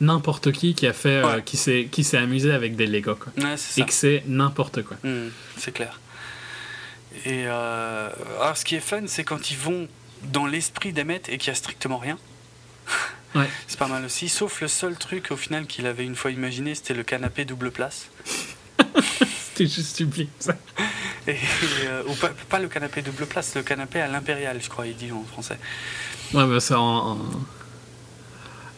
n'importe 0.00 0.52
qui 0.52 0.74
qui 0.74 0.86
a 0.86 0.92
fait, 0.92 1.22
euh, 1.24 1.40
qui 1.40 1.56
s'est 1.56 1.88
qui 1.90 2.04
s'est 2.04 2.16
amusé 2.18 2.52
avec 2.52 2.76
des 2.76 2.86
Lego, 2.86 3.14
quoi. 3.14 3.32
Ouais, 3.42 3.56
c'est 3.56 3.80
Et 3.80 3.84
que 3.84 3.92
c'est 3.92 4.22
n'importe 4.26 4.82
quoi. 4.82 4.96
Mm, 5.04 5.28
c'est 5.56 5.72
clair. 5.72 6.00
Et 7.24 7.44
euh, 7.46 8.08
alors, 8.40 8.56
ce 8.56 8.64
qui 8.64 8.76
est 8.76 8.80
fun, 8.80 9.02
c'est 9.06 9.24
quand 9.24 9.50
ils 9.50 9.56
vont 9.56 9.88
dans 10.32 10.46
l'esprit 10.46 10.92
d'Emmett 10.92 11.28
et 11.28 11.38
qu'il 11.38 11.48
y 11.48 11.50
a 11.50 11.54
strictement 11.56 11.98
rien. 11.98 12.18
Ouais. 13.32 13.48
C'est 13.68 13.78
pas 13.78 13.86
mal 13.86 14.04
aussi, 14.04 14.28
sauf 14.28 14.60
le 14.60 14.66
seul 14.66 14.96
truc 14.96 15.30
au 15.30 15.36
final 15.36 15.66
qu'il 15.68 15.86
avait 15.86 16.04
une 16.04 16.16
fois 16.16 16.32
imaginé, 16.32 16.74
c'était 16.74 16.94
le 16.94 17.04
canapé 17.04 17.44
double 17.44 17.70
place. 17.70 18.08
C'était 19.54 19.66
juste 19.70 19.96
sublime, 19.96 20.28
ça. 20.38 20.54
Et, 21.26 21.36
euh, 21.84 22.02
ou 22.06 22.14
pas, 22.14 22.30
pas 22.48 22.58
le 22.58 22.68
canapé 22.68 23.02
double 23.02 23.26
place, 23.26 23.54
le 23.56 23.62
canapé 23.62 24.00
à 24.00 24.08
l'impérial, 24.08 24.58
je 24.62 24.68
crois, 24.68 24.86
il 24.86 24.96
dit 24.96 25.12
en 25.12 25.24
français. 25.24 25.58
Ouais, 26.32 26.46
bah, 26.46 26.60
c'est 26.60 26.74
en. 26.74 27.10
en- 27.12 27.18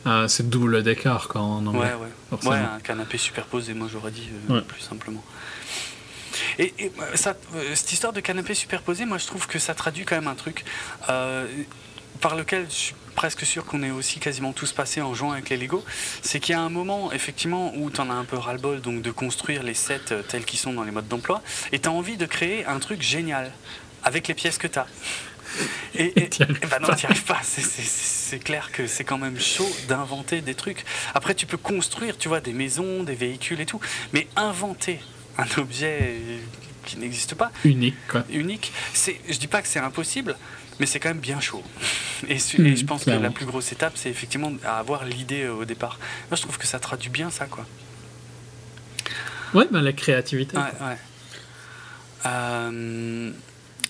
euh, 0.07 0.27
c'est 0.27 0.49
double 0.49 0.83
décor, 0.83 1.29
quoi, 1.29 1.43
en 1.43 1.65
anglais. 1.67 1.81
Ouais, 1.81 1.95
ouais. 1.95 2.09
forcément. 2.31 2.53
Ouais, 2.55 2.59
un 2.59 2.81
canapé 2.81 3.19
superposé, 3.19 3.73
moi 3.75 3.87
j'aurais 3.93 4.11
dit 4.11 4.29
euh, 4.51 4.55
Ouais. 4.55 4.63
plus 4.63 4.81
simplement. 4.81 5.23
Et, 6.59 6.75
et, 6.79 6.93
euh, 7.01 7.15
ça, 7.17 7.37
cette 7.75 7.93
histoire 7.93 8.13
de 8.13 8.21
canapé 8.21 8.55
superposé, 8.55 9.05
moi 9.05 9.19
je 9.19 9.27
trouve 9.27 9.47
que 9.47 9.59
ça 9.61 9.75
traduit 9.75 10.05
quand 10.05 10.17
même 10.17 10.27
un 10.27 10.35
truc 10.35 10.65
euh, 11.09 11.47
par 12.21 12.35
lequel 12.35 12.67
je 12.69 12.75
suis 12.75 12.95
presque 13.15 13.45
sûr 13.47 13.65
qu'on 13.65 13.83
est 13.83 13.91
aussi 13.91 14.19
quasiment 14.21 14.53
tous 14.53 14.73
passés 14.73 15.01
en 15.03 15.15
jouant 15.15 15.33
avec 15.33 15.49
les 15.51 15.57
Lego. 15.57 15.85
C'est 16.23 16.41
qu'il 16.41 16.53
y 16.53 16.57
a 16.57 16.61
un 16.61 16.69
moment 16.71 17.13
effectivement 17.13 17.73
où 17.77 17.91
tu 17.91 18.01
en 18.01 18.11
as 18.11 18.15
un 18.15 18.25
peu 18.25 18.37
ras-le-bol 18.37 18.81
donc 18.81 19.03
de 19.03 19.11
construire 19.11 19.63
les 19.63 19.75
sets 19.75 20.01
euh, 20.13 20.23
tels 20.23 20.45
qu'ils 20.45 20.59
sont 20.59 20.73
dans 20.73 20.85
les 20.85 20.91
modes 20.93 21.09
d'emploi 21.09 21.43
et 21.73 21.79
tu 21.79 21.89
as 21.89 21.93
envie 21.93 22.17
de 22.17 22.27
créer 22.27 22.65
un 22.67 22.79
truc 22.79 23.03
génial 23.03 23.53
avec 24.05 24.29
les 24.29 24.35
pièces 24.35 24.59
que 24.59 24.67
tu 24.67 24.79
as. 24.79 24.87
Et, 25.95 26.07
et- 26.23 26.31
eh 26.41 26.67
ben 26.67 26.79
non, 26.81 26.95
t'y 26.95 27.07
arrives 27.07 27.25
pas. 27.25 27.41
C'est 27.45 28.39
clair 28.39 28.71
que 28.73 28.87
c'est 28.87 29.05
quand 29.05 29.19
même 29.19 29.39
chaud 29.39 29.71
d'inventer 29.89 30.41
des 30.41 30.55
trucs. 30.55 30.85
Après, 31.15 31.35
tu 31.35 31.45
peux 31.47 31.59
construire, 31.59 32.17
tu 32.17 32.29
vois, 32.29 32.41
des 32.41 32.55
maisons, 32.55 33.03
des 33.03 33.15
véhicules 33.15 33.61
et 33.61 33.67
tout, 33.67 33.81
mais 34.15 34.27
inventer 34.37 35.01
un 35.37 35.47
objet 35.59 36.17
qui 36.87 36.97
n'existe 36.97 37.35
pas, 37.35 37.53
Unique, 37.65 37.95
quoi. 38.09 38.25
unique, 38.31 38.73
c'est, 38.95 39.21
je 39.29 39.39
dis 39.39 39.47
pas 39.47 39.63
que 39.63 39.69
c'est 39.69 39.79
impossible, 39.79 40.37
mais 40.81 40.87
c'est 40.87 40.99
quand 41.01 41.11
même 41.11 41.19
bien 41.21 41.41
chaud. 41.41 41.63
Et, 42.29 42.39
su- 42.39 42.65
et 42.65 42.77
je 42.77 42.85
pense 42.85 43.05
que 43.05 43.11
la 43.11 43.31
plus 43.31 43.47
grosse 43.47 43.73
étape, 43.73 43.95
c'est 43.97 44.09
effectivement 44.09 44.53
à 44.65 44.79
avoir 44.79 45.05
l'idée 45.05 45.43
euh, 45.43 45.53
au 45.55 45.65
départ. 45.65 45.99
Moi, 46.31 46.37
je 46.37 46.43
trouve 46.43 46.57
que 46.57 46.69
ça 46.69 46.79
traduit 46.79 47.11
bien 47.11 47.31
ça, 47.31 47.47
quoi. 47.47 47.67
Ouais, 49.55 49.67
bah, 49.73 49.81
la 49.83 49.93
créativité. 49.93 50.57
Ouais, 50.57 50.63
ouais. 50.63 50.97
Euh, 52.27 53.33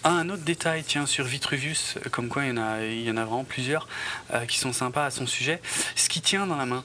ah, 0.05 0.11
un 0.11 0.29
autre 0.31 0.43
détail, 0.45 0.83
tiens, 0.83 1.05
sur 1.07 1.25
Vitruvius, 1.25 1.97
euh, 1.99 2.09
comme 2.11 2.29
quoi 2.29 2.45
il 2.45 2.49
y 2.49 2.53
en 2.53 2.57
a, 2.57 2.85
il 2.85 3.03
y 3.03 3.11
en 3.11 3.17
a 3.19 3.25
vraiment 3.25 3.45
plusieurs 3.45 3.87
euh, 4.33 4.47
qui 4.47 4.59
sont 4.59 4.73
sympas 4.73 5.05
à 5.07 5.11
son 5.11 5.27
sujet. 5.27 5.61
Ce 5.95 6.09
qu'il 6.09 6.23
tient 6.23 6.47
dans 6.47 6.57
la 6.57 6.67
main, 6.67 6.83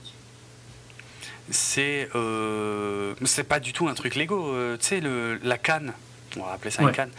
c'est 1.49 2.09
euh, 2.15 3.13
c'est 3.23 3.45
pas 3.45 3.59
du 3.59 3.71
tout 3.73 3.87
un 3.87 3.93
truc 3.93 4.15
Lego. 4.15 4.53
euh, 4.53 4.77
tu 4.77 4.85
sais, 4.85 5.01
la 5.43 5.57
canne, 5.57 5.93
on 6.35 6.43
va 6.43 6.51
appeler 6.53 6.71
ça 6.71 6.83
Ouais. 6.83 6.89
une 6.89 6.95
canne, 6.95 7.11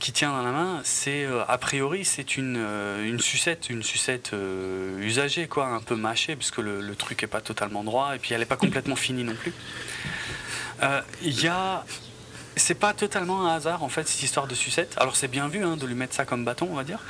qui 0.00 0.12
tient 0.12 0.30
dans 0.30 0.42
la 0.42 0.52
main, 0.52 0.80
c'est 0.84 1.24
euh, 1.24 1.44
a 1.46 1.58
priori 1.58 2.04
c'est 2.04 2.36
une, 2.36 2.56
euh, 2.58 3.04
une 3.06 3.20
sucette, 3.20 3.68
une 3.70 3.82
sucette 3.82 4.32
euh, 4.32 4.98
usagée, 5.00 5.46
quoi, 5.46 5.66
un 5.66 5.80
peu 5.80 5.94
mâchée, 5.96 6.36
puisque 6.36 6.58
le, 6.58 6.80
le 6.80 6.94
truc 6.96 7.22
est 7.22 7.26
pas 7.26 7.40
totalement 7.40 7.84
droit 7.84 8.14
et 8.16 8.18
puis 8.18 8.34
elle 8.34 8.42
est 8.42 8.46
pas 8.46 8.56
complètement 8.56 8.96
finie 8.96 9.24
non 9.24 9.34
plus. 9.34 9.52
Il 11.22 11.40
y 11.40 11.48
a 11.48 11.84
c'est 12.56 12.74
pas 12.74 12.92
totalement 12.92 13.46
un 13.48 13.54
hasard 13.56 13.82
en 13.84 13.88
fait 13.88 14.06
cette 14.08 14.22
histoire 14.22 14.46
de 14.46 14.54
sucette. 14.54 14.94
Alors 14.98 15.16
c'est 15.16 15.28
bien 15.28 15.48
vu 15.48 15.62
hein, 15.64 15.76
de 15.76 15.86
lui 15.86 15.94
mettre 15.94 16.14
ça 16.14 16.24
comme 16.24 16.44
bâton, 16.44 16.68
on 16.70 16.74
va 16.74 16.84
dire, 16.84 17.00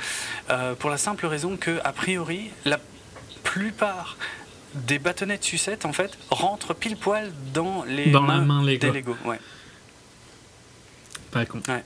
Euh, 0.49 0.75
pour 0.75 0.89
la 0.89 0.97
simple 0.97 1.25
raison 1.27 1.55
que 1.57 1.79
a 1.83 1.91
priori 1.93 2.49
la 2.65 2.79
plupart 3.43 4.17
des 4.73 4.99
bâtonnets 4.99 5.37
de 5.37 5.43
sucette 5.43 5.85
en 5.85 5.93
fait 5.93 6.17
rentrent 6.29 6.73
pile 6.75 6.97
poil 6.97 7.31
dans 7.53 7.83
les 7.85 8.11
Dans 8.11 8.21
la 8.25 8.35
mains 8.37 8.45
main 8.45 8.63
Lego. 8.63 8.79
des 8.87 8.91
Lego. 8.91 9.17
Ouais. 9.25 9.39
Pas 11.31 11.45
con. 11.45 11.61
Euh, 11.69 11.79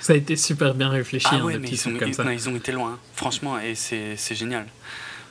Ça 0.00 0.14
a 0.14 0.16
été 0.16 0.36
super 0.36 0.74
bien 0.74 0.88
réfléchi, 0.88 1.26
Ah 1.30 1.36
hein, 1.36 1.44
ouais, 1.44 1.58
mais 1.58 1.68
ils 1.68 1.88
ont, 1.88 1.96
comme 1.96 2.08
ils- 2.08 2.14
ça. 2.14 2.24
non, 2.24 2.30
ils 2.32 2.48
ont 2.48 2.56
été 2.56 2.72
loin, 2.72 2.98
franchement, 3.14 3.58
et 3.60 3.74
c'est 3.76 4.16
c'est 4.16 4.34
génial. 4.34 4.66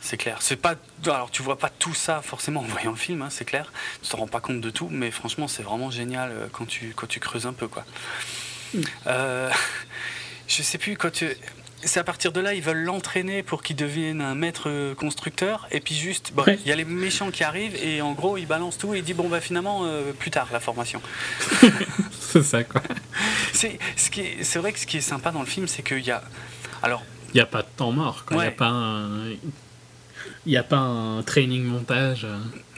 C'est 0.03 0.17
clair. 0.17 0.37
C'est 0.39 0.55
pas. 0.55 0.75
Alors, 1.05 1.29
tu 1.29 1.43
vois 1.43 1.57
pas 1.59 1.69
tout 1.69 1.93
ça 1.93 2.21
forcément 2.23 2.61
en 2.61 2.63
voyant 2.63 2.91
le 2.91 2.97
film, 2.97 3.21
hein, 3.21 3.27
c'est 3.29 3.45
clair. 3.45 3.71
Tu 4.01 4.09
te 4.09 4.15
rends 4.15 4.27
pas 4.27 4.39
compte 4.39 4.59
de 4.61 4.69
tout, 4.71 4.87
mais 4.89 5.11
franchement, 5.11 5.47
c'est 5.47 5.61
vraiment 5.61 5.91
génial 5.91 6.31
euh, 6.31 6.47
quand 6.51 6.65
tu 6.65 6.93
quand 6.95 7.05
tu 7.07 7.19
creuses 7.19 7.45
un 7.45 7.53
peu, 7.53 7.67
quoi. 7.67 7.85
Mm. 8.73 8.79
Euh, 9.07 9.51
je 10.47 10.63
sais 10.63 10.77
plus 10.77 10.95
quand 10.97 11.11
tu. 11.11 11.27
C'est 11.83 11.99
à 11.99 12.03
partir 12.03 12.31
de 12.31 12.39
là, 12.39 12.53
ils 12.53 12.61
veulent 12.61 12.83
l'entraîner 12.83 13.43
pour 13.43 13.63
qu'il 13.63 13.75
devienne 13.75 14.21
un 14.21 14.35
maître 14.35 14.63
euh, 14.69 14.93
constructeur, 14.95 15.67
et 15.71 15.79
puis 15.79 15.95
juste, 15.95 16.31
bon, 16.33 16.43
il 16.47 16.51
Ouais. 16.51 16.59
y 16.65 16.71
a 16.71 16.75
les 16.75 16.85
méchants 16.85 17.31
qui 17.31 17.43
arrivent, 17.43 17.75
et 17.75 18.01
en 18.01 18.11
gros, 18.13 18.37
ils 18.37 18.45
balancent 18.45 18.77
tout, 18.77 18.93
et 18.93 18.99
ils 18.99 19.03
disent 19.03 19.15
bon 19.15 19.29
bah 19.29 19.41
finalement 19.41 19.81
euh, 19.85 20.11
plus 20.13 20.31
tard 20.31 20.47
la 20.53 20.59
formation. 20.59 21.01
C'est 22.19 22.43
ça, 22.43 22.63
quoi. 22.63 22.81
C'est 23.53 23.77
ce 23.97 24.09
qui 24.09 24.21
est- 24.21 24.43
c'est 24.43 24.59
vrai 24.59 24.71
que 24.73 24.79
ce 24.79 24.85
qui 24.85 24.97
est 24.97 25.01
sympa 25.01 25.31
dans 25.31 25.41
le 25.41 25.45
film, 25.45 25.67
c'est 25.67 25.83
qu'il 25.83 25.99
y 25.99 26.11
a. 26.11 26.23
Alors, 26.81 27.03
Il 27.33 27.35
n'y 27.35 27.41
a 27.41 27.45
pas 27.45 27.61
de 27.61 27.67
temps 27.77 27.91
mort, 27.91 28.25
quoi. 28.25 28.37
Il 28.37 28.41
n'y 28.41 28.47
a 28.47 28.51
pas 28.51 28.67
un... 28.67 29.29
Il 30.45 30.51
y 30.51 30.57
a 30.57 30.63
pas 30.63 30.77
un 30.77 31.21
training 31.23 31.63
montage. 31.63 32.25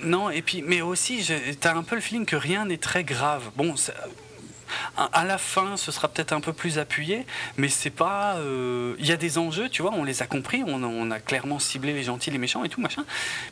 Non, 0.04 0.30
et 0.30 0.42
puis, 0.42 0.62
mais 0.66 0.82
aussi, 0.82 1.24
je- 1.24 1.54
t'as 1.54 1.76
un 1.76 1.84
peu 1.84 1.96
le 1.96 2.02
feeling 2.02 2.26
que 2.26 2.36
rien 2.36 2.66
n'est 2.66 2.78
très 2.78 3.04
grave. 3.04 3.44
Bon, 3.56 3.76
ça- 3.76 3.94
À 4.98 5.24
la 5.26 5.38
fin, 5.38 5.78
ce 5.78 5.92
sera 5.92 6.08
peut-être 6.08 6.34
un 6.34 6.42
peu 6.42 6.54
plus 6.54 6.78
appuyé, 6.80 7.26
mais 7.58 7.70
c'est 7.70 7.90
pas. 7.90 8.36
euh, 8.36 8.96
Il 9.00 9.06
y 9.08 9.12
a 9.12 9.18
des 9.18 9.38
enjeux, 9.38 9.70
tu 9.70 9.82
vois, 9.82 9.92
on 9.94 10.04
les 10.04 10.22
a 10.22 10.26
compris, 10.28 10.64
on 10.66 11.12
a, 11.12 11.20
clairement 11.20 11.60
ciblé 11.60 11.94
les 11.94 12.04
gentils, 12.04 12.32
les 12.32 12.38
méchants 12.38 12.64
et 12.64 12.70
tout, 12.70 12.82
machin. 12.82 13.04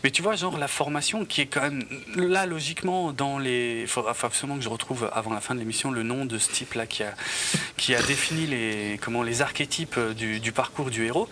Mais 0.04 0.12
tu 0.12 0.22
vois, 0.22 0.36
genre 0.36 0.58
la 0.58 0.68
formation 0.68 1.26
qui 1.26 1.42
est 1.42 1.46
quand 1.48 1.62
même. 1.62 1.84
Là, 2.16 2.46
logiquement, 2.46 3.12
dans 3.12 3.38
les. 3.40 3.82
Il 3.82 3.88
faudra 3.88 4.12
absolument 4.22 4.58
que 4.58 4.64
je 4.64 4.70
retrouve 4.70 5.10
avant 5.14 5.34
la 5.34 5.42
fin 5.42 5.54
de 5.56 5.60
l'émission 5.60 5.92
le 5.92 6.04
nom 6.04 6.26
de 6.26 6.38
ce 6.38 6.50
type-là 6.52 6.86
qui 6.86 7.04
a, 7.04 7.14
qui 7.78 7.96
a 7.96 8.02
défini 8.02 8.48
les, 8.48 9.00
comment, 9.02 9.24
les 9.24 9.42
archétypes 9.42 9.96
euh, 9.98 10.14
du, 10.14 10.52
parcours 10.52 10.90
du 10.92 11.06
héros. 11.06 11.30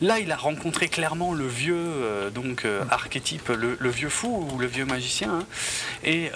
Là, 0.00 0.18
il 0.18 0.30
a 0.32 0.36
rencontré 0.36 0.88
clairement 0.88 1.32
le 1.34 1.46
vieux 1.46 1.74
euh, 1.76 2.30
donc, 2.30 2.66
archétype, 2.90 3.48
le, 3.48 3.76
vieux 3.90 4.08
fou 4.08 4.48
ou 4.52 4.58
le 4.58 4.66
vieux 4.66 4.84
magicien, 4.84 5.40
hein, 5.40 5.46
et 6.04 6.30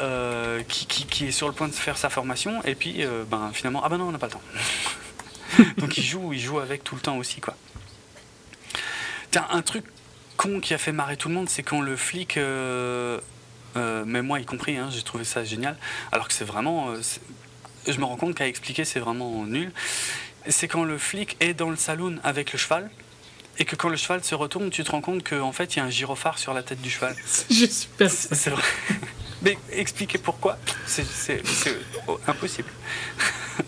qui- 0.68 0.86
qui 0.86 1.26
est 1.26 1.30
sur 1.32 1.46
le 1.46 1.54
point 1.54 1.68
de 1.68 1.74
faire 1.74 1.96
sa 1.96 2.08
formation. 2.10 2.62
Et 2.64 2.74
puis, 2.74 2.93
euh, 3.02 3.24
ben, 3.28 3.50
finalement, 3.52 3.82
ah 3.84 3.88
ben 3.88 3.98
non, 3.98 4.08
on 4.08 4.12
n'a 4.12 4.18
pas 4.18 4.26
le 4.26 4.32
temps. 4.32 4.42
donc 5.78 5.96
il 5.96 6.04
joue, 6.04 6.32
il 6.32 6.40
joue 6.40 6.58
avec 6.58 6.84
tout 6.84 6.94
le 6.94 7.00
temps 7.00 7.16
aussi, 7.16 7.40
quoi. 7.40 7.56
Tiens, 9.30 9.46
un 9.50 9.62
truc 9.62 9.84
con 10.36 10.60
qui 10.60 10.74
a 10.74 10.78
fait 10.78 10.92
marrer 10.92 11.16
tout 11.16 11.28
le 11.28 11.34
monde, 11.34 11.48
c'est 11.48 11.62
quand 11.62 11.80
le 11.80 11.96
flic, 11.96 12.36
euh, 12.36 13.20
euh, 13.76 14.04
même 14.04 14.26
moi 14.26 14.40
y 14.40 14.44
compris, 14.44 14.76
hein, 14.76 14.88
j'ai 14.92 15.02
trouvé 15.02 15.24
ça 15.24 15.44
génial, 15.44 15.76
alors 16.12 16.28
que 16.28 16.34
c'est 16.34 16.44
vraiment, 16.44 16.90
euh, 16.90 17.00
je 17.86 17.98
me 17.98 18.04
rends 18.04 18.16
compte 18.16 18.34
qu'à 18.34 18.46
expliquer 18.46 18.84
c'est 18.84 19.00
vraiment 19.00 19.44
nul. 19.44 19.72
C'est 20.48 20.68
quand 20.68 20.84
le 20.84 20.98
flic 20.98 21.36
est 21.40 21.54
dans 21.54 21.70
le 21.70 21.76
saloon 21.76 22.18
avec 22.22 22.52
le 22.52 22.58
cheval. 22.58 22.90
Et 23.56 23.64
que 23.64 23.76
quand 23.76 23.88
le 23.88 23.96
cheval 23.96 24.22
se 24.24 24.34
retourne, 24.34 24.68
tu 24.70 24.82
te 24.82 24.90
rends 24.90 25.00
compte 25.00 25.22
qu'en 25.22 25.52
fait 25.52 25.76
il 25.76 25.78
y 25.78 25.82
a 25.82 25.84
un 25.84 25.90
gyrophare 25.90 26.38
sur 26.38 26.54
la 26.54 26.64
tête 26.64 26.82
du 26.82 26.90
cheval. 26.90 27.14
C'est 27.24 27.72
super. 27.72 28.10
C'est 28.10 28.50
vrai. 28.50 28.62
Mais 29.44 29.58
expliquer 29.72 30.18
pourquoi, 30.18 30.58
c'est 30.86 31.04
impossible. 32.26 32.68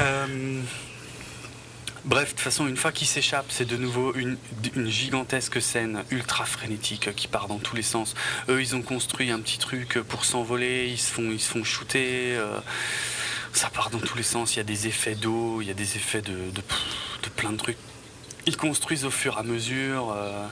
Euh, 0.00 0.60
Bref, 2.04 2.26
de 2.28 2.30
toute 2.30 2.40
façon, 2.40 2.66
une 2.68 2.76
fois 2.76 2.92
qu'il 2.92 3.06
s'échappe, 3.08 3.46
c'est 3.48 3.64
de 3.66 3.76
nouveau 3.76 4.14
une, 4.14 4.38
gigantesque 4.88 5.60
scène 5.60 6.04
ultra 6.10 6.44
frénétique 6.46 7.14
qui 7.16 7.26
part 7.28 7.48
dans 7.48 7.58
tous 7.58 7.74
les 7.76 7.82
sens. 7.82 8.14
Eux, 8.48 8.60
ils 8.62 8.76
ont 8.76 8.82
construit 8.82 9.30
un 9.30 9.40
petit 9.40 9.58
truc 9.58 9.98
pour 10.08 10.24
s'envoler, 10.24 10.86
ils 10.88 10.98
se 10.98 11.12
font, 11.12 11.30
ils 11.32 11.40
se 11.40 11.50
font 11.50 11.64
shooter. 11.64 12.36
euh, 12.36 12.60
ça 13.52 13.68
part 13.68 13.90
dans 13.90 13.98
tous 13.98 14.16
les 14.16 14.22
sens. 14.22 14.54
Il 14.54 14.58
y 14.58 14.60
a 14.60 14.64
des 14.64 14.86
effets 14.86 15.16
d'eau, 15.16 15.60
il 15.60 15.66
y 15.68 15.70
a 15.70 15.74
des 15.74 15.96
effets 15.96 16.22
de 16.22 16.50
plein 17.36 17.50
de 17.50 17.56
trucs. 17.58 17.78
Ils 18.46 18.56
construisent 18.56 19.04
au 19.04 19.10
fur 19.10 19.34
et 19.36 19.40
à 19.40 19.42
mesure. 19.42 20.14
euh, 20.16 20.46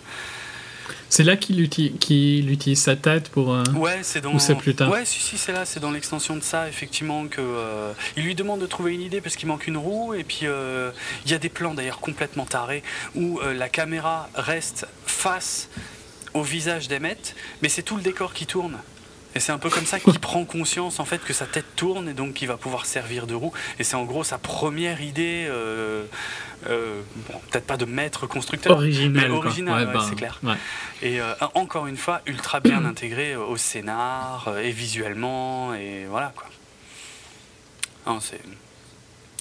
C'est 1.08 1.22
là 1.24 1.36
qu'il 1.36 1.60
utilise, 1.60 2.78
sa 2.80 2.96
tête 2.96 3.28
pour. 3.28 3.54
euh, 3.54 3.62
Ouais, 3.74 4.00
c'est 4.02 4.20
dans. 4.20 4.34
Ou 4.34 4.38
c'est 4.38 4.54
plus 4.54 4.74
tard 4.74 4.90
Ouais, 4.90 5.04
si, 5.04 5.20
si, 5.20 5.38
c'est 5.38 5.52
là, 5.52 5.64
c'est 5.64 5.80
dans 5.80 5.90
l'extension 5.90 6.36
de 6.36 6.42
ça, 6.42 6.68
effectivement, 6.68 7.26
que. 7.26 7.40
euh, 7.40 7.92
il 8.16 8.24
lui 8.24 8.34
demande 8.34 8.60
de 8.60 8.66
trouver 8.66 8.92
une 8.94 9.02
idée 9.02 9.20
parce 9.20 9.36
qu'il 9.36 9.48
manque 9.48 9.66
une 9.66 9.76
roue, 9.76 10.14
et 10.14 10.24
puis 10.24 10.40
euh, 10.44 10.90
il 11.24 11.30
y 11.30 11.34
a 11.34 11.38
des 11.38 11.48
plans 11.48 11.74
d'ailleurs 11.74 12.00
complètement 12.00 12.44
tarés 12.44 12.82
où 13.14 13.40
la 13.40 13.68
caméra 13.68 14.28
reste 14.34 14.86
face 15.06 15.68
au 16.34 16.42
visage 16.42 16.88
d'Emmett, 16.88 17.34
mais 17.62 17.68
c'est 17.68 17.82
tout 17.82 17.96
le 17.96 18.02
décor 18.02 18.34
qui 18.34 18.46
tourne. 18.46 18.76
Et 19.36 19.40
c'est 19.40 19.52
un 19.52 19.58
peu 19.58 19.68
comme 19.68 19.84
ça 19.84 20.00
qu'il 20.00 20.18
prend 20.18 20.46
conscience 20.46 20.98
en 20.98 21.04
fait 21.04 21.18
que 21.22 21.34
sa 21.34 21.44
tête 21.44 21.66
tourne 21.76 22.08
et 22.08 22.14
donc 22.14 22.32
qu'il 22.32 22.48
va 22.48 22.56
pouvoir 22.56 22.86
servir 22.86 23.26
de 23.26 23.34
roue. 23.34 23.52
Et 23.78 23.84
c'est 23.84 23.94
en 23.94 24.04
gros 24.04 24.24
sa 24.24 24.38
première 24.38 25.02
idée, 25.02 25.46
euh, 25.46 26.06
euh, 26.70 27.02
bon, 27.28 27.38
peut-être 27.50 27.66
pas 27.66 27.76
de 27.76 27.84
maître 27.84 28.26
constructeur, 28.26 28.72
original. 28.78 29.24
mais 29.24 29.28
quoi. 29.28 29.46
original, 29.46 29.74
Ouais, 29.74 29.86
ouais, 29.86 29.92
bah, 29.92 30.06
c'est 30.08 30.14
clair. 30.14 30.40
ouais. 30.42 30.54
Et 31.02 31.20
euh, 31.20 31.34
encore 31.52 31.86
une 31.86 31.98
fois, 31.98 32.22
ultra 32.24 32.60
bien 32.60 32.86
intégré 32.86 33.36
au 33.36 33.58
scénar 33.58 34.56
et 34.58 34.70
visuellement, 34.70 35.74
et 35.74 36.06
voilà 36.08 36.32
quoi. 36.34 36.46
Non, 38.06 38.20
c'est. 38.20 38.40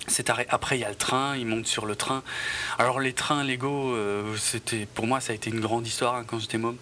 C'est 0.07 0.29
arrêt- 0.29 0.45
Après, 0.49 0.77
il 0.77 0.81
y 0.81 0.85
a 0.85 0.89
le 0.89 0.95
train, 0.95 1.35
il 1.35 1.45
monte 1.47 1.65
sur 1.65 1.85
le 1.85 1.95
train. 1.95 2.21
Alors, 2.77 2.99
les 2.99 3.13
trains 3.13 3.43
Lego, 3.43 3.95
euh, 3.95 4.35
pour 4.93 5.07
moi, 5.07 5.19
ça 5.19 5.31
a 5.31 5.35
été 5.35 5.49
une 5.49 5.59
grande 5.59 5.87
histoire 5.87 6.15
hein, 6.15 6.23
quand 6.27 6.39
j'étais 6.39 6.57
môme. 6.59 6.77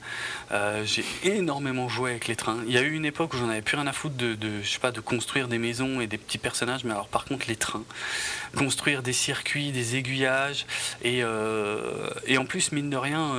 Euh, 0.52 0.84
j'ai 0.86 1.06
énormément 1.24 1.88
joué 1.88 2.12
avec 2.12 2.28
les 2.28 2.36
trains. 2.36 2.60
Il 2.68 2.74
y 2.74 2.78
a 2.78 2.82
eu 2.82 2.94
une 2.94 3.06
époque 3.06 3.34
où 3.34 3.38
j'en 3.38 3.50
avais 3.50 3.62
plus 3.62 3.78
rien 3.78 3.88
à 3.88 3.94
foutre 3.94 4.16
de, 4.16 4.38
je 4.62 4.68
sais 4.70 4.80
pas, 4.80 4.92
de 4.92 5.00
construire 5.00 5.48
des 5.48 5.58
maisons 5.58 6.02
et 6.02 6.08
des 6.08 6.18
petits 6.18 6.38
personnages, 6.38 6.84
mais 6.84 6.92
alors, 6.92 7.08
par 7.08 7.26
contre, 7.26 7.46
les 7.48 7.56
trains. 7.56 7.84
Construire 8.58 9.04
des 9.04 9.14
circuits, 9.14 9.72
des 9.72 9.96
aiguillages, 9.96 10.66
et, 11.02 11.24
euh, 11.24 12.10
et 12.28 12.38
en 12.38 12.46
plus, 12.46 12.72
mine 12.72 12.90
de 12.90 12.98
rien, 12.98 13.32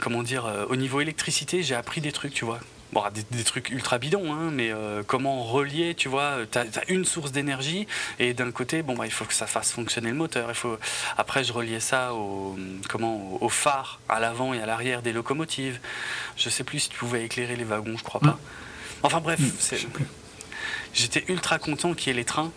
comment 0.00 0.22
dire, 0.22 0.66
au 0.68 0.76
niveau 0.76 1.00
électricité, 1.00 1.62
j'ai 1.62 1.74
appris 1.74 2.00
des 2.00 2.12
trucs, 2.12 2.34
tu 2.34 2.44
vois. 2.44 2.60
Bon, 2.92 3.02
des, 3.12 3.22
des 3.36 3.44
trucs 3.44 3.68
ultra 3.68 3.98
bidons, 3.98 4.32
hein, 4.32 4.50
mais 4.50 4.70
euh, 4.72 5.02
comment 5.06 5.42
relier, 5.44 5.94
tu 5.94 6.08
vois, 6.08 6.38
tu 6.50 6.56
as, 6.58 6.64
une 6.88 7.04
source 7.04 7.32
d'énergie 7.32 7.86
et 8.18 8.32
d'un 8.32 8.50
côté, 8.50 8.82
bon, 8.82 8.94
bah, 8.94 9.04
il 9.04 9.12
faut 9.12 9.26
que 9.26 9.34
ça 9.34 9.46
fasse 9.46 9.72
fonctionner 9.72 10.08
le 10.08 10.14
moteur. 10.14 10.48
Il 10.48 10.54
faut... 10.54 10.78
Après, 11.18 11.44
je 11.44 11.52
reliais 11.52 11.80
ça 11.80 12.14
au, 12.14 12.56
comment, 12.88 13.42
au, 13.42 13.48
phare 13.50 14.00
à 14.08 14.20
l'avant 14.20 14.54
et 14.54 14.62
à 14.62 14.66
l'arrière 14.66 15.02
des 15.02 15.12
locomotives. 15.12 15.80
Je 16.36 16.48
sais 16.48 16.64
plus 16.64 16.78
si 16.80 16.88
tu 16.88 16.96
pouvais 16.98 17.24
éclairer 17.24 17.56
les 17.56 17.64
wagons, 17.64 17.96
je 17.98 18.04
crois 18.04 18.20
pas. 18.20 18.38
Enfin 19.02 19.20
bref, 19.20 19.38
Mm, 19.38 19.50
j'étais 20.94 21.24
ultra 21.28 21.58
content 21.58 21.92
qu'il 21.94 22.08
y 22.08 22.10
ait 22.10 22.18
les 22.18 22.24
trains, 22.24 22.50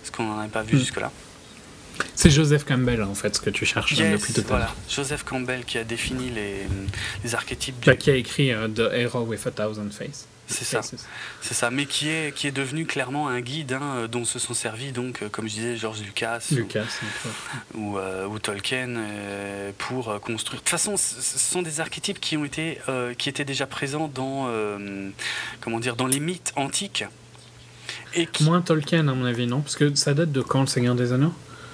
parce 0.00 0.10
qu'on 0.16 0.24
n'en 0.24 0.38
avait 0.38 0.48
pas 0.48 0.62
vu 0.62 0.76
Mm. 0.76 0.80
jusque-là. 0.80 1.10
C'est 2.14 2.30
Joseph 2.30 2.64
Campbell 2.64 3.02
en 3.02 3.14
fait 3.14 3.34
ce 3.36 3.40
que 3.40 3.50
tu 3.50 3.66
cherches 3.66 3.92
Yes, 3.92 4.20
depuis 4.20 4.32
tout 4.32 4.52
à 4.54 4.58
l'heure. 4.58 4.76
Joseph 4.88 5.22
Campbell 5.24 5.64
qui 5.64 5.78
a 5.78 5.84
défini 5.84 6.30
les, 6.30 6.66
les 7.22 7.34
archétypes 7.34 7.78
du... 7.80 7.86
Bah, 7.86 7.96
qui 7.96 8.10
a 8.10 8.16
écrit 8.16 8.52
euh, 8.52 8.68
The 8.68 8.92
Hero 8.92 9.20
with 9.24 9.46
a 9.46 9.50
Thousand 9.50 9.90
Faces. 9.90 10.26
C'est 10.46 10.64
ça. 10.66 10.82
C'est 11.40 11.54
ça, 11.54 11.70
mais 11.70 11.86
qui 11.86 12.10
est, 12.10 12.34
qui 12.34 12.46
est 12.46 12.50
devenu 12.52 12.84
clairement 12.84 13.28
un 13.28 13.40
guide 13.40 13.72
hein, 13.72 13.80
euh, 13.96 14.08
dont 14.08 14.26
se 14.26 14.38
sont 14.38 14.52
servis, 14.52 14.92
donc, 14.92 15.22
euh, 15.22 15.30
comme 15.30 15.48
je 15.48 15.54
disais, 15.54 15.76
George 15.78 16.02
Lucas 16.02 16.40
ou- 16.52 16.56
Lucas. 16.56 16.84
ou, 17.74 17.96
euh, 17.98 18.26
ou 18.26 18.38
Tolkien 18.38 18.88
euh, 18.94 19.70
pour 19.78 20.20
construire. 20.20 20.60
De 20.60 20.64
toute 20.64 20.68
façon, 20.68 20.98
ce 20.98 21.38
sont 21.38 21.62
des 21.62 21.80
archétypes 21.80 22.20
qui 22.20 22.36
ont 22.36 22.44
été, 22.44 22.78
euh, 22.90 23.14
qui 23.14 23.30
étaient 23.30 23.46
déjà 23.46 23.66
présents 23.66 24.10
dans, 24.14 24.50
comment 25.62 25.80
dire, 25.80 25.96
dans 25.96 26.06
les 26.06 26.20
mythes 26.20 26.52
antiques. 26.56 27.04
Et 28.12 28.26
qui, 28.26 28.44
Moins 28.44 28.60
Tolkien 28.60 29.08
à 29.08 29.14
mon 29.14 29.24
avis, 29.24 29.46
non? 29.46 29.60
Parce 29.62 29.76
que 29.76 29.94
ça 29.94 30.12
date 30.12 30.30
de 30.30 30.42
quand 30.42 30.60
le 30.60 30.66
Seigneur 30.66 30.94
des 30.94 31.12
Anneaux? 31.14 31.32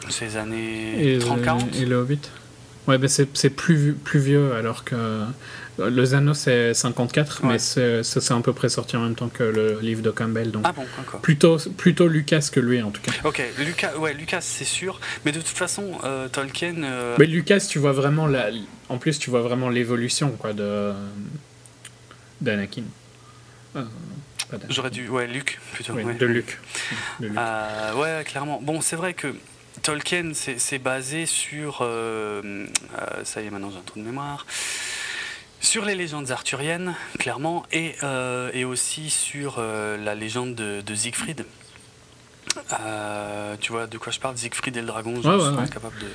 Ces 0.09 0.37
années 0.37 1.15
Et, 1.15 1.19
30-40 1.19 1.81
et 1.81 1.85
le 1.87 1.97
Hobbit 1.97 2.21
Ouais, 2.89 2.97
ben 2.99 3.09
c'est 3.09 3.51
plus, 3.51 3.93
plus 3.93 4.19
vieux 4.21 4.55
alors 4.55 4.85
que. 4.85 4.97
Le 5.79 6.15
Anneaux 6.15 6.35
c'est 6.35 6.75
54, 6.75 7.43
Ouais. 7.43 7.53
mais 7.53 7.59
c'est- 7.59 8.03
à 8.33 8.41
peu 8.43 8.53
près 8.53 8.69
sorti 8.69 8.97
en 8.97 9.01
même 9.01 9.15
temps 9.15 9.29
que 9.29 9.43
le 9.45 9.79
livre 9.81 10.03
de 10.03 10.11
Campbell. 10.11 10.51
Donc 10.51 10.63
Ah 10.67 10.73
bon, 10.73 10.85
plutôt, 11.23 11.57
plutôt 11.77 12.07
Lucas 12.09 12.49
que 12.53 12.61
lui 12.61 12.83
en 12.83 12.91
tout 12.91 13.01
cas. 13.01 13.13
Ok, 13.25 13.43
Lucas, 13.59 13.97
ouais, 13.97 14.13
Lucas, 14.13 14.41
c'est 14.43 14.65
sûr. 14.67 15.01
Mais 15.25 15.33
de 15.33 15.39
toute 15.39 15.49
façon, 15.57 15.99
euh, 16.05 16.29
Tolkien. 16.29 16.83
euh, 16.83 17.17
Mais 17.19 17.27
Lucas, 17.27 17.61
tu 17.69 17.79
vois 17.79 17.93
vraiment 17.93 18.27
la. 18.27 18.51
En 18.91 18.99
plus, 18.99 19.19
tu 19.19 19.31
vois 19.31 19.41
vraiment 19.41 19.69
l'évolution 19.71 20.33
quoi 20.33 20.53
de 20.53 20.93
d'Anakin. 22.41 22.83
Euh. 23.77 23.85
J'aurais 24.69 24.91
dû. 24.91 25.09
Ouais, 25.09 25.27
Luc, 25.29 25.61
plutôt. 25.73 25.93
Ouais. 25.95 26.15
de. 26.15 26.45
Euh, 27.23 27.95
ouais, 27.95 28.25
clairement. 28.25 28.61
Bon, 28.63 28.81
c'est 28.81 28.97
vrai 28.97 29.15
que 29.15 29.29
Tolkien, 29.83 30.33
c'est 30.35 30.79
basé 30.79 31.27
sur. 31.27 31.79
euh, 31.81 32.67
euh, 32.99 33.25
ça 33.25 33.41
y 33.41 33.47
est, 33.47 33.51
maintenant 33.51 33.71
j'ai 33.71 33.79
un 33.79 33.83
trou 33.83 34.01
de 34.01 34.05
mémoire. 34.05 34.47
Sur 35.61 35.85
les 35.85 35.95
légendes 35.95 36.31
arthuriennes, 36.31 36.95
clairement, 37.19 37.65
et, 37.73 37.95
euh, 38.03 38.65
aussi 38.67 39.11
sur 39.11 39.61
la 39.61 40.15
légende 40.15 40.55
de, 40.55 40.81
de 40.81 40.95
Siegfried. 40.95 41.45
Euh, 42.81 43.57
tu 43.61 43.73
vois 43.73 43.87
de 43.87 43.99
quoi 43.99 44.13
je 44.13 44.19
parle? 44.21 44.37
Siegfried 44.37 44.77
et 44.77 44.81
le 44.81 44.87
dragon, 44.87 45.15
je 45.23 45.29
Ouais, 45.29 45.39
suis 45.39 45.49
ouais, 45.51 45.55
pas 45.57 45.63
ouais. 45.63 45.69
capable 45.69 45.99
de. 45.99 46.07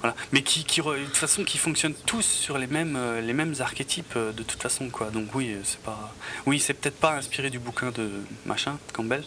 Voilà. 0.00 0.14
Mais 0.32 0.42
qui, 0.42 0.64
qui, 0.64 0.80
re- 0.80 0.98
de 0.98 1.04
toute 1.04 1.16
façon, 1.16 1.44
qui 1.44 1.58
fonctionnent 1.58 1.94
tous 2.06 2.22
sur 2.24 2.58
les 2.58 2.66
mêmes, 2.66 2.96
euh, 2.96 3.20
les 3.20 3.32
mêmes 3.32 3.54
archétypes 3.60 4.14
euh, 4.16 4.32
de 4.32 4.42
toute 4.42 4.60
façon, 4.62 4.88
quoi. 4.90 5.10
Donc 5.10 5.34
oui, 5.34 5.56
c'est 5.64 5.80
pas. 5.80 6.14
Oui, 6.46 6.58
c'est 6.60 6.74
peut-être 6.74 6.98
pas 6.98 7.14
inspiré 7.16 7.50
du 7.50 7.58
bouquin 7.58 7.90
de 7.90 8.10
machin, 8.46 8.78
Campbell, 8.92 9.24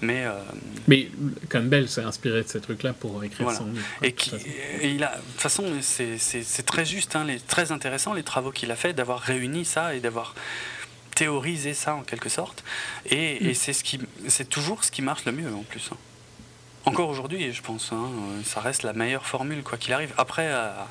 mais. 0.00 0.24
euh, 0.24 0.32
Mais 0.88 1.08
Campbell 1.50 1.88
s'est 1.88 2.02
inspiré 2.04 2.42
de 2.42 2.48
ces 2.48 2.60
trucs-là 2.60 2.92
pour 2.92 3.22
écrire 3.24 3.44
Voilà. 3.44 3.58
son 3.58 3.66
livre. 3.66 3.84
Et, 4.02 4.10
de 4.10 4.16
qui, 4.16 4.30
toute 4.30 4.40
façon. 4.40 4.50
et 4.80 4.88
il 4.90 5.04
a, 5.04 5.16
de 5.16 5.22
toute 5.22 5.40
façon, 5.40 5.64
c'est- 5.80 6.62
très 6.66 6.84
juste, 6.84 7.16
hein, 7.16 7.24
les, 7.24 7.38
très 7.40 7.72
intéressant 7.72 8.12
les 8.12 8.22
travaux 8.24 8.50
qu'il 8.50 8.70
a 8.70 8.76
fait, 8.76 8.92
d'avoir 8.92 9.20
réuni 9.20 9.64
ça 9.64 9.94
et 9.94 10.00
d'avoir 10.00 10.34
théorisé 11.14 11.72
ça 11.74 11.94
en 11.94 12.02
quelque 12.02 12.28
sorte. 12.28 12.62
Et, 13.06 13.38
Mm. 13.40 13.46
et 13.48 13.54
c'est 13.54 13.72
ce 13.72 13.82
qui, 13.84 14.00
c'est 14.28 14.48
toujours 14.48 14.84
ce 14.84 14.90
qui 14.90 15.00
marche 15.02 15.24
le 15.24 15.32
mieux 15.32 15.52
en 15.54 15.62
plus. 15.62 15.88
hein. 15.92 15.96
Encore 16.86 17.08
aujourd'hui, 17.08 17.52
je 17.52 17.62
pense, 17.62 17.90
hein, 17.92 17.96
euh, 18.06 18.42
ça 18.44 18.60
reste 18.60 18.82
la 18.84 18.92
meilleure 18.92 19.26
formule 19.26 19.62
quoi 19.62 19.76
qu'il 19.76 19.92
arrive. 19.92 20.12
Après, 20.16 20.48
à, 20.50 20.86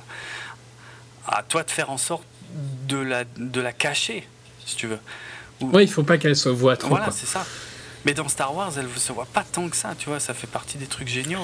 à 1.27 1.41
toi 1.43 1.63
de 1.63 1.71
faire 1.71 1.89
en 1.89 1.97
sorte 1.97 2.23
de 2.87 2.97
la, 2.97 3.23
de 3.37 3.61
la 3.61 3.71
cacher, 3.71 4.27
si 4.65 4.75
tu 4.75 4.87
veux. 4.87 4.99
Ou- 5.61 5.69
Ouais, 5.71 5.83
il 5.83 5.89
faut 5.89 6.03
pas 6.03 6.17
qu'elle 6.17 6.35
se 6.35 6.49
voit 6.49 6.75
trop. 6.77 6.89
voilà, 6.89 7.05
quoi. 7.05 7.13
c'est 7.13 7.25
ça. 7.25 7.45
Mais 8.05 8.13
dans 8.13 8.27
Star 8.27 8.53
Wars, 8.53 8.71
elle 8.77 8.85
ne 8.87 8.99
se 8.99 9.11
voit 9.13 9.25
pas 9.25 9.43
tant 9.49 9.67
que 9.69 9.75
ça, 9.75 9.95
tu 9.97 10.09
vois, 10.09 10.19
ça 10.19 10.33
fait 10.33 10.47
partie 10.47 10.77
des 10.77 10.85
trucs 10.85 11.07
géniaux. 11.07 11.39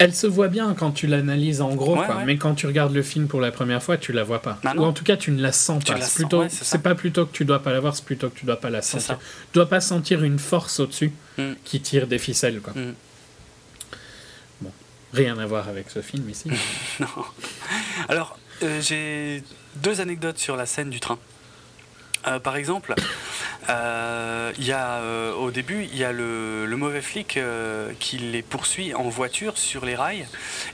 Elle 0.00 0.14
se 0.14 0.28
voit 0.28 0.46
bien 0.46 0.74
quand 0.74 0.92
tu 0.92 1.08
l'analyses 1.08 1.60
en 1.60 1.74
gros, 1.74 1.98
Ouais, 1.98 2.06
quoi. 2.06 2.16
ouais. 2.18 2.24
mais 2.24 2.36
quand 2.36 2.54
tu 2.54 2.68
regardes 2.68 2.94
le 2.94 3.02
film 3.02 3.26
pour 3.26 3.40
la 3.40 3.50
première 3.50 3.82
fois, 3.82 3.96
tu 3.98 4.12
la 4.12 4.22
vois 4.22 4.40
pas. 4.40 4.58
Ah 4.64 4.74
Ou 4.76 4.84
en 4.84 4.92
tout 4.92 5.02
cas, 5.02 5.16
tu 5.16 5.32
ne 5.32 5.42
la 5.42 5.50
sens 5.50 5.82
Tu 5.84 5.92
pas. 5.92 6.00
C'est 6.00 6.14
plutôt, 6.14 6.42
ouais, 6.42 6.48
c'est 6.48 6.80
pas 6.82 6.94
plutôt 6.94 7.26
que 7.26 7.32
tu 7.32 7.44
dois 7.44 7.60
pas 7.64 7.72
la 7.72 7.80
voir, 7.80 7.96
c'est 7.96 8.04
plutôt 8.04 8.30
que 8.30 8.38
tu 8.38 8.46
dois 8.46 8.60
pas 8.60 8.70
la 8.70 8.80
sentir. 8.80 9.18
Tu 9.18 9.24
dois 9.54 9.68
pas 9.68 9.80
sentir 9.80 10.22
une 10.22 10.38
force 10.38 10.78
au-dessus 10.78 11.12
Mm. 11.36 11.52
qui 11.64 11.80
tire 11.80 12.06
des 12.06 12.18
ficelles, 12.18 12.60
quoi. 12.60 12.72
Mm. 12.74 12.94
Rien 15.18 15.36
à 15.38 15.46
voir 15.46 15.68
avec 15.68 15.90
ce 15.90 16.00
film 16.00 16.30
ici. 16.30 16.48
Non. 17.00 17.08
Alors, 18.08 18.38
euh, 18.62 18.80
j'ai 18.80 19.42
deux 19.76 20.00
anecdotes 20.00 20.38
sur 20.38 20.56
la 20.56 20.64
scène 20.64 20.90
du 20.90 21.00
train. 21.00 21.18
Euh, 22.26 22.38
par 22.38 22.56
exemple, 22.56 22.94
euh, 23.68 24.52
y 24.58 24.72
a, 24.72 24.96
euh, 24.96 25.32
au 25.34 25.50
début, 25.50 25.86
il 25.90 25.96
y 25.96 26.04
a 26.04 26.12
le, 26.12 26.66
le 26.66 26.76
mauvais 26.76 27.00
flic 27.00 27.38
qui 28.00 28.18
les 28.18 28.42
poursuit 28.42 28.94
en 28.94 29.08
voiture 29.08 29.56
sur 29.56 29.84
les 29.84 29.94
rails. 29.94 30.26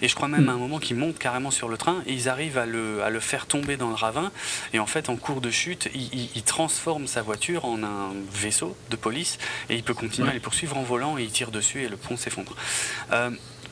Et 0.02 0.08
je 0.08 0.14
crois 0.14 0.28
même 0.28 0.48
à 0.48 0.52
un 0.52 0.56
moment 0.56 0.78
qu'ils 0.78 0.96
montent 0.96 1.18
carrément 1.18 1.50
sur 1.50 1.68
le 1.68 1.76
train 1.76 2.02
et 2.06 2.12
ils 2.12 2.28
arrivent 2.28 2.58
à 2.58 2.66
le, 2.66 3.02
à 3.02 3.10
le 3.10 3.20
faire 3.20 3.46
tomber 3.46 3.76
dans 3.76 3.88
le 3.88 3.94
ravin. 3.94 4.32
Et 4.72 4.78
en 4.78 4.86
fait, 4.86 5.08
en 5.08 5.16
cours 5.16 5.40
de 5.40 5.50
chute, 5.50 5.88
il, 5.94 6.42
transforme 6.42 7.06
sa 7.06 7.22
voiture 7.22 7.64
en 7.64 7.82
un 7.82 8.12
vaisseau 8.30 8.76
de 8.90 8.96
police 8.96 9.38
et 9.70 9.76
il 9.76 9.82
peut 9.82 9.94
continuer 9.94 10.28
à 10.28 10.32
les 10.32 10.40
poursuivre 10.40 10.76
en 10.76 10.82
volant 10.82 11.18
et 11.18 11.22
il 11.22 11.30
tire 11.30 11.50
dessus 11.50 11.82
et 11.82 11.88
le 11.88 11.96
pont 11.96 12.16
s'effondre. 12.16 12.54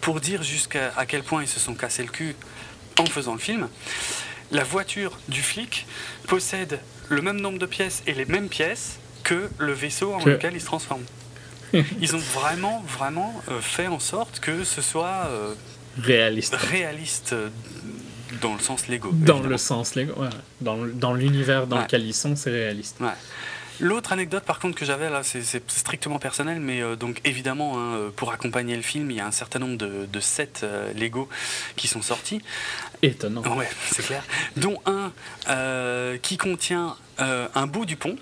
Pour 0.03 0.21
dire 0.21 0.43
jusqu'à 0.43 0.93
à 0.99 1.07
quel 1.07 1.23
point 1.23 1.43
ils 1.43 1.49
se 1.49 1.59
sont 1.61 1.75
cassés 1.75 2.03
le 2.03 2.11
cul 2.11 2.37
en 2.99 3.07
faisant 3.07 3.33
le 3.33 3.39
film, 3.39 3.69
la 4.51 4.65
voiture 4.65 5.19
du 5.29 5.41
flic 5.41 5.87
possède 6.29 6.81
le 7.09 7.23
même 7.23 7.41
nombre 7.41 7.59
de 7.59 7.67
pièces 7.67 8.03
et 8.07 8.13
les 8.13 8.27
mêmes 8.27 8.49
pièces 8.51 8.99
que 9.25 9.49
le 9.59 9.73
vaisseau 9.73 10.13
en 10.13 10.19
Que- 10.21 10.31
lequel 10.31 10.53
il 10.55 10.61
se 10.61 10.67
transforme. 10.67 11.03
Ils 12.03 12.15
ont 12.15 12.19
vraiment, 12.19 12.85
vraiment 12.87 13.43
euh, 13.49 13.61
fait 13.63 13.87
en 13.87 13.99
sorte 13.99 14.41
que 14.41 14.63
ce 14.65 14.83
soit 14.83 15.25
euh, 15.29 15.55
Réaliste. 15.99 16.55
réaliste 16.55 17.33
euh, 17.33 17.49
dans 18.43 18.53
le 18.55 18.61
sens 18.61 18.89
Lego. 18.89 19.09
Dans 19.13 19.17
évidemment. 19.37 19.49
le 19.49 19.57
sens 19.57 19.95
Lego, 19.95 20.21
ouais. 20.21 20.29
dans, 20.61 20.77
dans 20.85 21.15
l'univers 21.15 21.67
dans 21.67 21.77
Ouais. 21.77 21.83
lequel 21.85 22.05
ils 22.05 22.13
sont, 22.13 22.37
c'est 22.37 22.51
réaliste. 22.51 22.97
Ouais. 23.01 23.09
L'autre 23.81 24.13
anecdote, 24.13 24.45
par 24.45 24.59
contre, 24.59 24.79
que 24.79 24.85
j'avais 24.85 25.11
là, 25.11 25.23
c'est 25.23 25.43
strictement 25.71 26.19
personnel, 26.19 26.61
mais 26.61 26.81
euh, 26.81 26.97
donc 26.97 27.21
évidemment, 27.25 27.79
hein, 27.79 27.95
euh, 27.95 28.11
pour 28.15 28.33
accompagner 28.33 28.77
le 28.77 28.83
film, 28.83 29.11
il 29.11 29.17
y 29.17 29.21
a 29.21 29.27
un 29.27 29.33
certain 29.33 29.59
nombre 29.59 29.77
de, 29.77 30.07
de 30.07 30.21
sets 30.21 30.63
euh, 30.63 30.93
Lego 30.95 31.29
qui 31.77 31.89
sont 31.89 32.03
sortis. 32.03 32.43
Étonnant. 33.03 33.43
Ouais, 33.57 33.69
c'est 33.91 34.05
clair. 34.05 34.23
Dont 34.57 34.81
un 34.87 35.13
euh, 35.49 36.19
qui 36.19 36.37
contient 36.37 36.97
un 37.19 37.67
bout 37.67 37.85
du 37.85 37.97
pont, 37.97 38.17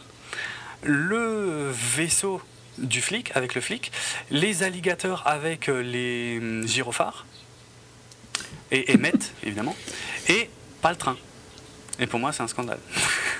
le 0.83 1.71
vaisseau 1.71 2.43
du 2.79 3.01
flic 3.01 3.31
avec 3.35 3.55
le 3.55 3.61
flic, 3.61 3.93
les 4.31 4.63
alligators 4.63 5.23
avec 5.27 5.69
les 5.69 6.39
hum, 6.39 6.67
gyrophares 6.67 7.25
et 8.71 8.95
Emmett 8.95 9.33
évidemment, 9.43 9.77
et 10.29 10.51
pas 10.83 10.91
le 10.91 10.97
train. 10.97 11.17
Et 11.99 12.07
pour 12.07 12.21
moi, 12.21 12.33
c'est 12.33 12.43
un 12.43 12.49
scandale. 12.49 12.81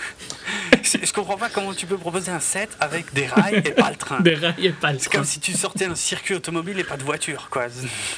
C'est- 0.83 1.05
Je 1.07 1.13
comprends 1.13 1.37
pas 1.37 1.49
comment 1.49 1.73
tu 1.75 1.87
peux 1.87 1.97
proposer 1.99 2.31
un 2.31 2.41
set 2.41 2.71
avec 2.81 3.13
des 3.15 3.27
rails 3.27 3.57
et 3.65 3.71
pas 3.73 3.91
le 3.91 3.97
train. 3.97 4.21
Des 4.21 4.35
rails 4.35 4.55
et 4.59 4.71
pas 4.73 4.93
le 4.93 4.99
C'est 4.99 5.09
train. 5.11 5.19
comme 5.19 5.27
si 5.27 5.41
tu 5.41 5.53
sortais 5.53 5.85
un 5.87 5.95
circuit 5.95 6.35
automobile 6.35 6.79
et 6.79 6.85
pas 6.85 6.97
de 6.97 7.03
voiture, 7.05 7.49
quoi. 7.51 7.67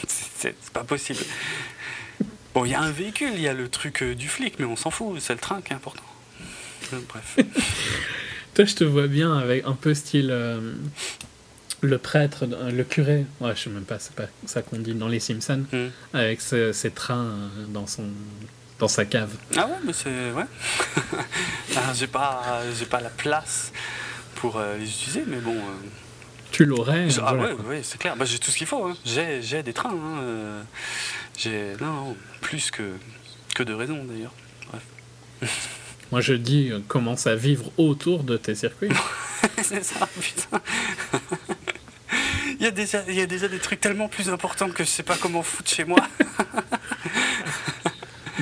C'est 0.07 0.55
c'est 0.59 0.71
pas 0.73 0.85
possible. 0.85 1.21
Bon, 2.55 2.65
il 2.65 2.73
y 2.73 2.75
a 2.75 2.81
un 2.81 2.91
véhicule, 2.91 3.31
il 3.35 3.41
y 3.41 3.49
a 3.49 3.55
le 3.55 3.69
truc 3.69 4.03
euh, 4.03 4.15
du 4.15 4.29
flic, 4.29 4.55
mais 4.59 4.65
on 4.67 4.77
s'en 4.77 4.91
fout, 4.91 5.21
c'est 5.21 5.33
le 5.35 5.39
train 5.39 5.63
qui 5.63 5.73
est 5.73 5.77
important. 5.77 6.03
Euh, 6.93 6.99
Bref. 7.09 7.37
Toi, 8.55 8.65
je 8.67 8.75
te 8.75 8.85
vois 8.85 9.07
bien 9.07 9.39
avec 9.39 9.65
un 9.67 9.73
peu 9.73 9.95
style 9.95 10.29
euh, 10.31 10.75
le 11.81 11.97
prêtre, 11.99 12.45
le 12.47 12.85
curé. 12.85 13.25
Ouais, 13.41 13.55
je 13.57 13.63
sais 13.63 13.71
même 13.71 13.85
pas, 13.85 13.99
c'est 13.99 14.15
pas 14.15 14.27
ça 14.47 14.61
qu'on 14.63 14.79
dit 14.79 14.95
dans 14.95 15.09
les 15.09 15.21
Simpsons, 15.21 15.65
Hmm. 15.73 15.89
avec 16.13 16.41
ce- 16.43 16.73
ses 16.73 16.91
trains 16.91 17.33
dans 17.69 17.87
son 17.87 18.05
dans 18.83 18.89
sa 18.89 19.05
cave. 19.05 19.31
Ah 19.57 19.67
ouais, 19.67 19.77
mais 19.85 19.93
c'est. 19.93 20.33
Ouais. 20.33 20.43
J'ai 21.95 22.09
pas, 22.09 22.63
j'ai 22.77 22.85
pas 22.85 23.01
la 23.01 23.11
place 23.11 23.71
pour 24.35 24.57
euh, 24.59 24.77
les 24.77 24.85
utiliser, 24.91 25.23
mais 25.25 25.37
bon. 25.37 25.55
euh, 25.55 25.61
Tu 26.51 26.65
l'aurais. 26.65 27.07
ah 27.25 27.35
voilà, 27.35 27.55
ouais, 27.55 27.83
c'est 27.85 27.97
clair. 27.97 28.17
Bah, 28.17 28.25
j'ai 28.25 28.41
tout 28.41 28.51
ce 28.51 28.57
qu'il 28.57 28.67
faut. 28.67 28.85
hein. 28.89 28.97
J'ai, 29.05 29.63
des 29.63 29.73
trains. 29.73 29.91
hein, 29.91 30.19
euh, 30.23 30.63
J'ai. 31.39 31.75
Non, 31.81 31.93
non, 31.93 32.17
plus 32.41 32.73
que, 32.73 32.83
que 33.55 33.63
de 33.63 33.73
raisons 33.73 34.05
d'ailleurs. 34.05 34.33
Moi, 36.11 36.21
je 36.21 36.35
dis, 36.35 36.73
commence 36.89 37.29
à 37.29 37.37
vivre 37.37 37.71
autour 37.79 38.25
de 38.25 38.37
tes 38.37 38.57
circuits. 38.57 38.91
c'est 39.63 39.85
ça, 39.85 40.09
putain. 40.21 40.61
Il 42.59 42.65
y, 42.65 42.67
a 42.67 42.71
déjà, 42.73 43.03
il 43.09 43.15
y 43.15 43.21
a 43.21 43.27
déjà 43.27 43.47
des 43.49 43.59
trucs 43.61 43.81
tellement 43.81 44.09
plus 44.09 44.29
importants 44.29 44.71
que 44.71 44.83
je 44.85 44.89
sais 44.89 45.03
pas 45.05 45.17
comment 45.17 45.43
foutre 45.45 45.71
chez 45.71 45.85
moi. 45.85 46.01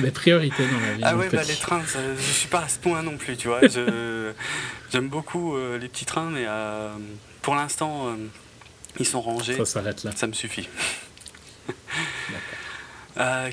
Des 0.01 0.11
priorités 0.11 0.65
dans 0.67 0.79
la 0.79 0.93
vie. 0.93 1.01
Ah 1.03 1.15
ouais, 1.15 1.29
bah, 1.29 1.43
les 1.47 1.55
trains, 1.55 1.83
ça- 1.85 1.99
je 2.15 2.21
suis 2.21 2.47
pas 2.47 2.61
à 2.61 2.67
ce 2.69 2.77
point 2.79 3.01
non 3.03 3.17
plus, 3.17 3.37
tu 3.37 3.47
vois. 3.47 3.61
J'aime 4.91 5.07
beaucoup 5.09 5.55
euh, 5.55 5.77
les 5.77 5.87
petits 5.87 6.05
trains, 6.05 6.29
mais 6.29 6.45
euh, 6.47 6.89
pour 7.41 7.55
l'instant, 7.55 8.07
euh, 8.07 8.15
ils 8.99 9.05
sont 9.05 9.21
rangés. 9.21 9.55
Ça 9.57 9.65
s'arrête 9.65 10.03
là. 10.03 10.11
Ça 10.15 10.27
me 10.27 10.33
suffit. 10.33 10.67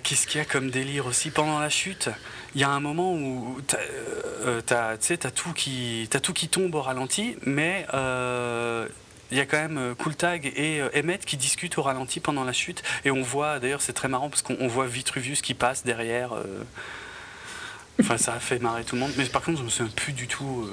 Qu'est-ce 0.02 0.26
qu'il 0.26 0.38
y 0.38 0.40
a 0.40 0.44
comme 0.46 0.70
délire 0.70 1.06
aussi 1.06 1.30
pendant 1.30 1.58
la 1.58 1.68
chute? 1.68 2.08
Il 2.54 2.60
y 2.60 2.64
a 2.64 2.70
un 2.70 2.80
moment 2.80 3.12
où 3.12 3.58
tu 3.66 3.76
sais, 5.00 5.16
t'as 5.18 5.30
tout, 5.30 5.52
qui- 5.52 6.06
t'as 6.10 6.20
tout 6.20 6.32
qui 6.32 6.48
tombe 6.48 6.74
au 6.74 6.80
ralenti, 6.80 7.36
mais 7.44 7.86
il 9.30 9.36
y 9.36 9.40
a 9.40 9.46
quand 9.46 9.58
même 9.58 9.78
euh, 9.78 9.94
Cooltag 9.94 10.52
et 10.56 10.80
euh, 10.80 10.88
Emmett 10.96 11.24
qui 11.24 11.36
discutent 11.36 11.76
au 11.78 11.82
ralenti 11.82 12.20
pendant 12.20 12.44
la 12.44 12.52
chute. 12.52 12.82
Et 13.04 13.10
on 13.10 13.22
voit, 13.22 13.58
d'ailleurs, 13.58 13.82
c'est 13.82 13.92
très 13.92 14.08
marrant 14.08 14.30
parce 14.30 14.42
qu'on 14.42 14.56
on 14.60 14.68
voit 14.68 14.86
Vitruvius 14.86 15.42
qui 15.42 15.54
passe 15.54 15.84
derrière. 15.84 16.34
euh, 16.34 16.44
Enfin, 18.00 18.16
ça 18.16 18.34
a 18.34 18.38
fait 18.40 18.60
marrer 18.60 18.84
tout 18.84 18.94
le 18.94 19.00
monde. 19.00 19.12
Mais 19.18 19.24
par 19.26 19.42
contre, 19.42 19.58
je 19.58 19.64
me 19.64 19.68
souviens 19.68 19.92
plus 19.94 20.12
du 20.12 20.28
tout 20.28 20.62
euh, 20.66 20.72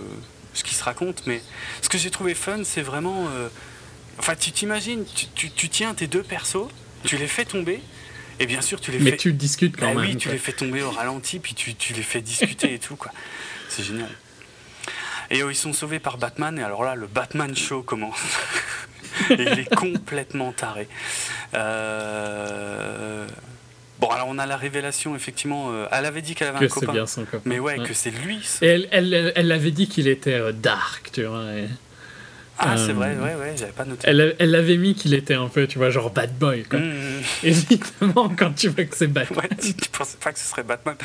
ce 0.53 0.63
qui 0.63 0.75
se 0.75 0.83
raconte. 0.83 1.23
Mais 1.25 1.41
ce 1.81 1.89
que 1.89 1.97
j'ai 1.97 2.11
trouvé 2.11 2.35
fun, 2.35 2.59
c'est 2.63 2.81
vraiment. 2.83 3.27
euh, 3.29 3.49
Enfin, 4.19 4.35
tu 4.35 4.51
t'imagines, 4.53 5.03
tu, 5.05 5.25
tu- 5.35 5.51
tu 5.51 5.67
tiens 5.67 5.93
tes 5.93 6.07
deux 6.07 6.23
persos, 6.23 6.69
tu 7.03 7.17
les 7.17 7.27
fais 7.27 7.43
tomber, 7.43 7.81
et 8.39 8.45
bien 8.45 8.61
sûr, 8.61 8.79
tu 8.79 8.91
les 8.91 8.99
Mais 8.99 9.09
fais. 9.11 9.17
tu 9.17 9.33
discutes 9.33 9.75
quand 9.75 9.87
Bah 9.93 9.99
même. 9.99 10.09
oui, 10.11 10.15
tu 10.15 10.29
les 10.29 10.37
fais 10.37 10.53
tomber 10.53 10.81
au 10.83 10.89
ralenti, 10.91 11.39
puis 11.39 11.53
tu, 11.53 11.75
tu 11.75 11.91
les 11.91 12.01
fais 12.01 12.21
discuter 12.21 12.73
et 12.75 12.79
tout, 12.79 12.95
quoi. 12.95 13.11
C'est 13.67 13.83
génial. 13.83 14.09
Et 15.31 15.41
euh, 15.41 15.51
ils 15.51 15.55
sont 15.55 15.73
sauvés 15.73 15.99
par 15.99 16.17
Batman, 16.17 16.57
et 16.59 16.63
alors 16.63 16.83
là, 16.83 16.95
le 16.95 17.07
Batman 17.07 17.55
Show 17.55 17.81
commence. 17.83 18.19
et 19.29 19.35
il 19.41 19.59
est 19.59 19.75
complètement 19.75 20.51
taré. 20.51 20.87
Euh, 21.53 23.27
Bon, 23.97 24.07
alors 24.09 24.27
on 24.27 24.37
a 24.39 24.45
la 24.45 24.57
révélation, 24.57 25.15
effectivement. 25.15 25.71
euh, 25.71 25.87
Elle 25.89 26.03
avait 26.05 26.21
dit 26.21 26.35
qu'elle 26.35 26.49
avait 26.49 26.59
Que 26.59 26.65
un 26.65 26.67
c'est 26.67 26.79
copain. 26.81 26.91
bien 26.91 27.07
son 27.07 27.23
copain. 27.23 27.39
Mais 27.45 27.59
ouais, 27.59 27.79
Ouais. 27.79 27.87
que 27.87 27.93
c'est 27.93 28.11
lui. 28.11 28.39
Et 28.61 28.67
elle, 28.67 28.87
elle, 28.91 29.31
elle 29.37 29.51
avait 29.53 29.71
dit 29.71 29.87
qu'il 29.87 30.09
était 30.09 30.33
euh, 30.33 30.51
dark, 30.51 31.11
tu 31.13 31.23
vois. 31.23 31.45
et- 31.53 31.69
Ah, 32.57 32.75
c'est 32.77 32.91
euh, 32.91 32.93
vrai, 32.93 33.17
ouais, 33.17 33.35
ouais, 33.35 33.53
j'avais 33.57 33.71
pas 33.71 33.83
noté. 33.83 34.07
Elle, 34.07 34.35
elle 34.39 34.55
avait 34.55 34.77
mis 34.77 34.95
qu'il 34.95 35.13
était 35.13 35.33
un 35.33 35.49
peu, 35.49 35.67
tu 35.67 35.77
vois, 35.77 35.89
genre 35.89 36.09
bad 36.09 36.37
boy. 36.37 36.63
Quoi. 36.63 36.79
Mmh. 36.79 37.21
Évidemment, 37.43 38.29
quand 38.29 38.53
tu 38.55 38.69
vois 38.69 38.85
que 38.85 38.95
c'est 38.95 39.07
Batman. 39.07 39.45
Ouais, 39.51 39.57
tu, 39.57 39.89
pensais 39.89 40.17
pas 40.21 40.31
que 40.31 40.39
ce 40.39 40.45
serait 40.45 40.63
Batman. 40.63 40.95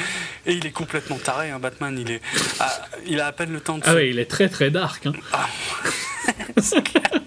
Et 0.47 0.55
il 0.55 0.65
est 0.65 0.71
complètement 0.71 1.19
taré, 1.19 1.51
hein, 1.51 1.59
Batman. 1.59 1.97
Il, 1.99 2.11
est, 2.11 2.21
ah, 2.61 2.83
il 3.07 3.21
a 3.21 3.27
à 3.27 3.33
peine 3.33 3.53
le 3.53 3.61
temps 3.61 3.79
de 3.79 3.83
Ah 3.85 3.91
se 3.91 3.97
ouais, 3.97 4.11
il 4.11 4.19
est 4.19 4.31
très 4.31 4.49
très 4.49 4.71
dark. 4.71 5.07
Hein. 5.07 5.13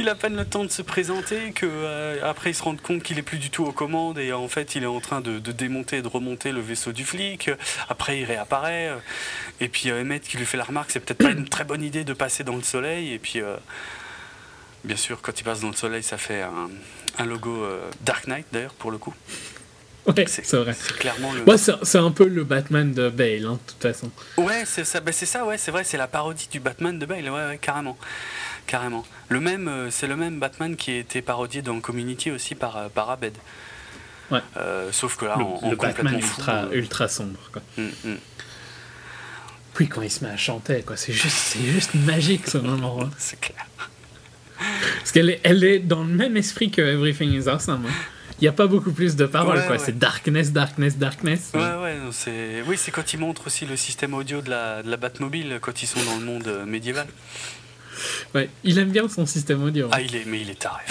Il 0.00 0.08
a 0.08 0.12
à 0.12 0.14
peine 0.14 0.34
le 0.34 0.46
temps 0.46 0.64
de 0.64 0.70
se 0.70 0.80
présenter 0.80 1.52
que 1.52 1.66
euh, 1.66 2.18
après 2.24 2.52
il 2.52 2.54
se 2.54 2.62
rend 2.62 2.74
compte 2.74 3.02
qu'il 3.02 3.18
est 3.18 3.22
plus 3.22 3.36
du 3.36 3.50
tout 3.50 3.64
aux 3.66 3.72
commandes 3.72 4.18
et 4.18 4.32
en 4.32 4.48
fait 4.48 4.74
il 4.74 4.82
est 4.82 4.86
en 4.86 4.98
train 4.98 5.20
de, 5.20 5.38
de 5.38 5.52
démonter 5.52 5.98
et 5.98 6.02
de 6.02 6.08
remonter 6.08 6.52
le 6.52 6.60
vaisseau 6.62 6.92
du 6.92 7.04
flic. 7.04 7.50
Après 7.90 8.18
il 8.18 8.24
réapparaît 8.24 8.88
euh, 8.88 8.96
et 9.60 9.68
puis 9.68 9.90
euh, 9.90 10.00
Emmett 10.00 10.22
qui 10.22 10.38
lui 10.38 10.46
fait 10.46 10.56
la 10.56 10.64
remarque 10.64 10.90
c'est 10.90 11.00
peut-être 11.00 11.18
pas 11.22 11.32
une 11.32 11.46
très 11.46 11.64
bonne 11.64 11.82
idée 11.82 12.04
de 12.04 12.14
passer 12.14 12.44
dans 12.44 12.56
le 12.56 12.62
soleil 12.62 13.12
et 13.12 13.18
puis 13.18 13.42
euh, 13.42 13.56
bien 14.84 14.96
sûr 14.96 15.20
quand 15.20 15.38
il 15.38 15.44
passe 15.44 15.60
dans 15.60 15.68
le 15.68 15.76
soleil 15.76 16.02
ça 16.02 16.16
fait 16.16 16.40
un, 16.40 16.70
un 17.18 17.26
logo 17.26 17.62
euh, 17.62 17.78
Dark 18.00 18.26
Knight 18.26 18.46
d'ailleurs 18.52 18.72
pour 18.72 18.90
le 18.90 18.96
coup. 18.96 19.12
Ouais, 20.06 20.24
C'est 20.26 20.56
vrai. 20.56 20.72
c'est 20.72 20.96
clairement 20.96 21.30
le. 21.34 21.42
Ouais, 21.42 21.58
c'est 21.58 21.98
un 21.98 22.10
peu 22.10 22.26
le 22.26 22.42
Batman 22.42 22.90
de 22.90 23.10
Bale, 23.10 23.44
hein, 23.44 23.58
de 23.64 23.70
toute 23.72 23.82
façon. 23.82 24.10
Ouais, 24.38 24.62
c'est 24.64 24.84
ça, 24.84 24.98
bah, 25.00 25.12
c'est 25.12 25.26
ça, 25.26 25.44
ouais, 25.44 25.58
c'est 25.58 25.70
vrai, 25.70 25.84
c'est 25.84 25.98
la 25.98 26.08
parodie 26.08 26.48
du 26.50 26.58
Batman 26.58 26.98
de 26.98 27.04
Bale, 27.04 27.24
ouais, 27.28 27.46
ouais, 27.48 27.58
carrément. 27.60 27.98
Carrément. 28.70 29.04
Le 29.28 29.40
même, 29.40 29.66
euh, 29.66 29.90
c'est 29.90 30.06
le 30.06 30.14
même 30.14 30.38
Batman 30.38 30.76
qui 30.76 30.92
a 30.92 30.98
été 30.98 31.22
parodié 31.22 31.60
dans 31.60 31.80
Community 31.80 32.30
aussi 32.30 32.54
par, 32.54 32.76
euh, 32.76 32.88
par 32.88 33.10
Abed. 33.10 33.36
Ouais. 34.30 34.38
Euh, 34.56 34.92
sauf 34.92 35.16
que 35.16 35.24
là, 35.24 35.34
le 35.36 35.42
en 35.42 35.70
le 35.70 35.74
Batman 35.76 35.96
complètement 35.96 36.20
fou. 36.20 36.38
ultra, 36.38 36.68
ultra 36.72 37.08
sombre. 37.08 37.40
Quoi. 37.52 37.62
hum, 37.78 37.90
hum. 38.04 38.18
Puis 39.74 39.88
quand 39.88 40.02
il 40.02 40.10
se 40.10 40.24
met 40.24 40.30
à 40.30 40.36
chanter, 40.36 40.82
quoi, 40.82 40.96
c'est 40.96 41.12
juste, 41.12 41.36
c'est 41.36 41.64
juste 41.64 41.94
magique 41.94 42.46
ce 42.46 42.58
moment. 42.58 43.02
hein. 43.02 43.10
C'est 43.18 43.40
clair. 43.40 43.66
Parce 44.98 45.10
qu'elle 45.10 45.30
est, 45.30 45.40
elle 45.42 45.64
est 45.64 45.80
dans 45.80 46.04
le 46.04 46.12
même 46.14 46.36
esprit 46.36 46.70
que 46.70 46.80
Everything 46.80 47.32
is 47.32 47.48
Awesome. 47.48 47.86
hein. 47.88 47.92
Il 48.40 48.44
n'y 48.44 48.48
a 48.48 48.52
pas 48.52 48.68
beaucoup 48.68 48.92
plus 48.92 49.16
de 49.16 49.26
paroles, 49.26 49.58
Ouais, 49.58 49.66
quoi. 49.66 49.76
ouais. 49.78 49.82
C'est 49.84 49.98
darkness, 49.98 50.52
darkness, 50.52 50.96
darkness. 50.96 51.50
Ouais, 51.54 51.60
ouais, 51.60 51.96
c'est... 52.12 52.62
Oui, 52.68 52.76
c'est 52.78 52.90
quand 52.92 53.12
ils 53.12 53.18
montrent 53.18 53.48
aussi 53.48 53.66
le 53.66 53.76
système 53.76 54.14
audio 54.14 54.40
de 54.42 54.48
la, 54.50 54.82
de 54.84 54.88
la 54.90 54.96
Batmobile 54.96 55.58
quand 55.60 55.82
ils 55.82 55.86
sont 55.86 56.02
dans 56.04 56.16
le 56.16 56.24
monde 56.24 56.64
médiéval. 56.66 57.06
Ouais, 58.34 58.48
Il 58.64 58.78
aime 58.78 58.90
bien 58.90 59.08
son 59.08 59.26
système 59.26 59.62
audio. 59.62 59.86
hein. 59.86 59.90
Ah, 59.92 60.00
il 60.00 60.14
est, 60.16 60.24
mais 60.26 60.40
il 60.42 60.50
est 60.50 60.58
taré. 60.60 60.82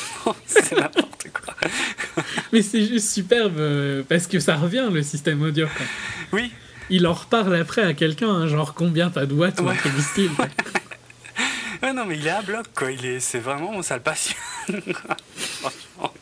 c'est 0.46 0.72
n'importe 0.72 1.26
quoi. 1.32 1.54
Mais 2.52 2.62
c'est 2.62 2.84
juste 2.86 3.10
superbe 3.12 3.58
euh, 3.58 4.02
parce 4.08 4.26
que 4.26 4.40
ça 4.40 4.56
revient 4.56 4.88
le 4.90 5.02
système 5.02 5.42
audio. 5.42 5.66
quoi. 5.76 5.86
Oui, 6.32 6.50
Il 6.90 7.06
en 7.06 7.12
reparle 7.12 7.54
après 7.56 7.82
à 7.82 7.92
quelqu'un, 7.94 8.28
hein, 8.30 8.46
genre 8.48 8.72
combien 8.74 9.10
t'as 9.10 9.26
de 9.26 9.34
watts 9.34 9.60
ou 9.60 9.68
un 9.68 9.74
truc 9.74 9.94
du 9.94 10.02
style. 10.02 10.30
quoi. 10.30 10.46
Ouais, 11.82 11.92
non, 11.92 12.06
mais 12.06 12.16
il 12.16 12.26
est 12.26 12.30
à 12.30 12.40
bloc, 12.40 12.64
quoi. 12.74 12.90
Il 12.90 13.04
est, 13.04 13.20
c'est 13.20 13.38
vraiment, 13.38 13.82
ça 13.82 13.96
le 13.96 14.02
passionne. 14.02 14.36
Franchement. 15.36 16.12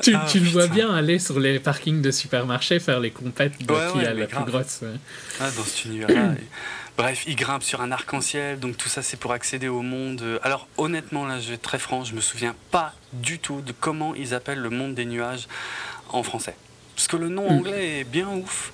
Tu, 0.00 0.14
Ah, 0.14 0.26
tu 0.30 0.38
le 0.38 0.48
vois 0.48 0.68
bien 0.68 0.94
aller 0.94 1.18
sur 1.18 1.40
les 1.40 1.58
parkings 1.58 2.00
de 2.00 2.10
supermarchés 2.12 2.78
faire 2.78 3.00
les 3.00 3.10
compètes 3.10 3.60
de 3.66 3.72
Ouais, 3.72 3.80
qui 3.92 3.98
ouais, 3.98 4.06
a 4.06 4.14
la 4.14 4.26
grave. 4.26 4.44
plus 4.44 4.52
grosse. 4.52 4.80
Ah, 5.40 5.50
dans 5.50 5.64
cet 5.64 5.84
univers-là. 5.86 6.34
Bref, 6.98 7.24
il 7.26 7.36
grimpe 7.36 7.62
sur 7.62 7.80
un 7.80 7.90
arc-en-ciel, 7.90 8.60
donc 8.60 8.76
tout 8.76 8.88
ça 8.88 9.02
c'est 9.02 9.16
pour 9.16 9.32
accéder 9.32 9.68
au 9.68 9.80
monde. 9.82 10.38
Alors 10.42 10.68
honnêtement, 10.76 11.24
là 11.26 11.40
je 11.40 11.48
vais 11.48 11.54
être 11.54 11.62
très 11.62 11.78
franc, 11.78 12.04
je 12.04 12.14
me 12.14 12.20
souviens 12.20 12.54
pas 12.70 12.92
du 13.14 13.38
tout 13.38 13.60
de 13.62 13.72
comment 13.72 14.14
ils 14.14 14.34
appellent 14.34 14.60
le 14.60 14.70
monde 14.70 14.94
des 14.94 15.06
nuages 15.06 15.48
en 16.10 16.22
français. 16.22 16.54
Parce 16.94 17.08
que 17.08 17.16
le 17.16 17.28
nom 17.30 17.44
Mm. 17.50 17.52
anglais 17.58 18.00
est 18.00 18.04
bien 18.04 18.28
ouf. 18.28 18.72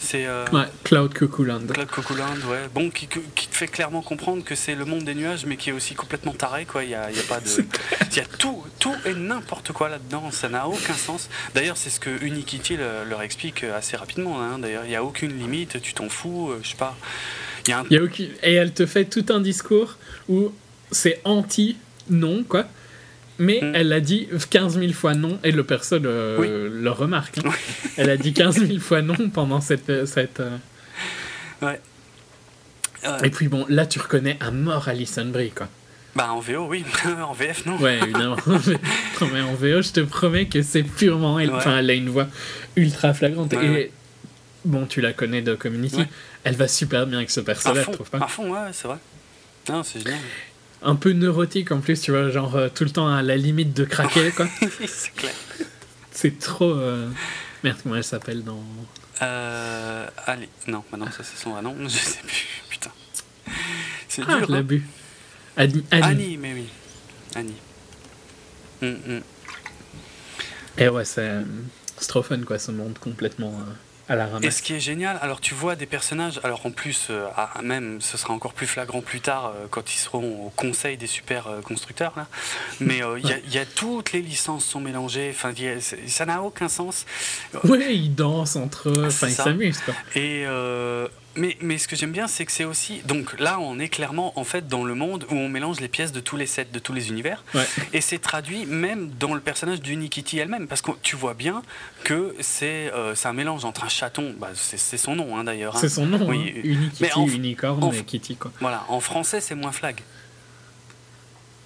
C'est 0.00 0.26
euh, 0.26 0.44
Ouais, 0.52 0.66
Cloud 0.84 1.12
Cuckoo 1.12 1.42
Land. 1.42 1.66
Cloud 1.74 1.88
Cocoland, 1.90 2.36
ouais. 2.48 2.68
Bon, 2.72 2.88
qui, 2.88 3.08
qui 3.08 3.48
te 3.48 3.56
fait 3.56 3.66
clairement 3.66 4.00
comprendre 4.00 4.44
que 4.44 4.54
c'est 4.54 4.76
le 4.76 4.84
monde 4.84 5.02
des 5.02 5.16
nuages, 5.16 5.44
mais 5.44 5.56
qui 5.56 5.70
est 5.70 5.72
aussi 5.72 5.96
complètement 5.96 6.32
taré, 6.34 6.66
quoi. 6.66 6.84
Il 6.84 6.90
y 6.90 6.94
a, 6.94 7.10
il 7.10 7.16
y 7.16 7.20
a 7.20 7.24
pas 7.24 7.40
de. 7.40 7.48
Il 8.12 8.16
y 8.16 8.20
a 8.20 8.24
tout, 8.24 8.64
tout 8.78 8.94
et 9.04 9.12
n'importe 9.14 9.72
quoi 9.72 9.88
là-dedans. 9.88 10.30
Ça 10.30 10.48
n'a 10.48 10.68
aucun 10.68 10.94
sens. 10.94 11.28
D'ailleurs, 11.56 11.76
c'est 11.76 11.90
ce 11.90 11.98
que 11.98 12.10
Unikitty 12.24 12.76
le- 12.76 13.02
leur 13.08 13.22
explique 13.22 13.64
assez 13.64 13.96
rapidement. 13.96 14.40
hein. 14.40 14.60
D'ailleurs, 14.60 14.84
il 14.84 14.88
n'y 14.90 14.94
a 14.96 15.02
aucune 15.02 15.36
limite, 15.36 15.82
tu 15.82 15.92
t'en 15.94 16.08
fous, 16.08 16.50
euh, 16.52 16.60
je 16.62 16.68
sais 16.70 16.76
pas. 16.76 16.96
Y 17.68 17.72
a 17.72 17.78
un. 17.80 17.84
Il 17.90 17.96
y 17.96 17.98
a 17.98 18.02
aucune- 18.02 18.30
Et 18.42 18.54
elle 18.54 18.72
te 18.72 18.86
fait 18.86 19.04
tout 19.04 19.24
un 19.30 19.40
discours 19.40 19.96
où 20.28 20.52
c'est 20.90 21.20
anti-non, 21.24 22.44
quoi. 22.48 22.66
Mais 23.40 23.60
Mm. 23.62 23.72
elle 23.76 23.92
a 23.92 24.00
dit 24.00 24.28
15 24.50 24.78
000 24.80 24.92
fois 24.92 25.14
non, 25.14 25.38
et 25.44 25.52
le 25.52 25.62
perso 25.62 25.98
le, 25.98 26.36
Oui. 26.40 26.48
le 26.82 26.90
remarque. 26.90 27.38
hein. 27.38 27.50
Elle 27.96 28.10
a 28.10 28.16
dit 28.16 28.32
15 28.32 28.58
000 28.58 28.80
fois 28.80 29.00
non 29.00 29.28
pendant 29.32 29.60
cette. 29.60 30.06
cette 30.06 30.40
euh, 30.40 30.56
Ouais. 31.62 31.80
Euh, 33.06 33.18
Et 33.22 33.30
puis 33.30 33.46
bon, 33.46 33.64
là 33.68 33.86
tu 33.86 34.00
reconnais 34.00 34.36
à 34.40 34.50
mort 34.50 34.88
Alison 34.88 35.26
Brie, 35.26 35.50
quoi. 35.50 35.68
bah, 36.16 36.32
en 36.32 36.40
VO, 36.40 36.66
oui. 36.68 36.84
en 37.22 37.32
VF, 37.32 37.64
non. 37.64 37.76
Ouais, 37.78 37.98
évidemment. 38.02 38.36
mais 39.32 39.40
en 39.40 39.54
VO, 39.54 39.82
je 39.82 39.92
te 39.92 40.00
promets 40.00 40.46
que 40.46 40.62
c'est 40.62 40.82
purement 40.82 41.38
elle. 41.38 41.50
Ouais. 41.50 41.56
Enfin, 41.56 41.78
elle 41.78 41.90
a 41.90 41.94
une 41.94 42.08
voix 42.08 42.26
ultra 42.74 43.14
flagrante. 43.14 43.52
Ouais, 43.52 43.82
et 43.82 43.92
bon, 44.64 44.84
tu 44.86 45.00
la 45.00 45.12
connais 45.12 45.42
de 45.42 45.54
Community. 45.54 46.02
Ouais. 46.44 46.50
Elle 46.50 46.56
va 46.56 46.68
super 46.68 47.06
bien 47.06 47.18
avec 47.18 47.30
ce 47.30 47.40
À 47.40 47.44
perso-là, 47.44 47.80
je 47.80 47.84
fond, 47.86 47.92
trouve 47.92 48.10
pas 48.10 48.18
à 48.18 48.28
fond, 48.28 48.50
ouais, 48.52 48.70
c'est 48.72 48.88
vrai. 48.88 48.98
Non, 49.68 49.82
c'est 49.82 49.98
génial. 50.00 50.18
Un 50.82 50.94
peu 50.96 51.12
neurotique 51.12 51.72
en 51.72 51.80
plus, 51.80 52.00
tu 52.00 52.10
vois, 52.12 52.30
genre 52.30 52.54
euh, 52.56 52.68
tout 52.72 52.84
le 52.84 52.90
temps 52.90 53.08
à 53.12 53.20
la 53.22 53.36
limite 53.36 53.74
de 53.74 53.84
craquer, 53.84 54.30
quoi. 54.30 54.46
c'est 54.86 55.12
clair. 55.14 55.34
C'est 56.10 56.38
trop. 56.38 56.72
euh, 56.72 57.08
Merde, 57.64 57.78
comment 57.82 57.96
elle 57.96 58.04
s'appelle 58.04 58.44
dans. 58.44 58.62
Euh, 59.20 60.06
allez, 60.26 60.48
non, 60.68 60.84
bah 60.92 60.96
non, 60.98 61.06
ça 61.10 61.24
c'est 61.24 61.36
son 61.36 61.50
vrai 61.50 61.62
nom, 61.62 61.74
je 61.82 61.88
sais 61.88 62.20
plus, 62.24 62.46
putain. 62.70 62.90
C'est 64.08 64.22
Ah, 64.28 64.36
dur. 64.38 64.46
je 64.46 64.52
l'ai 64.52 64.58
hein. 64.58 64.62
bu. 64.62 64.86
Annie. 65.56 65.84
Annie. 65.90 66.04
Annie, 66.04 66.36
mais 66.36 66.52
oui. 66.54 66.68
Annie. 67.34 67.56
Hum, 68.80 68.96
hum. 69.08 69.20
Et 70.76 70.88
ouais, 70.88 71.04
c'est 71.04 71.22
euh, 71.28 71.42
c'est 71.96 72.06
trop 72.06 72.22
fun, 72.22 72.38
quoi, 72.42 72.60
ce 72.60 72.70
monde 72.70 72.96
complètement 73.00 73.48
euh, 73.60 73.72
à 74.08 74.16
la 74.16 74.28
Et 74.42 74.50
ce 74.50 74.62
qui 74.62 74.74
est 74.74 74.80
génial, 74.80 75.18
alors 75.22 75.40
tu 75.40 75.54
vois 75.54 75.76
des 75.76 75.86
personnages, 75.86 76.40
alors 76.42 76.64
en 76.66 76.70
plus, 76.70 77.08
euh, 77.10 77.26
ah, 77.36 77.50
même 77.62 78.00
ce 78.00 78.16
sera 78.16 78.32
encore 78.32 78.52
plus 78.54 78.66
flagrant 78.66 79.00
plus 79.02 79.20
tard 79.20 79.46
euh, 79.54 79.66
quand 79.70 79.94
ils 79.94 79.98
seront 79.98 80.46
au 80.46 80.52
conseil 80.56 80.96
des 80.96 81.06
super 81.06 81.46
euh, 81.46 81.60
constructeurs, 81.60 82.12
là. 82.16 82.26
mais 82.80 83.02
il 83.18 83.26
y 83.28 83.32
a- 83.32 83.38
il 83.46 83.52
y, 83.54 83.58
a 83.58 83.66
toutes 83.66 84.12
les 84.12 84.22
licences 84.22 84.64
sont 84.64 84.80
mélangées, 84.80 85.30
enfin, 85.34 85.52
ça 86.06 86.26
n'a 86.26 86.42
aucun 86.42 86.68
sens. 86.68 87.04
Ouais, 87.64 87.94
ils 87.94 88.14
dansent 88.14 88.56
entre 88.56 88.88
eux, 88.88 89.02
Ah, 89.04 89.08
enfin, 89.08 89.28
ils 89.28 89.32
s'amusent. 89.34 89.80
Et 90.14 90.44
mais, 91.38 91.56
mais 91.62 91.78
ce 91.78 91.88
que 91.88 91.96
j'aime 91.96 92.12
bien, 92.12 92.26
c'est 92.28 92.44
que 92.44 92.52
c'est 92.52 92.64
aussi. 92.64 93.00
Donc 93.06 93.38
là, 93.40 93.58
on 93.60 93.78
est 93.78 93.88
clairement 93.88 94.38
en 94.38 94.44
fait 94.44 94.68
dans 94.68 94.84
le 94.84 94.94
monde 94.94 95.24
où 95.30 95.34
on 95.34 95.48
mélange 95.48 95.80
les 95.80 95.88
pièces 95.88 96.12
de 96.12 96.20
tous 96.20 96.36
les 96.36 96.46
sets, 96.46 96.66
de 96.72 96.78
tous 96.78 96.92
les 96.92 97.08
univers. 97.08 97.44
Ouais. 97.54 97.64
Et 97.92 98.00
c'est 98.02 98.18
traduit 98.18 98.66
même 98.66 99.10
dans 99.18 99.32
le 99.34 99.40
personnage 99.40 99.80
d'Unikitty 99.80 100.38
elle-même. 100.38 100.68
Parce 100.68 100.82
que 100.82 100.90
tu 101.02 101.16
vois 101.16 101.34
bien 101.34 101.62
que 102.04 102.34
c'est 102.40 102.90
euh, 102.92 103.14
un 103.24 103.32
mélange 103.32 103.64
entre 103.64 103.84
un 103.84 103.88
chaton, 103.88 104.34
bah, 104.38 104.50
c'est 104.54 104.96
son 104.98 105.16
nom 105.16 105.38
hein, 105.38 105.44
d'ailleurs. 105.44 105.76
hein. 105.76 105.80
C'est 105.80 105.88
son 105.88 106.06
nom, 106.06 106.28
Oui, 106.28 106.52
hein. 106.56 106.60
Unikitty, 106.64 107.02
mais 107.02 107.12
en- 107.14 107.26
Unicorn 107.26 107.82
en- 107.84 107.92
et 107.92 108.02
Kitty, 108.04 108.36
quoi. 108.36 108.52
Voilà, 108.60 108.84
en 108.88 109.00
français, 109.00 109.40
c'est 109.40 109.54
moins 109.54 109.72
flag. 109.72 110.00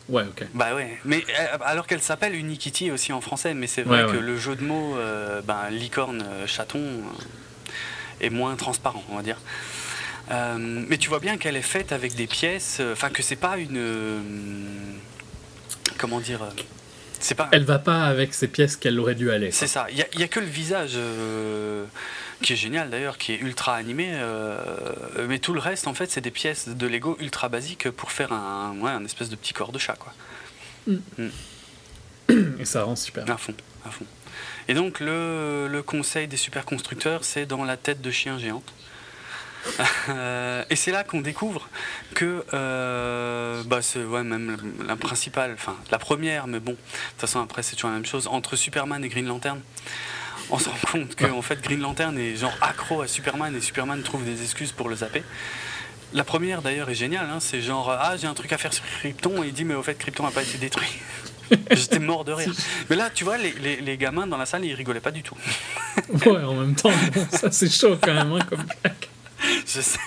Ouais, 0.08 0.24
ok. 0.24 0.46
Bah 0.52 0.74
ouais, 0.74 0.98
mais 1.04 1.24
euh, 1.38 1.58
alors 1.64 1.86
qu'elle 1.86 2.02
s'appelle 2.02 2.34
Unikitty 2.34 2.90
aussi 2.90 3.12
en 3.12 3.20
français, 3.20 3.54
mais 3.54 3.66
c'est 3.68 3.82
vrai 3.82 4.02
Ouais, 4.04 4.10
que 4.12 4.16
ouais. 4.16 4.22
le 4.22 4.36
jeu 4.36 4.56
de 4.56 4.62
mots, 4.64 4.96
euh, 4.96 5.40
ben, 5.42 5.70
licorne, 5.70 6.22
euh, 6.26 6.46
chaton, 6.46 6.80
euh, 6.80 7.00
moins 8.30 8.54
transparent, 8.56 9.02
on 9.10 9.16
va 9.16 9.22
dire. 9.22 9.38
Euh, 10.30 10.56
mais 10.58 10.98
tu 10.98 11.08
vois 11.08 11.18
bien 11.20 11.36
qu'elle 11.36 11.56
est 11.56 11.62
faite 11.62 11.92
avec 11.92 12.14
des 12.14 12.26
pièces, 12.26 12.78
euh, 12.80 12.92
enfin 12.92 13.10
que 13.10 13.22
c'est 13.22 13.36
pas 13.36 13.58
une. 13.58 13.76
euh, 13.76 14.20
comment 15.98 16.20
dire 16.20 16.40
C'est 17.20 17.34
pas. 17.34 17.48
Elle 17.52 17.64
va 17.64 17.78
pas 17.78 18.04
avec 18.04 18.32
ces 18.32 18.48
pièces 18.48 18.76
qu'elle 18.76 18.98
aurait 19.00 19.14
dû 19.16 19.30
aller. 19.30 19.50
C'est 19.50 19.66
ça, 19.66 19.86
il 19.90 20.04
n'y 20.16 20.22
a, 20.22 20.28
que 20.28 20.40
le 20.40 20.46
visage 20.46 20.92
euh, 20.94 21.84
qui 22.40 22.52
est 22.52 22.56
génial 22.56 22.88
d'ailleurs, 22.88 23.18
qui 23.18 23.32
est 23.32 23.38
ultra 23.40 23.74
animé, 23.74 24.10
euh, 24.12 24.56
mais 25.28 25.38
tout 25.38 25.52
le 25.52 25.60
reste 25.60 25.86
en 25.86 25.94
fait 25.94 26.10
c'est 26.10 26.20
des 26.20 26.30
pièces 26.30 26.68
de 26.68 26.86
Lego 26.86 27.16
ultra 27.20 27.48
basiques 27.48 27.90
pour 27.90 28.12
faire 28.12 28.32
un, 28.32 28.76
ouais, 28.80 28.90
un 28.90 29.04
espèce 29.04 29.28
de 29.28 29.36
petit 29.36 29.52
corps 29.52 29.72
de 29.72 29.78
chat 29.78 29.96
quoi. 29.98 30.14
Et 32.60 32.64
ça 32.64 32.84
rend 32.84 32.96
super. 32.96 33.28
À 33.30 33.36
fond, 33.36 33.54
à 33.84 33.90
fond. 33.90 34.06
Et 34.68 34.74
donc 34.74 35.00
le, 35.00 35.68
le 35.68 35.82
conseil 35.82 36.28
des 36.28 36.36
super 36.36 36.64
constructeurs, 36.64 37.24
c'est 37.24 37.46
dans 37.46 37.64
la 37.64 37.76
tête 37.76 38.00
de 38.00 38.10
chien 38.10 38.38
géante. 38.38 38.72
Euh, 40.08 40.64
et 40.70 40.76
c'est 40.76 40.90
là 40.90 41.04
qu'on 41.04 41.20
découvre 41.20 41.68
que 42.14 42.44
euh, 42.52 43.62
bah 43.64 43.78
même 44.24 44.56
la, 44.80 44.86
la 44.86 44.96
principale, 44.96 45.52
enfin 45.54 45.76
la 45.90 45.98
première, 45.98 46.46
mais 46.46 46.58
bon, 46.58 46.72
de 46.72 46.76
toute 46.76 47.20
façon 47.20 47.40
après 47.40 47.62
c'est 47.62 47.76
toujours 47.76 47.90
la 47.90 47.96
même 47.96 48.06
chose, 48.06 48.26
entre 48.26 48.56
Superman 48.56 49.04
et 49.04 49.08
Green 49.08 49.26
Lantern. 49.26 49.60
On 50.50 50.58
se 50.58 50.68
rend 50.68 50.78
compte 50.90 51.14
que 51.14 51.26
en 51.26 51.42
fait 51.42 51.62
Green 51.62 51.80
Lantern 51.80 52.18
est 52.18 52.36
genre 52.36 52.56
accro 52.60 53.02
à 53.02 53.06
Superman 53.06 53.54
et 53.54 53.60
Superman 53.60 54.02
trouve 54.02 54.24
des 54.24 54.42
excuses 54.42 54.72
pour 54.72 54.88
le 54.88 54.96
zapper. 54.96 55.22
La 56.12 56.24
première 56.24 56.60
d'ailleurs 56.60 56.90
est 56.90 56.94
géniale, 56.94 57.28
hein, 57.30 57.38
c'est 57.40 57.62
genre 57.62 57.88
ah 57.90 58.16
j'ai 58.16 58.26
un 58.26 58.34
truc 58.34 58.52
à 58.52 58.58
faire 58.58 58.72
sur 58.72 58.84
Krypton 58.84 59.44
et 59.44 59.48
il 59.48 59.52
dit 59.52 59.64
mais 59.64 59.74
au 59.74 59.82
fait 59.82 59.94
Krypton 59.94 60.24
n'a 60.24 60.32
pas 60.32 60.42
été 60.42 60.58
détruit. 60.58 60.90
J'étais 61.70 61.98
mort 61.98 62.24
de 62.24 62.32
rire. 62.32 62.52
Mais 62.90 62.96
là 62.96 63.10
tu 63.10 63.24
vois 63.24 63.38
les, 63.38 63.52
les- 63.62 63.80
les 63.80 63.96
gamins 63.96 64.26
dans 64.26 64.36
la 64.38 64.46
salle 64.46 64.64
ils 64.64 64.74
rigolaient 64.74 65.00
pas 65.00 65.10
du 65.10 65.22
tout. 65.22 65.36
Ouais, 66.26 66.42
en 66.44 66.54
même 66.54 66.74
temps, 66.74 66.90
bon, 67.14 67.26
ça 67.30 67.50
c'est 67.50 67.72
chaud 67.72 67.96
quand 68.02 68.12
même, 68.12 68.32
hein, 68.32 68.40
comme 68.48 68.62
blague. 68.82 68.94
Je 69.66 69.80
sais. 69.80 69.98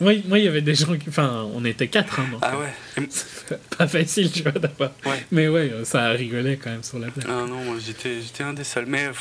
Moi, 0.00 0.14
moi, 0.26 0.38
il 0.38 0.44
y 0.44 0.48
avait 0.48 0.62
des 0.62 0.74
gens 0.74 0.96
qui. 0.96 1.08
Enfin, 1.08 1.46
on 1.54 1.64
était 1.64 1.88
quatre, 1.88 2.18
hein, 2.20 2.26
donc. 2.30 2.40
Ah 2.42 2.56
ouais. 2.58 2.72
Et- 3.04 3.76
Pas 3.76 3.86
facile, 3.86 4.30
tu 4.32 4.42
vois, 4.42 4.52
d'abord. 4.52 4.90
Ouais. 5.06 5.24
Mais 5.30 5.48
ouais, 5.48 5.70
euh, 5.72 5.84
ça 5.84 6.04
a 6.06 6.10
rigolé 6.10 6.56
quand 6.56 6.70
même 6.70 6.82
sur 6.82 6.98
la 6.98 7.08
blague. 7.08 7.26
Ah 7.28 7.44
non, 7.46 7.62
moi 7.64 7.76
j'étais, 7.84 8.20
j'étais 8.22 8.42
un 8.42 8.52
des 8.54 8.64
seuls. 8.64 8.86
Mais 8.86 9.04
euh, 9.06 9.12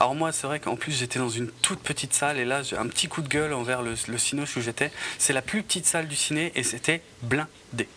alors 0.00 0.14
moi, 0.14 0.32
c'est 0.32 0.46
vrai 0.46 0.60
qu'en 0.60 0.76
plus 0.76 0.92
j'étais 0.92 1.18
dans 1.18 1.28
une 1.30 1.48
toute 1.62 1.80
petite 1.80 2.12
salle 2.12 2.38
et 2.38 2.44
là 2.44 2.62
j'ai 2.62 2.76
un 2.76 2.86
petit 2.86 3.06
coup 3.08 3.22
de 3.22 3.28
gueule 3.28 3.52
envers 3.54 3.82
le, 3.82 3.94
le 4.08 4.18
cinoche 4.18 4.56
où 4.56 4.60
j'étais. 4.60 4.90
C'est 5.18 5.32
la 5.32 5.42
plus 5.42 5.62
petite 5.62 5.86
salle 5.86 6.08
du 6.08 6.16
ciné 6.16 6.52
et 6.56 6.62
c'était 6.62 7.00
blindé. 7.22 7.88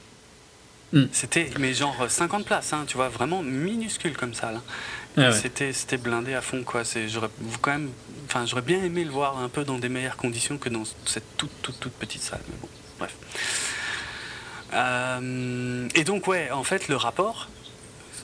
Hmm. 0.94 1.06
C'était, 1.12 1.50
mais 1.60 1.74
genre 1.74 2.06
50 2.08 2.46
places, 2.46 2.72
hein, 2.74 2.86
tu 2.88 2.96
vois, 2.96 3.10
vraiment 3.10 3.44
minuscule 3.44 4.16
comme 4.16 4.34
ça. 4.34 4.52
Là. 4.52 4.62
Ah 5.18 5.22
ouais. 5.22 5.32
C'était, 5.34 5.74
c'était 5.74 5.98
blindé 5.98 6.34
à 6.34 6.42
fond, 6.42 6.64
quoi. 6.64 6.86
C'est, 6.86 7.10
j'aurais 7.10 7.30
quand 7.62 7.72
même, 7.72 7.90
enfin, 8.26 8.46
j'aurais 8.46 8.62
bien 8.62 8.84
aimé 8.84 9.04
le 9.04 9.12
voir 9.12 9.38
un 9.38 9.50
peu 9.50 9.66
dans 9.66 9.80
des 9.80 9.90
meilleures 9.90 10.16
conditions 10.16 10.58
que 10.58 10.70
dans 10.70 10.84
cette 11.06 11.38
toute, 11.38 11.52
toute, 11.62 11.80
toute 11.80 11.94
petite 11.94 12.22
salle. 12.22 12.42
Mais 12.48 12.56
bon, 12.62 12.70
bref. 13.00 13.16
Euh, 14.74 15.88
et 15.96 16.04
donc, 16.04 16.28
ouais, 16.28 16.52
en 16.52 16.64
fait, 16.64 16.88
le 16.88 16.96
rapport, 16.96 17.50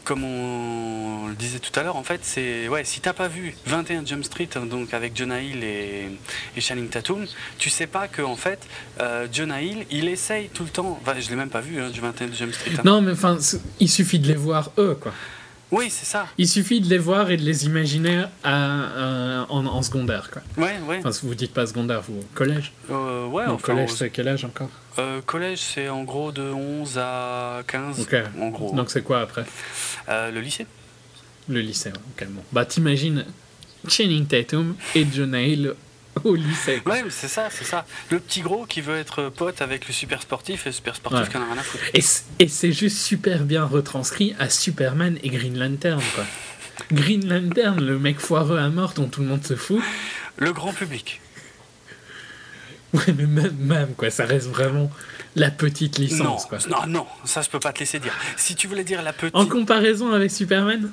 comme 0.03 0.23
on 0.23 1.27
le 1.27 1.35
disait 1.35 1.59
tout 1.59 1.77
à 1.79 1.83
l'heure, 1.83 1.95
en 1.95 2.03
fait, 2.03 2.19
c'est 2.23 2.67
ouais, 2.67 2.83
si 2.83 2.99
t'as 2.99 3.13
pas 3.13 3.27
vu 3.27 3.55
21 3.65 4.05
Jump 4.05 4.23
Street, 4.23 4.49
hein, 4.55 4.65
donc 4.65 4.93
avec 4.93 5.15
Jonah 5.15 5.41
Hill 5.41 5.63
et, 5.63 6.09
et 6.55 6.61
Channing 6.61 6.89
Tatum, 6.89 7.25
tu 7.57 7.69
sais 7.69 7.87
pas 7.87 8.07
que 8.07 8.21
en 8.21 8.35
fait, 8.35 8.59
euh, 8.99 9.27
Jonah 9.31 9.61
Hill, 9.61 9.85
il 9.91 10.07
essaye 10.09 10.49
tout 10.49 10.63
le 10.63 10.69
temps. 10.69 10.99
Enfin, 11.01 11.19
je 11.19 11.29
l'ai 11.29 11.35
même 11.35 11.49
pas 11.49 11.61
vu 11.61 11.81
hein, 11.81 11.89
du 11.89 12.01
21 12.01 12.31
Jump 12.33 12.53
Street. 12.53 12.71
hein. 12.77 12.81
Non, 12.85 13.01
mais 13.01 13.11
enfin, 13.13 13.37
il 13.79 13.89
suffit 13.89 14.19
de 14.19 14.27
les 14.27 14.35
voir 14.35 14.71
eux, 14.77 14.97
quoi. 14.99 15.13
Oui, 15.73 15.89
c'est 15.89 16.05
ça. 16.05 16.27
Il 16.37 16.47
suffit 16.47 16.81
de 16.81 16.87
les 16.89 16.97
voir 16.99 17.31
et 17.31 17.37
de 17.37 17.41
les 17.43 17.65
imaginer 17.65 18.25
à- 18.43 19.41
à- 19.41 19.45
en, 19.49 19.65
en 19.65 19.81
secondaire, 19.81 20.29
quoi. 20.31 20.41
Ouais, 20.57 20.75
ouais. 20.87 20.99
Enfin, 21.03 21.09
vous 21.23 21.33
dites 21.35 21.51
pas 21.53 21.65
secondaire, 21.65 22.01
vous 22.01 22.23
collège. 22.35 22.71
Euh, 22.91 23.25
ouais, 23.27 23.43
enfin, 23.47 23.73
collège, 23.73 23.91
au- 23.91 23.95
c'est 23.95 24.09
quel 24.11 24.27
âge 24.27 24.45
encore 24.45 24.69
euh, 24.99 25.21
collège, 25.25 25.57
c'est 25.59 25.89
en 25.89 26.03
gros 26.03 26.31
de 26.31 26.43
11 26.43 26.99
à 26.99 27.61
15. 27.65 27.99
Ok. 28.01 28.15
En 28.39 28.49
gros. 28.49 28.75
Donc 28.75 28.91
c'est 28.91 29.01
quoi 29.01 29.21
après 29.21 29.43
Euh, 30.09 30.29
le 30.29 30.39
lycée. 30.41 30.67
Le 31.49 31.59
lycée, 31.61 31.89
ok, 31.89 32.27
bon. 32.29 32.41
Bah 32.51 32.65
t'imagines 32.65 33.25
Channing 33.87 34.27
Tatum 34.27 34.75
et 34.95 35.05
Jonah 35.11 35.41
Hill 35.41 35.73
au 36.23 36.35
lycée. 36.35 36.81
Ouais, 36.85 37.03
c'est 37.09 37.27
ça, 37.27 37.49
c'est 37.51 37.63
ça. 37.65 37.85
Le 38.09 38.19
petit 38.19 38.41
gros 38.41 38.65
qui 38.65 38.81
veut 38.81 38.97
être 38.97 39.29
pote 39.29 39.61
avec 39.61 39.87
le 39.87 39.93
super 39.93 40.21
sportif 40.21 40.65
et 40.65 40.69
le 40.69 40.73
super 40.73 40.95
sportif 40.95 41.21
Ouais. 41.21 41.29
qui 41.29 41.37
en 41.37 41.41
a 41.41 41.45
rien 41.45 41.57
à 41.57 41.63
foutre. 41.63 41.83
Et 42.39 42.47
c'est 42.47 42.71
juste 42.71 42.97
super 42.97 43.43
bien 43.43 43.65
retranscrit 43.65 44.35
à 44.39 44.49
Superman 44.49 45.17
et 45.23 45.29
Green 45.29 45.57
Lantern, 45.57 46.01
quoi. 46.15 46.25
Green 46.91 47.27
Lantern, 47.27 47.79
le 47.83 47.99
mec 47.99 48.19
foireux 48.19 48.57
à 48.57 48.69
mort 48.69 48.93
dont 48.93 49.07
tout 49.07 49.21
le 49.21 49.27
monde 49.27 49.43
se 49.45 49.55
fout. 49.55 49.81
Le 50.37 50.51
grand 50.53 50.73
public. 50.73 51.21
Ouais, 52.93 53.13
mais 53.17 53.25
même, 53.25 53.55
même 53.57 53.95
quoi, 53.95 54.09
ça 54.11 54.25
reste 54.25 54.47
vraiment 54.47 54.91
la 55.35 55.49
petite 55.49 55.97
Non, 55.97 56.05
licence, 56.05 56.45
quoi. 56.45 56.59
non, 56.69 56.85
non, 56.87 57.07
ça 57.25 57.41
je 57.41 57.49
peux 57.49 57.59
pas 57.59 57.73
te 57.73 57.79
laisser 57.79 57.99
dire. 57.99 58.13
Si 58.37 58.55
tu 58.55 58.67
voulais 58.67 58.83
dire 58.83 59.01
la 59.01 59.13
petite. 59.13 59.35
En 59.35 59.47
comparaison 59.47 60.11
avec 60.13 60.29
Superman 60.29 60.91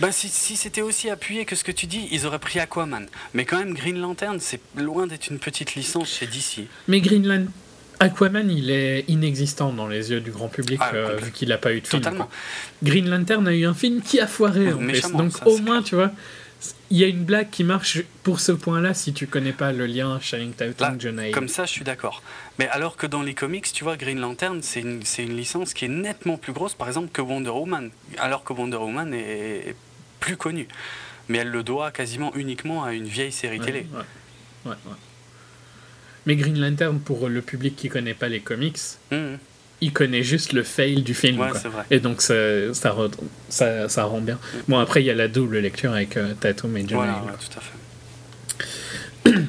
Ben, 0.00 0.12
si, 0.12 0.28
si 0.28 0.56
c'était 0.56 0.82
aussi 0.82 1.10
appuyé 1.10 1.44
que 1.44 1.56
ce 1.56 1.64
que 1.64 1.72
tu 1.72 1.86
dis, 1.86 2.08
ils 2.12 2.26
auraient 2.26 2.38
pris 2.38 2.58
Aquaman. 2.60 3.06
Mais 3.34 3.44
quand 3.44 3.58
même, 3.58 3.74
Green 3.74 3.98
Lantern, 3.98 4.38
c'est 4.40 4.60
loin 4.76 5.06
d'être 5.06 5.28
une 5.28 5.38
petite 5.38 5.74
licence 5.74 6.08
chez 6.08 6.26
DC. 6.26 6.66
Mais 6.88 7.00
Green 7.00 7.26
Lantern. 7.26 7.50
Aquaman, 7.98 8.50
il 8.50 8.70
est 8.70 9.04
inexistant 9.08 9.72
dans 9.72 9.88
les 9.88 10.10
yeux 10.10 10.20
du 10.20 10.30
grand 10.30 10.48
public, 10.48 10.78
Ah, 10.82 10.90
euh, 10.94 11.16
vu 11.16 11.30
qu'il 11.32 11.48
n'a 11.48 11.56
pas 11.56 11.72
eu 11.72 11.80
de 11.80 11.86
film. 11.86 12.02
Totalement. 12.02 12.28
Green 12.82 13.08
Lantern 13.08 13.48
a 13.48 13.54
eu 13.54 13.64
un 13.64 13.72
film 13.72 14.02
qui 14.02 14.20
a 14.20 14.26
foiré, 14.26 14.72
en 14.72 14.82
Donc, 15.16 15.32
ça, 15.32 15.46
au 15.46 15.58
moins, 15.58 15.82
tu 15.82 15.94
vois, 15.94 16.12
il 16.90 16.98
y 16.98 17.04
a 17.04 17.06
une 17.06 17.24
blague 17.24 17.50
qui 17.50 17.64
marche 17.64 18.02
pour 18.22 18.40
ce 18.40 18.52
point-là 18.52 18.94
si 18.94 19.12
tu 19.12 19.26
connais 19.26 19.52
pas 19.52 19.72
le 19.72 19.86
lien 19.86 20.18
Shining 20.20 20.52
Titan, 20.52 20.94
John. 20.98 21.20
Comme 21.32 21.48
ça, 21.48 21.64
je 21.64 21.72
suis 21.72 21.84
d'accord. 21.84 22.22
Mais 22.58 22.68
alors 22.68 22.96
que 22.96 23.06
dans 23.06 23.22
les 23.22 23.34
comics, 23.34 23.70
tu 23.72 23.84
vois, 23.84 23.96
Green 23.96 24.18
Lantern, 24.18 24.62
c'est 24.62 24.80
une, 24.80 25.04
c'est 25.04 25.22
une 25.24 25.36
licence 25.36 25.74
qui 25.74 25.84
est 25.84 25.88
nettement 25.88 26.38
plus 26.38 26.52
grosse, 26.54 26.74
par 26.74 26.88
exemple, 26.88 27.08
que 27.12 27.20
Wonder 27.20 27.50
Woman. 27.50 27.90
Alors 28.18 28.44
que 28.44 28.52
Wonder 28.54 28.78
Woman 28.78 29.12
est 29.12 29.74
plus 30.20 30.36
connue. 30.36 30.66
Mais 31.28 31.38
elle 31.38 31.50
le 31.50 31.62
doit 31.62 31.90
quasiment 31.90 32.34
uniquement 32.34 32.84
à 32.84 32.92
une 32.94 33.04
vieille 33.06 33.32
série 33.32 33.58
Ouais, 33.58 33.66
télé. 33.66 33.86
ouais. 34.64 34.70
Ouais. 34.70 34.76
Mais 36.24 36.34
Green 36.36 36.58
Lantern, 36.58 36.98
pour 36.98 37.28
le 37.28 37.42
public 37.42 37.76
qui 37.76 37.88
connaît 37.88 38.14
pas 38.14 38.28
les 38.28 38.40
comics, 38.40 38.78
Mhm. 39.12 39.38
il 39.82 39.92
connaît 39.92 40.22
juste 40.22 40.52
le 40.54 40.62
fail 40.62 41.02
du 41.02 41.14
film. 41.14 41.38
Ouais, 41.38 41.50
quoi. 41.50 41.58
c'est 41.60 41.68
vrai. 41.68 41.84
Et 41.90 42.00
donc 42.00 42.22
ça, 42.22 42.34
ça, 42.74 42.90
re- 42.92 43.12
ça, 43.48 43.88
ça 43.88 44.04
rend 44.04 44.20
bien. 44.20 44.38
Bon, 44.66 44.78
après, 44.78 45.02
il 45.02 45.06
y 45.06 45.10
a 45.10 45.14
la 45.14 45.28
double 45.28 45.58
lecture 45.58 45.92
avec 45.92 46.16
euh, 46.16 46.32
Tatum 46.34 46.76
et 46.78 46.80
John 46.88 46.96
Voilà, 46.98 47.22
tout 47.38 47.58
à 47.58 47.60
fait. 47.60 49.40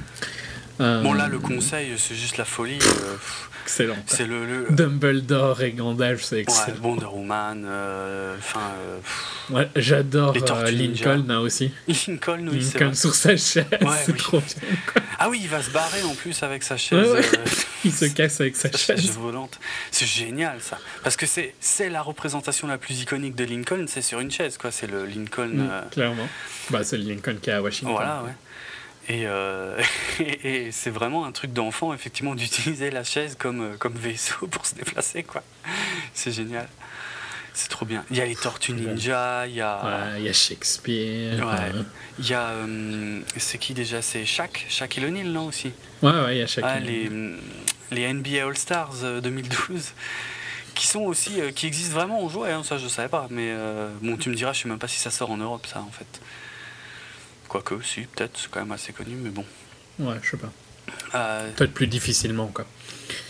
Euh, 0.80 1.02
Bon, 1.02 1.14
là, 1.14 1.28
le 1.28 1.40
conseil, 1.40 1.94
c'est 1.98 2.16
juste 2.16 2.38
la 2.38 2.45
folie. 2.45 2.80
euh, 2.82 3.16
Excellent. 3.64 3.95
quoi. 3.95 4.04
c'est 4.08 4.26
le. 4.26 4.45
le- 4.45 4.68
Dumbledore 4.70 5.62
et 5.62 5.72
Gandalf, 5.72 6.24
c'est 6.24 6.36
ouais, 6.36 6.41
excellent. 6.44 6.78
Wonder 6.84 7.06
Woman, 7.08 7.66
euh, 7.68 8.36
enfin. 8.38 8.62
Ouais, 9.49 9.70
J'adore 9.76 10.34
Lincoln 10.72 11.26
hein, 11.30 11.40
aussi. 11.40 11.72
Lincoln, 12.08 12.48
oui, 12.52 12.60
Lincoln 12.60 12.94
sur 12.94 13.14
sa 13.16 13.30
chaise, 13.32 13.66
c'est 13.66 14.12
oui. 14.12 14.18
trop 14.18 14.40
bien. 14.40 14.56
Ah 15.20 15.30
oui, 15.30 15.40
il 15.41 15.49
va 15.49 15.62
se 15.62 15.70
barrer 15.72 16.04
en 16.04 16.14
plus 16.16 16.41
avec 16.44 16.64
sa 16.64 16.78
chaise. 16.78 16.99
Ouais, 17.12 17.20
ouais. 17.20 17.26
Il 17.86 17.94
se 17.94 18.06
casse 18.06 18.41
avec 18.41 18.56
sa 18.56 18.70
chaise 18.72 18.99
chaise. 19.02 19.12
volante. 19.12 19.60
C'est 19.91 20.06
génial 20.08 20.58
ça. 20.62 20.78
Parce 21.04 21.16
que 21.16 21.26
c'est 21.26 21.90
la 21.90 22.02
représentation 22.02 22.68
la 22.68 22.78
plus 22.78 23.02
iconique 23.02 23.36
de 23.36 23.45
Lincoln, 23.45 23.86
c'est 23.88 24.02
sur 24.02 24.20
une 24.20 24.32
chaise 24.32 24.58
quoi. 24.58 24.72
C'est 24.72 24.88
le 24.88 25.06
Lincoln. 25.06 25.48
Mm, 25.56 25.90
Clairement. 25.91 26.28
Bah, 26.70 26.84
c'est 26.84 26.98
le 26.98 27.04
Lincoln 27.04 27.36
qui 27.41 27.49
est 27.49 27.54
à 27.54 27.62
Washington. 27.62 27.94
voilà, 27.95 28.24
ouais. 28.26 28.32
Et, 29.09 29.25
euh, 29.25 29.81
et, 30.19 30.65
et 30.67 30.71
c'est 30.71 30.89
vraiment 30.89 31.25
un 31.25 31.31
truc 31.31 31.53
d'enfant, 31.53 31.93
effectivement, 31.93 32.35
d'utiliser 32.35 32.89
la 32.91 33.03
chaise 33.03 33.35
comme, 33.39 33.61
euh, 33.61 33.77
comme 33.77 33.93
vaisseau 33.93 34.47
pour 34.47 34.65
se 34.65 34.75
déplacer, 34.75 35.23
quoi. 35.23 35.43
C'est 36.13 36.31
génial. 36.31 36.67
C'est 37.53 37.69
trop 37.69 37.85
bien. 37.88 38.05
Il 38.11 38.17
y 38.17 38.21
a 38.21 38.25
les 38.25 38.35
Tortues 38.35 38.73
Ninja, 38.73 39.47
il 39.47 39.55
y 39.55 39.61
a. 39.61 39.79
Ouais, 39.84 40.19
il 40.19 40.25
y 40.25 40.29
a 40.29 40.34
Shakespeare. 40.34 41.39
Ouais. 41.39 41.71
euh, 41.73 41.84
Il 42.19 42.27
y 42.29 42.34
a. 42.35 42.49
euh, 42.49 43.19
c'est 43.38 43.57
qui 43.57 43.73
déjà? 43.73 44.03
C'est 44.03 44.25
Shaq 44.27 44.67
Shaq 44.69 44.95
et 44.99 45.05
O'Neal, 45.05 45.27
non 45.31 45.47
aussi? 45.47 45.71
Ouais, 46.03 46.11
ouais, 46.11 46.35
il 46.35 46.39
y 46.39 46.41
a 46.43 46.47
chacun. 46.47 46.67
Ah, 46.69 46.79
les, 46.79 47.09
les 47.89 48.13
NBA 48.13 48.45
All-Stars 48.45 48.97
euh, 49.03 49.21
2012 49.21 49.93
qui 50.75 50.85
sont 50.85 50.99
aussi 51.01 51.41
euh, 51.41 51.51
qui 51.51 51.65
existent 51.65 51.95
vraiment 51.95 52.23
en 52.23 52.29
jouet 52.29 52.51
hein, 52.51 52.61
ça 52.63 52.77
je 52.77 52.88
savais 52.88 53.07
pas 53.09 53.25
mais 53.31 53.49
euh, 53.49 53.89
bon 54.03 54.15
tu 54.17 54.29
me 54.29 54.35
diras 54.35 54.53
je 54.53 54.61
sais 54.61 54.69
même 54.69 54.77
pas 54.77 54.88
si 54.88 54.99
ça 54.99 55.09
sort 55.09 55.31
en 55.31 55.38
Europe 55.38 55.65
ça 55.65 55.79
en 55.79 55.89
fait 55.89 56.05
quoique 57.61 57.85
si 57.85 58.01
peut-être 58.01 58.38
c'est 58.38 58.49
quand 58.49 58.59
même 58.61 58.71
assez 58.71 58.93
connu 58.93 59.15
mais 59.21 59.29
bon 59.29 59.45
Ouais, 59.99 60.15
je 60.21 60.31
sais 60.31 60.38
pas. 60.38 60.51
Euh, 61.15 61.49
Peut-être 61.55 61.73
plus 61.73 61.88
difficilement, 61.88 62.47
quoi. 62.47 62.65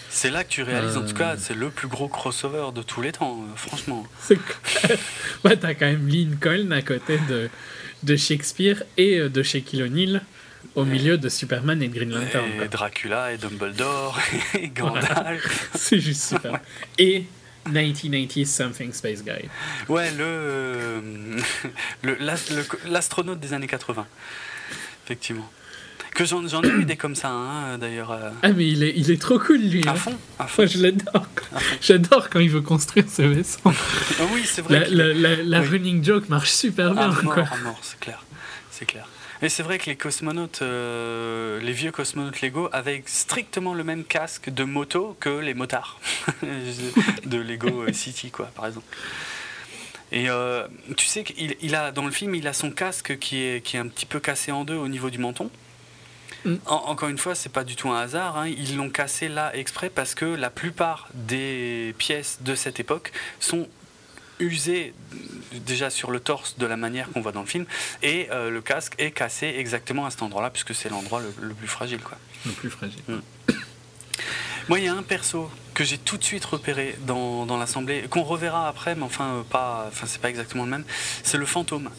c'est 0.09 0.29
là 0.29 0.43
que 0.43 0.49
tu 0.49 0.63
réalises 0.63 0.97
en 0.97 1.01
tout 1.01 1.15
Euh. 1.15 1.17
cas 1.17 1.35
c'est 1.37 1.53
le 1.55 1.69
plus 1.69 1.87
gros 1.87 2.07
crossover 2.07 2.71
de 2.75 2.81
tous 2.81 3.01
les 3.01 3.11
temps 3.11 3.41
euh, 3.41 3.55
franchement 3.55 4.05
C'est. 4.21 4.37
Ouais, 5.43 5.55
t'as 5.57 5.73
quand 5.73 5.85
même 5.85 6.07
Lincoln 6.07 6.71
à 6.71 6.81
côté 6.81 7.19
de, 7.29 7.49
de 8.03 8.15
Shakespeare 8.15 8.83
et 8.97 9.17
euh, 9.19 9.29
de 9.29 9.41
Shaquille 9.43 9.83
O'Neal 9.83 10.21
au 10.75 10.85
milieu 10.85 11.17
de 11.17 11.29
Superman 11.29 11.81
et 11.81 11.87
de 11.87 11.93
Green 11.95 12.11
Lantern. 12.11 12.45
et 12.53 12.57
quoi. 12.57 12.67
Dracula 12.67 13.33
et 13.33 13.37
Dumbledore 13.37 14.19
et 14.59 14.67
Gandalf 14.69 15.69
C'est 15.75 15.99
juste 15.99 16.21
super. 16.23 16.59
Et 16.99 17.25
1980 17.68 18.45
Something 18.45 18.94
Space 18.94 19.23
Guy. 19.23 19.48
ouais 19.89 20.11
le 20.11 20.23
euh, 20.23 21.02
le- 22.03 22.15
l'as- 22.19 22.49
le- 22.52 22.89
l'astronaute 22.91 23.39
des 23.39 23.53
années 23.53 23.68
80 23.68 24.06
effectivement 25.06 25.49
que 26.14 26.26
j'en 26.26 26.64
ai 26.64 26.68
eu 26.69 26.84
des 26.85 26.95
comme 26.98 27.14
ça 27.14 27.30
hein, 27.30 27.77
d'ailleurs 27.77 28.10
euh, 28.11 28.31
Ah, 28.41 28.49
mais 28.49 28.68
il 28.68 28.81
est, 28.81 28.94
il 28.95 29.11
est 29.11 29.22
trop 29.22 29.38
cool, 29.38 29.57
lui. 29.60 29.88
À 29.88 29.91
hein. 29.91 29.95
fond, 29.95 30.18
à 30.39 30.48
fond. 30.48 30.64
Moi, 30.64 30.65
je 30.65 30.80
l'adore. 30.81 31.27
J'adore 31.80 32.31
quand 32.31 32.39
il 32.39 32.49
veut 32.49 32.61
construire 32.61 33.06
ce 33.07 33.22
vaisseau. 33.22 33.60
Ah 33.65 33.72
oui, 34.34 34.41
c'est 34.44 34.64
vrai. 34.64 34.80
La, 34.80 34.85
qu'il- 34.88 34.98
la, 34.98 35.14
la, 35.14 35.35
la 35.44 35.60
Oui. 35.61 35.68
running 35.68 36.03
joke 36.03 36.27
marche 36.27 36.49
super 36.49 36.94
bien. 36.95 37.03
à 37.03 37.07
mort, 37.22 37.34
quoi. 37.35 37.44
à 37.44 37.57
mort, 37.57 37.77
c'est 37.84 37.99
clair. 37.99 38.23
C'est 38.72 38.88
clair. 38.88 39.07
Et 39.41 39.49
c'est 39.49 39.61
vrai 39.64 39.77
que 39.77 39.85
les 39.85 39.95
cosmonautes, 39.95 40.61
euh, 40.64 41.59
les 41.61 41.72
vieux 41.72 41.91
cosmonautes 41.91 42.41
Lego 42.41 42.69
avaient 42.73 43.03
strictement 43.05 43.73
le 43.76 43.84
même 43.84 44.03
casque 44.03 44.49
de 44.49 44.64
moto 44.64 45.15
que 45.19 45.30
les 45.30 45.53
motards 45.53 45.99
de 47.26 47.38
Lego 47.38 47.84
euh, 47.84 47.93
City, 47.93 48.31
quoi, 48.31 48.47
par 48.47 48.65
exemple. 48.65 48.85
Et 50.11 50.30
euh, 50.30 50.68
tu 50.95 51.05
sais 51.05 51.23
qu'il 51.23 51.55
il 51.61 51.76
a 51.76 51.91
dans 51.91 52.05
le 52.05 52.11
film, 52.11 52.34
il 52.34 52.47
a 52.47 52.53
son 52.53 52.72
casque 52.72 53.18
qui 53.19 53.41
est, 53.43 53.61
qui 53.64 53.76
est 53.77 53.80
un 53.80 53.88
petit 53.88 54.05
peu 54.05 54.19
cassé 54.19 54.51
en 54.51 54.64
deux 54.64 54.76
au 54.77 54.88
niveau 54.88 55.09
du 55.09 55.18
menton. 55.19 55.51
Mm. 56.45 56.55
En- 56.65 56.76
encore 56.88 57.09
une 57.09 57.18
fois, 57.18 57.35
c'est 57.35 57.51
pas 57.51 57.64
du 57.64 57.76
tout 57.76 57.89
un 57.89 57.99
hasard. 57.99 58.38
hein. 58.38 58.47
Ils 58.47 58.76
l'ont 58.77 58.89
cassé 58.89 59.27
là 59.30 59.55
exprès 59.55 59.89
parce 59.89 60.15
que 60.15 60.26
la 60.26 60.49
plupart 60.49 61.09
des 61.14 61.93
pièces 61.99 62.39
de 62.41 62.55
cette 62.55 62.80
époque 62.80 63.11
sont 63.39 63.68
usées 64.39 64.93
déjà 65.65 65.89
sur 65.89 66.11
le 66.11 66.19
torse 66.19 66.57
de 66.57 66.65
la 66.65 66.77
manière 66.77 67.09
qu'on 67.11 67.22
voit 67.22 67.31
dans 67.31 67.41
le 67.41 67.47
film 67.47 67.65
et 68.03 68.27
euh, 68.31 68.49
le 68.49 68.61
casque 68.61 68.93
est 68.97 69.11
cassé 69.11 69.47
exactement 69.57 70.05
à 70.05 70.11
cet 70.11 70.22
endroit-là 70.22 70.49
puisque 70.49 70.76
c'est 70.76 70.89
l'endroit 70.89 71.22
le, 71.22 71.34
le 71.41 71.53
plus 71.53 71.68
fragile 71.68 71.99
quoi. 71.99 72.18
Le 72.45 72.51
plus 72.51 72.69
fragile. 72.69 73.01
Moi 74.69 74.80
il 74.80 74.85
y 74.85 74.88
a 74.88 74.93
un 74.93 75.03
perso 75.03 75.49
que 75.73 75.84
j'ai 75.84 75.97
tout 75.97 76.18
de 76.18 76.23
suite 76.23 76.45
repéré 76.45 76.97
dans, 77.05 77.45
dans 77.45 77.57
l'assemblée 77.57 78.07
qu'on 78.09 78.23
reverra 78.23 78.68
après 78.68 78.95
mais 78.95 79.03
enfin 79.03 79.26
euh, 79.35 79.43
pas 79.43 79.85
enfin 79.88 80.05
c'est 80.07 80.22
pas 80.22 80.30
exactement 80.30 80.65
le 80.65 80.72
même, 80.72 80.84
c'est 81.23 81.38
le 81.38 81.45
fantôme. 81.45 81.89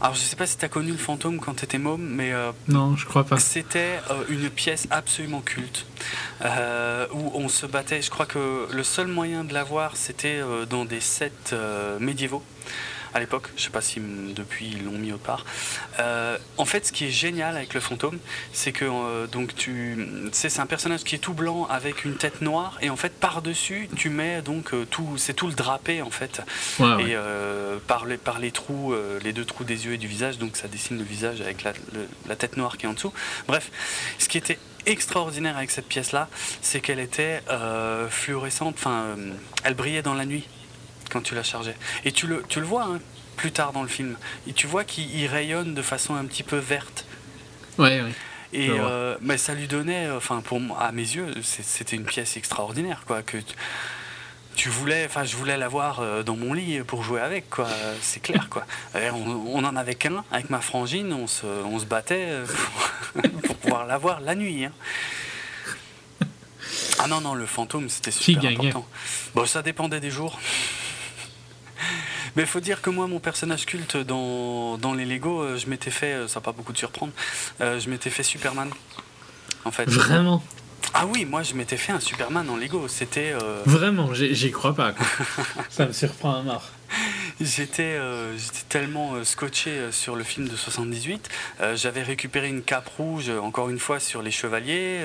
Alors 0.00 0.14
je 0.14 0.20
sais 0.20 0.36
pas 0.36 0.46
si 0.46 0.58
tu 0.58 0.64
as 0.64 0.68
connu 0.68 0.90
le 0.92 0.98
fantôme 0.98 1.38
quand 1.40 1.54
tu 1.54 1.64
étais 1.64 1.78
môme 1.78 2.02
mais 2.02 2.32
euh, 2.32 2.52
Non, 2.68 2.96
je 2.96 3.06
crois 3.06 3.24
pas. 3.24 3.38
c'était 3.38 3.98
euh, 4.10 4.24
une 4.28 4.50
pièce 4.50 4.86
absolument 4.90 5.40
culte 5.40 5.86
euh, 6.44 7.06
où 7.12 7.30
on 7.34 7.48
se 7.48 7.64
battait. 7.66 8.02
Je 8.02 8.10
crois 8.10 8.26
que 8.26 8.68
le 8.70 8.84
seul 8.84 9.06
moyen 9.06 9.42
de 9.44 9.54
la 9.54 9.64
voir, 9.64 9.96
c'était 9.96 10.38
euh, 10.40 10.66
dans 10.66 10.84
des 10.84 11.00
sets 11.00 11.32
médiévaux 11.98 12.42
à 13.16 13.20
l'époque. 13.20 13.48
Je 13.56 13.62
sais 13.64 13.70
pas 13.70 13.80
si 13.80 14.00
depuis 14.00 14.66
ils 14.68 14.84
l'ont 14.84 14.92
mis 14.98 15.10
autre 15.12 15.22
part. 15.22 15.44
Euh, 16.00 16.36
en 16.58 16.64
fait, 16.64 16.86
ce 16.86 16.92
qui 16.92 17.06
est 17.06 17.10
génial 17.10 17.56
avec 17.56 17.72
le 17.74 17.80
fantôme, 17.80 18.18
c'est 18.52 18.72
que 18.72 18.84
euh, 18.84 19.26
donc 19.26 19.54
tu, 19.54 20.06
c'est 20.32 20.50
c'est 20.50 20.60
un 20.60 20.66
personnage 20.66 21.02
qui 21.04 21.14
est 21.14 21.18
tout 21.18 21.32
blanc 21.32 21.66
avec 21.70 22.04
une 22.04 22.16
tête 22.16 22.40
noire 22.42 22.78
et 22.82 22.90
en 22.90 22.96
fait 22.96 23.12
par 23.18 23.42
dessus 23.42 23.88
tu 23.96 24.10
mets 24.10 24.42
donc 24.42 24.72
euh, 24.74 24.84
tout, 24.84 25.14
c'est 25.16 25.34
tout 25.34 25.46
le 25.48 25.54
drapé 25.54 26.02
en 26.02 26.10
fait 26.10 26.42
Ouais, 26.78 27.10
et 27.12 27.16
par, 27.86 28.04
les, 28.06 28.16
par 28.18 28.38
les 28.38 28.50
trous, 28.52 28.94
les 29.22 29.32
deux 29.32 29.44
trous 29.44 29.64
des 29.64 29.86
yeux 29.86 29.94
et 29.94 29.98
du 29.98 30.06
visage, 30.06 30.38
donc 30.38 30.56
ça 30.56 30.68
dessine 30.68 30.98
le 30.98 31.04
visage 31.04 31.40
avec 31.40 31.62
la, 31.62 31.72
le- 31.94 32.08
la 32.28 32.36
tête 32.36 32.56
noire 32.56 32.76
qui 32.76 32.84
est 32.86 32.88
en 32.88 32.92
dessous. 32.92 33.12
Bref, 33.48 33.70
ce 34.18 34.28
qui 34.28 34.36
était 34.38 34.58
extraordinaire 34.84 35.56
avec 35.56 35.70
cette 35.70 35.86
pièce-là, 35.88 36.28
c'est 36.62 36.80
qu'elle 36.80 37.00
était 37.00 37.42
euh, 37.50 38.08
fluorescente, 38.08 38.74
enfin, 38.78 39.04
euh, 39.16 39.32
elle 39.64 39.74
brillait 39.74 40.02
dans 40.02 40.14
la 40.14 40.26
nuit 40.26 40.46
quand 41.10 41.22
tu 41.22 41.34
la 41.34 41.42
chargeais. 41.42 41.76
Et 42.04 42.12
tu 42.12 42.26
le, 42.26 42.42
tu 42.48 42.60
le 42.60 42.66
vois 42.66 42.84
hein, 42.84 43.00
plus 43.36 43.52
tard 43.52 43.72
dans 43.72 43.82
le 43.82 43.88
film, 43.88 44.16
et 44.48 44.52
tu 44.52 44.66
vois 44.66 44.84
qu'il 44.84 45.10
il 45.14 45.26
rayonne 45.26 45.74
de 45.74 45.82
façon 45.82 46.14
un 46.14 46.24
petit 46.24 46.42
peu 46.42 46.56
verte. 46.56 47.04
Ouais, 47.78 48.00
ouais. 48.00 48.12
Et 48.52 48.70
euh, 48.70 49.16
mais 49.20 49.36
ça 49.38 49.52
lui 49.54 49.66
donnait, 49.68 50.06
euh, 50.06 50.16
enfin 50.16 50.40
pour 50.40 50.60
à 50.80 50.92
mes 50.92 51.02
yeux, 51.02 51.34
c'était 51.42 51.96
une 51.96 52.04
pièce 52.06 52.36
extraordinaire, 52.36 53.02
quoi. 53.06 53.22
Que 53.22 53.36
tu- 54.54 54.68
voulais, 54.70 55.04
enfin 55.04 55.24
je 55.24 55.36
voulais 55.36 55.58
l'avoir 55.58 56.00
euh, 56.00 56.22
dans 56.22 56.36
mon 56.36 56.54
lit 56.54 56.80
pour 56.86 57.02
jouer 57.02 57.20
avec, 57.20 57.50
quoi. 57.50 57.68
C'est 58.00 58.20
clair, 58.22 58.48
quoi. 58.48 58.64
On, 58.94 59.50
on 59.52 59.64
en 59.64 59.76
avait 59.76 59.96
qu'un 59.96 60.24
avec 60.32 60.48
ma 60.48 60.60
frangine, 60.62 61.12
on 61.12 61.26
se, 61.26 61.44
on 61.44 61.78
se 61.78 61.84
battait 61.84 62.28
pour, 63.12 63.22
pour 63.42 63.56
pouvoir 63.56 63.84
l'avoir 63.86 64.20
la 64.20 64.34
nuit. 64.34 64.64
hein. 64.64 64.72
Ah 66.98 67.06
non 67.08 67.20
non, 67.20 67.34
le 67.34 67.46
fantôme 67.46 67.88
c'était 67.88 68.10
Qui 68.10 68.32
super 68.34 68.42
gagnait 68.44 68.68
important. 68.70 68.88
Bon, 69.34 69.44
ça 69.46 69.62
dépendait 69.62 70.00
des 70.00 70.10
jours. 70.10 70.38
Mais 72.36 72.42
il 72.42 72.48
faut 72.48 72.60
dire 72.60 72.82
que 72.82 72.90
moi, 72.90 73.06
mon 73.06 73.18
personnage 73.18 73.66
culte 73.66 73.96
dans, 73.96 74.76
dans 74.78 74.92
les 74.94 75.04
Lego, 75.06 75.40
euh, 75.42 75.56
je 75.56 75.66
m'étais 75.68 75.90
fait, 75.90 76.12
euh, 76.12 76.28
ça 76.28 76.40
pas 76.40 76.52
beaucoup 76.52 76.72
te 76.72 76.78
surprendre, 76.78 77.12
euh, 77.60 77.80
je 77.80 77.88
m'étais 77.90 78.10
fait 78.10 78.22
Superman. 78.22 78.70
En 79.64 79.70
fait. 79.72 79.88
Vraiment, 79.88 80.44
Ah 80.94 81.06
oui, 81.06 81.24
moi 81.24 81.42
je 81.42 81.54
m'étais 81.54 81.76
fait 81.76 81.92
un 81.92 81.98
Superman 82.00 82.48
en 82.48 82.56
Lego. 82.56 82.86
C'était. 82.88 83.32
euh, 83.32 83.62
vraiment, 83.66 84.12
j'y 84.14 84.50
crois 84.52 84.74
pas. 84.74 84.94
Ça 85.70 85.86
me 85.86 85.92
surprend 85.92 86.36
à 86.36 86.42
mort. 86.42 86.62
J'étais 87.40 87.96
euh, 87.98 88.34
tellement 88.68 89.14
euh, 89.14 89.24
scotché 89.24 89.90
sur 89.90 90.14
le 90.14 90.22
film 90.24 90.48
de 90.48 90.54
78. 90.56 91.28
euh, 91.60 91.76
j'avais 91.76 92.02
récupéré 92.02 92.48
une 92.48 92.62
cape 92.62 92.88
rouge, 92.96 93.28
encore 93.28 93.68
une 93.70 93.78
fois, 93.80 93.98
sur 93.98 94.22
les 94.22 94.30
chevaliers. 94.30 95.00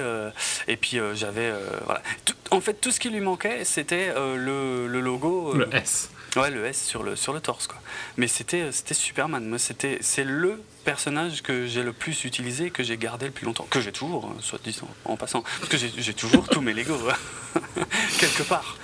et 0.67 0.77
puis 0.77 0.99
j'avais. 1.15 1.51
voilà. 1.85 2.01
Tout- 2.25 2.35
en 2.51 2.61
fait, 2.61 2.75
tout 2.75 2.91
ce 2.91 2.99
qui 2.99 3.09
lui 3.09 3.21
manquait, 3.21 3.65
c'était 3.65 4.13
le, 4.15 4.87
le 4.87 4.99
logo. 5.01 5.53
Le 5.55 5.67
S. 5.73 6.09
Ouais, 6.37 6.49
le 6.49 6.65
S 6.65 6.81
sur 6.85 7.03
le, 7.03 7.15
sur 7.15 7.33
le 7.33 7.41
torse, 7.41 7.67
quoi. 7.67 7.77
Mais 8.17 8.27
c'était 8.27 8.71
Superman. 8.93 9.45
Moi, 9.47 9.59
c'était 9.59 9.97
c'est 10.01 10.23
le 10.23 10.61
personnage 10.85 11.41
que 11.41 11.67
j'ai 11.67 11.83
le 11.83 11.91
plus 11.93 12.23
utilisé, 12.23 12.69
que 12.71 12.83
j'ai 12.83 12.97
gardé 12.97 13.25
le 13.25 13.31
plus 13.31 13.45
longtemps, 13.45 13.67
que 13.69 13.81
j'ai 13.81 13.91
toujours, 13.91 14.25
hein, 14.25 14.35
soit 14.39 14.59
disant 14.63 14.87
en 15.05 15.17
passant, 15.17 15.43
parce 15.59 15.67
que 15.69 15.77
j'ai 15.77 16.13
toujours 16.13 16.47
tous 16.47 16.61
mes 16.61 16.73
Lego 16.73 16.97
hein. 17.09 17.59
quelque 18.19 18.43
part. 18.43 18.77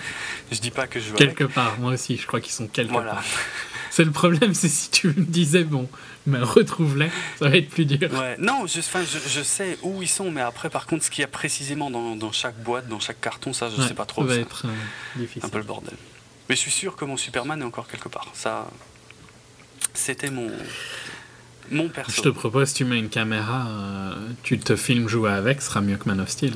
Je 0.52 0.60
dis 0.60 0.72
pas 0.72 0.88
que 0.88 1.00
je 1.00 1.10
veux. 1.10 1.16
avec. 1.16 1.30
Quelque 1.38 1.44
part, 1.52 1.78
moi 1.80 1.94
aussi, 1.94 2.18
je 2.18 2.26
crois 2.28 2.40
qu'ils 2.42 2.54
sont 2.54 2.68
quelque 2.68 2.92
Voilà. 2.92 3.12
part. 3.16 3.24
C'est 3.92 4.04
le 4.04 4.12
problème, 4.12 4.54
c'est 4.54 4.70
si 4.70 4.92
tu 4.92 5.08
me 5.08 5.14
disais, 5.26 5.64
bon, 5.64 5.90
mais 6.28 6.40
retrouve-les, 6.40 7.10
ça 7.40 7.50
va 7.50 7.56
être 7.58 7.70
plus 7.70 7.86
dur. 7.86 8.12
Ouais. 8.14 8.36
Non, 8.38 8.68
je, 8.68 8.80
je, 8.82 9.30
je 9.30 9.42
sais 9.42 9.78
où 9.82 10.02
ils 10.04 10.08
sont, 10.08 10.30
mais 10.30 10.42
après, 10.42 10.70
par 10.70 10.86
contre, 10.86 11.04
ce 11.06 11.10
qu'il 11.10 11.22
y 11.22 11.26
a 11.26 11.28
précisément 11.30 11.90
dans, 11.90 12.16
dans 12.16 12.32
chaque 12.32 12.62
boîte, 12.62 12.88
dans 12.90 13.00
chaque 13.00 13.20
carton, 13.22 13.54
ça, 13.54 13.70
je 13.76 13.82
Ouais, 13.82 13.88
sais 13.88 13.94
pas 13.96 14.06
trop. 14.06 14.22
Ça 14.22 14.28
va 14.28 14.36
être 14.36 14.66
euh, 14.68 14.70
difficile. 15.16 15.42
un 15.46 15.50
peu 15.50 15.58
le 15.58 15.64
bordel. 15.64 15.96
Mais 16.50 16.56
je 16.56 16.62
suis 16.62 16.72
sûr 16.72 16.96
que 16.96 17.06
mon 17.06 17.18
Superman 17.18 17.62
est 17.62 17.66
encore 17.66 17.88
quelque 17.88 18.10
part. 18.10 18.28
Ça, 18.34 18.68
c'était 19.94 20.32
mon 20.32 20.52
mon 21.72 21.90
perso. 21.90 22.12
Je 22.16 22.22
te 22.22 22.30
propose, 22.30 22.74
tu 22.74 22.86
mets 22.86 23.00
une 23.00 23.10
caméra, 23.10 23.68
euh, 23.68 24.16
tu 24.44 24.58
te 24.60 24.76
filmes 24.76 25.08
jouer 25.08 25.32
avec, 25.32 25.62
ce 25.62 25.68
sera 25.68 25.82
mieux 25.82 25.98
que 25.98 26.08
Man 26.08 26.20
of 26.20 26.30
Steel. 26.30 26.54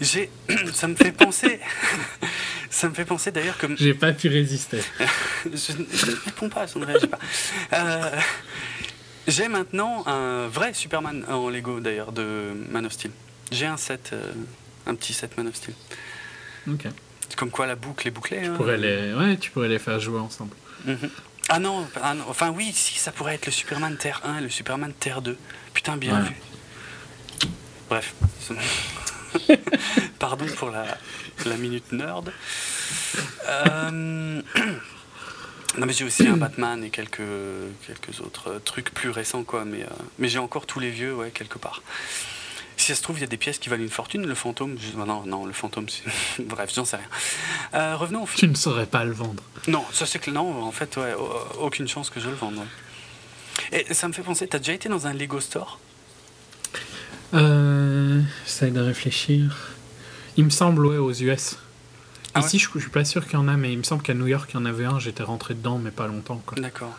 J'ai, 0.00 0.30
ça 0.72 0.88
me 0.88 0.94
fait 0.94 1.12
penser, 1.12 1.60
ça 2.70 2.88
me 2.88 2.94
fait 2.94 3.04
penser 3.04 3.30
d'ailleurs 3.30 3.58
que 3.58 3.66
J'ai 3.76 3.94
pas 3.94 4.12
pu 4.12 4.28
résister. 4.28 4.80
je, 5.44 5.72
ne 5.72 6.24
réponds 6.24 6.48
pas, 6.48 6.66
je 6.66 6.78
ne 6.78 6.84
réagis 6.84 7.06
pas. 7.06 7.18
Euh, 7.72 8.10
j'ai 9.26 9.48
maintenant 9.48 10.06
un 10.06 10.46
vrai 10.48 10.74
Superman 10.74 11.24
en 11.28 11.48
Lego 11.48 11.80
d'ailleurs 11.80 12.12
de 12.12 12.52
Man 12.70 12.86
of 12.86 12.92
Steel. 12.92 13.12
J'ai 13.50 13.66
un 13.66 13.76
set, 13.76 14.10
euh, 14.12 14.32
un 14.86 14.94
petit 14.94 15.12
set 15.12 15.36
Man 15.36 15.48
of 15.48 15.54
Steel. 15.54 15.74
Ok. 16.68 16.86
Comme 17.36 17.50
quoi 17.50 17.66
la 17.66 17.74
boucle 17.76 18.06
est 18.06 18.10
bouclée. 18.10 18.40
Tu 18.42 18.46
hein. 18.46 18.54
pourrais 18.56 18.76
les, 18.76 19.14
ouais, 19.14 19.36
tu 19.36 19.50
pourrais 19.50 19.68
les 19.68 19.78
faire 19.78 19.98
jouer 20.00 20.18
ensemble. 20.20 20.54
Mhm. 20.84 21.10
Ah 21.48 21.58
non, 21.58 21.86
ah 22.02 22.14
non, 22.14 22.24
enfin 22.28 22.50
oui, 22.50 22.70
si, 22.72 22.98
ça 22.98 23.10
pourrait 23.12 23.34
être 23.34 23.46
le 23.46 23.52
Superman 23.52 23.96
Terre 23.96 24.20
1 24.24 24.38
et 24.38 24.40
le 24.42 24.50
Superman 24.50 24.92
Terre 24.92 25.20
2. 25.22 25.36
Putain, 25.74 25.96
bien 25.96 26.20
Ouais. 26.22 26.28
vu. 26.28 26.36
Bref. 27.88 28.14
Pardon 30.18 30.46
pour 30.56 30.70
la, 30.70 30.84
la 31.46 31.56
minute 31.56 31.90
nerd. 31.92 32.32
Euh, 33.48 34.42
Non 35.78 35.86
mais 35.86 35.92
j'ai 35.92 36.04
aussi 36.04 36.26
un 36.26 36.36
Batman 36.36 36.82
et 36.82 36.90
quelques, 36.90 37.22
quelques 37.86 38.20
autres 38.20 38.60
trucs 38.64 38.90
plus 38.92 39.10
récents 39.10 39.44
quoi, 39.44 39.64
mais, 39.64 39.82
euh, 39.84 39.86
mais 40.18 40.28
j'ai 40.28 40.40
encore 40.40 40.66
tous 40.66 40.80
les 40.80 40.90
vieux 40.90 41.14
ouais 41.14 41.30
quelque 41.30 41.58
part. 41.58 41.80
Si 42.80 42.86
ça 42.86 42.94
se 42.94 43.02
trouve 43.02 43.18
il 43.18 43.20
y 43.20 43.24
a 43.24 43.26
des 43.26 43.36
pièces 43.36 43.58
qui 43.58 43.68
valent 43.68 43.82
une 43.82 43.90
fortune, 43.90 44.26
le 44.26 44.34
fantôme, 44.34 44.76
je- 44.80 44.96
non 44.96 45.22
non 45.26 45.44
le 45.44 45.52
fantôme, 45.52 45.84
bref 46.38 46.70
j'en 46.74 46.86
sais 46.86 46.96
rien. 46.96 47.06
Euh, 47.74 47.94
revenons 47.96 48.22
au 48.22 48.26
film. 48.26 48.38
Tu 48.38 48.48
ne 48.48 48.54
saurais 48.54 48.86
pas 48.86 49.04
le 49.04 49.12
vendre. 49.12 49.42
Non, 49.68 49.84
ça 49.92 50.06
c'est 50.06 50.18
que 50.18 50.30
non, 50.30 50.62
en 50.64 50.72
fait, 50.72 50.96
ouais, 50.96 51.12
au- 51.12 51.64
aucune 51.66 51.86
chance 51.86 52.08
que 52.08 52.20
je 52.20 52.28
le 52.30 52.34
vende. 52.36 52.56
ouais. 52.56 53.84
Et 53.90 53.92
ça 53.92 54.08
me 54.08 54.14
fait 54.14 54.22
penser, 54.22 54.48
t'as 54.48 54.58
déjà 54.58 54.72
été 54.72 54.88
dans 54.88 55.06
un 55.06 55.12
Lego 55.12 55.40
store? 55.40 55.78
Euh, 57.34 58.20
J'essaie 58.46 58.70
de 58.70 58.80
réfléchir. 58.80 59.56
Il 60.38 60.44
me 60.44 60.50
semble, 60.50 60.86
ouais, 60.86 60.96
aux 60.96 61.12
US. 61.12 61.56
Ah 62.34 62.40
Ici, 62.40 62.58
je, 62.58 62.68
je 62.74 62.78
suis 62.78 62.90
pas 62.90 63.04
sûr 63.04 63.24
qu'il 63.24 63.34
y 63.34 63.36
en 63.42 63.48
a, 63.48 63.56
mais 63.58 63.72
il 63.72 63.78
me 63.78 63.82
semble 63.82 64.02
qu'à 64.02 64.14
New 64.14 64.26
York, 64.26 64.50
il 64.52 64.56
y 64.56 64.58
en 64.58 64.64
avait 64.64 64.84
un. 64.86 64.98
J'étais 64.98 65.22
rentré 65.22 65.54
dedans, 65.54 65.78
mais 65.78 65.90
pas 65.90 66.06
longtemps. 66.06 66.42
D'accord. 66.56 66.96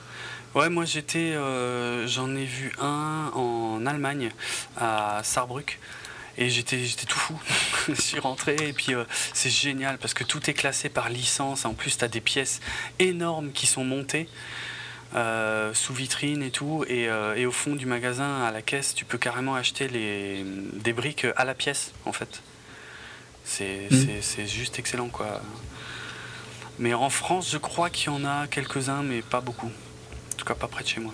Ouais, 0.54 0.70
moi 0.70 0.84
j'étais, 0.86 1.34
euh, 1.34 2.06
j'en 2.08 2.36
ai 2.36 2.44
vu 2.44 2.74
un 2.80 3.32
en 3.34 3.86
Allemagne, 3.86 4.32
à 4.78 5.22
Saarbrück. 5.24 5.80
Et 6.38 6.50
j'étais, 6.50 6.84
j'étais 6.86 7.06
tout 7.06 7.20
fou. 7.20 7.40
je 7.90 8.02
suis 8.02 8.20
rentré 8.20 8.56
et 8.56 8.74
puis 8.74 8.94
euh, 8.94 9.04
c'est 9.34 9.50
génial 9.50 9.98
parce 9.98 10.14
que 10.14 10.24
tout 10.24 10.50
est 10.50 10.54
classé 10.54 10.90
par 10.90 11.10
licence. 11.10 11.66
En 11.66 11.74
plus, 11.74 11.98
tu 11.98 12.04
as 12.06 12.08
des 12.08 12.22
pièces 12.22 12.62
énormes 13.00 13.52
qui 13.52 13.68
sont 13.68 13.84
montées 13.84 14.28
euh, 15.16 15.74
sous 15.74 15.94
vitrine 15.94 16.42
et 16.42 16.52
tout. 16.52 16.86
Et, 16.88 17.10
euh, 17.10 17.36
et 17.36 17.46
au 17.46 17.52
fond 17.52 17.76
du 17.76 17.86
magasin, 17.86 18.44
à 18.44 18.52
la 18.52 18.62
caisse, 18.62 18.94
tu 18.96 19.04
peux 19.06 19.18
carrément 19.18 19.56
acheter 19.56 19.88
les, 19.90 20.44
des 20.74 20.94
briques 20.94 21.28
à 21.36 21.44
la 21.46 21.54
pièce 21.54 21.92
en 22.06 22.14
fait. 22.14 22.42
C'est, 23.44 23.88
Mm. 23.92 23.96
c'est, 23.96 24.22
c'est 24.22 24.48
juste 24.48 24.80
excellent 24.80 25.10
quoi. 25.10 25.42
Mais 26.80 26.94
en 26.94 27.10
France, 27.10 27.50
je 27.52 27.58
crois 27.58 27.90
qu'il 27.90 28.12
y 28.12 28.16
en 28.16 28.24
a 28.26 28.48
quelques-uns, 28.48 29.04
mais 29.04 29.22
pas 29.22 29.42
beaucoup. 29.42 29.70
Tout 30.42 30.48
cas, 30.48 30.56
pas 30.56 30.68
près 30.68 30.82
de 30.84 30.88
chez 30.88 31.00
moi. 31.00 31.14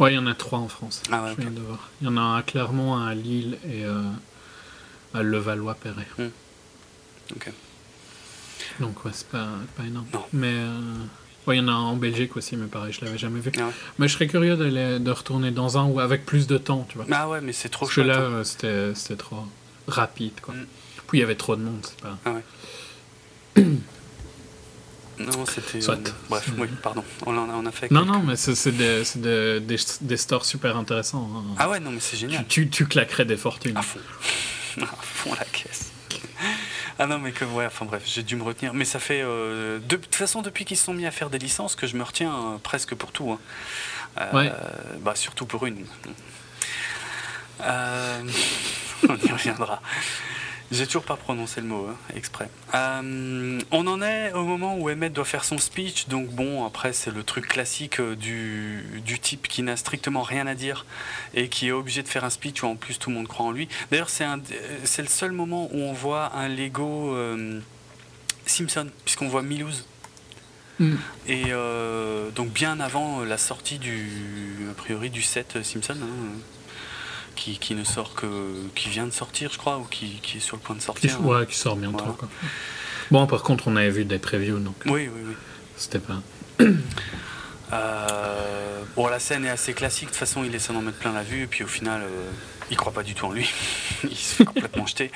Ouais, 0.00 0.12
il 0.12 0.14
y 0.14 0.18
en 0.18 0.26
a 0.26 0.32
trois 0.34 0.58
en 0.58 0.68
France. 0.68 1.02
Ah 1.12 1.22
ouais, 1.22 1.34
je 1.36 1.42
viens 1.42 1.50
de 1.50 1.60
voir. 1.60 1.90
Il 2.00 2.06
y 2.06 2.08
en 2.10 2.16
a 2.16 2.20
un 2.22 2.36
à 2.38 2.42
Clermont, 2.42 2.94
un 2.94 3.06
à 3.08 3.14
Lille 3.14 3.58
et 3.68 3.84
euh, 3.84 4.00
à 5.12 5.22
Levallois-Perret. 5.22 6.06
Ok. 7.36 7.52
Donc, 8.80 9.04
ouais, 9.04 9.10
c'est 9.12 9.28
pas, 9.28 9.48
pas 9.76 9.82
énorme. 9.84 10.06
Non. 10.14 10.24
Mais 10.32 10.54
euh, 10.54 10.78
ouais, 11.46 11.56
il 11.58 11.60
y 11.60 11.62
en 11.62 11.68
a 11.68 11.72
un 11.72 11.76
en 11.82 11.96
Belgique 11.96 12.38
aussi, 12.38 12.56
mais 12.56 12.68
pareil, 12.68 12.94
je 12.94 13.04
l'avais 13.04 13.18
jamais 13.18 13.38
vu. 13.38 13.52
Ah 13.58 13.66
ouais. 13.66 13.72
Mais 13.98 14.08
je 14.08 14.14
serais 14.14 14.28
curieux 14.28 14.56
d'aller- 14.56 14.98
de 14.98 15.10
retourner 15.10 15.50
dans 15.50 15.76
un 15.76 15.84
ou 15.84 16.00
avec 16.00 16.24
plus 16.24 16.46
de 16.46 16.56
temps, 16.56 16.86
tu 16.88 16.96
vois. 16.96 17.06
Ah 17.12 17.28
ouais, 17.28 17.42
mais 17.42 17.52
c'est 17.52 17.68
trop 17.68 17.84
Parce 17.84 17.96
que 17.96 18.00
là, 18.00 18.18
euh, 18.18 18.44
c'était 18.44 18.94
c'était 18.94 19.16
trop 19.16 19.44
rapide, 19.88 20.40
quoi. 20.40 20.54
Mm. 20.54 20.66
Puis 21.06 21.18
il 21.18 21.20
y 21.20 21.24
avait 21.24 21.34
trop 21.34 21.54
de 21.54 21.60
monde, 21.60 21.82
c'est 21.86 22.00
pas. 22.00 22.18
Non, 25.18 25.46
c'était. 25.46 25.80
Soit. 25.80 25.94
euh, 25.94 26.10
bref, 26.28 26.48
oui, 26.58 26.68
pardon. 26.82 27.04
On 27.26 27.36
a, 27.36 27.40
on 27.40 27.66
a 27.66 27.70
fait. 27.70 27.90
Non, 27.90 28.00
quelques- 28.04 28.12
non, 28.14 28.22
mais 28.22 28.36
c'est 28.36 28.72
des, 28.76 29.60
des, 30.00 30.16
stores 30.16 30.44
super 30.44 30.76
intéressants. 30.76 31.30
hein. 31.36 31.54
Ah 31.58 31.68
ouais, 31.68 31.78
non, 31.80 31.90
mais 31.90 32.00
c'est 32.00 32.16
génial. 32.16 32.44
tu, 32.48 32.64
tu, 32.64 32.70
tu 32.70 32.86
claquerais 32.86 33.24
des 33.24 33.36
fortunes. 33.36 33.76
À 33.76 33.82
fond. 33.82 34.00
à 34.82 34.86
fond 34.86 35.34
la 35.34 35.44
caisse. 35.44 35.90
Ah 36.98 37.06
non, 37.06 37.18
mais 37.18 37.32
comme, 37.32 37.52
ouais, 37.54 37.66
enfin 37.66 37.84
bref, 37.86 38.02
j'ai 38.06 38.22
dû 38.22 38.36
me 38.36 38.42
retenir. 38.42 38.72
Mais 38.74 38.84
ça 38.84 38.98
fait. 38.98 39.20
euh, 39.22 39.78
de, 39.78 39.84
de 39.88 39.96
toute 39.96 40.14
façon, 40.14 40.42
depuis 40.42 40.64
qu'ils 40.64 40.76
se 40.76 40.84
sont 40.84 40.94
mis 40.94 41.06
à 41.06 41.10
faire 41.10 41.30
des 41.30 41.38
licences, 41.38 41.74
que 41.76 41.86
je 41.86 41.96
me 41.96 42.02
retiens 42.02 42.32
euh, 42.34 42.58
presque 42.62 42.94
pour 42.94 43.10
tout. 43.12 43.30
hein. 43.32 43.38
Euh, 44.18 44.32
Ouais. 44.32 44.52
Bah, 45.00 45.14
surtout 45.16 45.46
pour 45.46 45.66
une. 45.66 45.84
Euh, 47.60 48.22
on 49.08 49.16
y 49.16 49.32
reviendra. 49.32 49.80
J'ai 50.70 50.86
toujours 50.86 51.04
pas 51.04 51.16
prononcé 51.16 51.60
le 51.60 51.66
mot, 51.66 51.86
hein, 51.88 51.96
exprès. 52.16 52.48
Euh, 52.74 53.60
on 53.70 53.86
en 53.86 54.02
est 54.02 54.32
au 54.32 54.44
moment 54.44 54.76
où 54.76 54.90
Emmett 54.90 55.12
doit 55.12 55.24
faire 55.24 55.44
son 55.44 55.58
speech, 55.58 56.08
donc 56.08 56.28
bon, 56.30 56.64
après 56.64 56.92
c'est 56.92 57.10
le 57.10 57.22
truc 57.22 57.48
classique 57.48 58.00
euh, 58.00 58.16
du, 58.16 58.84
du 59.04 59.18
type 59.18 59.46
qui 59.46 59.62
n'a 59.62 59.76
strictement 59.76 60.22
rien 60.22 60.46
à 60.46 60.54
dire 60.54 60.86
et 61.34 61.48
qui 61.48 61.68
est 61.68 61.72
obligé 61.72 62.02
de 62.02 62.08
faire 62.08 62.24
un 62.24 62.30
speech 62.30 62.62
où 62.62 62.66
en 62.66 62.76
plus 62.76 62.98
tout 62.98 63.10
le 63.10 63.16
monde 63.16 63.28
croit 63.28 63.46
en 63.46 63.52
lui. 63.52 63.68
D'ailleurs, 63.90 64.08
c'est 64.08 65.02
le 65.02 65.08
seul 65.08 65.32
moment 65.32 65.68
où 65.72 65.78
on 65.78 65.92
voit 65.92 66.34
un 66.34 66.48
Lego 66.48 67.14
euh, 67.14 67.60
Simpson, 68.46 68.88
puisqu'on 69.04 69.28
voit 69.28 69.42
Milouz. 69.42 69.84
Mm. 70.78 70.94
Et 71.28 71.44
euh, 71.48 72.30
donc 72.30 72.48
bien 72.50 72.80
avant 72.80 73.22
la 73.22 73.38
sortie 73.38 73.78
du, 73.78 74.08
a 74.70 74.74
priori, 74.74 75.10
du 75.10 75.22
set 75.22 75.62
Simpson, 75.62 75.96
hein, 76.02 76.38
qui, 77.34 77.58
qui 77.58 77.74
ne 77.74 77.84
sort 77.84 78.14
que, 78.14 78.26
qui 78.74 78.88
vient 78.88 79.06
de 79.06 79.12
sortir, 79.12 79.50
je 79.52 79.58
crois, 79.58 79.78
ou 79.78 79.84
qui, 79.84 80.18
qui 80.22 80.38
est 80.38 80.40
sur 80.40 80.56
le 80.56 80.62
point 80.62 80.74
de 80.74 80.80
Qui, 80.80 80.86
sortir. 80.86 81.16
hein. 81.20 81.24
ouais, 81.24 81.46
qui 81.46 81.56
sort 81.56 81.76
bientôt. 81.76 81.98
Voilà. 81.98 82.12
Quoi. 82.14 82.28
Bon, 83.10 83.26
par 83.26 83.42
contre, 83.42 83.68
on 83.68 83.76
avait 83.76 83.90
vu 83.90 84.04
des 84.04 84.18
previews, 84.18 84.58
donc 84.58 84.76
Oui, 84.86 85.08
oui, 85.14 85.20
oui. 85.28 85.34
c'était 85.76 85.98
pas. 85.98 86.20
Euh, 87.72 88.82
bon, 88.96 89.06
la 89.08 89.18
scène 89.18 89.44
est 89.44 89.50
assez 89.50 89.72
classique. 89.74 90.04
De 90.06 90.10
toute 90.10 90.18
façon, 90.18 90.44
il 90.44 90.54
essaie 90.54 90.72
d'en 90.72 90.82
mettre 90.82 90.98
plein 90.98 91.12
la 91.12 91.22
vue, 91.22 91.42
et 91.42 91.46
puis 91.46 91.64
au 91.64 91.68
final, 91.68 92.02
euh, 92.02 92.30
il 92.70 92.76
croit 92.76 92.92
pas 92.92 93.02
du 93.02 93.14
tout 93.14 93.26
en 93.26 93.32
lui. 93.32 93.50
il 94.04 94.16
se 94.16 94.36
fait 94.36 94.44
complètement 94.44 94.86
jeter. 94.86 95.10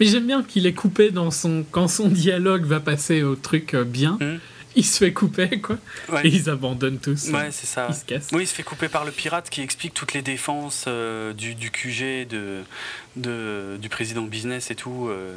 Mais 0.00 0.06
j'aime 0.06 0.26
bien 0.26 0.42
qu'il 0.42 0.66
est 0.66 0.72
coupé 0.74 1.10
dans 1.10 1.30
son. 1.30 1.64
Quand 1.70 1.88
son 1.88 2.08
dialogue 2.08 2.64
va 2.64 2.80
passer 2.80 3.22
au 3.22 3.36
truc 3.36 3.74
euh, 3.74 3.84
bien, 3.84 4.18
Hmm. 4.20 4.38
Il 4.78 4.84
se 4.84 4.98
fait 4.98 5.12
couper, 5.12 5.60
quoi. 5.60 5.76
Ouais. 6.08 6.26
Et 6.26 6.28
ils 6.28 6.48
abandonnent 6.48 6.98
tous. 6.98 7.28
Ouais, 7.30 7.50
c'est 7.50 7.66
ça. 7.66 7.86
Ils 7.90 7.94
se 7.94 8.04
cassent. 8.04 8.28
Oui, 8.32 8.42
il 8.44 8.46
se 8.46 8.54
fait 8.54 8.62
couper 8.62 8.88
par 8.88 9.04
le 9.04 9.10
pirate 9.12 9.50
qui 9.50 9.60
explique 9.60 9.94
toutes 9.94 10.14
les 10.14 10.22
défenses 10.22 10.84
euh, 10.88 11.32
du, 11.32 11.54
du 11.54 11.70
QG, 11.70 12.26
de, 12.28 12.62
de- 13.16 13.76
du 13.80 13.88
président 13.88 14.22
business 14.22 14.70
et 14.70 14.74
tout. 14.74 15.08
euh. 15.10 15.36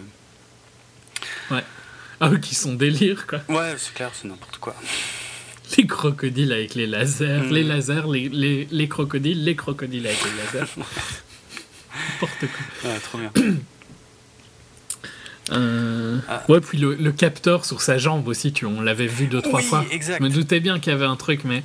Ah, 2.20 2.30
eux 2.32 2.38
qui 2.38 2.56
sont 2.56 2.74
délire, 2.74 3.26
quoi. 3.28 3.40
Ouais, 3.50 3.74
c'est 3.78 3.94
clair, 3.94 4.12
c'est 4.14 4.28
n'importe 4.28 4.58
quoi. 4.58 4.76
Les 5.78 5.88
crocodiles 5.88 6.52
avec 6.52 6.76
les 6.76 6.86
lasers, 6.86 7.40
Mm. 7.48 7.52
les 7.54 7.64
lasers, 7.64 8.04
les, 8.12 8.28
les, 8.30 8.68
les 8.70 8.88
crocodiles, 8.90 9.44
les 9.44 9.56
crocodiles 9.56 10.06
avec 10.06 10.20
les 10.24 10.60
lasers. 10.60 10.72
N'importe 12.22 12.40
quoi. 12.82 12.90
Ouais, 12.92 13.00
trop 13.00 13.18
bien. 13.18 13.32
Euh, 15.52 16.18
Ah. 16.30 16.44
Ouais, 16.50 16.62
puis 16.62 16.78
le, 16.78 16.96
le 16.96 17.12
capteur 17.12 17.66
sur 17.66 17.82
sa 17.82 17.98
jambe 17.98 18.28
aussi, 18.28 18.54
tu, 18.54 18.66
on 18.66 18.82
l'avait 18.82 19.08
vu 19.08 19.28
deux, 19.28 19.42
trois 19.42 19.60
Oui, 19.62 19.66
fois. 19.66 19.86
exact. 19.92 20.18
Je 20.20 20.24
me 20.24 20.30
doutais 20.30 20.60
bien 20.60 20.80
qu'il 20.80 20.92
y 20.94 20.96
avait 20.96 21.06
un 21.06 21.16
truc, 21.16 21.42
mais. 21.44 21.64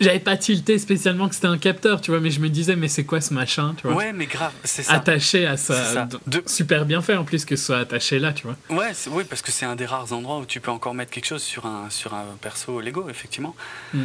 J'avais 0.00 0.18
pas 0.18 0.36
tilté 0.36 0.80
spécialement 0.80 1.28
que 1.28 1.34
c'était 1.36 1.46
un 1.46 1.58
capteur, 1.58 2.00
tu 2.00 2.10
vois, 2.10 2.18
mais 2.18 2.30
je 2.30 2.40
me 2.40 2.48
disais, 2.48 2.74
mais 2.74 2.88
c'est 2.88 3.04
quoi 3.04 3.20
ce 3.20 3.32
machin, 3.32 3.74
tu 3.76 3.86
vois? 3.86 3.94
Ouais, 3.96 4.12
mais 4.12 4.26
grave, 4.26 4.50
c'est 4.64 4.82
ça. 4.82 4.94
Attaché 4.94 5.46
à 5.46 5.56
sa. 5.56 5.74
ça. 5.84 6.08
De- 6.26 6.42
Super 6.46 6.86
bien 6.86 7.00
fait 7.02 7.14
en 7.14 7.22
plus 7.22 7.44
que 7.44 7.54
ce 7.54 7.66
soit 7.66 7.78
attaché 7.78 8.18
là, 8.18 8.32
tu 8.32 8.48
vois. 8.48 8.56
Ouais, 8.76 8.90
oui, 9.10 9.22
parce 9.28 9.42
que 9.42 9.52
c'est 9.52 9.64
un 9.64 9.76
des 9.76 9.86
rares 9.86 10.12
endroits 10.12 10.38
où 10.38 10.44
tu 10.44 10.58
peux 10.60 10.72
encore 10.72 10.94
mettre 10.94 11.12
quelque 11.12 11.26
chose 11.26 11.42
sur 11.42 11.66
un, 11.66 11.88
sur 11.88 12.14
un 12.14 12.24
perso 12.40 12.80
Lego, 12.80 13.08
effectivement. 13.10 13.54
Mm. 13.94 14.00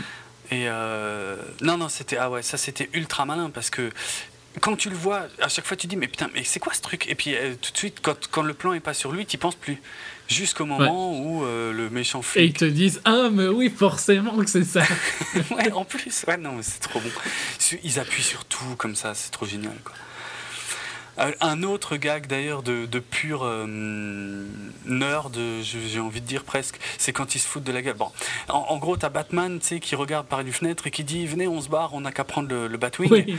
Et 0.52 0.66
euh, 0.70 1.36
non, 1.62 1.78
non, 1.78 1.90
c'était 1.90 2.18
ah 2.18 2.30
ouais, 2.30 2.44
ça 2.44 2.58
c'était 2.58 2.90
ultra 2.94 3.26
malin 3.26 3.50
parce 3.50 3.72
que 3.72 3.90
quand 4.62 4.76
tu 4.76 4.90
le 4.90 4.96
vois, 4.96 5.28
à 5.42 5.48
chaque 5.50 5.66
fois 5.66 5.78
tu 5.78 5.88
dis 5.88 5.96
mais 5.98 6.08
putain, 6.08 6.30
mais 6.34 6.44
c'est 6.44 6.60
quoi 6.60 6.74
ce 6.74 6.82
truc? 6.82 7.08
Et 7.10 7.16
puis 7.16 7.36
euh, 7.36 7.56
tout 7.62 7.72
de 7.72 7.78
suite, 7.78 8.00
quand, 8.02 8.28
quand 8.32 8.42
le 8.44 8.54
plan 8.54 8.74
est 8.74 8.80
pas 8.80 8.94
sur 8.94 9.12
lui, 9.12 9.26
tu 9.26 9.38
penses 9.38 9.56
plus. 9.56 9.82
Jusqu'au 10.30 10.66
moment 10.66 11.18
où 11.22 11.46
euh, 11.46 11.72
le 11.72 11.90
méchant 11.90 12.20
Et 12.36 12.44
ils 12.44 12.50
flic. 12.50 12.58
te 12.58 12.66
disent, 12.66 13.00
ah, 13.06 13.30
mais 13.32 13.48
oui, 13.48 13.70
forcément 13.70 14.36
que 14.38 14.50
c'est 14.50 14.66
ça. 14.66 14.84
ouais, 15.52 15.72
en 15.72 15.86
plus, 15.86 16.26
ouais, 16.28 16.36
non, 16.36 16.52
mais 16.54 16.64
c'est 16.64 16.80
trop 16.82 17.00
bon. 17.00 17.10
Ils 17.84 17.98
appuient 18.00 18.24
sur 18.24 18.44
tout 18.44 18.76
comme 18.78 18.96
ça, 18.96 19.14
c'est 19.14 19.32
trop 19.32 19.46
génial, 19.46 19.78
quoi. 19.86 19.96
Euh, 21.20 21.32
Un 21.42 21.64
autre 21.64 21.98
gag 21.98 22.28
d'ailleurs 22.28 22.64
de, 22.64 22.86
de 22.86 23.00
pur 23.00 23.44
euh, 23.44 23.66
nerd, 24.86 25.38
j'ai 25.62 26.00
envie 26.00 26.22
de 26.22 26.26
dire 26.26 26.44
presque, 26.44 26.80
c'est 26.98 27.12
quand 27.14 27.36
ils 27.36 27.40
se 27.40 27.48
foutent 27.48 27.64
de 27.64 27.72
la 27.72 27.82
gueule. 27.82 27.96
Bon, 27.96 28.12
en, 28.50 28.58
en 28.70 28.78
gros, 28.78 28.98
t'as 28.98 29.10
Batman, 29.10 29.60
tu 29.60 29.68
sais, 29.68 29.80
qui 29.80 29.96
regarde 29.96 30.28
par 30.28 30.40
une 30.42 30.52
fenêtre 30.52 30.88
et 30.88 30.92
qui 30.92 31.04
dit 31.04 31.26
Venez, 31.26 31.48
on 31.48 31.62
se 31.62 31.70
barre, 31.70 31.94
on 31.94 32.02
n'a 32.02 32.12
qu'à 32.12 32.24
prendre 32.24 32.50
le, 32.50 32.68
le 32.68 32.78
Batwing. 32.78 33.10
oui. 33.12 33.38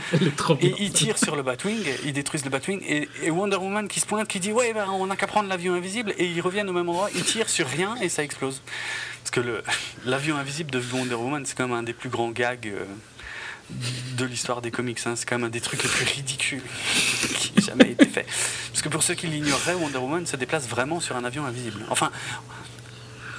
Et 0.61 0.73
ils 0.79 0.91
tirent 0.91 1.17
sur 1.17 1.35
le 1.35 1.43
Batwing, 1.43 1.83
ils 2.05 2.13
détruisent 2.13 2.43
le 2.43 2.49
Batwing, 2.51 2.81
et, 2.87 3.07
et 3.23 3.31
Wonder 3.31 3.57
Woman 3.57 3.87
qui 3.87 3.99
se 3.99 4.05
pointe, 4.05 4.27
qui 4.27 4.39
dit 4.39 4.51
Ouais, 4.51 4.73
ben, 4.73 4.87
on 4.89 5.05
n'a 5.07 5.15
qu'à 5.15 5.27
prendre 5.27 5.49
l'avion 5.49 5.73
invisible, 5.73 6.13
et 6.17 6.25
ils 6.25 6.41
reviennent 6.41 6.69
au 6.69 6.73
même 6.73 6.89
endroit, 6.89 7.09
ils 7.15 7.23
tirent 7.23 7.49
sur 7.49 7.67
rien 7.67 7.95
et 8.01 8.09
ça 8.09 8.23
explose. 8.23 8.61
Parce 9.23 9.31
que 9.31 9.63
l'avion 10.05 10.37
invisible 10.37 10.71
de 10.71 10.81
Wonder 10.93 11.15
Woman, 11.15 11.45
c'est 11.45 11.55
quand 11.57 11.67
même 11.67 11.77
un 11.77 11.83
des 11.83 11.93
plus 11.93 12.09
grands 12.09 12.31
gags 12.31 12.67
euh, 12.67 12.85
de 14.17 14.25
l'histoire 14.25 14.61
des 14.61 14.71
comics. 14.71 14.99
hein. 15.05 15.13
C'est 15.15 15.27
quand 15.27 15.37
même 15.37 15.47
un 15.47 15.49
des 15.49 15.61
trucs 15.61 15.83
les 15.83 15.89
plus 15.89 16.05
ridicules 16.05 16.61
qui 17.37 17.53
ait 17.57 17.61
jamais 17.61 17.91
été 17.91 18.05
fait. 18.05 18.25
Parce 18.71 18.81
que 18.81 18.89
pour 18.89 19.03
ceux 19.03 19.13
qui 19.15 19.27
l'ignoreraient, 19.27 19.75
Wonder 19.75 19.97
Woman 19.99 20.25
se 20.25 20.35
déplace 20.35 20.67
vraiment 20.67 20.99
sur 20.99 21.15
un 21.15 21.23
avion 21.23 21.45
invisible. 21.45 21.85
Enfin. 21.89 22.11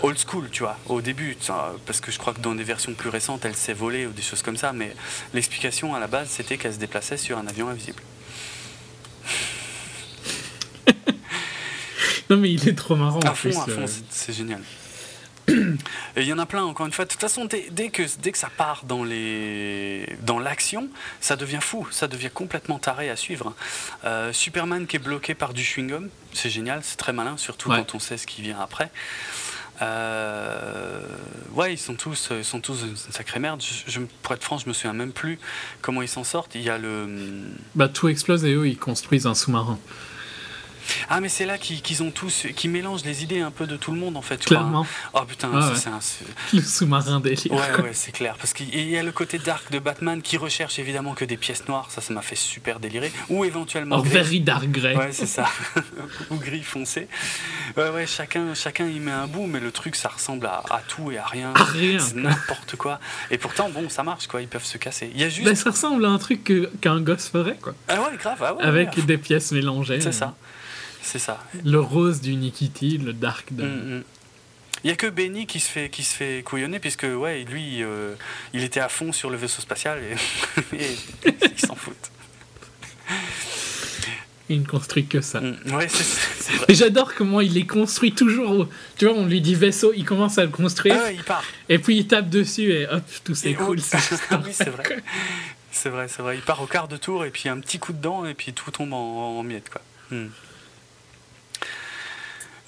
Old 0.03 0.17
school, 0.19 0.49
tu 0.51 0.63
vois, 0.63 0.79
au 0.87 1.03
début, 1.03 1.37
parce 1.85 2.01
que 2.01 2.11
je 2.11 2.19
crois 2.19 2.33
que 2.33 2.41
dans 2.41 2.55
des 2.55 2.65
versions 2.65 2.95
plus 2.95 3.11
récentes, 3.11 3.45
elle 3.45 3.55
s'est 3.55 3.75
volée 3.75 4.07
ou 4.07 4.13
des 4.13 4.23
choses 4.23 4.41
comme 4.41 4.57
ça, 4.57 4.73
mais 4.73 4.97
l'explication 5.35 5.95
à 5.95 6.01
la 6.01 6.07
base, 6.07 6.31
c'était 6.31 6.57
qu'elle 6.57 6.73
se 6.73 6.79
déplaçait 6.79 7.19
sur 7.19 7.37
un 7.37 7.47
avion 7.47 7.69
invisible. 7.69 8.01
Non, 12.31 12.37
mais 12.37 12.51
il 12.53 12.69
est 12.69 12.75
trop 12.79 12.95
marrant 12.95 13.19
À 13.21 13.35
fond, 13.35 13.49
plus. 13.51 13.59
à 13.59 13.63
fond, 13.63 13.81
euh. 13.83 13.87
c'est 14.09 14.33
génial. 14.33 14.63
Et 16.17 16.23
il 16.23 16.27
y 16.27 16.33
en 16.33 16.39
a 16.39 16.47
plein, 16.47 16.63
encore 16.65 16.87
une 16.87 16.93
fois. 16.93 17.05
De 17.05 17.11
toute 17.11 17.21
façon, 17.21 17.45
dès, 17.45 17.67
dès 17.71 17.91
que, 17.91 18.03
dès 18.23 18.33
que 18.33 18.39
ça 18.39 18.51
part 18.57 18.85
dans 18.85 19.05
les 19.05 20.17
dans 20.23 20.39
l'action, 20.39 20.89
ça 21.21 21.37
devient 21.37 21.59
fou, 21.61 21.87
ça 21.91 22.09
devient 22.09 22.31
complètement 22.33 22.79
taré 22.79 23.11
à 23.11 23.17
suivre. 23.17 23.55
Euh, 24.05 24.33
Superman 24.33 24.87
qui 24.87 24.97
est 24.97 25.01
bloqué 25.01 25.35
par 25.35 25.53
du 25.55 25.63
chewing-gum, 25.63 26.09
c'est 26.33 26.51
génial, 26.51 26.81
c'est 26.83 26.97
très 26.97 27.13
malin, 27.13 27.37
surtout 27.37 27.71
Ouais. 27.71 27.79
quand 27.79 27.95
on 27.95 27.99
sait 27.99 28.17
ce 28.17 28.27
qui 28.27 28.43
vient 28.43 28.59
après. 28.61 28.91
Euh, 29.83 31.01
ouais, 31.55 31.73
ils 31.75 31.79
sont 31.79 31.95
tous, 31.95 32.29
ils 32.37 32.45
sont 32.45 32.61
tous 32.61 32.83
une 32.83 32.97
sacrée 32.97 33.41
merde. 33.41 33.63
Je, 33.63 33.91
je- 33.91 34.01
pour 34.23 34.35
être 34.35 34.45
franc, 34.45 34.59
je 34.59 34.69
me 34.69 34.73
souviens 34.75 34.93
même 34.93 35.13
plus 35.13 35.39
comment 35.81 36.03
ils 36.03 36.09
s'en 36.09 36.25
sortent. 36.25 36.55
Il 36.55 36.63
y 36.63 36.69
a 36.71 36.77
le 36.79 37.09
Bah, 37.75 37.89
tout 37.89 38.09
explose 38.09 38.45
et 38.45 38.53
eux, 38.53 38.69
ils 38.69 38.79
construisent 38.79 39.27
un 39.27 39.35
sous-marin. 39.35 39.79
Ah 41.09 41.21
mais 41.21 41.29
c'est 41.29 41.47
là 41.47 41.59
qu'ils 41.59 42.03
ont 42.03 42.11
tous, 42.11 42.47
qui 42.57 42.69
mélangent 42.69 43.05
les 43.05 43.23
idées 43.23 43.41
un 43.41 43.51
peu 43.51 43.67
de 43.67 43.77
tout 43.77 43.93
le 43.93 43.99
monde 43.99 44.17
en 44.17 44.23
fait. 44.23 44.35
hein. 44.35 44.45
Clairement. 44.47 44.87
Oh 45.15 45.21
putain, 45.27 45.51
Ah 45.55 45.69
ouais. 45.71 45.75
c'est 45.77 45.89
un- 45.89 45.99
Le 46.53 46.63
sous-marin 46.63 47.21
délire. 47.21 47.53
Ouais, 47.53 47.61
quoi. 47.75 47.85
ouais, 47.85 47.91
c'est 47.95 48.13
clair. 48.13 48.37
Parce 48.39 48.53
qu'il 48.53 48.75
y 48.89 48.97
a 48.97 49.03
le 49.03 49.13
côté 49.13 49.39
dark 49.39 49.71
de 49.71 49.79
Batman 49.79 50.23
qui 50.23 50.37
recherche 50.37 50.79
évidemment 50.79 51.15
que 51.15 51.25
des 51.25 51.37
pièces 51.37 51.67
noires. 51.69 51.89
Ça, 51.91 52.01
ça 52.01 52.13
m'a 52.15 52.23
fait 52.23 52.37
super 52.37 52.81
délirer. 52.81 53.13
Ou 53.29 53.45
éventuellement. 53.45 53.97
En 53.97 54.01
gris. 54.03 54.11
very 54.11 54.41
dark 54.41 54.67
grey. 54.71 54.97
Ouais, 54.97 55.13
c'est 55.13 55.27
ça. 55.27 55.47
Ou 56.31 56.37
gris 56.37 56.63
foncé. 56.63 57.09
Ouais, 57.77 57.89
ouais, 57.91 58.07
chacun, 58.07 58.55
chacun 58.55 58.87
y 58.87 58.99
met 59.01 59.11
un 59.13 59.27
bout, 59.27 59.47
mais 59.47 59.61
le 59.61 59.71
truc, 59.73 59.97
ça 59.97 60.09
ressemble 60.09 60.47
à, 60.47 60.63
à 60.71 60.81
tout 60.87 61.11
et 61.11 61.19
à 61.19 61.25
rien. 61.27 61.53
À 61.55 61.65
rien, 61.65 61.99
C'est 61.99 62.17
n'importe 62.17 62.77
quoi. 62.77 62.99
Et 63.31 63.39
pourtant, 63.39 63.69
bon, 63.71 63.89
ça 63.89 64.03
marche, 64.03 64.27
quoi. 64.27 64.41
Ils 64.43 64.49
peuvent 64.49 64.65
se 64.65 64.79
casser. 64.79 65.11
Il 65.15 65.21
y 65.21 65.25
a 65.25 65.29
juste. 65.29 65.45
Bah, 65.49 65.55
ça 65.55 65.71
ressemble 65.71 66.05
à 66.05 66.09
un 66.09 66.19
truc 66.19 66.51
qu'un 66.81 67.01
gosse 67.01 67.29
ferait, 67.29 67.59
quoi. 67.61 67.75
Ah 67.89 68.01
ouais, 68.03 68.17
grave. 68.19 68.39
Ah 68.45 68.55
ouais, 68.55 68.63
Avec 68.63 68.97
ouais. 68.97 69.03
des 69.03 69.19
pièces 69.19 69.53
mélangées. 69.53 70.01
C'est 70.01 70.13
ça. 70.13 70.35
C'est 71.03 71.19
ça. 71.19 71.43
Le 71.65 71.81
rose 71.81 72.21
du 72.21 72.35
Nikiti, 72.37 72.99
le 72.99 73.13
dark 73.13 73.53
de. 73.53 73.65
Mm, 73.65 73.97
mm. 73.99 74.03
Il 74.83 74.87
n'y 74.87 74.93
a 74.93 74.97
que 74.97 75.07
Benny 75.09 75.47
qui 75.47 75.61
se 75.61 75.69
fait, 75.71 75.91
qui 75.91 76.03
se 76.03 76.15
fait 76.15 76.43
couillonner, 76.43 76.79
puisque 76.79 77.03
ouais, 77.05 77.45
lui, 77.45 77.83
euh, 77.83 78.15
il 78.55 78.63
était 78.63 78.81
à 78.81 78.89
fond 78.89 79.13
sur 79.13 79.29
le 79.29 79.37
vaisseau 79.37 79.61
spatial 79.61 80.01
et, 80.03 80.77
et 80.77 80.97
il 81.53 81.59
s'en 81.61 81.75
fout. 81.75 81.97
Il 84.49 84.61
ne 84.63 84.67
construit 84.67 85.07
que 85.07 85.21
ça. 85.21 85.41
Mm, 85.41 85.57
Ouais, 85.75 85.87
j'adore 86.71 87.15
comment 87.15 87.41
il 87.41 87.53
les 87.53 87.67
construit 87.67 88.13
toujours. 88.13 88.69
Tu 88.97 89.05
vois, 89.07 89.15
on 89.15 89.27
lui 89.27 89.41
dit 89.41 89.55
vaisseau, 89.55 89.93
il 89.95 90.05
commence 90.05 90.39
à 90.39 90.45
le 90.45 90.51
construire, 90.51 90.97
Ah 90.99 91.05
ouais, 91.05 91.15
il 91.15 91.23
part. 91.23 91.45
et 91.69 91.79
puis 91.79 91.99
il 91.99 92.07
tape 92.09 92.29
dessus, 92.29 92.73
et 92.73 92.89
hop, 92.89 93.03
tout 93.23 93.35
s'écroule. 93.35 93.77
oui, 94.45 94.53
c'est 94.53 94.71
vrai. 94.71 95.03
C'est 95.71 95.89
vrai, 95.89 96.09
c'est 96.09 96.23
vrai. 96.23 96.37
Il 96.37 96.43
part 96.43 96.61
au 96.63 96.67
quart 96.67 96.89
de 96.89 96.97
tour 96.97 97.25
et 97.25 97.31
puis 97.31 97.49
un 97.49 97.61
petit 97.61 97.79
coup 97.79 97.93
de 97.93 98.01
dent 98.01 98.25
et 98.27 98.35
puis 98.35 98.53
tout 98.53 98.71
tombe 98.73 98.93
en, 98.93 99.39
en 99.39 99.43
miettes, 99.45 99.69
quoi. 99.71 99.83
Mm. 100.11 100.27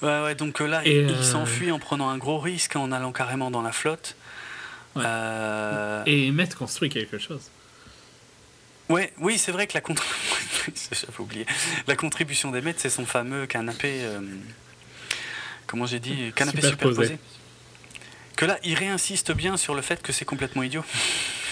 Ouais, 0.03 0.21
ouais, 0.23 0.35
donc 0.35 0.61
euh, 0.61 0.67
là, 0.67 0.81
Et, 0.85 0.91
il, 0.99 1.09
il 1.09 1.11
euh, 1.15 1.23
s'enfuit 1.23 1.71
en 1.71 1.79
prenant 1.79 2.09
un 2.09 2.17
gros 2.17 2.37
risque, 2.39 2.75
en 2.75 2.91
allant 2.91 3.11
carrément 3.11 3.49
dans 3.49 3.61
la 3.61 3.71
flotte. 3.71 4.15
Ouais. 4.95 5.03
Euh, 5.05 6.03
Et 6.05 6.29
Emmett 6.29 6.53
construit 6.55 6.89
quelque 6.89 7.17
chose. 7.17 7.49
Ouais, 8.89 9.13
oui, 9.19 9.37
c'est 9.37 9.51
vrai 9.53 9.65
que 9.65 9.73
la 9.75 9.81
oublié. 11.19 11.45
La 11.87 11.95
contribution 11.95 12.51
des 12.51 12.61
maîtres, 12.61 12.79
c'est 12.81 12.89
son 12.89 13.05
fameux 13.05 13.47
canapé. 13.47 14.01
euh, 14.03 14.19
Comment 15.67 15.85
j'ai 15.85 15.99
dit 15.99 16.31
Canapé 16.35 16.61
Superposé. 16.61 17.05
superposé. 17.07 17.17
Que 18.35 18.45
là, 18.45 18.59
il 18.63 18.75
réinsiste 18.75 19.31
bien 19.31 19.57
sur 19.57 19.73
le 19.73 19.81
fait 19.81 20.01
que 20.01 20.11
c'est 20.11 20.25
complètement 20.25 20.63
idiot. 20.63 20.83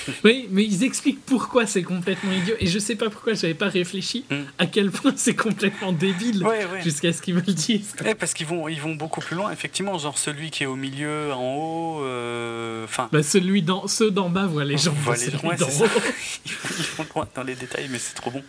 Oui, 0.24 0.48
mais 0.52 0.64
ils 0.64 0.84
expliquent 0.84 1.24
pourquoi 1.26 1.66
c'est 1.68 1.84
complètement 1.84 2.32
idiot, 2.32 2.56
et 2.60 2.68
je 2.68 2.80
sais 2.80 2.96
pas 2.96 3.10
pourquoi 3.10 3.34
j'avais 3.34 3.54
pas 3.54 3.68
réfléchi 3.70 4.26
Mm. 4.30 4.36
à 4.58 4.66
quel 4.66 4.92
point 4.92 5.14
c'est 5.16 5.36
complètement 5.36 5.92
débile, 5.92 6.44
Ouais, 6.46 6.66
ouais. 6.66 6.82
jusqu'à 6.82 7.12
ce 7.14 7.22
qu'ils 7.22 7.36
me 7.36 7.42
le 7.42 7.54
disent. 7.54 7.94
Eh, 8.06 8.16
parce 8.16 8.34
qu'ils 8.34 8.46
vont, 8.48 8.68
ils 8.68 8.80
vont 8.82 8.96
beaucoup 8.96 9.22
plus 9.22 9.36
loin, 9.36 9.52
effectivement. 9.52 9.98
Genre 9.98 10.18
celui 10.18 10.52
qui 10.52 10.64
est 10.64 10.68
au 10.68 10.76
milieu, 10.76 11.32
en 11.34 11.56
haut. 11.56 12.04
euh, 12.04 12.84
Enfin. 12.86 13.10
Bah, 13.12 13.24
celui 13.24 13.62
d'en, 13.62 13.88
ceux 13.88 14.12
d'en 14.12 14.30
bas 14.30 14.46
voient 14.48 14.66
les 14.66 14.78
jambes 14.78 14.96
voit 15.04 15.16
les- 15.16 15.28
haut. 15.28 15.58
ça. 15.70 15.86
ils 16.46 16.52
vont 16.98 17.06
loin 17.16 17.28
dans 17.36 17.44
les 17.44 17.56
détails, 17.56 17.88
mais 17.90 18.00
c'est 18.00 18.16
trop 18.16 18.32
bon. 18.32 18.44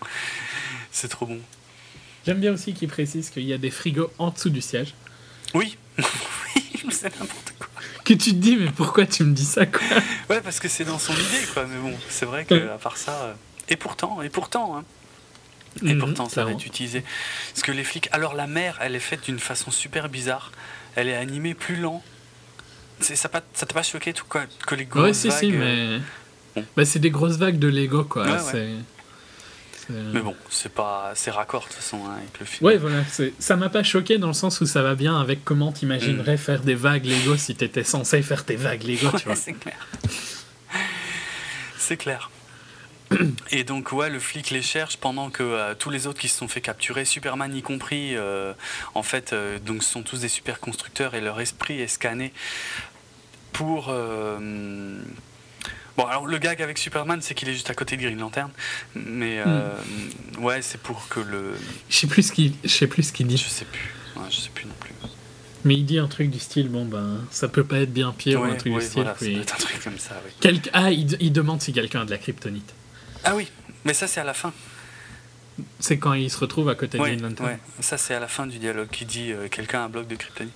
C'est 0.91 1.09
trop 1.09 1.27
bon. 1.27 1.39
J'aime 2.27 2.39
bien 2.41 2.53
aussi 2.53 2.73
qu'ils 2.73 2.89
précisent 2.89 3.31
qu'il 3.31 3.45
y 3.45 3.53
a 3.53 3.59
des 3.59 3.71
frigos 3.71 4.11
en 4.19 4.31
dessous 4.31 4.51
du 4.51 4.61
siège. 4.61 4.95
Oui. 5.55 5.77
oui, 5.99 6.05
c'est 6.91 7.19
n'importe 7.19 7.53
quoi. 7.59 7.69
Que 8.05 8.15
tu 8.15 8.31
te 8.31 8.37
dis, 8.37 8.57
mais 8.57 8.71
pourquoi 8.71 9.07
tu 9.07 9.23
me 9.25 9.33
dis 9.33 9.45
ça, 9.45 9.65
quoi 9.67 9.81
Ouais, 10.29 10.41
parce 10.41 10.59
que 10.61 10.69
c'est 10.69 10.85
dans 10.85 10.99
son 10.99 11.13
idée, 11.13 11.47
quoi. 11.55 11.65
Mais 11.67 11.79
bon, 11.79 11.97
c'est 12.09 12.27
vrai 12.27 12.45
que 12.45 12.55
à 12.71 12.79
part 12.79 12.97
ça. 12.97 13.13
euh, 13.13 13.33
Et 13.69 13.77
pourtant, 13.77 14.23
et 14.23 14.29
pourtant, 14.29 14.77
hein. 14.79 14.85
Et 15.85 15.95
Mhm, 15.95 16.01
pourtant, 16.01 16.29
ça 16.29 16.45
va 16.45 16.51
être 16.51 16.67
utilisé. 16.67 17.03
Parce 17.55 17.63
que 17.63 17.73
les 17.73 17.85
flics. 17.85 18.09
Alors, 18.13 18.35
la 18.35 18.47
mer, 18.47 18.79
elle 18.83 18.95
est 18.95 19.01
faite 19.01 19.25
d'une 19.25 19.39
façon 19.39 19.71
super 19.71 20.09
bizarre. 20.11 20.53
Elle 20.97 21.09
est 21.09 21.15
animée 21.17 21.55
plus 21.55 21.77
lent. 21.77 22.03
C'est- 23.01 23.17
Ça 23.17 23.29
pas- 23.31 23.41
ça 23.55 23.65
t'a 23.67 23.73
pas 23.75 23.83
choqué, 23.83 24.13
tout 24.13 24.27
quoi 24.29 24.43
Que 24.67 24.75
les 24.75 24.85
grosses 24.85 25.05
Ouais, 25.05 25.15
si, 25.15 25.29
vagues. 25.29 25.39
si, 25.39 25.53
euh, 25.55 25.99
mais. 25.99 26.61
bon. 26.61 26.67
Bah, 26.77 26.85
c'est 26.85 26.99
des 26.99 27.11
grosses 27.11 27.37
vagues 27.39 27.59
de 27.59 27.69
Lego, 27.69 28.05
quoi. 28.05 28.25
Ouais, 28.27 28.39
c'est... 28.39 28.69
Mais 30.13 30.21
bon, 30.21 30.35
c'est 30.51 30.73
pas. 30.73 31.13
C'est 31.15 31.31
raccord, 31.31 31.63
de 31.63 31.67
toute 31.67 31.77
façon, 31.77 32.01
hein, 32.07 32.17
avec 32.19 32.41
le 32.41 32.47
film. 32.47 32.67
Ouais, 32.67 32.77
voilà. 32.77 33.03
Ça 33.39 33.57
m'a 33.57 33.69
pas 33.69 33.83
choqué 33.83 34.19
dans 34.19 34.29
le 34.29 34.33
sens 34.33 34.61
où 34.61 34.67
ça 34.67 34.83
va 34.83 34.95
bien 34.95 35.21
avec 35.21 35.45
comment 35.45 35.73
t'imaginerais 35.73 36.37
faire 36.37 36.61
des 36.61 36.75
vagues 36.75 37.05
Lego 37.05 37.37
si 37.37 37.55
t'étais 37.55 37.85
censé 37.85 38.23
faire 38.23 38.45
tes 38.45 38.57
vagues 38.57 38.85
Lego, 38.85 39.11
tu 39.19 39.25
vois. 39.27 39.37
C'est 39.37 39.55
clair. 39.55 39.89
C'est 41.79 41.97
clair. 41.97 42.31
Et 43.51 43.65
donc, 43.65 43.93
ouais, 43.93 44.09
le 44.09 44.19
flic 44.19 44.51
les 44.51 44.63
cherche 44.63 44.97
pendant 44.97 45.31
que 45.31 45.43
euh, 45.43 45.75
tous 45.75 45.91
les 45.91 46.07
autres 46.07 46.21
qui 46.21 46.29
se 46.29 46.39
sont 46.39 46.49
fait 46.49 46.61
capturer, 46.61 47.05
Superman 47.05 47.55
y 47.55 47.63
compris, 47.63 48.17
euh, 48.17 48.55
en 48.95 49.03
fait, 49.03 49.33
euh, 49.33 49.59
donc 49.59 49.83
sont 49.83 50.03
tous 50.03 50.21
des 50.21 50.29
super 50.29 50.61
constructeurs 50.61 51.15
et 51.15 51.21
leur 51.21 51.41
esprit 51.41 51.81
est 51.81 51.89
scanné 51.89 52.33
pour. 53.53 53.95
Bon, 55.97 56.05
alors 56.05 56.27
le 56.27 56.39
gag 56.39 56.63
avec 56.63 56.79
Superman, 56.79 57.21
c'est 57.21 57.35
qu'il 57.35 57.49
est 57.49 57.53
juste 57.53 57.69
à 57.71 57.75
côté 57.75 57.97
de 57.97 58.03
Green 58.03 58.19
Lantern, 58.19 58.51
mais 58.95 59.43
euh, 59.47 59.69
ouais, 60.39 60.63
c'est 60.63 60.81
pour 60.81 61.09
que 61.09 61.21
le. 61.21 61.53
Je 61.91 61.97
sais 61.97 62.07
plus 62.07 62.23
ce 62.29 62.33
qu'il, 62.33 62.55
je 62.65 62.69
sais 62.69 62.87
plus 62.87 63.03
ce 63.03 63.13
qu'il 63.13 63.27
Je 63.31 63.37
dit. 63.37 63.39
sais 63.39 63.65
plus. 63.67 63.93
Ouais, 64.17 64.27
je 64.31 64.37
sais 64.41 64.51
plus 64.55 64.65
non 64.67 64.75
plus. 64.81 64.93
Mais 65.65 65.75
il 65.75 65.85
dit 65.85 65.99
un 65.99 66.09
truc 66.09 66.29
du 66.31 66.41
style, 66.41 66.69
bon 66.69 66.85
ben, 66.87 67.21
ça 67.31 67.47
peut 67.49 67.63
pas 67.63 67.79
être 67.81 67.93
bien 67.93 68.13
pire 68.17 68.41
ou 68.41 68.45
un 68.45 68.55
truc 68.57 68.73
ouais, 68.75 68.81
du 68.81 68.87
style. 68.87 69.03
voilà, 69.03 69.11
ça 69.17 69.25
puis- 69.25 69.39
être 69.39 69.55
un 69.55 69.59
truc 69.59 69.85
comme 69.85 69.99
ça, 69.99 70.21
oui. 70.25 70.33
Quelque- 70.41 70.71
Ah, 70.73 70.91
il, 70.91 71.17
il 71.21 71.33
demande 71.33 71.61
si 71.63 71.73
quelqu'un 71.73 72.01
a 72.01 72.05
de 72.05 72.11
la 72.11 72.19
kryptonite. 72.19 72.73
Ah 73.23 73.37
oui, 73.37 73.49
mais 73.85 73.95
ça 73.95 74.07
c'est 74.09 74.21
à 74.21 74.25
la 74.25 74.35
fin. 74.35 74.53
C'est 75.79 75.99
quand 75.99 76.15
il 76.15 76.31
se 76.31 76.39
retrouve 76.39 76.69
à 76.71 76.75
côté 76.75 76.99
Ouais, 76.99 77.15
de 77.15 77.23
Lantern. 77.23 77.49
ouais. 77.51 77.59
Ça, 77.81 77.99
c'est 77.99 78.15
à 78.15 78.19
la 78.21 78.27
fin 78.27 78.47
du 78.47 78.59
dialogue 78.59 78.89
qui 78.91 79.05
dit 79.05 79.31
euh, 79.33 79.49
quelqu'un 79.49 79.83
a 79.83 79.85
un 79.85 79.89
bloc 79.91 80.09
de 80.09 80.17
kryptonite. 80.17 80.51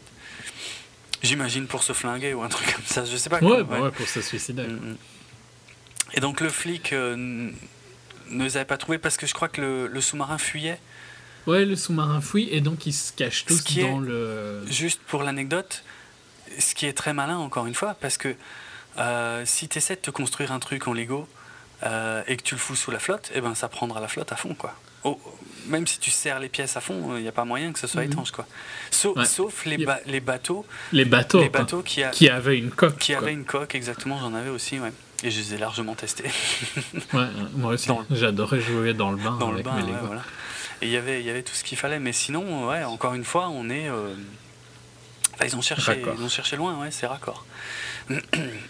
J'imagine 1.22 1.66
pour 1.66 1.82
se 1.82 1.92
flinguer 1.92 2.34
ou 2.34 2.42
un 2.42 2.48
truc 2.48 2.72
comme 2.74 2.84
ça, 2.86 3.04
je 3.04 3.16
sais 3.16 3.28
pas. 3.28 3.36
Ouais, 3.40 3.46
quoi, 3.46 3.62
bah 3.64 3.80
ouais, 3.82 3.90
pour 3.90 4.08
se 4.08 4.20
suicider. 4.22 4.62
Mm, 4.66 4.72
mm. 4.92 4.96
Et 6.14 6.20
donc 6.20 6.40
le 6.40 6.48
flic 6.48 6.92
euh, 6.92 7.16
ne 7.16 8.44
les 8.44 8.56
avait 8.56 8.64
pas 8.66 8.78
trouvés 8.78 8.98
parce 8.98 9.16
que 9.16 9.26
je 9.26 9.34
crois 9.34 9.48
que 9.48 9.60
le, 9.60 9.86
le 9.88 10.00
sous-marin 10.00 10.38
fuyait. 10.38 10.78
Ouais, 11.46 11.64
le 11.64 11.76
sous-marin 11.76 12.20
fouille 12.20 12.48
et 12.50 12.60
donc 12.60 12.86
ils 12.86 12.92
se 12.92 13.12
cachent 13.12 13.42
Ce 13.44 13.54
tous 13.54 13.62
qui 13.62 13.80
dans 13.82 14.02
est- 14.02 14.06
le. 14.06 14.62
Juste 14.68 15.00
pour 15.06 15.22
l'anecdote, 15.22 15.84
ce 16.58 16.74
qui 16.74 16.86
est 16.86 16.92
très 16.92 17.12
malin 17.12 17.36
encore 17.38 17.66
une 17.66 17.74
fois, 17.74 17.94
parce 18.00 18.16
que 18.18 18.34
euh, 18.98 19.42
si 19.44 19.68
tu 19.68 19.78
essaies 19.78 19.96
de 19.96 20.00
te 20.00 20.10
construire 20.10 20.52
un 20.52 20.58
truc 20.58 20.88
en 20.88 20.92
Lego 20.94 21.28
euh, 21.84 22.22
et 22.26 22.36
que 22.36 22.42
tu 22.42 22.54
le 22.54 22.60
fous 22.60 22.74
sous 22.76 22.90
la 22.90 22.98
flotte, 22.98 23.30
eh 23.34 23.40
ben 23.40 23.54
ça 23.54 23.68
prendra 23.68 24.00
la 24.00 24.08
flotte 24.08 24.32
à 24.32 24.36
fond 24.36 24.54
quoi. 24.54 24.74
Oh, 25.04 25.20
même 25.68 25.86
si 25.86 26.00
tu 26.00 26.10
serres 26.10 26.40
les 26.40 26.48
pièces 26.48 26.76
à 26.76 26.80
fond, 26.80 27.14
il 27.16 27.22
n'y 27.22 27.28
a 27.28 27.32
pas 27.32 27.44
moyen 27.44 27.72
que 27.72 27.78
ce 27.78 27.86
soit 27.86 28.04
Mhm. 28.04 28.12
étanche 28.12 28.30
quoi. 28.32 28.46
Sauf, 28.90 29.16
Ouais. 29.16 29.24
sauf 29.26 29.66
les, 29.66 29.76
Yep. 29.76 29.86
ba- 29.86 30.00
les 30.06 30.20
bateaux, 30.20 30.66
Les 30.92 31.04
bateaux, 31.04 31.40
les 31.42 31.48
bateaux 31.48 31.82
qui, 31.82 32.02
a- 32.02 32.08
qui 32.10 32.28
avaient 32.28 32.58
une 32.58 32.70
coque. 32.70 32.98
qui 32.98 33.12
quoi. 33.12 33.22
avaient 33.22 33.32
une 33.32 33.44
coque 33.44 33.74
exactement, 33.76 34.18
j'en 34.18 34.34
avais 34.34 34.48
aussi, 34.50 34.80
ouais. 34.80 34.92
Et 35.22 35.30
je 35.30 35.40
les 35.40 35.54
ai 35.54 35.58
largement 35.58 35.94
testés 35.94 36.24
Ouais, 37.14 37.26
moi 37.54 37.72
aussi. 37.72 37.88
Le- 37.88 38.16
J'adorais 38.16 38.60
jouer 38.60 38.92
dans 38.94 39.10
le 39.10 39.16
bain 39.16 39.36
dans 39.38 39.48
le 39.48 39.54
avec 39.54 39.64
bain. 39.64 39.76
mes 39.76 39.82
ouais, 39.82 39.92
Lego. 39.92 40.06
voilà. 40.06 40.22
Et 40.82 40.86
il 40.86 40.92
y 40.92 40.96
avait, 40.96 41.20
il 41.20 41.26
y 41.26 41.30
avait 41.30 41.42
tout 41.42 41.54
ce 41.54 41.64
qu'il 41.64 41.78
fallait, 41.78 41.98
mais 41.98 42.12
sinon, 42.12 42.68
ouais, 42.68 42.84
encore 42.84 43.14
une 43.14 43.24
fois, 43.24 43.48
on 43.48 43.70
est. 43.70 43.88
euh, 43.88 44.14
enfin, 45.34 45.46
ils 45.46 45.56
ont 45.56 45.62
cherché, 45.62 45.92
Raccord. 45.92 46.14
ils 46.18 46.22
ont 46.24 46.28
cherché 46.28 46.56
loin, 46.56 46.78
ouais, 46.78 46.90
c'est 46.90 47.06
raccord. 47.06 47.46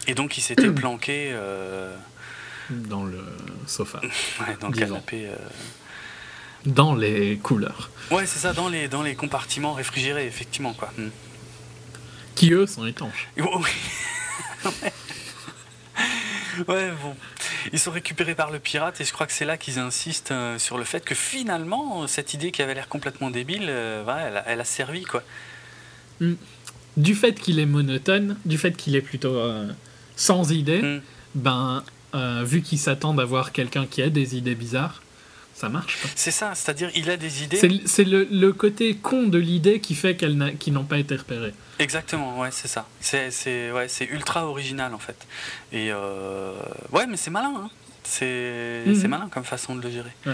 Et 0.07 0.15
donc, 0.15 0.37
ils 0.37 0.41
s'étaient 0.41 0.71
planqués 0.71 1.31
euh, 1.33 1.93
Dans 2.69 3.03
le 3.03 3.21
sofa. 3.65 3.99
ouais, 4.39 4.55
dans 4.61 4.67
le 4.69 4.73
Disons. 4.73 4.87
canapé. 4.95 5.25
euh. 5.27 5.35
Dans 6.65 6.95
les 6.95 7.37
couleurs. 7.37 7.89
Ouais, 8.09 8.25
c'est 8.25 8.39
ça, 8.39 8.53
dans 8.53 8.69
les, 8.69 8.87
dans 8.87 9.03
les 9.03 9.15
compartiments 9.15 9.73
réfrigérés, 9.73 10.25
effectivement, 10.27 10.73
quoi. 10.73 10.91
Mm. 10.97 11.07
Qui 12.35 12.53
eux 12.53 12.65
sont 12.67 12.85
étanches. 12.85 13.27
Oh, 13.41 13.61
oui. 13.61 14.71
Ouais, 16.67 16.91
bon. 17.01 17.15
Ils 17.73 17.79
sont 17.79 17.91
récupérés 17.91 18.35
par 18.35 18.51
le 18.51 18.59
pirate 18.59 18.99
et 19.01 19.05
je 19.05 19.11
crois 19.13 19.25
que 19.27 19.33
c'est 19.33 19.45
là 19.45 19.57
qu'ils 19.57 19.79
insistent 19.79 20.31
euh, 20.31 20.57
sur 20.57 20.77
le 20.77 20.83
fait 20.83 21.03
que 21.03 21.15
finalement, 21.15 22.07
cette 22.07 22.33
idée 22.33 22.51
qui 22.51 22.61
avait 22.61 22.73
l'air 22.73 22.87
complètement 22.87 23.29
débile, 23.31 23.67
euh, 23.69 24.03
ouais, 24.05 24.23
elle, 24.27 24.37
a, 24.37 24.43
elle 24.47 24.61
a 24.61 24.65
servi, 24.65 25.03
quoi. 25.03 25.23
Du 26.97 27.15
fait 27.15 27.39
qu'il 27.39 27.59
est 27.59 27.65
monotone, 27.65 28.37
du 28.45 28.57
fait 28.57 28.75
qu'il 28.75 28.95
est 28.95 29.01
plutôt 29.01 29.35
euh, 29.35 29.67
sans 30.15 30.51
idée, 30.51 30.81
Mm. 30.81 31.01
ben, 31.35 31.83
vu 32.43 32.61
qu'ils 32.63 32.79
s'attendent 32.79 33.19
à 33.19 33.25
voir 33.25 33.51
quelqu'un 33.51 33.85
qui 33.85 34.01
a 34.01 34.09
des 34.09 34.35
idées 34.35 34.55
bizarres, 34.55 35.03
ça 35.59 35.69
marche 35.69 35.97
pas. 36.01 36.07
C'est 36.15 36.31
ça, 36.31 36.53
c'est-à-dire 36.55 36.91
il 36.95 37.09
a 37.09 37.17
des 37.17 37.43
idées. 37.43 37.81
C'est 37.85 38.03
le, 38.03 38.27
le 38.29 38.53
côté 38.53 38.95
con 38.95 39.23
de 39.23 39.37
l'idée 39.39 39.79
qui 39.79 39.95
fait 39.95 40.15
qu'elles 40.15 40.37
n'ont 40.37 40.83
pas 40.83 40.99
été 40.99 41.15
repérées. 41.15 41.53
Exactement, 41.79 42.39
ouais, 42.39 42.49
c'est 42.51 42.67
ça. 42.67 42.87
C'est, 42.99 43.71
ouais, 43.71 43.87
ultra 44.11 44.45
original 44.47 44.93
en 44.93 44.99
fait. 44.99 45.17
Et 45.71 45.91
euh, 45.91 46.53
ouais, 46.91 47.07
mais 47.07 47.17
c'est 47.17 47.31
malin. 47.31 47.53
hein. 47.57 47.69
C'est, 48.03 48.83
Mhm. 48.85 48.95
c'est 49.01 49.07
malin 49.09 49.27
comme 49.29 49.43
façon 49.43 49.75
de 49.75 49.81
le 49.81 49.89
gérer. 49.91 50.11
Ouais. 50.25 50.33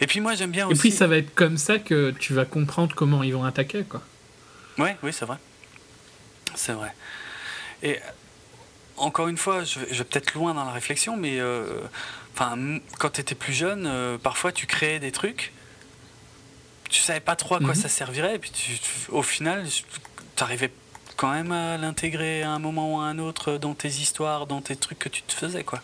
Et 0.00 0.06
puis 0.06 0.20
moi 0.20 0.34
j'aime 0.36 0.52
bien 0.52 0.68
Et 0.68 0.72
aussi. 0.72 0.80
puis 0.80 0.90
ça 0.92 1.06
va 1.08 1.16
être 1.16 1.34
comme 1.34 1.58
ça 1.58 1.78
que 1.80 2.12
tu 2.12 2.34
vas 2.34 2.44
comprendre 2.44 2.94
comment 2.94 3.22
ils 3.24 3.32
vont 3.34 3.44
attaquer. 3.44 3.82
Quoi. 3.82 4.00
Ouais, 4.78 4.96
oui, 5.02 5.12
c'est 5.12 5.24
vrai. 5.24 5.38
C'est 6.54 6.72
vrai. 6.72 6.94
Et 7.82 7.98
encore 8.96 9.26
une 9.26 9.36
fois, 9.36 9.64
je 9.64 9.80
vais, 9.80 9.86
je 9.90 9.98
vais 9.98 10.04
peut-être 10.04 10.34
loin 10.34 10.54
dans 10.54 10.64
la 10.64 10.70
réflexion, 10.70 11.16
mais 11.16 11.40
euh, 11.40 11.80
enfin, 12.34 12.56
quand 12.98 13.10
tu 13.10 13.20
étais 13.20 13.34
plus 13.34 13.52
jeune, 13.52 13.84
euh, 13.86 14.18
parfois 14.18 14.52
tu 14.52 14.66
créais 14.66 14.98
des 15.00 15.12
trucs, 15.12 15.52
tu 16.90 17.00
savais 17.00 17.20
pas 17.20 17.36
trop 17.36 17.54
à 17.56 17.58
quoi 17.58 17.68
Mhm. 17.70 17.74
ça 17.74 17.88
servirait, 17.88 18.36
et 18.36 18.38
puis 18.38 18.50
tu- 18.50 18.78
au 19.10 19.22
final, 19.22 19.64
tu 20.36 20.42
arrivais 20.42 20.70
quand 21.16 21.30
même 21.32 21.52
à 21.52 21.76
l'intégrer 21.76 22.42
à 22.42 22.50
un 22.50 22.58
moment 22.58 22.96
ou 22.96 23.00
à 23.00 23.04
un 23.04 23.18
autre 23.18 23.56
dans 23.58 23.74
tes 23.74 23.88
histoires, 23.88 24.46
dans 24.46 24.60
tes 24.60 24.76
trucs 24.76 24.98
que 24.98 25.08
tu 25.08 25.22
te 25.22 25.32
faisais, 25.32 25.64
quoi. 25.64 25.80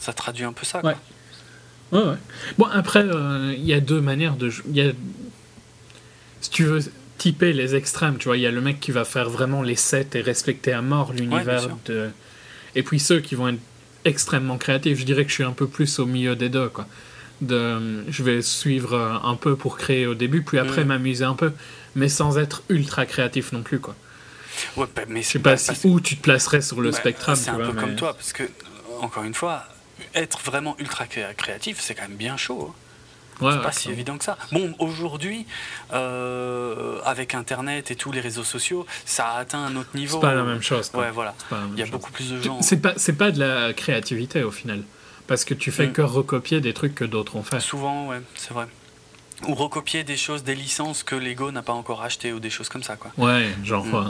Ça 0.00 0.12
traduit 0.12 0.44
un 0.44 0.52
peu 0.52 0.64
ça, 0.64 0.80
quoi. 0.80 0.90
Ouais. 0.90 0.96
Ouais, 2.00 2.04
ouais. 2.06 2.16
Bon, 2.58 2.66
après, 2.66 3.02
euh, 3.04 3.54
il 3.56 3.64
y 3.64 3.72
a 3.72 3.80
deux 3.80 4.00
manières 4.00 4.36
de 4.36 4.48
jouer. 4.50 4.88
A- 4.90 4.92
Si 6.40 6.50
tu 6.50 6.64
veux 6.64 6.80
typer 7.18 7.52
les 7.52 7.74
extrêmes, 7.74 8.16
tu 8.16 8.26
vois, 8.28 8.36
il 8.36 8.42
y 8.42 8.46
a 8.46 8.50
le 8.52 8.60
mec 8.60 8.78
qui 8.78 8.92
va 8.92 9.04
faire 9.04 9.28
vraiment 9.28 9.62
les 9.62 9.74
sets 9.74 10.10
et 10.14 10.20
respecter 10.20 10.72
à 10.72 10.82
mort 10.82 11.12
l'univers 11.12 11.68
de. 11.86 12.10
Et 12.76 12.82
puis 12.84 13.00
ceux 13.00 13.20
qui 13.20 13.34
vont 13.34 13.48
être 13.48 13.58
extrêmement 14.08 14.58
créatifs. 14.58 14.98
Je 14.98 15.04
dirais 15.04 15.24
que 15.24 15.30
je 15.30 15.34
suis 15.34 15.44
un 15.44 15.52
peu 15.52 15.66
plus 15.66 15.98
au 15.98 16.06
milieu 16.06 16.34
des 16.36 16.48
deux, 16.48 16.68
quoi. 16.68 16.86
De, 17.40 18.04
je 18.08 18.22
vais 18.24 18.42
suivre 18.42 18.94
euh, 18.94 19.14
un 19.22 19.36
peu 19.36 19.54
pour 19.56 19.76
créer 19.76 20.06
au 20.06 20.14
début, 20.14 20.42
puis 20.42 20.58
après 20.58 20.82
Mm. 20.84 20.88
m'amuser 20.88 21.24
un 21.24 21.34
peu, 21.34 21.52
mais 21.94 22.08
sans 22.08 22.36
être 22.38 22.62
ultra 22.68 23.06
créatif 23.06 23.52
non 23.52 23.62
plus, 23.62 23.78
quoi. 23.78 23.94
Ouais, 24.76 24.86
bah, 24.96 25.02
mais 25.08 25.22
Je 25.22 25.26
c'est 25.26 25.32
sais 25.34 25.38
pas 25.38 25.50
pas- 25.52 25.56
si, 25.56 25.66
parce- 25.68 25.84
où 25.84 26.00
tu 26.00 26.16
te 26.16 26.22
placerais 26.22 26.62
sur 26.62 26.80
le 26.80 26.90
Bah, 26.90 26.96
spectrum. 26.96 27.36
C'est 27.36 27.50
un 27.50 27.54
vois, 27.54 27.66
peu 27.66 27.72
mais- 27.74 27.80
comme 27.80 27.94
toi, 27.96 28.14
parce 28.14 28.32
que, 28.32 28.42
encore 29.00 29.22
une 29.22 29.34
fois, 29.34 29.64
être 30.16 30.40
vraiment 30.44 30.74
ultra 30.80 31.06
cré- 31.06 31.26
créatif, 31.36 31.78
c'est 31.80 31.94
quand 31.94 32.08
même 32.08 32.16
bien 32.16 32.36
chaud. 32.36 32.72
hein. 32.74 32.74
Ouais, 33.40 33.52
C'est 33.52 33.58
pas 33.62 33.72
si 33.72 33.90
évident 33.90 34.18
que 34.18 34.24
ça. 34.24 34.36
Bon, 34.52 34.74
aujourd'hui, 34.78 35.46
euh, 35.92 37.00
avec 37.04 37.34
Internet 37.34 37.90
et 37.90 37.96
tous 37.96 38.12
les 38.12 38.20
réseaux 38.20 38.44
sociaux, 38.44 38.86
ça 39.04 39.28
a 39.28 39.38
atteint 39.38 39.60
un 39.64 39.76
autre 39.76 39.90
niveau. 39.94 40.16
C'est 40.20 40.26
pas 40.26 40.34
la 40.34 40.42
même 40.44 40.62
chose. 40.62 40.90
quoi. 40.90 41.04
Ouais, 41.04 41.10
voilà. 41.10 41.34
Il 41.72 41.78
y 41.78 41.82
a 41.82 41.84
chose. 41.84 41.92
beaucoup 41.92 42.10
plus 42.12 42.30
de 42.30 42.40
gens. 42.40 42.60
C'est 42.62 42.78
pas, 42.80 42.92
c'est 42.96 43.12
pas 43.12 43.30
de 43.30 43.38
la 43.38 43.72
créativité 43.72 44.42
au 44.42 44.50
final. 44.50 44.82
Parce 45.26 45.44
que 45.44 45.54
tu 45.54 45.70
fais 45.70 45.88
Mm. 45.88 45.92
que 45.92 46.02
recopier 46.02 46.60
des 46.60 46.72
trucs 46.72 46.94
que 46.94 47.04
d'autres 47.04 47.36
ont 47.36 47.42
fait. 47.42 47.60
Souvent, 47.60 48.08
ouais, 48.08 48.20
c'est 48.34 48.52
vrai. 48.54 48.66
Ou 49.46 49.54
recopier 49.54 50.02
des 50.02 50.16
choses, 50.16 50.42
des 50.42 50.54
licences 50.56 51.02
que 51.04 51.14
Lego 51.14 51.52
n'a 51.52 51.62
pas 51.62 51.74
encore 51.74 52.02
achetées 52.02 52.32
ou 52.32 52.40
des 52.40 52.50
choses 52.50 52.68
comme 52.68 52.82
ça, 52.82 52.96
quoi. 52.96 53.12
Ouais, 53.18 53.48
genre 53.62 53.84
Mm. 53.84 53.94
euh, 53.94 54.02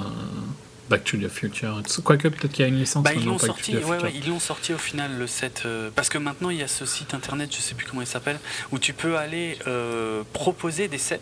Back 0.88 1.04
to 1.04 1.16
the 1.18 1.28
Future. 1.28 1.82
Quoique 2.04 2.28
peut-être 2.28 2.52
qu'il 2.52 2.62
y 2.62 2.64
a 2.64 2.68
une 2.68 2.78
licence 2.78 3.02
Bah, 3.04 3.10
ils 3.14 3.24
l'ont 3.24 3.38
sorti, 3.38 3.76
ouais, 3.76 3.84
ouais, 3.84 4.12
ils 4.14 4.28
l'ont 4.28 4.40
sorti 4.40 4.72
au 4.72 4.78
final 4.78 5.10
le 5.18 5.26
set 5.26 5.62
euh, 5.66 5.90
parce 5.94 6.08
que 6.08 6.18
maintenant 6.18 6.50
il 6.50 6.58
y 6.58 6.62
a 6.62 6.68
ce 6.68 6.86
site 6.86 7.14
internet, 7.14 7.50
je 7.54 7.60
sais 7.60 7.74
plus 7.74 7.86
comment 7.86 8.00
il 8.02 8.06
s'appelle, 8.06 8.38
où 8.72 8.78
tu 8.78 8.92
peux 8.94 9.16
aller 9.16 9.58
euh, 9.66 10.22
proposer 10.32 10.88
des 10.88 10.98
sets 10.98 11.20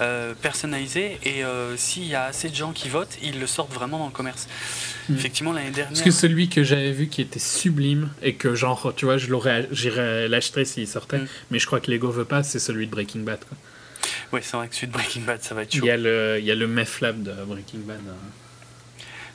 euh, 0.00 0.34
personnalisés 0.40 1.18
et 1.24 1.44
euh, 1.44 1.76
s'il 1.76 2.04
y 2.06 2.14
a 2.14 2.24
assez 2.24 2.48
de 2.48 2.54
gens 2.54 2.72
qui 2.72 2.88
votent, 2.88 3.16
ils 3.22 3.40
le 3.40 3.46
sortent 3.46 3.72
vraiment 3.72 3.98
dans 3.98 4.06
le 4.06 4.12
commerce. 4.12 4.46
Mm. 5.08 5.14
Effectivement 5.14 5.52
l'année 5.52 5.70
dernière. 5.70 5.88
Parce 5.92 6.02
que 6.02 6.10
celui 6.10 6.48
que 6.48 6.62
j'avais 6.62 6.92
vu 6.92 7.08
qui 7.08 7.20
était 7.22 7.38
sublime 7.40 8.10
et 8.22 8.34
que 8.34 8.54
genre, 8.54 8.92
tu 8.96 9.04
vois, 9.06 9.16
je 9.18 9.26
l'aurais, 9.28 9.68
j'irais 9.72 10.28
l'acheter 10.28 10.64
s'il 10.64 10.86
sortait, 10.88 11.18
Mm. 11.18 11.26
mais 11.50 11.58
je 11.58 11.66
crois 11.66 11.80
que 11.80 11.90
Lego 11.90 12.10
veut 12.10 12.24
pas, 12.24 12.42
c'est 12.42 12.58
celui 12.60 12.86
de 12.86 12.90
Breaking 12.92 13.20
Bad. 13.20 13.40
quoi. 13.48 13.56
Ouais, 14.32 14.40
c'est 14.42 14.56
vrai 14.56 14.68
que 14.68 14.74
celui 14.76 14.86
de 14.86 14.92
Breaking 14.92 15.22
Bad, 15.22 15.42
ça 15.42 15.54
va 15.54 15.62
être 15.62 15.74
Il 15.74 15.80
chaud. 15.80 15.86
y 15.86 15.90
a 15.90 15.96
le, 15.96 16.36
il 16.38 16.44
y 16.44 16.50
a 16.50 16.54
le 16.54 16.66
Meth 16.68 17.00
Lab 17.00 17.22
de 17.22 17.32
Breaking 17.44 17.80
Bad 17.80 17.98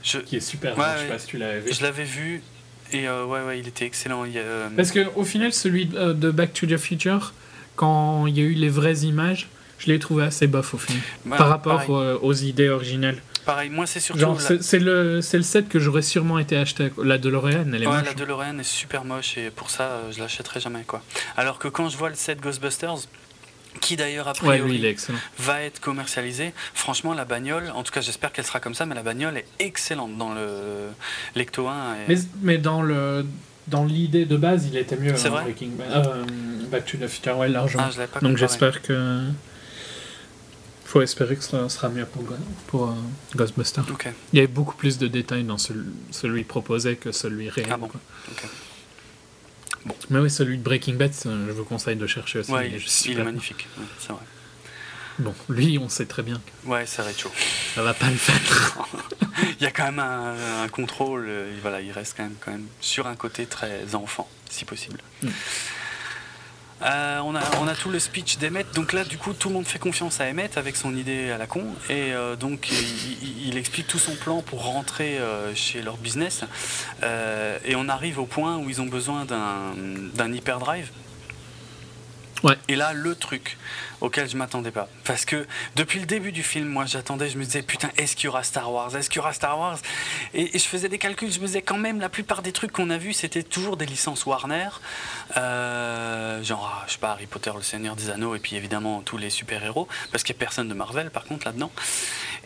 Je, 0.05 0.19
qui 0.19 0.37
est 0.37 0.39
super. 0.39 0.77
Ouais, 0.77 0.85
Je 0.97 1.01
sais 1.01 1.07
pas 1.07 1.19
si 1.19 1.27
tu 1.27 1.37
l'avais 1.37 1.59
vu. 1.59 1.73
je 1.73 1.81
l'avais 1.83 2.03
vu 2.03 2.41
et 2.93 3.07
euh, 3.07 3.25
ouais, 3.25 3.41
ouais, 3.43 3.59
il 3.59 3.67
était 3.67 3.85
excellent. 3.85 4.23
Il 4.23 4.33
euh, 4.37 4.69
Parce 4.75 4.91
que 4.91 5.07
au 5.15 5.23
final, 5.25 5.51
celui 5.51 5.87
de, 5.87 5.97
euh, 5.97 6.13
de 6.13 6.29
Back 6.31 6.53
to 6.53 6.67
the 6.67 6.77
Future, 6.77 7.33
quand 7.75 8.27
il 8.27 8.37
y 8.37 8.41
a 8.41 8.43
eu 8.45 8.53
les 8.53 8.69
vraies 8.69 8.99
images, 8.99 9.47
je 9.79 9.87
l'ai 9.87 9.99
trouvé 9.99 10.23
assez 10.23 10.47
bof 10.47 10.73
au 10.75 10.77
final. 10.77 11.01
bah, 11.25 11.37
par 11.37 11.49
rapport 11.49 11.89
euh, 11.97 12.17
aux 12.21 12.33
idées 12.33 12.69
originales. 12.69 13.17
pareil, 13.45 13.69
moi 13.69 13.85
c'est 13.87 13.99
surtout 13.99 14.21
Genre, 14.21 14.39
la- 14.49 14.61
c'est 14.61 14.79
le, 14.79 15.21
c'est 15.21 15.37
le 15.37 15.43
set 15.43 15.67
que 15.67 15.79
j'aurais 15.79 16.01
sûrement 16.03 16.37
été 16.39 16.55
acheté. 16.55 16.91
La 17.03 17.17
DeLorean, 17.17 17.73
elle 17.73 17.83
est 17.83 17.87
Ouais, 17.87 17.97
moche. 17.97 18.05
la 18.05 18.13
DeLorean 18.13 18.59
est 18.59 18.63
super 18.63 19.03
moche 19.03 19.37
et 19.37 19.49
pour 19.49 19.69
ça 19.71 20.01
je 20.11 20.19
l'achèterai 20.19 20.59
jamais 20.59 20.83
quoi. 20.85 21.01
Alors 21.35 21.57
que 21.59 21.67
quand 21.67 21.89
je 21.89 21.97
vois 21.97 22.09
le 22.09 22.15
set 22.15 22.39
Ghostbusters, 22.39 22.95
qui 23.81 23.95
d'ailleurs 23.95 24.27
a 24.27 24.31
Ouais, 24.31 24.37
priori 24.37 24.69
lui, 24.71 24.77
il 24.79 24.85
est 24.85 24.89
excellent. 24.91 25.19
va 25.39 25.61
être 25.61 25.79
commercialisé, 25.79 26.53
franchement 26.73 27.13
la 27.13 27.25
bagnole, 27.25 27.71
en 27.75 27.83
tout 27.83 27.91
cas 27.91 28.01
j'espère 28.01 28.31
qu'elle 28.31 28.45
sera 28.45 28.59
comme 28.59 28.73
ça, 28.75 28.85
mais 28.85 28.95
la 28.95 29.03
bagnole 29.03 29.37
est 29.37 29.45
excellente 29.59 30.17
dans 30.17 30.33
le 30.33 30.89
l'Ecto 31.35 31.67
1. 31.67 31.95
et- 31.95 31.97
Mais, 32.07 32.15
mais 32.41 32.57
dans 32.57 32.81
le 32.81 33.25
dans 33.67 33.83
l'idée 33.83 34.25
de 34.25 34.37
base, 34.37 34.67
il 34.67 34.77
était 34.77 34.95
mieux. 34.95 35.15
C'est 35.15 35.27
hein, 35.27 35.31
vrai 35.31 35.43
Breaking 35.45 35.71
Bad. 35.77 36.05
Euh, 36.05 36.25
Back 36.69 36.85
to 36.85 36.97
the 36.97 37.07
Future, 37.07 37.37
ouais, 37.37 37.49
largement. 37.49 37.83
Ah, 37.97 38.07
pas 38.07 38.19
Donc 38.19 38.37
j'espère 38.37 38.81
que. 38.81 39.21
Faut 40.85 41.01
espérer 41.01 41.35
que 41.35 41.43
ce 41.43 41.67
sera, 41.67 41.89
mieux 41.89 42.05
pour, 42.05 42.23
pour 42.67 42.89
euh, 42.89 42.93
Ghostbusters. 43.35 43.83
Il 44.31 44.37
y 44.37 44.39
avait 44.39 44.47
beaucoup 44.47 44.75
plus 44.75 44.97
de 44.97 45.07
détails 45.07 45.43
dans 45.43 45.57
celui, 45.57 45.87
celui 46.11 46.43
proposé 46.43 46.95
que 46.95 47.11
celui 47.11 47.49
réel. 47.49 47.67
Ah 47.71 47.77
bon, 47.77 47.89
ok. 49.89 49.95
Mais 50.09 50.19
oui, 50.19 50.29
celui 50.29 50.57
de 50.57 50.63
Breaking 50.63 50.95
Bad, 50.95 51.11
je 51.23 51.51
vous 51.51 51.63
conseille 51.65 51.95
de 51.95 52.07
chercher 52.07 52.39
aussi. 52.39 52.51
ouais, 52.51 52.69
il 52.69 52.75
est 52.75 53.05
il, 53.07 53.23
magnifique, 53.23 53.67
ouais, 53.77 53.85
c'est 53.99 54.09
vrai. 54.13 54.21
Bon, 55.17 55.33
lui, 55.47 55.77
on 55.77 55.87
sait 55.87 56.05
très 56.05 56.23
bien 56.23 56.41
que 56.63 56.69
Ouais, 56.69 56.83
être 56.83 57.19
chaud. 57.19 57.31
ça 57.73 57.81
va 57.81 57.93
pas 57.93 58.09
le 58.09 58.15
faire. 58.17 58.85
Il 59.59 59.63
y 59.63 59.65
a 59.65 59.71
quand 59.71 59.85
même 59.85 59.99
un, 59.99 60.63
un 60.63 60.67
contrôle, 60.67 61.25
euh, 61.27 61.51
voilà, 61.61 61.81
il 61.81 61.91
reste 61.91 62.15
quand 62.17 62.23
même, 62.23 62.35
quand 62.39 62.51
même 62.51 62.65
sur 62.81 63.05
un 63.07 63.15
côté 63.15 63.45
très 63.45 63.93
enfant, 63.95 64.29
si 64.49 64.65
possible. 64.65 64.99
Mm. 65.23 65.27
Euh, 66.81 67.19
on, 67.23 67.35
a, 67.35 67.75
tout 67.75 67.89
le 67.89 67.99
speech 67.99 68.37
d'Emmett, 68.37 68.67
donc 68.75 68.91
là 68.91 69.05
du 69.05 69.17
coup 69.17 69.33
tout 69.33 69.47
le 69.47 69.55
monde 69.55 69.65
fait 69.65 69.79
confiance 69.79 70.19
à 70.19 70.25
Emmett 70.25 70.57
avec 70.57 70.75
son 70.75 70.95
idée 70.95 71.31
à 71.31 71.37
la 71.37 71.47
con. 71.47 71.63
Et 71.89 72.13
euh, 72.13 72.35
donc 72.35 72.69
il, 73.21 73.57
explique 73.57 73.87
tout 73.87 73.99
son 73.99 74.15
plan 74.15 74.41
pour 74.41 74.65
rentrer 74.65 75.17
euh, 75.17 75.55
chez 75.55 75.81
leur 75.81 75.97
business. 75.97 76.43
Et 77.65 77.75
on 77.75 77.87
arrive 77.87 78.19
au 78.19 78.25
point 78.25 78.57
où 78.57 78.69
ils 78.69 78.81
ont 78.81 78.87
besoin 78.87 79.25
d'un 79.25 80.33
hyperdrive 80.33 80.89
Et 82.67 82.75
là, 82.75 82.93
le 82.93 83.15
truc 83.15 83.57
auquel 84.01 84.29
je 84.29 84.37
m'attendais 84.37 84.71
pas. 84.71 84.87
Parce 85.03 85.25
que 85.25 85.47
depuis 85.75 85.99
le 85.99 86.05
début 86.05 86.31
du 86.31 86.43
film, 86.43 86.67
moi 86.67 86.85
j'attendais, 86.85 87.29
je 87.29 87.37
me 87.37 87.43
disais, 87.43 87.61
putain, 87.61 87.89
est-ce 87.97 88.15
qu'il 88.15 88.25
y 88.25 88.27
aura 88.27 88.43
Star 88.43 88.71
Wars? 88.71 88.95
Est-ce 88.95 89.09
qu'il 89.09 89.17
y 89.17 89.19
aura 89.19 89.33
Star 89.33 89.57
Wars? 89.57 89.79
Et, 90.33 90.57
je 90.57 90.63
faisais 90.63 90.89
des 90.89 90.97
calculs, 90.97 91.31
je 91.31 91.39
me 91.39 91.47
disais, 91.47 91.61
quand 91.61 91.77
même, 91.77 91.99
la 91.99 92.09
plupart 92.09 92.41
des 92.41 92.51
trucs 92.51 92.71
qu'on 92.71 92.89
a 92.89 92.97
vus, 92.97 93.13
c'était 93.13 93.43
toujours 93.43 93.77
des 93.77 93.85
licences 93.85 94.25
Warner. 94.25 94.69
Euh, 95.37 96.43
genre, 96.43 96.71
ah, 96.73 96.83
je 96.87 96.93
sais 96.93 96.99
pas, 96.99 97.11
Harry 97.11 97.25
Potter, 97.25 97.51
Le 97.55 97.63
Seigneur 97.63 97.95
des 97.95 98.09
Anneaux, 98.09 98.35
et 98.35 98.39
puis 98.39 98.55
évidemment 98.55 99.01
tous 99.01 99.17
les 99.17 99.29
super-héros. 99.29 99.87
Parce 100.11 100.23
qu'il 100.23 100.33
n'y 100.35 100.39
a 100.39 100.41
personne 100.41 100.67
de 100.67 100.73
Marvel, 100.73 101.09
par 101.09 101.25
contre, 101.25 101.45
là-dedans. 101.45 101.71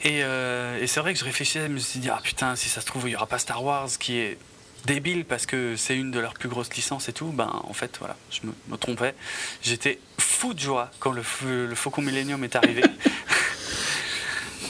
Et, 0.04 0.24
euh, 0.24 0.82
et 0.82 0.88
c'est 0.88 1.00
vrai 1.00 1.14
que 1.14 1.20
je 1.20 1.26
réfléchissais, 1.26 1.68
je 1.68 1.74
me 1.74 1.80
suis 1.80 2.00
dit, 2.00 2.10
ah 2.10 2.20
putain, 2.24 2.56
si 2.56 2.70
ça 2.70 2.82
se 2.82 2.86
trouve, 2.86 3.04
il 3.04 3.10
n'y 3.10 3.16
aura 3.16 3.28
pas 3.28 3.40
Star 3.40 3.64
Wars, 3.64 3.90
qui 4.00 4.18
est 4.18 4.38
débile 4.86 5.26
parce 5.26 5.46
que 5.46 5.76
c'est 5.76 5.96
une 5.96 6.12
de 6.12 6.20
leurs 6.20 6.34
plus 6.34 6.50
grosses 6.50 6.74
licences 6.76 7.10
et 7.10 7.14
tout, 7.14 7.28
ben 7.28 7.50
en 7.64 7.74
fait 7.74 7.98
voilà, 8.00 8.16
je 8.32 8.40
me, 8.48 8.54
me 8.70 8.78
trompais. 8.78 9.16
J'étais 9.62 10.00
fou 10.18 10.54
de 10.54 10.60
joie 10.60 10.92
quand 11.00 11.12
le, 11.12 11.24
le 11.68 11.76
Faucon 11.76 12.02
Millennium 12.02 12.44
est 12.44 12.56
arrivé. 12.56 12.84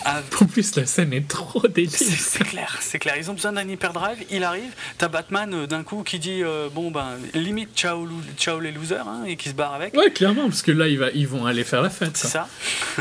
Ah, 0.05 0.21
En 0.39 0.45
plus, 0.45 0.75
la 0.75 0.85
scène 0.85 1.11
est 1.11 1.27
trop 1.27 1.67
débile. 1.67 1.91
c'est 1.91 2.45
clair, 2.45 2.77
c'est 2.79 2.99
clair. 2.99 3.15
Ils 3.17 3.29
ont 3.29 3.33
besoin 3.33 3.51
d'un 3.51 3.67
hyperdrive, 3.67 4.23
il 4.29 4.45
arrive, 4.45 4.71
t'as 4.97 5.09
Batman 5.09 5.53
euh, 5.53 5.67
d'un 5.67 5.83
coup 5.83 6.03
qui 6.03 6.19
dit 6.19 6.41
euh, 6.41 6.69
bon 6.73 6.89
ben 6.89 7.17
limite 7.33 7.75
ciao, 7.75 8.07
ciao 8.37 8.61
les 8.61 8.71
losers 8.71 9.05
hein, 9.07 9.25
et 9.27 9.35
qui 9.35 9.49
se 9.49 9.53
barre 9.53 9.73
avec. 9.73 9.93
Ouais, 9.95 10.09
clairement, 10.09 10.47
parce 10.47 10.61
que 10.61 10.71
là, 10.71 10.87
ils, 10.87 10.97
va, 10.97 11.09
ils 11.11 11.27
vont 11.27 11.45
aller 11.45 11.65
faire 11.65 11.81
la 11.81 11.89
fête. 11.89 12.15
C'est 12.15 12.27
ça. 12.27 12.47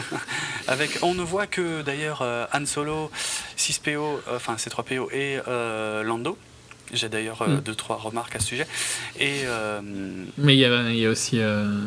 Avec, 0.67 0.99
on 1.03 1.15
ne 1.15 1.23
voit 1.23 1.47
que 1.47 1.83
d'ailleurs 1.83 2.21
euh, 2.23 2.47
Han 2.53 2.67
Solo, 2.67 3.11
6PO, 3.57 3.97
euh, 3.97 4.19
enfin 4.35 4.57
C3PO 4.57 5.11
et 5.13 5.39
Lando. 6.05 6.37
J'ai 6.93 7.09
d'ailleurs 7.09 7.43
euh, 7.43 7.57
Mm. 7.57 7.61
deux 7.61 7.75
trois 7.75 7.97
remarques 7.97 8.35
à 8.37 8.41
ce 8.41 8.47
sujet. 8.47 8.67
Et 9.19 9.43
euh, 9.45 9.81
Mais 10.39 10.55
il 10.55 10.59
y 10.61 10.65
a, 10.65 10.91
il 10.91 10.97
y 10.99 11.07
a 11.07 11.11
aussi. 11.11 11.39
euh, 11.41 11.81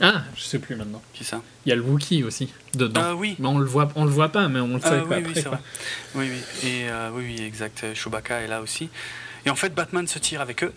Ah, 0.00 0.22
je 0.36 0.42
sais 0.42 0.58
plus 0.58 0.76
maintenant. 0.76 1.00
qui 1.12 1.24
ça? 1.24 1.40
Il 1.64 1.70
y 1.70 1.72
a 1.72 1.76
le 1.76 1.82
Wookiee 1.82 2.24
aussi 2.24 2.52
dedans. 2.74 3.00
Ah 3.04 3.14
oui. 3.14 3.36
Mais 3.38 3.46
on 3.48 3.58
le 3.58 3.64
voit, 3.66 3.88
on 3.94 4.04
le 4.04 4.10
voit 4.10 4.28
pas, 4.30 4.48
mais 4.48 4.60
on 4.60 4.74
le 4.74 4.80
sait 4.80 4.88
Ah, 4.90 5.00
quoi 5.06 5.16
oui, 5.18 5.22
oui, 5.24 5.30
après. 5.30 5.34
c'est 5.42 5.48
quoi. 5.48 5.58
vrai. 6.14 6.26
Oui, 6.26 6.30
oui. 6.62 6.68
Et 6.68 6.84
oui, 7.14 7.24
oui, 7.38 7.44
exact. 7.44 7.84
Chewbacca 7.94 8.40
est 8.40 8.48
là 8.48 8.60
aussi. 8.60 8.88
Et 9.46 9.50
en 9.50 9.54
fait, 9.56 9.74
Batman 9.74 10.06
se 10.06 10.18
tire 10.18 10.40
avec 10.40 10.62
eux. 10.64 10.72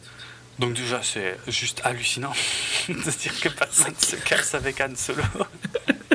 Donc 0.60 0.74
déjà, 0.74 1.02
c'est 1.04 1.38
juste 1.48 1.82
hallucinant 1.84 2.34
de 2.90 3.12
se 3.12 3.18
dire 3.20 3.40
que 3.40 3.50
Batman 3.50 3.94
se 3.98 4.16
casse 4.18 4.56
avec 4.56 4.82
Han 4.82 4.96
Solo. 4.96 5.22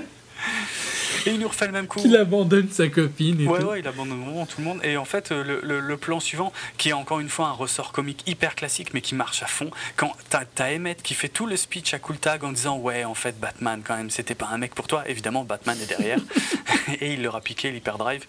Et 1.27 1.31
il 1.31 1.39
nous 1.39 1.49
refait 1.49 1.67
le 1.67 1.73
même 1.73 1.87
coup. 1.87 2.01
Qu'il 2.01 2.17
abandonne 2.17 2.69
sa 2.71 2.89
copine 2.89 3.41
et 3.41 3.47
Ouais, 3.47 3.61
tout. 3.61 3.67
ouais, 3.67 3.81
il 3.81 3.87
abandonne 3.89 4.23
vraiment 4.25 4.47
tout 4.47 4.61
le 4.61 4.65
monde. 4.67 4.81
Et 4.83 4.97
en 4.97 5.05
fait, 5.05 5.31
euh, 5.33 5.43
le, 5.45 5.61
le- 5.63 5.81
le 5.81 5.97
plan 5.97 6.21
suivant, 6.21 6.53
qui 6.79 6.89
est 6.91 6.93
encore 6.93 7.21
une 7.21 7.29
fois 7.29 7.47
un 7.49 7.53
ressort 7.53 7.93
comique 7.93 8.23
hyper 8.27 8.55
classique, 8.55 8.93
mais 8.95 9.01
qui 9.01 9.15
marche 9.15 9.43
à 9.43 9.47
fond, 9.47 9.71
quand 9.97 10.13
t'as 10.31 10.45
as 10.59 10.75
Emmett 10.77 11.03
qui 11.03 11.15
fait 11.15 11.29
tout 11.29 11.47
le 11.47 11.57
speech 11.57 11.95
à 11.95 11.99
Cool 11.99 12.19
Tag 12.19 12.45
en 12.45 12.53
disant 12.53 12.77
Ouais, 12.79 13.05
en 13.05 13.15
fait, 13.15 13.39
Batman, 13.39 13.83
quand 13.85 13.97
même, 13.97 14.11
c'était 14.11 14.35
pas 14.35 14.49
un 14.53 14.59
mec 14.59 14.75
pour 14.75 14.87
toi. 14.87 15.05
Évidemment, 15.09 15.45
Batman 15.45 15.77
est 15.83 15.87
derrière. 15.87 16.19
et 17.01 17.13
il 17.15 17.23
leur 17.23 17.37
a 17.37 17.41
piqué 17.41 17.71
l'hyperdrive. 17.71 18.25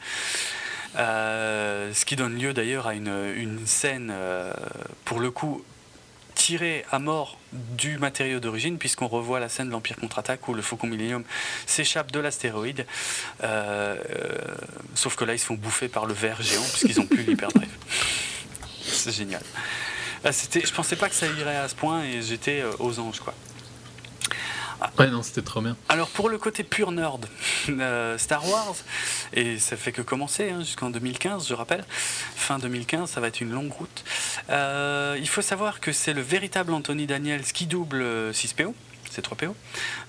Euh, 0.96 1.92
ce 1.94 2.06
qui 2.06 2.16
donne 2.16 2.38
lieu 2.38 2.54
d'ailleurs 2.54 2.86
à 2.88 2.94
une, 2.94 3.12
une 3.36 3.66
scène, 3.66 4.12
euh, 4.14 4.54
pour 5.06 5.20
le 5.20 5.32
coup, 5.32 5.64
tirée 6.48 6.84
à 6.92 7.00
mort 7.00 7.38
du 7.54 7.98
matériau 7.98 8.42
d'origine, 8.42 8.78
puisqu'on 8.78 9.08
revoit 9.08 9.40
la 9.40 9.48
scène 9.48 9.68
de 9.68 9.72
l'Empire 9.72 9.96
contre-attaque 9.96 10.46
où 10.50 10.54
le 10.54 10.62
Faucon 10.62 10.88
Millennium 10.88 11.24
s'échappe 11.66 12.12
de 12.12 12.20
l'astéroïde. 12.20 12.86
Euh, 13.44 13.96
sauf 14.94 15.16
que 15.16 15.24
là, 15.24 15.34
ils 15.36 15.40
se 15.40 15.46
font 15.46 15.54
bouffer 15.54 15.88
par 15.88 16.06
le 16.06 16.14
ver 16.14 16.42
géant, 16.42 16.64
puisqu'ils 16.64 16.98
n'ont 17.00 17.06
plus 17.08 17.24
l'hyperdrive. 17.24 17.70
C'est 18.82 19.14
génial. 19.14 19.42
Ah, 20.26 20.34
c'était- 20.34 20.66
je 20.66 20.74
pensais 20.74 20.98
pas 20.98 21.08
que 21.08 21.16
ça 21.16 21.28
irait 21.28 21.56
à 21.56 21.70
ce 21.70 21.76
point 21.76 22.04
et 22.04 22.22
j'étais 22.22 22.60
euh, 22.62 22.72
aux 22.80 23.00
anges, 23.00 23.22
quoi. 23.22 23.34
Ouais, 25.00 25.10
non, 25.10 25.24
c'était 25.24 25.42
trop 25.42 25.62
bien. 25.62 25.76
Alors 25.90 26.10
pour 26.10 26.30
le 26.30 26.38
côté 26.38 26.64
pur 26.64 26.92
nerd, 26.92 27.26
euh, 27.70 28.18
Star 28.18 28.48
Wars, 28.50 28.76
et 29.34 29.58
ça 29.60 29.76
fait 29.78 29.92
que 29.92 30.02
commencer 30.02 30.50
hein, 30.52 30.60
jusqu'en 30.60 30.90
2015, 30.90 31.48
je 31.48 31.54
rappelle, 31.54 31.84
fin 32.36 32.60
2015, 32.60 33.10
ça 33.10 33.20
va 33.22 33.28
être 33.28 33.42
une 33.42 33.52
longue 33.52 33.72
route. 33.72 34.04
Euh, 34.50 35.18
il 35.20 35.28
faut 35.28 35.42
savoir 35.42 35.80
que 35.80 35.92
c'est 35.92 36.14
le 36.14 36.22
véritable 36.22 36.74
Anthony 36.74 37.08
Daniels 37.08 37.44
qui 37.44 37.66
double 37.66 38.02
euh, 38.02 38.32
6PO. 38.34 38.74
C'est 39.12 39.24
3PO. 39.28 39.54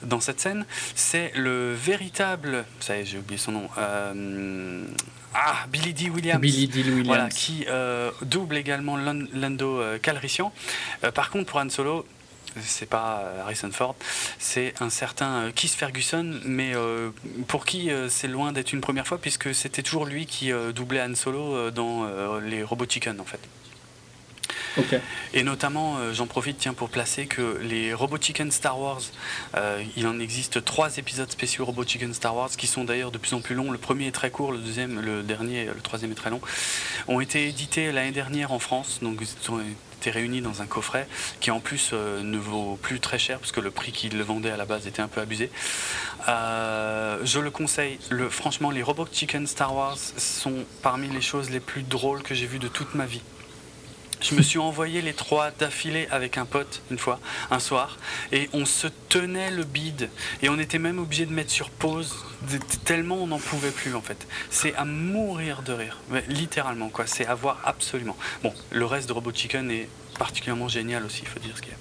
Dans 0.02 0.20
cette 0.20 0.40
scène, 0.40 0.64
c'est 0.94 1.30
le 1.34 1.74
véritable. 1.74 2.64
Ça 2.80 2.96
y 2.96 3.00
est, 3.00 3.04
j'ai 3.04 3.18
oublié 3.18 3.36
son 3.38 3.52
nom. 3.52 3.68
euh, 3.76 4.82
ah, 5.34 5.66
Billy 5.68 5.92
D. 5.92 6.08
Williams. 6.08 6.40
Billy 6.40 6.68
Deal 6.68 6.86
Williams. 6.86 7.06
Voilà, 7.06 7.28
qui 7.28 7.66
euh, 7.68 8.10
double 8.22 8.56
également 8.56 8.96
Lan- 8.96 9.26
Lando 9.34 9.78
euh, 9.80 9.98
Calrissian. 9.98 10.52
Euh, 11.02 11.10
par 11.10 11.28
contre, 11.30 11.50
pour 11.50 11.60
Han 11.60 11.68
Solo, 11.68 12.06
c'est 12.62 12.88
pas 12.88 13.20
euh, 13.20 13.42
Harrison 13.42 13.70
Ford, 13.70 13.96
c'est 14.38 14.74
un 14.80 14.90
certain 14.90 15.44
euh, 15.44 15.52
Keith 15.54 15.72
Ferguson, 15.72 16.40
mais 16.44 16.74
euh, 16.74 17.10
pour 17.48 17.64
qui 17.64 17.90
c'est 18.08 18.28
loin 18.28 18.52
d'être 18.52 18.72
une 18.72 18.80
première 18.80 19.06
fois, 19.06 19.18
puisque 19.18 19.54
c'était 19.54 19.82
toujours 19.82 20.06
lui 20.06 20.26
qui 20.26 20.52
doublait 20.74 21.02
Han 21.02 21.14
Solo 21.14 21.70
dans 21.70 22.06
les 22.40 22.62
Robot 22.62 22.86
Chicken, 22.88 23.20
en 23.20 23.24
fait. 23.24 23.40
Ok. 24.76 24.96
Et 25.34 25.42
notamment, 25.42 25.98
euh, 25.98 26.12
j'en 26.12 26.26
profite 26.26 26.58
tiens, 26.58 26.74
pour 26.74 26.88
placer 26.88 27.26
que 27.26 27.58
les 27.62 27.94
Robot 27.94 28.18
Chicken 28.20 28.50
Star 28.50 28.78
Wars, 28.80 29.02
euh, 29.56 29.82
il 29.96 30.06
en 30.06 30.18
existe 30.18 30.64
trois 30.64 30.96
épisodes 30.98 31.30
spéciaux 31.30 31.64
Robot 31.64 31.84
Chicken 31.84 32.12
Star 32.12 32.34
Wars 32.34 32.50
qui 32.50 32.66
sont 32.66 32.84
d'ailleurs 32.84 33.12
de 33.12 33.18
plus 33.18 33.34
en 33.34 33.40
plus 33.40 33.54
longs. 33.54 33.70
Le 33.70 33.78
premier 33.78 34.08
est 34.08 34.12
très 34.12 34.30
court, 34.30 34.52
le 34.52 34.58
deuxième, 34.58 35.00
le 35.00 35.22
dernier, 35.22 35.66
le 35.66 35.80
troisième 35.80 36.12
est 36.12 36.16
très 36.16 36.30
long. 36.30 36.40
Ont 37.06 37.20
été 37.20 37.46
édités 37.48 37.92
l'année 37.92 38.12
dernière 38.12 38.52
en 38.52 38.58
France, 38.58 38.98
donc 39.00 39.20
réunis 40.10 40.40
dans 40.40 40.62
un 40.62 40.66
coffret 40.66 41.06
qui 41.40 41.50
en 41.50 41.60
plus 41.60 41.90
euh, 41.92 42.22
ne 42.22 42.38
vaut 42.38 42.78
plus 42.80 43.00
très 43.00 43.18
cher 43.18 43.38
parce 43.38 43.52
que 43.52 43.60
le 43.60 43.70
prix 43.70 43.92
qu'ils 43.92 44.16
le 44.16 44.24
vendaient 44.24 44.50
à 44.50 44.56
la 44.56 44.64
base 44.64 44.86
était 44.86 45.02
un 45.02 45.08
peu 45.08 45.20
abusé. 45.20 45.50
Euh, 46.28 47.18
je 47.24 47.38
le 47.40 47.50
conseille. 47.50 47.98
Le, 48.10 48.28
franchement, 48.28 48.70
les 48.70 48.82
Robot 48.82 49.06
Chicken 49.10 49.46
Star 49.46 49.74
Wars 49.74 49.98
sont 50.16 50.64
parmi 50.82 51.08
les 51.08 51.20
choses 51.20 51.50
les 51.50 51.60
plus 51.60 51.82
drôles 51.82 52.22
que 52.22 52.34
j'ai 52.34 52.46
vues 52.46 52.58
de 52.58 52.68
toute 52.68 52.94
ma 52.94 53.06
vie. 53.06 53.22
Je 54.24 54.34
me 54.34 54.40
suis 54.40 54.58
envoyé 54.58 55.02
les 55.02 55.12
trois 55.12 55.50
d'affilée 55.50 56.08
avec 56.10 56.38
un 56.38 56.46
pote 56.46 56.80
une 56.90 56.96
fois, 56.96 57.20
un 57.50 57.58
soir, 57.58 57.98
et 58.32 58.48
on 58.54 58.64
se 58.64 58.86
tenait 59.10 59.50
le 59.50 59.64
bide. 59.64 60.08
Et 60.40 60.48
on 60.48 60.58
était 60.58 60.78
même 60.78 60.98
obligé 60.98 61.26
de 61.26 61.32
mettre 61.32 61.50
sur 61.50 61.68
pause, 61.68 62.16
tellement 62.86 63.16
on 63.16 63.26
n'en 63.26 63.38
pouvait 63.38 63.70
plus 63.70 63.94
en 63.94 64.00
fait. 64.00 64.26
C'est 64.48 64.74
à 64.76 64.86
mourir 64.86 65.60
de 65.60 65.74
rire, 65.74 65.98
littéralement 66.28 66.88
quoi, 66.88 67.06
c'est 67.06 67.26
à 67.26 67.34
voir 67.34 67.60
absolument. 67.64 68.16
Bon, 68.42 68.54
le 68.70 68.86
reste 68.86 69.08
de 69.08 69.12
Robot 69.12 69.32
Chicken 69.34 69.70
est 69.70 69.90
particulièrement 70.18 70.68
génial 70.68 71.04
aussi, 71.04 71.20
il 71.20 71.28
faut 71.28 71.40
dire 71.40 71.54
ce 71.54 71.60
qu'il 71.60 71.72
y 71.72 71.74
a. 71.74 71.78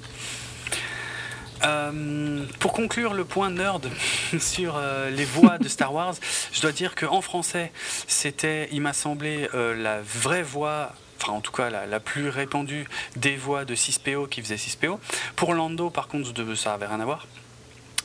Euh, 1.65 2.45
pour 2.59 2.73
conclure 2.73 3.13
le 3.13 3.23
point 3.23 3.49
nerd 3.49 3.89
sur 4.39 4.75
euh, 4.75 5.09
les 5.09 5.23
voix 5.23 5.57
de 5.59 5.69
Star 5.69 5.93
Wars, 5.93 6.15
je 6.51 6.59
dois 6.59 6.73
dire 6.73 6.93
qu'en 6.93 7.21
français, 7.21 7.71
c'était, 8.05 8.67
il 8.73 8.81
m'a 8.81 8.91
semblé, 8.91 9.47
euh, 9.53 9.73
la 9.81 10.01
vraie 10.01 10.43
voix, 10.43 10.93
enfin 11.23 11.33
en 11.33 11.41
tout 11.41 11.51
cas 11.51 11.69
la, 11.69 11.99
plus 11.99 12.29
répandue 12.29 12.87
des 13.15 13.35
voix 13.35 13.65
de 13.65 13.75
6PO 13.75 14.27
qui 14.27 14.41
faisait 14.41 14.55
6PO. 14.55 14.99
Pour 15.35 15.53
Lando, 15.53 15.89
par 15.89 16.07
contre, 16.07 16.31
ça 16.55 16.73
avait 16.73 16.87
rien 16.87 16.99
à 16.99 17.05
voir. 17.05 17.27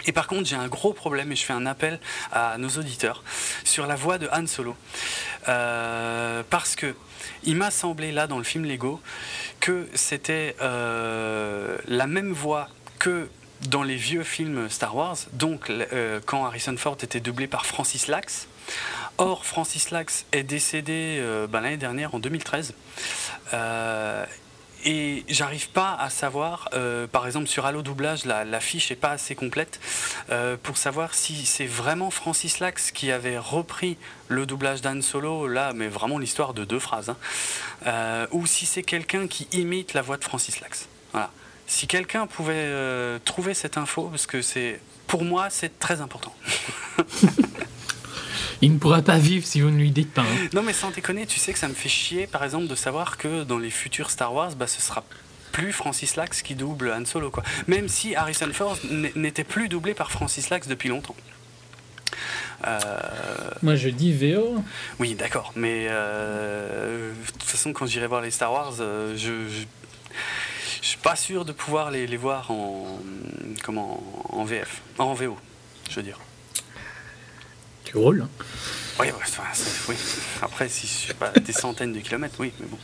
Et 0.07 0.13
par 0.13 0.29
contre, 0.29 0.49
j'ai 0.49 0.57
un 0.57 0.69
gros 0.69 0.93
problème 0.93 1.33
et 1.33 1.37
je 1.37 1.45
fais 1.45 1.53
un 1.53 1.67
appel 1.67 1.99
à 2.33 2.57
nos 2.59 2.69
auditeurs 2.69 3.25
sur 3.65 3.87
la 3.87 3.97
voix 3.97 4.19
de 4.19 4.29
Han 4.33 4.47
Solo. 4.47 4.77
Euh, 5.49 6.43
parce 6.49 6.77
que 6.77 6.95
il 7.43 7.57
m'a 7.57 7.71
semblé 7.71 8.13
là 8.13 8.27
dans 8.27 8.39
le 8.39 8.45
film 8.45 8.65
Lego 8.65 9.01
que 9.61 9.89
c'était 9.95 10.55
euh, 10.61 11.77
la 11.87 12.07
même 12.07 12.33
voix 12.33 12.69
que 12.99 13.29
dans 13.69 13.83
les 13.83 13.97
vieux 13.97 14.23
films 14.23 14.69
Star 14.71 14.95
Wars, 14.95 15.17
donc 15.33 15.69
euh, 15.69 16.21
quand 16.25 16.45
Harrison 16.45 16.77
Ford 16.77 16.97
était 17.03 17.21
doublé 17.21 17.49
par 17.49 17.67
Francis 17.67 18.07
Lax. 18.07 18.47
Or, 19.19 19.45
Francis 19.45 19.91
Lax 19.91 20.27
est 20.31 20.45
décédé 20.45 21.19
euh, 21.21 21.49
ben, 21.49 21.61
l'année 21.61 21.77
dernière, 21.77 22.15
en 22.15 22.21
2013. 22.21 22.73
Euh, 23.53 24.25
et 24.85 25.25
j'arrive 25.29 25.71
pas 25.71 25.97
à 25.99 26.09
savoir, 26.09 26.69
euh, 26.73 27.09
par 27.09 27.27
exemple 27.27 27.49
sur 27.49 27.67
Allo 27.67 27.83
Doublage, 27.83 28.25
la, 28.25 28.61
fiche 28.61 28.93
est 28.93 28.97
pas 28.97 29.11
assez 29.11 29.35
complète 29.35 29.81
pour 30.63 30.77
savoir 30.77 31.15
si 31.15 31.45
c'est 31.47 31.67
vraiment 31.67 32.13
Francis 32.13 32.61
Lax 32.61 32.93
qui 32.93 33.11
avait 33.11 33.39
repris 33.39 33.97
le 34.29 34.47
doublage 34.47 34.81
d'Anne 34.81 35.03
Solo, 35.03 35.49
là, 35.49 35.73
mais 35.73 35.89
vraiment 35.89 36.19
l'histoire 36.19 36.55
de 36.55 36.65
deux 36.65 36.79
phrases, 36.79 37.13
hein, 37.85 38.29
ou 38.31 38.47
si 38.47 38.67
c'est 38.67 38.85
quelqu'un 38.85 39.27
qui 39.27 39.49
imite 39.51 39.95
la 39.95 40.03
voix 40.03 40.17
de 40.17 40.25
Francis 40.25 40.61
Lax. 40.61 40.87
Si 41.67 41.87
quelqu'un 41.89 42.29
pouvait 42.29 43.19
trouver 43.25 43.55
cette 43.55 43.79
info, 43.79 44.05
parce 44.05 44.27
que 44.27 44.43
c'est, 44.43 44.81
pour 45.09 45.25
moi, 45.25 45.51
c'est 45.51 45.81
très 45.81 46.01
important. 46.01 46.35
Il 48.63 48.73
ne 48.75 48.79
pourra 48.79 49.03
pas 49.03 49.19
vivre 49.19 49.47
si 49.47 49.61
vous 49.61 49.71
ne 49.71 49.77
lui 49.79 49.91
dites 49.91 50.13
pas. 50.13 50.23
hein. 50.23 50.49
Non 50.53 50.63
mais 50.63 50.73
sans 50.73 50.91
déconner, 50.91 51.27
tu 51.27 51.39
sais 51.39 51.53
que 51.53 51.59
ça 51.59 51.69
me 51.69 51.75
fait 51.75 51.89
chier 51.89 52.27
par 52.27 52.43
exemple 52.45 52.67
de 52.67 52.75
savoir 52.75 53.17
que 53.17 53.45
dans 53.45 53.59
les 53.59 53.71
futurs 53.71 54.11
Star 54.11 54.35
Wars, 54.35 54.55
bah, 54.57 54.67
ce 54.67 54.81
sera 54.83 55.05
plus 55.53 55.73
Francis 55.73 56.17
Lax 56.17 56.43
qui 56.43 56.55
double 56.55 56.93
Han 56.93 57.05
Solo 57.05 57.31
quoi. 57.31 57.43
Même 57.69 57.89
si 57.89 58.15
Harrison 58.17 58.51
Ford 58.53 58.77
n'était 59.17 59.45
plus 59.45 59.69
doublé 59.69 59.95
par 59.95 60.11
Francis 60.11 60.51
Lax 60.51 60.67
depuis 60.69 60.89
longtemps. 60.89 61.17
Euh, 62.67 62.81
Moi, 63.63 63.77
je 63.77 63.89
dis 63.89 64.13
VO. 64.13 64.63
oui 64.99 65.15
d'accord, 65.15 65.53
mais 65.55 65.87
euh, 65.89 67.13
de 67.13 67.31
toute 67.33 67.43
façon 67.45 67.73
quand 67.73 67.87
j'irai 67.87 68.09
voir 68.09 68.21
les 68.21 68.31
Star 68.33 68.53
Wars, 68.53 68.75
euh, 68.81 69.13
je, 69.17 69.49
je, 69.49 69.63
Je 70.83 70.87
suis 70.89 70.99
pas 70.99 71.15
sûr 71.15 71.45
de 71.45 71.53
pouvoir 71.53 71.91
les, 71.93 72.07
les 72.09 72.17
voir 72.17 72.51
en 72.51 72.99
comment 73.63 74.03
en 74.31 74.45
VF, 74.45 74.81
en 74.99 75.15
VO, 75.15 75.37
je 75.91 75.97
veux 75.97 76.03
dire. 76.03 76.19
Tu 77.89 77.97
roules. 77.97 78.21
hein. 78.23 78.45
Oui. 79.89 79.97
Après, 80.43 80.69
si 80.69 80.87
je 81.09 81.13
pas 81.15 81.31
des 81.31 81.53
centaines 81.53 81.95
de 81.95 82.01
kilomètres, 82.01 82.35
oui, 82.39 82.53
mais 82.61 82.67
bon. 82.67 82.79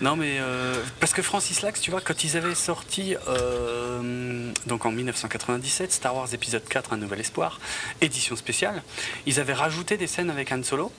Non, 0.00 0.14
mais 0.16 0.38
euh, 0.40 0.82
parce 1.00 1.12
que 1.12 1.22
Francis 1.22 1.62
Lax, 1.62 1.80
tu 1.80 1.90
vois, 1.90 2.00
quand 2.00 2.24
ils 2.24 2.36
avaient 2.36 2.54
sorti, 2.54 3.16
euh, 3.28 4.52
donc 4.66 4.84
en 4.84 4.90
1997, 4.90 5.92
Star 5.92 6.14
Wars 6.14 6.32
épisode 6.32 6.64
4, 6.64 6.92
Un 6.92 6.96
Nouvel 6.98 7.20
Espoir, 7.20 7.60
édition 8.00 8.36
spéciale, 8.36 8.82
ils 9.26 9.40
avaient 9.40 9.54
rajouté 9.54 9.96
des 9.96 10.06
scènes 10.06 10.30
avec 10.30 10.52
Han 10.52 10.62
Solo, 10.62 10.92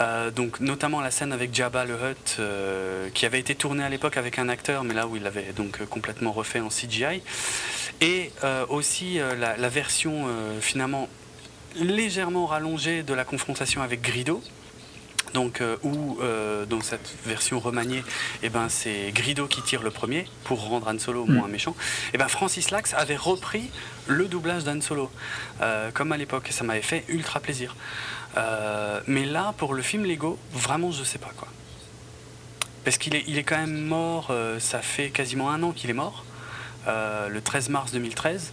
euh, 0.00 0.30
donc 0.30 0.60
notamment 0.60 1.00
la 1.00 1.10
scène 1.10 1.32
avec 1.32 1.54
Jabba 1.54 1.84
le 1.84 1.94
Hutt, 1.94 2.36
euh, 2.38 3.08
qui 3.14 3.26
avait 3.26 3.40
été 3.40 3.54
tournée 3.54 3.84
à 3.84 3.88
l'époque 3.88 4.16
avec 4.16 4.38
un 4.38 4.48
acteur, 4.48 4.84
mais 4.84 4.94
là 4.94 5.06
où 5.06 5.16
il 5.16 5.22
l'avait 5.22 5.52
donc 5.54 5.84
complètement 5.86 6.32
refait 6.32 6.60
en 6.60 6.68
CGI, 6.68 7.22
et 8.00 8.32
aussi 8.70 9.18
la, 9.38 9.68
version 9.68 10.26
finalement 10.60 11.08
légèrement 11.76 12.46
rallongée 12.46 13.02
de 13.02 13.14
la 13.14 13.24
confrontation 13.24 13.82
avec 13.82 14.02
Grido. 14.02 14.42
Donc, 15.34 15.60
euh, 15.60 15.76
où 15.82 16.18
euh, 16.20 16.66
dans 16.66 16.80
cette 16.80 17.14
version 17.24 17.60
remaniée, 17.60 18.02
eh 18.42 18.48
ben, 18.48 18.68
c'est 18.68 19.12
Grido 19.12 19.46
qui 19.46 19.62
tire 19.62 19.82
le 19.82 19.90
premier 19.90 20.26
pour 20.44 20.60
rendre 20.66 20.88
Han 20.88 20.98
Solo 20.98 21.24
moins 21.24 21.48
méchant. 21.48 21.76
Et 22.12 22.18
ben, 22.18 22.28
Francis 22.28 22.70
Lax 22.70 22.94
avait 22.94 23.16
repris 23.16 23.70
le 24.08 24.26
doublage 24.26 24.64
d'Han 24.64 24.80
Solo, 24.80 25.10
euh, 25.60 25.90
comme 25.92 26.10
à 26.12 26.16
l'époque, 26.16 26.48
et 26.48 26.52
ça 26.52 26.64
m'avait 26.64 26.82
fait 26.82 27.04
ultra 27.08 27.40
plaisir. 27.40 27.76
Mais 29.06 29.24
là, 29.24 29.54
pour 29.56 29.74
le 29.74 29.82
film 29.82 30.04
Lego, 30.04 30.38
vraiment, 30.52 30.90
je 30.92 31.04
sais 31.04 31.18
pas 31.18 31.32
quoi. 31.36 31.48
Parce 32.84 32.96
qu'il 32.96 33.14
est, 33.14 33.24
il 33.26 33.38
est 33.38 33.42
quand 33.42 33.58
même 33.58 33.84
mort, 33.84 34.32
ça 34.58 34.80
fait 34.80 35.10
quasiment 35.10 35.50
un 35.50 35.62
an 35.62 35.72
qu'il 35.72 35.90
est 35.90 35.94
mort, 35.94 36.24
le 36.86 37.40
13 37.40 37.68
mars 37.68 37.92
2013. 37.92 38.52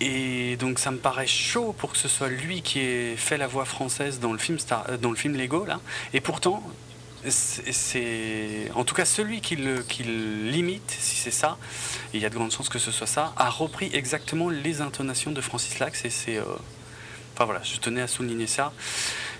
Et 0.00 0.56
donc 0.56 0.78
ça 0.78 0.90
me 0.90 0.98
paraît 0.98 1.26
chaud 1.26 1.74
pour 1.76 1.92
que 1.92 1.98
ce 1.98 2.08
soit 2.08 2.28
lui 2.28 2.62
qui 2.62 2.80
ait 2.80 3.16
fait 3.16 3.36
la 3.36 3.46
voix 3.46 3.64
française 3.64 4.20
dans 4.20 4.32
le 4.32 4.38
film, 4.38 4.58
Star, 4.58 4.84
euh, 4.88 4.96
dans 4.96 5.10
le 5.10 5.16
film 5.16 5.36
Lego 5.36 5.64
là. 5.64 5.80
Et 6.12 6.20
pourtant, 6.20 6.62
c'est 7.28 8.70
en 8.74 8.84
tout 8.84 8.94
cas 8.94 9.04
celui 9.04 9.40
qui 9.40 9.56
limite, 9.56 10.96
si 10.98 11.16
c'est 11.16 11.32
ça, 11.32 11.58
il 12.14 12.20
y 12.20 12.24
a 12.24 12.30
de 12.30 12.34
grandes 12.34 12.52
chances 12.52 12.68
que 12.68 12.78
ce 12.78 12.92
soit 12.92 13.08
ça, 13.08 13.32
a 13.36 13.50
repris 13.50 13.90
exactement 13.92 14.50
les 14.50 14.80
intonations 14.80 15.32
de 15.32 15.40
Francis 15.40 15.80
Lax 15.80 16.04
et 16.04 16.10
c'est, 16.10 16.36
euh, 16.36 16.44
enfin 17.34 17.44
voilà, 17.44 17.60
je 17.64 17.76
tenais 17.78 18.02
à 18.02 18.08
souligner 18.08 18.46
ça. 18.46 18.72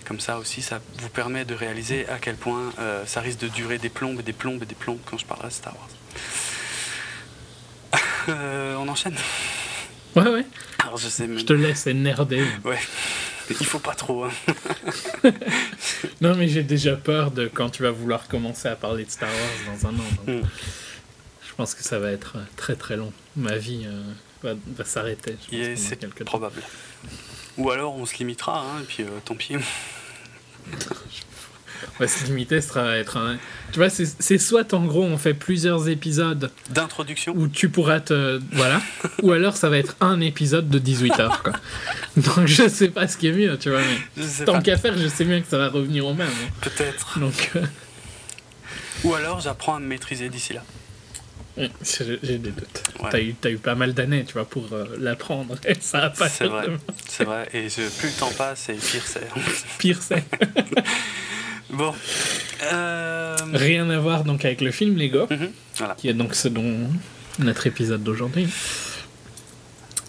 Comme 0.07 0.21
ça 0.21 0.39
aussi, 0.39 0.63
ça 0.63 0.81
vous 1.01 1.11
permet 1.11 1.45
de 1.45 1.55
réaliser 1.55 2.09
à 2.09 2.19
quel 2.19 2.37
point 2.37 2.73
euh, 2.79 3.05
ça 3.05 3.21
risque 3.21 3.41
de 3.41 3.49
durer 3.49 3.79
des 3.79 3.91
plombes 3.91 4.19
et 4.19 4.23
des 4.23 4.33
plombes 4.33 4.63
et 4.63 4.67
des 4.67 4.75
plombes 4.75 5.01
quand 5.05 5.19
je 5.19 5.27
parlerai 5.27 5.49
de 5.49 5.53
Star 5.53 5.75
Wars. 5.77 5.89
On 8.79 8.89
enchaîne. 8.89 9.17
Ouais, 10.17 10.29
ouais. 10.29 10.45
Alors 10.81 10.97
je 10.97 11.09
sais 11.09 11.27
même. 11.27 11.39
Je 11.39 11.45
te 11.45 11.53
laisse 11.53 11.87
nerder. 11.87 12.45
Ouais. 12.65 12.79
Il 13.61 13.67
faut 13.67 13.79
pas 13.79 13.95
trop. 13.95 14.25
hein. 14.25 14.31
Non, 16.21 16.35
mais 16.37 16.49
j'ai 16.49 16.63
déjà 16.63 16.97
peur 16.97 17.31
de 17.31 17.47
quand 17.53 17.71
tu 17.71 17.83
vas 17.83 17.91
vouloir 17.91 18.29
commencer 18.29 18.69
à 18.69 18.77
parler 18.77 19.05
de 19.05 19.11
Star 19.11 19.29
Wars 19.31 19.75
dans 19.75 19.87
un 19.89 19.93
an. 19.95 19.97
donc 20.27 20.43
Mm. 20.43 20.49
Je 21.49 21.55
pense 21.65 21.75
que 21.75 21.83
ça 21.83 21.99
va 21.99 22.11
être 22.13 22.37
euh, 22.37 22.43
très 22.57 22.77
très 22.77 22.97
long. 22.97 23.13
Ma 23.37 23.57
vie 23.57 23.85
euh, 23.87 24.03
va, 24.43 24.55
va 24.77 24.85
s'arrêter. 24.85 25.37
C'est 25.77 25.97
quelques 25.99 26.19
temps. 26.19 26.25
probable. 26.25 26.63
Ou 27.57 27.71
alors 27.71 27.97
on 27.97 28.07
se 28.07 28.17
limitera, 28.19 28.61
hein, 28.61 28.81
et 28.81 28.85
puis 28.85 29.03
euh, 29.03 29.09
tant 29.25 29.35
pis. 29.35 29.55
On 31.97 32.05
va 32.05 32.09
se 32.09 32.25
limiter, 32.25 32.61
ça 32.61 32.83
va 32.83 32.97
être 32.97 33.17
un. 33.17 33.37
Tu 33.73 33.79
vois, 33.79 33.89
c'est 33.91 34.39
soit 34.39 34.73
en 34.75 34.85
gros 34.87 35.03
on 35.05 35.19
fait 35.19 35.35
plusieurs 35.35 35.89
épisodes 35.89 36.51
D'introduction. 36.71 37.35
où 37.37 37.49
tu 37.49 37.69
pourras 37.69 38.01
te. 38.01 38.41
Voilà. 38.53 38.81
ou 39.23 39.33
alors 39.33 39.57
ça 39.57 39.69
va 39.69 39.79
être 39.79 39.97
un 40.01 40.21
épisode 40.21 40.69
de 40.69 40.79
18 40.79 41.21
heures, 41.21 41.43
quoi. 41.43 41.53
Donc 42.17 42.47
je 42.47 42.69
sais 42.69 42.89
pas 42.89 43.07
ce 43.09 43.17
qui 43.17 43.29
est 43.29 43.33
mieux, 43.33 43.59
tu 43.59 43.71
vois, 43.71 43.81
mais 44.17 44.25
tant 44.45 44.61
qu'à 44.63 44.77
faire, 44.77 44.97
je 44.97 45.09
sais 45.09 45.25
bien 45.25 45.41
que 45.41 45.49
ça 45.49 45.59
va 45.59 45.69
revenir 45.69 46.07
au 46.07 46.15
même. 46.15 46.29
hein. 46.29 46.49
Peut-être. 46.61 47.19
Donc, 47.19 47.51
euh, 47.57 47.65
Ou 49.05 49.15
alors 49.15 49.41
j'apprends 49.41 49.77
à 49.77 49.79
me 49.81 49.87
maîtriser 49.87 50.29
d'ici 50.29 50.53
là. 50.55 50.63
j'ai 51.83 52.39
des 52.39 52.51
doutes. 52.51 52.85
Ouais. 53.01 53.09
T'as 53.41 53.51
eu, 53.51 53.55
eu 53.55 53.59
pas 53.59 53.75
mal 53.75 53.93
d'années, 53.93 54.25
tu 54.25 54.33
vois, 54.35 54.45
pour 54.49 54.73
euh, 54.73 54.85
l'apprendre. 54.99 55.57
Et 55.67 55.75
ça 55.81 56.01
va 56.01 56.11
pas 56.11 56.29
C'est 56.29 56.47
vrai. 56.47 56.67
C'est 57.09 57.25
vrai. 57.25 57.49
Et 57.53 57.69
je- 57.69 57.89
plus 57.99 58.09
le 58.09 58.15
temps 58.21 58.31
passe, 58.39 58.69
et 58.69 58.75
pire 58.75 59.03
c'est. 59.05 59.29
Pire, 59.79 59.99
c'est. 60.01 60.25
Bon. 61.71 61.95
Euh, 62.73 63.37
Rien 63.53 63.89
à 63.91 63.99
voir 63.99 64.25
donc 64.25 64.45
avec 64.45 64.61
le 64.61 64.71
film 64.71 64.97
Lego, 64.97 65.27
mhm, 65.31 65.51
Voilà. 65.77 65.95
qui 65.95 66.09
est 66.09 66.15
donc 66.15 66.35
ce 66.35 66.49
dont 66.49 66.89
notre 67.39 67.67
épisode 67.67 68.03
d'aujourd'hui. 68.03 68.49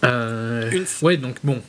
Euh, 0.04 0.70
Une- 0.70 0.86
Ouais, 1.02 1.16
donc 1.16 1.36
bon. 1.44 1.62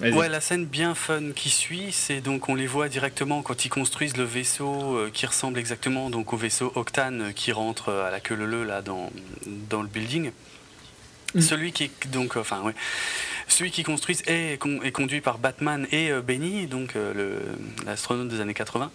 Ouais, 0.00 0.28
la 0.28 0.40
scène 0.40 0.64
bien 0.64 0.96
fun 0.96 1.30
qui 1.36 1.50
suit, 1.50 1.92
c'est 1.92 2.20
donc 2.20 2.48
on 2.48 2.56
les 2.56 2.66
voit 2.66 2.88
directement 2.88 3.42
quand 3.42 3.64
ils 3.64 3.68
construisent 3.68 4.16
le 4.16 4.24
vaisseau 4.24 4.96
euh, 4.96 5.10
qui 5.12 5.24
ressemble 5.24 5.56
exactement 5.56 6.10
donc 6.10 6.32
au 6.32 6.36
vaisseau 6.36 6.72
Octane 6.74 7.20
euh, 7.22 7.32
qui 7.32 7.52
rentre 7.52 7.90
à 7.92 8.10
la 8.10 8.18
queue 8.18 8.34
leu 8.34 8.64
là 8.64 8.82
dans, 8.82 9.12
dans 9.70 9.82
le 9.82 9.88
building. 9.88 10.32
Mm. 11.36 11.40
Celui 11.40 11.70
qui 11.70 11.84
est 11.84 12.08
donc 12.10 12.36
enfin 12.36 12.60
ouais, 12.62 12.74
celui 13.48 13.70
qui 13.70 13.82
construit 13.82 14.18
est, 14.26 14.58
con- 14.60 14.80
est 14.82 14.92
conduit 14.92 15.20
par 15.20 15.38
Batman 15.38 15.86
et 15.92 16.10
euh, 16.10 16.20
Benny 16.22 16.66
donc 16.66 16.96
euh, 16.96 17.38
l'astronaute 17.86 18.28
des 18.28 18.40
années 18.40 18.54
80. 18.54 18.90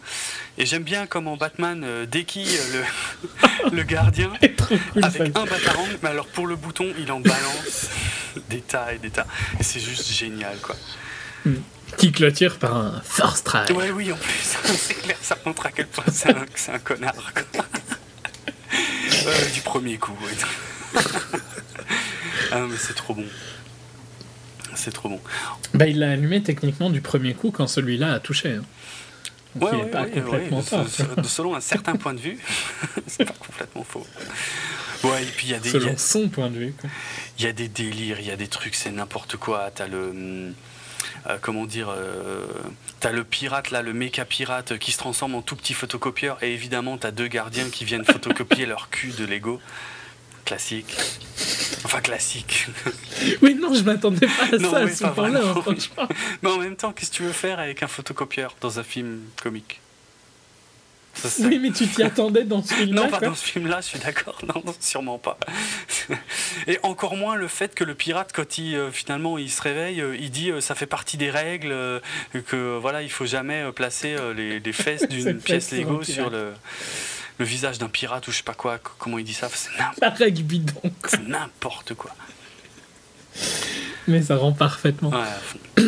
Et 0.57 0.65
j'aime 0.65 0.83
bien 0.83 1.07
comment 1.07 1.37
Batman 1.37 1.83
euh, 1.83 2.05
déquille 2.05 2.57
le, 2.73 3.71
le 3.75 3.83
gardien 3.83 4.31
cool, 4.67 5.03
avec 5.03 5.33
ça. 5.33 5.41
un 5.41 5.45
batarang, 5.45 5.87
mais 6.03 6.09
alors 6.09 6.27
pour 6.27 6.47
le 6.47 6.55
bouton, 6.55 6.87
il 6.99 7.11
en 7.11 7.19
balance 7.19 7.89
des 8.49 8.61
tas 8.61 8.93
et 8.93 8.97
des 8.97 9.09
tas. 9.11 9.27
Et 9.59 9.63
c'est 9.63 9.79
juste 9.79 10.11
génial, 10.11 10.57
quoi. 10.61 10.75
Qui 11.97 12.11
clôture 12.11 12.57
par 12.59 12.75
un 12.75 13.01
Force 13.03 13.39
Strike. 13.39 13.75
Ouais, 13.75 13.89
oui, 13.91 14.11
en 14.11 14.15
plus, 14.17 14.57
c'est 14.77 14.93
clair, 14.95 15.17
ça 15.21 15.37
montre 15.45 15.65
à 15.65 15.71
quel 15.71 15.87
point 15.87 16.03
c'est 16.11 16.29
un, 16.29 16.79
connard. 16.79 17.15
Euh, 19.25 19.45
du 19.53 19.61
premier 19.61 19.97
coup, 19.97 20.15
ouais. 20.23 21.01
ah, 22.51 22.59
mais 22.69 22.77
c'est 22.77 22.93
trop 22.95 23.15
bon. 23.15 23.25
C'est 24.79 24.91
trop 24.93 25.09
bon. 25.09 25.19
Bah, 25.73 25.87
il 25.87 25.99
l'a 25.99 26.11
allumé 26.11 26.41
techniquement 26.41 26.89
du 26.89 27.01
premier 27.01 27.33
coup 27.33 27.51
quand 27.51 27.67
celui-là 27.67 28.13
a 28.13 28.19
touché. 28.19 28.55
hein. 28.55 28.63
Donc 29.55 29.71
Ouais, 29.71 29.77
il 29.79 29.83
ouais, 29.85 29.89
pas 29.91 30.03
ouais, 30.03 30.11
complètement 30.11 30.61
se- 30.61 31.23
Selon 31.23 31.55
un 31.55 31.59
certain 31.61 31.95
point 31.95 32.13
de 32.13 32.19
vue, 32.19 32.37
c'est 33.07 33.25
pas 33.25 33.33
complètement 33.33 33.83
faux. 33.83 34.05
Ouais, 35.03 35.23
et 35.23 35.25
puis 35.25 35.47
il 35.47 35.51
y 35.51 35.53
a 35.55 35.59
des. 35.59 35.69
il 35.69 35.73
y 35.73 35.77
a- 35.77 35.81
Selon 35.81 35.97
son 35.97 36.29
point 36.29 36.49
de 36.49 36.57
vue. 36.57 36.73
Il 37.39 37.45
y 37.45 37.47
a 37.47 37.51
des 37.51 37.67
délires, 37.67 38.19
il 38.19 38.27
y 38.27 38.31
a 38.31 38.35
des 38.35 38.47
trucs, 38.47 38.75
c'est 38.75 38.91
n'importe 38.91 39.37
quoi. 39.37 39.71
T'as 39.73 39.87
le. 39.87 40.09
hum, 40.09 40.53
euh, 41.27 41.37
comment 41.41 41.65
dire 41.65 41.89
euh, 41.89 42.45
T'as 42.99 43.11
le 43.11 43.23
pirate, 43.23 43.71
là, 43.71 43.81
le 43.81 43.93
méca 43.93 44.23
pirate 44.23 44.77
qui 44.77 44.91
se 44.91 44.97
transforme 44.99 45.33
en 45.35 45.41
tout 45.41 45.55
petit 45.55 45.73
photocopieur. 45.73 46.37
Et 46.43 46.53
évidemment, 46.53 46.97
t'as 46.97 47.11
deux 47.11 47.27
gardiens 47.27 47.69
qui 47.71 47.85
viennent 47.85 48.05
photocopier 48.05 48.65
leur 48.65 48.89
cul 48.89 49.11
de 49.17 49.25
Lego. 49.25 49.59
Classique. 50.49 50.97
Enfin, 51.83 52.01
classique. 52.01 52.65
Oui, 53.43 53.53
non, 53.53 53.71
je 53.71 53.83
m'attendais 53.83 54.25
pas 54.25 54.45
à 54.51 54.57
Non, 54.57 54.71
ça 54.71 54.77
à 54.79 54.87
ce 54.87 55.05
point-là, 55.05 55.41
franchement. 55.41 56.09
Mais 56.41 56.49
en 56.49 56.57
même 56.57 56.75
temps, 56.75 56.91
qu'est-ce 56.91 57.11
que 57.11 57.15
tu 57.17 57.21
veux 57.23 57.33
faire 57.33 57.59
avec 57.59 57.83
un 57.83 57.87
photocopieur 57.87 58.55
dans 58.59 58.79
un 58.79 58.83
film 58.83 59.21
comique? 59.43 59.79
Ça, 61.13 61.29
Oui, 61.47 61.59
mais 61.59 61.69
tu 61.69 61.85
t'y 61.85 62.01
attendais 62.01 62.45
dans 62.45 62.63
ce 62.63 62.73
film-là. 62.73 63.03
Non, 63.03 63.09
pas 63.09 63.19
dans 63.19 63.35
ce 63.35 63.45
film-là, 63.45 63.81
je 63.81 63.87
suis 63.89 63.99
d'accord. 63.99 64.39
Non, 64.47 64.63
non, 64.65 64.73
sûrement 64.79 65.19
pas. 65.19 65.37
Et 66.65 66.79
encore 66.81 67.15
moins 67.15 67.35
le 67.35 67.47
fait 67.47 67.75
que 67.75 67.83
le 67.83 67.93
pirate, 67.93 68.31
quand 68.33 68.57
il 68.57 68.75
euh, 68.75 68.91
finalement 68.91 69.37
il 69.37 69.51
se 69.51 69.61
réveille, 69.61 70.01
euh, 70.01 70.17
il 70.19 70.31
dit 70.31 70.49
euh, 70.49 70.61
ça 70.61 70.73
fait 70.73 70.87
partie 70.87 71.17
des 71.17 71.29
règles, 71.29 71.75
que 72.47 72.77
voilà, 72.77 73.03
il 73.03 73.11
faut 73.11 73.25
jamais 73.27 73.71
placer 73.73 74.15
les, 74.35 74.59
les 74.59 74.73
fesses 74.73 75.01
Ses 75.07 75.07
d'une 75.07 75.39
pièce 75.39 75.71
Lego 75.71 76.01
sur 76.03 76.31
le, 76.31 76.53
le 77.39 77.45
visage 77.45 77.79
d'un 77.79 77.87
pirate 77.87 78.27
ou 78.27 78.31
je 78.31 78.37
sais 78.37 78.43
pas 78.43 78.53
quoi. 78.53 78.77
Comment 78.77 79.17
il 79.17 79.25
dit 79.25 79.33
ça 79.33 79.49
C'est 79.49 81.19
n'importe 81.27 81.93
quoi. 81.95 82.11
Mais 84.07 84.21
ça 84.21 84.35
rend 84.35 84.51
parfaitement. 84.53 85.09
Ouais. 85.09 85.83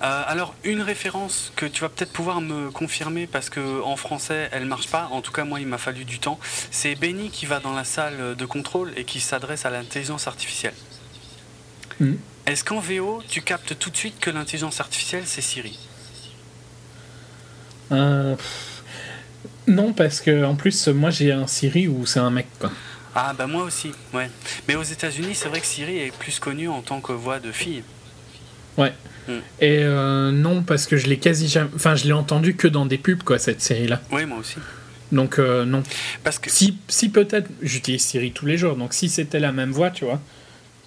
Euh, 0.00 0.22
alors, 0.26 0.54
une 0.62 0.80
référence 0.80 1.52
que 1.56 1.66
tu 1.66 1.80
vas 1.80 1.88
peut-être 1.88 2.12
pouvoir 2.12 2.40
me 2.40 2.70
confirmer 2.70 3.26
parce 3.26 3.50
que 3.50 3.82
en 3.82 3.96
français 3.96 4.48
elle 4.52 4.64
marche 4.64 4.86
pas, 4.86 5.08
en 5.10 5.22
tout 5.22 5.32
cas 5.32 5.42
moi 5.42 5.58
il 5.58 5.66
m'a 5.66 5.78
fallu 5.78 6.04
du 6.04 6.20
temps, 6.20 6.38
c'est 6.70 6.94
Benny 6.94 7.30
qui 7.30 7.46
va 7.46 7.58
dans 7.58 7.72
la 7.72 7.82
salle 7.82 8.36
de 8.36 8.46
contrôle 8.46 8.92
et 8.96 9.02
qui 9.02 9.18
s'adresse 9.18 9.66
à 9.66 9.70
l'intelligence 9.70 10.28
artificielle. 10.28 10.74
Mhm. 11.98 12.16
Est-ce 12.46 12.62
qu'en 12.62 12.78
VO 12.78 13.24
tu 13.28 13.42
captes 13.42 13.76
tout 13.76 13.90
de 13.90 13.96
suite 13.96 14.20
que 14.20 14.30
l'intelligence 14.30 14.78
artificielle 14.78 15.24
c'est 15.26 15.40
Siri? 15.40 15.76
Euh, 17.90 18.36
pff, 18.36 18.67
Non, 19.68 19.92
parce 19.92 20.20
que 20.20 20.44
en 20.44 20.54
plus, 20.54 20.88
moi 20.88 21.10
j'ai 21.10 21.32
un 21.32 21.46
Siri 21.46 21.88
où 21.88 22.06
c'est 22.06 22.20
un 22.20 22.30
mec. 22.30 22.46
Quoi. 22.58 22.72
Ah 23.14 23.34
bah 23.36 23.46
moi 23.46 23.64
aussi, 23.64 23.92
ouais. 24.14 24.30
Mais 24.66 24.74
aux 24.74 24.82
États-Unis 24.82 25.34
c'est 25.34 25.48
vrai 25.48 25.60
que 25.60 25.66
Siri 25.66 25.98
est 25.98 26.16
plus 26.16 26.38
connue 26.38 26.68
en 26.68 26.82
tant 26.82 27.00
que 27.00 27.12
voix 27.12 27.38
de 27.38 27.52
fille. 27.52 27.82
Ouais. 28.76 28.92
Mm. 29.28 29.32
Et 29.60 29.82
euh, 29.82 30.30
non, 30.30 30.62
parce 30.62 30.86
que 30.86 30.96
je 30.96 31.06
l'ai 31.06 31.18
quasi 31.18 31.48
jamais. 31.48 31.70
Enfin, 31.74 31.94
je 31.94 32.04
l'ai 32.04 32.12
entendu 32.12 32.56
que 32.56 32.66
dans 32.68 32.86
des 32.86 32.98
pubs, 32.98 33.22
quoi, 33.22 33.38
cette 33.38 33.60
série-là. 33.60 34.00
Oui, 34.10 34.24
moi 34.24 34.38
aussi. 34.38 34.56
Donc, 35.12 35.38
euh, 35.38 35.64
non. 35.64 35.82
Parce 36.24 36.38
que 36.38 36.50
Si, 36.50 36.78
si 36.88 37.08
peut-être, 37.08 37.48
j'utilise 37.62 38.02
Siri 38.02 38.32
tous 38.32 38.46
les 38.46 38.58
jours, 38.58 38.76
donc 38.76 38.94
si 38.94 39.08
c'était 39.08 39.40
la 39.40 39.52
même 39.52 39.70
voix, 39.70 39.90
tu 39.90 40.04
vois, 40.04 40.20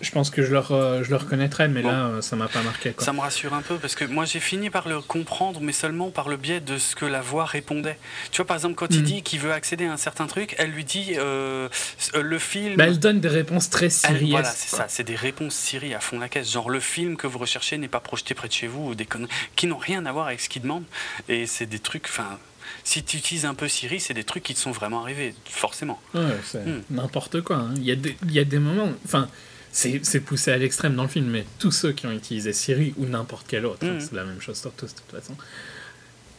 je 0.01 0.11
pense 0.11 0.29
que 0.29 0.43
je 0.43 0.51
le, 0.51 0.59
re- 0.59 1.03
je 1.03 1.09
le 1.09 1.15
reconnaîtrais, 1.15 1.67
mais 1.67 1.81
Bon. 1.81 1.89
là, 1.89 2.05
euh, 2.07 2.21
ça 2.21 2.35
m'a 2.35 2.47
pas 2.47 2.61
marqué. 2.61 2.91
Quoi. 2.91 3.03
ça 3.05 3.13
me 3.13 3.19
rassure 3.19 3.53
un 3.53 3.61
peu 3.61 3.75
parce 3.77 3.95
que 3.95 4.05
moi 4.05 4.25
j'ai 4.25 4.39
fini 4.39 4.69
par 4.69 4.87
le 4.87 5.01
comprendre, 5.01 5.59
mais 5.61 5.71
seulement 5.73 6.09
par 6.09 6.29
le 6.29 6.37
biais 6.37 6.59
de 6.59 6.77
ce 6.77 6.95
que 6.95 7.05
la 7.05 7.21
voix 7.21 7.45
répondait. 7.45 7.97
Tu 8.31 8.37
vois, 8.37 8.45
par 8.45 8.57
exemple, 8.57 8.75
quand 8.75 8.87
il 8.91 8.99
Mhm. 8.99 9.05
dit 9.05 9.21
qu'il 9.23 9.39
veut 9.39 9.51
accéder 9.53 9.85
à 9.85 9.93
un 9.93 9.97
certain 9.97 10.27
truc, 10.27 10.55
elle 10.57 10.71
lui 10.71 10.83
dit 10.83 11.13
euh, 11.17 11.69
euh, 12.15 12.21
le 12.21 12.39
film. 12.39 12.75
Bah, 12.77 12.85
elle 12.87 12.99
donne 12.99 13.19
des 13.19 13.27
réponses 13.27 13.69
très 13.69 13.89
Siri. 13.89 14.31
voilà, 14.31 14.49
c'est 14.49 14.75
ça, 14.75 14.85
c'est 14.87 15.03
des 15.03 15.15
réponses 15.15 15.55
Siri 15.55 15.93
à 15.93 15.99
fond 15.99 16.19
la 16.19 16.29
caisse. 16.29 16.51
Genre 16.51 16.69
le 16.69 16.79
film 16.79 17.17
que 17.17 17.27
vous 17.27 17.39
recherchez 17.39 17.77
n'est 17.77 17.87
pas 17.87 17.99
projeté 17.99 18.33
près 18.33 18.47
de 18.47 18.53
chez 18.53 18.67
vous 18.67 18.89
ou 18.89 18.95
des 18.95 19.05
conneries 19.05 19.31
qui 19.55 19.67
n'ont 19.67 19.77
rien 19.77 20.05
à 20.05 20.11
voir 20.11 20.27
avec 20.27 20.39
ce 20.41 20.49
qu'il 20.49 20.61
demande. 20.63 20.83
Et 21.29 21.45
c'est 21.45 21.65
des 21.65 21.79
trucs, 21.79 22.05
enfin, 22.07 22.37
si 22.83 23.03
tu 23.03 23.17
utilises 23.17 23.45
un 23.45 23.53
peu 23.53 23.67
Siri, 23.67 23.99
c'est 23.99 24.13
des 24.13 24.23
trucs 24.23 24.43
qui 24.43 24.53
te 24.53 24.59
sont 24.59 24.71
vraiment 24.71 25.01
arrivés, 25.03 25.35
forcément. 25.45 25.99
Ouais, 26.13 26.21
c'est 26.43 26.65
Hmm. 26.65 26.81
n'importe 26.89 27.41
quoi. 27.41 27.57
hein. 27.57 27.73
Il, 27.77 27.83
y 27.83 27.91
a 27.91 27.95
des, 27.95 28.15
y 28.29 28.39
a 28.39 28.43
des 28.43 28.59
moments. 28.59 28.89
Enfin, 29.05 29.27
c'est 29.71 30.19
poussé 30.19 30.51
à 30.51 30.57
l'extrême 30.57 30.95
dans 30.95 31.03
le 31.03 31.09
film, 31.09 31.27
mais 31.27 31.45
tous 31.59 31.71
ceux 31.71 31.91
qui 31.93 32.05
ont 32.07 32.11
utilisé 32.11 32.51
Siri 32.53 32.93
ou 32.97 33.05
n'importe 33.05 33.45
quel 33.47 33.65
autre, 33.65 33.85
hein, 33.85 33.93
Mhm. 33.93 33.99
c'est 34.01 34.13
la 34.13 34.25
même 34.25 34.41
chose 34.41 34.59
sur 34.59 34.71
tous, 34.73 34.87
de 34.87 34.91
toute 34.99 35.19
façon. 35.21 35.35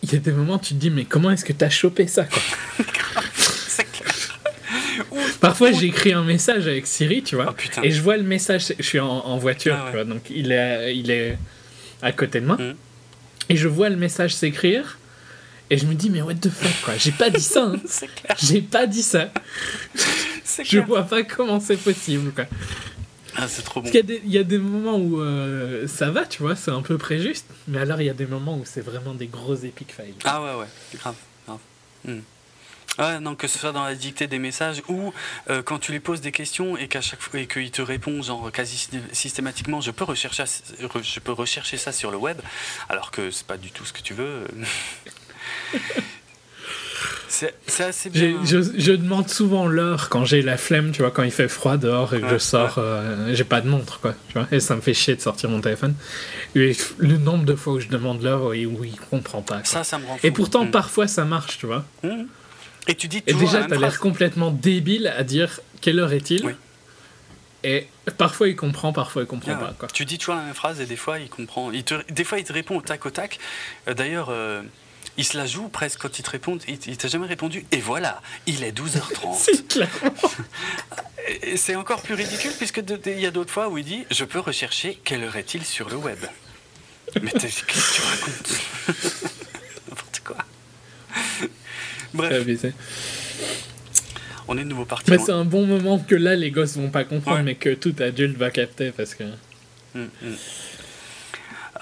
Il 0.02 0.12
y 0.12 0.16
a 0.16 0.18
des 0.18 0.32
moments 0.32 0.56
où 0.56 0.58
tu 0.58 0.74
te 0.74 0.80
dis, 0.80 0.90
mais 0.90 1.04
comment 1.04 1.30
est-ce 1.30 1.44
que 1.44 1.52
tu 1.52 1.64
as 1.64 1.70
chopé 1.70 2.06
ça 2.06 2.24
quoi? 2.24 2.42
Parfois, 5.40 5.72
j'écris 5.72 6.12
un 6.12 6.22
message 6.24 6.66
avec 6.66 6.86
Siri, 6.86 7.22
tu 7.22 7.34
vois, 7.36 7.54
Oh 7.58 7.80
et 7.82 7.90
je 7.90 8.00
vois 8.00 8.16
le 8.16 8.22
message, 8.22 8.72
je 8.78 8.82
suis 8.84 9.00
en, 9.00 9.08
en 9.08 9.38
voiture, 9.38 9.76
Ah 9.78 9.84
ouais. 9.84 9.90
tu 9.90 9.96
vois, 9.96 10.04
donc 10.04 10.22
il 10.30 10.52
est, 10.52 10.96
il 10.96 11.10
est 11.10 11.38
à 12.00 12.12
côté 12.12 12.40
de 12.40 12.46
moi, 12.46 12.56
Mhm. 12.58 12.74
et 13.48 13.56
je 13.56 13.68
vois 13.68 13.88
le 13.88 13.96
message 13.96 14.34
s'écrire, 14.34 14.98
et 15.70 15.78
je 15.78 15.86
me 15.86 15.94
dis, 15.94 16.10
mais 16.10 16.22
what 16.22 16.34
the 16.34 16.48
fuck, 16.50 16.72
quoi, 16.84 16.96
j'ai 16.96 17.12
pas 17.12 17.30
dit 17.30 17.40
ça, 17.42 17.72
hein. 17.74 17.80
J'ai 18.42 18.62
pas 18.62 18.86
dit 18.86 19.02
ça, 19.02 19.32
je 20.64 20.78
vois 20.80 21.02
pas 21.02 21.22
comment 21.24 21.60
c'est 21.60 21.76
possible, 21.76 22.32
quoi. 22.32 22.46
Ah, 23.36 23.48
c'est 23.48 23.62
trop 23.62 23.80
bon. 23.80 23.90
Parce 23.90 23.92
qu'il 23.92 24.00
y, 24.10 24.12
a 24.12 24.18
des- 24.18 24.22
il 24.26 24.32
y 24.32 24.38
a 24.38 24.44
des 24.44 24.58
moments 24.58 24.96
où 24.98 25.20
euh, 25.20 25.86
ça 25.88 26.10
va, 26.10 26.26
tu 26.26 26.42
vois, 26.42 26.54
c'est 26.56 26.70
un 26.70 26.82
peu 26.82 26.98
préjuste, 26.98 27.46
mais 27.66 27.78
alors 27.78 28.00
il 28.00 28.04
y 28.06 28.10
a 28.10 28.14
des 28.14 28.26
moments 28.26 28.56
où 28.58 28.64
c'est 28.64 28.80
vraiment 28.82 29.14
des 29.14 29.26
gros 29.26 29.54
epic 29.56 29.92
fails. 29.92 30.14
Ah 30.24 30.42
ouais, 30.42 30.60
ouais, 30.60 30.66
grave, 30.98 31.14
grave. 31.46 31.58
Hmm. 32.04 32.18
Ouais, 32.98 33.20
non, 33.20 33.34
que 33.36 33.48
ce 33.48 33.58
soit 33.58 33.72
dans 33.72 33.84
la 33.84 33.94
dictée 33.94 34.26
des 34.26 34.38
messages 34.38 34.82
ou 34.86 35.14
euh, 35.48 35.62
quand 35.62 35.78
tu 35.78 35.92
lui 35.92 36.00
poses 36.00 36.20
des 36.20 36.30
questions 36.32 36.76
et 36.76 36.88
qu'à 36.88 37.00
chaque 37.00 37.22
fois 37.22 37.40
et 37.40 37.46
qu'il 37.46 37.70
te 37.70 37.80
répond 37.80 38.20
genre 38.20 38.52
quasi 38.52 38.76
sy- 38.76 38.90
systématiquement, 39.12 39.80
je 39.80 39.90
peux 39.92 40.04
rechercher, 40.04 40.42
re- 40.42 41.02
je 41.02 41.20
peux 41.20 41.32
rechercher 41.32 41.78
ça 41.78 41.90
sur 41.92 42.10
le 42.10 42.18
web, 42.18 42.38
alors 42.90 43.10
que 43.10 43.30
c'est 43.30 43.46
pas 43.46 43.56
du 43.56 43.70
tout 43.70 43.86
ce 43.86 43.94
que 43.94 44.02
tu 44.02 44.12
veux. 44.12 44.44
c'est 47.28 47.84
assez 47.84 48.10
bien. 48.10 48.34
Je, 48.44 48.58
je 48.76 48.92
demande 48.92 49.28
souvent 49.28 49.66
l'heure 49.66 50.08
quand 50.08 50.24
j'ai 50.24 50.42
la 50.42 50.56
flemme, 50.56 50.92
tu 50.92 51.02
vois, 51.02 51.10
quand 51.10 51.22
il 51.22 51.30
fait 51.30 51.48
froid 51.48 51.76
dehors 51.76 52.14
et 52.14 52.20
que 52.20 52.24
Ouais, 52.26 52.32
je 52.32 52.38
sors, 52.38 52.74
euh, 52.78 53.34
j'ai 53.34 53.44
pas 53.44 53.60
de 53.60 53.68
montre, 53.68 54.00
quoi, 54.00 54.14
tu 54.28 54.34
vois, 54.38 54.46
et 54.52 54.60
ça 54.60 54.76
me 54.76 54.80
fait 54.80 54.94
chier 54.94 55.16
de 55.16 55.20
sortir 55.20 55.48
mon 55.50 55.60
téléphone. 55.60 55.94
Et 56.54 56.76
le 56.98 57.16
nombre 57.18 57.44
de 57.44 57.54
fois 57.54 57.74
où 57.74 57.80
je 57.80 57.88
demande 57.88 58.22
l'heure 58.22 58.52
et 58.54 58.66
où 58.66 58.84
il 58.84 58.96
comprend 59.10 59.42
pas. 59.42 59.56
quoi. 59.56 59.64
Ça, 59.64 59.84
ça 59.84 59.98
me 59.98 60.06
rend 60.06 60.16
fou. 60.18 60.26
Et 60.26 60.30
pourtant, 60.30 60.64
Hmm. 60.64 60.70
parfois, 60.70 61.06
ça 61.08 61.24
marche, 61.24 61.58
tu 61.58 61.66
vois. 61.66 61.84
Hmm. 62.02 62.24
Et 62.88 62.94
tu 62.94 63.08
dis 63.08 63.22
Et 63.26 63.32
toujours 63.32 63.48
déjà, 63.48 63.60
la 63.60 63.66
t'as 63.66 63.76
l'air 63.76 63.98
complètement 64.00 64.50
débile 64.50 65.06
à 65.16 65.22
dire 65.24 65.60
quelle 65.80 65.98
heure 66.00 66.12
est-il 66.12 66.44
Oui. 66.44 66.52
Et 67.64 67.86
parfois 68.18 68.48
il 68.48 68.56
comprend, 68.56 68.92
parfois 68.92 69.22
il 69.22 69.26
comprend 69.26 69.52
Ah 69.54 69.64
pas, 69.66 69.74
quoi. 69.78 69.88
Tu 69.92 70.04
dis 70.04 70.18
toujours 70.18 70.34
la 70.34 70.42
même 70.42 70.52
phrase 70.54 70.80
et 70.80 70.86
des 70.86 70.96
fois 70.96 71.20
il 71.20 71.28
comprend. 71.28 71.70
Il 71.70 71.84
te, 71.84 71.94
des 72.12 72.24
fois 72.24 72.40
il 72.40 72.44
te 72.44 72.52
répond 72.52 72.76
au 72.76 72.80
tac 72.82 73.06
au 73.06 73.10
tac. 73.10 73.38
Euh, 73.86 73.94
D'ailleurs, 73.94 74.30
euh, 74.30 74.62
il 75.18 75.24
se 75.24 75.36
la 75.36 75.46
joue 75.46 75.68
presque 75.68 76.00
quand 76.00 76.18
il 76.18 76.22
te 76.22 76.30
répond. 76.30 76.58
Il, 76.68 76.78
il 76.86 76.96
t'a 76.96 77.08
jamais 77.08 77.26
répondu. 77.26 77.64
Et 77.72 77.78
voilà, 77.80 78.20
il 78.46 78.64
est 78.64 78.72
12h30. 78.76 79.34
C'est 79.38 79.68
clair. 79.68 79.88
C'est 81.56 81.76
encore 81.76 82.02
plus 82.02 82.14
ridicule 82.14 82.52
puisque 82.58 82.82
il 83.06 83.20
y 83.20 83.26
a 83.26 83.30
d'autres 83.30 83.52
fois 83.52 83.68
où 83.68 83.78
il 83.78 83.84
dit 83.84 84.04
Je 84.10 84.24
peux 84.24 84.40
rechercher 84.40 84.98
quelle 85.04 85.22
heure 85.22 85.36
est-il 85.36 85.64
sur 85.64 85.88
le 85.88 85.96
web. 85.96 86.18
Mais 87.22 87.30
qu'est-ce 87.30 87.62
que 87.62 87.72
tu 87.72 88.00
racontes? 88.00 88.60
N'importe 89.88 90.22
quoi. 90.24 90.36
Bref, 92.14 92.46
on 94.48 94.58
est 94.58 94.64
de 94.64 94.68
nouveau 94.68 94.84
parti. 94.84 95.10
Mais 95.10 95.18
c'est 95.18 95.32
un 95.32 95.44
bon 95.44 95.66
moment 95.66 95.98
que 95.98 96.14
là 96.14 96.34
les 96.34 96.50
gosses 96.50 96.76
vont 96.76 96.90
pas 96.90 97.04
comprendre, 97.04 97.38
Ouais. 97.38 97.42
mais 97.42 97.54
que 97.54 97.72
tout 97.74 97.94
adulte 98.00 98.36
va 98.36 98.50
capter 98.50 98.90
parce 98.90 99.14
que. 99.14 99.24
Hum, 99.94 100.08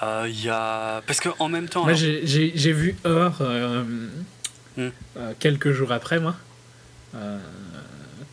hum. 0.01 0.07
Euh, 0.07 0.27
Il 0.29 0.43
y 0.45 0.49
a. 0.49 1.01
Parce 1.07 1.19
qu'en 1.19 1.49
même 1.49 1.67
temps. 1.69 1.83
Moi 1.83 1.89
alors- 1.93 1.99
j'ai- 2.23 2.73
vu 2.73 2.95
Heure 3.05 3.37
euh, 3.41 3.83
Hmm. 4.77 4.89
euh, 5.17 5.33
quelques 5.39 5.71
jours 5.71 5.91
après, 5.91 6.19
moi. 6.19 6.35
Euh, 7.15 7.37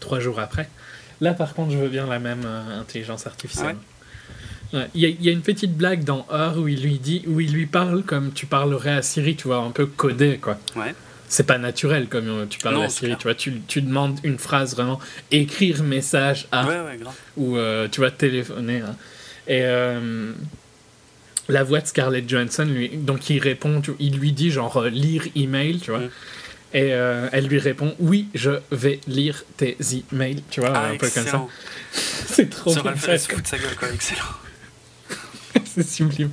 trois 0.00 0.20
jours 0.20 0.38
après. 0.40 0.68
Là 1.20 1.34
par 1.34 1.52
contre, 1.54 1.72
je 1.72 1.78
veux 1.78 1.88
bien 1.88 2.06
la 2.06 2.18
même 2.20 2.46
intelligence 2.80 3.26
artificielle. 3.26 3.76
Ouais, 4.72 4.86
Il 4.94 5.00
y, 5.00 5.06
a- 5.06 5.08
il 5.08 5.22
y 5.24 5.28
a 5.30 5.32
une 5.32 5.40
petite 5.40 5.74
blague 5.76 6.04
dans 6.04 6.26
Heure 6.30 6.58
où 6.58 6.68
il 6.68 6.82
lui 6.82 6.98
dit, 6.98 7.24
où 7.26 7.40
il 7.40 7.52
lui 7.52 7.66
parle 7.66 8.02
comme 8.04 8.32
tu 8.32 8.44
parlerais 8.46 8.92
à 8.92 9.02
Siri, 9.02 9.34
tu 9.34 9.48
vois, 9.48 9.56
un 9.58 9.70
peu 9.70 9.86
codé, 9.86 10.38
quoi. 10.40 10.58
Ouais. 10.76 10.94
C'est 11.26 11.46
pas 11.46 11.58
naturel 11.58 12.06
comme 12.08 12.46
tu 12.48 12.58
parles 12.60 12.76
Non, 12.76 12.82
à 12.82 12.88
Siri, 12.88 13.16
tu 13.16 13.24
vois. 13.24 13.34
Tu, 13.34 13.60
tu 13.66 13.80
demandes 13.82 14.18
une 14.22 14.38
phrase 14.38 14.74
vraiment, 14.76 15.00
écrire 15.30 15.82
message 15.82 16.46
à, 16.52 16.66
Ouais, 16.66 16.80
ouais, 16.80 16.96
grave. 16.98 17.14
ou 17.36 17.56
tu 17.90 18.00
vas 18.00 18.10
téléphoner. 18.10 18.80
hein. 18.82 18.94
Et 19.48 19.62
la 21.48 21.64
voix 21.64 21.80
de 21.80 21.86
Scarlett 21.86 22.28
Johansson, 22.28 22.64
lui, 22.64 22.88
donc 22.90 23.30
il 23.30 23.38
répond, 23.40 23.80
tu- 23.80 23.92
il 23.98 24.18
lui 24.18 24.32
dit 24.32 24.50
genre 24.50 24.76
euh, 24.76 24.88
lire 24.90 25.24
email, 25.36 25.78
tu 25.80 25.90
vois. 25.90 26.00
Mm. 26.00 26.10
Et 26.74 26.92
euh, 26.92 27.28
elle 27.32 27.46
lui 27.46 27.58
répond 27.58 27.94
oui, 27.98 28.28
je 28.34 28.50
vais 28.70 29.00
lire 29.06 29.42
tes 29.56 29.76
emails, 30.12 30.42
tu 30.50 30.60
vois, 30.60 30.72
Ah, 30.74 30.86
un 30.88 30.96
peu 30.96 31.08
comme 31.08 31.10
ça. 31.10 31.20
excellent. 31.22 31.48
C'est 31.92 32.50
trop 32.50 32.74
bien 32.74 32.94
sa 32.96 33.16
gueule, 33.58 33.76
quoi. 33.78 33.88
Excellent. 33.92 34.20
c'est 35.64 35.88
sublime. 35.88 36.30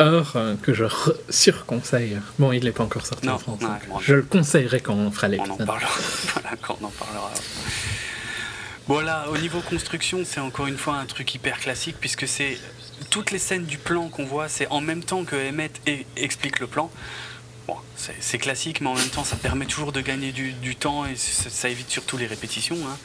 Or 0.00 0.32
euh, 0.36 0.54
que 0.62 0.72
je 0.72 0.84
surconseille. 1.28 2.18
Bon, 2.38 2.52
il 2.52 2.64
n'est 2.64 2.72
pas 2.72 2.84
encore 2.84 3.04
sorti 3.04 3.26
Non, 3.26 3.34
en 3.34 3.38
France. 3.38 3.58
donc 3.60 3.70
je 4.00 4.14
le 4.14 4.22
conseillerais 4.22 4.80
quand 4.80 4.94
on 4.94 5.10
fera 5.10 5.26
On 5.26 5.30
en 5.30 5.32
l'épisode. 5.32 5.66
parlera. 5.66 5.90
voilà, 6.34 6.50
quand 6.62 6.78
on 6.80 6.86
en 6.86 6.90
parlera. 6.90 7.30
Voilà, 8.86 9.28
au 9.30 9.36
niveau 9.36 9.60
construction, 9.60 10.20
c'est 10.24 10.40
encore 10.40 10.66
une 10.66 10.78
fois 10.78 10.94
un 10.96 11.04
truc 11.04 11.34
hyper 11.34 11.58
classique 11.58 11.96
puisque 12.00 12.26
c'est 12.26 12.56
toutes 13.10 13.30
les 13.30 13.38
scènes 13.38 13.64
du 13.64 13.78
plan 13.78 14.08
qu'on 14.08 14.24
voit, 14.24 14.48
c'est 14.48 14.66
en 14.68 14.80
même 14.80 15.02
temps 15.02 15.24
que 15.24 15.36
Emmett 15.36 15.80
explique 16.16 16.60
le 16.60 16.66
plan. 16.66 16.90
Bon, 17.66 17.76
c'est 18.20 18.38
classique, 18.38 18.80
mais 18.80 18.88
en 18.88 18.94
même 18.94 19.08
temps, 19.10 19.24
ça 19.24 19.36
permet 19.36 19.66
toujours 19.66 19.92
de 19.92 20.00
gagner 20.00 20.32
du, 20.32 20.52
du 20.52 20.74
temps 20.74 21.04
et 21.04 21.16
ça, 21.16 21.68
évite 21.68 21.90
surtout 21.90 22.16
les 22.16 22.26
répétitions, 22.26 22.78
hein, 22.88 22.96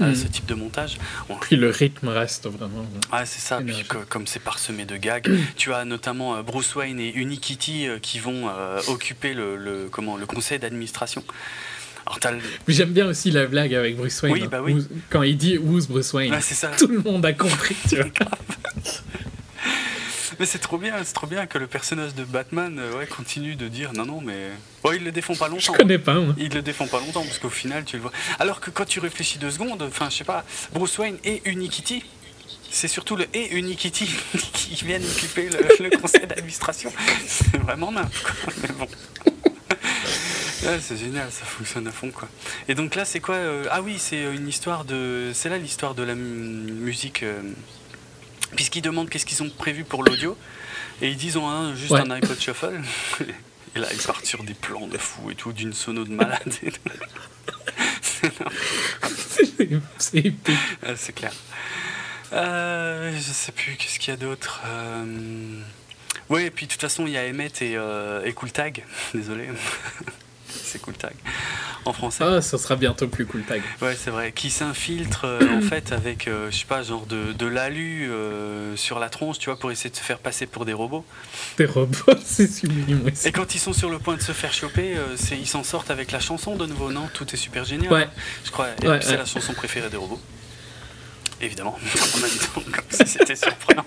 euh, 0.00 0.06
Mhm. 0.08 0.14
ce 0.16 0.26
type 0.26 0.44
de 0.46 0.54
montage. 0.54 0.98
Bon, 1.28 1.36
Puis 1.40 1.54
le 1.54 1.70
rythme 1.70 2.08
reste 2.08 2.48
vraiment. 2.48 2.84
Ah, 3.12 3.24
c'est 3.26 3.40
ça, 3.40 3.60
puis 3.64 3.84
que- 3.88 3.98
comme 4.08 4.26
c'est 4.26 4.40
parsemé 4.42 4.86
de 4.86 4.96
gags, 4.96 5.30
tu 5.56 5.72
as 5.72 5.84
notamment 5.84 6.34
euh, 6.34 6.42
Bruce 6.42 6.74
Wayne 6.74 6.98
et 6.98 7.10
Unikitty 7.14 7.86
qui 8.02 8.18
vont 8.18 8.48
euh, 8.48 8.80
occuper 8.88 9.34
le, 9.34 9.56
le- 9.56 9.88
comment, 9.88 10.16
le 10.16 10.26
conseil 10.26 10.58
d'administration. 10.58 11.22
J'aime 12.66 12.90
bien 12.92 13.06
aussi 13.06 13.30
la 13.30 13.46
blague 13.46 13.74
avec 13.74 13.96
Bruce 13.96 14.20
Wayne. 14.22 14.32
Oui, 14.32 14.42
hein, 14.44 14.48
bah 14.50 14.62
oui. 14.62 14.72
où- 14.72 14.84
quand 15.10 15.22
il 15.22 15.36
dit 15.36 15.58
Who's 15.58 15.86
Bruce 15.86 16.12
Wayne? 16.14 16.34
Ça. 16.40 16.68
Tout 16.78 16.88
le 16.88 17.02
monde 17.02 17.24
a 17.24 17.34
compris, 17.34 17.76
tu 17.88 17.96
vois. 18.02 18.06
Mais 20.40 20.46
c'est 20.46 20.58
trop 20.58 20.78
bien, 20.78 20.94
c'est 21.04 21.12
trop 21.14 21.26
bien 21.26 21.46
que 21.46 21.58
le 21.58 21.66
personnage 21.66 22.14
de 22.14 22.24
Batman 22.24 22.78
euh, 22.78 22.96
ouais, 22.98 23.06
continue 23.06 23.56
de 23.56 23.66
dire 23.68 23.92
non, 23.92 24.06
non, 24.06 24.20
mais. 24.20 24.50
Oh, 24.84 24.92
il 24.92 25.02
le 25.04 25.10
défend 25.12 25.34
pas 25.34 25.46
Je 25.46 25.50
longtemps. 25.52 25.72
connais 25.72 25.98
pas, 25.98 26.14
moi. 26.14 26.34
Il 26.38 26.52
le 26.54 26.62
défend 26.62 26.86
pas 26.86 27.00
longtemps 27.00 27.24
parce 27.24 27.38
qu'au 27.38 27.50
final, 27.50 27.84
tu 27.84 27.96
le 27.96 28.02
vois. 28.02 28.12
Alors 28.38 28.60
que 28.60 28.70
quand 28.70 28.84
tu 28.84 29.00
réfléchis 29.00 29.38
deux 29.38 29.50
secondes, 29.50 29.82
enfin, 29.82 30.08
je 30.10 30.16
sais 30.16 30.24
pas, 30.24 30.44
Bruce 30.72 30.96
Wayne 30.98 31.18
et 31.24 31.42
Unikitty, 31.44 32.04
c'est 32.70 32.86
surtout 32.88 33.16
le 33.16 33.26
et 33.34 33.56
Unikitty 33.56 34.06
qui 34.52 34.74
viennent 34.84 35.04
occuper 35.04 35.48
le, 35.48 35.84
le 35.88 35.98
conseil 35.98 36.26
d'administration. 36.26 36.92
C'est 37.26 37.56
vraiment 37.58 37.90
nimp, 37.90 38.12
quoi. 38.22 38.52
Mais 38.62 38.68
bon. 38.78 38.86
Ouais, 40.64 40.78
c'est 40.80 40.96
génial, 40.96 41.30
ça 41.30 41.44
fonctionne 41.44 41.86
à 41.86 41.92
fond 41.92 42.10
quoi. 42.10 42.28
Et 42.68 42.74
donc 42.74 42.94
là, 42.94 43.04
c'est 43.04 43.20
quoi 43.20 43.36
euh, 43.36 43.64
Ah 43.70 43.80
oui, 43.80 43.96
c'est 43.98 44.20
une 44.34 44.48
histoire 44.48 44.84
de. 44.84 45.30
C'est 45.34 45.48
là 45.48 45.56
l'histoire 45.58 45.94
de 45.94 46.02
la 46.02 46.14
mu- 46.14 46.72
musique. 46.72 47.24
Puisqu'ils 48.56 48.82
demandent 48.82 49.08
qu'est-ce 49.10 49.26
qu'ils 49.26 49.42
ont 49.42 49.50
prévu 49.50 49.84
pour 49.84 50.02
l'audio, 50.02 50.36
et 51.02 51.08
ils 51.10 51.16
disent 51.16 51.36
on 51.36 51.48
a 51.48 51.74
juste 51.74 51.92
Ouais. 51.92 52.00
un 52.00 52.10
iPod 52.10 52.40
Shuffle. 52.40 52.80
Et 53.76 53.80
là, 53.80 53.86
ils 53.92 53.98
partent 54.00 54.24
sur 54.24 54.42
des 54.44 54.54
plans 54.54 54.86
de 54.86 54.96
fou 54.96 55.30
et 55.30 55.34
tout, 55.34 55.52
d'une 55.52 55.74
sono 55.74 56.04
de 56.04 56.10
malade. 56.10 56.40
C'est 59.98 60.16
épique. 60.18 60.56
Ah, 60.84 60.96
c'est 60.96 61.12
clair. 61.12 61.32
Euh, 62.32 63.12
je 63.14 63.20
sais 63.32 63.52
plus, 63.52 63.74
qu'est-ce 63.76 63.98
qu'il 63.98 64.10
y 64.12 64.14
a 64.14 64.18
d'autre 64.18 64.62
euh... 64.66 65.60
Oui, 66.30 66.42
et 66.44 66.50
puis 66.50 66.66
de 66.66 66.72
toute 66.72 66.80
façon, 66.80 67.06
il 67.06 67.12
y 67.12 67.18
a 67.18 67.22
Emmett 67.28 67.62
et, 67.62 67.76
euh, 67.76 68.24
et 68.24 68.32
Cool 68.32 68.50
Tag. 68.52 68.84
Désolé. 69.14 69.48
c'est 70.64 70.80
Cool 70.80 70.94
Tag. 70.94 71.12
en 71.84 71.92
français. 71.92 72.24
Ah, 72.26 72.40
ça 72.42 72.58
sera 72.58 72.76
bientôt 72.76 73.08
plus 73.08 73.24
cool 73.26 73.42
tag. 73.44 73.62
Ouais, 73.80 73.96
c'est 73.96 74.10
vrai. 74.10 74.32
Qui 74.32 74.50
s'infiltre 74.50 75.22
euh, 75.24 75.58
en 75.58 75.60
fait 75.68 75.92
avec, 75.92 76.28
euh, 76.28 76.50
je 76.50 76.56
sais 76.58 76.64
pas, 76.66 76.82
genre 76.82 77.06
de, 77.06 77.32
de 77.32 77.46
l'alu 77.46 78.10
euh, 78.10 78.76
sur 78.76 78.98
la 78.98 79.08
tronche, 79.08 79.38
tu 79.38 79.46
vois, 79.50 79.58
pour 79.58 79.70
essayer 79.70 79.90
de 79.90 79.96
se 79.96 80.02
faire 80.02 80.18
passer 80.18 80.46
pour 80.46 80.64
des 80.64 80.72
robots. 80.72 81.04
Des 81.56 81.66
robots, 81.66 81.96
c'est 82.24 82.46
sublime. 82.50 83.10
Et 83.24 83.32
quand 83.32 83.54
ils 83.54 83.58
sont 83.60 83.72
sur 83.72 83.90
le 83.90 83.98
point 83.98 84.16
de 84.16 84.22
se 84.22 84.32
faire 84.32 84.52
choper, 84.52 84.96
c'est- 85.16 85.38
ils 85.38 85.46
s'en 85.48 85.62
sortent 85.64 85.90
avec 85.90 86.12
la 86.12 86.20
chanson 86.20 86.56
de 86.56 86.66
nouveau, 86.66 86.90
non? 86.92 87.08
Tout 87.14 87.26
est 87.32 87.36
super 87.38 87.64
génial. 87.64 87.92
Ouais. 87.92 88.08
Je 88.44 88.50
crois. 88.50 88.68
Et 88.82 88.88
Ouais, 88.88 89.00
c'est 89.02 89.10
ouais. 89.12 89.16
la 89.18 89.26
chanson 89.26 89.52
préférée 89.54 89.88
des 89.90 89.96
robots. 89.96 90.20
Évidemment, 91.40 91.78
en 91.78 92.18
même 92.20 92.30
temps, 92.30 92.62
comme 92.72 92.84
si 92.90 93.06
c'était 93.06 93.36
surprenant. 93.36 93.84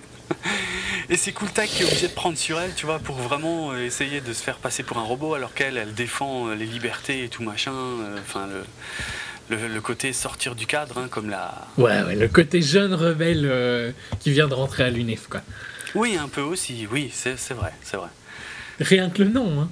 Et 1.09 1.17
c'est 1.17 1.31
Cool 1.33 1.49
Tac 1.51 1.69
qui 1.69 1.83
est 1.83 1.85
obligé 1.85 2.07
de 2.07 2.13
prendre 2.13 2.37
sur 2.37 2.59
elle, 2.59 2.73
tu 2.73 2.85
vois, 2.85 2.99
pour 2.99 3.17
vraiment 3.17 3.71
euh, 3.71 3.85
essayer 3.85 4.21
de 4.21 4.31
se 4.33 4.41
faire 4.41 4.57
passer 4.57 4.81
pour 4.83 4.97
un 4.97 5.03
robot, 5.03 5.33
alors 5.33 5.53
qu'elle, 5.53 5.77
elle 5.77 5.93
défend 5.93 6.47
euh, 6.47 6.55
les 6.55 6.65
libertés 6.65 7.23
et 7.25 7.29
tout 7.29 7.43
machin. 7.43 7.73
euh, 7.73 8.17
Enfin, 8.21 8.47
le, 8.47 9.57
le, 9.57 9.67
le 9.67 9.81
côté 9.81 10.13
sortir 10.13 10.55
du 10.55 10.65
cadre, 10.67 10.97
hein, 10.99 11.07
comme 11.09 11.29
la. 11.29 11.67
Ouais, 11.77 12.01
ouais, 12.03 12.15
le 12.15 12.27
côté 12.29 12.61
jeune 12.61 12.93
rebelle 12.93 13.43
euh, 13.45 13.91
qui 14.19 14.31
vient 14.31 14.47
de 14.47 14.53
rentrer 14.53 14.83
à 14.83 14.89
l'UNIF, 14.89 15.27
quoi. 15.27 15.41
Oui, 15.95 16.15
un 16.17 16.29
peu 16.29 16.41
aussi, 16.41 16.87
oui, 16.89 17.11
c'est 17.13 17.35
vrai, 17.53 17.73
c'est 17.83 17.97
vrai. 17.97 18.09
Rien 18.79 19.09
que 19.09 19.21
le 19.21 19.29
nom, 19.29 19.61
hein. 19.61 19.69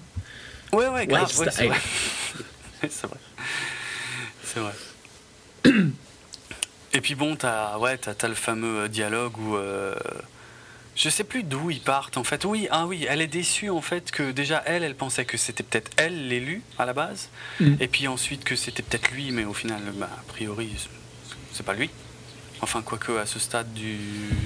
Ouais, 0.73 0.87
ouais, 0.89 1.07
grave, 1.07 1.23
ouais, 1.39 1.47
c'est 1.51 1.67
vrai. 1.67 1.77
c'est 2.81 3.07
vrai. 3.07 3.17
C'est 4.43 4.59
vrai. 4.59 4.73
Et 6.93 7.01
puis 7.01 7.15
bon, 7.15 7.35
t'as 7.35 7.77
ouais, 7.77 7.99
le 8.23 8.33
fameux 8.33 8.89
dialogue 8.89 9.37
où 9.37 9.55
euh, 9.55 9.93
je 11.01 11.09
sais 11.09 11.23
plus 11.23 11.43
d'où 11.43 11.71
ils 11.71 11.79
partent 11.79 12.17
en 12.17 12.23
fait. 12.25 12.43
Oui, 12.43 12.67
ah 12.71 12.85
oui, 12.85 13.05
elle 13.09 13.21
est 13.21 13.27
déçue 13.27 13.69
en 13.69 13.81
fait 13.81 14.11
que 14.11 14.31
déjà 14.31 14.61
elle, 14.65 14.83
elle 14.83 14.95
pensait 14.95 15.23
que 15.23 15.37
c'était 15.37 15.63
peut-être 15.63 15.89
elle 15.95 16.27
l'élu 16.27 16.61
à 16.77 16.85
la 16.85 16.93
base, 16.93 17.29
Mm. 17.61 17.75
et 17.79 17.87
puis 17.87 18.07
ensuite 18.07 18.43
que 18.43 18.55
c'était 18.57 18.83
peut-être 18.83 19.09
lui, 19.11 19.31
mais 19.31 19.45
au 19.45 19.53
final, 19.53 19.81
bah, 19.95 20.09
a 20.11 20.23
priori, 20.27 20.69
c'est- 20.77 20.89
c'est 21.53 21.65
pas 21.65 21.73
lui. 21.73 21.89
Enfin, 22.61 22.81
quoique 22.81 23.13
à 23.13 23.25
ce 23.25 23.39
stade 23.39 23.71
du 23.73 23.95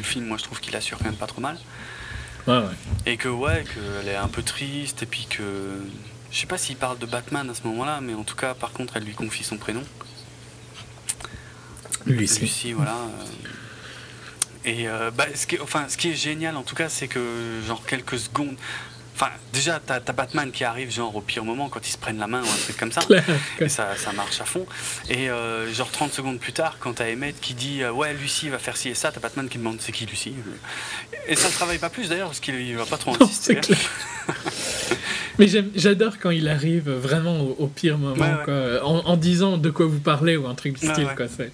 film, 0.04 0.26
moi 0.28 0.38
je 0.38 0.44
trouve 0.44 0.60
qu'il 0.60 0.76
assure 0.76 1.00
quand 1.00 1.06
même 1.06 1.16
pas 1.16 1.26
trop 1.28 1.42
mal. 1.42 1.58
Ouais, 2.46 2.58
ouais. 2.60 2.76
Et 3.08 3.18
que 3.18 3.30
ouais, 3.30 3.64
qu'elle 3.74 4.08
est 4.10 4.16
un 4.16 4.28
peu 4.28 4.44
triste, 4.44 5.02
et 5.02 5.06
puis 5.08 5.26
que. 5.30 5.42
Je 6.32 6.40
sais 6.40 6.46
pas 6.48 6.58
s'il 6.58 6.76
parle 6.78 6.98
de 7.00 7.06
Batman 7.06 7.50
à 7.50 7.54
ce 7.56 7.62
moment-là, 7.68 8.00
mais 8.02 8.14
en 8.16 8.24
tout 8.24 8.36
cas, 8.36 8.54
par 8.54 8.72
contre, 8.74 8.98
elle 8.98 9.04
lui 9.04 9.14
confie 9.14 9.44
son 9.44 9.58
prénom. 9.58 9.84
Lucie. 12.06 12.42
Lucie, 12.42 12.74
voilà. 12.74 12.96
euh. 12.96 13.26
Et 14.66 14.88
euh, 14.88 15.12
bah, 15.12 15.26
ce, 15.36 15.46
qui 15.48 15.56
est, 15.56 15.60
enfin, 15.60 15.86
ce 15.90 15.98
qui 15.98 16.10
est 16.12 16.16
génial, 16.16 16.56
en 16.56 16.64
tout 16.64 16.76
cas, 16.76 16.90
c'est 16.90 17.08
que, 17.08 17.20
genre, 17.68 17.86
quelques 17.86 18.18
secondes. 18.20 18.56
Enfin, 19.16 19.30
déjà, 19.52 19.80
t'as 19.86 20.00
t'as 20.00 20.12
Batman 20.14 20.52
qui 20.52 20.64
arrive, 20.64 20.90
genre, 20.92 21.16
au 21.16 21.22
pire 21.22 21.44
moment, 21.46 21.70
quand 21.70 21.88
ils 21.88 21.92
se 21.92 21.98
prennent 22.00 22.18
la 22.18 22.26
main 22.26 22.42
ou 22.42 22.48
un 22.48 22.64
truc 22.64 22.78
comme 22.78 22.92
ça. 22.92 23.02
Et 23.60 23.70
ça, 23.70 23.96
ça 23.96 24.12
marche 24.12 24.42
à 24.42 24.46
fond. 24.46 24.66
Et 25.08 25.30
euh, 25.30 25.72
genre 25.72 25.92
30 25.92 26.12
secondes 26.12 26.40
plus 26.40 26.54
tard, 26.54 26.78
quand 26.80 26.94
t'as 26.94 27.12
Emmett 27.14 27.40
qui 27.40 27.54
dit 27.54 27.84
euh, 27.84 27.92
Ouais, 27.92 28.14
Lucie 28.16 28.50
va 28.50 28.58
faire 28.58 28.76
ci 28.76 28.90
et 28.90 28.96
ça, 28.96 29.12
t'as 29.12 29.20
Batman 29.20 29.48
qui 29.50 29.60
demande 29.60 29.78
C'est 29.82 29.92
qui 29.92 30.08
Lucie 30.08 30.34
Et 31.28 31.36
ça 31.36 31.50
ne 31.50 31.54
travaille 31.54 31.78
pas 31.78 31.92
plus 31.92 32.10
d'ailleurs, 32.10 32.30
parce 32.30 32.40
qu'il 32.40 32.56
il 32.60 32.76
va 32.76 32.86
pas 32.88 32.98
trop 32.98 33.16
insister. 33.22 33.56
clair. 33.58 33.78
Mais 35.38 35.48
j'adore 35.76 36.18
quand 36.20 36.30
il 36.32 36.48
arrive 36.48 36.90
vraiment 36.90 37.40
au, 37.40 37.56
au 37.60 37.68
pire 37.68 37.98
moment, 38.00 38.16
Ouais, 38.24 38.32
ouais. 38.32 38.44
quoi, 38.46 38.88
en, 38.88 39.00
en 39.06 39.18
disant 39.18 39.58
de 39.58 39.70
quoi 39.70 39.86
vous 39.86 40.00
parlez 40.00 40.38
ou 40.38 40.48
un 40.48 40.56
truc 40.56 40.80
du 40.80 40.88
style, 40.88 41.06
ouais. 41.06 41.16
quoi. 41.16 41.28
C'est 41.28 41.52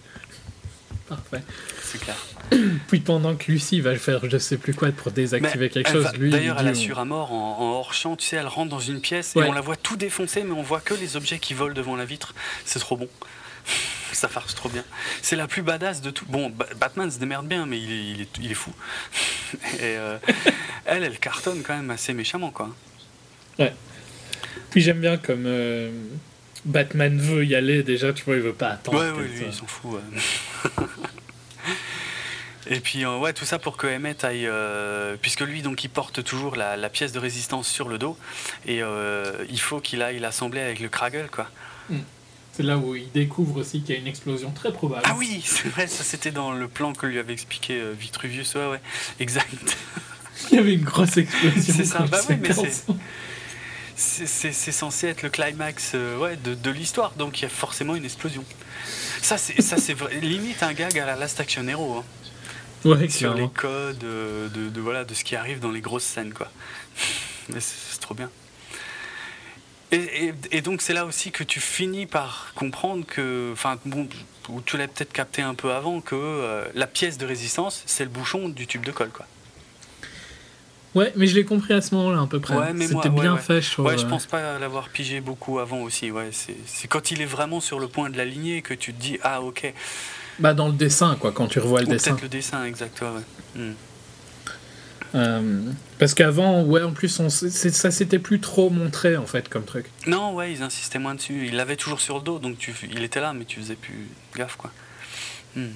parfait. 1.09 1.43
C'est 1.83 1.99
clair. 1.99 2.15
Puis 2.87 2.99
pendant 2.99 3.35
que 3.35 3.51
Lucie 3.51 3.79
va 3.81 3.95
faire 3.95 4.29
je 4.29 4.37
sais 4.37 4.57
plus 4.57 4.73
quoi 4.73 4.91
pour 4.91 5.11
désactiver 5.11 5.65
Mais 5.65 5.69
quelque 5.69 5.91
chose, 5.91 6.03
va- 6.05 6.11
lui. 6.13 6.31
D'ailleurs, 6.31 6.57
il 6.59 6.61
elle 6.67 6.71
assure 6.71 6.99
à 6.99 7.05
mort 7.05 7.31
en, 7.31 7.59
en 7.59 7.71
hors 7.77 7.93
champ. 7.93 8.15
Tu 8.15 8.25
sais, 8.25 8.35
elle 8.37 8.47
rentre 8.47 8.69
dans 8.69 8.79
une 8.79 9.01
pièce 9.01 9.33
Ouais. 9.35 9.45
et 9.45 9.49
on 9.49 9.53
la 9.53 9.61
voit 9.61 9.75
tout 9.75 9.95
défoncer, 9.97 10.43
mais 10.43 10.53
on 10.53 10.61
voit 10.63 10.79
que 10.81 10.93
les 10.93 11.15
objets 11.15 11.39
qui 11.39 11.53
volent 11.53 11.73
devant 11.73 11.95
la 11.95 12.05
vitre. 12.05 12.33
C'est 12.65 12.79
trop 12.79 12.97
bon. 12.97 13.07
Ça 14.11 14.27
marche 14.33 14.55
trop 14.55 14.69
bien. 14.69 14.83
C'est 15.21 15.35
la 15.35 15.47
plus 15.47 15.61
badass 15.61 16.01
de 16.01 16.09
tout. 16.09 16.25
Bon, 16.27 16.49
Ba- 16.49 16.65
Batman 16.79 17.11
se 17.11 17.19
démerde 17.19 17.47
bien, 17.47 17.65
mais 17.67 17.79
il 17.79 17.91
est, 17.91 18.03
il 18.15 18.21
est, 18.21 18.29
il 18.41 18.51
est 18.51 18.55
fou. 18.55 18.73
Et 19.75 19.81
euh, 19.83 20.17
elle, 20.85 21.03
elle 21.03 21.19
cartonne 21.19 21.61
quand 21.61 21.75
même 21.75 21.91
assez 21.91 22.13
méchamment, 22.13 22.49
quoi. 22.51 22.69
Puis 24.71 24.81
j'aime 24.81 24.99
bien 24.99 25.17
comme 25.17 25.43
euh, 25.45 25.91
Batman 26.65 27.19
veut 27.19 27.45
y 27.45 27.55
aller 27.55 27.83
déjà, 27.83 28.13
tu 28.13 28.23
vois, 28.23 28.35
il 28.35 28.41
veut 28.41 28.53
pas 28.53 28.69
attendre. 28.69 28.99
Ouais, 28.99 29.11
ouais, 29.11 29.27
lui, 29.27 29.45
il 29.47 29.53
s'en 29.53 29.65
fout. 29.67 29.91
ouais. 29.93 30.83
Et 32.71 32.79
puis, 32.79 33.03
euh, 33.03 33.17
ouais, 33.17 33.33
tout 33.33 33.45
ça 33.45 33.57
pour 33.59 33.77
que 33.77 33.87
Emmett 33.87 34.23
aille. 34.23 34.45
euh, 34.45 35.15
puisque 35.19 35.41
lui, 35.41 35.61
donc, 35.63 35.83
il 35.83 35.89
porte 35.89 36.23
toujours 36.23 36.55
la, 36.55 36.77
la 36.77 36.89
pièce 36.89 37.11
de 37.11 37.19
résistance 37.19 37.67
sur 37.67 37.87
le 37.89 37.97
dos. 37.97 38.15
Et 38.67 38.81
euh, 38.83 39.33
il 39.49 39.59
faut 39.59 39.79
qu'il 39.79 40.01
aille 40.03 40.19
l'assembler 40.19 40.61
avec 40.61 40.79
le 40.79 40.87
Kragel, 40.89 41.29
quoi. 41.31 41.49
C'est 42.53 42.63
là 42.63 42.77
où 42.77 42.93
il 42.95 43.09
découvre 43.11 43.61
aussi 43.61 43.81
qu'il 43.81 43.95
y 43.95 43.97
a 43.97 44.01
une 44.01 44.07
explosion 44.07 44.51
très 44.51 44.71
probable. 44.73 45.01
Ah 45.05 45.15
oui, 45.17 45.41
c'est 45.45 45.69
vrai, 45.69 45.87
ça 45.87 46.03
c'était 46.03 46.31
dans 46.31 46.51
le 46.51 46.67
plan 46.67 46.91
que 46.93 47.05
lui 47.05 47.17
avait 47.17 47.31
expliqué 47.33 47.81
Vitruvius. 47.97 48.53
Ouais, 48.55 48.67
ouais, 48.67 48.81
exact. 49.19 49.77
Il 50.51 50.55
y 50.55 50.59
avait 50.59 50.73
une 50.73 50.83
grosse 50.83 51.15
explosion. 51.17 51.73
C'est 51.73 51.85
ça, 51.85 51.99
bah 51.99 52.19
oui, 52.29 52.35
mais. 52.41 52.49
C'est- 53.95 54.71
censé 54.71 55.07
être 55.07 55.23
le 55.23 55.29
climax 55.29 55.93
ouais, 56.19 56.37
de, 56.37 56.53
de 56.53 56.69
l'histoire, 56.71 57.11
donc 57.17 57.39
il 57.39 57.43
y 57.43 57.45
a 57.45 57.49
forcément 57.49 57.95
une 57.95 58.05
explosion. 58.05 58.43
Ça, 59.21 59.37
c'est 59.37 59.61
ça, 59.61 59.77
c'est 59.77 59.93
vrai. 59.93 60.15
Limite 60.21 60.63
un 60.63 60.71
gag 60.73 60.97
à 60.99 61.05
la 61.05 61.15
Last 61.17 61.39
Action 61.39 61.67
Hero. 61.67 61.97
hein. 61.97 62.03
Ouais, 62.85 63.09
sur 63.09 63.33
les 63.33 63.49
codes 63.49 64.03
euh, 64.03 64.47
de, 64.49 64.69
de- 64.69 64.81
voilà, 64.81 65.03
de 65.03 65.13
ce 65.13 65.23
qui 65.23 65.35
arrive 65.35 65.59
dans 65.59 65.71
les 65.71 65.81
grosses 65.81 66.03
scènes. 66.03 66.33
Quoi. 66.33 66.49
Mais 67.49 67.59
c'est 67.59 67.99
trop 67.99 68.13
bien. 68.15 68.29
Et, 69.91 69.97
et- 69.97 70.33
et 70.51 70.61
donc 70.61 70.81
c'est 70.81 70.93
là 70.93 71.05
aussi 71.05 71.31
que 71.31 71.43
tu 71.43 71.59
finis 71.59 72.05
par 72.05 72.51
comprendre 72.55 73.05
que, 73.05 73.49
enfin 73.53 73.77
bon, 73.85 74.07
ou 74.49 74.61
tu 74.61 74.77
l'as 74.77 74.87
peut-être 74.87 75.11
capté 75.13 75.41
un 75.41 75.55
peu 75.55 75.71
avant, 75.73 75.99
que 76.01 76.15
euh, 76.15 76.65
la 76.75 76.85
pièce 76.87 77.17
de 77.17 77.25
résistance, 77.25 77.83
c'est 77.87 78.03
le 78.03 78.09
bouchon 78.09 78.49
du 78.49 78.67
tube 78.67 78.85
de 78.85 78.91
colle. 78.91 79.09
Quoi. 79.09 79.25
Ouais, 80.95 81.11
mais 81.15 81.27
je 81.27 81.35
l'ai 81.35 81.45
compris 81.45 81.73
à 81.73 81.81
ce 81.81 81.93
moment-là 81.95 82.21
à 82.21 82.27
peu 82.27 82.39
près. 82.39 82.55
Ouais, 82.55 82.73
C'était 82.81 82.95
ouais, 83.09 83.21
bien 83.21 83.35
ouais. 83.35 83.41
fait, 83.41 83.61
je 83.61 83.71
trouve. 83.71 83.85
Ouais, 83.85 83.97
je 83.97 84.05
pense 84.07 84.25
pas 84.25 84.57
l'avoir 84.57 84.89
pigé 84.89 85.21
beaucoup 85.21 85.59
avant 85.59 85.81
aussi. 85.81 86.09
Ouais, 86.11 86.29
c'est 86.31 86.55
c'est 86.65 86.87
quand 86.87 87.11
il 87.11 87.21
est 87.21 87.25
vraiment 87.27 87.59
sur 87.59 87.79
le 87.79 87.87
point 87.87 88.09
de 88.09 88.17
la 88.17 88.25
lignée 88.25 88.61
que 88.63 88.73
tu 88.73 88.93
te 88.93 88.99
dis 89.01 89.19
ah 89.23 89.41
ok. 89.41 89.71
Bah, 90.39 90.53
dans 90.53 90.67
le 90.67 90.73
dessin, 90.73 91.15
quoi, 91.19 91.31
quand 91.31 91.47
tu 91.47 91.59
revois 91.59 91.81
le 91.81 91.87
Ou 91.87 91.91
dessin. 91.91 92.11
peut-être 92.11 92.23
le 92.23 92.29
dessin 92.29 92.63
exact. 92.65 93.01
ouais. 93.01 93.61
Hmm. 93.61 93.73
Euh, 95.15 95.61
parce 95.97 96.13
qu'avant, 96.13 96.63
ouais, 96.63 96.83
en 96.83 96.91
plus, 96.91 97.19
on, 97.19 97.29
ça 97.29 97.91
s'était 97.91 98.19
plus 98.19 98.39
trop 98.39 98.69
montré, 98.69 99.17
en 99.17 99.25
fait, 99.25 99.49
comme 99.49 99.65
truc. 99.65 99.87
Non, 100.05 100.33
ouais, 100.35 100.51
ils 100.51 100.61
insistaient 100.61 100.99
moins 100.99 101.15
dessus. 101.15 101.47
Ils 101.47 101.55
l'avaient 101.55 101.75
toujours 101.75 101.99
sur 101.99 102.17
le 102.17 102.23
dos, 102.23 102.39
donc 102.39 102.57
tu, 102.57 102.73
il 102.91 103.03
était 103.03 103.19
là, 103.19 103.33
mais 103.33 103.45
tu 103.45 103.59
faisais 103.59 103.75
plus 103.75 104.07
gaffe, 104.35 104.55
quoi. 104.55 104.71
Hmm. 105.55 105.69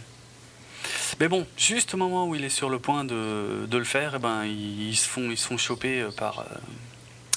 Mais 1.19 1.27
bon, 1.27 1.45
juste 1.57 1.93
au 1.93 1.97
moment 1.97 2.27
où 2.27 2.35
il 2.35 2.43
est 2.43 2.49
sur 2.49 2.69
le 2.69 2.79
point 2.79 3.05
de, 3.05 3.65
de 3.65 3.77
le 3.77 3.83
faire, 3.83 4.13
eh 4.15 4.19
ben, 4.19 4.45
ils, 4.45 4.89
ils 4.89 4.95
se 4.95 5.07
font, 5.07 5.29
ils 5.31 5.37
se 5.37 5.47
font 5.47 5.57
choper 5.57 6.01
euh, 6.01 6.11
par 6.11 6.39
euh, 6.39 6.43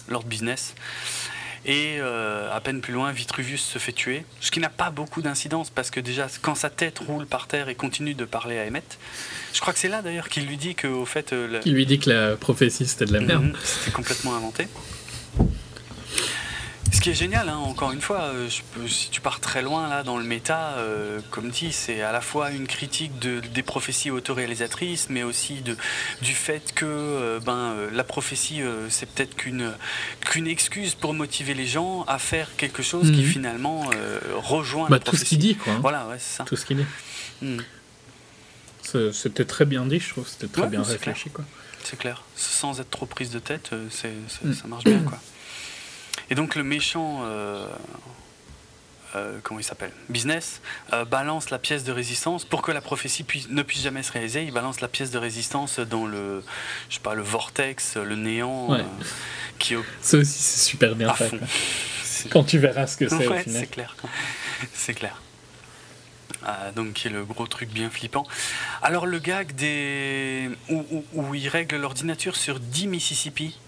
Lord 0.09 0.25
Business. 0.25 0.75
Et 1.69 1.97
euh, 1.99 2.49
à 2.55 2.61
peine 2.61 2.81
plus 2.81 2.93
loin, 2.93 3.11
Vitruvius 3.11 3.61
se 3.61 3.81
fait 3.81 3.91
tuer. 3.93 4.25
Ce 4.41 4.53
qui 4.53 4.61
n'a 4.61 4.69
pas 4.69 4.91
beaucoup 4.91 5.20
d'incidence, 5.20 5.69
parce 5.69 5.91
que 5.91 5.99
déjà, 5.99 6.28
quand 6.41 6.55
sa 6.55 6.70
tête 6.70 7.01
roule 7.01 7.27
par 7.27 7.49
terre 7.49 7.69
et 7.69 7.75
continue 7.75 8.15
de 8.15 8.25
parler 8.25 8.57
à 8.61 8.62
Emmett, 8.69 8.99
je 9.53 9.61
crois 9.61 9.73
que 9.73 9.78
c'est 9.81 9.89
là 9.89 10.01
d'ailleurs 10.01 10.28
qu'il 10.28 10.47
lui 10.47 10.57
dit 10.57 10.77
qu'au 10.77 11.05
fait, 11.05 11.33
euh, 11.33 11.49
la- 11.49 11.59
Qui 11.59 11.73
lui 11.73 11.85
dit 11.85 11.99
que 11.99 12.09
la 12.09 12.36
prophétie, 12.36 12.86
c'était 12.86 13.07
de 13.07 13.12
la 13.12 13.20
merde. 13.20 13.43
Mhm, 13.47 13.53
C'était 13.65 13.91
complètement 13.91 14.36
inventé. 14.36 14.69
Ce 16.93 17.01
qui 17.01 17.11
est 17.11 17.15
génial, 17.15 17.49
hein, 17.49 17.57
encore 17.57 17.93
une 17.93 18.01
fois, 18.01 18.23
euh, 18.23 18.49
je 18.49 18.63
peux- 18.73 18.89
si 18.89 19.11
tu 19.11 19.21
pars 19.21 19.41
très 19.41 19.61
loin 19.63 19.89
là 19.89 20.03
dans 20.03 20.19
le 20.19 20.25
méta, 20.25 20.75
euh, 20.79 21.21
comme 21.31 21.51
dit, 21.51 21.73
c'est 21.73 22.01
à 22.01 22.13
la 22.13 22.21
fois 22.21 22.51
une 22.53 22.67
critique 22.67 23.19
de, 23.19 23.41
des 23.41 23.63
prophéties 23.63 24.11
autoréalisatrices, 24.11 25.09
mais 25.11 25.23
aussi 25.23 25.61
de, 25.63 25.77
du 26.23 26.33
fait 26.33 26.73
que 26.75 26.85
euh, 26.87 27.41
ben, 27.41 27.75
la 27.93 28.05
prophétie, 28.05 28.63
euh, 28.63 28.89
c'est 28.89 29.07
peut-être 29.09 29.35
qu'une 29.37 29.73
qu'une 30.21 30.47
excuse 30.47 30.95
pour 30.95 31.13
motiver 31.13 31.55
les 31.55 31.67
gens 31.67 32.05
à 32.09 32.19
faire 32.19 32.55
quelque 32.57 32.83
chose 32.83 33.11
qui 33.11 33.23
Mhm. 33.23 33.31
finalement 33.31 33.91
rejoint 34.37 34.89
Bah, 34.89 34.97
la 34.97 35.01
tout 35.01 35.05
ce 35.17 35.17
prophétie. 35.17 35.29
qu'il 35.29 35.39
dit, 35.39 35.57
quoi. 35.57 35.73
hein. 35.75 35.79
Voilà, 35.83 36.07
ouais, 36.09 36.17
c'est 36.19 36.37
ça. 36.39 36.45
Tout 36.45 36.57
ce 36.57 36.65
qu'il 36.65 36.77
dit. 36.79 36.87
C'est- 38.83 39.13
C'était 39.13 39.45
très 39.45 39.65
bien 39.65 39.85
dit, 39.87 39.99
je 40.01 40.11
trouve. 40.11 40.27
C'était 40.29 40.47
très 40.47 40.63
Ouais, 40.63 40.69
bien 40.69 40.83
réfléchi, 40.83 41.31
quoi. 41.31 41.45
c'est 41.85 41.99
clair. 41.99 42.23
Sans 42.37 42.81
être 42.81 42.91
trop 42.91 43.07
prise 43.07 43.31
de 43.31 43.39
tête, 43.41 43.71
euh, 43.73 43.87
c'est, 43.91 44.13
c'est- 44.29 44.47
Mm. 44.47 44.55
ça 44.55 44.67
marche 44.69 44.85
bien, 44.85 45.01
quoi. 45.01 45.19
Et 46.31 46.35
donc 46.35 46.55
le 46.57 46.63
méchant, 46.65 47.21
euh, 47.23 47.67
euh, 49.15 49.39
comment 49.43 49.61
il 49.61 49.65
s'appelle? 49.65 49.93
Business, 50.09 50.61
euh, 50.93 51.05
balance 51.05 51.51
la 51.51 51.59
pièce 51.59 51.85
de 51.85 51.93
résistance 51.93 52.45
pour 52.45 52.63
que 52.63 52.73
la 52.73 52.81
prophétie 52.81 53.23
puisse- 53.23 53.49
ne 53.49 53.63
puisse 53.63 53.83
jamais 53.83 54.03
se 54.03 54.13
réaliser. 54.13 54.43
Il 54.45 54.53
balance 54.53 54.81
la 54.81 54.89
pièce 54.89 55.11
de 55.11 55.19
résistance 55.19 55.79
dans 55.79 56.07
le, 56.07 56.43
je 56.89 56.95
sais 56.95 57.01
pas, 57.01 57.15
le 57.15 57.23
vortex, 57.23 57.97
le 57.97 58.17
néant, 58.17 58.71
Ouais. 58.73 58.81
euh, 58.81 59.05
qui 59.59 59.75
Ça 60.03 60.19
aussi, 60.19 60.33
c'est 60.33 60.65
super 60.65 60.95
bien 60.97 61.13
fait. 61.15 61.31
Quand 62.31 62.45
tu 62.45 62.59
verras 62.59 62.87
ce 62.87 62.97
que 62.97 63.09
c'est 63.09 63.27
au 63.27 63.31
Ouais, 63.31 63.43
final. 63.45 63.61
c'est 63.61 63.67
clair. 63.69 63.97
C'est 64.75 64.95
clair. 64.95 65.21
Ah, 66.45 66.71
donc 66.75 66.93
qui 66.95 67.09
est 67.09 67.11
le 67.11 67.25
gros 67.25 67.47
truc 67.47 67.71
bien 67.71 67.91
flippant. 67.91 68.27
Alors 68.83 69.07
le 69.07 69.19
gag 69.19 69.53
des 69.55 70.49
où, 70.69 70.85
où- 70.91 71.05
où 71.13 71.35
ils 71.35 71.49
règlent 71.49 71.77
l'ordinateur 71.77 72.37
sur 72.37 72.59
10 72.61 72.87
Mississippi. 72.87 73.59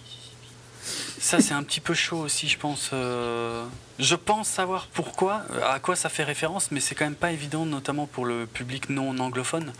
Ça 1.21 1.41
c'est 1.41 1.55
un 1.55 1.63
petit 1.63 1.81
peu 1.81 1.95
chaud 1.95 2.19
aussi, 2.21 2.49
je 2.49 2.59
pense. 2.59 2.91
euh, 2.93 3.65
Je 3.99 4.15
pense 4.15 4.49
savoir 4.49 4.87
pourquoi, 4.93 5.43
euh, 5.53 5.61
à 5.75 5.79
quoi 5.81 5.97
ça 5.97 6.09
fait 6.09 6.25
référence, 6.25 6.71
mais 6.71 6.81
c'est 6.81 6.95
quand 6.95 7.05
même 7.05 7.15
pas 7.15 7.33
évident, 7.33 7.67
notamment 7.67 8.07
pour 8.07 8.25
le 8.27 8.47
public 8.47 8.89
non 8.91 9.19
anglophone. 9.19 9.73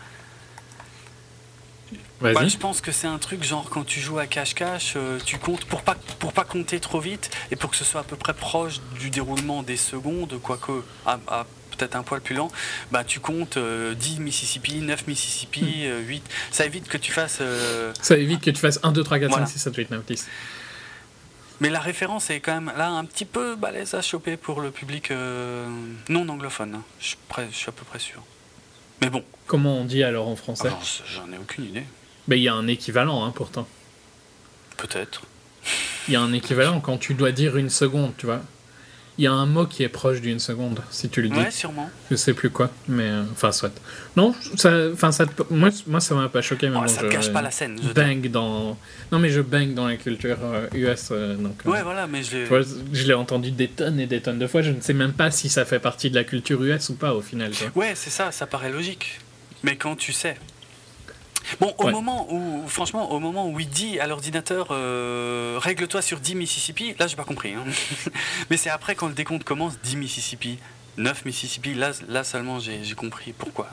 Bah, 2.21 2.33
je 2.47 2.57
pense 2.57 2.81
que 2.81 2.91
c'est 2.91 3.07
un 3.07 3.17
truc 3.17 3.43
genre 3.43 3.69
quand 3.69 3.83
tu 3.85 3.99
joues 3.99 4.19
à 4.19 4.27
cache-cache, 4.27 4.93
euh, 4.97 5.17
tu 5.25 5.37
comptes 5.39 5.65
pour 5.65 5.81
pas 5.81 5.95
pour 6.19 6.33
pas 6.33 6.43
compter 6.43 6.79
trop 6.79 6.99
vite 6.99 7.29
et 7.49 7.55
pour 7.55 7.71
que 7.71 7.77
ce 7.77 7.85
soit 7.85 8.01
à 8.01 8.03
peu 8.03 8.17
près 8.17 8.33
proche 8.33 8.79
du 8.99 9.09
déroulement 9.09 9.63
des 9.63 9.77
secondes, 9.77 10.37
quoique 10.43 10.83
à, 11.05 11.17
à 11.29 11.45
peut-être 11.71 11.95
un 11.95 12.03
poil 12.03 12.19
plus 12.19 12.35
lent, 12.35 12.49
bah 12.91 13.05
tu 13.05 13.21
comptes 13.21 13.55
euh, 13.55 13.95
10 13.95 14.19
Mississippi, 14.19 14.81
9 14.81 15.07
Mississippi, 15.07 15.85
euh, 15.85 16.01
8. 16.01 16.21
Ça 16.51 16.65
évite 16.65 16.89
que 16.89 16.97
tu 16.97 17.11
fasses. 17.13 17.37
euh, 17.39 17.93
Ça 18.01 18.17
évite 18.17 18.41
que 18.41 18.51
tu 18.51 18.59
fasses 18.59 18.79
1, 18.83 18.91
2, 18.91 19.01
3, 19.03 19.17
4, 19.19 19.29
Voilà. 19.29 19.45
5, 19.45 19.53
6, 19.53 19.59
7, 19.59 19.75
8, 19.77 19.91
9, 19.91 20.05
10. 20.05 20.27
Mais 21.59 21.69
la 21.69 21.79
référence 21.79 22.29
est 22.29 22.39
quand 22.39 22.53
même 22.53 22.71
là 22.77 22.89
un 22.89 23.05
petit 23.05 23.25
peu 23.25 23.55
balèze 23.55 23.93
à 23.93 24.01
choper 24.01 24.37
pour 24.37 24.61
le 24.61 24.71
public 24.71 25.11
euh, 25.11 25.67
non 26.07 26.27
anglophone. 26.29 26.81
Je 26.99 27.15
je 27.51 27.55
suis 27.55 27.69
à 27.69 27.71
peu 27.71 27.83
près 27.85 27.99
sûr. 27.99 28.23
Mais 29.01 29.09
bon, 29.09 29.23
Comment 29.49 29.79
on 29.79 29.83
dit 29.85 30.03
alors 30.03 30.27
en 30.27 30.35
français 30.35 30.67
alors, 30.67 30.83
j'en 31.07 31.33
ai 31.33 31.37
aucune 31.39 31.65
idée. 31.65 31.83
Ben, 32.27 32.35
Il 32.35 32.43
y 32.43 32.47
a 32.47 32.53
un 32.53 32.67
équivalent, 32.67 33.25
hein, 33.25 33.31
pourtant. 33.33 33.67
Peut-être. 34.77 35.23
Il 36.07 36.13
y 36.13 36.17
a 36.17 36.21
un 36.21 36.33
équivalent 36.33 36.79
quand 36.81 36.99
tu 36.99 37.15
dois 37.15 37.31
dire 37.31 37.57
une 37.57 37.71
seconde, 37.71 38.13
tu 38.15 38.27
vois. 38.27 38.41
Il 39.19 39.23
y 39.23 39.27
a 39.27 39.33
un 39.33 39.45
mot 39.45 39.65
qui 39.65 39.83
est 39.83 39.89
proche 39.89 40.21
d'une 40.21 40.39
seconde, 40.39 40.79
si 40.91 41.09
tu 41.09 41.21
le 41.21 41.27
dis. 41.27 41.37
Ouais, 41.37 41.51
sûrement. 41.51 41.89
Je 42.09 42.15
sais 42.15 42.33
plus 42.33 42.49
quoi, 42.49 42.71
mais 42.87 43.03
euh, 43.03 43.23
enfin, 43.33 43.51
soit. 43.51 43.69
Non, 44.15 44.33
ça, 44.55 44.71
enfin, 44.93 45.11
ça 45.11 45.25
moi, 45.49 45.71
moi, 45.87 45.99
ça 45.99 46.15
m'a 46.15 46.29
pas 46.29 46.41
choqué, 46.41 46.69
mais 46.69 46.77
Oh, 46.77 46.81
bon, 46.83 46.87
ça 46.87 47.01
je 47.03 47.07
gâche 47.09 47.33
pas 47.33 47.41
la 47.41 47.51
scène. 47.51 47.77
je 47.83 47.91
bang 47.91 48.31
dans. 48.31 48.77
Non, 49.11 49.19
mais 49.19 49.27
je 49.29 49.41
bang 49.41 49.73
dans 49.73 49.87
la 49.89 49.97
culture 49.97 50.37
euh, 50.41 50.67
US, 50.73 51.09
euh, 51.11 51.35
donc. 51.35 51.57
euh, 51.65 51.69
Ouais, 51.69 51.83
voilà, 51.83 52.07
mais 52.07 52.23
je 52.23 52.45
vois, 52.45 52.61
je 52.93 53.03
l'ai 53.05 53.13
entendu 53.13 53.51
des 53.51 53.67
tonnes 53.67 53.99
et 53.99 54.07
des 54.07 54.21
tonnes 54.21 54.39
de 54.39 54.47
fois. 54.47 54.61
Je 54.61 54.71
ne 54.71 54.79
sais 54.79 54.93
même 54.93 55.11
pas 55.11 55.31
si 55.31 55.49
ça 55.49 55.65
fait 55.65 55.79
partie 55.79 56.09
de 56.09 56.15
la 56.15 56.23
culture 56.23 56.63
US 56.63 56.87
ou 56.87 56.95
pas 56.95 57.13
au 57.13 57.19
final. 57.21 57.51
Ouais, 57.75 57.91
c'est 57.95 58.09
ça, 58.11 58.31
ça 58.31 58.47
paraît 58.47 58.71
logique. 58.71 59.19
Mais 59.63 59.75
quand 59.75 59.97
tu 59.97 60.13
sais. 60.13 60.37
Bon, 61.59 61.73
au 61.77 61.85
Ouais. 61.85 61.91
moment 61.91 62.27
où, 62.31 62.67
franchement, 62.67 63.11
au 63.11 63.19
moment 63.19 63.49
où 63.49 63.59
il 63.59 63.69
dit 63.69 63.99
à 63.99 64.07
l'ordinateur 64.07 64.67
euh, 64.71 65.57
règle-toi 65.61 66.01
sur 66.01 66.19
10 66.19 66.35
Mississippi, 66.35 66.95
là 66.99 67.07
j'ai 67.07 67.15
pas 67.15 67.23
compris. 67.23 67.53
hein. 67.53 67.63
Mais 68.49 68.57
c'est 68.57 68.69
après 68.69 68.95
quand 68.95 69.07
le 69.07 69.13
décompte 69.13 69.43
commence 69.43 69.79
10 69.83 69.95
Mississippi, 69.97 70.59
9 70.97 71.25
Mississippi, 71.25 71.73
là, 71.73 71.91
là 72.07 72.23
seulement 72.23 72.59
j'ai 72.59 72.81
compris 72.95 73.33
pourquoi. 73.33 73.69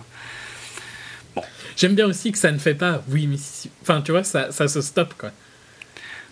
J'aime 1.77 1.95
bien 1.95 2.07
aussi 2.07 2.33
que 2.33 2.39
ça 2.39 2.51
ne 2.51 2.59
fait 2.59 2.75
pas 2.75 3.03
oui, 3.11 3.29
si- 3.39 3.71
Enfin, 3.83 4.01
tu 4.01 4.11
vois, 4.13 4.25
ça, 4.25 4.51
ça 4.53 4.67
se 4.69 4.81
stoppe 4.81 5.15
quoi. 5.19 5.31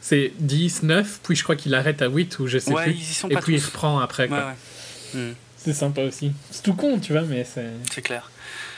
C'est 0.01 0.33
10, 0.39 0.83
9, 0.83 1.21
puis 1.23 1.37
je 1.37 1.43
crois 1.43 1.57
qu'il 1.57 1.75
arrête 1.75 2.01
à 2.03 2.09
8 2.09 2.39
ou 2.39 2.47
je 2.47 2.59
sais 2.59 2.73
Ouais, 2.73 2.85
plus. 2.85 2.93
ils 2.93 3.01
y 3.01 3.15
sont 3.15 3.29
et 3.29 3.35
pas 3.35 3.43
puis 3.43 3.57
il 3.57 3.63
reprend 3.65 3.99
après 4.01 4.29
ouais. 4.29 4.39
Hmm, 5.15 5.33
C'est 5.59 5.75
sympa 5.75 6.03
aussi. 6.03 6.33
C'est 6.51 6.63
tout 6.63 6.75
con, 6.75 6.99
tu 6.99 7.13
vois, 7.13 7.23
mais 7.23 7.45
c'est. 7.45 7.71
c'est 7.93 8.03
clair. 8.03 8.31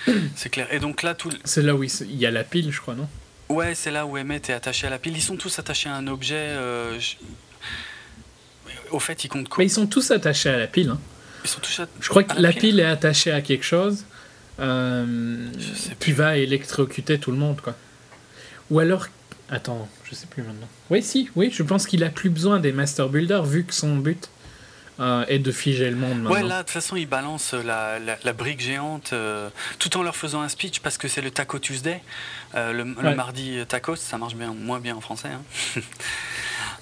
C'est 0.36 0.48
clair. 0.50 0.66
Et 0.72 0.78
donc 0.78 1.02
là, 1.02 1.14
tout, 1.14 1.30
C'est 1.44 1.62
là 1.62 1.74
où 1.74 1.82
il, 1.84 1.90
y 2.16 2.26
a 2.26 2.30
la 2.30 2.44
pile, 2.44 2.70
je 2.72 2.80
crois, 2.80 2.94
non? 2.94 3.08
Ouais, 3.48 3.74
c'est 3.76 3.90
là 3.92 4.06
où 4.06 4.16
Emmett 4.18 4.50
est 4.50 4.52
attaché 4.52 4.86
à 4.86 4.90
la 4.90 4.98
pile. 4.98 5.16
Ils 5.16 5.22
sont 5.22 5.36
tous 5.36 5.58
attachés 5.58 5.88
à 5.88 5.94
un 5.94 6.06
objet. 6.08 6.34
euh, 6.34 6.98
je- 6.98 7.14
Au 8.90 8.98
fait, 8.98 9.24
ils 9.24 9.28
comptent 9.28 9.48
quoi? 9.48 9.62
Mais 9.62 9.66
ils 9.66 9.70
sont 9.72 9.86
tous 9.86 10.10
attachés 10.10 10.48
à 10.48 10.56
la 10.58 10.66
pile. 10.66 10.90
hein. 10.90 11.00
Ils 11.44 11.50
sont 11.50 11.60
tous. 11.60 11.80
à- 11.80 11.86
Je 12.00 12.08
crois 12.08 12.24
que 12.24 12.40
la 12.40 12.52
pile 12.52 12.80
est 12.80 12.84
attachée 12.84 13.30
à 13.32 13.40
quelque 13.42 13.64
chose 13.64 14.04
euh, 14.58 15.48
qui 16.00 16.12
va 16.12 16.36
électrocuter 16.38 17.18
tout 17.18 17.30
le 17.30 17.36
monde, 17.36 17.60
quoi. 17.60 17.74
Ou 18.70 18.78
alors. 18.80 19.06
Attends, 19.48 19.88
je 20.10 20.14
sais 20.16 20.26
plus 20.26 20.42
maintenant. 20.42 20.66
Oui, 20.90 21.04
si, 21.04 21.30
oui, 21.36 21.50
je 21.54 21.62
pense 21.62 21.86
qu'il 21.86 22.02
a 22.02 22.08
plus 22.08 22.30
besoin 22.30 22.58
des 22.58 22.72
Master 22.72 23.08
Builders 23.08 23.44
vu 23.44 23.62
que 23.64 23.72
son 23.74 23.94
but 23.96 24.28
euh, 25.00 25.24
est 25.28 25.38
de 25.38 25.52
figer 25.52 25.90
le 25.90 25.96
monde 25.96 26.22
maintenant. 26.22 26.30
Ouais, 26.30 26.42
là, 26.42 26.58
de 26.58 26.62
toute 26.62 26.70
façon, 26.70 26.96
ils 26.96 27.06
balancent 27.08 27.52
la, 27.54 27.98
la- 27.98 28.16
la 28.24 28.32
brique 28.32 28.60
géante 28.60 29.10
euh, 29.12 29.50
tout 29.78 29.96
en 29.98 30.02
leur 30.02 30.16
faisant 30.16 30.40
un 30.42 30.48
speech 30.48 30.80
parce 30.80 30.96
que 30.98 31.06
c'est 31.08 31.20
le 31.22 31.30
Taco 31.30 31.58
Tuesday. 31.58 32.00
Euh, 32.54 32.72
le, 32.72 32.84
mardi 32.84 33.58
euh, 33.58 33.64
tacos, 33.64 33.96
ça 33.96 34.16
marche 34.18 34.34
bien, 34.36 34.54
moins 34.54 34.80
bien 34.80 34.96
en 34.96 35.00
français. 35.00 35.28
hein. 35.28 35.42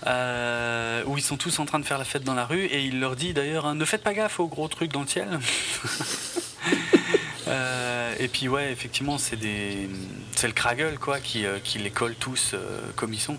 Où 1.07 1.17
ils 1.19 1.23
sont 1.23 1.37
tous 1.37 1.59
en 1.59 1.65
train 1.65 1.79
de 1.81 1.85
faire 1.85 1.99
la 1.99 2.05
fête 2.05 2.25
dans 2.25 2.35
la 2.35 2.45
rue 2.47 2.65
et 2.67 2.85
il 2.85 3.01
leur 3.01 3.17
dit 3.17 3.33
d'ailleurs 3.33 3.65
hein, 3.67 3.75
ne 3.75 3.85
faites 3.85 4.03
pas 4.03 4.13
gaffe 4.15 4.39
aux 4.39 4.49
gros 4.49 4.69
trucs 4.69 4.93
dans 4.93 5.01
le 5.03 5.07
ciel. 5.07 5.27
Et 8.21 8.29
puis 8.29 8.49
ouais 8.49 8.71
effectivement 8.73 9.19
c'est 9.19 9.37
des 9.37 9.89
c'est 10.37 10.47
le 10.47 10.53
Kraggle 10.53 10.99
quoi 11.01 11.19
qui, 11.21 11.45
qui 11.65 11.79
les 11.79 11.91
colle 11.91 12.15
tous 12.15 12.55
comme 12.97 13.13
ils 13.13 13.21
sont. 13.21 13.37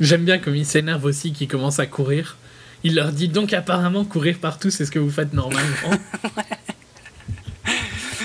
J'aime 0.00 0.24
bien 0.24 0.38
comme 0.38 0.54
il 0.56 0.64
s'énerve 0.66 1.04
aussi, 1.04 1.32
qu'il 1.32 1.48
commence 1.48 1.78
à 1.78 1.86
courir. 1.86 2.36
Il 2.86 2.94
leur 2.94 3.10
dit 3.10 3.26
donc 3.26 3.52
apparemment 3.52 4.04
courir 4.04 4.38
partout, 4.38 4.70
c'est 4.70 4.86
ce 4.86 4.92
que 4.92 5.00
vous 5.00 5.10
faites 5.10 5.32
normalement. 5.32 5.90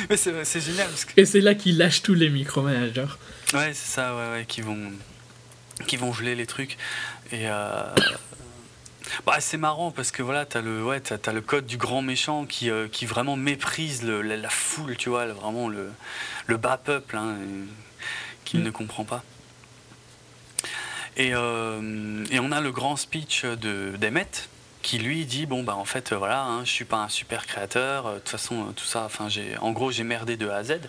Mais 0.07 0.17
c'est 0.17 0.61
génial 0.61 0.87
parce 0.87 1.05
que 1.05 1.19
Et 1.19 1.25
c'est 1.25 1.41
là 1.41 1.55
qu'il 1.55 1.79
lâche 1.79 2.03
tous 2.03 2.13
les 2.13 2.29
micromanagers. 2.29 3.07
Ouais, 3.53 3.71
c'est 3.73 3.91
ça, 3.91 4.15
ouais, 4.15 4.29
ouais, 4.33 4.45
qui 4.47 4.61
vont, 4.61 4.77
qui 5.87 5.97
vont 5.97 6.13
geler 6.13 6.35
les 6.35 6.45
trucs. 6.45 6.77
Et 7.31 7.49
euh, 7.49 7.81
bah, 9.25 9.37
c'est 9.39 9.57
marrant 9.57 9.89
parce 9.89 10.11
que 10.11 10.21
voilà, 10.21 10.45
t'as 10.45 10.61
le, 10.61 10.83
ouais, 10.83 11.01
le 11.33 11.41
code 11.41 11.65
du 11.65 11.77
grand 11.77 12.03
méchant 12.03 12.45
qui, 12.45 12.69
euh, 12.69 12.87
qui 12.87 13.07
vraiment 13.07 13.35
méprise 13.35 14.03
le- 14.03 14.21
la, 14.21 14.37
la 14.37 14.49
foule, 14.49 14.95
tu 14.95 15.09
vois, 15.09 15.25
vraiment 15.25 15.69
le, 15.69 15.89
le 16.45 16.57
bas 16.57 16.77
peuple, 16.77 17.17
hein, 17.17 17.33
qu'il 18.45 18.59
Mm. 18.59 18.63
ne 18.65 18.69
comprend 18.69 19.05
pas. 19.05 19.23
Et, 21.17 21.31
euh, 21.33 22.25
et 22.31 22.39
on 22.39 22.51
a 22.51 22.61
le 22.61 22.71
grand 22.71 22.95
speech 22.95 23.43
de 23.45 23.93
d'Emmett 23.99 24.49
qui 24.81 24.97
lui 24.97 25.25
dit 25.25 25.45
bon 25.45 25.63
bah 25.63 25.75
en 25.75 25.85
fait 25.85 26.11
euh, 26.11 26.17
voilà 26.17 26.43
hein, 26.43 26.65
je 26.65 26.71
suis 26.71 26.85
pas 26.85 26.97
un 26.97 27.09
super 27.09 27.45
créateur 27.45 28.05
euh, 28.07 28.13
de 28.15 28.19
toute 28.19 28.29
façon 28.29 28.61
euh, 28.61 28.71
tout 28.75 28.85
ça 28.85 29.03
enfin 29.05 29.29
j'ai 29.29 29.57
en 29.61 29.71
gros 29.71 29.91
j'ai 29.91 30.03
merdé 30.03 30.37
de 30.37 30.49
A 30.49 30.57
à 30.57 30.63
Z 30.63 30.79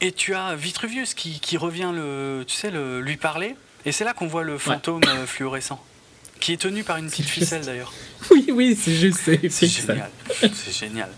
et 0.00 0.12
tu 0.12 0.34
as 0.34 0.54
Vitruvius 0.54 1.14
qui, 1.14 1.40
qui 1.40 1.56
revient 1.56 1.90
le, 1.94 2.44
tu 2.46 2.54
sais, 2.54 2.70
le, 2.70 3.00
lui 3.00 3.16
parler. 3.16 3.56
Et 3.86 3.92
c'est 3.92 4.04
là 4.04 4.12
qu'on 4.12 4.26
voit 4.26 4.42
le 4.42 4.58
fantôme 4.58 5.02
fluorescent. 5.26 5.82
Qui 6.40 6.52
est 6.52 6.56
tenu 6.58 6.84
par 6.84 6.96
une 6.98 7.08
petite 7.08 7.26
ficelle 7.28 7.62
d'ailleurs. 7.64 7.92
Oui, 8.30 8.46
oui, 8.50 8.76
c'est 8.80 8.94
juste, 8.94 9.20
c'est 9.50 9.68
génial. 9.68 10.10
C'est 10.40 10.72
génial. 10.72 11.08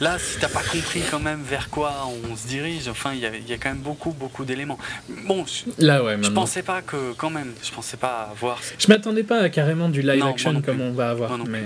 Là, 0.00 0.18
si 0.18 0.38
t'as 0.38 0.48
pas 0.48 0.62
compris 0.62 1.00
quand 1.10 1.20
même 1.20 1.40
vers 1.42 1.70
quoi 1.70 2.06
on 2.30 2.36
se 2.36 2.46
dirige, 2.46 2.88
enfin, 2.88 3.12
il 3.14 3.20
y, 3.20 3.26
a- 3.26 3.34
il 3.36 3.48
y 3.48 3.52
a 3.52 3.56
quand 3.58 3.70
même 3.70 3.78
beaucoup, 3.78 4.10
beaucoup 4.12 4.44
d'éléments. 4.44 4.78
Bon, 5.26 5.46
je, 5.46 5.84
Là, 5.84 6.02
ouais, 6.04 6.18
je 6.20 6.28
pensais 6.30 6.62
pas 6.62 6.82
que, 6.82 7.12
quand 7.16 7.30
même, 7.30 7.54
je 7.62 7.70
pensais 7.70 7.96
pas 7.96 8.34
voir. 8.38 8.60
Je 8.78 8.86
m'attendais 8.88 9.22
pas 9.22 9.38
à 9.40 9.48
carrément 9.48 9.88
du 9.88 10.02
live 10.02 10.18
Non, 10.20 10.30
action 10.30 10.60
comme 10.60 10.80
on 10.80 10.92
va 10.92 11.10
avoir. 11.10 11.38
Mais... 11.38 11.62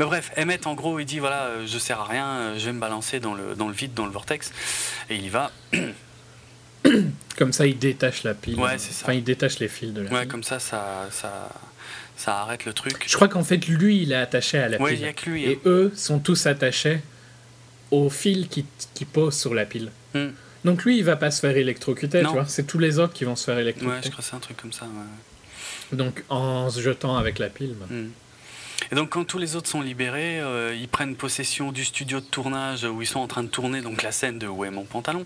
Mais 0.00 0.06
bref, 0.06 0.32
Emmett, 0.36 0.66
en 0.66 0.74
gros, 0.74 0.98
il 0.98 1.04
dit 1.04 1.18
voilà, 1.20 1.42
euh, 1.44 1.66
je 1.66 1.78
sers 1.78 2.00
à 2.00 2.04
rien, 2.06 2.26
euh, 2.26 2.58
je 2.58 2.64
vais 2.66 2.72
me 2.72 2.80
balancer 2.80 3.20
dans 3.20 3.34
le, 3.34 3.54
dans 3.54 3.68
le 3.68 3.74
vide, 3.74 3.94
dans 3.94 4.06
le 4.06 4.12
vortex. 4.12 4.50
Et 5.10 5.14
il 5.16 5.24
y 5.24 5.28
va. 5.28 5.52
Comme 7.38 7.52
ça, 7.52 7.66
il 7.66 7.78
détache 7.78 8.22
la 8.22 8.34
pile. 8.34 8.58
Ouais, 8.58 8.78
c'est 8.78 8.92
ça. 8.92 9.04
Enfin, 9.04 9.12
il 9.12 9.22
détache 9.24 9.58
les 9.58 9.68
fils 9.68 9.92
de 9.92 10.00
la 10.02 10.10
Ouais, 10.10 10.20
pile. 10.22 10.28
comme 10.28 10.42
ça, 10.42 10.58
ça, 10.58 11.06
ça, 11.10 11.48
ça 12.16 12.40
arrête 12.40 12.64
le 12.64 12.72
truc. 12.72 13.04
Je 13.06 13.14
crois 13.14 13.28
qu'en 13.28 13.44
fait, 13.44 13.66
lui, 13.68 14.02
il 14.02 14.12
est 14.12 14.16
attaché 14.16 14.58
à 14.58 14.68
la 14.68 14.78
Ouais, 14.80 14.92
il 14.92 14.96
pile. 14.96 15.06
y 15.06 15.08
a 15.08 15.12
que 15.12 15.30
lui. 15.30 15.46
hein. 15.46 15.50
Et 15.50 15.60
eux 15.66 15.92
sont 15.94 16.18
tous 16.18 16.46
attachés 16.46 17.00
au 17.90 18.08
fil 18.10 18.48
qui, 18.48 18.64
qui 18.94 19.04
pose 19.04 19.36
sur 19.38 19.54
la 19.54 19.64
pile. 19.66 19.90
Hmm. 20.14 20.28
Donc 20.64 20.84
lui, 20.84 20.98
il 20.98 21.04
va 21.04 21.14
pas 21.16 21.30
se 21.30 21.40
faire 21.40 21.56
électrocuter, 21.56 22.22
Non. 22.22 22.30
tu 22.30 22.34
vois. 22.36 22.46
C'est 22.48 22.66
tous 22.66 22.78
les 22.78 22.98
autres 22.98 23.12
qui 23.12 23.24
vont 23.24 23.36
se 23.36 23.44
faire 23.44 23.54
Ouais, 23.56 23.62
électrocuter. 23.62 24.00
je 24.04 24.10
crois 24.10 24.22
que 24.24 24.28
c'est 24.30 24.36
un 24.36 24.40
truc 24.40 24.56
comme 24.56 24.72
ça. 24.72 24.84
ouais. 24.86 25.96
Donc 25.96 26.24
en 26.28 26.68
se 26.70 26.80
jetant 26.80 27.16
avec 27.16 27.38
la 27.38 27.48
pile. 27.48 27.74
bah. 27.78 27.86
Mm. 27.90 28.08
Et 28.92 28.94
donc 28.94 29.10
quand 29.10 29.24
tous 29.24 29.38
les 29.38 29.54
autres 29.56 29.68
sont 29.68 29.80
libérés, 29.80 30.40
euh, 30.40 30.74
ils 30.74 30.88
prennent 30.88 31.14
possession 31.16 31.70
du 31.72 31.84
studio 31.84 32.20
de 32.20 32.24
tournage 32.26 32.84
où 32.84 33.00
ils 33.02 33.06
sont 33.06 33.20
en 33.20 33.26
train 33.28 33.42
de 33.42 33.48
tourner 33.48 33.80
donc 33.82 34.02
la 34.02 34.10
scène 34.12 34.38
de 34.38 34.46
Où 34.48 34.64
est 34.64 34.70
mon 34.70 34.84
pantalon? 34.84 35.24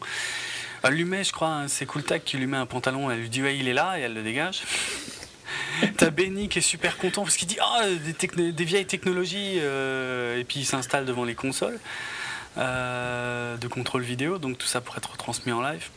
Elle 0.83 0.95
lui 0.95 1.05
met, 1.05 1.25
je 1.25 1.33
crois, 1.33 1.49
hein, 1.49 1.69
c'est 1.69 1.85
Cooltac 1.87 2.25
qui 2.25 2.37
lui 2.39 2.47
met 2.47 2.57
un 2.57 2.65
pantalon, 2.67 3.11
elle 3.11 3.21
lui 3.21 3.29
dit 3.29 3.43
ouais 3.43 3.57
il 3.57 3.69
est 3.69 3.75
là 3.75 3.99
et 3.99 4.03
elle 4.03 4.15
le 4.15 4.23
dégage. 4.23 4.63
T'as 5.97 6.11
Benny 6.11 6.49
qui 6.49 6.59
est 6.59 6.63
super 6.63 6.97
content 6.99 7.23
parce 7.23 7.37
qu'il 7.37 7.49
dit 7.49 7.59
ah 7.61 7.83
des, 8.37 8.65
vieilles 8.65 8.87
technologies 8.87 9.55
euh, 9.59 10.39
et 10.39 10.45
puis 10.45 10.61
il 10.61 10.65
s'installe 10.67 11.05
devant 11.05 11.25
les 11.25 11.35
consoles 11.35 11.79
euh, 12.59 13.57
de 13.57 13.69
contrôle 13.69 14.03
vidéo 14.03 14.39
donc 14.39 14.59
tout 14.59 14.67
ça 14.67 14.81
pour 14.81 14.97
être 14.97 15.11
retransmis 15.13 15.53
en 15.53 15.63
live. 15.63 15.89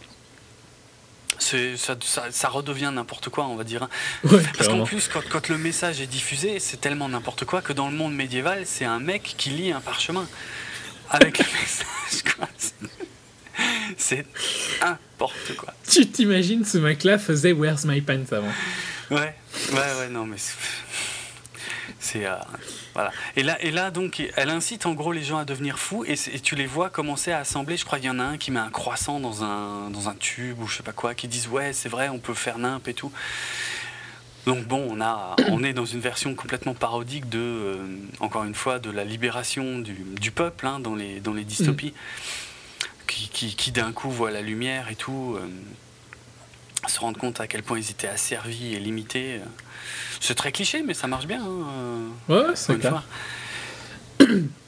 C'est- 1.40 1.78
Ça, 1.78 1.96
ça- 2.02 2.32
ça 2.32 2.48
redevient 2.48 2.92
n'importe 2.94 3.30
quoi, 3.30 3.46
on 3.48 3.56
va 3.56 3.64
dire. 3.64 3.84
hein. 3.84 3.90
Ouais, 4.26 4.42
Parce 4.56 4.70
qu'en 4.70 4.84
plus, 4.86 5.08
quand, 5.08 5.22
quand 5.30 5.50
le 5.50 5.58
message 5.58 6.00
est 6.00 6.08
diffusé, 6.08 6.60
c'est 6.60 6.78
tellement 6.80 7.10
n'importe 7.10 7.44
quoi 7.46 7.62
que 7.62 7.74
dans 7.74 7.90
le 7.90 7.96
monde 7.96 8.14
médiéval, 8.14 8.64
c'est 8.66 8.86
un 8.86 9.00
mec 9.00 9.34
qui 9.38 9.50
lit 9.50 9.72
un 9.72 9.82
parchemin 9.82 10.28
avec 11.10 11.40
le 11.40 11.46
message. 11.60 12.34
quoi. 12.36 12.48
C'est- 12.58 12.74
C'est 13.98 14.26
n'importe 14.82 15.56
quoi. 15.58 15.74
Tu 15.90 16.08
t'imagines, 16.08 16.64
ce 16.66 16.78
mec-là 16.78 17.18
faisait 17.18 17.52
Where's 17.52 17.84
My 17.86 18.02
Pants 18.02 18.32
avant? 18.32 18.52
Ouais, 19.12 19.36
ouais, 19.72 19.94
ouais, 20.00 20.10
non, 20.10 20.26
mais 20.26 20.38
c'est. 22.00 22.26
euh, 22.26 22.36
voilà. 22.94 23.12
Et 23.36 23.44
là, 23.44 23.62
et 23.62 23.72
là, 23.72 23.92
donc, 23.92 24.22
elle 24.36 24.50
incite 24.50 24.86
en 24.86 24.94
gros 24.94 25.12
les 25.12 25.24
gens 25.24 25.38
à 25.38 25.46
devenir 25.46 25.80
fous 25.80 26.06
et, 26.06 26.16
tu 26.16 26.56
les 26.56 26.66
vois 26.66 26.90
commencer 26.90 27.32
à 27.32 27.40
assembler. 27.40 27.78
Je 27.78 27.86
crois 27.86 28.00
qu'il 28.00 28.08
y 28.08 28.12
en 28.12 28.20
a 28.20 28.24
un 28.24 28.38
qui 28.38 28.52
met 28.52 28.60
un 28.60 28.70
croissant 28.70 29.20
dans 29.20 29.44
un, 29.44 29.90
dans 29.90 30.10
un 30.10 30.16
tube 30.16 30.60
ou 30.62 30.68
je 30.68 30.78
sais 30.78 30.84
pas 30.84 30.92
quoi, 30.94 31.14
qui 31.16 31.28
disent 31.28 31.48
Ouais, 31.48 31.74
c'est 31.74 31.90
vrai, 31.90 32.10
on 32.10 32.20
peut 32.20 32.34
faire 32.34 32.58
nimp 32.58 32.88
et 32.88 32.94
tout. 32.94 33.12
Donc 34.46 34.66
bon, 34.68 34.86
on, 34.90 35.00
a, 35.00 35.36
on 35.50 35.64
est 35.64 35.74
dans 35.74 35.86
une 35.86 36.02
version 36.02 36.36
complètement 36.36 36.74
parodique 36.74 37.30
de, 37.30 37.40
euh, 37.40 37.78
encore 38.20 38.44
une 38.44 38.56
fois, 38.56 38.78
de 38.80 38.92
la 38.92 39.06
libération 39.06 39.80
du, 39.80 39.94
du 40.20 40.32
peuple 40.32 40.68
hein, 40.68 40.80
dans, 40.80 40.96
les, 40.96 41.22
dans 41.22 41.34
les 41.34 41.46
dystopies, 41.46 41.94
qui, 43.08 43.30
qui, 43.30 43.56
qui 43.56 43.72
d'un 43.72 43.94
coup 43.94 44.12
voient 44.12 44.32
la 44.32 44.42
lumière 44.42 44.90
et 44.90 44.96
tout, 44.96 45.38
euh, 45.38 45.48
se 46.88 47.00
rendent 47.00 47.18
compte 47.18 47.40
à 47.40 47.48
quel 47.48 47.64
point 47.64 47.78
ils 47.80 47.90
étaient 47.92 48.08
asservis 48.08 48.76
et 48.76 48.80
limités. 48.80 49.40
C'est 50.20 50.36
très 50.36 50.52
cliché, 50.52 50.84
mais 50.84 50.94
ça 50.94 51.08
marche 51.08 51.26
bien. 51.28 51.42
hein, 51.44 52.12
Ouais, 52.30 52.56
c'est 52.56 52.78
clair. 52.80 53.04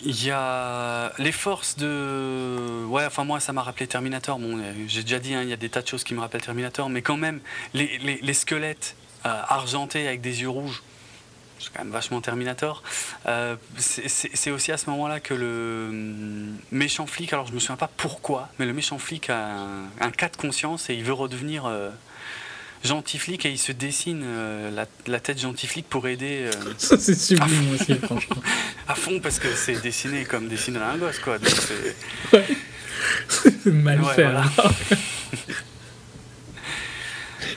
Il 0.02 0.24
y 0.26 0.32
a 0.32 1.14
les 1.18 1.32
forces 1.32 1.78
de. 1.78 2.84
Ouais, 2.88 3.06
enfin, 3.06 3.24
moi, 3.24 3.40
ça 3.40 3.54
m'a 3.54 3.64
rappelé 3.64 3.88
Terminator. 3.88 4.38
Bon, 4.38 4.62
j'ai 4.88 5.04
déjà 5.04 5.20
dit, 5.20 5.34
hein, 5.34 5.44
il 5.44 5.50
y 5.50 5.54
a 5.54 5.58
des 5.58 5.70
tas 5.70 5.82
de 5.82 5.88
choses 5.88 6.04
qui 6.04 6.14
me 6.14 6.20
rappellent 6.20 6.42
Terminator, 6.42 6.90
mais 6.90 7.02
quand 7.02 7.16
même, 7.18 7.40
les, 7.74 7.98
les- 8.00 8.20
les 8.22 8.34
squelettes 8.34 8.96
euh, 9.26 9.30
argentés 9.48 10.08
avec 10.08 10.22
des 10.22 10.42
yeux 10.42 10.50
rouges, 10.50 10.84
c'est 11.60 11.72
quand 11.74 11.84
même 11.84 11.94
vachement 11.94 12.20
Terminator. 12.22 12.84
Euh, 13.28 13.56
c'est- 13.78 14.52
aussi 14.52 14.72
à 14.72 14.78
ce 14.78 14.90
moment-là 14.90 15.20
que 15.22 15.34
le 15.34 15.88
hum, 15.90 16.58
méchant 16.72 17.06
flic, 17.08 17.32
alors 17.32 17.48
je 17.48 17.54
me 17.54 17.60
souviens 17.60 17.78
pas 17.78 17.90
pourquoi, 17.96 18.50
mais 18.60 18.66
le 18.66 18.74
méchant 18.74 18.98
flic 19.00 19.30
a 19.30 19.38
un, 19.54 19.84
un 20.02 20.12
cas 20.12 20.28
de 20.30 20.36
conscience 20.38 20.90
et 20.90 20.96
il 20.96 21.04
veut 21.04 21.14
redevenir. 21.14 21.66
euh, 21.66 21.90
gentil 22.86 23.18
flic 23.18 23.46
et 23.46 23.50
il 23.52 23.58
se 23.58 23.72
dessine 23.72 24.22
euh, 24.24 24.72
la, 24.72 24.86
la 25.08 25.20
tête 25.20 25.40
gentil 25.40 25.68
flic 25.68 25.88
pour 25.90 26.08
aider 26.08 26.44
euh, 26.46 26.52
Ça, 26.78 26.98
c'est 26.98 27.16
sublime 27.16 27.74
aussi, 27.74 27.96
franchement. 27.96 28.38
à 28.88 28.96
fond 28.96 29.20
parce 29.20 29.40
que 29.40 29.48
c'est 29.54 29.82
dessiné 29.82 30.24
comme 30.26 30.48
dessinerait 30.48 30.86
un 30.86 30.98
gosse 30.98 31.20
quoi. 31.20 31.38
Donc 31.40 31.50
c'est- 31.50 31.96
Ouais. 32.38 32.46
C'est 33.64 33.66
mal 33.74 34.02
Ouais, 34.02 34.14
fait. 34.14 34.24
voilà. 34.24 34.44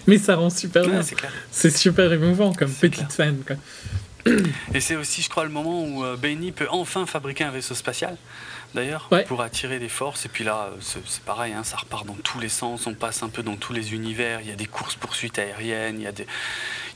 Mais 0.07 0.19
ça 0.19 0.37
rend 0.37 0.51
super 0.51 0.83
Ouais, 0.85 0.91
bien. 0.91 1.03
c'est 1.51 1.71
super 1.77 2.13
émouvant 2.13 2.53
comme 2.53 2.71
petite 2.73 2.95
clair. 2.97 3.11
scène. 3.13 3.43
Quoi. 3.47 3.57
Et 4.75 4.81
c'est 4.81 4.97
aussi, 4.97 5.23
je 5.23 5.29
crois, 5.29 5.45
le 5.45 5.51
moment 5.51 5.85
où 5.85 6.05
euh, 6.05 6.17
Benny 6.17 6.53
peut 6.53 6.67
enfin 6.71 7.07
fabriquer 7.07 7.45
un 7.45 7.51
vaisseau 7.51 7.75
spatial, 7.75 8.17
d'ailleurs, 8.75 9.09
Ouais. 9.11 9.25
pour 9.25 9.43
attirer 9.43 9.79
des 9.79 9.89
forces. 9.89 10.27
Et 10.27 10.29
puis 10.29 10.45
là, 10.45 10.71
c'est 10.81 11.23
pareil, 11.25 11.53
hein, 11.53 11.65
ça 11.65 11.77
repart 11.77 12.07
dans 12.07 12.17
tous 12.23 12.39
les 12.41 12.49
sens, 12.49 12.87
on 12.87 12.95
passe 12.95 13.23
un 13.23 13.29
peu 13.29 13.43
dans 13.43 13.57
tous 13.57 13.73
les 13.73 13.93
univers. 13.95 14.41
Il 14.43 14.49
y 14.49 14.53
a 14.53 14.57
des 14.57 14.67
courses-poursuites 14.67 15.39
aériennes, 15.39 15.97
il 15.99 16.03
y 16.05 16.07
a, 16.07 16.13
des... 16.13 16.27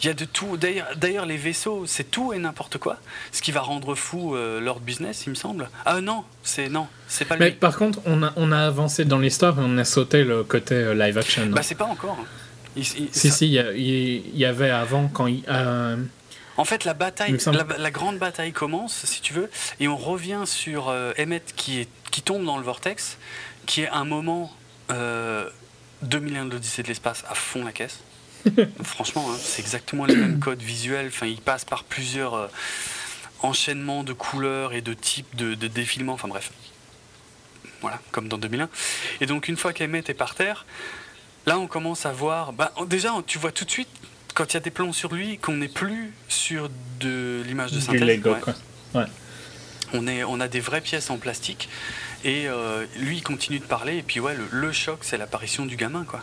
il 0.01 0.07
y 0.07 0.09
a 0.11 0.15
de 0.15 0.25
tout. 0.25 0.57
D'ailleurs, 0.57 1.27
les 1.27 1.37
vaisseaux, 1.37 1.85
c'est 1.87 2.11
tout 2.11 2.33
et 2.33 2.39
n'importe 2.39 2.79
quoi. 2.79 2.99
Ce 3.33 3.43
qui 3.43 3.53
va 3.53 3.61
rendre 3.61 3.95
fou 3.95 4.35
euh, 4.37 4.61
Lord 4.61 4.81
Business, 4.81 5.25
il 5.27 5.31
me 5.31 5.35
semble. 5.35 5.69
Ah 5.85 6.01
non, 6.01 6.25
c'est 6.43 6.69
non, 6.69 6.87
c'est 7.09 7.25
pas 7.25 7.37
Mais 7.37 7.51
lui. 7.51 7.57
par 7.57 7.77
contre, 7.77 8.01
on 8.07 8.23
a, 8.23 8.33
on 8.37 8.53
a 8.53 8.59
avancé 8.59 9.05
dans 9.05 9.19
l'histoire 9.19 9.59
et 9.59 9.63
on 9.65 9.79
a 9.79 9.85
sauté 9.85 10.25
le 10.25 10.45
côté 10.45 10.75
euh, 10.75 10.95
live 10.95 11.19
action. 11.19 11.47
Bah, 11.47 11.63
c'est 11.63 11.75
pas 11.75 11.87
encore. 11.87 12.19
Il- 12.77 12.81
il- 12.83 13.09
si, 13.13 13.29
ça- 13.31 13.37
si, 13.37 13.47
il 13.49 14.37
y, 14.39 14.45
avait 14.45 14.71
avant 14.71 15.09
quand 15.09 15.27
il. 15.27 15.43
euh, 15.49 15.97
En 16.57 16.65
fait, 16.65 16.85
la 16.85 16.93
Il 16.93 16.99
bataille, 16.99 17.39
la, 17.47 17.79
la 17.79 17.91
grande 17.91 18.19
bataille 18.19 18.53
commence, 18.53 19.05
si 19.05 19.21
tu 19.21 19.33
veux, 19.33 19.51
et 19.81 19.89
on 19.89 19.97
revient 19.97 20.43
sur 20.45 20.89
euh, 20.89 21.13
Emmett 21.19 21.55
qui, 21.57 21.81
est, 21.81 21.89
qui 22.11 22.23
tombe 22.23 22.45
dans 22.45 22.59
le 22.59 22.65
vortex, 22.65 23.17
qui 23.67 23.83
est 23.83 23.89
un 23.89 24.05
moment 24.05 24.55
euh, 24.91 25.49
2001 26.03 26.47
de 26.47 26.51
l'Odyssée 26.53 26.83
de 26.83 26.89
l'espace 26.89 27.25
à 27.29 27.35
fond 27.35 27.65
la 27.65 27.73
caisse. 27.73 28.01
Franchement, 28.83 29.27
hein, 29.31 29.37
c'est 29.41 29.63
exactement 29.63 30.05
les 30.05 30.17
mêmes 30.17 30.41
codes 30.41 30.63
visuels. 30.63 31.07
Enfin, 31.09 31.27
il 31.27 31.41
passe 31.41 31.65
par 31.65 31.85
plusieurs 31.85 32.35
euh, 32.35 32.49
enchaînements 33.41 34.05
de 34.05 34.13
couleurs 34.13 34.73
et 34.73 34.83
de 34.83 34.95
types 34.95 35.35
de, 35.37 35.55
de 35.55 35.69
défilements. 35.69 36.15
Enfin 36.15 36.29
bref, 36.29 36.51
voilà, 37.81 38.01
comme 38.11 38.29
dans 38.29 38.39
2001. 38.39 38.69
Et 39.21 39.27
donc, 39.27 39.49
une 39.49 39.57
fois 39.57 39.73
qu'Emmett 39.73 40.11
est 40.11 40.15
par 40.15 40.35
terre, 40.35 40.67
là, 41.47 41.59
on 41.59 41.67
commence 41.67 42.05
à 42.05 42.13
voir. 42.13 42.53
Bah, 42.53 42.73
déjà, 42.87 43.13
tu 43.27 43.39
vois 43.39 43.53
tout 43.53 43.65
de 43.65 43.71
suite 43.71 43.89
quand 44.35 44.53
il 44.53 44.55
y 44.55 44.57
a 44.57 44.61
des 44.61 44.71
plans 44.71 44.93
sur 44.93 45.13
lui 45.15 45.39
qu'on 45.39 45.57
n'est 45.57 45.69
plus 45.69 46.13
sur 46.29 46.71
de 47.01 47.43
l'image 47.47 47.71
de 47.73 47.77
du 47.79 47.83
synthèse. 47.83 48.03
Lego. 48.03 48.33
ouais. 48.35 48.41
Quoi. 48.41 48.55
On, 49.95 50.07
est, 50.07 50.25
on 50.25 50.41
a 50.41 50.49
des 50.49 50.61
vraies 50.61 50.81
pièces 50.81 51.11
en 51.11 51.19
plastique. 51.19 51.69
Et 52.25 52.49
euh, 52.49 52.87
lui, 52.99 53.19
il 53.19 53.23
continue 53.23 53.59
de 53.59 53.65
parler. 53.65 53.99
Et 53.99 54.03
puis, 54.03 54.21
ouais, 54.21 54.35
le, 54.35 54.45
le 54.51 54.73
choc, 54.73 55.01
c'est 55.03 55.19
l'apparition 55.19 55.67
du 55.67 55.77
gamin, 55.77 56.05
quoi. 56.05 56.23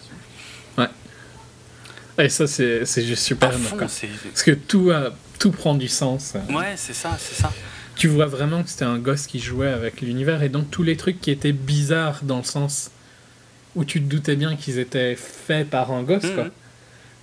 Et 2.17 2.27
ça, 2.29 2.47
c'est 2.47 2.83
juste 3.05 3.23
super. 3.23 3.53
fond, 3.53 3.77
quoi. 3.77 3.87
Parce 3.87 4.43
que 4.43 4.51
tout, 4.51 4.91
a- 4.91 5.13
tout 5.39 5.51
prend 5.51 5.73
du 5.75 5.87
sens. 5.87 6.33
Ouais, 6.49 6.73
c'est 6.75 6.93
ça, 6.93 7.15
c'est 7.17 7.35
ça. 7.41 7.51
Tu 7.95 8.07
vois 8.09 8.25
vraiment 8.25 8.61
que 8.63 8.69
c'était 8.69 8.85
un 8.85 8.97
gosse 8.97 9.25
qui 9.27 9.39
jouait 9.39 9.69
avec 9.69 10.01
l'univers 10.01 10.41
et 10.43 10.49
donc 10.49 10.69
tous 10.71 10.83
les 10.83 10.97
trucs 10.97 11.21
qui 11.21 11.31
étaient 11.31 11.51
bizarres 11.53 12.19
dans 12.23 12.37
le 12.39 12.43
sens 12.43 12.91
où 13.75 13.85
tu 13.85 14.01
te 14.01 14.07
doutais 14.09 14.35
bien 14.35 14.55
qu'ils 14.57 14.79
étaient 14.79 15.15
faits 15.15 15.69
par 15.69 15.91
un 15.91 16.03
gosse, 16.03 16.29
quoi. 16.33 16.45
Mhm. 16.45 16.51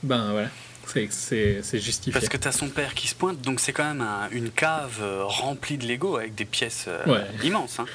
Ben 0.02 0.30
voilà, 0.32 0.48
c'est- 0.86 1.62
justifié. 1.78 2.12
Parce 2.12 2.28
que 2.28 2.36
t'as 2.36 2.52
son 2.52 2.68
père 2.68 2.94
qui 2.94 3.08
se 3.08 3.14
pointe, 3.14 3.40
donc 3.40 3.60
c'est 3.60 3.72
quand 3.72 3.84
même 3.84 4.00
un- 4.00 4.28
une 4.30 4.50
cave 4.50 4.98
euh, 5.02 5.24
remplie 5.24 5.76
de 5.78 5.86
Lego 5.86 6.16
avec 6.16 6.34
des 6.34 6.44
pièces 6.44 6.84
euh, 6.88 7.04
Ouais. 7.06 7.24
immenses. 7.46 7.78
hein. 7.80 7.86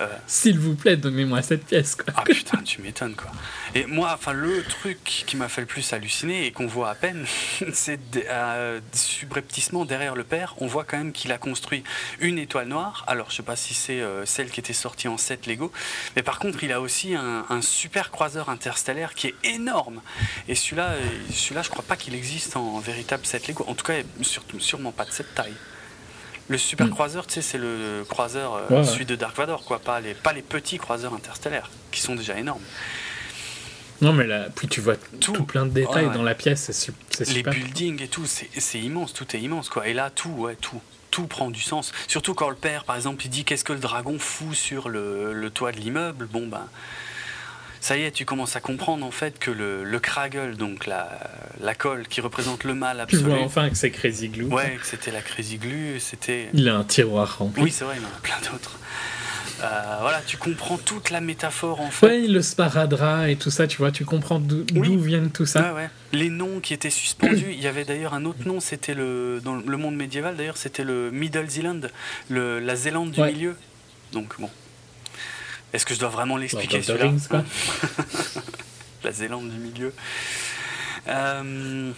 Euh, 0.00 0.06
S'il 0.26 0.58
vous 0.58 0.74
plaît, 0.74 0.96
donnez-moi 0.96 1.42
cette 1.42 1.64
pièce, 1.66 1.94
quoi. 1.94 2.12
Ah 2.16 2.22
putain, 2.24 2.58
tu 2.62 2.82
m'étonnes 2.82 3.14
quoi. 3.14 3.30
Et 3.74 3.86
moi, 3.86 4.10
enfin, 4.14 4.32
le 4.32 4.62
truc 4.64 4.98
qui 5.04 5.36
m'a 5.36 5.48
fait 5.48 5.60
le 5.62 5.66
plus 5.66 5.92
halluciner 5.92 6.46
et 6.46 6.52
qu'on 6.52 6.66
voit 6.66 6.90
à 6.90 6.94
peine, 6.94 7.24
c'est 7.72 7.98
euh, 8.28 8.80
subrepticement 8.92 9.84
derrière 9.84 10.14
le 10.14 10.24
père, 10.24 10.54
on 10.58 10.66
voit 10.66 10.84
quand 10.84 10.98
même 10.98 11.12
qu'il 11.12 11.32
a 11.32 11.38
construit 11.38 11.84
une 12.20 12.38
étoile 12.38 12.68
noire. 12.68 13.04
Alors, 13.06 13.30
je 13.30 13.36
sais 13.36 13.42
pas 13.42 13.56
si 13.56 13.74
c'est 13.74 14.02
celle 14.24 14.50
qui 14.50 14.60
était 14.60 14.72
sortie 14.72 15.08
en 15.08 15.16
7 15.16 15.46
Lego, 15.46 15.72
mais 16.16 16.22
par 16.22 16.38
contre, 16.38 16.62
il 16.64 16.72
a 16.72 16.80
aussi 16.80 17.14
un, 17.14 17.44
un 17.48 17.62
super 17.62 18.10
croiseur 18.10 18.48
interstellaire 18.48 19.14
qui 19.14 19.28
est 19.28 19.34
énorme. 19.44 20.00
Et 20.48 20.54
celui-là, 20.54 20.94
celui-là, 21.32 21.62
je 21.62 21.70
crois 21.70 21.84
pas 21.84 21.96
qu'il 21.96 22.14
existe 22.14 22.31
en 22.56 22.78
véritable 22.80 23.24
7 23.26 23.48
Lego. 23.48 23.64
En 23.68 23.74
tout 23.74 23.84
cas, 23.84 23.94
surtout, 24.22 24.60
sûrement 24.60 24.92
pas 24.92 25.04
de 25.04 25.10
cette 25.12 25.34
taille. 25.34 25.54
Le 26.48 26.58
super 26.58 26.86
Mm. 26.86 26.90
croiseur, 26.90 27.26
tu 27.26 27.34
sais, 27.34 27.42
c'est 27.42 27.58
le 27.58 28.04
croiseur, 28.08 28.54
euh, 28.70 28.82
Ouais, 28.82 29.04
de 29.04 29.14
Dark 29.16 29.36
Vador, 29.36 29.64
quoi, 29.64 29.78
pas 29.78 30.00
les, 30.00 30.14
pas 30.14 30.32
les 30.32 30.42
petits 30.42 30.76
croiseurs 30.78 31.14
interstellaires, 31.14 31.70
qui 31.92 32.00
sont 32.00 32.14
déjà 32.14 32.38
énormes. 32.38 32.62
Non, 34.00 34.12
mais 34.12 34.26
là, 34.26 34.48
puis 34.54 34.66
tu 34.66 34.80
vois 34.80 34.96
Tout. 35.20 35.32
tout, 35.32 35.44
plein 35.44 35.64
de 35.64 35.70
détails 35.70 36.06
Ouais, 36.08 36.14
dans 36.14 36.24
la 36.24 36.34
pièce, 36.34 36.70
c'est 36.72 37.28
les 37.32 37.42
buildings 37.44 38.02
et 38.02 38.08
tout, 38.08 38.26
c'est 38.26 38.48
c'est 38.58 38.80
immense, 38.80 39.12
tout 39.12 39.36
est 39.36 39.40
immense 39.40 39.68
quoi. 39.68 39.86
Et 39.86 39.94
là, 39.94 40.10
tout, 40.10 40.30
ouais, 40.30 40.56
tout, 40.60 40.80
tout 41.12 41.28
prend 41.28 41.50
du 41.50 41.60
sens. 41.60 41.92
Surtout 42.08 42.34
quand 42.34 42.50
le 42.50 42.56
père, 42.56 42.84
par 42.84 42.96
exemple, 42.96 43.24
il 43.24 43.28
dit 43.28 43.44
qu'est-ce 43.44 43.62
que 43.64 43.72
le 43.72 43.78
dragon 43.78 44.18
fout 44.18 44.54
sur 44.54 44.88
le, 44.88 45.32
le 45.32 45.50
toit 45.50 45.70
de 45.70 45.76
l'immeuble? 45.78 46.26
Bon 46.26 46.48
ben, 46.48 46.66
ça 47.82 47.96
y 47.98 48.02
est, 48.04 48.12
tu 48.12 48.24
commences 48.24 48.54
à 48.56 48.60
comprendre 48.60 49.04
en 49.04 49.10
fait 49.10 49.38
que 49.38 49.50
le, 49.50 49.82
le 49.84 49.98
Kraggle, 50.00 50.56
donc 50.56 50.86
la, 50.86 51.18
la 51.60 51.74
colle 51.74 52.06
qui 52.08 52.20
représente 52.20 52.62
le 52.64 52.74
mal 52.74 52.96
Tu 53.08 53.16
absolu, 53.16 53.34
vois 53.34 53.40
enfin 53.44 53.68
que 53.70 53.76
c'est 53.76 53.90
Crazy 53.90 54.28
Glue. 54.28 54.44
ouais, 54.44 54.78
que 54.80 54.86
c'était 54.86 55.10
la 55.10 55.20
Crazy 55.20 55.58
Glue, 55.58 55.98
c'était. 55.98 56.48
Il 56.54 56.68
a 56.68 56.76
un 56.76 56.84
tiroir 56.84 57.38
rempli. 57.38 57.62
Oui, 57.64 57.70
c'est 57.70 57.84
vrai, 57.84 57.96
il 57.96 58.02
y 58.02 58.04
en 58.04 58.08
a 58.08 58.20
plein 58.22 58.38
d'autres. 58.50 58.78
Euh, 59.62 59.96
voilà, 60.00 60.20
tu 60.26 60.36
comprends 60.38 60.76
toute 60.76 61.10
la 61.10 61.20
métaphore 61.20 61.80
en 61.80 61.90
fait. 61.90 62.06
Ouais, 62.06 62.20
le 62.26 62.42
sparadrap 62.42 63.28
et 63.28 63.36
tout 63.36 63.50
ça, 63.50 63.66
tu 63.68 63.78
vois, 63.78 63.92
tu 63.92 64.04
comprends 64.04 64.38
d'où 64.40 64.64
Oui. 64.74 64.96
viennent 64.96 65.30
tout 65.30 65.46
ça. 65.46 65.72
Ouais, 65.72 65.82
ouais. 65.82 65.90
Les 66.12 66.30
noms 66.30 66.58
qui 66.60 66.74
étaient 66.74 66.90
suspendus, 66.90 67.50
il 67.52 67.60
y 67.60 67.66
avait 67.68 67.84
d'ailleurs 67.84 68.14
un 68.14 68.24
autre 68.24 68.46
nom, 68.46 68.58
c'était 68.60 68.94
le 68.94 69.40
dans 69.44 69.54
le 69.54 69.76
monde 69.76 69.94
médiéval 69.96 70.36
d'ailleurs, 70.36 70.56
c'était 70.56 70.84
le 70.84 71.10
Middle 71.12 71.48
Zealand, 71.48 71.80
le, 72.28 72.58
la 72.60 72.74
Zélande 72.76 73.10
du 73.12 73.20
Ouais. 73.20 73.32
milieu. 73.32 73.56
Donc 74.12 74.34
bon, 74.40 74.50
est-ce 75.72 75.86
que 75.86 75.94
je 75.94 76.00
dois 76.00 76.08
vraiment 76.08 76.36
l'expliquer 76.36 76.82
celui-là 76.82 77.12
La 79.04 79.12
Zélande 79.12 79.50
du 79.50 79.58
milieu. 79.58 79.92
Euh, 81.08 81.92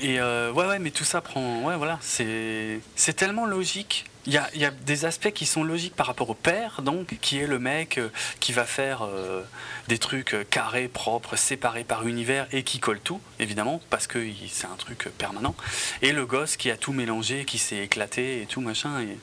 et 0.00 0.20
euh, 0.20 0.52
ouais, 0.52 0.66
ouais, 0.66 0.78
mais 0.78 0.90
tout 0.90 1.04
ça 1.04 1.20
prend. 1.20 1.62
Ouais, 1.62 1.76
voilà, 1.76 1.98
c'est 2.00 2.80
tellement 3.16 3.46
logique. 3.46 4.04
Il 4.28 4.34
y 4.34 4.36
a, 4.36 4.46
il 4.54 4.60
y 4.60 4.64
a 4.66 4.70
des 4.70 5.06
aspects 5.06 5.32
qui 5.32 5.46
sont 5.46 5.64
logiques 5.64 5.96
par 5.96 6.06
rapport 6.06 6.28
au 6.28 6.34
père, 6.34 6.82
donc, 6.82 7.16
qui 7.22 7.38
est 7.38 7.46
le 7.46 7.58
mec 7.58 7.96
euh, 7.96 8.10
qui 8.40 8.52
va 8.52 8.64
faire 8.64 9.02
euh, 9.02 9.42
des 9.88 9.96
trucs 9.96 10.34
euh, 10.34 10.44
carrés, 10.48 10.86
propres, 10.86 11.34
séparés 11.34 11.82
par 11.82 12.06
univers 12.06 12.46
et 12.52 12.62
qui 12.62 12.78
colle 12.78 13.00
tout, 13.00 13.20
évidemment, 13.40 13.80
parce 13.88 14.06
que 14.06 14.22
c'est 14.50 14.66
un 14.66 14.76
truc 14.76 15.08
permanent. 15.16 15.54
Et 16.02 16.12
le 16.12 16.26
gosse 16.26 16.56
qui 16.58 16.70
a 16.70 16.76
tout 16.76 16.92
mélangé, 16.92 17.46
qui 17.46 17.56
s'est 17.56 17.78
éclaté 17.78 18.42
et 18.42 18.46
tout 18.46 18.60
machin. 18.60 19.00
Et 19.00 19.16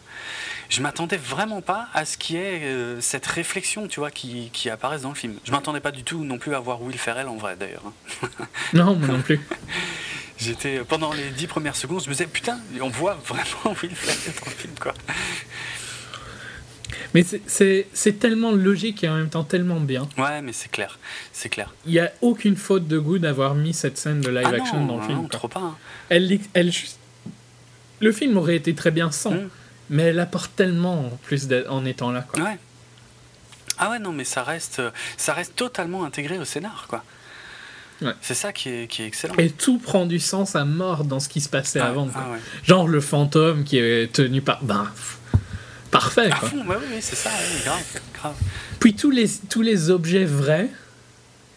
je 0.69 0.81
m'attendais 0.81 1.17
vraiment 1.17 1.61
pas 1.61 1.87
à 1.93 2.03
ce 2.05 2.17
qui 2.17 2.35
est 2.37 2.63
euh, 2.63 2.99
cette 2.99 3.27
réflexion, 3.27 3.87
tu 3.87 3.99
vois, 3.99 4.09
qui, 4.09 4.49
qui 4.53 4.71
apparaisse 4.71 5.03
dans 5.03 5.09
le 5.09 5.15
film. 5.15 5.35
Je 5.43 5.51
m'attendais 5.51 5.81
pas 5.81 5.91
du 5.91 6.03
tout 6.03 6.23
non 6.23 6.39
plus 6.39 6.55
à 6.55 6.59
voir 6.59 6.81
Will 6.81 6.97
Ferrell 6.97 7.27
en 7.27 7.35
vrai, 7.37 7.55
d'ailleurs. 7.55 7.83
hein. 7.85 8.29
Non, 8.73 8.95
moi 8.95 9.07
non 9.09 9.21
plus. 9.21 9.39
J'étais 10.37 10.79
pendant 10.79 11.13
les 11.13 11.29
dix 11.29 11.47
premières 11.47 11.77
secondes, 11.77 12.01
je 12.03 12.09
me 12.09 12.13
disais 12.13 12.27
putain, 12.27 12.59
on 12.81 12.89
voit 12.89 13.13
vraiment 13.25 13.73
Will 13.81 13.95
Ferrell 13.95 14.33
dans 14.43 14.49
le 14.49 14.55
film 14.57 14.73
quoi. 14.81 14.93
Mais 17.13 17.23
c'est- 17.23 18.19
tellement 18.19 18.51
logique 18.51 19.03
et 19.03 19.09
en 19.09 19.15
même 19.15 19.29
temps 19.29 19.43
tellement 19.45 19.79
bien. 19.79 20.07
Ouais, 20.17 20.41
mais 20.41 20.51
c'est 20.51 20.69
clair, 20.69 20.99
c'est 21.31 21.47
clair. 21.49 21.73
Il 21.85 21.93
n'y 21.93 21.99
a 21.99 22.11
aucune 22.21 22.57
faute 22.57 22.87
de 22.87 22.99
goût 22.99 23.19
d'avoir 23.19 23.55
mis 23.55 23.73
cette 23.73 23.97
scène 23.97 24.19
de 24.21 24.29
live 24.29 24.47
ah 24.51 24.55
action 24.55 24.79
non, 24.81 24.85
dans 24.87 24.95
le 24.95 25.01
non, 25.01 25.07
film. 25.07 25.21
non, 25.21 25.27
trop 25.29 25.47
pas. 25.47 25.59
hein. 25.61 25.77
Elle, 26.09 26.39
elle 26.53 26.71
Le 28.01 28.11
film 28.11 28.35
aurait 28.37 28.57
été 28.57 28.75
très 28.75 28.91
bien 28.91 29.11
sans, 29.11 29.31
Mm. 29.31 29.49
mais 29.91 30.03
elle 30.03 30.19
apporte 30.19 30.53
tellement 30.57 31.05
en 31.07 31.09
plus 31.23 31.47
en 31.69 31.85
étant 31.85 32.11
là. 32.11 32.21
Quoi. 32.29 32.43
Ouais. 32.43 32.57
Ah 33.77 33.89
ouais, 33.91 33.99
non, 33.99 34.11
mais 34.11 34.25
ça 34.25 34.43
reste, 34.43 34.81
ça 35.17 35.33
reste 35.33 35.55
totalement 35.55 36.03
intégré 36.03 36.37
au 36.37 36.45
scénar 36.45 36.85
quoi. 36.89 37.03
Ouais. 38.01 38.13
C'est 38.21 38.33
ça 38.33 38.51
qui 38.51 38.69
est, 38.69 38.87
qui 38.87 39.03
est 39.03 39.07
excellent. 39.07 39.35
Et 39.37 39.49
tout 39.49 39.77
prend 39.79 40.05
du 40.05 40.19
sens 40.19 40.55
à 40.55 40.65
mort 40.65 41.05
dans 41.05 41.19
ce 41.21 41.29
qui 41.29 41.39
se 41.41 41.47
passait 41.49 41.79
Ah, 41.79 41.87
avant. 41.87 42.09
ah 42.13 42.31
ouais. 42.31 42.39
Genre 42.63 42.87
le 42.87 42.99
fantôme 42.99 43.63
qui 43.63 43.77
est 43.77 44.11
tenu 44.11 44.41
par. 44.41 44.61
Ben, 44.63 44.87
parfait, 45.91 46.29
quoi. 46.29 46.49
fond, 46.49 46.63
bah 46.65 46.75
oui, 46.79 46.97
c'est 46.99 47.15
ça, 47.15 47.29
oui, 47.29 47.61
grave, 47.63 48.01
grave. 48.13 48.33
Puis 48.79 48.95
tous 48.95 49.11
les, 49.11 49.29
tous 49.49 49.61
les 49.61 49.89
objets 49.91 50.25
vrais, 50.25 50.69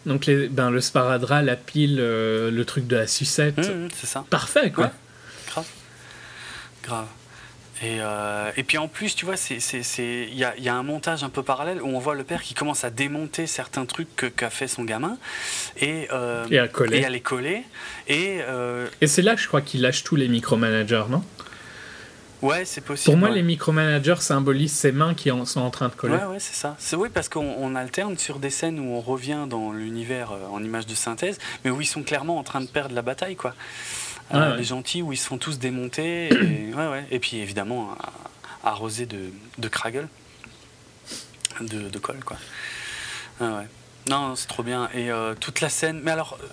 donc 0.05 0.25
les, 0.27 0.47
ben, 0.47 0.71
le 0.71 0.79
sparadrap, 0.79 1.43
la 1.43 1.57
pile, 1.57 1.97
euh, 1.99 2.49
le 2.49 2.63
truc 2.65 2.87
de 2.87 2.95
la 2.95 3.05
sucette, 3.07 3.59
Hum, 3.59 3.65
hum, 3.83 3.89
c'est 3.93 4.07
ça, 4.07 4.23
parfait, 4.29 4.71
quoi. 4.71 4.85
Ouais. 4.85 4.91
grave. 5.51 5.65
Grave. 6.83 7.07
Et, 7.81 7.99
euh, 8.01 8.51
et 8.57 8.63
puis 8.63 8.77
en 8.77 8.89
plus, 8.89 9.15
tu 9.15 9.25
vois, 9.25 9.35
il 9.49 10.35
y 10.37 10.43
a, 10.43 10.57
y 10.57 10.67
a 10.67 10.75
un 10.75 10.83
montage 10.83 11.23
un 11.23 11.29
peu 11.29 11.43
parallèle 11.43 11.81
où 11.81 11.87
on 11.87 11.99
voit 11.99 12.15
le 12.15 12.25
père 12.25 12.41
qui 12.41 12.53
commence 12.53 12.83
à 12.83 12.89
démonter 12.89 13.47
certains 13.47 13.85
trucs 13.85 14.33
qu'a 14.35 14.49
fait 14.49 14.67
son 14.67 14.83
gamin 14.83 15.17
et, 15.79 16.07
euh, 16.11 16.45
Et 16.51 16.59
à 16.59 16.67
coller. 16.67 16.97
et 16.99 17.05
à 17.05 17.09
les 17.09 17.21
coller. 17.21 17.63
Et 18.07 18.39
euh, 18.41 18.87
Et 18.99 19.07
c'est 19.07 19.21
là, 19.21 19.35
je 19.37 19.47
crois, 19.47 19.61
qu'il 19.61 19.81
lâche 19.81 20.03
tous 20.03 20.17
les 20.17 20.27
micromanagers, 20.27 21.05
non? 21.09 21.23
Ouais, 22.41 22.63
c'est 22.63 22.81
possible. 22.81 23.11
Pour 23.11 23.17
moi, 23.17 23.29
ouais. 23.29 23.35
les 23.35 23.43
micromanagers 23.43 24.15
symbolisent 24.21 24.73
ses 24.73 24.93
mains 24.93 25.13
qui 25.13 25.29
en 25.29 25.45
sont 25.45 25.59
en 25.59 25.69
train 25.71 25.89
de 25.89 25.93
coller. 25.93 26.15
Ouais, 26.15 26.23
ouais, 26.25 26.39
c'est 26.39 26.55
ça. 26.55 26.75
C'est 26.79 26.95
oui, 26.95 27.09
parce 27.13 27.27
qu'on 27.27 27.53
on 27.57 27.75
alterne 27.75 28.17
sur 28.17 28.39
des 28.39 28.49
scènes 28.49 28.79
où 28.79 28.93
on 28.93 29.01
revient 29.01 29.45
dans 29.47 29.71
l'univers 29.73 30.31
en 30.51 30.63
image 30.63 30.85
de 30.85 30.95
synthèse, 30.95 31.37
mais 31.63 31.71
où 31.71 31.81
ils 31.81 31.85
sont 31.85 32.03
clairement 32.03 32.37
en 32.37 32.43
train 32.43 32.61
de 32.61 32.67
perdre 32.67 32.95
la 32.95 33.01
bataille, 33.01 33.35
quoi. 33.35 33.53
Euh, 34.33 34.51
Ouais. 34.51 34.57
Les 34.57 34.63
gentils, 34.63 35.01
où 35.01 35.11
ils 35.13 35.17
se 35.17 35.25
font 35.27 35.37
tous 35.37 35.57
démonter. 35.59 36.27
Et, 36.27 36.73
ouais, 36.75 36.87
ouais. 36.87 37.05
et 37.11 37.19
puis 37.19 37.37
évidemment, 37.37 37.95
arrosés 38.63 39.05
de, 39.05 39.31
de 39.57 39.67
Kragel, 39.67 40.07
de, 41.61 41.89
de 41.89 41.99
colle, 41.99 42.23
quoi. 42.23 42.37
Non, 44.07 44.35
c'est 44.35 44.47
trop 44.47 44.63
bien. 44.63 44.89
Et 44.93 45.11
euh, 45.11 45.35
toute 45.35 45.61
la 45.61 45.69
scène. 45.69 46.01
Mais 46.03 46.11
alors. 46.11 46.37
euh, 46.41 46.47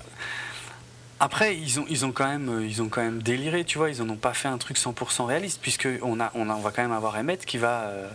Après, 1.20 1.56
ils 1.56 1.80
ont, 1.80 1.86
ils, 1.88 2.05
ont 2.05 2.12
quand 2.12 2.26
même, 2.28 2.62
ils 2.68 2.82
ont 2.82 2.88
quand 2.88 3.00
même 3.02 3.22
déliré, 3.22 3.64
tu 3.64 3.78
vois. 3.78 3.88
Ils 3.90 4.02
en 4.02 4.08
ont 4.10 4.16
pas 4.16 4.34
fait 4.34 4.48
un 4.48 4.58
truc 4.58 4.76
100% 4.78 5.24
réaliste, 5.24 5.60
puisque 5.62 5.88
on, 6.02 6.20
a, 6.20 6.30
on, 6.34 6.50
a, 6.50 6.55
on 6.55 6.60
va 6.60 6.70
quand 6.70 6.82
même 6.82 6.92
avoir 6.92 7.16
Emmett 7.16 7.44
qui 7.46 7.56
va 7.58 7.84
euh, 7.84 8.08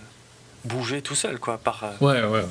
bouger 0.65 1.01
tout 1.01 1.15
seul, 1.15 1.39
quoi, 1.39 1.57
par, 1.57 1.83
Ouais, 2.01 2.21
ouais, 2.21 2.27
ouais. 2.27 2.45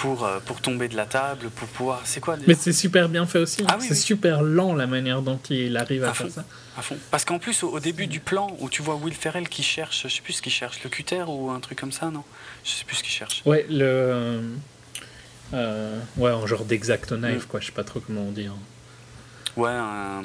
Pour, 0.00 0.24
euh, 0.24 0.38
pour 0.40 0.60
tomber 0.60 0.88
de 0.88 0.96
la 0.96 1.06
table, 1.06 1.50
pour 1.50 1.68
pouvoir. 1.68 2.00
C'est 2.04 2.20
quoi 2.20 2.36
Mais 2.46 2.54
c'est 2.54 2.72
super 2.72 3.08
bien 3.08 3.26
fait 3.26 3.38
aussi. 3.38 3.62
Ah 3.68 3.76
oui, 3.78 3.84
c'est 3.88 3.94
oui. 3.94 4.00
super 4.00 4.42
lent 4.42 4.74
la 4.74 4.86
manière 4.86 5.22
dont 5.22 5.38
il 5.50 5.76
arrive 5.76 6.04
à 6.04 6.10
À 6.10 6.14
faire 6.14 6.30
ça. 6.30 6.44
à 6.76 6.82
fond 6.82 6.96
Parce 7.10 7.24
qu'en 7.24 7.38
plus, 7.38 7.62
au, 7.62 7.68
au 7.70 7.80
début 7.80 8.06
du 8.06 8.20
plan, 8.20 8.56
où 8.60 8.68
tu 8.68 8.82
vois 8.82 8.94
Will 8.96 9.14
Ferrell 9.14 9.48
qui 9.48 9.62
cherche, 9.62 10.02
je 10.04 10.08
sais 10.08 10.20
plus 10.22 10.34
ce 10.34 10.42
qu'il 10.42 10.52
cherche, 10.52 10.82
le 10.84 10.90
cutter 10.90 11.24
ou 11.26 11.50
un 11.50 11.60
truc 11.60 11.78
comme 11.80 11.92
ça, 11.92 12.10
non? 12.10 12.24
Je 12.64 12.70
sais 12.70 12.84
plus 12.84 12.96
ce 12.96 13.02
qu'il 13.02 13.12
cherche. 13.12 13.42
Ouais, 13.44 13.66
le. 13.68 13.84
euh, 13.84 14.42
euh, 15.54 15.98
ouais, 16.16 16.30
un 16.30 16.46
genre 16.46 16.64
d'exact 16.64 17.12
Mm. 17.12 17.16
knife, 17.20 17.46
quoi. 17.46 17.60
Je 17.60 17.66
sais 17.66 17.72
pas 17.72 17.84
trop 17.84 18.00
comment 18.00 18.22
on 18.22 18.32
dit. 18.32 18.46
hein. 18.46 18.56
Ouais, 19.56 19.70
un, 19.70 20.22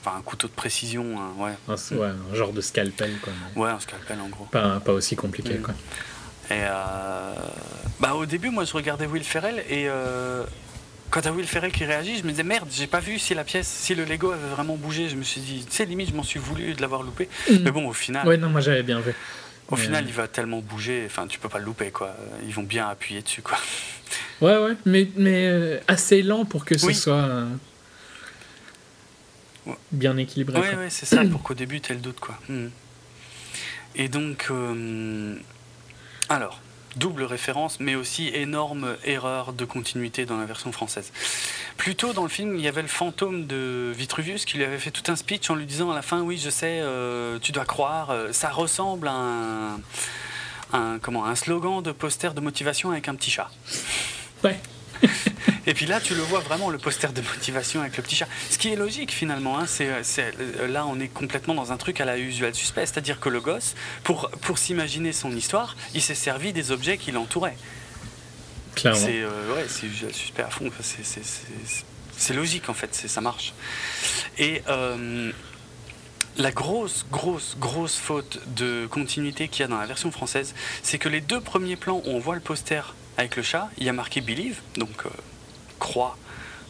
enfin, 0.00 0.16
un 0.18 0.22
couteau 0.22 0.48
de 0.48 0.52
précision, 0.52 1.04
ouais. 1.38 1.52
Un, 1.68 1.74
ouais, 1.96 2.06
un 2.32 2.34
genre 2.34 2.52
de 2.52 2.60
scalpel, 2.60 3.12
quoi. 3.20 3.32
Ouais, 3.56 3.70
un 3.70 3.80
scalpel 3.80 4.18
en 4.20 4.28
gros. 4.28 4.44
Pas, 4.46 4.80
pas 4.80 4.92
aussi 4.92 5.16
compliqué, 5.16 5.54
Mm. 5.58 5.62
quoi. 5.62 5.74
Et 6.50 6.54
euh, 6.54 7.34
bah, 8.00 8.14
au 8.14 8.26
début, 8.26 8.50
moi, 8.50 8.64
je 8.64 8.72
regardais 8.72 9.06
Will 9.06 9.24
Ferrell 9.24 9.64
et 9.68 9.88
euh, 9.88 10.44
quand 11.10 11.20
t'as 11.22 11.30
Will 11.32 11.46
Ferrell 11.46 11.72
qui 11.72 11.84
réagit, 11.84 12.18
je 12.18 12.22
me 12.24 12.30
disais 12.30 12.42
merde, 12.44 12.68
j'ai 12.72 12.86
pas 12.86 13.00
vu 13.00 13.18
si 13.18 13.34
la 13.34 13.44
pièce, 13.44 13.66
si 13.68 13.94
le 13.94 14.04
Lego 14.04 14.30
avait 14.32 14.48
vraiment 14.48 14.76
bougé. 14.76 15.08
Je 15.08 15.16
me 15.16 15.22
suis 15.22 15.40
dit, 15.40 15.64
tu 15.68 15.74
sais, 15.74 15.84
limite, 15.86 16.10
je 16.10 16.14
m'en 16.14 16.22
suis 16.22 16.38
voulu 16.38 16.74
de 16.74 16.80
l'avoir 16.80 17.02
loupé. 17.02 17.28
Mais 17.62 17.70
bon, 17.70 17.88
au 17.88 17.92
final, 17.92 18.24
Mm. 18.24 18.28
Ouais, 18.28 18.36
non, 18.36 18.48
moi 18.50 18.60
j'avais 18.60 18.82
bien 18.82 19.00
vu. 19.00 19.12
au 19.68 19.76
mais- 19.76 19.82
final, 19.82 20.04
il 20.06 20.12
va 20.12 20.28
tellement 20.28 20.60
bouger, 20.60 21.02
enfin, 21.06 21.26
tu 21.26 21.38
peux 21.40 21.48
pas 21.48 21.58
le 21.58 21.64
louper, 21.64 21.90
quoi. 21.90 22.14
Ils 22.46 22.54
vont 22.54 22.62
bien 22.62 22.88
appuyer 22.88 23.22
dessus, 23.22 23.42
quoi. 23.42 23.58
Ouais, 24.40 24.56
ouais, 24.58 24.74
mais, 24.84 25.08
mais 25.16 25.46
euh, 25.48 25.78
assez 25.88 26.22
lent 26.22 26.44
pour 26.44 26.64
que 26.64 26.78
ce 26.78 26.86
Oui. 26.86 26.94
soit 26.94 27.14
euh, 27.14 27.46
bien 29.90 30.16
équilibré. 30.16 30.60
Ouais, 30.60 30.68
quoi. 30.70 30.78
ouais, 30.78 30.90
c'est 30.90 31.06
ça, 31.06 31.24
pour 31.30 31.42
qu'au 31.42 31.54
début, 31.54 31.80
t'aies 31.80 31.94
le 31.94 32.00
doute, 32.00 32.20
quoi. 32.20 32.38
Mhm. 32.48 32.70
Et 33.96 34.08
donc, 34.08 34.46
euh, 34.50 35.34
alors, 36.28 36.60
double 36.96 37.24
référence, 37.24 37.78
mais 37.78 37.94
aussi 37.94 38.28
énorme 38.28 38.96
erreur 39.04 39.52
de 39.52 39.64
continuité 39.64 40.24
dans 40.24 40.38
la 40.38 40.46
version 40.46 40.72
française. 40.72 41.12
Plus 41.76 41.94
tôt 41.94 42.12
dans 42.12 42.22
le 42.22 42.28
film, 42.28 42.56
il 42.56 42.62
y 42.62 42.68
avait 42.68 42.82
le 42.82 42.88
fantôme 42.88 43.46
de 43.46 43.92
Vitruvius 43.94 44.44
qui 44.44 44.56
lui 44.56 44.64
avait 44.64 44.78
fait 44.78 44.90
tout 44.90 45.10
un 45.12 45.16
speech 45.16 45.50
en 45.50 45.54
lui 45.54 45.66
disant 45.66 45.90
à 45.90 45.94
la 45.94 46.02
fin, 46.02 46.22
oui, 46.22 46.38
je 46.38 46.50
sais, 46.50 46.80
euh, 46.80 47.38
tu 47.38 47.52
dois 47.52 47.66
croire, 47.66 48.10
euh, 48.10 48.32
ça 48.32 48.48
ressemble 48.48 49.08
à 49.08 49.14
un, 50.72 50.98
comment, 51.00 51.26
un 51.26 51.34
slogan 51.34 51.82
de 51.82 51.92
poster 51.92 52.34
de 52.34 52.40
motivation 52.40 52.90
avec 52.90 53.08
un 53.08 53.14
petit 53.14 53.30
chat. 53.30 53.50
Ouais. 54.42 54.58
Et 55.66 55.74
puis 55.74 55.86
là, 55.86 56.00
tu 56.00 56.14
le 56.14 56.22
vois 56.22 56.40
vraiment, 56.40 56.70
le 56.70 56.78
poster 56.78 57.12
de 57.12 57.20
motivation 57.20 57.80
avec 57.80 57.96
le 57.96 58.02
petit 58.02 58.14
chat. 58.14 58.28
Ce 58.50 58.56
qui 58.56 58.72
est 58.72 58.76
logique 58.76 59.12
finalement, 59.12 59.58
hein, 59.58 59.66
c'est, 59.66 59.88
euh, 59.88 60.68
là 60.68 60.86
on 60.86 61.00
est 61.00 61.08
complètement 61.08 61.54
dans 61.54 61.72
un 61.72 61.76
truc 61.76 62.00
à 62.00 62.04
la 62.04 62.18
usual 62.18 62.54
suspect, 62.54 62.86
c'est-à-dire 62.86 63.18
que 63.18 63.28
le 63.28 63.40
gosse, 63.40 63.74
pour, 64.04 64.30
pour 64.42 64.58
s'imaginer 64.58 65.12
son 65.12 65.32
histoire, 65.32 65.76
il 65.94 66.02
s'est 66.02 66.14
servi 66.14 66.52
des 66.52 66.70
objets 66.70 66.98
qui 66.98 67.10
l'entouraient. 67.10 67.56
Clairement. 68.76 69.00
C'est 69.00 69.22
euh, 69.22 69.54
ouais, 69.54 69.66
c'est 69.68 69.86
usual 69.86 70.14
suspect 70.14 70.42
à 70.42 70.50
fond, 70.50 70.70
c'est, 70.80 72.34
logique 72.34 72.68
en 72.68 72.74
fait, 72.74 72.94
ça 72.94 73.20
marche. 73.20 73.52
Et 74.38 74.62
euh, 74.68 75.32
la 76.38 76.52
grosse, 76.52 77.06
grosse, 77.10 77.56
grosse 77.58 77.96
faute 77.96 78.40
de 78.54 78.86
continuité 78.86 79.48
qu'il 79.48 79.60
y 79.60 79.64
a 79.64 79.68
dans 79.68 79.78
la 79.78 79.86
version 79.86 80.10
française, 80.12 80.54
c'est 80.82 80.98
que 80.98 81.08
les 81.08 81.20
deux 81.20 81.40
premiers 81.40 81.76
plans 81.76 82.02
où 82.04 82.10
on 82.10 82.18
voit 82.18 82.34
le 82.34 82.40
poster 82.40 82.94
avec 83.16 83.36
le 83.36 83.42
chat, 83.42 83.68
il 83.78 83.84
y 83.84 83.88
a 83.88 83.92
marqué 83.92 84.20
Believe, 84.20 84.58
donc 84.76 85.06
euh, 85.06 85.10
croire, 85.78 86.16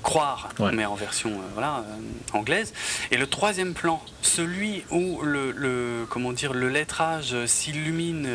croire, 0.02 0.48
Ouais. 0.58 0.70
mais 0.72 0.84
en 0.84 0.94
version 0.94 1.30
euh, 1.30 1.42
voilà, 1.54 1.78
euh, 1.88 2.36
anglaise. 2.38 2.72
Et 3.10 3.16
le 3.16 3.26
troisième 3.26 3.74
plan, 3.74 4.00
celui 4.22 4.84
où 4.90 5.22
le, 5.22 5.50
le- 5.50 6.06
comment 6.08 6.32
dire, 6.32 6.52
le 6.52 6.68
lettrage 6.68 7.34
euh, 7.34 7.46
s'illumine 7.46 8.28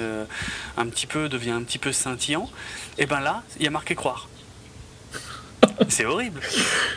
un 0.77 0.85
petit 0.87 1.07
peu, 1.07 1.29
devient 1.29 1.51
un 1.51 1.63
petit 1.63 1.77
peu 1.79 1.91
scintillant, 1.91 2.49
et 2.97 3.05
ben 3.05 3.19
là, 3.21 3.43
il 3.57 3.63
y 3.63 3.67
a 3.67 3.71
marqué 3.71 3.95
croire. 3.95 4.27
C'est 5.89 6.05
horrible. 6.05 6.41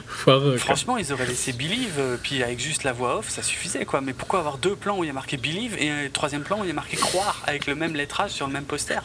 Foireux. 0.06 0.56
Franchement, 0.56 0.96
ils 0.98 1.12
auraient 1.12 1.26
laissé 1.26 1.52
Believe, 1.52 2.18
puis 2.22 2.42
avec 2.42 2.58
juste 2.60 2.82
la 2.82 2.92
voix 2.92 3.18
off, 3.18 3.28
ça 3.30 3.42
suffisait 3.42 3.84
quoi. 3.84 4.00
Mais 4.00 4.12
pourquoi 4.12 4.40
avoir 4.40 4.58
deux 4.58 4.74
plans 4.76 4.98
où 4.98 5.04
il 5.04 5.06
y 5.06 5.10
a 5.10 5.14
marqué 5.14 5.36
Believe 5.36 5.76
et 5.78 5.90
un 5.90 6.08
troisième 6.10 6.42
plan 6.42 6.60
où 6.60 6.64
il 6.64 6.68
y 6.68 6.70
a 6.70 6.74
marqué 6.74 6.96
croire 6.96 7.42
avec 7.46 7.66
le 7.66 7.74
même 7.74 7.94
lettrage 7.94 8.30
sur 8.32 8.46
le 8.46 8.52
même 8.52 8.64
poster? 8.64 9.00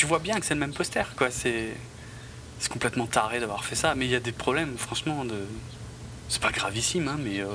Tu 0.00 0.06
vois 0.06 0.18
bien 0.18 0.40
que 0.40 0.46
c'est 0.46 0.54
le 0.54 0.60
même 0.60 0.72
poster 0.72 1.04
quoi. 1.14 1.28
C'est 1.30 1.74
complètement 2.70 3.06
taré 3.06 3.38
d'avoir 3.38 3.66
fait 3.66 3.74
ça. 3.74 3.94
Mais 3.94 4.06
il 4.06 4.10
y 4.10 4.14
a 4.14 4.20
des 4.20 4.32
problèmes, 4.32 4.78
franchement, 4.78 5.26
de. 5.26 5.34
C'est 6.30 6.40
pas 6.40 6.52
gravissime, 6.52 7.06
hein, 7.06 7.18
mais. 7.22 7.40
euh, 7.40 7.46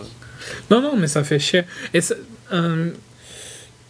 Non, 0.69 0.79
non, 0.79 0.95
mais 0.95 1.07
ça 1.07 1.23
fait 1.23 1.39
chier. 1.39 1.63
Et 1.95 2.01
ça- 2.01 2.13
euh, 2.53 2.91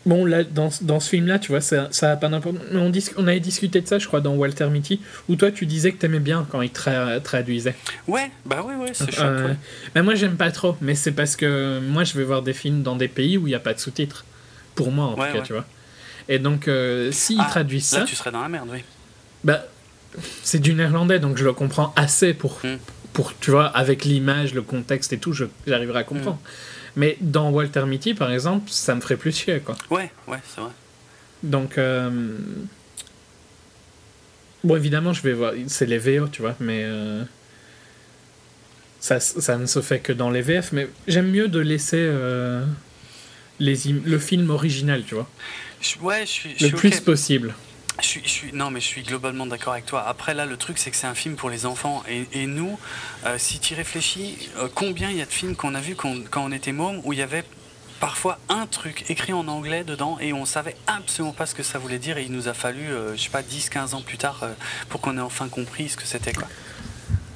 bon, 0.05 0.23
là, 0.23 0.45
dans, 0.45 0.69
dans 0.81 1.01
ce 1.01 1.09
film-là, 1.09 1.37
tu 1.39 1.51
vois, 1.51 1.59
ça, 1.59 1.89
ça 1.91 2.11
a 2.11 2.15
pas 2.15 2.29
d'importance. 2.29 2.61
On, 2.73 2.91
on 3.17 3.27
avait 3.27 3.41
discuté 3.41 3.81
de 3.81 3.87
ça, 3.87 3.99
je 3.99 4.07
crois, 4.07 4.21
dans 4.21 4.35
Walter 4.35 4.67
Mitty, 4.67 5.01
où 5.27 5.35
toi, 5.35 5.51
tu 5.51 5.65
disais 5.65 5.91
que 5.91 5.97
t'aimais 5.97 6.19
bien 6.21 6.47
quand 6.49 6.61
il 6.61 6.69
tra- 6.71 7.21
traduisait. 7.21 7.75
Ouais, 8.07 8.31
bah 8.45 8.61
ouais, 8.63 8.75
ouais, 8.75 8.91
c'est 8.93 9.11
chouette. 9.11 9.19
Euh, 9.25 9.47
ouais. 9.49 9.55
mais 9.95 10.01
moi, 10.01 10.15
j'aime 10.15 10.37
pas 10.37 10.51
trop. 10.51 10.77
Mais 10.79 10.95
c'est 10.95 11.11
parce 11.11 11.35
que 11.35 11.81
moi, 11.81 12.05
je 12.05 12.13
vais 12.17 12.23
voir 12.23 12.41
des 12.41 12.53
films 12.53 12.83
dans 12.83 12.95
des 12.95 13.09
pays 13.09 13.37
où 13.37 13.47
il 13.47 13.49
n'y 13.49 13.55
a 13.55 13.59
pas 13.59 13.73
de 13.73 13.79
sous-titres. 13.79 14.23
Pour 14.75 14.91
moi, 14.93 15.07
en 15.07 15.15
Ouais, 15.19 15.27
tout 15.27 15.33
cas, 15.33 15.39
ouais. 15.39 15.45
tu 15.45 15.53
vois. 15.53 15.65
Et 16.29 16.39
donc, 16.39 16.67
euh, 16.67 17.11
s'ils 17.11 17.39
Ah, 17.41 17.47
traduisent 17.49 17.91
Là, 17.93 17.99
ça, 17.99 18.05
tu 18.05 18.15
serais 18.15 18.31
dans 18.31 18.41
la 18.41 18.49
merde, 18.49 18.69
oui. 18.71 18.83
bah, 19.43 19.65
c'est 20.43 20.59
du 20.59 20.73
néerlandais, 20.73 21.19
donc 21.19 21.37
je 21.37 21.43
le 21.43 21.53
comprends 21.53 21.93
assez 21.95 22.33
pour, 22.33 22.59
Mm. 22.63 22.77
pour 23.13 23.37
tu 23.39 23.51
vois, 23.51 23.65
avec 23.67 24.05
l'image, 24.05 24.53
le 24.53 24.61
contexte 24.61 25.13
et 25.13 25.17
tout, 25.17 25.33
j'arriverai 25.67 25.99
à 25.99 26.03
comprendre. 26.03 26.39
Mais 26.95 27.17
dans 27.21 27.49
Walter 27.51 27.85
Mitty, 27.85 28.13
par 28.13 28.31
exemple, 28.31 28.69
ça 28.71 28.95
me 28.95 29.01
ferait 29.01 29.17
plus 29.17 29.35
chier, 29.35 29.59
quoi. 29.59 29.75
Ouais, 29.91 30.11
ouais, 30.27 30.37
c'est 30.53 30.61
vrai. 30.61 30.71
Donc, 31.43 31.77
euh, 31.77 32.09
bon, 34.63 34.75
évidemment, 34.75 35.13
je 35.13 35.21
vais 35.21 35.33
voir, 35.33 35.53
c'est 35.67 35.85
les 35.85 35.97
VO, 35.99 36.27
tu 36.27 36.41
vois, 36.41 36.55
mais 36.59 36.83
euh, 36.85 37.23
ça, 38.99 39.19
ça 39.19 39.57
ne 39.57 39.65
se 39.65 39.81
fait 39.81 39.99
que 39.99 40.13
dans 40.13 40.29
les 40.29 40.41
VF, 40.41 40.71
mais 40.71 40.87
j'aime 41.07 41.29
mieux 41.29 41.47
de 41.47 41.59
laisser 41.59 41.97
euh, 41.99 42.65
les 43.59 43.89
im- 43.91 44.01
le 44.05 44.17
film 44.17 44.49
original, 44.49 45.03
tu 45.05 45.15
vois, 45.15 45.29
Je- 45.93 45.99
ouais, 46.03 46.21
je 46.25 46.31
suis. 46.31 46.49
je 46.57 46.63
le 46.63 46.69
suis 46.69 46.77
plus 46.77 46.99
possible. 47.01 47.53
Je 48.01 48.05
suis, 48.07 48.21
je 48.23 48.29
suis- 48.29 48.51
non, 48.53 48.71
mais 48.71 48.81
je 48.81 48.85
suis 48.87 49.03
globalement 49.03 49.45
d'accord 49.45 49.73
avec 49.73 49.85
toi. 49.85 50.05
Après, 50.07 50.33
là, 50.33 50.45
le 50.45 50.57
truc, 50.57 50.77
c'est 50.77 50.91
que 50.91 50.97
c'est 50.97 51.07
un 51.07 51.15
film 51.15 51.35
pour 51.35 51.49
les 51.49 51.65
enfants. 51.65 52.03
Et, 52.09 52.25
et 52.33 52.45
nous, 52.45 52.77
euh, 53.25 53.35
si 53.37 53.59
tu 53.59 53.73
réfléchis, 53.73 54.49
euh, 54.57 54.67
combien 54.73 55.09
il 55.11 55.17
y 55.17 55.21
a 55.21 55.25
de 55.25 55.31
films 55.31 55.55
qu'on 55.55 55.75
a 55.75 55.79
vus 55.79 55.95
quand, 55.95 56.13
quand 56.29 56.43
on 56.43 56.51
était 56.51 56.73
môme 56.73 56.99
où 57.05 57.13
il 57.13 57.19
y 57.19 57.21
avait 57.21 57.45
parfois 58.01 58.37
un 58.49 58.67
truc 58.67 59.05
écrit 59.09 59.31
en 59.31 59.47
anglais 59.47 59.85
dedans 59.85 60.17
et 60.19 60.33
on 60.33 60.45
savait 60.45 60.75
absolument 60.87 61.31
pas 61.31 61.45
ce 61.45 61.55
que 61.55 61.63
ça 61.63 61.79
voulait 61.79 61.99
dire. 61.99 62.17
Et 62.17 62.23
il 62.23 62.31
nous 62.33 62.49
a 62.49 62.53
fallu, 62.53 62.81
euh, 62.91 63.15
je 63.15 63.21
sais 63.21 63.29
pas, 63.29 63.41
10, 63.43 63.69
15 63.69 63.93
ans 63.93 64.01
plus 64.01 64.17
tard 64.17 64.41
euh, 64.43 64.51
pour 64.89 64.99
qu'on 64.99 65.17
ait 65.17 65.21
enfin 65.21 65.47
compris 65.47 65.87
ce 65.87 65.95
que 65.95 66.05
c'était, 66.05 66.33
quoi. 66.33 66.47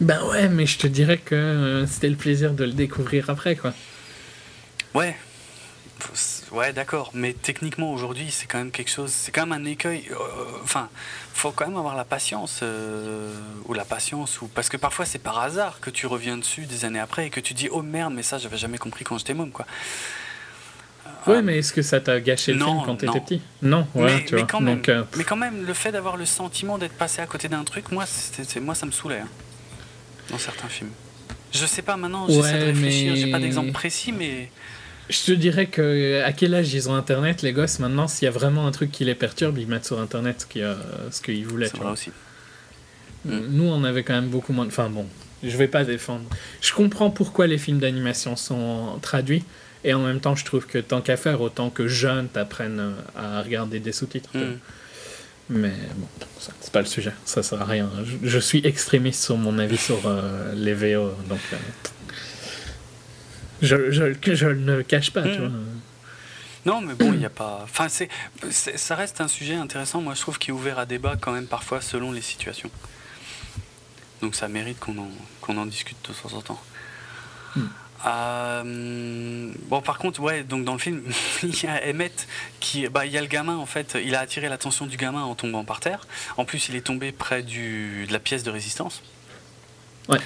Ben 0.01 0.21
ouais, 0.25 0.49
mais 0.49 0.65
je 0.65 0.77
te 0.77 0.87
dirais 0.87 1.17
que 1.17 1.35
euh, 1.35 1.87
c'était 1.87 2.09
le 2.09 2.15
plaisir 2.17 2.51
de 2.53 2.65
le 2.65 2.71
découvrir 2.73 3.29
après, 3.29 3.55
quoi. 3.55 3.73
Ouais. 4.93 5.15
Ouais, 6.51 6.73
d'accord. 6.73 7.11
Mais 7.13 7.33
techniquement, 7.33 7.91
aujourd'hui, 7.93 8.31
c'est 8.31 8.47
quand 8.47 8.57
même 8.57 8.71
quelque 8.71 8.89
chose. 8.89 9.11
C'est 9.11 9.31
quand 9.31 9.45
même 9.45 9.61
un 9.61 9.65
écueil. 9.65 10.07
euh, 10.11 10.15
Enfin, 10.63 10.89
faut 11.33 11.51
quand 11.51 11.67
même 11.67 11.77
avoir 11.77 11.95
la 11.95 12.05
patience. 12.05 12.61
euh, 12.63 13.33
ou 13.65 13.73
la 13.73 13.85
patience. 13.85 14.41
Ou... 14.41 14.47
Parce 14.47 14.67
que 14.69 14.77
parfois, 14.77 15.05
c'est 15.05 15.19
par 15.19 15.37
hasard 15.39 15.79
que 15.79 15.89
tu 15.91 16.07
reviens 16.07 16.37
dessus 16.37 16.65
des 16.65 16.85
années 16.85 16.99
après 16.99 17.27
et 17.27 17.29
que 17.29 17.39
tu 17.39 17.53
dis 17.53 17.69
Oh 17.71 17.81
merde, 17.83 18.13
mais 18.15 18.23
ça, 18.23 18.37
j'avais 18.39 18.57
jamais 18.57 18.77
compris 18.79 19.03
quand 19.05 19.17
j'étais 19.19 19.33
môme, 19.35 19.51
quoi. 19.51 19.65
Ouais, 21.27 21.41
mais 21.41 21.57
est-ce 21.59 21.73
que 21.73 21.81
ça 21.81 21.99
t'a 21.99 22.19
gâché 22.21 22.53
le 22.53 22.59
Non, 22.59 22.65
film 22.67 22.81
quand 22.85 22.95
t'étais 22.95 23.19
petit? 23.19 23.41
Non, 23.61 23.87
ouais, 23.93 24.05
mais, 24.15 24.25
tu 24.25 24.33
mais 24.35 24.41
vois. 24.41 24.47
quand 24.49 24.61
même, 24.61 24.75
Donc, 24.77 24.89
euh, 24.89 25.03
mais 25.17 25.23
quand 25.23 25.35
même, 25.35 25.65
le 25.65 25.73
fait 25.73 25.91
d'avoir 25.91 26.17
le 26.17 26.25
sentiment 26.25 26.77
d'être 26.77 26.97
passé 26.97 27.21
à 27.21 27.27
côté 27.27 27.49
d'un 27.49 27.63
truc, 27.63 27.91
moi, 27.91 28.05
c'est, 28.07 28.59
moi 28.59 28.73
ça 28.73 28.85
me 28.85 28.91
saoulait. 28.91 29.19
hein, 29.19 29.27
dans 30.31 30.37
certains 30.37 30.69
films. 30.69 30.91
Je 31.51 31.65
sais 31.65 31.81
pas 31.81 31.97
maintenant, 31.97 32.25
j'essaie 32.27 32.41
Ouais, 32.53 32.59
de 32.59 32.65
réfléchir, 32.65 33.15
j'ai 33.15 33.29
pas 33.31 33.37
mais- 33.37 33.43
d'exemple 33.45 33.71
précis, 33.71 34.11
mais. 34.11 34.49
Je 35.09 35.23
te 35.25 35.31
dirais 35.31 35.65
que 35.67 36.21
à 36.23 36.31
quel 36.33 36.53
âge 36.53 36.71
ils 36.73 36.87
ont 36.89 36.93
internet, 36.95 37.41
les 37.41 37.51
gosses 37.51 37.79
maintenant, 37.79 38.07
s'il 38.07 38.25
y 38.25 38.27
a 38.27 38.31
vraiment 38.31 38.67
un 38.67 38.71
truc 38.71 38.91
qui 38.91 39.05
les 39.05 39.15
perturbe, 39.15 39.57
ils 39.57 39.67
mettent 39.67 39.85
sur 39.85 39.99
internet 39.99 40.41
ce 40.41 40.45
qu'ils 40.45 40.75
qu'ils 41.23 41.45
voulaient. 41.47 41.67
C'est 41.67 41.79
aussi. 41.83 42.11
Nous, 43.25 43.65
on 43.65 43.83
avait 43.83 44.03
quand 44.03 44.13
même 44.13 44.29
beaucoup 44.29 44.53
moins. 44.53 44.65
de- 44.65 44.69
Enfin 44.69 44.89
bon, 44.89 45.05
je 45.43 45.55
vais 45.57 45.67
pas 45.67 45.83
défendre. 45.83 46.23
Je 46.61 46.73
comprends 46.73 47.09
pourquoi 47.09 47.47
les 47.47 47.57
films 47.57 47.79
d'animation 47.79 48.35
sont 48.35 48.99
traduits, 49.01 49.43
et 49.83 49.93
en 49.93 49.99
même 49.99 50.19
temps, 50.19 50.35
je 50.35 50.45
trouve 50.45 50.65
que 50.67 50.77
tant 50.77 51.01
qu'à 51.01 51.17
faire, 51.17 51.41
autant 51.41 51.69
que 51.69 51.87
jeunes 51.87 52.27
t'apprennent 52.27 52.79
euh, 52.79 52.91
à 53.17 53.41
regarder 53.41 53.79
des 53.79 53.91
sous-titres. 53.91 54.29
Mm. 54.37 54.57
Mais 55.51 55.73
bon, 55.97 56.07
c'est 56.61 56.71
pas 56.71 56.81
le 56.81 56.85
sujet, 56.85 57.11
ça 57.25 57.41
sert 57.41 57.59
à 57.61 57.65
rien. 57.65 57.89
Je, 58.05 58.29
je 58.29 58.39
suis 58.39 58.61
extrémiste 58.65 59.23
sur 59.23 59.35
mon 59.37 59.57
avis 59.57 59.77
sur 59.77 59.99
euh, 60.05 60.53
les 60.55 60.75
VO, 60.75 61.09
donc. 61.27 61.39
euh, 61.53 61.57
je, 63.61 63.91
je, 63.91 64.35
je 64.35 64.45
ne 64.47 64.77
le 64.77 64.83
cache 64.83 65.11
pas, 65.11 65.23
tu 65.23 65.29
Mm. 65.29 65.37
vois. 65.37 65.49
Non, 66.65 66.81
mais 66.81 66.93
bon, 66.93 67.13
il 67.13 67.19
n'y 67.19 67.25
a 67.25 67.29
pas. 67.29 67.61
Enfin, 67.63 67.87
c'est, 67.89 68.09
c'est- 68.51 68.77
ça 68.77 68.95
reste 68.95 69.21
un 69.21 69.27
sujet 69.29 69.55
intéressant, 69.55 70.01
moi 70.01 70.13
je 70.13 70.21
trouve, 70.21 70.37
qui 70.37 70.49
est 70.51 70.53
ouvert 70.53 70.77
à 70.77 70.85
débat 70.85 71.15
quand 71.19 71.31
même 71.31 71.47
parfois 71.47 71.79
selon 71.81 72.11
les 72.11 72.21
situations. 72.21 72.69
Donc 74.21 74.35
ça 74.35 74.49
mérite 74.49 74.77
qu'on 74.79 74.97
en, 74.97 75.09
qu'on 75.41 75.57
en 75.57 75.65
discute 75.65 75.97
de 76.07 76.13
temps 76.13 76.35
en 76.37 76.41
temps. 76.41 76.61
Hmm. 77.55 77.61
Euh, 78.05 79.51
bon, 79.67 79.81
par 79.81 79.97
contre, 79.97 80.19
ouais, 80.21 80.43
donc 80.43 80.65
dans 80.65 80.73
le 80.73 80.79
film, 80.79 81.01
il 81.43 81.63
y 81.63 81.67
a 81.67 81.81
Emmett 81.89 82.27
qui. 82.59 82.87
Bah, 82.89 83.05
il 83.05 83.11
y 83.11 83.17
a 83.17 83.21
le 83.21 83.27
gamin 83.27 83.55
en 83.55 83.65
fait, 83.65 83.97
il 84.03 84.13
a 84.15 84.19
attiré 84.19 84.49
l'attention 84.49 84.85
du 84.85 84.97
gamin 84.97 85.21
en 85.23 85.35
tombant 85.35 85.63
par 85.63 85.79
terre. 85.79 86.01
En 86.37 86.43
plus, 86.45 86.67
il 86.69 86.75
est 86.75 86.81
tombé 86.81 87.11
près 87.11 87.41
du, 87.43 88.05
de 88.07 88.13
la 88.13 88.19
pièce 88.19 88.43
de 88.43 88.51
résistance. 88.51 89.01
Ouais. 90.09 90.19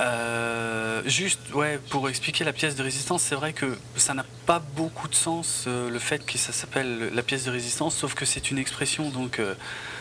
Euh, 0.00 1.02
juste, 1.06 1.40
ouais, 1.54 1.78
pour 1.90 2.08
expliquer 2.08 2.44
la 2.44 2.52
pièce 2.52 2.76
de 2.76 2.82
résistance, 2.82 3.22
c'est 3.22 3.34
vrai 3.34 3.52
que 3.52 3.76
ça 3.96 4.14
n'a 4.14 4.24
pas 4.46 4.60
beaucoup 4.60 5.08
de 5.08 5.14
sens 5.14 5.64
euh, 5.66 5.90
le 5.90 5.98
fait 5.98 6.24
que 6.24 6.38
ça 6.38 6.52
s'appelle 6.52 7.10
la 7.12 7.22
pièce 7.22 7.44
de 7.44 7.50
résistance, 7.50 7.96
sauf 7.96 8.14
que 8.14 8.24
c'est 8.24 8.50
une 8.50 8.58
expression 8.58 9.10
donc 9.10 9.40
euh, 9.40 9.54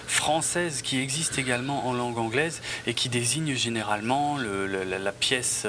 française 0.08 0.82
qui 0.84 1.00
existe 1.00 1.40
également 1.40 1.88
en 1.88 1.93
langue 1.93 2.17
anglaise 2.19 2.61
et 2.85 2.93
qui 2.93 3.09
désigne 3.09 3.56
généralement 3.56 4.38
le- 4.38 4.67
le- 4.67 4.84
la, 4.84 5.11
pièce. 5.11 5.66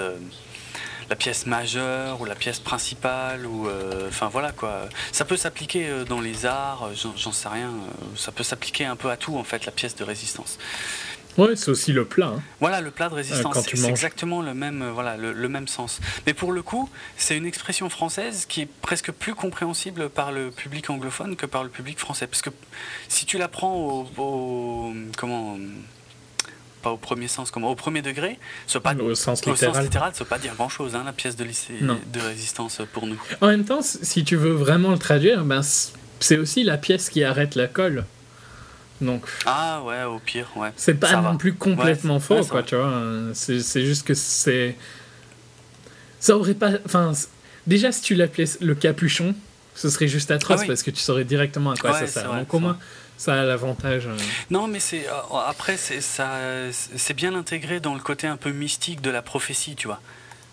la 1.09 1.17
pièce 1.17 1.47
majeure 1.47 2.21
ou 2.21 2.27
la 2.27 2.35
pièce 2.35 2.59
principale 2.61 3.47
ou 3.47 3.67
enfin 4.09 4.29
voilà 4.29 4.53
quoi 4.53 4.91
ça 5.11 5.25
peut 5.25 5.39
s'appliquer 5.39 6.05
dans 6.07 6.21
les 6.21 6.45
arts 6.45 6.91
j'en 7.17 7.33
sais 7.33 7.49
rien 7.49 7.73
ça 8.15 8.31
peut 8.31 8.45
s'appliquer 8.45 8.85
un 8.85 8.95
peu 8.95 9.11
à 9.11 9.17
tout 9.17 9.35
en 9.39 9.43
fait 9.45 9.65
la 9.65 9.73
pièce 9.73 9.97
de 9.97 10.05
résistance 10.05 10.59
Ouais, 11.37 11.55
c'est 11.55 11.71
aussi 11.71 11.93
le 11.93 12.05
plat. 12.05 12.33
hein. 12.37 12.43
voilà, 12.59 12.81
le 12.81 12.91
plat 12.91 13.09
de 13.09 13.13
Euh, 13.15 13.17
résistance, 13.19 13.59
c'est 13.63 13.89
exactement 13.89 14.43
le 14.43 14.55
même, 14.55 14.83
euh, 14.83 14.91
voilà, 14.93 15.17
le, 15.17 15.33
le 15.33 15.49
même 15.49 15.69
sens. 15.69 16.01
Mais 16.27 16.35
pour 16.35 16.51
le 16.53 16.63
coup, 16.63 16.91
c'est 17.17 17.37
une 17.37 17.47
expression 17.47 17.89
française 17.91 18.45
qui 18.49 18.63
est 18.63 18.69
presque 18.83 19.13
plus 19.13 19.35
compréhensible 19.35 20.09
par 20.09 20.33
le 20.33 20.51
public 20.51 20.91
anglophone 20.91 21.37
que 21.37 21.47
par 21.47 21.63
le 21.63 21.69
public 21.71 21.99
français. 21.99 22.27
Parce 22.27 22.43
que 22.43 22.51
si 23.09 23.25
tu 23.25 23.39
la 23.39 23.47
prends 23.49 23.77
au, 23.77 24.09
au- 24.21 24.93
comment, 25.17 25.57
pas 26.83 26.91
au 26.91 26.97
premier 26.97 27.29
sens, 27.29 27.53
comment, 27.53 27.71
au 27.71 27.77
premier 27.77 28.03
degré, 28.03 28.39
ça 28.67 28.79
veut 28.79 28.83
pas, 28.83 28.95
Au 28.97 29.15
sens 29.15 29.41
au 29.47 29.51
littéral. 29.53 29.75
sens 29.77 29.83
littéral, 29.85 30.13
ça 30.15 30.25
veut 30.25 30.29
pas 30.31 30.39
dire 30.39 30.55
grand 30.57 30.69
chose, 30.69 30.93
la 31.05 31.13
pièce 31.13 31.37
de 31.37 31.45
lycée 31.45 31.75
Non. 31.81 31.99
de 32.13 32.19
résistance 32.21 32.81
pour 32.93 33.07
nous. 33.07 33.21
En 33.41 33.47
même 33.47 33.65
temps, 33.65 33.83
si 33.83 34.25
tu 34.25 34.35
veux 34.35 34.53
vraiment 34.55 34.91
le 34.91 34.99
traduire, 34.99 35.45
ben, 35.45 35.61
c'est 36.19 36.37
aussi 36.39 36.65
la 36.65 36.79
pièce 36.79 37.11
qui 37.11 37.23
arrête 37.23 37.55
la 37.55 37.69
colle. 37.69 38.05
Donc, 39.01 39.27
Ah 39.47 39.81
ouais, 39.85 40.03
au 40.05 40.19
pire, 40.19 40.49
ouais. 40.57 40.73
c'est 40.77 40.95
pas 40.95 41.13
non 41.17 41.23
va. 41.23 41.35
plus 41.37 41.55
complètement 41.55 42.15
Ouais, 42.15 42.21
faux, 42.21 42.41
ouais, 42.41 42.47
quoi, 42.49 42.61
va. 42.63 42.67
tu 42.67 42.77
vois. 42.77 43.03
C'est 43.35 43.85
juste 43.85 44.07
que 44.07 44.15
c'est. 44.15 44.77
Ça 46.21 46.37
aurait 46.37 46.55
pas. 46.55 46.71
Enfin, 46.85 47.13
déjà, 47.67 47.93
si 47.93 48.03
tu 48.03 48.15
l'appelais 48.15 48.47
le 48.61 48.75
capuchon, 48.75 49.35
ce 49.75 49.89
serait 49.91 50.09
juste 50.09 50.31
atroce 50.31 50.59
Ah 50.59 50.63
oui. 50.63 50.67
parce 50.67 50.83
que 50.83 50.91
tu 50.91 51.01
saurais 51.01 51.25
directement 51.25 51.71
à 51.73 51.77
quoi 51.77 51.93
Ouais, 51.93 52.01
ça 52.01 52.07
sert. 52.23 52.33
Donc, 52.35 52.53
au 52.55 52.59
moins, 52.59 52.77
ça 53.17 53.41
a 53.41 53.45
l'avantage. 53.45 54.07
euh, 54.09 54.17
Non, 54.51 54.67
mais 54.67 54.81
c'est 54.81 55.07
euh, 55.09 55.39
après 55.47 55.77
c'est 55.77 56.01
ça 56.01 56.31
c'est 56.73 57.15
bien 57.15 57.35
intégré 57.35 57.79
dans 57.81 57.95
le 57.95 58.01
côté 58.01 58.27
un 58.27 58.37
peu 58.37 58.51
mystique 58.51 59.01
de 59.01 59.11
la 59.11 59.23
prophétie, 59.23 59.77
tu 59.77 59.87
vois. 59.87 60.01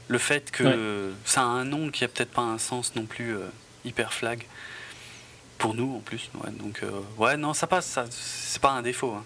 Le 0.07 0.19
fait 0.19 0.51
que 0.51 0.63
Ouais. 0.63 1.13
ça 1.25 1.41
a 1.41 1.45
un 1.45 1.65
nom 1.65 1.89
qui 1.89 2.03
a 2.03 2.07
peut-être 2.07 2.29
pas 2.31 2.43
un 2.43 2.59
sens 2.59 2.93
non 2.95 3.05
plus 3.05 3.35
euh, 3.35 3.39
hyper 3.85 4.13
flag 4.13 4.45
pour 5.57 5.73
nous 5.75 5.95
en 5.95 5.99
plus. 5.99 6.29
Ouais, 6.43 6.51
donc 6.59 6.81
euh, 6.83 6.89
ouais, 7.17 7.37
non, 7.37 7.53
ça 7.53 7.67
passe, 7.67 7.85
ça 7.85 8.05
c'est 8.09 8.61
pas 8.61 8.71
un 8.71 8.81
défaut. 8.81 9.13
hein. 9.17 9.23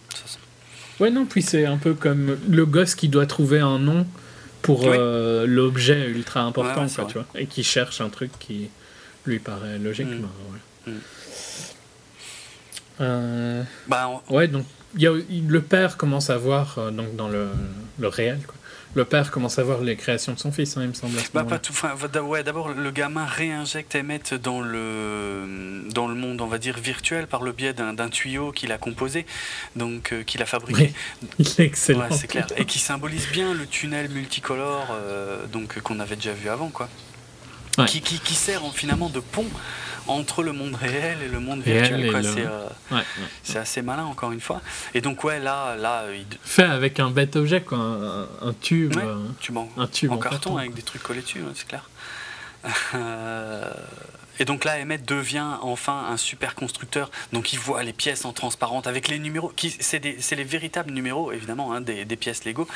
Ouais, 0.99 1.09
non, 1.11 1.25
puis 1.25 1.41
c'est 1.41 1.65
un 1.65 1.77
peu 1.77 1.93
comme 1.93 2.37
le 2.49 2.65
gosse 2.65 2.93
qui 2.95 3.07
doit 3.09 3.25
trouver 3.25 3.59
un 3.59 3.79
nom 3.79 4.05
pour 4.61 4.81
Oui. 4.83 4.89
euh, 4.91 5.45
l'objet 5.47 6.09
ultra 6.09 6.41
important, 6.41 6.73
Ouais, 6.75 6.81
ouais, 6.81 6.87
c'est 6.89 6.95
quoi, 7.01 7.05
tu 7.05 7.13
vois, 7.13 7.25
et 7.35 7.45
qui 7.47 7.63
cherche 7.63 8.01
un 8.01 8.09
truc 8.09 8.31
qui 8.39 8.69
lui 9.25 9.39
paraît 9.39 9.77
logique. 9.79 10.07
Mm. 10.07 10.19
ben, 10.21 10.27
ouais. 10.87 10.93
Mm. 10.93 10.99
Euh, 13.01 13.63
Bah, 13.87 14.09
on- 14.29 14.35
ouais, 14.35 14.47
donc 14.47 14.65
y 14.97 15.07
a, 15.07 15.11
le 15.13 15.61
père 15.61 15.95
commence 15.97 16.29
à 16.29 16.37
voir, 16.37 16.77
euh, 16.77 16.91
donc 16.91 17.15
dans 17.15 17.29
le, 17.29 17.47
le 17.99 18.07
réel, 18.07 18.39
quoi, 18.45 18.55
le 18.95 19.05
père 19.05 19.29
commence 19.31 19.59
à 19.59 19.63
voir 19.63 19.81
les 19.81 19.95
créations 19.95 20.33
de 20.33 20.39
son 20.39 20.51
fils, 20.51 20.75
hein, 20.77 20.81
il 20.83 20.89
me 20.89 20.93
semble. 20.93 21.17
À 21.17 21.21
ce 21.21 21.29
bah, 21.31 21.43
pas 21.43 21.59
tout. 21.59 21.71
Enfin, 21.71 21.93
ouais, 22.21 22.43
d'abord 22.43 22.69
le 22.69 22.91
gamin 22.91 23.25
réinjecte 23.25 23.95
Emmett 23.95 24.33
dans 24.33 24.61
le 24.61 25.83
dans 25.89 26.07
le 26.07 26.15
monde, 26.15 26.41
on 26.41 26.47
va 26.47 26.57
dire 26.57 26.77
virtuel, 26.77 27.27
par 27.27 27.43
le 27.43 27.51
biais 27.51 27.73
d'un 27.73 28.09
tuyau 28.09 28.51
qu'il 28.51 28.71
a 28.71 28.77
composé, 28.77 29.25
donc 29.75 30.11
euh, 30.11 30.23
qu'il 30.23 30.41
a 30.41 30.45
fabriqué. 30.45 30.93
Il 31.39 31.47
est 31.47 31.59
excellent. 31.59 32.01
Ouais, 32.01 32.07
c'est 32.11 32.27
clair. 32.27 32.47
Et 32.57 32.65
qui 32.65 32.79
symbolise 32.79 33.27
bien 33.31 33.53
le 33.53 33.65
tunnel 33.67 34.09
multicolore 34.09 34.87
euh, 34.91 35.45
donc 35.47 35.79
qu'on 35.81 35.99
avait 35.99 36.15
déjà 36.15 36.33
vu 36.33 36.49
avant, 36.49 36.69
quoi. 36.69 36.89
Ouais. 37.77 37.85
Qui, 37.85 38.01
qui, 38.01 38.19
qui 38.19 38.33
sert 38.33 38.65
en- 38.65 38.71
finalement 38.71 39.09
de 39.09 39.19
pont 39.19 39.45
entre 40.09 40.43
le 40.43 40.51
monde 40.51 40.75
réel 40.75 41.19
et 41.23 41.27
le 41.27 41.39
monde 41.39 41.61
virtuel. 41.61 42.01
le- 42.11 42.21
C'est 42.23 42.45
euh, 42.45 42.65
Ouais, 42.91 42.97
ouais. 42.97 43.03
c'est 43.43 43.57
assez 43.59 43.81
malin 43.81 44.05
encore 44.05 44.31
une 44.31 44.41
fois. 44.41 44.61
Et 44.93 45.01
donc 45.01 45.23
ouais, 45.23 45.39
là, 45.39 45.75
là, 45.75 46.01
euh, 46.03 46.15
il- 46.17 46.37
Fait 46.43 46.63
avec 46.63 46.99
un 46.99 47.09
bête 47.11 47.35
objet, 47.35 47.61
quoi, 47.61 47.77
un, 47.77 48.23
un 48.41 48.53
tube. 48.59 48.95
Ouais. 48.95 49.03
euh, 49.03 49.15
m'en 49.51 49.69
un 49.77 49.87
tube 49.87 50.11
en, 50.11 50.15
en 50.15 50.17
carton, 50.17 50.37
carton. 50.37 50.57
avec 50.57 50.73
des 50.73 50.81
trucs 50.81 51.03
collés 51.03 51.21
dessus, 51.21 51.39
ouais, 51.41 51.51
c'est 51.55 51.67
clair. 51.67 51.87
Et 54.39 54.45
donc 54.45 54.63
là, 54.63 54.77
Emmett 54.81 55.05
devient 55.05 55.57
enfin 55.61 56.05
un 56.09 56.17
super 56.17 56.55
constructeur. 56.55 57.11
Donc 57.33 57.53
il 57.53 57.59
voit 57.59 57.83
les 57.83 57.93
pièces 57.93 58.25
en 58.25 58.33
transparente 58.33 58.87
avec 58.87 59.07
les 59.07 59.19
numéros. 59.19 59.51
C'est 59.79 59.99
les 60.03 60.43
véritables 60.43 60.91
numéros, 60.91 61.31
évidemment, 61.31 61.73
hein, 61.73 61.81
des, 61.81 62.05
des 62.05 62.15
pièces 62.15 62.45
Lego 62.45 62.67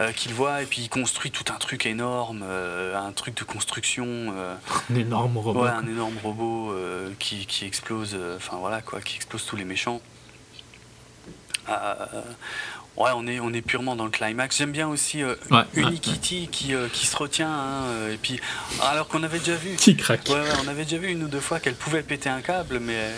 euh, 0.00 0.12
qu'il 0.12 0.34
voit. 0.34 0.62
Et 0.62 0.66
puis 0.66 0.82
il 0.82 0.88
construit 0.88 1.30
tout 1.30 1.52
un 1.52 1.58
truc 1.58 1.86
énorme, 1.86 2.42
euh, 2.44 2.98
un 2.98 3.12
truc 3.12 3.36
de 3.36 3.44
construction. 3.44 4.06
euh, 4.06 4.54
un 4.90 4.94
énorme 4.94 5.38
robot. 5.38 5.62
ouais, 5.62 5.70
un 5.70 5.86
énorme 5.86 6.16
robot 6.22 6.74
qui, 7.18 7.46
qui 7.46 7.64
explose. 7.64 8.18
Enfin 8.36 8.56
voilà 8.58 8.82
quoi, 8.82 9.00
qui 9.00 9.16
explose 9.16 9.44
tous 9.44 9.56
les 9.56 9.64
méchants. 9.64 10.00
Ouais, 12.98 13.10
on 13.14 13.28
est, 13.28 13.38
on 13.38 13.52
est 13.52 13.62
purement 13.62 13.94
dans 13.94 14.04
le 14.04 14.10
climax. 14.10 14.58
J'aime 14.58 14.72
bien 14.72 14.88
aussi 14.88 15.22
euh, 15.22 15.36
Ouais, 15.52 15.58
ouais, 15.58 15.82
Unikitty 15.82 16.48
qui, 16.50 16.74
euh, 16.74 16.88
qui 16.92 17.06
se 17.06 17.16
retient. 17.16 17.48
hein, 17.48 17.84
euh, 17.86 18.14
et 18.14 18.16
puis, 18.16 18.40
alors 18.82 19.06
qu'on 19.06 19.22
avait 19.22 19.38
déjà 19.38 19.54
vu. 19.54 19.76
Qui 19.76 19.96
craque. 19.96 20.28
On 20.28 20.68
avait 20.68 20.82
déjà 20.82 20.98
vu 20.98 21.08
une 21.08 21.22
ou 21.22 21.28
deux 21.28 21.40
fois 21.40 21.60
qu'elle 21.60 21.76
pouvait 21.76 22.02
péter 22.02 22.28
un 22.28 22.40
câble, 22.40 22.80
mais. 22.80 22.98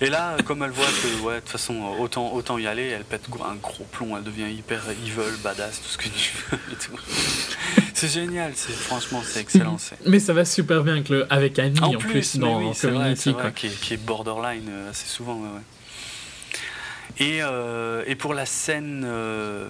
Et 0.00 0.10
là, 0.10 0.36
comme 0.44 0.62
elle 0.62 0.70
voit 0.70 0.86
que, 0.86 1.22
ouais, 1.24 1.34
de 1.36 1.40
toute 1.40 1.48
façon, 1.48 1.74
autant, 1.98 2.32
autant 2.32 2.56
y 2.56 2.68
aller, 2.68 2.86
elle 2.86 3.02
pète 3.02 3.22
un 3.44 3.56
gros 3.56 3.84
plomb, 3.90 4.16
elle 4.16 4.22
devient 4.22 4.48
hyper 4.48 4.80
evil, 4.90 5.36
badass, 5.42 5.82
tout 5.82 5.88
ce 5.88 5.98
que 5.98 6.08
tu 6.08 6.36
veux 6.50 6.58
et 6.72 6.76
tout. 6.76 6.92
C'est 7.94 8.06
génial, 8.08 8.52
c'est, 8.54 8.72
franchement, 8.72 9.22
c'est 9.26 9.40
excellent. 9.40 9.76
Mais 10.06 10.20
ça 10.20 10.32
va 10.34 10.44
super 10.44 10.84
bien 10.84 10.94
avec, 10.94 11.08
le, 11.08 11.26
avec 11.32 11.58
Annie 11.58 11.80
en, 11.80 11.98
plus, 11.98 12.36
mais 12.36 12.40
dans 12.42 12.58
oui, 12.58 12.66
vrai, 12.66 12.80
Community. 12.80 13.20
c'est 13.22 13.30
vrai, 13.32 13.42
quoi. 13.42 13.50
qui, 13.50 13.66
est, 13.66 13.80
qui 13.80 13.94
est 13.94 13.96
borderline 13.96 14.68
euh, 14.70 14.90
assez 14.90 15.08
souvent. 15.08 15.34
ouais. 15.34 15.62
Et, 17.20 17.42
euh, 17.42 18.04
et 18.06 18.14
pour 18.14 18.34
la 18.34 18.46
scène 18.46 19.02
euh, 19.06 19.68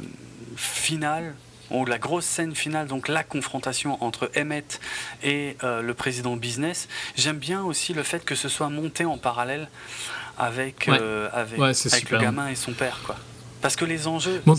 finale, 0.56 1.34
ou 1.70 1.84
la 1.84 1.98
grosse 1.98 2.24
scène 2.24 2.54
finale, 2.54 2.86
donc 2.86 3.08
la 3.08 3.22
confrontation 3.24 4.02
entre 4.02 4.30
Emmett 4.36 4.80
et 5.22 5.56
euh, 5.62 5.82
le 5.82 5.92
président 5.94 6.34
business, 6.36 6.88
j'aime 7.14 7.36
bien 7.38 7.62
aussi 7.62 7.92
le 7.92 8.02
fait 8.02 8.24
que 8.24 8.34
ce 8.34 8.48
soit 8.48 8.70
monté 8.70 9.04
en 9.04 9.18
parallèle 9.18 9.68
avec, 10.38 10.86
Ouais. 10.88 10.98
euh, 11.00 11.28
avec, 11.32 11.58
Ouais, 11.60 11.74
c'est 11.74 11.92
avec 11.92 12.10
le 12.10 12.18
gamin 12.18 12.48
et 12.48 12.54
son 12.54 12.72
père. 12.72 13.00
Quoi. 13.04 13.16
Parce 13.60 13.76
que 13.76 13.84
les 13.84 14.06
enjeux, 14.06 14.40
Bon, 14.46 14.56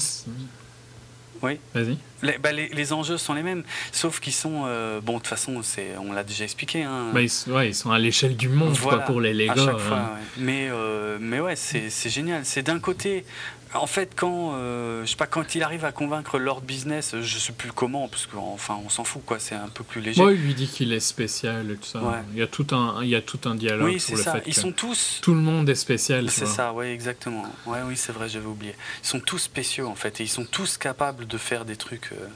Oui. 1.41 1.57
Vas-y. 1.73 1.97
Les, 2.21 2.37
bah, 2.37 2.51
les, 2.51 2.67
les 2.67 2.91
enjeux 2.93 3.17
sont 3.17 3.33
les 3.33 3.43
mêmes, 3.43 3.63
sauf 3.93 4.19
qu'ils 4.19 4.33
sont. 4.33 4.63
euh, 4.65 4.99
bon, 5.01 5.13
de 5.13 5.17
toute 5.19 5.27
façon, 5.27 5.61
c'est, 5.63 5.95
on 5.97 6.11
l'a 6.11 6.23
déjà 6.23 6.43
expliqué. 6.43 6.83
Hein, 6.83 7.11
Bah, 7.13 7.21
ils, 7.21 7.31
ouais, 7.51 7.69
ils 7.69 7.75
sont 7.75 7.91
à 7.91 7.99
l'échelle 7.99 8.35
du 8.35 8.49
monde 8.49 8.73
quoi, 8.77 8.91
Voilà, 8.91 9.05
pour 9.05 9.21
les 9.21 9.33
Lego. 9.33 9.51
à 9.53 9.55
chaque 9.55 9.77
fois, 9.77 9.97
ouais. 9.97 10.03
Mais, 10.37 10.67
euh, 10.69 11.17
mais 11.21 11.39
ouais, 11.39 11.55
c'est 11.55 11.89
c'est 11.89 12.09
génial. 12.09 12.41
C'est 12.43 12.63
d'un 12.63 12.79
côté, 12.79 13.23
en 13.73 13.85
fait, 13.85 14.13
quand, 14.15 14.53
euh, 14.53 15.05
je 15.05 15.11
sais 15.11 15.15
pas, 15.15 15.27
quand 15.27 15.53
il 15.53 15.61
arrive 15.61 15.85
à 15.85 15.91
convaincre 15.91 16.39
Lord 16.39 16.61
Business, 16.61 17.15
je 17.21 17.37
sais 17.37 17.53
plus 17.53 17.71
comment, 17.71 18.07
parce 18.07 18.25
qu'enfin, 18.25 18.79
on 18.83 18.89
s'en 18.89 19.03
fout, 19.03 19.21
quoi. 19.23 19.37
C'est 19.37 19.53
un 19.53 19.67
peu 19.67 19.83
plus 19.83 20.01
léger. 20.01 20.23
Ouais, 20.23 20.33
il 20.33 20.41
lui 20.41 20.55
dit 20.55 20.67
qu'il 20.67 20.91
est 20.91 20.99
spécial 20.99 21.69
et 21.69 21.75
tout 21.75 21.85
ça. 21.85 21.99
Ouais. 21.99 22.17
Il, 22.33 22.39
y 22.39 22.41
a 22.41 22.47
tout 22.47 22.65
un, 22.71 23.03
il 23.03 23.09
y 23.09 23.15
a 23.15 23.21
tout 23.21 23.39
un 23.45 23.53
dialogue 23.53 23.85
oui, 23.87 23.99
sur 23.99 24.09
c'est 24.09 24.15
le 24.15 24.23
ça. 24.23 24.31
fait 24.33 24.43
Ils 24.47 24.55
que 24.55 24.59
sont 24.59 24.71
tous. 24.71 25.19
tout 25.21 25.35
le 25.35 25.41
monde 25.41 25.69
est 25.69 25.75
spécial. 25.75 26.29
C'est 26.31 26.47
ça, 26.47 26.73
ouais, 26.73 26.91
exactement. 26.93 27.45
Ouais, 27.67 27.79
oui, 27.85 27.95
c'est 27.95 28.11
vrai, 28.11 28.27
j'avais 28.27 28.47
oublié. 28.47 28.73
Ils 29.03 29.07
sont 29.07 29.19
tous 29.19 29.37
spéciaux, 29.37 29.87
en 29.87 29.95
fait, 29.95 30.19
et 30.19 30.23
ils 30.23 30.29
sont 30.29 30.45
tous 30.45 30.77
capables 30.77 31.27
de 31.27 31.37
faire 31.37 31.63
des 31.63 31.75
trucs 31.75 32.11
euh, 32.13 32.27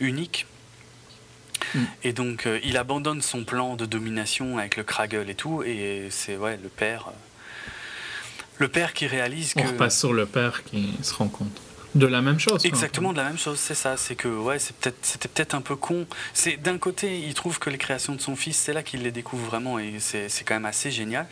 uniques. 0.00 0.46
Mm. 1.74 1.78
Et 2.04 2.12
donc, 2.12 2.46
euh, 2.46 2.60
il 2.62 2.76
abandonne 2.76 3.22
son 3.22 3.44
plan 3.44 3.76
de 3.76 3.86
domination 3.86 4.58
avec 4.58 4.76
le 4.76 4.84
Kraggle 4.84 5.30
et 5.30 5.34
tout, 5.34 5.62
et 5.62 6.08
c'est 6.10 6.36
ouais, 6.36 6.58
le 6.62 6.68
père. 6.68 7.10
Le 8.58 8.68
père 8.68 8.92
qui 8.92 9.06
réalise 9.06 9.54
que. 9.54 9.60
On 9.60 9.64
repasse 9.66 9.98
sur 9.98 10.12
le 10.12 10.26
père 10.26 10.62
qui 10.64 10.92
se 11.02 11.14
rend 11.14 11.28
compte 11.28 11.60
de 11.94 12.06
la 12.06 12.20
même 12.20 12.38
chose. 12.38 12.64
Exactement 12.66 13.12
de 13.12 13.16
la 13.18 13.24
même 13.24 13.38
chose, 13.38 13.58
c'est 13.58 13.74
ça. 13.74 13.96
C'est 13.96 14.14
que 14.14 14.28
ouais, 14.28 14.58
c'est 14.58 14.76
peut-être, 14.76 14.98
c'était 15.02 15.28
peut-être 15.28 15.54
un 15.54 15.60
peu 15.62 15.74
con. 15.74 16.06
C'est 16.34 16.56
d'un 16.56 16.78
côté, 16.78 17.18
il 17.20 17.34
trouve 17.34 17.58
que 17.58 17.70
les 17.70 17.78
créations 17.78 18.14
de 18.14 18.20
son 18.20 18.36
fils, 18.36 18.56
c'est 18.56 18.72
là 18.74 18.82
qu'il 18.82 19.02
les 19.02 19.10
découvre 19.10 19.46
vraiment, 19.46 19.78
et 19.78 19.94
c'est, 19.98 20.28
c'est 20.28 20.44
quand 20.44 20.54
même 20.54 20.66
assez 20.66 20.90
génial. 20.90 21.26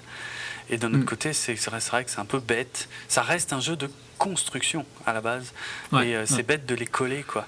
Et 0.71 0.79
d'un 0.79 0.89
autre 0.89 0.99
Mm. 1.03 1.05
côté, 1.05 1.33
c'est, 1.33 1.55
c'est 1.57 1.71
vrai 1.71 2.05
que 2.05 2.11
c'est 2.11 2.19
un 2.19 2.25
peu 2.25 2.41
bête. 2.41 2.89
Ça 3.07 3.23
reste 3.23 3.53
un 3.53 3.61
jeu 3.61 3.77
de 3.77 3.89
construction 4.19 4.85
à 5.05 5.13
la 5.13 5.21
base, 5.21 5.53
Ouais, 5.93 6.09
et 6.09 6.17
euh, 6.17 6.27
c'est 6.27 6.43
bête 6.43 6.65
de 6.65 6.75
les 6.75 6.87
coller 6.87 7.23
quoi. 7.23 7.47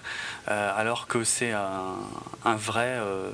Euh, 0.49 0.71
alors 0.77 1.07
que 1.07 1.25
c'est 1.25 1.53
un, 1.53 1.95
un 2.45 2.55
vrai 2.57 2.99
euh, 2.99 3.31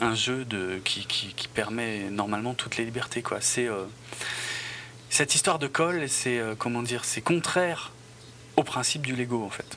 un 0.00 0.14
jeu 0.16 0.44
de 0.44 0.80
qui, 0.84 1.06
qui, 1.06 1.28
qui 1.34 1.46
permet 1.48 2.10
normalement 2.10 2.54
toutes 2.54 2.76
les 2.76 2.84
libertés 2.84 3.22
quoi. 3.22 3.38
C'est 3.40 3.68
cette 5.10 5.34
histoire 5.34 5.58
de 5.58 5.66
colle, 5.66 6.08
c'est 6.08 6.38
euh, 6.38 6.54
comment 6.58 6.82
dire, 6.82 7.04
c'est 7.04 7.20
contraire 7.20 7.92
au 8.56 8.62
principe 8.62 9.06
du 9.06 9.14
Lego 9.14 9.42
en 9.44 9.50
fait. 9.50 9.76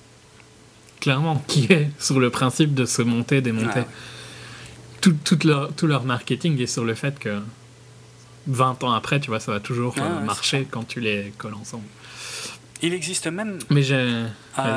Clairement, 0.99 1.43
qui 1.48 1.66
est 1.72 1.90
sur 1.99 2.19
le 2.19 2.30
principe 2.30 2.74
de 2.74 2.85
se 2.85 3.01
monter, 3.01 3.41
démonter. 3.41 3.80
Ouais, 3.80 3.85
ouais. 3.85 5.14
Tout, 5.24 5.40
leur, 5.45 5.74
tout 5.74 5.88
leur 5.88 6.03
marketing 6.03 6.59
est 6.61 6.67
sur 6.67 6.83
le 6.83 6.93
fait 6.93 7.17
que 7.17 7.40
20 8.48 8.83
ans 8.83 8.91
après, 8.91 9.19
tu 9.19 9.30
vois, 9.30 9.40
ça 9.40 9.51
va 9.51 9.59
toujours 9.59 9.95
Ah 9.98 10.01
euh, 10.01 10.19
ouais, 10.19 10.25
marcher 10.25 10.67
quand 10.69 10.85
tu 10.85 10.99
les 10.99 11.33
colles 11.38 11.53
ensemble. 11.53 11.85
Il 12.82 12.93
existe 12.93 13.27
même 13.27 13.59
Mais 13.69 13.83
j'ai. 13.83 13.95
Euh. 13.95 14.27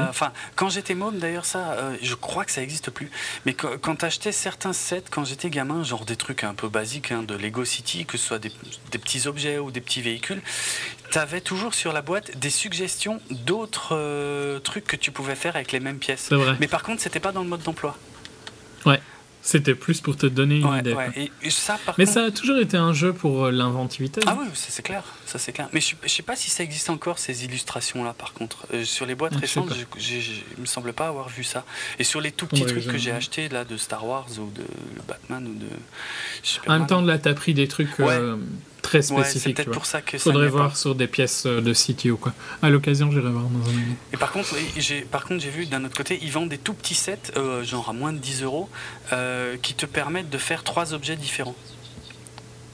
Enfin, 0.09 0.33
quand 0.55 0.69
j'étais 0.69 0.95
môme, 0.95 1.19
d'ailleurs, 1.19 1.45
ça, 1.45 1.73
euh, 1.73 1.97
je 2.03 2.15
crois 2.15 2.45
que 2.45 2.53
ça 2.53 2.61
n'existe 2.61 2.91
plus. 2.91 3.11
Mais 3.47 3.55
quand, 3.55 3.79
quand 3.81 3.97
t'achetais 3.97 4.33
certains 4.33 4.73
sets, 4.73 5.05
quand 5.11 5.25
j'étais 5.25 5.51
gamin, 5.51 5.83
genre 5.83 6.05
des 6.05 6.17
trucs 6.17 6.45
un 6.45 6.55
peu 6.55 6.69
basiques 6.69 7.11
hein, 7.11 7.23
de 7.23 7.35
Lego 7.35 7.65
City, 7.65 8.05
que 8.05 8.19
ce 8.19 8.27
soit 8.27 8.39
des, 8.39 8.53
des 8.91 8.99
petits 8.99 9.27
objets 9.27 9.59
ou 9.59 9.71
des 9.71 9.81
petits 9.81 10.03
véhicules, 10.03 10.41
t'avais 11.11 11.41
toujours 11.41 11.75
sur 11.75 11.93
la 11.93 12.03
boîte 12.03 12.37
des 12.39 12.51
suggestions 12.51 13.21
d'autres 13.31 13.97
euh, 13.97 14.59
trucs 14.61 14.87
que 14.87 14.97
tu 14.97 15.11
pouvais 15.11 15.35
faire 15.35 15.57
avec 15.57 15.73
les 15.73 15.81
mêmes 15.81 15.99
pièces. 15.99 16.33
Vrai. 16.33 16.57
Mais 16.61 16.69
par 16.69 16.83
contre, 16.83 17.03
c'était 17.03 17.21
pas 17.21 17.33
dans 17.33 17.43
le 17.43 17.49
mode 17.49 17.63
d'emploi. 17.63 17.97
C'était 19.45 19.75
plus 19.75 20.01
pour 20.01 20.17
te 20.17 20.27
donner 20.27 20.59
une 20.59 20.67
Ouais, 20.67 20.79
idée. 20.79 20.93
ouais. 20.95 21.11
quoi. 21.12 21.21
Et, 21.23 21.33
et 21.43 21.51
ça, 21.51 21.77
par 21.85 21.97
Mais 21.99 22.05
contre. 22.05 22.15
ça 22.15 22.25
a 22.27 22.31
toujours 22.31 22.59
été 22.59 22.77
un 22.77 22.93
jeu 22.93 23.12
pour 23.12 23.47
euh, 23.47 23.51
l'inventivité. 23.51 24.21
Ah 24.27 24.37
oui, 24.41 24.47
ça 24.55 24.67
c'est 24.71 24.83
clair, 24.83 25.03
ça 25.27 25.39
c'est 25.41 25.51
clair. 25.53 25.69
Mais 25.73 25.81
je, 25.81 25.97
je 26.01 26.09
sais 26.09 26.23
pas 26.23 26.37
si 26.37 26.49
ça 26.49 26.62
existe 26.62 26.89
encore 26.91 27.19
ces 27.19 27.45
illustrations 27.45 28.05
là. 28.05 28.12
Par 28.15 28.33
contre, 28.35 28.67
Euh, 28.73 28.85
sur 28.85 29.05
les 29.05 29.15
boîtes 29.17 29.35
récentes, 29.35 29.73
je- 29.99 30.12
il 30.57 30.61
me 30.61 30.67
semble 30.67 30.93
pas 30.93 31.09
avoir 31.09 31.29
vu 31.29 31.43
ça. 31.43 31.65
Et 31.99 32.05
sur 32.05 32.21
les 32.21 32.31
tout 32.31 32.47
petits 32.47 32.62
Ouais, 32.62 32.69
trucs 32.71 32.87
que 32.87 32.99
j'ai 32.99 33.11
achetés 33.11 33.49
là 33.49 33.65
de 33.65 33.77
Star 33.77 34.07
Wars 34.07 34.27
ou 34.39 34.49
de 34.51 34.65
Batman 35.09 35.45
ou 35.47 35.55
de. 35.59 35.67
En 36.71 36.79
même 36.79 36.87
temps, 36.87 37.01
là, 37.03 37.19
t'as 37.19 37.35
pris 37.35 37.53
des 37.53 37.67
trucs 37.67 37.99
euh, 38.01 38.37
très 38.83 39.12
ouais, 39.12 39.25
c'est 39.25 39.52
peut-être 39.52 39.70
pour 39.70 39.86
ça 39.86 40.02
que 40.02 40.19
Faudrait 40.19 40.49
voir 40.49 40.70
pas. 40.70 40.75
sur 40.75 40.94
des 40.94 41.07
pièces 41.07 41.47
euh, 41.47 41.61
de 41.61 41.73
City 41.73 42.11
ou 42.11 42.17
quoi. 42.17 42.33
À 42.62 42.69
l'occasion, 42.69 43.11
j'irai 43.11 43.31
voir 43.31 43.44
dans 43.44 43.69
un 43.69 43.73
moment. 43.73 43.94
Et 44.12 44.17
par 44.17 44.33
contre, 44.33 44.55
j'ai 44.77 45.02
par 45.02 45.25
contre 45.25 45.41
j'ai 45.43 45.51
vu 45.51 45.67
d'un 45.67 45.85
autre 45.85 45.97
côté, 45.97 46.19
ils 46.23 46.31
vendent 46.33 46.49
des 46.51 46.59
tout 46.59 46.75
petits 46.75 46.94
sets, 46.94 47.33
euh, 47.36 47.62
genre 47.65 47.89
à 47.89 47.93
moins 47.93 48.12
de 48.12 48.19
10 48.19 48.43
euros, 48.43 48.69
euh, 49.12 49.57
qui 49.62 49.75
te 49.75 49.86
permettent 49.86 50.31
de 50.31 50.39
faire 50.39 50.62
trois 50.65 50.93
objets 50.94 51.17
différents. 51.17 51.55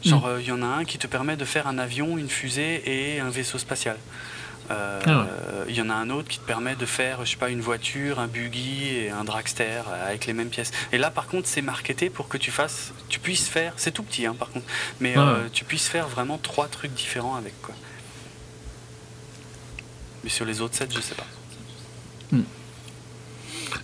Genre, 0.04 0.26
Hmm. 0.26 0.30
euh, 0.30 0.40
il 0.40 0.46
y 0.46 0.52
en 0.52 0.62
a 0.62 0.66
un 0.66 0.84
qui 0.84 0.96
te 0.98 1.06
permet 1.08 1.36
de 1.36 1.44
faire 1.44 1.66
un 1.66 1.76
avion, 1.78 2.18
une 2.18 2.28
fusée 2.28 2.82
et 2.86 3.20
un 3.20 3.30
vaisseau 3.30 3.58
spatial. 3.58 3.96
Euh, 4.70 5.00
Ah 5.06 5.18
ouais. 5.20 5.24
Il 5.70 5.74
y 5.76 5.82
en 5.82 5.90
a 5.90 5.94
un 5.94 6.08
autre 6.10 6.28
qui 6.28 6.38
te 6.38 6.46
permet 6.46 6.76
de 6.76 6.86
faire, 6.86 7.24
je 7.24 7.30
sais 7.32 7.36
pas, 7.36 7.50
une 7.50 7.60
voiture, 7.60 8.18
un 8.20 8.26
buggy 8.26 8.88
et 8.88 9.10
un 9.10 9.24
dragster 9.24 9.82
avec 10.06 10.26
les 10.26 10.32
mêmes 10.32 10.48
pièces. 10.48 10.70
Et 10.92 10.98
là, 10.98 11.10
par 11.10 11.26
contre, 11.26 11.46
c'est 11.48 11.60
marketé 11.62 12.08
pour 12.10 12.28
que 12.28 12.38
tu 12.38 12.50
fasses, 12.50 12.92
tu 13.08 13.18
puisses 13.18 13.48
faire, 13.48 13.74
c'est 13.76 13.90
tout 13.92 14.02
petit, 14.02 14.24
hein, 14.26 14.34
par 14.38 14.50
contre, 14.50 14.66
mais 15.00 15.16
Ouais, 15.16 15.22
euh, 15.22 15.48
tu 15.52 15.64
puisses 15.64 15.88
faire 15.88 16.08
vraiment 16.08 16.38
trois 16.38 16.68
trucs 16.68 16.92
différents 16.94 17.36
avec 17.36 17.60
quoi. 17.62 17.74
Mais 20.24 20.30
sur 20.30 20.44
les 20.46 20.60
autres 20.60 20.74
sets, 20.74 20.88
je 20.94 21.00
sais 21.00 21.14
pas. 21.14 21.26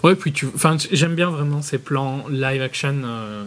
Ouais, 0.02 0.14
puis 0.16 0.32
tu. 0.32 0.46
Enfin, 0.54 0.76
j'aime 0.92 1.14
bien 1.14 1.30
vraiment 1.30 1.62
ces 1.62 1.78
plans 1.78 2.26
live 2.28 2.60
action 2.62 3.02
euh, 3.04 3.44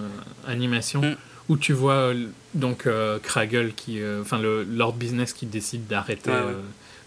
animation 0.47 1.01
Mm. 1.01 1.15
où 1.49 1.57
tu 1.57 1.73
vois 1.73 2.13
donc 2.55 2.87
euh, 2.87 3.19
Kraggle 3.19 3.73
qui. 3.75 4.01
euh, 4.01 4.21
Enfin, 4.21 4.39
le 4.39 4.63
Lord 4.63 4.93
Business 4.93 5.33
qui 5.33 5.45
décide 5.45 5.85
d'arrêter. 5.87 6.31
Ouais, 6.31 6.35
ouais. 6.37 6.43
euh, 6.43 6.61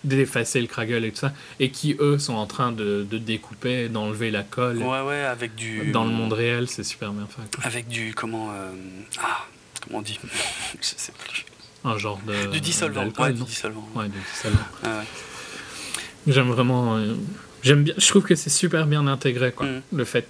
d'effacer 0.04 0.60
le 0.60 0.66
Kraggle 0.66 1.04
et 1.04 1.10
tout 1.12 1.18
ça, 1.18 1.32
et 1.58 1.70
qui 1.70 1.96
eux 2.00 2.18
sont 2.18 2.34
en 2.34 2.46
train 2.46 2.72
de, 2.72 3.06
de 3.08 3.18
découper, 3.18 3.88
d'enlever 3.88 4.30
la 4.30 4.42
colle. 4.42 4.78
Ouais, 4.78 5.02
ouais, 5.02 5.20
avec 5.24 5.54
du. 5.54 5.90
Dans 5.92 6.04
le 6.04 6.10
monde 6.10 6.32
réel, 6.32 6.68
c'est 6.68 6.84
super 6.84 7.12
bien 7.12 7.26
fait. 7.26 7.42
quoi. 7.56 7.64
Avec 7.64 7.88
du. 7.88 8.14
Comment. 8.14 8.50
euh, 8.52 8.70
ah, 9.22 9.46
comment 9.84 9.98
on 9.98 10.02
dit? 10.02 10.18
Je 10.80 10.86
sais 10.96 11.12
plus. 11.18 11.44
Un 11.84 11.96
genre 11.98 12.20
de. 12.26 12.46
Du 12.46 12.60
dissolvant. 12.60 13.08
Ouais, 13.18 13.32
du 13.32 13.42
dissolvant. 13.44 13.88
Ouais, 13.94 14.08
du 14.08 14.18
dissolvant. 14.32 14.58
Ah 14.84 14.98
ouais. 14.98 15.04
J'aime 16.26 16.50
vraiment. 16.50 16.96
euh, 16.96 17.14
J'aime 17.62 17.82
bien. 17.84 17.94
Je 17.98 18.08
trouve 18.08 18.22
que 18.24 18.34
c'est 18.34 18.50
super 18.50 18.86
bien 18.86 19.06
intégré, 19.06 19.52
quoi. 19.52 19.66
Mm. 19.66 19.82
Le 19.92 20.04
fait. 20.04 20.26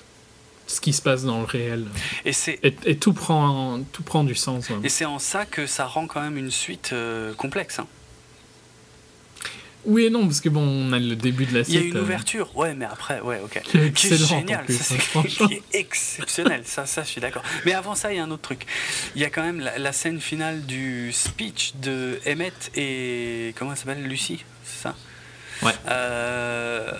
Ce 0.66 0.80
qui 0.80 0.92
se 0.92 1.02
passe 1.02 1.24
dans 1.24 1.40
le 1.40 1.46
réel. 1.46 1.86
Et 2.24 2.32
c'est. 2.32 2.60
Et, 2.62 2.74
et 2.84 2.96
tout, 2.96 3.12
prend, 3.12 3.80
tout 3.92 4.04
prend 4.04 4.22
du 4.22 4.36
sens. 4.36 4.68
Et 4.84 4.88
c'est 4.88 5.04
en 5.04 5.18
ça 5.18 5.44
que 5.44 5.66
ça 5.66 5.84
rend 5.86 6.06
quand 6.06 6.20
même 6.20 6.36
une 6.36 6.52
suite 6.52 6.90
euh, 6.92 7.34
complexe. 7.34 7.80
hein. 7.80 7.86
Oui 9.86 10.04
et 10.04 10.10
non, 10.10 10.26
parce 10.26 10.40
que 10.42 10.48
bon, 10.50 10.60
on 10.60 10.92
a 10.92 10.98
le 10.98 11.16
début 11.16 11.46
de 11.46 11.54
la 11.54 11.60
Il 11.66 11.74
y 11.74 11.78
a 11.78 11.80
une 11.80 11.96
euh, 11.96 12.02
ouverture, 12.02 12.54
ouais, 12.56 12.74
mais 12.74 12.84
après, 12.84 13.20
ouais, 13.20 13.40
ok. 13.42 13.62
Qui 13.62 13.78
est 13.78 13.92
Qui 13.92 14.08
est 14.08 14.12
excellente, 14.12 14.32
en 14.32 14.38
génial, 14.40 14.64
plus, 14.66 14.76
ça, 14.78 14.94
hein, 14.94 14.98
franchement. 14.98 15.46
qui 15.48 15.54
est 15.54 15.62
exceptionnel, 15.72 16.62
ça, 16.66 16.84
ça, 16.86 17.02
je 17.02 17.08
suis 17.08 17.20
d'accord. 17.20 17.42
Mais 17.64 17.72
avant 17.72 17.94
ça, 17.94 18.12
il 18.12 18.16
y 18.16 18.20
a 18.20 18.24
un 18.24 18.30
autre 18.30 18.42
truc. 18.42 18.66
Il 19.16 19.22
y 19.22 19.24
a 19.24 19.30
quand 19.30 19.42
même 19.42 19.60
la, 19.60 19.78
la 19.78 19.92
scène 19.92 20.20
finale 20.20 20.66
du 20.66 21.12
speech 21.12 21.72
de 21.82 22.20
Emmett 22.26 22.70
et. 22.76 23.54
Comment 23.58 23.72
elle 23.72 23.78
s'appelle 23.78 24.02
Lucie, 24.02 24.44
c'est 24.64 24.82
ça? 24.82 24.94
Ouais. 25.62 25.72
Euh, 25.88 26.90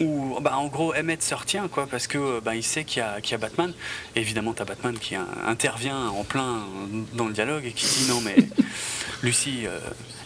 où, 0.00 0.38
bah, 0.40 0.56
en 0.56 0.68
gros, 0.68 0.94
Emmett 0.94 1.22
se 1.22 1.34
retient, 1.34 1.66
quoi, 1.68 1.86
parce 1.86 2.06
que 2.06 2.40
bah, 2.40 2.54
il 2.54 2.62
sait 2.62 2.84
qu'il 2.84 3.00
y, 3.00 3.04
a- 3.04 3.20
qu'il 3.20 3.32
y 3.32 3.34
a 3.34 3.38
Batman. 3.38 3.72
Et 4.14 4.20
évidemment, 4.20 4.52
t'as 4.54 4.64
Batman 4.64 4.96
qui 4.98 5.16
euh, 5.16 5.20
intervient 5.46 6.08
en 6.08 6.24
plein 6.24 6.62
dans 7.14 7.26
le 7.26 7.32
dialogue 7.32 7.64
et 7.66 7.72
qui 7.72 7.84
dit 7.84 8.06
non, 8.08 8.20
mais 8.20 8.36
Lucie, 9.22 9.66
euh, 9.66 9.78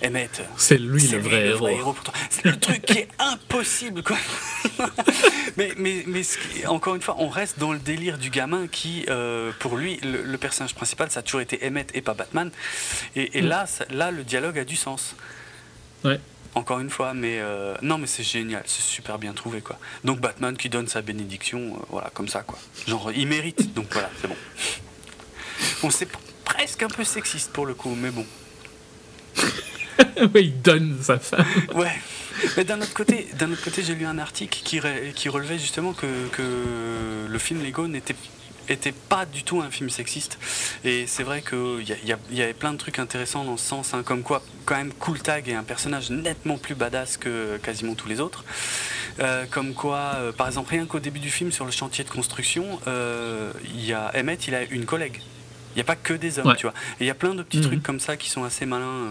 Emmett. 0.04 0.42
C'est 0.56 0.78
lui 0.78 1.06
le 1.08 1.18
lui 1.18 1.28
vrai 1.28 1.46
héros. 1.74 1.94
C'est 2.30 2.44
le 2.44 2.58
truc 2.58 2.82
qui 2.82 2.98
est 2.98 3.08
impossible, 3.18 4.02
quoi. 4.02 4.16
mais 5.56 5.72
mais, 5.76 6.04
mais 6.06 6.22
ce 6.22 6.38
qui- 6.38 6.66
encore 6.66 6.94
une 6.94 7.02
fois, 7.02 7.16
on 7.18 7.28
reste 7.28 7.58
dans 7.58 7.72
le 7.72 7.78
délire 7.78 8.18
du 8.18 8.30
gamin 8.30 8.66
qui, 8.66 9.04
euh, 9.08 9.52
pour 9.58 9.76
lui, 9.76 9.98
le, 10.02 10.22
le 10.22 10.38
personnage 10.38 10.74
principal, 10.74 11.10
ça 11.10 11.20
a 11.20 11.22
toujours 11.22 11.40
été 11.40 11.58
Emmett 11.66 11.90
et 11.94 12.02
pas 12.02 12.14
Batman. 12.14 12.50
Et, 13.16 13.38
et 13.38 13.42
là, 13.42 13.66
ça- 13.66 13.86
là, 13.90 14.10
le 14.10 14.24
dialogue 14.24 14.58
a 14.58 14.64
du 14.64 14.76
sens. 14.76 15.14
Ouais. 16.04 16.18
Encore 16.54 16.80
une 16.80 16.90
fois, 16.90 17.14
mais 17.14 17.38
euh, 17.40 17.74
non, 17.80 17.96
mais 17.96 18.06
c'est 18.06 18.22
génial, 18.22 18.62
c'est 18.66 18.82
super 18.82 19.18
bien 19.18 19.32
trouvé, 19.32 19.62
quoi. 19.62 19.78
Donc 20.04 20.20
Batman 20.20 20.54
qui 20.56 20.68
donne 20.68 20.86
sa 20.86 21.00
bénédiction, 21.00 21.76
euh, 21.76 21.84
voilà, 21.88 22.10
comme 22.12 22.28
ça, 22.28 22.42
quoi. 22.42 22.58
Genre, 22.86 23.10
il 23.12 23.26
mérite, 23.26 23.72
donc 23.72 23.86
voilà, 23.92 24.10
c'est 24.20 24.28
bon. 24.28 24.36
Bon, 25.80 25.90
c'est 25.90 26.08
presque 26.44 26.82
un 26.82 26.88
peu 26.88 27.04
sexiste 27.04 27.52
pour 27.52 27.64
le 27.64 27.72
coup, 27.74 27.94
mais 27.98 28.10
bon. 28.10 28.26
il 30.34 30.60
donne 30.62 30.96
sa 31.02 31.18
femme. 31.18 31.44
Ouais. 31.74 31.92
Mais 32.56 32.64
d'un 32.64 32.80
autre 32.80 32.94
côté, 32.94 33.28
d'un 33.38 33.52
autre 33.52 33.62
côté, 33.62 33.82
j'ai 33.82 33.94
lu 33.94 34.06
un 34.06 34.18
article 34.18 34.58
qui, 34.64 34.80
relevait 35.28 35.58
justement 35.58 35.92
que, 35.92 36.06
que 36.32 37.26
le 37.28 37.38
film 37.38 37.62
Lego 37.62 37.86
n'était 37.86 38.16
était 38.68 38.92
pas 38.92 39.26
du 39.26 39.42
tout 39.42 39.60
un 39.60 39.72
film 39.72 39.90
sexiste 39.90 40.38
et 40.84 41.08
c'est 41.08 41.24
vrai 41.24 41.42
qu'il 41.42 41.82
y, 41.82 42.36
y 42.36 42.42
avait 42.42 42.52
plein 42.54 42.72
de 42.72 42.78
trucs 42.78 43.00
intéressants 43.00 43.42
dans 43.42 43.56
ce 43.56 43.66
sens 43.66 43.92
hein, 43.92 44.04
comme 44.04 44.22
quoi 44.22 44.40
quand 44.66 44.76
même 44.76 44.92
Cool 44.92 45.18
Tag 45.18 45.48
est 45.48 45.54
un 45.54 45.64
personnage 45.64 46.10
nettement 46.10 46.58
plus 46.58 46.76
badass 46.76 47.16
que 47.16 47.56
quasiment 47.58 47.94
tous 47.94 48.08
les 48.08 48.20
autres 48.20 48.44
Euh, 49.18 49.44
comme 49.50 49.74
quoi 49.74 50.12
euh, 50.14 50.32
par 50.32 50.46
exemple 50.46 50.70
rien 50.70 50.86
qu'au 50.86 51.00
début 51.00 51.18
du 51.18 51.28
film 51.28 51.50
sur 51.50 51.64
le 51.66 51.72
chantier 51.72 52.04
de 52.04 52.08
construction 52.08 52.80
euh, 52.86 53.52
il 53.74 53.84
y 53.84 53.92
a 53.92 54.10
Emmett 54.14 54.46
il 54.46 54.54
a 54.54 54.62
une 54.62 54.86
collègue 54.86 55.20
il 55.72 55.74
n'y 55.74 55.80
a 55.82 55.84
pas 55.84 55.96
que 55.96 56.14
des 56.14 56.38
hommes 56.38 56.46
Ouais. 56.46 56.56
tu 56.56 56.62
vois 56.66 56.74
et 57.00 57.04
il 57.04 57.06
y 57.08 57.10
a 57.10 57.14
plein 57.14 57.34
de 57.34 57.42
petits 57.42 57.58
Mhm. 57.58 57.64
trucs 57.66 57.82
comme 57.82 58.00
ça 58.00 58.16
qui 58.16 58.30
sont 58.30 58.44
assez 58.44 58.64
malins 58.64 59.08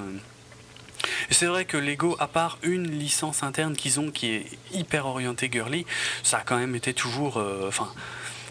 c'est 1.29 1.45
vrai 1.45 1.65
que 1.65 1.77
Lego, 1.77 2.15
à 2.19 2.27
part 2.27 2.57
une 2.63 2.89
licence 2.91 3.43
interne 3.43 3.75
qu'ils 3.75 3.99
ont 3.99 4.11
qui 4.11 4.27
est 4.27 4.45
hyper 4.73 5.05
orientée 5.05 5.49
girly, 5.51 5.85
ça 6.23 6.37
a 6.37 6.41
quand 6.41 6.57
même 6.57 6.75
été 6.75 6.93
toujours. 6.93 7.37
euh, 7.37 7.67
Enfin, 7.67 7.87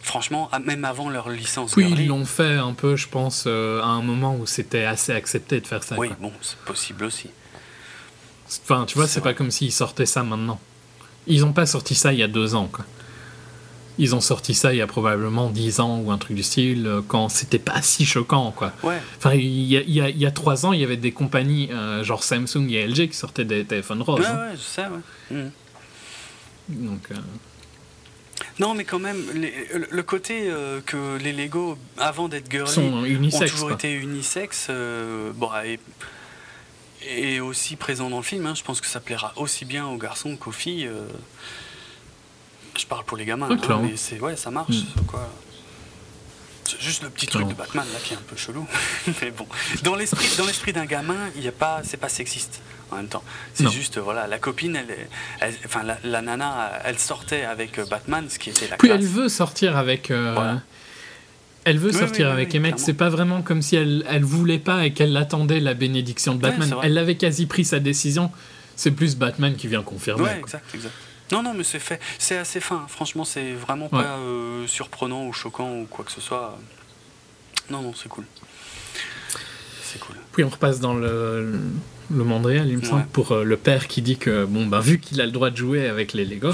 franchement, 0.02 0.50
même 0.64 0.84
avant 0.84 1.08
leur 1.10 1.28
licence 1.28 1.76
Oui, 1.76 1.86
girly. 1.88 2.04
ils 2.04 2.08
l'ont 2.08 2.24
fait 2.24 2.54
un 2.56 2.72
peu, 2.72 2.96
je 2.96 3.08
pense, 3.08 3.44
euh, 3.46 3.80
à 3.82 3.86
un 3.86 4.02
moment 4.02 4.34
où 4.36 4.46
c'était 4.46 4.84
assez 4.84 5.12
accepté 5.12 5.60
de 5.60 5.66
faire 5.66 5.82
ça. 5.82 5.96
Oui, 5.98 6.08
quoi. 6.08 6.16
bon, 6.20 6.32
c'est 6.40 6.58
possible 6.60 7.04
aussi. 7.04 7.28
Enfin, 8.64 8.84
tu 8.86 8.96
vois, 8.96 9.06
C'est 9.06 9.20
pas 9.20 9.34
comme 9.34 9.50
s'ils 9.50 9.72
sortaient 9.72 10.06
ça 10.06 10.22
maintenant. 10.22 10.58
Ils 11.26 11.44
ont 11.44 11.52
pas 11.52 11.66
sorti 11.66 11.94
ça 11.94 12.12
il 12.12 12.18
y 12.18 12.22
a 12.22 12.28
deux 12.28 12.54
ans, 12.54 12.66
quoi. 12.72 12.84
Ils 13.98 14.14
ont 14.14 14.20
sorti 14.20 14.54
ça 14.54 14.72
il 14.72 14.78
y 14.78 14.80
a 14.80 14.86
probablement 14.86 15.50
dix 15.50 15.78
ans 15.80 15.98
ou 15.98 16.10
un 16.10 16.16
truc 16.18 16.34
du 16.36 16.42
style, 16.42 16.86
euh, 16.86 17.02
quand 17.06 17.28
c'était 17.28 17.58
pas 17.58 17.82
si 17.82 18.06
choquant, 18.06 18.50
quoi. 18.52 18.72
Ouais, 18.82 18.98
Enfin, 19.18 19.34
il 19.34 19.62
y 19.64 19.76
a, 19.76 19.80
il 19.82 19.92
y 19.92 20.00
a- 20.00 20.08
il 20.08 20.18
y 20.18 20.24
a 20.26 20.30
trois 20.30 20.64
ans, 20.64 20.72
il 20.72 20.80
y 20.80 20.84
avait 20.84 20.96
des 20.96 21.12
compagnies 21.12 21.68
euh, 21.72 22.02
genre 22.02 22.22
Samsung 22.24 22.68
et 22.70 22.86
LG 22.86 23.08
qui 23.08 23.16
sortaient 23.16 23.44
des 23.44 23.64
téléphones 23.64 24.00
roses. 24.02 24.20
ouais, 24.20 24.26
hein. 24.26 24.50
ouais, 24.50 24.56
je 24.56 24.60
sais, 24.62 24.82
ouais. 24.86 25.36
Mhm. 25.36 25.50
Donc, 26.68 27.00
euh, 27.10 27.14
Non, 28.58 28.74
mais 28.74 28.84
quand 28.84 28.98
même, 28.98 29.22
les- 29.34 29.52
le- 29.90 30.02
côté 30.02 30.44
euh, 30.50 30.80
que 30.84 31.16
les 31.18 31.32
Lego, 31.32 31.76
avant 31.98 32.28
d'être 32.28 32.50
girly, 32.50 32.70
sont 32.70 32.82
ont 33.04 33.38
toujours 33.46 33.68
quoi. 33.68 33.72
été 33.74 33.92
unisexes, 33.92 34.66
euh, 34.70 35.30
bon, 35.34 35.48
et, 35.64 35.78
et 37.06 37.40
aussi 37.40 37.76
présent 37.76 38.08
dans 38.10 38.18
le 38.18 38.22
film. 38.22 38.46
hein. 38.46 38.54
Je 38.54 38.62
pense 38.62 38.80
que 38.80 38.86
ça 38.86 39.00
plaira 39.00 39.32
aussi 39.36 39.64
bien 39.64 39.86
aux 39.86 39.96
garçons 39.96 40.36
qu'aux 40.36 40.52
filles. 40.52 40.86
euh. 40.86 41.06
Je 42.78 42.86
parle 42.86 43.04
pour 43.04 43.16
les 43.16 43.24
gamins, 43.24 43.48
Ouais, 43.48 43.56
hein, 43.68 43.80
mais 43.82 43.96
c'est 43.96 44.18
ouais, 44.20 44.36
ça 44.36 44.50
marche. 44.50 44.74
Mm. 44.96 45.00
Quoi. 45.06 45.28
C'est 46.64 46.80
juste 46.80 47.02
le 47.02 47.10
petit 47.10 47.26
truc 47.26 47.48
de. 47.48 47.54
Batman 47.54 47.84
là 47.92 47.98
qui 48.02 48.14
est 48.14 48.16
un 48.16 48.20
peu 48.28 48.36
chelou. 48.36 48.66
mais 49.22 49.30
bon, 49.32 49.46
dans 49.82 49.96
l'esprit, 49.96 50.26
dans 50.38 50.46
l'esprit 50.46 50.72
d'un 50.72 50.84
gamin, 50.86 51.16
il 51.36 51.42
y 51.42 51.48
a 51.48 51.52
pas, 51.52 51.80
c'est 51.82 51.96
pas 51.96 52.08
sexiste 52.08 52.60
en 52.92 52.96
même 52.96 53.08
temps. 53.08 53.24
C'est 53.54 53.64
Non. 53.64 53.70
juste 53.70 53.98
voilà, 53.98 54.26
la 54.26 54.38
copine, 54.38 54.76
elle, 54.76 55.52
enfin 55.64 55.82
la, 55.82 55.98
la 56.04 56.22
nana, 56.22 56.70
elle 56.84 56.98
sortait 56.98 57.42
avec 57.44 57.78
euh, 57.78 57.86
Batman, 57.86 58.26
ce 58.28 58.38
qui 58.38 58.50
était 58.50 58.68
la 58.68 58.76
Puis 58.76 58.88
classe. 58.88 59.00
elle 59.00 59.06
veut 59.06 59.28
sortir 59.28 59.76
avec. 59.76 60.10
euh, 60.10 60.32
Voilà. 60.34 60.62
Elle 61.64 61.78
veut 61.78 61.90
Oui, 61.92 61.98
sortir 61.98 62.26
oui, 62.26 62.26
oui, 62.26 62.32
avec 62.32 62.48
clairement. 62.50 62.76
C'est 62.78 62.94
pas 62.94 63.08
vraiment 63.10 63.42
comme 63.42 63.60
si 63.62 63.76
elle, 63.76 64.04
elle 64.08 64.24
voulait 64.24 64.58
pas 64.58 64.86
et 64.86 64.92
qu'elle 64.92 65.16
attendait 65.16 65.60
la 65.60 65.74
bénédiction 65.74 66.34
de 66.34 66.40
Batman. 66.40 66.74
elle 66.82 66.96
avait 66.98 67.16
quasi 67.16 67.46
pris 67.46 67.64
sa 67.64 67.80
décision. 67.80 68.30
C'est 68.76 68.92
plus 68.92 69.14
Batman 69.16 69.56
qui 69.56 69.66
vient 69.68 69.82
confirmer. 69.82 70.22
Ouais, 70.22 70.38
exact, 70.38 70.64
exact. 70.74 70.94
Non, 71.32 71.42
non, 71.42 71.54
mais 71.54 71.64
c'est 71.64 71.78
fait. 71.78 72.00
C'est 72.18 72.36
assez 72.36 72.60
fin. 72.60 72.84
Franchement, 72.88 73.24
c'est 73.24 73.52
vraiment 73.52 73.84
Ouais. 73.92 74.02
pas 74.02 74.16
euh, 74.18 74.66
surprenant 74.66 75.26
ou 75.26 75.32
choquant 75.32 75.78
ou 75.80 75.86
quoi 75.88 76.04
que 76.04 76.12
ce 76.12 76.20
soit. 76.20 76.58
Non, 77.70 77.82
non, 77.82 77.92
c'est 77.94 78.08
cool. 78.08 78.24
C'est 79.82 80.00
cool. 80.00 80.16
Puis 80.32 80.44
on 80.44 80.48
repasse 80.48 80.80
dans 80.80 80.94
le, 80.94 81.58
le 82.10 82.24
monde 82.24 82.46
réel, 82.46 82.68
il 82.68 82.78
me 82.78 82.82
Ouais. 82.82 82.88
semble, 82.88 83.06
pour 83.06 83.32
euh, 83.32 83.44
le 83.44 83.56
père 83.56 83.86
qui 83.88 84.02
dit 84.02 84.16
que, 84.18 84.44
bon, 84.44 84.66
ben, 84.66 84.80
vu 84.80 84.98
qu'il 84.98 85.20
a 85.20 85.26
le 85.26 85.32
droit 85.32 85.50
de 85.50 85.56
jouer 85.56 85.88
avec 85.88 86.12
les 86.12 86.24
Lego, 86.24 86.52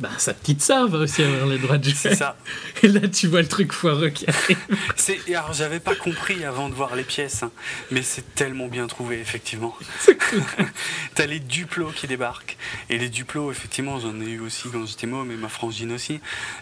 ben, 0.00 0.10
sa 0.18 0.34
petite 0.34 0.60
sœur 0.62 0.88
va 0.88 0.98
aussi 0.98 1.22
avoir 1.22 1.46
le 1.46 1.58
droit 1.58 1.78
de 1.78 1.84
jouer. 1.84 1.94
C'est 1.96 2.14
ça. 2.16 2.36
Et 2.82 2.88
là, 2.88 3.06
tu 3.08 3.28
vois 3.28 3.42
le 3.42 3.48
truc 3.48 3.72
foireux 3.72 4.08
qui 4.10 4.26
arrive. 4.28 4.58
C'est, 4.96 5.18
alors, 5.34 5.52
j'avais 5.52 5.80
pas 5.80 5.94
compris 5.94 6.44
avant 6.44 6.68
de 6.68 6.74
voir 6.74 6.96
les 6.96 7.04
pièces, 7.04 7.42
hein, 7.42 7.50
mais 7.90 8.02
c'est 8.02 8.34
tellement 8.34 8.66
bien 8.68 8.86
trouvé, 8.86 9.20
effectivement. 9.20 9.76
T'as 11.14 11.26
les 11.26 11.40
duplos 11.40 11.90
qui 11.94 12.06
débarquent. 12.06 12.56
Et 12.90 12.98
les 12.98 13.08
duplos, 13.08 13.50
effectivement, 13.52 14.00
j'en 14.00 14.20
ai 14.20 14.24
eu 14.30 14.40
aussi 14.40 14.68
quand 14.70 14.84
j'étais 14.86 15.06
môme, 15.06 15.30
et 15.30 15.36
ma 15.36 15.48
frangine 15.48 15.92
aussi. 15.92 16.14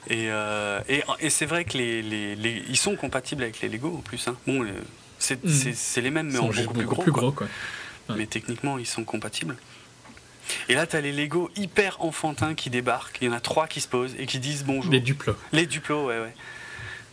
Et, 0.09 0.29
euh, 0.31 0.81
et, 0.89 1.03
et 1.21 1.31
c'est 1.31 1.47
vrai 1.47 1.65
que 1.65 1.79
les, 1.79 2.03
les, 2.03 2.37
les- 2.37 2.63
ils 2.69 2.77
sont 2.77 2.97
compatibles 2.97 3.43
avec 3.43 3.61
les 3.61 3.69
Lego 3.69 3.89
en 3.99 4.01
plus. 4.03 4.29
hein. 4.29 4.37
Bon, 4.47 4.63
les- 4.63 4.73
c'est, 5.19 5.39
c'est 5.75 6.01
les 6.01 6.11
mêmes, 6.11 6.31
mais 6.31 6.39
en 6.39 6.53
sont 6.53 6.63
beaucoup, 6.63 6.75
plus 7.03 7.13
gros. 7.13 7.31
quoi. 7.33 7.47
quoi. 7.47 7.47
Ouais. 8.09 8.17
mais 8.19 8.27
techniquement 8.27 8.79
ils 8.79 8.87
sont 8.87 9.05
compatibles. 9.05 9.55
Et 10.69 10.75
là, 10.75 10.87
tu 10.87 10.97
as 10.97 11.01
les 11.01 11.13
Lego 11.13 11.51
hyper 11.57 12.03
enfantins 12.03 12.55
qui 12.55 12.71
débarquent. 12.71 13.19
Il 13.21 13.27
y 13.27 13.31
en 13.31 13.33
a 13.33 13.41
trois 13.41 13.67
qui 13.67 13.81
se 13.81 13.89
posent 13.89 14.15
et 14.19 14.27
qui 14.27 14.39
disent 14.39 14.65
bonjour. 14.65 14.91
Des 14.91 15.01
duplos. 15.01 15.37
Les 15.53 15.67
duplos, 15.67 16.07
ouais, 16.07 16.19
ouais. 16.19 16.35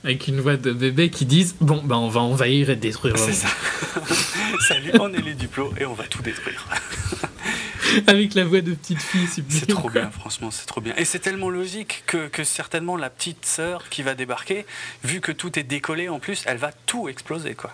Avec 0.03 0.27
une 0.27 0.39
voix 0.39 0.55
de 0.55 0.71
bébé 0.71 1.09
qui 1.09 1.25
disent 1.25 1.55
Bon, 1.59 1.81
ben, 1.83 1.97
on 1.97 2.07
va 2.07 2.21
envahir 2.21 2.69
et 2.69 2.75
détruire 2.75 3.17
C'est 3.17 3.33
ça. 3.33 3.49
Salut, 4.67 4.91
on 4.99 5.13
est 5.13 5.21
les 5.21 5.33
duplos 5.33 5.73
et 5.79 5.85
on 5.85 5.93
va 5.93 6.05
tout 6.05 6.21
détruire. 6.21 6.65
Avec 8.07 8.35
la 8.35 8.45
voix 8.45 8.61
de 8.61 8.73
petite 8.73 9.01
fille, 9.01 9.27
c'est 9.27 9.67
trop 9.67 9.89
bien, 9.89 10.11
franchement, 10.11 10.51
c'est 10.51 10.67
trop 10.67 10.79
bien. 10.79 10.93
Et 10.97 11.05
c'est 11.05 11.19
tellement 11.19 11.49
logique 11.49 12.03
que, 12.05 12.27
que 12.27 12.43
certainement 12.43 12.95
la 12.95 13.09
petite 13.09 13.45
sœur 13.45 13.89
qui 13.89 14.03
va 14.03 14.13
débarquer, 14.13 14.65
vu 15.03 15.21
que 15.21 15.31
tout 15.31 15.57
est 15.57 15.63
décollé 15.63 16.07
en 16.07 16.19
plus, 16.19 16.43
elle 16.45 16.57
va 16.57 16.71
tout 16.85 17.09
exploser, 17.09 17.55
quoi. 17.55 17.73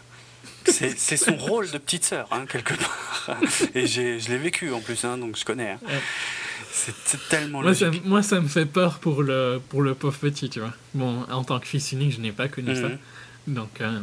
C'est 0.66 0.98
c'est 0.98 1.18
son 1.18 1.36
rôle 1.36 1.70
de 1.72 1.78
petite 1.78 2.06
sœur, 2.06 2.28
hein, 2.32 2.46
quelque 2.50 2.74
part. 2.74 3.38
Et 3.76 3.86
j'ai- 3.88 4.20
je 4.20 4.30
l'ai 4.30 4.38
vécu 4.38 4.72
en 4.74 4.80
plus, 4.82 5.04
hein, 5.06 5.18
donc 5.18 5.38
je 5.38 5.46
connais. 5.46 5.72
hein. 5.72 5.80
Ouais. 5.88 6.00
C'est 6.72 7.30
tellement 7.30 7.62
Moi 7.62 7.74
ça, 7.74 7.86
moi, 8.04 8.22
ça 8.22 8.40
me 8.42 8.48
fait 8.48 8.66
peur 8.66 9.00
pour 9.00 9.24
le, 9.24 9.62
pour 9.70 9.82
le 9.82 9.94
pauvre 9.96 10.18
petit, 10.18 10.50
tu 10.50 10.60
vois. 10.60 10.74
Bon, 10.94 11.24
en 11.32 11.44
tant 11.44 11.60
que 11.60 11.68
fils 11.68 11.92
unique, 11.94 12.14
je 12.14 12.20
n'ai 12.20 12.32
pas 12.34 12.48
connu 12.48 12.76
ça. 12.76 12.90
Mhm. 12.90 12.98
Donc. 13.48 13.82
euh, 13.82 14.00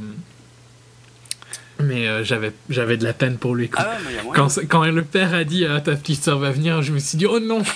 Mais 1.81 2.07
euh, 2.08 2.23
j'avais 2.24 2.52
j'avais 2.70 2.97
de 2.97 3.05
la 3.05 3.12
peine 3.12 3.36
pour 3.39 3.55
lui. 3.55 3.68
Ah. 3.76 3.97
Quand, 4.34 4.49
quand 4.68 4.84
le 4.84 5.02
père 5.02 5.34
a 5.34 5.44
dit 5.44 5.66
ah, 5.66 5.81
ta 5.81 5.97
petite 5.97 6.23
soeur 6.23 6.39
va 6.39 6.50
venir, 6.52 6.81
je 6.82 6.92
me 6.92 6.99
suis 6.99 7.18
dit 7.18 7.26
oh 7.26 7.41
non 7.41 7.62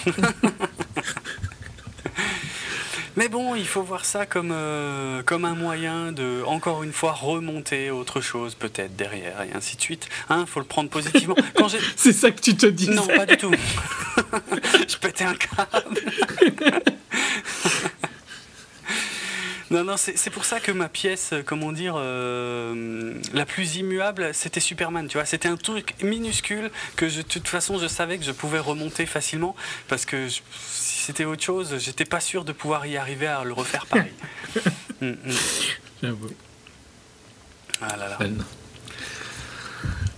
Mais 3.16 3.28
bon, 3.28 3.54
il 3.54 3.66
faut 3.66 3.82
voir 3.82 4.04
ça 4.04 4.26
comme, 4.26 4.50
euh, 4.52 5.22
comme 5.22 5.46
un 5.46 5.54
moyen 5.54 6.12
de, 6.12 6.42
encore 6.46 6.82
une 6.82 6.92
fois, 6.92 7.12
remonter 7.12 7.90
autre 7.90 8.20
chose 8.20 8.54
peut-être 8.54 8.94
derrière 8.94 9.40
et 9.42 9.56
ainsi 9.56 9.76
de 9.76 9.80
suite. 9.80 10.08
Hein, 10.28 10.44
faut 10.46 10.60
le 10.60 10.66
prendre 10.66 10.90
positivement. 10.90 11.36
C'est 11.96 12.12
ça 12.12 12.30
que 12.30 12.40
tu 12.40 12.54
te 12.56 12.66
dis 12.66 12.90
Non, 12.90 13.06
pas 13.06 13.24
du 13.24 13.38
tout. 13.38 13.50
je 14.88 14.96
pétais 14.98 15.24
un 15.24 15.34
câble. 15.34 16.00
Non, 19.70 19.82
non, 19.82 19.96
c'est 19.96 20.30
pour 20.30 20.44
ça 20.44 20.60
que 20.60 20.70
ma 20.70 20.88
pièce, 20.88 21.30
euh, 21.32 21.42
comment 21.44 21.72
dire, 21.72 21.94
euh, 21.96 23.14
la 23.34 23.44
plus 23.44 23.76
immuable, 23.76 24.30
c'était 24.32 24.60
Superman, 24.60 25.08
tu 25.08 25.18
vois. 25.18 25.24
C'était 25.26 25.48
un 25.48 25.56
truc 25.56 25.94
minuscule 26.02 26.70
que 26.94 27.04
de 27.06 27.22
toute 27.22 27.48
façon, 27.48 27.76
je 27.78 27.88
savais 27.88 28.16
que 28.18 28.24
je 28.24 28.30
pouvais 28.30 28.60
remonter 28.60 29.06
facilement 29.06 29.56
parce 29.88 30.04
que 30.04 30.28
je- 30.28 30.40
si 30.60 31.02
c'était 31.02 31.24
autre 31.24 31.42
chose, 31.42 31.76
j'étais 31.78 32.04
pas 32.04 32.20
sûr 32.20 32.44
de 32.44 32.52
pouvoir 32.52 32.86
y 32.86 32.96
arriver 32.96 33.26
à 33.26 33.42
le 33.42 33.52
refaire 33.52 33.86
pareil. 33.86 34.12
Mm, 35.02 35.08
mm. 35.10 35.16
J'avoue. 36.02 36.30
Ah 37.82 37.96
là 37.98 38.08
là. 38.08 38.16
Fun. 38.16 38.30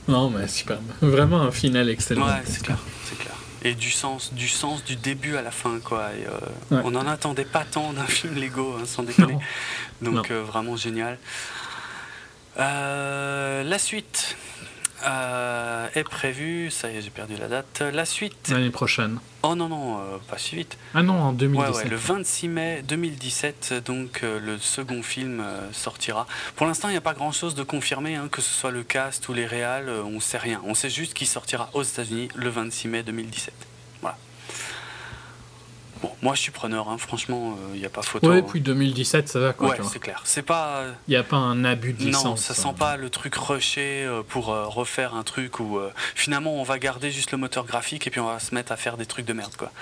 Non, 0.06 0.30
mais 0.30 0.46
superbe. 0.46 0.84
Vraiment 1.02 1.40
un 1.42 1.50
final 1.50 1.88
excellent. 1.90 2.26
Ouais, 2.28 2.42
c'est 2.44 2.62
clair. 2.62 2.78
Et 3.64 3.74
du 3.74 3.90
sens, 3.90 4.32
du 4.34 4.48
sens 4.48 4.84
du 4.84 4.94
début 4.96 5.36
à 5.36 5.42
la 5.42 5.50
fin, 5.50 5.80
quoi. 5.80 6.10
Et, 6.14 6.26
euh, 6.26 6.30
Ouais. 6.76 6.82
On 6.84 6.90
n'en 6.92 7.06
attendait 7.06 7.44
pas 7.44 7.64
tant 7.64 7.92
d'un 7.92 8.06
film 8.06 8.34
Lego, 8.36 8.76
hein, 8.80 8.84
sans 8.86 9.02
déconner. 9.02 9.32
Non. 10.00 10.12
Donc 10.12 10.30
Non. 10.30 10.36
euh, 10.36 10.42
vraiment 10.42 10.76
génial. 10.76 11.18
Euh, 12.58 13.62
la 13.62 13.78
suite 13.78 14.36
euh, 15.06 15.88
est 15.94 16.04
prévue. 16.04 16.70
Ça 16.70 16.90
y 16.90 16.96
est, 16.96 17.02
j'ai 17.02 17.10
perdu 17.10 17.36
la 17.36 17.48
date. 17.48 17.82
La 17.92 18.04
suite. 18.04 18.48
L'année 18.50 18.70
prochaine. 18.70 19.18
Oh 19.42 19.54
non 19.54 19.68
non, 19.68 19.98
euh, 19.98 20.18
pas 20.28 20.38
si 20.38 20.56
vite. 20.56 20.76
Ah 20.94 21.02
non, 21.02 21.14
en 21.14 21.30
Ouais, 21.30 21.36
2017. 21.36 21.74
ouais, 21.84 21.90
le 21.90 21.96
26 21.96 22.48
mai 22.48 22.82
2017, 22.86 23.74
donc 23.86 24.20
euh, 24.24 24.40
le 24.40 24.58
second 24.58 25.02
film 25.02 25.44
sortira. 25.72 26.26
Pour 26.56 26.66
l'instant, 26.66 26.88
il 26.88 26.92
n'y 26.92 26.96
a 26.98 27.02
pas 27.02 27.14
grand-chose 27.14 27.54
de 27.54 27.62
confirmé, 27.62 28.16
hein, 28.16 28.28
que 28.30 28.42
ce 28.42 28.52
soit 28.52 28.70
le 28.72 28.82
cast 28.82 29.28
ou 29.28 29.34
les 29.34 29.46
réals, 29.46 29.88
on 29.90 30.18
sait 30.20 30.38
rien. 30.38 30.60
On 30.64 30.74
sait 30.74 30.90
juste 30.90 31.14
qu'il 31.14 31.26
sortira 31.28 31.70
aux 31.74 31.82
États-Unis 31.82 32.28
le 32.34 32.48
26 32.50 32.88
mai 32.88 33.02
2017. 33.04 33.54
Bon, 36.00 36.12
moi 36.22 36.34
je 36.34 36.40
suis 36.42 36.52
preneur, 36.52 36.88
hein, 36.88 36.96
franchement, 36.98 37.56
euh, 37.58 37.74
il 37.74 37.80
n'y 37.80 37.86
a 37.86 37.88
pas 37.90 38.02
photo. 38.02 38.28
Ouais, 38.30 38.38
hein. 38.38 38.46
puis 38.48 38.60
2017, 38.60 39.28
ça 39.28 39.40
va 39.40 39.52
quoi. 39.52 39.70
ouais, 39.70 39.76
c'est 39.90 39.98
clair. 39.98 40.20
C'est 40.24 40.42
pas. 40.42 40.76
euh, 40.78 40.92
Il 41.08 41.10
n'y 41.12 41.16
a 41.16 41.22
pas 41.24 41.36
un 41.36 41.64
abus 41.64 41.92
de 41.92 42.04
licence. 42.04 42.24
non, 42.24 42.36
ça 42.36 42.54
sent 42.54 42.68
hein. 42.68 42.74
pas 42.74 42.96
le 42.96 43.10
truc 43.10 43.34
rushé 43.34 44.04
euh, 44.04 44.22
pour 44.26 44.50
euh, 44.52 44.66
refaire 44.66 45.14
un 45.14 45.22
truc 45.24 45.58
où 45.60 45.78
euh, 45.78 45.90
finalement 46.14 46.54
on 46.54 46.62
va 46.62 46.78
garder 46.78 47.10
juste 47.10 47.32
le 47.32 47.38
moteur 47.38 47.64
graphique 47.66 48.06
et 48.06 48.10
puis 48.10 48.20
on 48.20 48.26
va 48.26 48.38
se 48.38 48.54
mettre 48.54 48.70
à 48.72 48.76
faire 48.76 48.96
des 48.96 49.06
trucs 49.06 49.26
de 49.26 49.32
merde 49.32 49.56
quoi. 49.56 49.72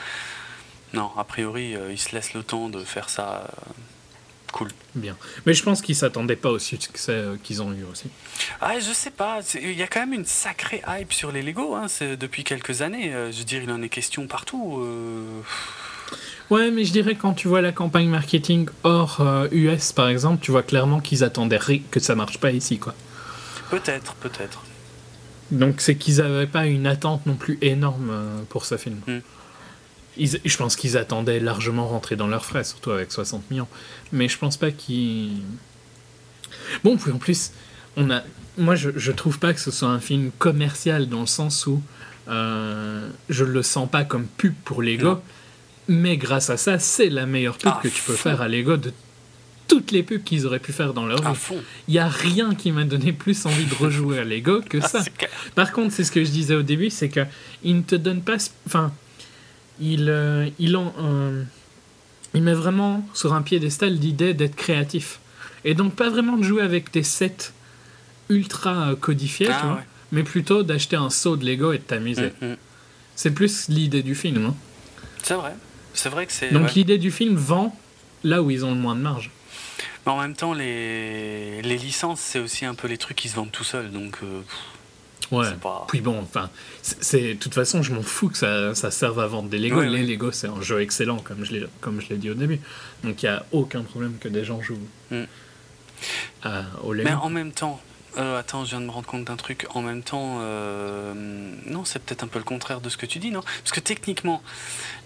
Non, 0.95 1.11
a 1.19 1.25
priori 1.25 1.75
euh, 1.77 1.93
ils 1.93 1.99
se 1.99 2.15
laissent 2.15 2.33
le 2.35 2.43
temps 2.43 2.69
de 2.71 2.83
faire 2.83 3.11
ça 3.11 3.45
euh, 3.49 3.73
cool. 4.53 4.69
Bien. 4.95 5.17
Mais 5.45 5.53
je 5.53 5.63
pense 5.63 5.83
qu'ils 5.83 5.97
s'attendaient 5.97 6.37
pas 6.37 6.49
au 6.51 6.59
succès 6.59 7.13
euh, 7.13 7.37
qu'ils 7.43 7.61
ont 7.61 7.73
eu 7.73 7.85
aussi. 7.85 8.09
Ah, 8.63 8.79
je 8.79 8.93
sais 8.93 9.11
pas, 9.11 9.41
il 9.61 9.73
y 9.73 9.83
a 9.83 9.87
quand 9.87 10.01
même 10.01 10.15
une 10.15 10.25
sacrée 10.25 10.83
hype 10.89 11.13
sur 11.13 11.31
les 11.33 11.43
Lego 11.43 11.75
hein, 11.75 11.87
depuis 12.19 12.45
quelques 12.45 12.81
années. 12.81 13.13
euh, 13.13 13.31
je 13.33 13.39
veux 13.39 13.45
dire, 13.45 13.63
il 13.63 13.71
en 13.71 13.83
est 13.83 13.91
question 13.91 14.27
partout. 14.27 14.83
Euh, 16.13 16.17
Ouais, 16.55 16.71
mais 16.71 16.85
je 16.85 16.93
dirais 16.93 17.15
quand 17.17 17.33
tu 17.35 17.49
vois 17.49 17.61
la 17.61 17.73
campagne 17.73 18.09
marketing 18.09 18.69
hors 18.85 19.19
euh, 19.21 19.49
US 19.51 19.93
par 19.93 20.09
exemple, 20.09 20.39
tu 20.41 20.51
vois 20.53 20.63
clairement 20.63 21.01
qu'ils 21.01 21.25
attendaient 21.25 21.59
que 21.91 22.01
ça 22.01 22.15
marche 22.15 22.39
pas 22.39 22.51
ici 22.53 22.79
quoi. 22.79 22.95
Peut-être, 23.71 24.15
peut-être. 24.15 24.63
Donc 25.51 25.81
c'est 25.81 25.97
qu'ils 25.97 26.21
avaient 26.21 26.47
pas 26.47 26.67
une 26.67 26.87
attente 26.87 27.27
non 27.27 27.35
plus 27.35 27.59
énorme 27.63 28.11
euh, 28.11 28.39
pour 28.49 28.65
ce 28.65 28.77
film. 28.77 29.01
Mm. 29.07 29.19
Ils- 30.19 30.41
je 30.45 30.57
pense 30.57 30.77
qu'ils 30.77 30.97
attendaient 30.97 31.41
largement 31.41 31.87
rentrer 31.89 32.17
dans 32.17 32.27
leurs 32.29 32.45
frais, 32.45 32.65
surtout 32.65 32.91
avec 32.91 33.13
60 33.13 33.51
millions. 33.51 33.69
Mais 34.13 34.29
je 34.29 34.39
pense 34.39 34.57
pas 34.57 34.71
qu'ils. 34.71 35.43
Bon, 36.85 36.97
puis 36.97 37.11
en 37.13 37.19
plus, 37.19 37.53
on 37.97 38.11
a. 38.11 38.23
Moi, 38.59 38.75
je, 38.77 38.91
je 38.97 39.13
trouve 39.13 39.39
pas 39.39 39.53
que 39.53 39.61
ce 39.61 39.71
soit 39.71 39.89
un 39.89 40.01
film 40.01 40.31
commercial 40.39 41.09
dans 41.09 41.21
le 41.21 41.27
sens 41.27 41.67
où 41.67 41.83
Euh, 42.29 43.09
je 43.29 43.45
le 43.45 43.63
sens 43.63 43.89
pas 43.89 44.03
comme 44.05 44.27
pub 44.27 44.53
pour 44.65 44.83
Lego, 44.83 45.05
Non. 45.11 45.23
Mais 45.89 46.17
grâce 46.17 46.51
à 46.51 46.57
ça, 46.57 46.79
c'est 46.79 47.09
la 47.11 47.27
meilleure 47.27 47.59
pub 47.59 47.73
Ah, 47.75 47.81
que 47.83 47.89
tu 47.89 48.03
peux 48.03 48.13
fou. 48.15 48.19
faire 48.23 48.41
à 48.43 48.49
Lego 48.49 48.77
de 48.77 48.93
toutes 49.69 49.91
les 49.91 50.03
pubs 50.05 50.23
qu'ils 50.23 50.47
auraient 50.47 50.61
pu 50.61 50.73
faire 50.73 50.95
dans 50.95 51.07
leur 51.07 51.21
vie. 51.33 51.39
Il 51.89 51.95
y 51.95 51.99
a 51.99 52.09
rien 52.09 52.55
qui 52.55 52.71
m'a 52.73 52.85
donné 52.85 53.13
plus 53.13 53.47
envie 53.47 53.65
de 53.65 53.75
rejouer 53.75 54.19
à 54.21 54.25
Lego 54.25 54.61
que 54.69 54.79
Ah, 54.83 54.89
ça. 54.89 55.01
Par 55.55 55.73
contre, 55.73 55.93
c'est 55.93 56.05
ce 56.05 56.13
que 56.13 56.23
je 56.25 56.31
disais 56.31 56.55
au 56.55 56.63
début, 56.63 56.91
c'est 56.91 57.09
que 57.09 57.21
il 57.65 57.77
ne 57.77 57.83
te 57.83 57.97
donne 57.97 58.23
pas, 58.23 58.37
enfin, 58.67 58.93
il, 59.81 60.09
euh, 60.09 60.49
il, 60.59 60.77
en, 60.77 60.95
euh, 61.01 61.43
il 62.35 62.43
met 62.43 62.55
vraiment 62.55 63.07
sur 63.13 63.35
un 63.35 63.43
piédestal 63.43 63.93
l'idée 63.95 64.35
d'être 64.35 64.55
créatif, 64.57 65.19
et 65.65 65.75
donc 65.75 65.95
pas 65.97 66.09
vraiment 66.11 66.37
de 66.37 66.45
jouer 66.45 66.63
avec 66.63 66.93
des 66.93 67.03
sets 67.03 67.53
ultra 68.29 68.91
euh, 68.91 68.97
codifiés, 68.97 69.49
Ah, 69.51 69.59
tu 69.61 69.67
vois, 69.67 69.77
ouais. 69.77 69.83
mais 70.13 70.23
plutôt 70.23 70.63
d'acheter 70.63 70.97
un 70.97 71.11
saut 71.11 71.37
de 71.37 71.45
Lego 71.45 71.73
et 71.73 71.79
de 71.79 71.83
t'amuser. 71.83 72.33
Mm, 72.41 72.47
mm. 72.47 72.57
C'est 73.17 73.31
plus 73.33 73.69
l'idée 73.69 74.03
du 74.03 74.15
film. 74.15 74.47
hein. 74.47 74.55
C'est 75.23 75.35
vrai. 75.35 75.55
C'est 75.97 76.09
vrai 76.11 76.27
que 76.27 76.33
c'est. 76.33 76.51
Donc 76.51 76.67
ouais. 76.69 76.73
l'idée 76.75 76.99
du 76.99 77.11
film 77.11 77.35
vend 77.37 77.77
là 78.25 78.43
où 78.43 78.51
ils 78.51 78.65
ont 78.65 78.71
le 78.71 78.77
moins 78.81 78.95
de 78.95 79.01
marge. 79.01 79.31
Mais 80.07 80.13
en 80.13 80.21
même 80.21 80.35
temps, 80.37 80.53
les, 80.55 81.61
les 81.63 81.77
licences, 81.79 82.21
c'est 82.21 82.39
aussi 82.39 82.65
un 82.65 82.75
peu 82.75 82.87
les 82.87 82.97
trucs 82.99 83.17
qui 83.17 83.29
se 83.29 83.35
vendent 83.35 83.51
tout 83.51 83.65
seuls. 83.65 83.91
Donc, 83.91 84.19
euh, 84.23 84.41
Ouais. 85.33 85.51
pas. 85.61 85.85
Puis 85.89 86.01
bon, 86.01 86.21
enfin, 86.21 86.49
c'est- 86.83 87.35
de 87.35 87.39
toute 87.41 87.55
façon, 87.55 87.83
je 87.83 87.93
m'en 87.93 88.03
fous 88.03 88.29
que 88.29 88.39
ça, 88.39 88.77
ça 88.77 88.93
serve 88.93 89.19
à 89.19 89.27
vendre 89.27 89.49
des 89.49 89.59
Lego. 89.59 89.81
Ouais, 89.81 89.89
les 89.89 90.03
ouais. 90.03 90.07
Lego, 90.07 90.31
c'est 90.31 90.47
un 90.47 90.61
jeu 90.63 90.81
excellent, 90.81 91.17
comme 91.19 91.45
je 91.45 91.53
l'ai 91.53 91.67
comme 91.81 92.01
je 92.01 92.09
l'ai 92.11 92.17
dit 92.17 92.31
au 92.31 92.35
début. 92.35 92.61
Donc 93.03 93.23
il 93.25 93.27
y 93.27 93.29
a 93.29 93.45
aucun 93.51 93.83
problème 93.83 94.19
que 94.21 94.29
des 94.29 94.45
gens 94.45 94.63
jouent 94.63 94.79
Mm. 95.11 95.25
à- 96.45 96.63
au 96.85 96.93
Lego. 96.93 97.09
Mais 97.09 97.15
en 97.17 97.29
même 97.31 97.51
temps, 97.51 97.81
euh, 98.19 98.39
attends, 98.39 98.65
je 98.65 98.71
viens 98.71 98.81
de 98.81 98.87
me 98.87 98.91
rendre 98.93 99.07
compte 99.09 99.25
d'un 99.25 99.37
truc. 99.37 99.67
En 99.75 99.83
même 99.83 100.03
temps, 100.05 100.39
euh, 100.41 101.13
non, 101.67 101.85
c'est 101.85 101.99
peut-être 101.99 102.23
un 102.23 102.29
peu 102.29 102.39
le 102.39 102.45
contraire 102.45 102.81
de 102.81 102.89
ce 102.89 102.97
que 102.97 103.07
tu 103.07 103.19
dis, 103.19 103.31
non? 103.33 103.41
Parce 103.65 103.73
que 103.73 103.81
techniquement, 103.81 104.43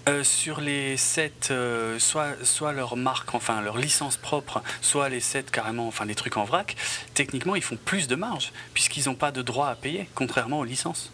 euh, 0.08 0.24
sur 0.24 0.60
les 0.60 0.96
sets, 0.96 1.32
euh, 1.50 1.98
soit, 1.98 2.34
soit 2.44 2.72
leur 2.72 2.96
marque, 2.96 3.34
enfin 3.34 3.60
leur 3.60 3.76
licence 3.78 4.16
propre, 4.16 4.62
soit 4.80 5.08
les 5.08 5.20
sets 5.20 5.44
carrément, 5.52 5.86
enfin 5.86 6.04
les 6.04 6.14
trucs 6.14 6.36
en 6.36 6.44
vrac, 6.44 6.76
techniquement, 7.14 7.54
ils 7.54 7.62
font 7.62 7.76
plus 7.76 8.08
de 8.08 8.14
marge, 8.16 8.52
puisqu'ils 8.74 9.06
n'ont 9.06 9.14
pas 9.14 9.30
de 9.30 9.42
droit 9.42 9.68
à 9.68 9.74
payer, 9.74 10.08
contrairement 10.14 10.58
aux 10.60 10.64
licences. 10.64 11.12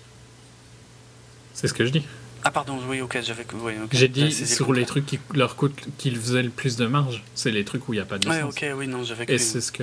C'est 1.55 1.69
ce 1.69 1.75
que 1.75 1.85
je 1.87 1.91
dis. 1.91 2.05
Ah, 2.45 2.51
pardon, 2.53 2.79
oui, 2.89 3.01
ok, 3.01 3.19
j'avais. 3.23 3.45
oui. 3.55 3.73
J'ai 3.91 4.07
dit 4.09 4.31
c'est 4.31 4.47
sur 4.47 4.73
le 4.73 4.81
les 4.81 4.87
trucs 4.87 5.07
qui 5.07 5.19
leur 5.35 5.57
coûtent, 5.57 5.81
qu'ils 5.99 6.17
faisaient 6.17 6.43
le 6.45 6.51
plus 6.51 6.77
de 6.77 6.87
marge, 6.87 7.25
c'est 7.35 7.51
les 7.51 7.65
trucs 7.65 7.89
où 7.89 7.93
il 7.93 7.97
n'y 7.97 8.03
a 8.03 8.05
pas 8.07 8.19
de 8.19 8.29
Ouais, 8.29 8.37
licence. 8.37 8.55
ok, 8.55 8.67
oui, 8.77 8.87
non, 8.87 9.03
j'avais 9.03 9.25
Et 9.29 9.39
c'est 9.39 9.61
ce 9.61 9.73
que. 9.73 9.83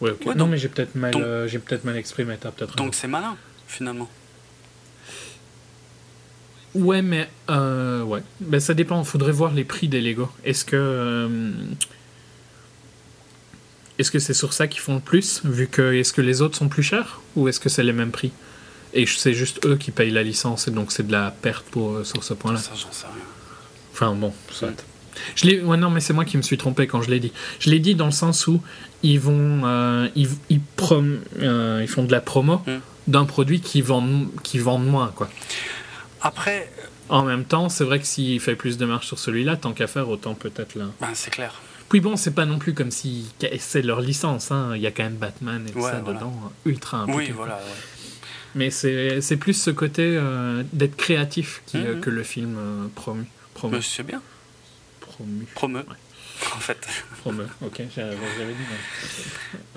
Ouais, 0.00 0.10
ok. 0.10 0.20
Ouais, 0.26 0.34
non, 0.34 0.44
donc- 0.44 0.50
mais 0.50 0.58
j'ai 0.58 0.68
peut-être 0.68 0.94
mal, 0.96 1.12
donc- 1.12 1.22
euh, 1.22 1.46
j'ai 1.46 1.58
peut-être 1.60 1.84
mal 1.84 1.96
exprimé. 1.96 2.36
T'as 2.40 2.50
peut-être. 2.50 2.74
Donc 2.76 2.94
c'est 2.94 3.06
malin, 3.06 3.36
finalement. 3.68 4.08
Ouais, 6.76 7.02
mais 7.02 7.28
euh, 7.50 8.02
ouais. 8.02 8.22
Ben, 8.40 8.60
ça 8.60 8.74
dépend. 8.74 9.02
Faudrait 9.04 9.32
voir 9.32 9.52
les 9.54 9.64
prix 9.64 9.88
des 9.88 10.00
Lego. 10.00 10.28
Est-ce 10.44 10.64
que 10.64 10.76
euh, 10.76 11.50
est-ce 13.98 14.10
que 14.10 14.18
c'est 14.18 14.34
sur 14.34 14.52
ça 14.52 14.66
qu'ils 14.66 14.80
font 14.82 14.94
le 14.96 15.00
plus, 15.00 15.40
vu 15.44 15.68
que 15.68 15.94
est-ce 15.94 16.12
que 16.12 16.20
les 16.20 16.42
autres 16.42 16.56
sont 16.56 16.68
plus 16.68 16.82
chers 16.82 17.20
ou 17.34 17.48
est-ce 17.48 17.58
que 17.60 17.68
c'est 17.70 17.82
les 17.82 17.92
mêmes 17.94 18.10
prix? 18.10 18.30
Et 18.92 19.06
c'est 19.06 19.32
juste 19.34 19.64
eux 19.64 19.76
qui 19.76 19.90
payent 19.90 20.10
la 20.10 20.22
licence 20.22 20.68
et 20.68 20.70
donc 20.70 20.92
c'est 20.92 21.06
de 21.06 21.12
la 21.12 21.30
perte 21.30 21.64
pour 21.70 21.96
euh, 21.96 22.04
sur 22.04 22.22
ce 22.22 22.34
point-là. 22.34 22.58
Ça, 22.58 22.72
j'en 22.74 22.92
sais 22.92 23.06
rien. 23.06 23.24
Enfin 23.92 24.14
bon, 24.14 24.32
soit. 24.50 24.84
Je 25.34 25.46
l'ai. 25.46 25.62
Ouais, 25.62 25.78
non, 25.78 25.88
mais 25.88 26.00
c'est 26.00 26.12
moi 26.12 26.26
qui 26.26 26.36
me 26.36 26.42
suis 26.42 26.58
trompé 26.58 26.86
quand 26.86 27.00
je 27.00 27.10
l'ai 27.10 27.20
dit. 27.20 27.32
Je 27.58 27.70
l'ai 27.70 27.78
dit 27.78 27.94
dans 27.94 28.04
le 28.06 28.12
sens 28.12 28.46
où 28.46 28.60
ils 29.02 29.18
vont, 29.18 29.62
euh, 29.64 30.08
ils, 30.14 30.28
ils, 30.50 30.60
prom- 30.76 31.18
ils 31.40 31.88
font 31.88 32.04
de 32.04 32.12
la 32.12 32.20
promo 32.20 32.60
Mm. 32.66 32.72
d'un 33.08 33.24
produit 33.24 33.60
qui 33.60 33.80
vendent, 33.80 34.28
qui 34.42 34.58
vendent 34.58 34.86
moins, 34.86 35.10
quoi. 35.16 35.30
Après, 36.20 36.70
En 37.08 37.22
même 37.24 37.44
temps, 37.44 37.68
c'est 37.68 37.84
vrai 37.84 38.00
que 38.00 38.06
s'il 38.06 38.40
fait 38.40 38.56
plus 38.56 38.78
de 38.78 38.84
marge 38.86 39.06
sur 39.06 39.18
celui-là, 39.18 39.56
tant 39.56 39.72
qu'à 39.72 39.86
faire, 39.86 40.08
autant 40.08 40.34
peut-être 40.34 40.74
là. 40.74 40.86
ben, 41.00 41.08
c'est 41.14 41.30
clair. 41.30 41.54
Puis 41.88 42.00
bon, 42.00 42.16
c'est 42.16 42.32
pas 42.34 42.46
non 42.46 42.58
plus 42.58 42.74
comme 42.74 42.90
si 42.90 43.32
c'est 43.60 43.82
leur 43.82 44.00
licence, 44.00 44.50
hein. 44.50 44.72
il 44.74 44.82
y 44.82 44.86
a 44.88 44.90
quand 44.90 45.04
même 45.04 45.14
Batman 45.16 45.64
et 45.68 45.70
tout 45.70 45.78
Ouais, 45.78 45.90
ça 45.92 46.00
voilà. 46.00 46.18
dedans, 46.18 46.52
ultra 46.64 46.98
impliqué. 46.98 47.18
Oui, 47.20 47.30
voilà. 47.30 47.54
ouais. 47.56 47.60
Mais 48.56 48.70
c'est 48.70 49.36
plus 49.38 49.52
ce 49.52 49.70
côté 49.70 50.02
euh, 50.16 50.62
d'être 50.72 50.96
créatif 50.96 51.62
qui, 51.66 51.76
euh, 51.76 51.94
Mhm. 51.94 52.00
que 52.00 52.10
le 52.10 52.22
film 52.24 52.56
euh, 52.58 52.86
promu. 52.94 53.26
C'est 53.82 54.02
bien. 54.02 54.20
promu. 55.00 55.46
Promeux. 55.54 55.84
En 56.54 56.58
fait. 56.58 56.78
Promu. 57.20 57.44
Ok, 57.62 57.82
j'avais 57.94 58.14
dit. 58.16 59.76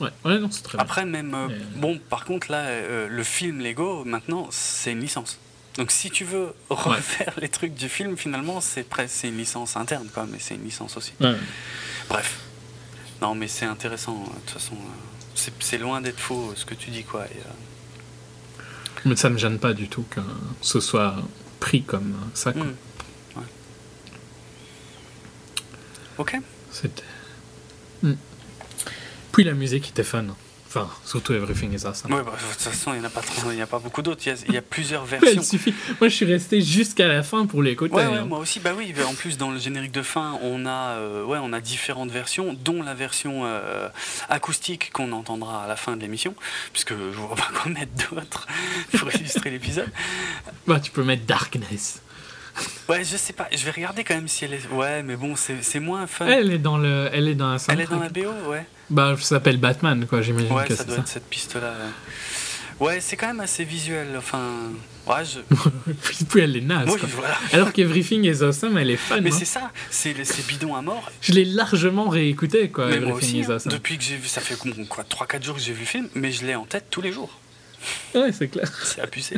ouais. 0.00 0.08
Euh, 0.08 0.28
Ouais, 0.28 0.34
ouais, 0.34 0.38
non, 0.40 0.50
c'est 0.50 0.62
très 0.62 0.76
bien. 0.78 0.82
Après, 0.82 1.04
même. 1.04 1.34
euh, 1.34 1.48
Mais- 1.48 1.80
Bon, 1.80 1.98
par 2.08 2.24
contre, 2.24 2.50
là, 2.50 2.62
euh, 2.66 3.08
le 3.08 3.22
film 3.24 3.60
Lego, 3.60 4.04
maintenant, 4.04 4.48
c'est 4.50 4.92
une 4.92 5.00
licence. 5.00 5.38
Donc, 5.76 5.90
si 5.90 6.10
tu 6.10 6.24
veux 6.24 6.52
refaire 6.70 7.34
les 7.40 7.48
trucs 7.48 7.74
du 7.74 7.88
film, 7.88 8.16
finalement, 8.16 8.60
c'est 8.60 8.82
presque 8.82 9.24
une 9.24 9.36
licence 9.36 9.76
interne, 9.76 10.08
quoi, 10.12 10.26
mais 10.30 10.38
c'est 10.40 10.54
une 10.56 10.64
licence 10.64 10.96
aussi. 10.96 11.12
Ouais. 11.20 11.36
Bref. 12.08 12.38
Non, 13.22 13.34
mais 13.34 13.48
c'est 13.48 13.66
intéressant. 13.66 14.14
euh, 14.26 14.34
De 14.34 14.40
toute 14.40 14.50
façon, 14.50 14.74
euh, 14.74 15.50
c'est 15.60 15.78
loin 15.78 16.00
d'être 16.00 16.18
faux 16.20 16.52
ce 16.56 16.64
que 16.64 16.74
tu 16.74 16.90
dis, 16.90 17.04
quoi. 17.04 17.26
et, 17.26 17.38
euh, 17.38 18.62
Mais 19.04 19.16
ça 19.16 19.30
me 19.30 19.38
gêne 19.38 19.58
pas 19.58 19.72
du 19.74 19.88
tout 19.88 20.04
que 20.10 20.20
ce 20.62 20.80
soit 20.80 21.14
pris 21.60 21.82
comme 21.82 22.14
ça. 22.34 22.52
quoi. 22.52 22.62
hmm, 22.64 22.74
ouais. 23.36 23.44
Ok. 26.18 26.36
C'était. 26.70 27.02
Hmm. 28.02 28.14
Puis 29.32 29.44
la 29.44 29.52
musique 29.52 29.88
était 29.88 30.02
fun. 30.04 30.24
Enfin, 30.68 30.88
surtout 31.04 31.32
Everything 31.34 31.72
is 31.72 31.84
Awesome. 31.84 32.12
Ouais, 32.12 32.22
bah, 32.22 32.30
de 32.30 32.52
toute 32.52 32.62
façon, 32.62 32.92
il 32.94 33.00
n'y 33.00 33.04
en 33.04 33.08
a 33.08 33.10
pas, 33.10 33.22
trop- 33.22 33.50
il 33.50 33.58
y 33.58 33.60
a 33.60 33.66
pas 33.66 33.80
beaucoup 33.80 34.02
d'autres. 34.02 34.22
Il 34.24 34.28
y 34.28 34.32
a- 34.32 34.38
il 34.46 34.54
y, 34.54 34.56
a 34.56 34.62
plusieurs 34.62 35.04
versions. 35.16 35.42
il 35.42 35.44
suffit. 35.44 35.74
Moi, 36.00 36.08
je 36.08 36.14
suis 36.14 36.24
resté 36.24 36.60
jusqu'à 36.60 37.08
la 37.08 37.24
fin 37.24 37.44
pour 37.46 37.60
l'écouter. 37.60 37.92
Ouais, 37.92 38.06
ouais, 38.06 38.18
hein. 38.18 38.24
moi 38.24 38.38
aussi, 38.38 38.60
bah 38.60 38.70
oui. 38.76 38.94
En 39.04 39.14
plus, 39.14 39.36
dans 39.36 39.50
le 39.50 39.58
générique 39.58 39.90
de 39.90 40.02
fin, 40.02 40.38
on 40.42 40.66
a, 40.66 40.90
euh, 40.98 41.24
ouais, 41.24 41.38
on 41.42 41.52
a 41.52 41.60
différentes 41.60 42.12
versions, 42.12 42.54
dont 42.62 42.84
la 42.84 42.94
version 42.94 43.42
euh, 43.46 43.88
acoustique 44.28 44.92
qu'on 44.92 45.10
entendra 45.10 45.64
à 45.64 45.66
la 45.66 45.74
fin 45.74 45.96
de 45.96 46.02
l'émission, 46.02 46.36
puisque 46.72 46.90
je 46.96 47.16
vois 47.18 47.34
pas 47.34 47.48
quoi 47.52 47.72
mettre 47.72 48.08
d'autre 48.08 48.46
pour 48.96 49.12
illustrer 49.12 49.50
l'épisode. 49.50 49.88
Bah, 50.68 50.78
tu 50.78 50.92
peux 50.92 51.02
mettre 51.02 51.24
Darkness. 51.26 52.00
Ouais, 52.88 53.02
je 53.04 53.16
sais 53.16 53.32
pas. 53.32 53.48
Je 53.50 53.64
vais 53.64 53.72
regarder 53.72 54.04
quand 54.04 54.14
même 54.14 54.28
si 54.28 54.44
elle 54.44 54.54
est. 54.54 54.68
Ouais, 54.70 55.02
mais 55.02 55.16
bon, 55.16 55.34
c'est 55.36 55.80
moins 55.80 56.06
fun. 56.06 56.26
Elle 56.28 56.52
est 56.52 56.58
dans 56.58 56.78
le, 56.78 57.08
elle 57.12 57.26
est 57.26 57.34
dans 57.34 57.50
la 57.54 57.58
Elle 57.68 57.80
est 57.80 57.86
dans 57.90 57.98
la. 57.98 58.08
BO, 58.08 58.20
ouais. 58.50 58.64
Bah, 58.90 59.14
ça 59.18 59.22
s'appelle 59.24 59.56
Batman, 59.58 60.06
quoi. 60.06 60.20
J'imagine 60.22 60.52
Ouais, 60.52 60.66
que 60.66 60.74
ça 60.74 60.84
doit 60.84 60.96
ça. 60.96 61.00
être 61.02 61.08
cette 61.08 61.26
piste-là. 61.28 61.72
Ouais, 62.80 62.86
Ouais, 62.86 62.98
c'est 63.00 63.14
quand 63.16 63.26
même 63.26 63.40
assez 63.40 63.62
visuel. 63.62 64.08
Enfin, 64.16 64.40
ouais, 65.06 65.22
je. 65.24 65.40
Puis 66.30 66.40
elle 66.40 66.56
est 66.56 66.60
naze. 66.62 66.88
Oui, 66.90 66.98
quoi. 66.98 67.08
voilà. 67.14 67.36
Alors 67.52 67.72
qu'Everything 67.72 68.24
is 68.24 68.42
Awesome, 68.42 68.78
elle 68.78 68.90
est 68.90 68.96
fun. 68.96 69.20
Mais 69.20 69.30
hein. 69.30 69.36
c'est 69.38 69.44
ça, 69.44 69.70
c'est 69.90 70.14
c'est 70.24 70.46
bidon 70.46 70.74
à 70.74 70.80
mort. 70.80 71.10
Je 71.20 71.32
l'ai 71.32 71.44
largement 71.44 72.08
réécouté, 72.08 72.70
quoi. 72.70 72.86
mais 72.88 72.98
moi 73.00 73.10
Everything 73.10 73.40
aussi, 73.40 73.48
is 73.48 73.52
hein. 73.52 73.56
Awesome. 73.56 73.72
depuis 73.72 73.98
que 73.98 74.02
j'ai 74.04 74.16
vu, 74.16 74.26
ça 74.28 74.40
fait 74.40 74.56
quoi, 74.88 75.04
3-4 75.04 75.44
jours 75.44 75.56
que 75.56 75.60
j'ai 75.62 75.74
vu 75.74 75.80
le 75.80 75.86
film, 75.86 76.08
mais 76.14 76.32
je 76.32 76.46
l'ai 76.46 76.54
en 76.54 76.64
tête 76.64 76.86
tous 76.90 77.02
les 77.02 77.12
jours. 77.12 77.38
Ouais, 78.14 78.32
c'est 78.32 78.48
clair. 78.48 78.70
C'est 78.84 79.02
abusé. 79.02 79.36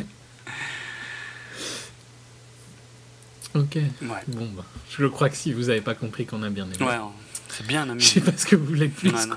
Ok. 3.55 3.75
Ouais, 3.75 3.89
Bon, 4.27 4.49
bah, 4.55 4.65
je 4.97 5.05
crois 5.05 5.29
que 5.29 5.35
si 5.35 5.53
vous 5.53 5.69
avez 5.69 5.81
pas 5.81 5.93
compris 5.95 6.25
qu'on 6.25 6.41
a 6.43 6.49
bien 6.49 6.65
aimé. 6.65 6.75
ouais, 6.85 6.93
hein, 6.93 7.11
c'est 7.57 7.65
bien 7.67 7.85
Je 7.85 7.91
amusé. 7.91 8.07
sais 8.07 8.21
pas 8.21 8.37
ce 8.37 8.45
que 8.45 8.55
vous 8.55 8.65
voulez 8.65 8.89
plus. 8.89 9.09
Ouais, 9.11 9.25
non, 9.25 9.35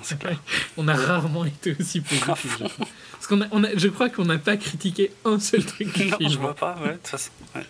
on 0.76 0.88
a 0.88 0.94
rarement 0.94 1.44
été 1.44 1.76
aussi 1.78 2.00
positif. 2.00 2.56
je 2.60 2.64
crois. 2.64 2.86
Parce 3.12 3.26
qu'on 3.26 3.42
a, 3.42 3.46
on 3.52 3.62
a, 3.64 3.76
je 3.76 3.88
crois 3.88 4.08
qu'on 4.10 4.24
n'a 4.24 4.38
pas 4.38 4.56
critiqué 4.56 5.12
un 5.24 5.38
seul 5.38 5.64
truc 5.64 5.92
du 5.96 6.06
Non, 6.06 6.16
film. 6.18 6.30
je 6.30 6.38
vois 6.38 6.54
pas, 6.54 6.76
ouais, 6.80 6.88
de 6.88 6.92
toute 6.94 7.06
façon. 7.08 7.30
ouais. 7.54 7.66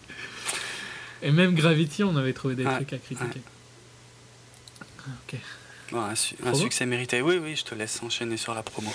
Et 1.23 1.31
même 1.31 1.55
Gravity, 1.55 2.05
on 2.05 2.17
avait 2.17 2.33
trouvé 2.33 2.55
des 2.55 2.65
Ouais, 2.67 2.75
trucs 2.77 2.93
à 2.93 2.99
critiquer. 2.99 3.41
Ok. 5.07 5.39
Ouais, 5.93 5.99
un, 6.01 6.15
su- 6.15 6.35
un 6.43 6.51
Promo 6.51 6.57
succès 6.63 6.85
mérité. 6.87 7.23
Oui, 7.23 7.39
oui, 7.43 7.57
je 7.57 7.65
te 7.65 7.75
laisse 7.75 8.03
enchaîner 8.03 8.37
sur 8.37 8.55
la 8.55 8.63
promo. 8.63 8.93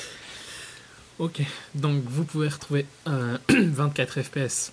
Ok. 1.19 1.41
Donc 1.75 2.03
vous 2.05 2.23
pouvez 2.25 2.47
retrouver 2.49 2.85
euh, 3.07 3.37
24 3.49 4.21
FPS 4.21 4.71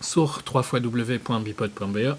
sur 0.00 0.42
www.bipod.be, 0.52 2.16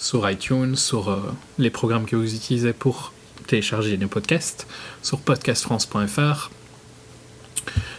sur 0.00 0.28
iTunes, 0.30 0.76
sur 0.76 1.10
euh, 1.10 1.18
les 1.58 1.70
programmes 1.70 2.06
que 2.06 2.16
vous 2.16 2.34
utilisez 2.34 2.72
pour 2.72 3.12
télécharger 3.46 3.96
nos 3.98 4.08
podcasts, 4.08 4.66
sur 5.02 5.18
podcastfrance.fr, 5.20 6.50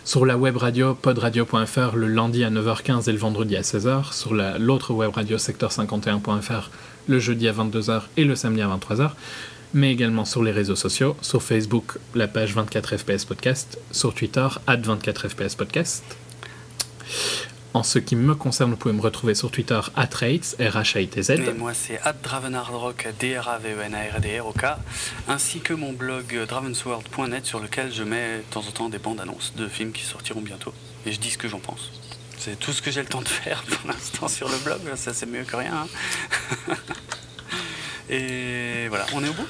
sur 0.04 0.26
la 0.26 0.36
web 0.38 0.58
radio 0.58 0.96
podradio.fr 0.96 1.96
le 1.96 2.08
lundi 2.08 2.44
à 2.44 2.50
9h15 2.50 3.08
et 3.08 3.12
le 3.12 3.20
vendredi 3.20 3.56
à 3.56 3.62
16h, 3.62 4.14
sur 4.14 4.34
la- 4.34 4.58
l'autre 4.58 4.94
web 4.94 5.12
radio 5.14 5.38
secteur51.fr 5.38 6.70
le 7.08 7.20
jeudi 7.20 7.48
à 7.48 7.54
22h 7.54 8.02
et 8.18 8.24
le 8.24 8.36
samedi 8.36 8.62
à 8.62 8.68
23h, 8.68 9.12
mais 9.74 9.92
également 9.92 10.26
sur 10.26 10.42
les 10.44 10.52
réseaux 10.52 10.76
sociaux, 10.76 11.16
sur 11.22 11.42
Facebook, 11.44 11.98
la 12.16 12.28
page 12.28 12.54
24 12.56 12.98
FPS 12.98 13.26
Podcast, 13.26 13.78
sur 13.92 14.14
Twitter, 14.16 14.48
at 14.68 14.78
24 14.78 15.30
FPS 15.30 15.56
Podcast. 15.56 16.04
En 17.74 17.84
ce 17.84 18.00
qui 18.00 18.18
me 18.18 18.36
concerne, 18.36 18.72
vous 18.72 18.76
pouvez 18.78 18.94
me 18.94 19.02
retrouver 19.02 19.34
sur 19.34 19.50
Twitter 19.50 19.80
@rates 19.96 20.56
r 20.60 20.76
h 20.76 20.98
a 21.04 21.08
t 21.08 21.22
z 21.24 21.30
Et 21.32 21.54
moi, 21.54 21.74
c'est 21.74 22.02
Dravenardrock, 22.22 23.08
D-R-A-V-E-N-A-R-D-R-O-K, 23.18 24.66
ainsi 25.30 25.62
que 25.62 25.74
mon 25.74 25.94
blog 25.94 26.36
euh, 26.36 26.46
dravensworld.net 26.46 27.46
sur 27.46 27.60
lequel 27.62 27.94
je 27.94 28.04
mets 28.04 28.40
de 28.40 28.44
temps 28.50 28.60
en 28.68 28.72
temps 28.72 28.90
des 28.90 28.98
bandes 29.00 29.22
annonces 29.22 29.54
de 29.56 29.70
films 29.70 29.94
qui 29.94 30.04
sortiront 30.04 30.42
bientôt. 30.42 30.74
Et 31.06 31.14
je 31.14 31.20
dis 31.20 31.30
ce 31.32 31.38
que 31.38 31.48
j'en 31.48 31.60
pense. 31.60 31.92
C'est 32.38 32.60
tout 32.60 32.74
ce 32.74 32.82
que 32.82 32.92
j'ai 32.92 33.02
le 33.02 33.08
temps 33.08 33.22
de 33.22 33.28
faire 33.30 33.64
pour 33.64 33.90
l'instant 33.90 34.28
sur 34.28 34.50
le 34.50 34.58
blog, 34.66 34.80
ça 34.96 35.14
c'est 35.14 35.26
mieux 35.28 35.44
que 35.44 35.56
rien. 35.56 35.88
hein. 36.68 36.76
Et 38.10 38.88
voilà, 38.90 39.06
on 39.14 39.24
est 39.24 39.30
au 39.30 39.34
bout? 39.34 39.48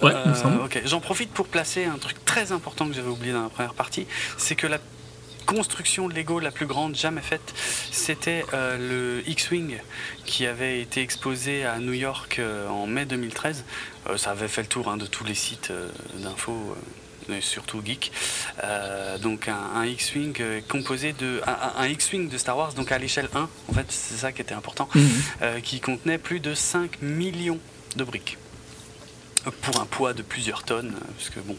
Ouais, 0.00 0.12
Euh, 0.14 0.34
semble. 0.34 0.62
ok, 0.62 0.80
j'en 0.86 1.00
profite 1.00 1.30
pour 1.32 1.46
placer 1.46 1.84
un 1.84 1.98
truc 1.98 2.24
très 2.24 2.52
important 2.52 2.86
que 2.88 2.94
j'avais 2.94 3.10
oublié 3.10 3.34
dans 3.34 3.42
la 3.42 3.50
première 3.50 3.74
partie, 3.74 4.06
c'est 4.38 4.54
que 4.54 4.66
la 4.66 4.78
construction 5.54 6.08
de 6.08 6.14
Lego 6.14 6.38
la 6.38 6.52
plus 6.52 6.66
grande 6.66 6.94
jamais 6.94 7.20
faite, 7.22 7.54
c'était 7.90 8.44
euh, 8.54 9.18
le 9.18 9.28
X-Wing 9.28 9.78
qui 10.24 10.46
avait 10.46 10.80
été 10.80 11.02
exposé 11.02 11.64
à 11.64 11.78
New 11.80 11.92
York 11.92 12.36
euh, 12.38 12.68
en 12.68 12.86
mai 12.86 13.04
2013. 13.04 13.64
Euh, 14.08 14.16
ça 14.16 14.30
avait 14.30 14.46
fait 14.46 14.62
le 14.62 14.68
tour 14.68 14.88
hein, 14.88 14.96
de 14.96 15.06
tous 15.06 15.24
les 15.24 15.34
sites 15.34 15.72
d'infos. 16.22 16.76
et 17.28 17.40
surtout 17.40 17.80
geek, 17.84 18.12
Euh, 18.64 19.18
donc 19.18 19.48
un, 19.48 19.54
un 19.74 19.86
X-wing 19.86 20.36
composé 20.68 21.12
de 21.12 21.40
un, 21.46 21.86
X-wing 21.88 22.28
de 22.28 22.38
Star 22.38 22.56
Wars, 22.56 22.72
donc 22.74 22.92
à 22.92 22.98
l'échelle 22.98 23.28
1, 23.34 23.48
en 23.68 23.72
fait 23.72 23.86
c'est 23.90 24.16
ça 24.18 24.30
qui 24.32 24.42
était 24.42 24.54
important, 24.54 24.88
Mhm. 24.94 25.10
euh, 25.42 25.60
qui 25.60 25.80
contenait 25.80 26.18
plus 26.18 26.40
de 26.40 26.54
5 26.54 27.02
millions 27.02 27.58
de 27.96 28.04
briques. 28.04 28.36
Pour 29.62 29.80
un 29.80 29.86
poids 29.86 30.12
de 30.12 30.22
plusieurs 30.22 30.64
tonnes, 30.64 30.92
parce 31.16 31.30
que 31.30 31.40
bon, 31.40 31.56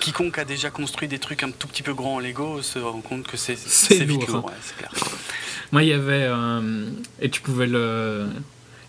quiconque 0.00 0.38
a 0.38 0.44
déjà 0.44 0.70
construit 0.70 1.08
des 1.08 1.18
trucs 1.18 1.42
un 1.42 1.50
tout 1.50 1.68
petit 1.68 1.82
peu 1.82 1.94
grands 1.94 2.16
en 2.16 2.18
Lego 2.20 2.62
se 2.62 2.78
rend 2.78 3.00
compte 3.00 3.26
que 3.26 3.36
c'est 3.36 3.56
C'est 3.56 4.04
vite 4.04 4.26
lourd, 4.28 4.36
hein. 4.36 4.44
ouais, 4.48 4.54
c'est 4.62 4.76
clair. 4.76 4.92
Moi, 5.72 5.82
il 5.82 5.88
y 5.88 5.92
avait. 5.92 6.24
euh, 6.24 6.88
et 7.20 7.30
tu 7.30 7.40
pouvais 7.40 7.66
le. 7.66 8.26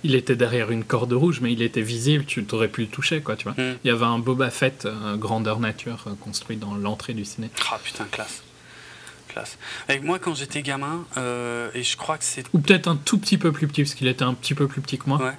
Il 0.03 0.14
était 0.14 0.35
derrière 0.35 0.69
une 0.69 0.84
corde 0.84 1.14
rouge, 1.14 1.40
mais 1.42 1.51
il 1.51 1.64
était 1.64 1.82
visible, 1.82 2.25
tu 2.25 2.45
aurais 2.51 2.67
pu 2.67 2.82
le 2.82 2.88
toucher, 2.88 3.22
quoi, 3.22 3.35
tu 3.35 3.45
vois. 3.45 3.53
Mm. 3.53 3.77
Il 3.84 3.88
y 3.88 3.90
avait 3.90 4.06
un 4.06 4.19
Boba 4.19 4.51
Fett 4.51 4.85
euh, 4.85 5.16
grandeur 5.16 5.59
nature 5.59 6.03
euh, 6.06 6.11
construit 6.22 6.58
dans 6.58 6.75
l'entrée 6.75 7.14
du 7.14 7.25
ciné. 7.25 7.50
Ah 7.72 7.80
putain, 7.84 8.06
classe. 8.11 8.43
Classe. 9.30 9.58
Et 9.90 10.00
moi, 10.00 10.19
quand 10.19 10.35
j'étais 10.35 10.61
gamin, 10.61 11.06
euh, 11.17 11.72
et 11.74 11.82
je 11.82 11.98
crois 11.98 12.19
que 12.19 12.24
c'est. 12.24 12.43
Ou 12.53 12.59
peut-être 12.59 12.88
un 12.88 12.98
tout 12.98 13.17
petit 13.17 13.40
peu 13.40 13.51
plus 13.51 13.67
petit, 13.67 13.82
parce 13.82 13.95
qu'il 13.95 14.08
était 14.08 14.24
un 14.24 14.35
petit 14.35 14.53
peu 14.53 14.67
plus 14.67 14.82
petit 14.82 15.00
que 15.00 15.09
moi. 15.09 15.17
Ouais. 15.17 15.34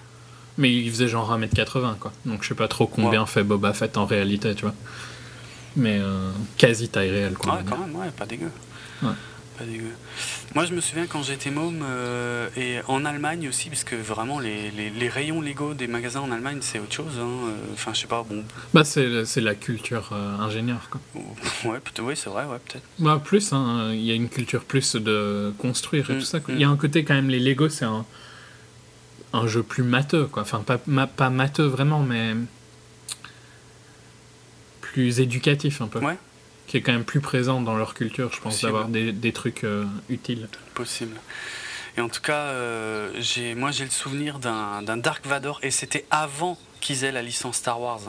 Mais 0.58 0.72
il 0.74 0.90
faisait 0.90 1.06
genre 1.06 1.38
1m80, 1.38 1.98
quoi. 1.98 2.12
Donc 2.24 2.42
je 2.42 2.48
sais 2.48 2.54
pas 2.54 2.66
trop 2.66 2.86
combien 2.86 3.24
fait 3.26 3.44
Boba 3.44 3.72
Fett 3.72 3.96
en 3.96 4.06
réalité, 4.06 4.54
tu 4.54 4.62
vois. 4.62 4.74
Mais 5.76 5.98
euh, 6.00 6.30
quasi 6.56 6.88
taille 6.88 7.10
réelle, 7.10 7.34
quoi. 7.34 7.54
Ouais, 7.56 7.60
quand 7.68 7.78
même, 7.78 7.94
ouais, 7.96 8.10
pas 8.16 8.26
dégueu. 8.26 8.50
Ouais. 9.02 9.10
Pas 9.58 9.64
dégueu. 9.64 9.90
Moi, 10.54 10.64
je 10.66 10.74
me 10.74 10.80
souviens 10.80 11.06
quand 11.06 11.22
j'étais 11.22 11.50
môme, 11.50 11.82
euh, 11.82 12.48
et 12.56 12.78
en 12.88 13.04
Allemagne 13.04 13.48
aussi, 13.48 13.68
parce 13.68 13.84
que 13.84 13.94
vraiment, 13.96 14.38
les, 14.38 14.70
les- 14.70 14.90
les 14.90 15.08
rayons 15.08 15.40
Lego 15.40 15.74
des 15.74 15.86
magasins 15.86 16.20
en 16.20 16.30
Allemagne, 16.30 16.58
c'est 16.60 16.78
autre 16.78 16.92
chose. 16.94 17.12
hein. 17.18 17.26
Euh, 17.48 17.52
Enfin, 17.74 17.92
je 17.94 18.00
sais 18.00 18.06
pas, 18.06 18.22
bon. 18.28 18.42
Bah, 18.74 18.84
c'est 18.84 19.40
la 19.40 19.54
culture 19.54 20.10
euh, 20.12 20.38
ingénieur, 20.38 20.88
quoi. 20.90 21.00
Ouais, 21.70 21.78
oui, 22.00 22.14
c'est 22.16 22.30
vrai, 22.30 22.44
ouais, 22.44 22.58
peut-être. 22.66 22.84
Bah, 22.98 23.20
plus, 23.22 23.52
hein, 23.52 23.90
il 23.92 24.02
y 24.02 24.10
a 24.10 24.14
une 24.14 24.28
culture 24.28 24.64
plus 24.64 24.96
de 24.96 25.52
construire 25.58 26.10
et 26.10 26.14
Mm, 26.14 26.18
tout 26.18 26.24
ça. 26.24 26.38
mm. 26.38 26.42
Il 26.48 26.60
y 26.60 26.64
a 26.64 26.68
un 26.70 26.76
côté 26.76 27.04
quand 27.04 27.14
même, 27.14 27.28
les 27.28 27.40
Lego, 27.40 27.68
c'est 27.68 27.84
un, 27.86 28.04
un 29.32 29.46
jeu 29.46 29.62
plus 29.62 29.82
matheux, 29.82 30.24
quoi. 30.26 30.42
Enfin, 30.42 30.60
pas, 30.60 30.78
ma- 30.86 31.06
pas 31.06 31.28
matheux 31.30 31.66
vraiment, 31.66 32.02
mais 32.02 32.34
plus 34.96 35.20
éducatif 35.20 35.82
un 35.82 35.88
peu. 35.88 35.98
Ouais. 35.98 36.16
Qui 36.66 36.78
est 36.78 36.80
quand 36.80 36.92
même 36.92 37.04
plus 37.04 37.20
présent 37.20 37.60
dans 37.60 37.76
leur 37.76 37.92
culture, 37.92 38.32
je 38.32 38.40
pense, 38.40 38.62
d'avoir 38.62 38.88
des, 38.88 39.12
des 39.12 39.30
trucs 39.30 39.62
euh, 39.62 39.84
utiles. 40.08 40.48
Possible. 40.72 41.16
Et 41.98 42.00
en 42.00 42.08
tout 42.08 42.22
cas, 42.22 42.46
euh, 42.46 43.10
j'ai, 43.18 43.54
moi 43.54 43.72
j'ai 43.72 43.84
le 43.84 43.90
souvenir 43.90 44.38
d'un, 44.38 44.96
Dark 44.96 45.26
Vador, 45.26 45.60
et 45.62 45.70
c'était 45.70 46.06
avant 46.10 46.56
qu'ils 46.80 47.04
aient 47.04 47.12
la 47.12 47.20
licence 47.20 47.56
Star 47.56 47.78
Wars. 47.78 48.00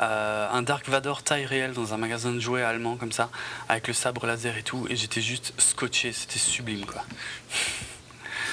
Euh, 0.00 0.48
un 0.50 0.62
Dark 0.62 0.88
Vador 0.88 1.22
taille 1.22 1.44
réelle 1.44 1.74
dans 1.74 1.92
un 1.92 1.98
magasin 1.98 2.32
de 2.32 2.40
jouets 2.40 2.62
allemand 2.62 2.96
comme 2.96 3.12
ça, 3.12 3.28
avec 3.68 3.86
le 3.86 3.92
sabre 3.92 4.26
laser 4.26 4.56
et 4.56 4.62
tout, 4.62 4.86
et 4.88 4.96
j'étais 4.96 5.20
juste 5.20 5.52
scotché, 5.58 6.12
c'était 6.12 6.38
sublime 6.38 6.86
quoi. 6.86 7.04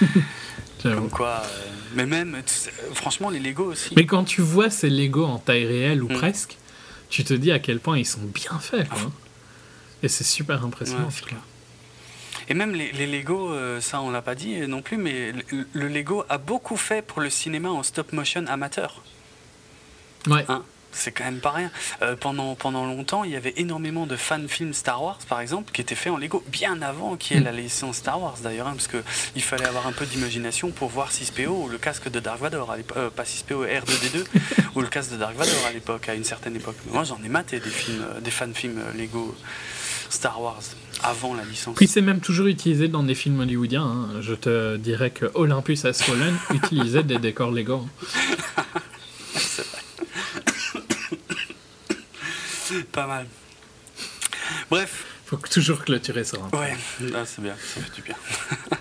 Comme 0.83 1.09
quoi, 1.09 1.41
euh, 1.43 1.69
mais 1.95 2.05
même, 2.05 2.37
franchement, 2.93 3.31
les 3.31 3.39
Lego 3.39 3.71
aussi. 3.71 3.93
Mais 3.95 4.05
quand 4.05 4.23
tu 4.23 4.41
vois 4.41 4.69
ces 4.69 4.89
Lego 4.89 5.25
en 5.25 5.39
taille 5.39 5.65
réelle 5.65 6.03
ou 6.03 6.09
Mm. 6.09 6.17
presque, 6.17 6.57
tu 7.09 7.23
te 7.23 7.33
dis 7.33 7.51
à 7.51 7.59
quel 7.59 7.79
point 7.79 7.97
ils 7.97 8.05
sont 8.05 8.21
bien 8.21 8.57
faits. 8.59 8.87
quoi. 8.89 9.11
Et 10.03 10.07
c'est 10.07 10.23
super 10.23 10.63
impressionnant. 10.63 11.07
Ouais, 11.07 11.21
clair. 11.25 11.39
Et 12.47 12.53
même 12.53 12.75
les, 12.75 12.91
les 12.91 13.07
Lego, 13.07 13.51
euh, 13.51 13.81
ça 13.81 14.01
on 14.01 14.11
l'a 14.11 14.21
pas 14.21 14.35
dit 14.35 14.59
non 14.67 14.81
plus, 14.81 14.97
mais 14.97 15.31
le, 15.31 15.67
le 15.73 15.87
Lego 15.87 16.25
a 16.29 16.37
beaucoup 16.37 16.77
fait 16.77 17.01
pour 17.01 17.21
le 17.21 17.29
cinéma 17.29 17.69
en 17.69 17.81
stop 17.81 18.13
motion 18.13 18.45
amateur. 18.47 19.01
Ouais. 20.27 20.45
Hein, 20.47 20.63
c'est 20.95 21.11
quand 21.11 21.25
même 21.25 21.39
pas 21.39 21.51
rien. 21.51 21.69
Euh, 22.01 22.15
pendant, 22.15 22.55
pendant 22.55 22.85
longtemps, 22.85 23.23
il 23.23 23.31
y 23.31 23.35
avait 23.35 23.53
énormément 23.57 24.05
de 24.07 24.15
fan 24.15 24.47
films 24.47 24.73
Star 24.73 25.03
Wars, 25.03 25.19
par 25.29 25.41
exemple, 25.41 25.71
qui 25.71 25.81
étaient 25.81 25.95
faits 25.95 26.11
en 26.13 26.17
Lego, 26.17 26.43
bien 26.51 26.81
avant 26.81 27.15
qu'il 27.17 27.35
y 27.35 27.39
ait 27.39 27.41
Mm. 27.41 27.45
la 27.45 27.51
licence 27.51 27.97
Star 27.97 28.21
Wars 28.21 28.37
d'ailleurs, 28.41 28.67
hein, 28.67 28.73
parce 28.75 28.87
qu'il 28.87 29.43
fallait 29.43 29.65
avoir 29.65 29.85
un 29.87 29.91
peu 29.91 30.05
d'imagination 30.05 30.71
pour 30.71 30.89
voir 30.89 31.11
6PO 31.11 31.47
ou 31.65 31.69
le 31.69 31.77
casque 31.77 32.09
de 32.09 32.19
Dark 32.19 32.39
Vador, 32.41 32.71
à 32.71 32.77
euh, 32.97 33.09
pas 33.09 33.23
6PO, 33.23 33.65
R2D2, 33.67 34.23
ou 34.75 34.81
le 34.81 34.87
casque 34.87 35.11
de 35.11 35.17
Dark 35.17 35.35
Vador 35.35 35.53
à 35.67 35.71
l'époque, 35.73 36.09
à 36.09 36.15
une 36.15 36.23
certaine 36.23 36.55
époque. 36.55 36.75
Mais 36.85 36.93
moi 36.93 37.03
j'en 37.03 37.19
ai 37.23 37.29
maté 37.29 37.59
des 37.59 37.69
films, 37.69 38.03
euh, 38.03 38.19
des 38.21 38.31
fan 38.31 38.53
films 38.53 38.79
euh, 38.79 38.97
Lego 38.97 39.35
Star 40.09 40.41
Wars, 40.41 40.61
avant 41.03 41.33
la 41.33 41.43
licence. 41.43 41.75
Puis 41.75 41.87
c'est 41.87 42.01
même 42.01 42.19
toujours 42.21 42.45
utilisé 42.47 42.87
dans 42.87 43.03
des 43.03 43.15
films 43.15 43.39
hollywoodiens. 43.41 43.83
hein. 43.83 44.09
Je 44.21 44.33
te 44.33 44.77
dirais 44.77 45.09
que 45.09 45.25
Olympus 45.33 45.83
Has 45.85 45.93
Fallen 46.03 46.35
utilisait 46.53 47.03
des 47.03 47.17
décors 47.17 47.51
Lego. 47.51 47.85
hein. 48.57 48.63
Pas 52.91 53.07
mal. 53.07 53.25
Bref, 54.69 55.05
Faut 55.25 55.37
que- 55.37 55.49
toujours 55.49 55.83
clôturer 55.83 56.23
ça. 56.23 56.37
hein. 56.37 56.57
Ouais, 56.57 56.75
ah, 57.15 57.23
c'est 57.25 57.41
bien, 57.41 57.55
ça 57.55 57.81
fait 57.81 57.95
du 57.95 58.01
bien. 58.01 58.15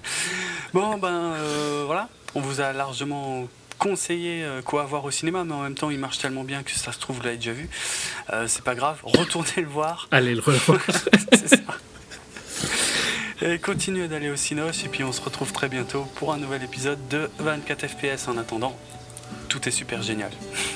bon, 0.75 0.99
ben 0.99 1.09
euh, 1.35 1.85
voilà, 1.87 2.09
on 2.35 2.41
vous 2.41 2.61
a 2.61 2.73
largement 2.73 3.49
conseillé 3.79 4.45
euh, 4.45 4.63
quoi 4.63 4.85
voir 4.85 5.05
au 5.05 5.11
cinéma, 5.11 5.45
mais 5.45 5.53
en 5.55 5.63
même 5.63 5.75
temps, 5.75 5.91
il 5.91 5.99
marche 5.99 6.19
tellement 6.19 6.45
bien 6.45 6.63
que 6.63 6.71
ça 6.73 6.93
se 6.93 6.99
trouve, 6.99 7.17
vous 7.17 7.23
l'avez 7.23 7.37
déjà 7.37 7.53
vu. 7.53 7.69
Euh, 8.33 8.47
c'est 8.47 8.63
pas 8.65 8.75
grave, 8.75 8.99
retournez 9.03 9.49
le 9.59 9.67
voir. 9.69 10.09
Allez 10.11 10.35
le 10.35 10.41
revoir. 10.41 10.81
c'est 11.33 11.49
ça. 11.49 11.57
Et 13.43 13.59
continuez 13.59 14.09
d'aller 14.09 14.31
au 14.31 14.37
Cinoche, 14.37 14.85
et 14.85 14.89
puis 14.89 15.05
on 15.05 15.13
se 15.13 15.21
retrouve 15.21 15.53
très 15.53 15.69
bientôt 15.69 16.05
pour 16.15 16.33
un 16.33 16.39
nouvel 16.39 16.63
épisode 16.63 17.09
de 17.09 17.31
24 17.39 17.87
FPS. 17.89 18.29
En 18.29 18.39
attendant, 18.39 18.79
tout 19.49 19.67
est 19.69 19.73
super 19.73 20.03
génial. 20.03 20.31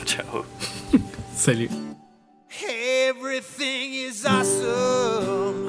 Ciao. 0.04 0.44
Salut. 1.34 1.70
Everything 2.60 3.94
is 3.94 4.26
awesome. 4.26 5.68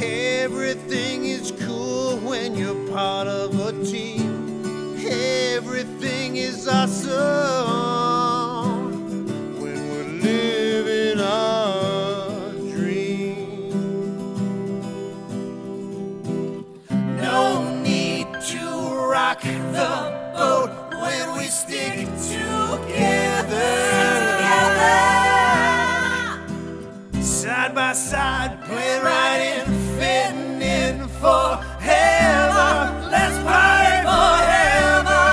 Everything 0.00 1.26
is 1.26 1.52
cool 1.60 2.16
when 2.18 2.56
you're 2.56 2.88
part 2.88 3.26
of 3.26 3.60
a 3.60 3.72
team. 3.84 4.64
Everything 5.06 6.36
is 6.38 6.66
awesome 6.66 7.12
when 9.60 9.90
we're 9.90 10.04
living 10.22 11.20
our 11.20 12.52
dream. 12.72 13.70
No 17.18 17.82
need 17.82 18.28
to 18.48 18.64
rock 19.10 19.42
the 19.42 20.32
boat 20.34 20.70
when 21.02 21.36
we 21.36 21.48
stick 21.48 22.08
together. 24.60 26.42
Side 27.22 27.74
by 27.74 27.92
side, 27.92 28.58
playing 28.64 29.02
right 29.02 29.40
in, 29.56 29.66
fitting 29.98 30.62
in 30.62 31.08
forever. 31.22 32.68
Let's 33.10 33.38
party 33.48 33.96
forever. 34.10 35.24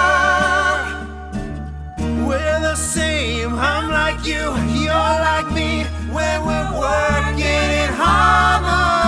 We're 2.28 2.62
the 2.62 2.76
same. 2.76 3.54
I'm 3.56 3.90
like 3.90 4.26
you, 4.26 4.44
you're 4.82 5.16
like 5.30 5.52
me. 5.52 5.86
When 6.16 6.46
we're 6.48 6.72
working 6.80 7.72
in 7.84 7.90
harmony. 7.94 9.07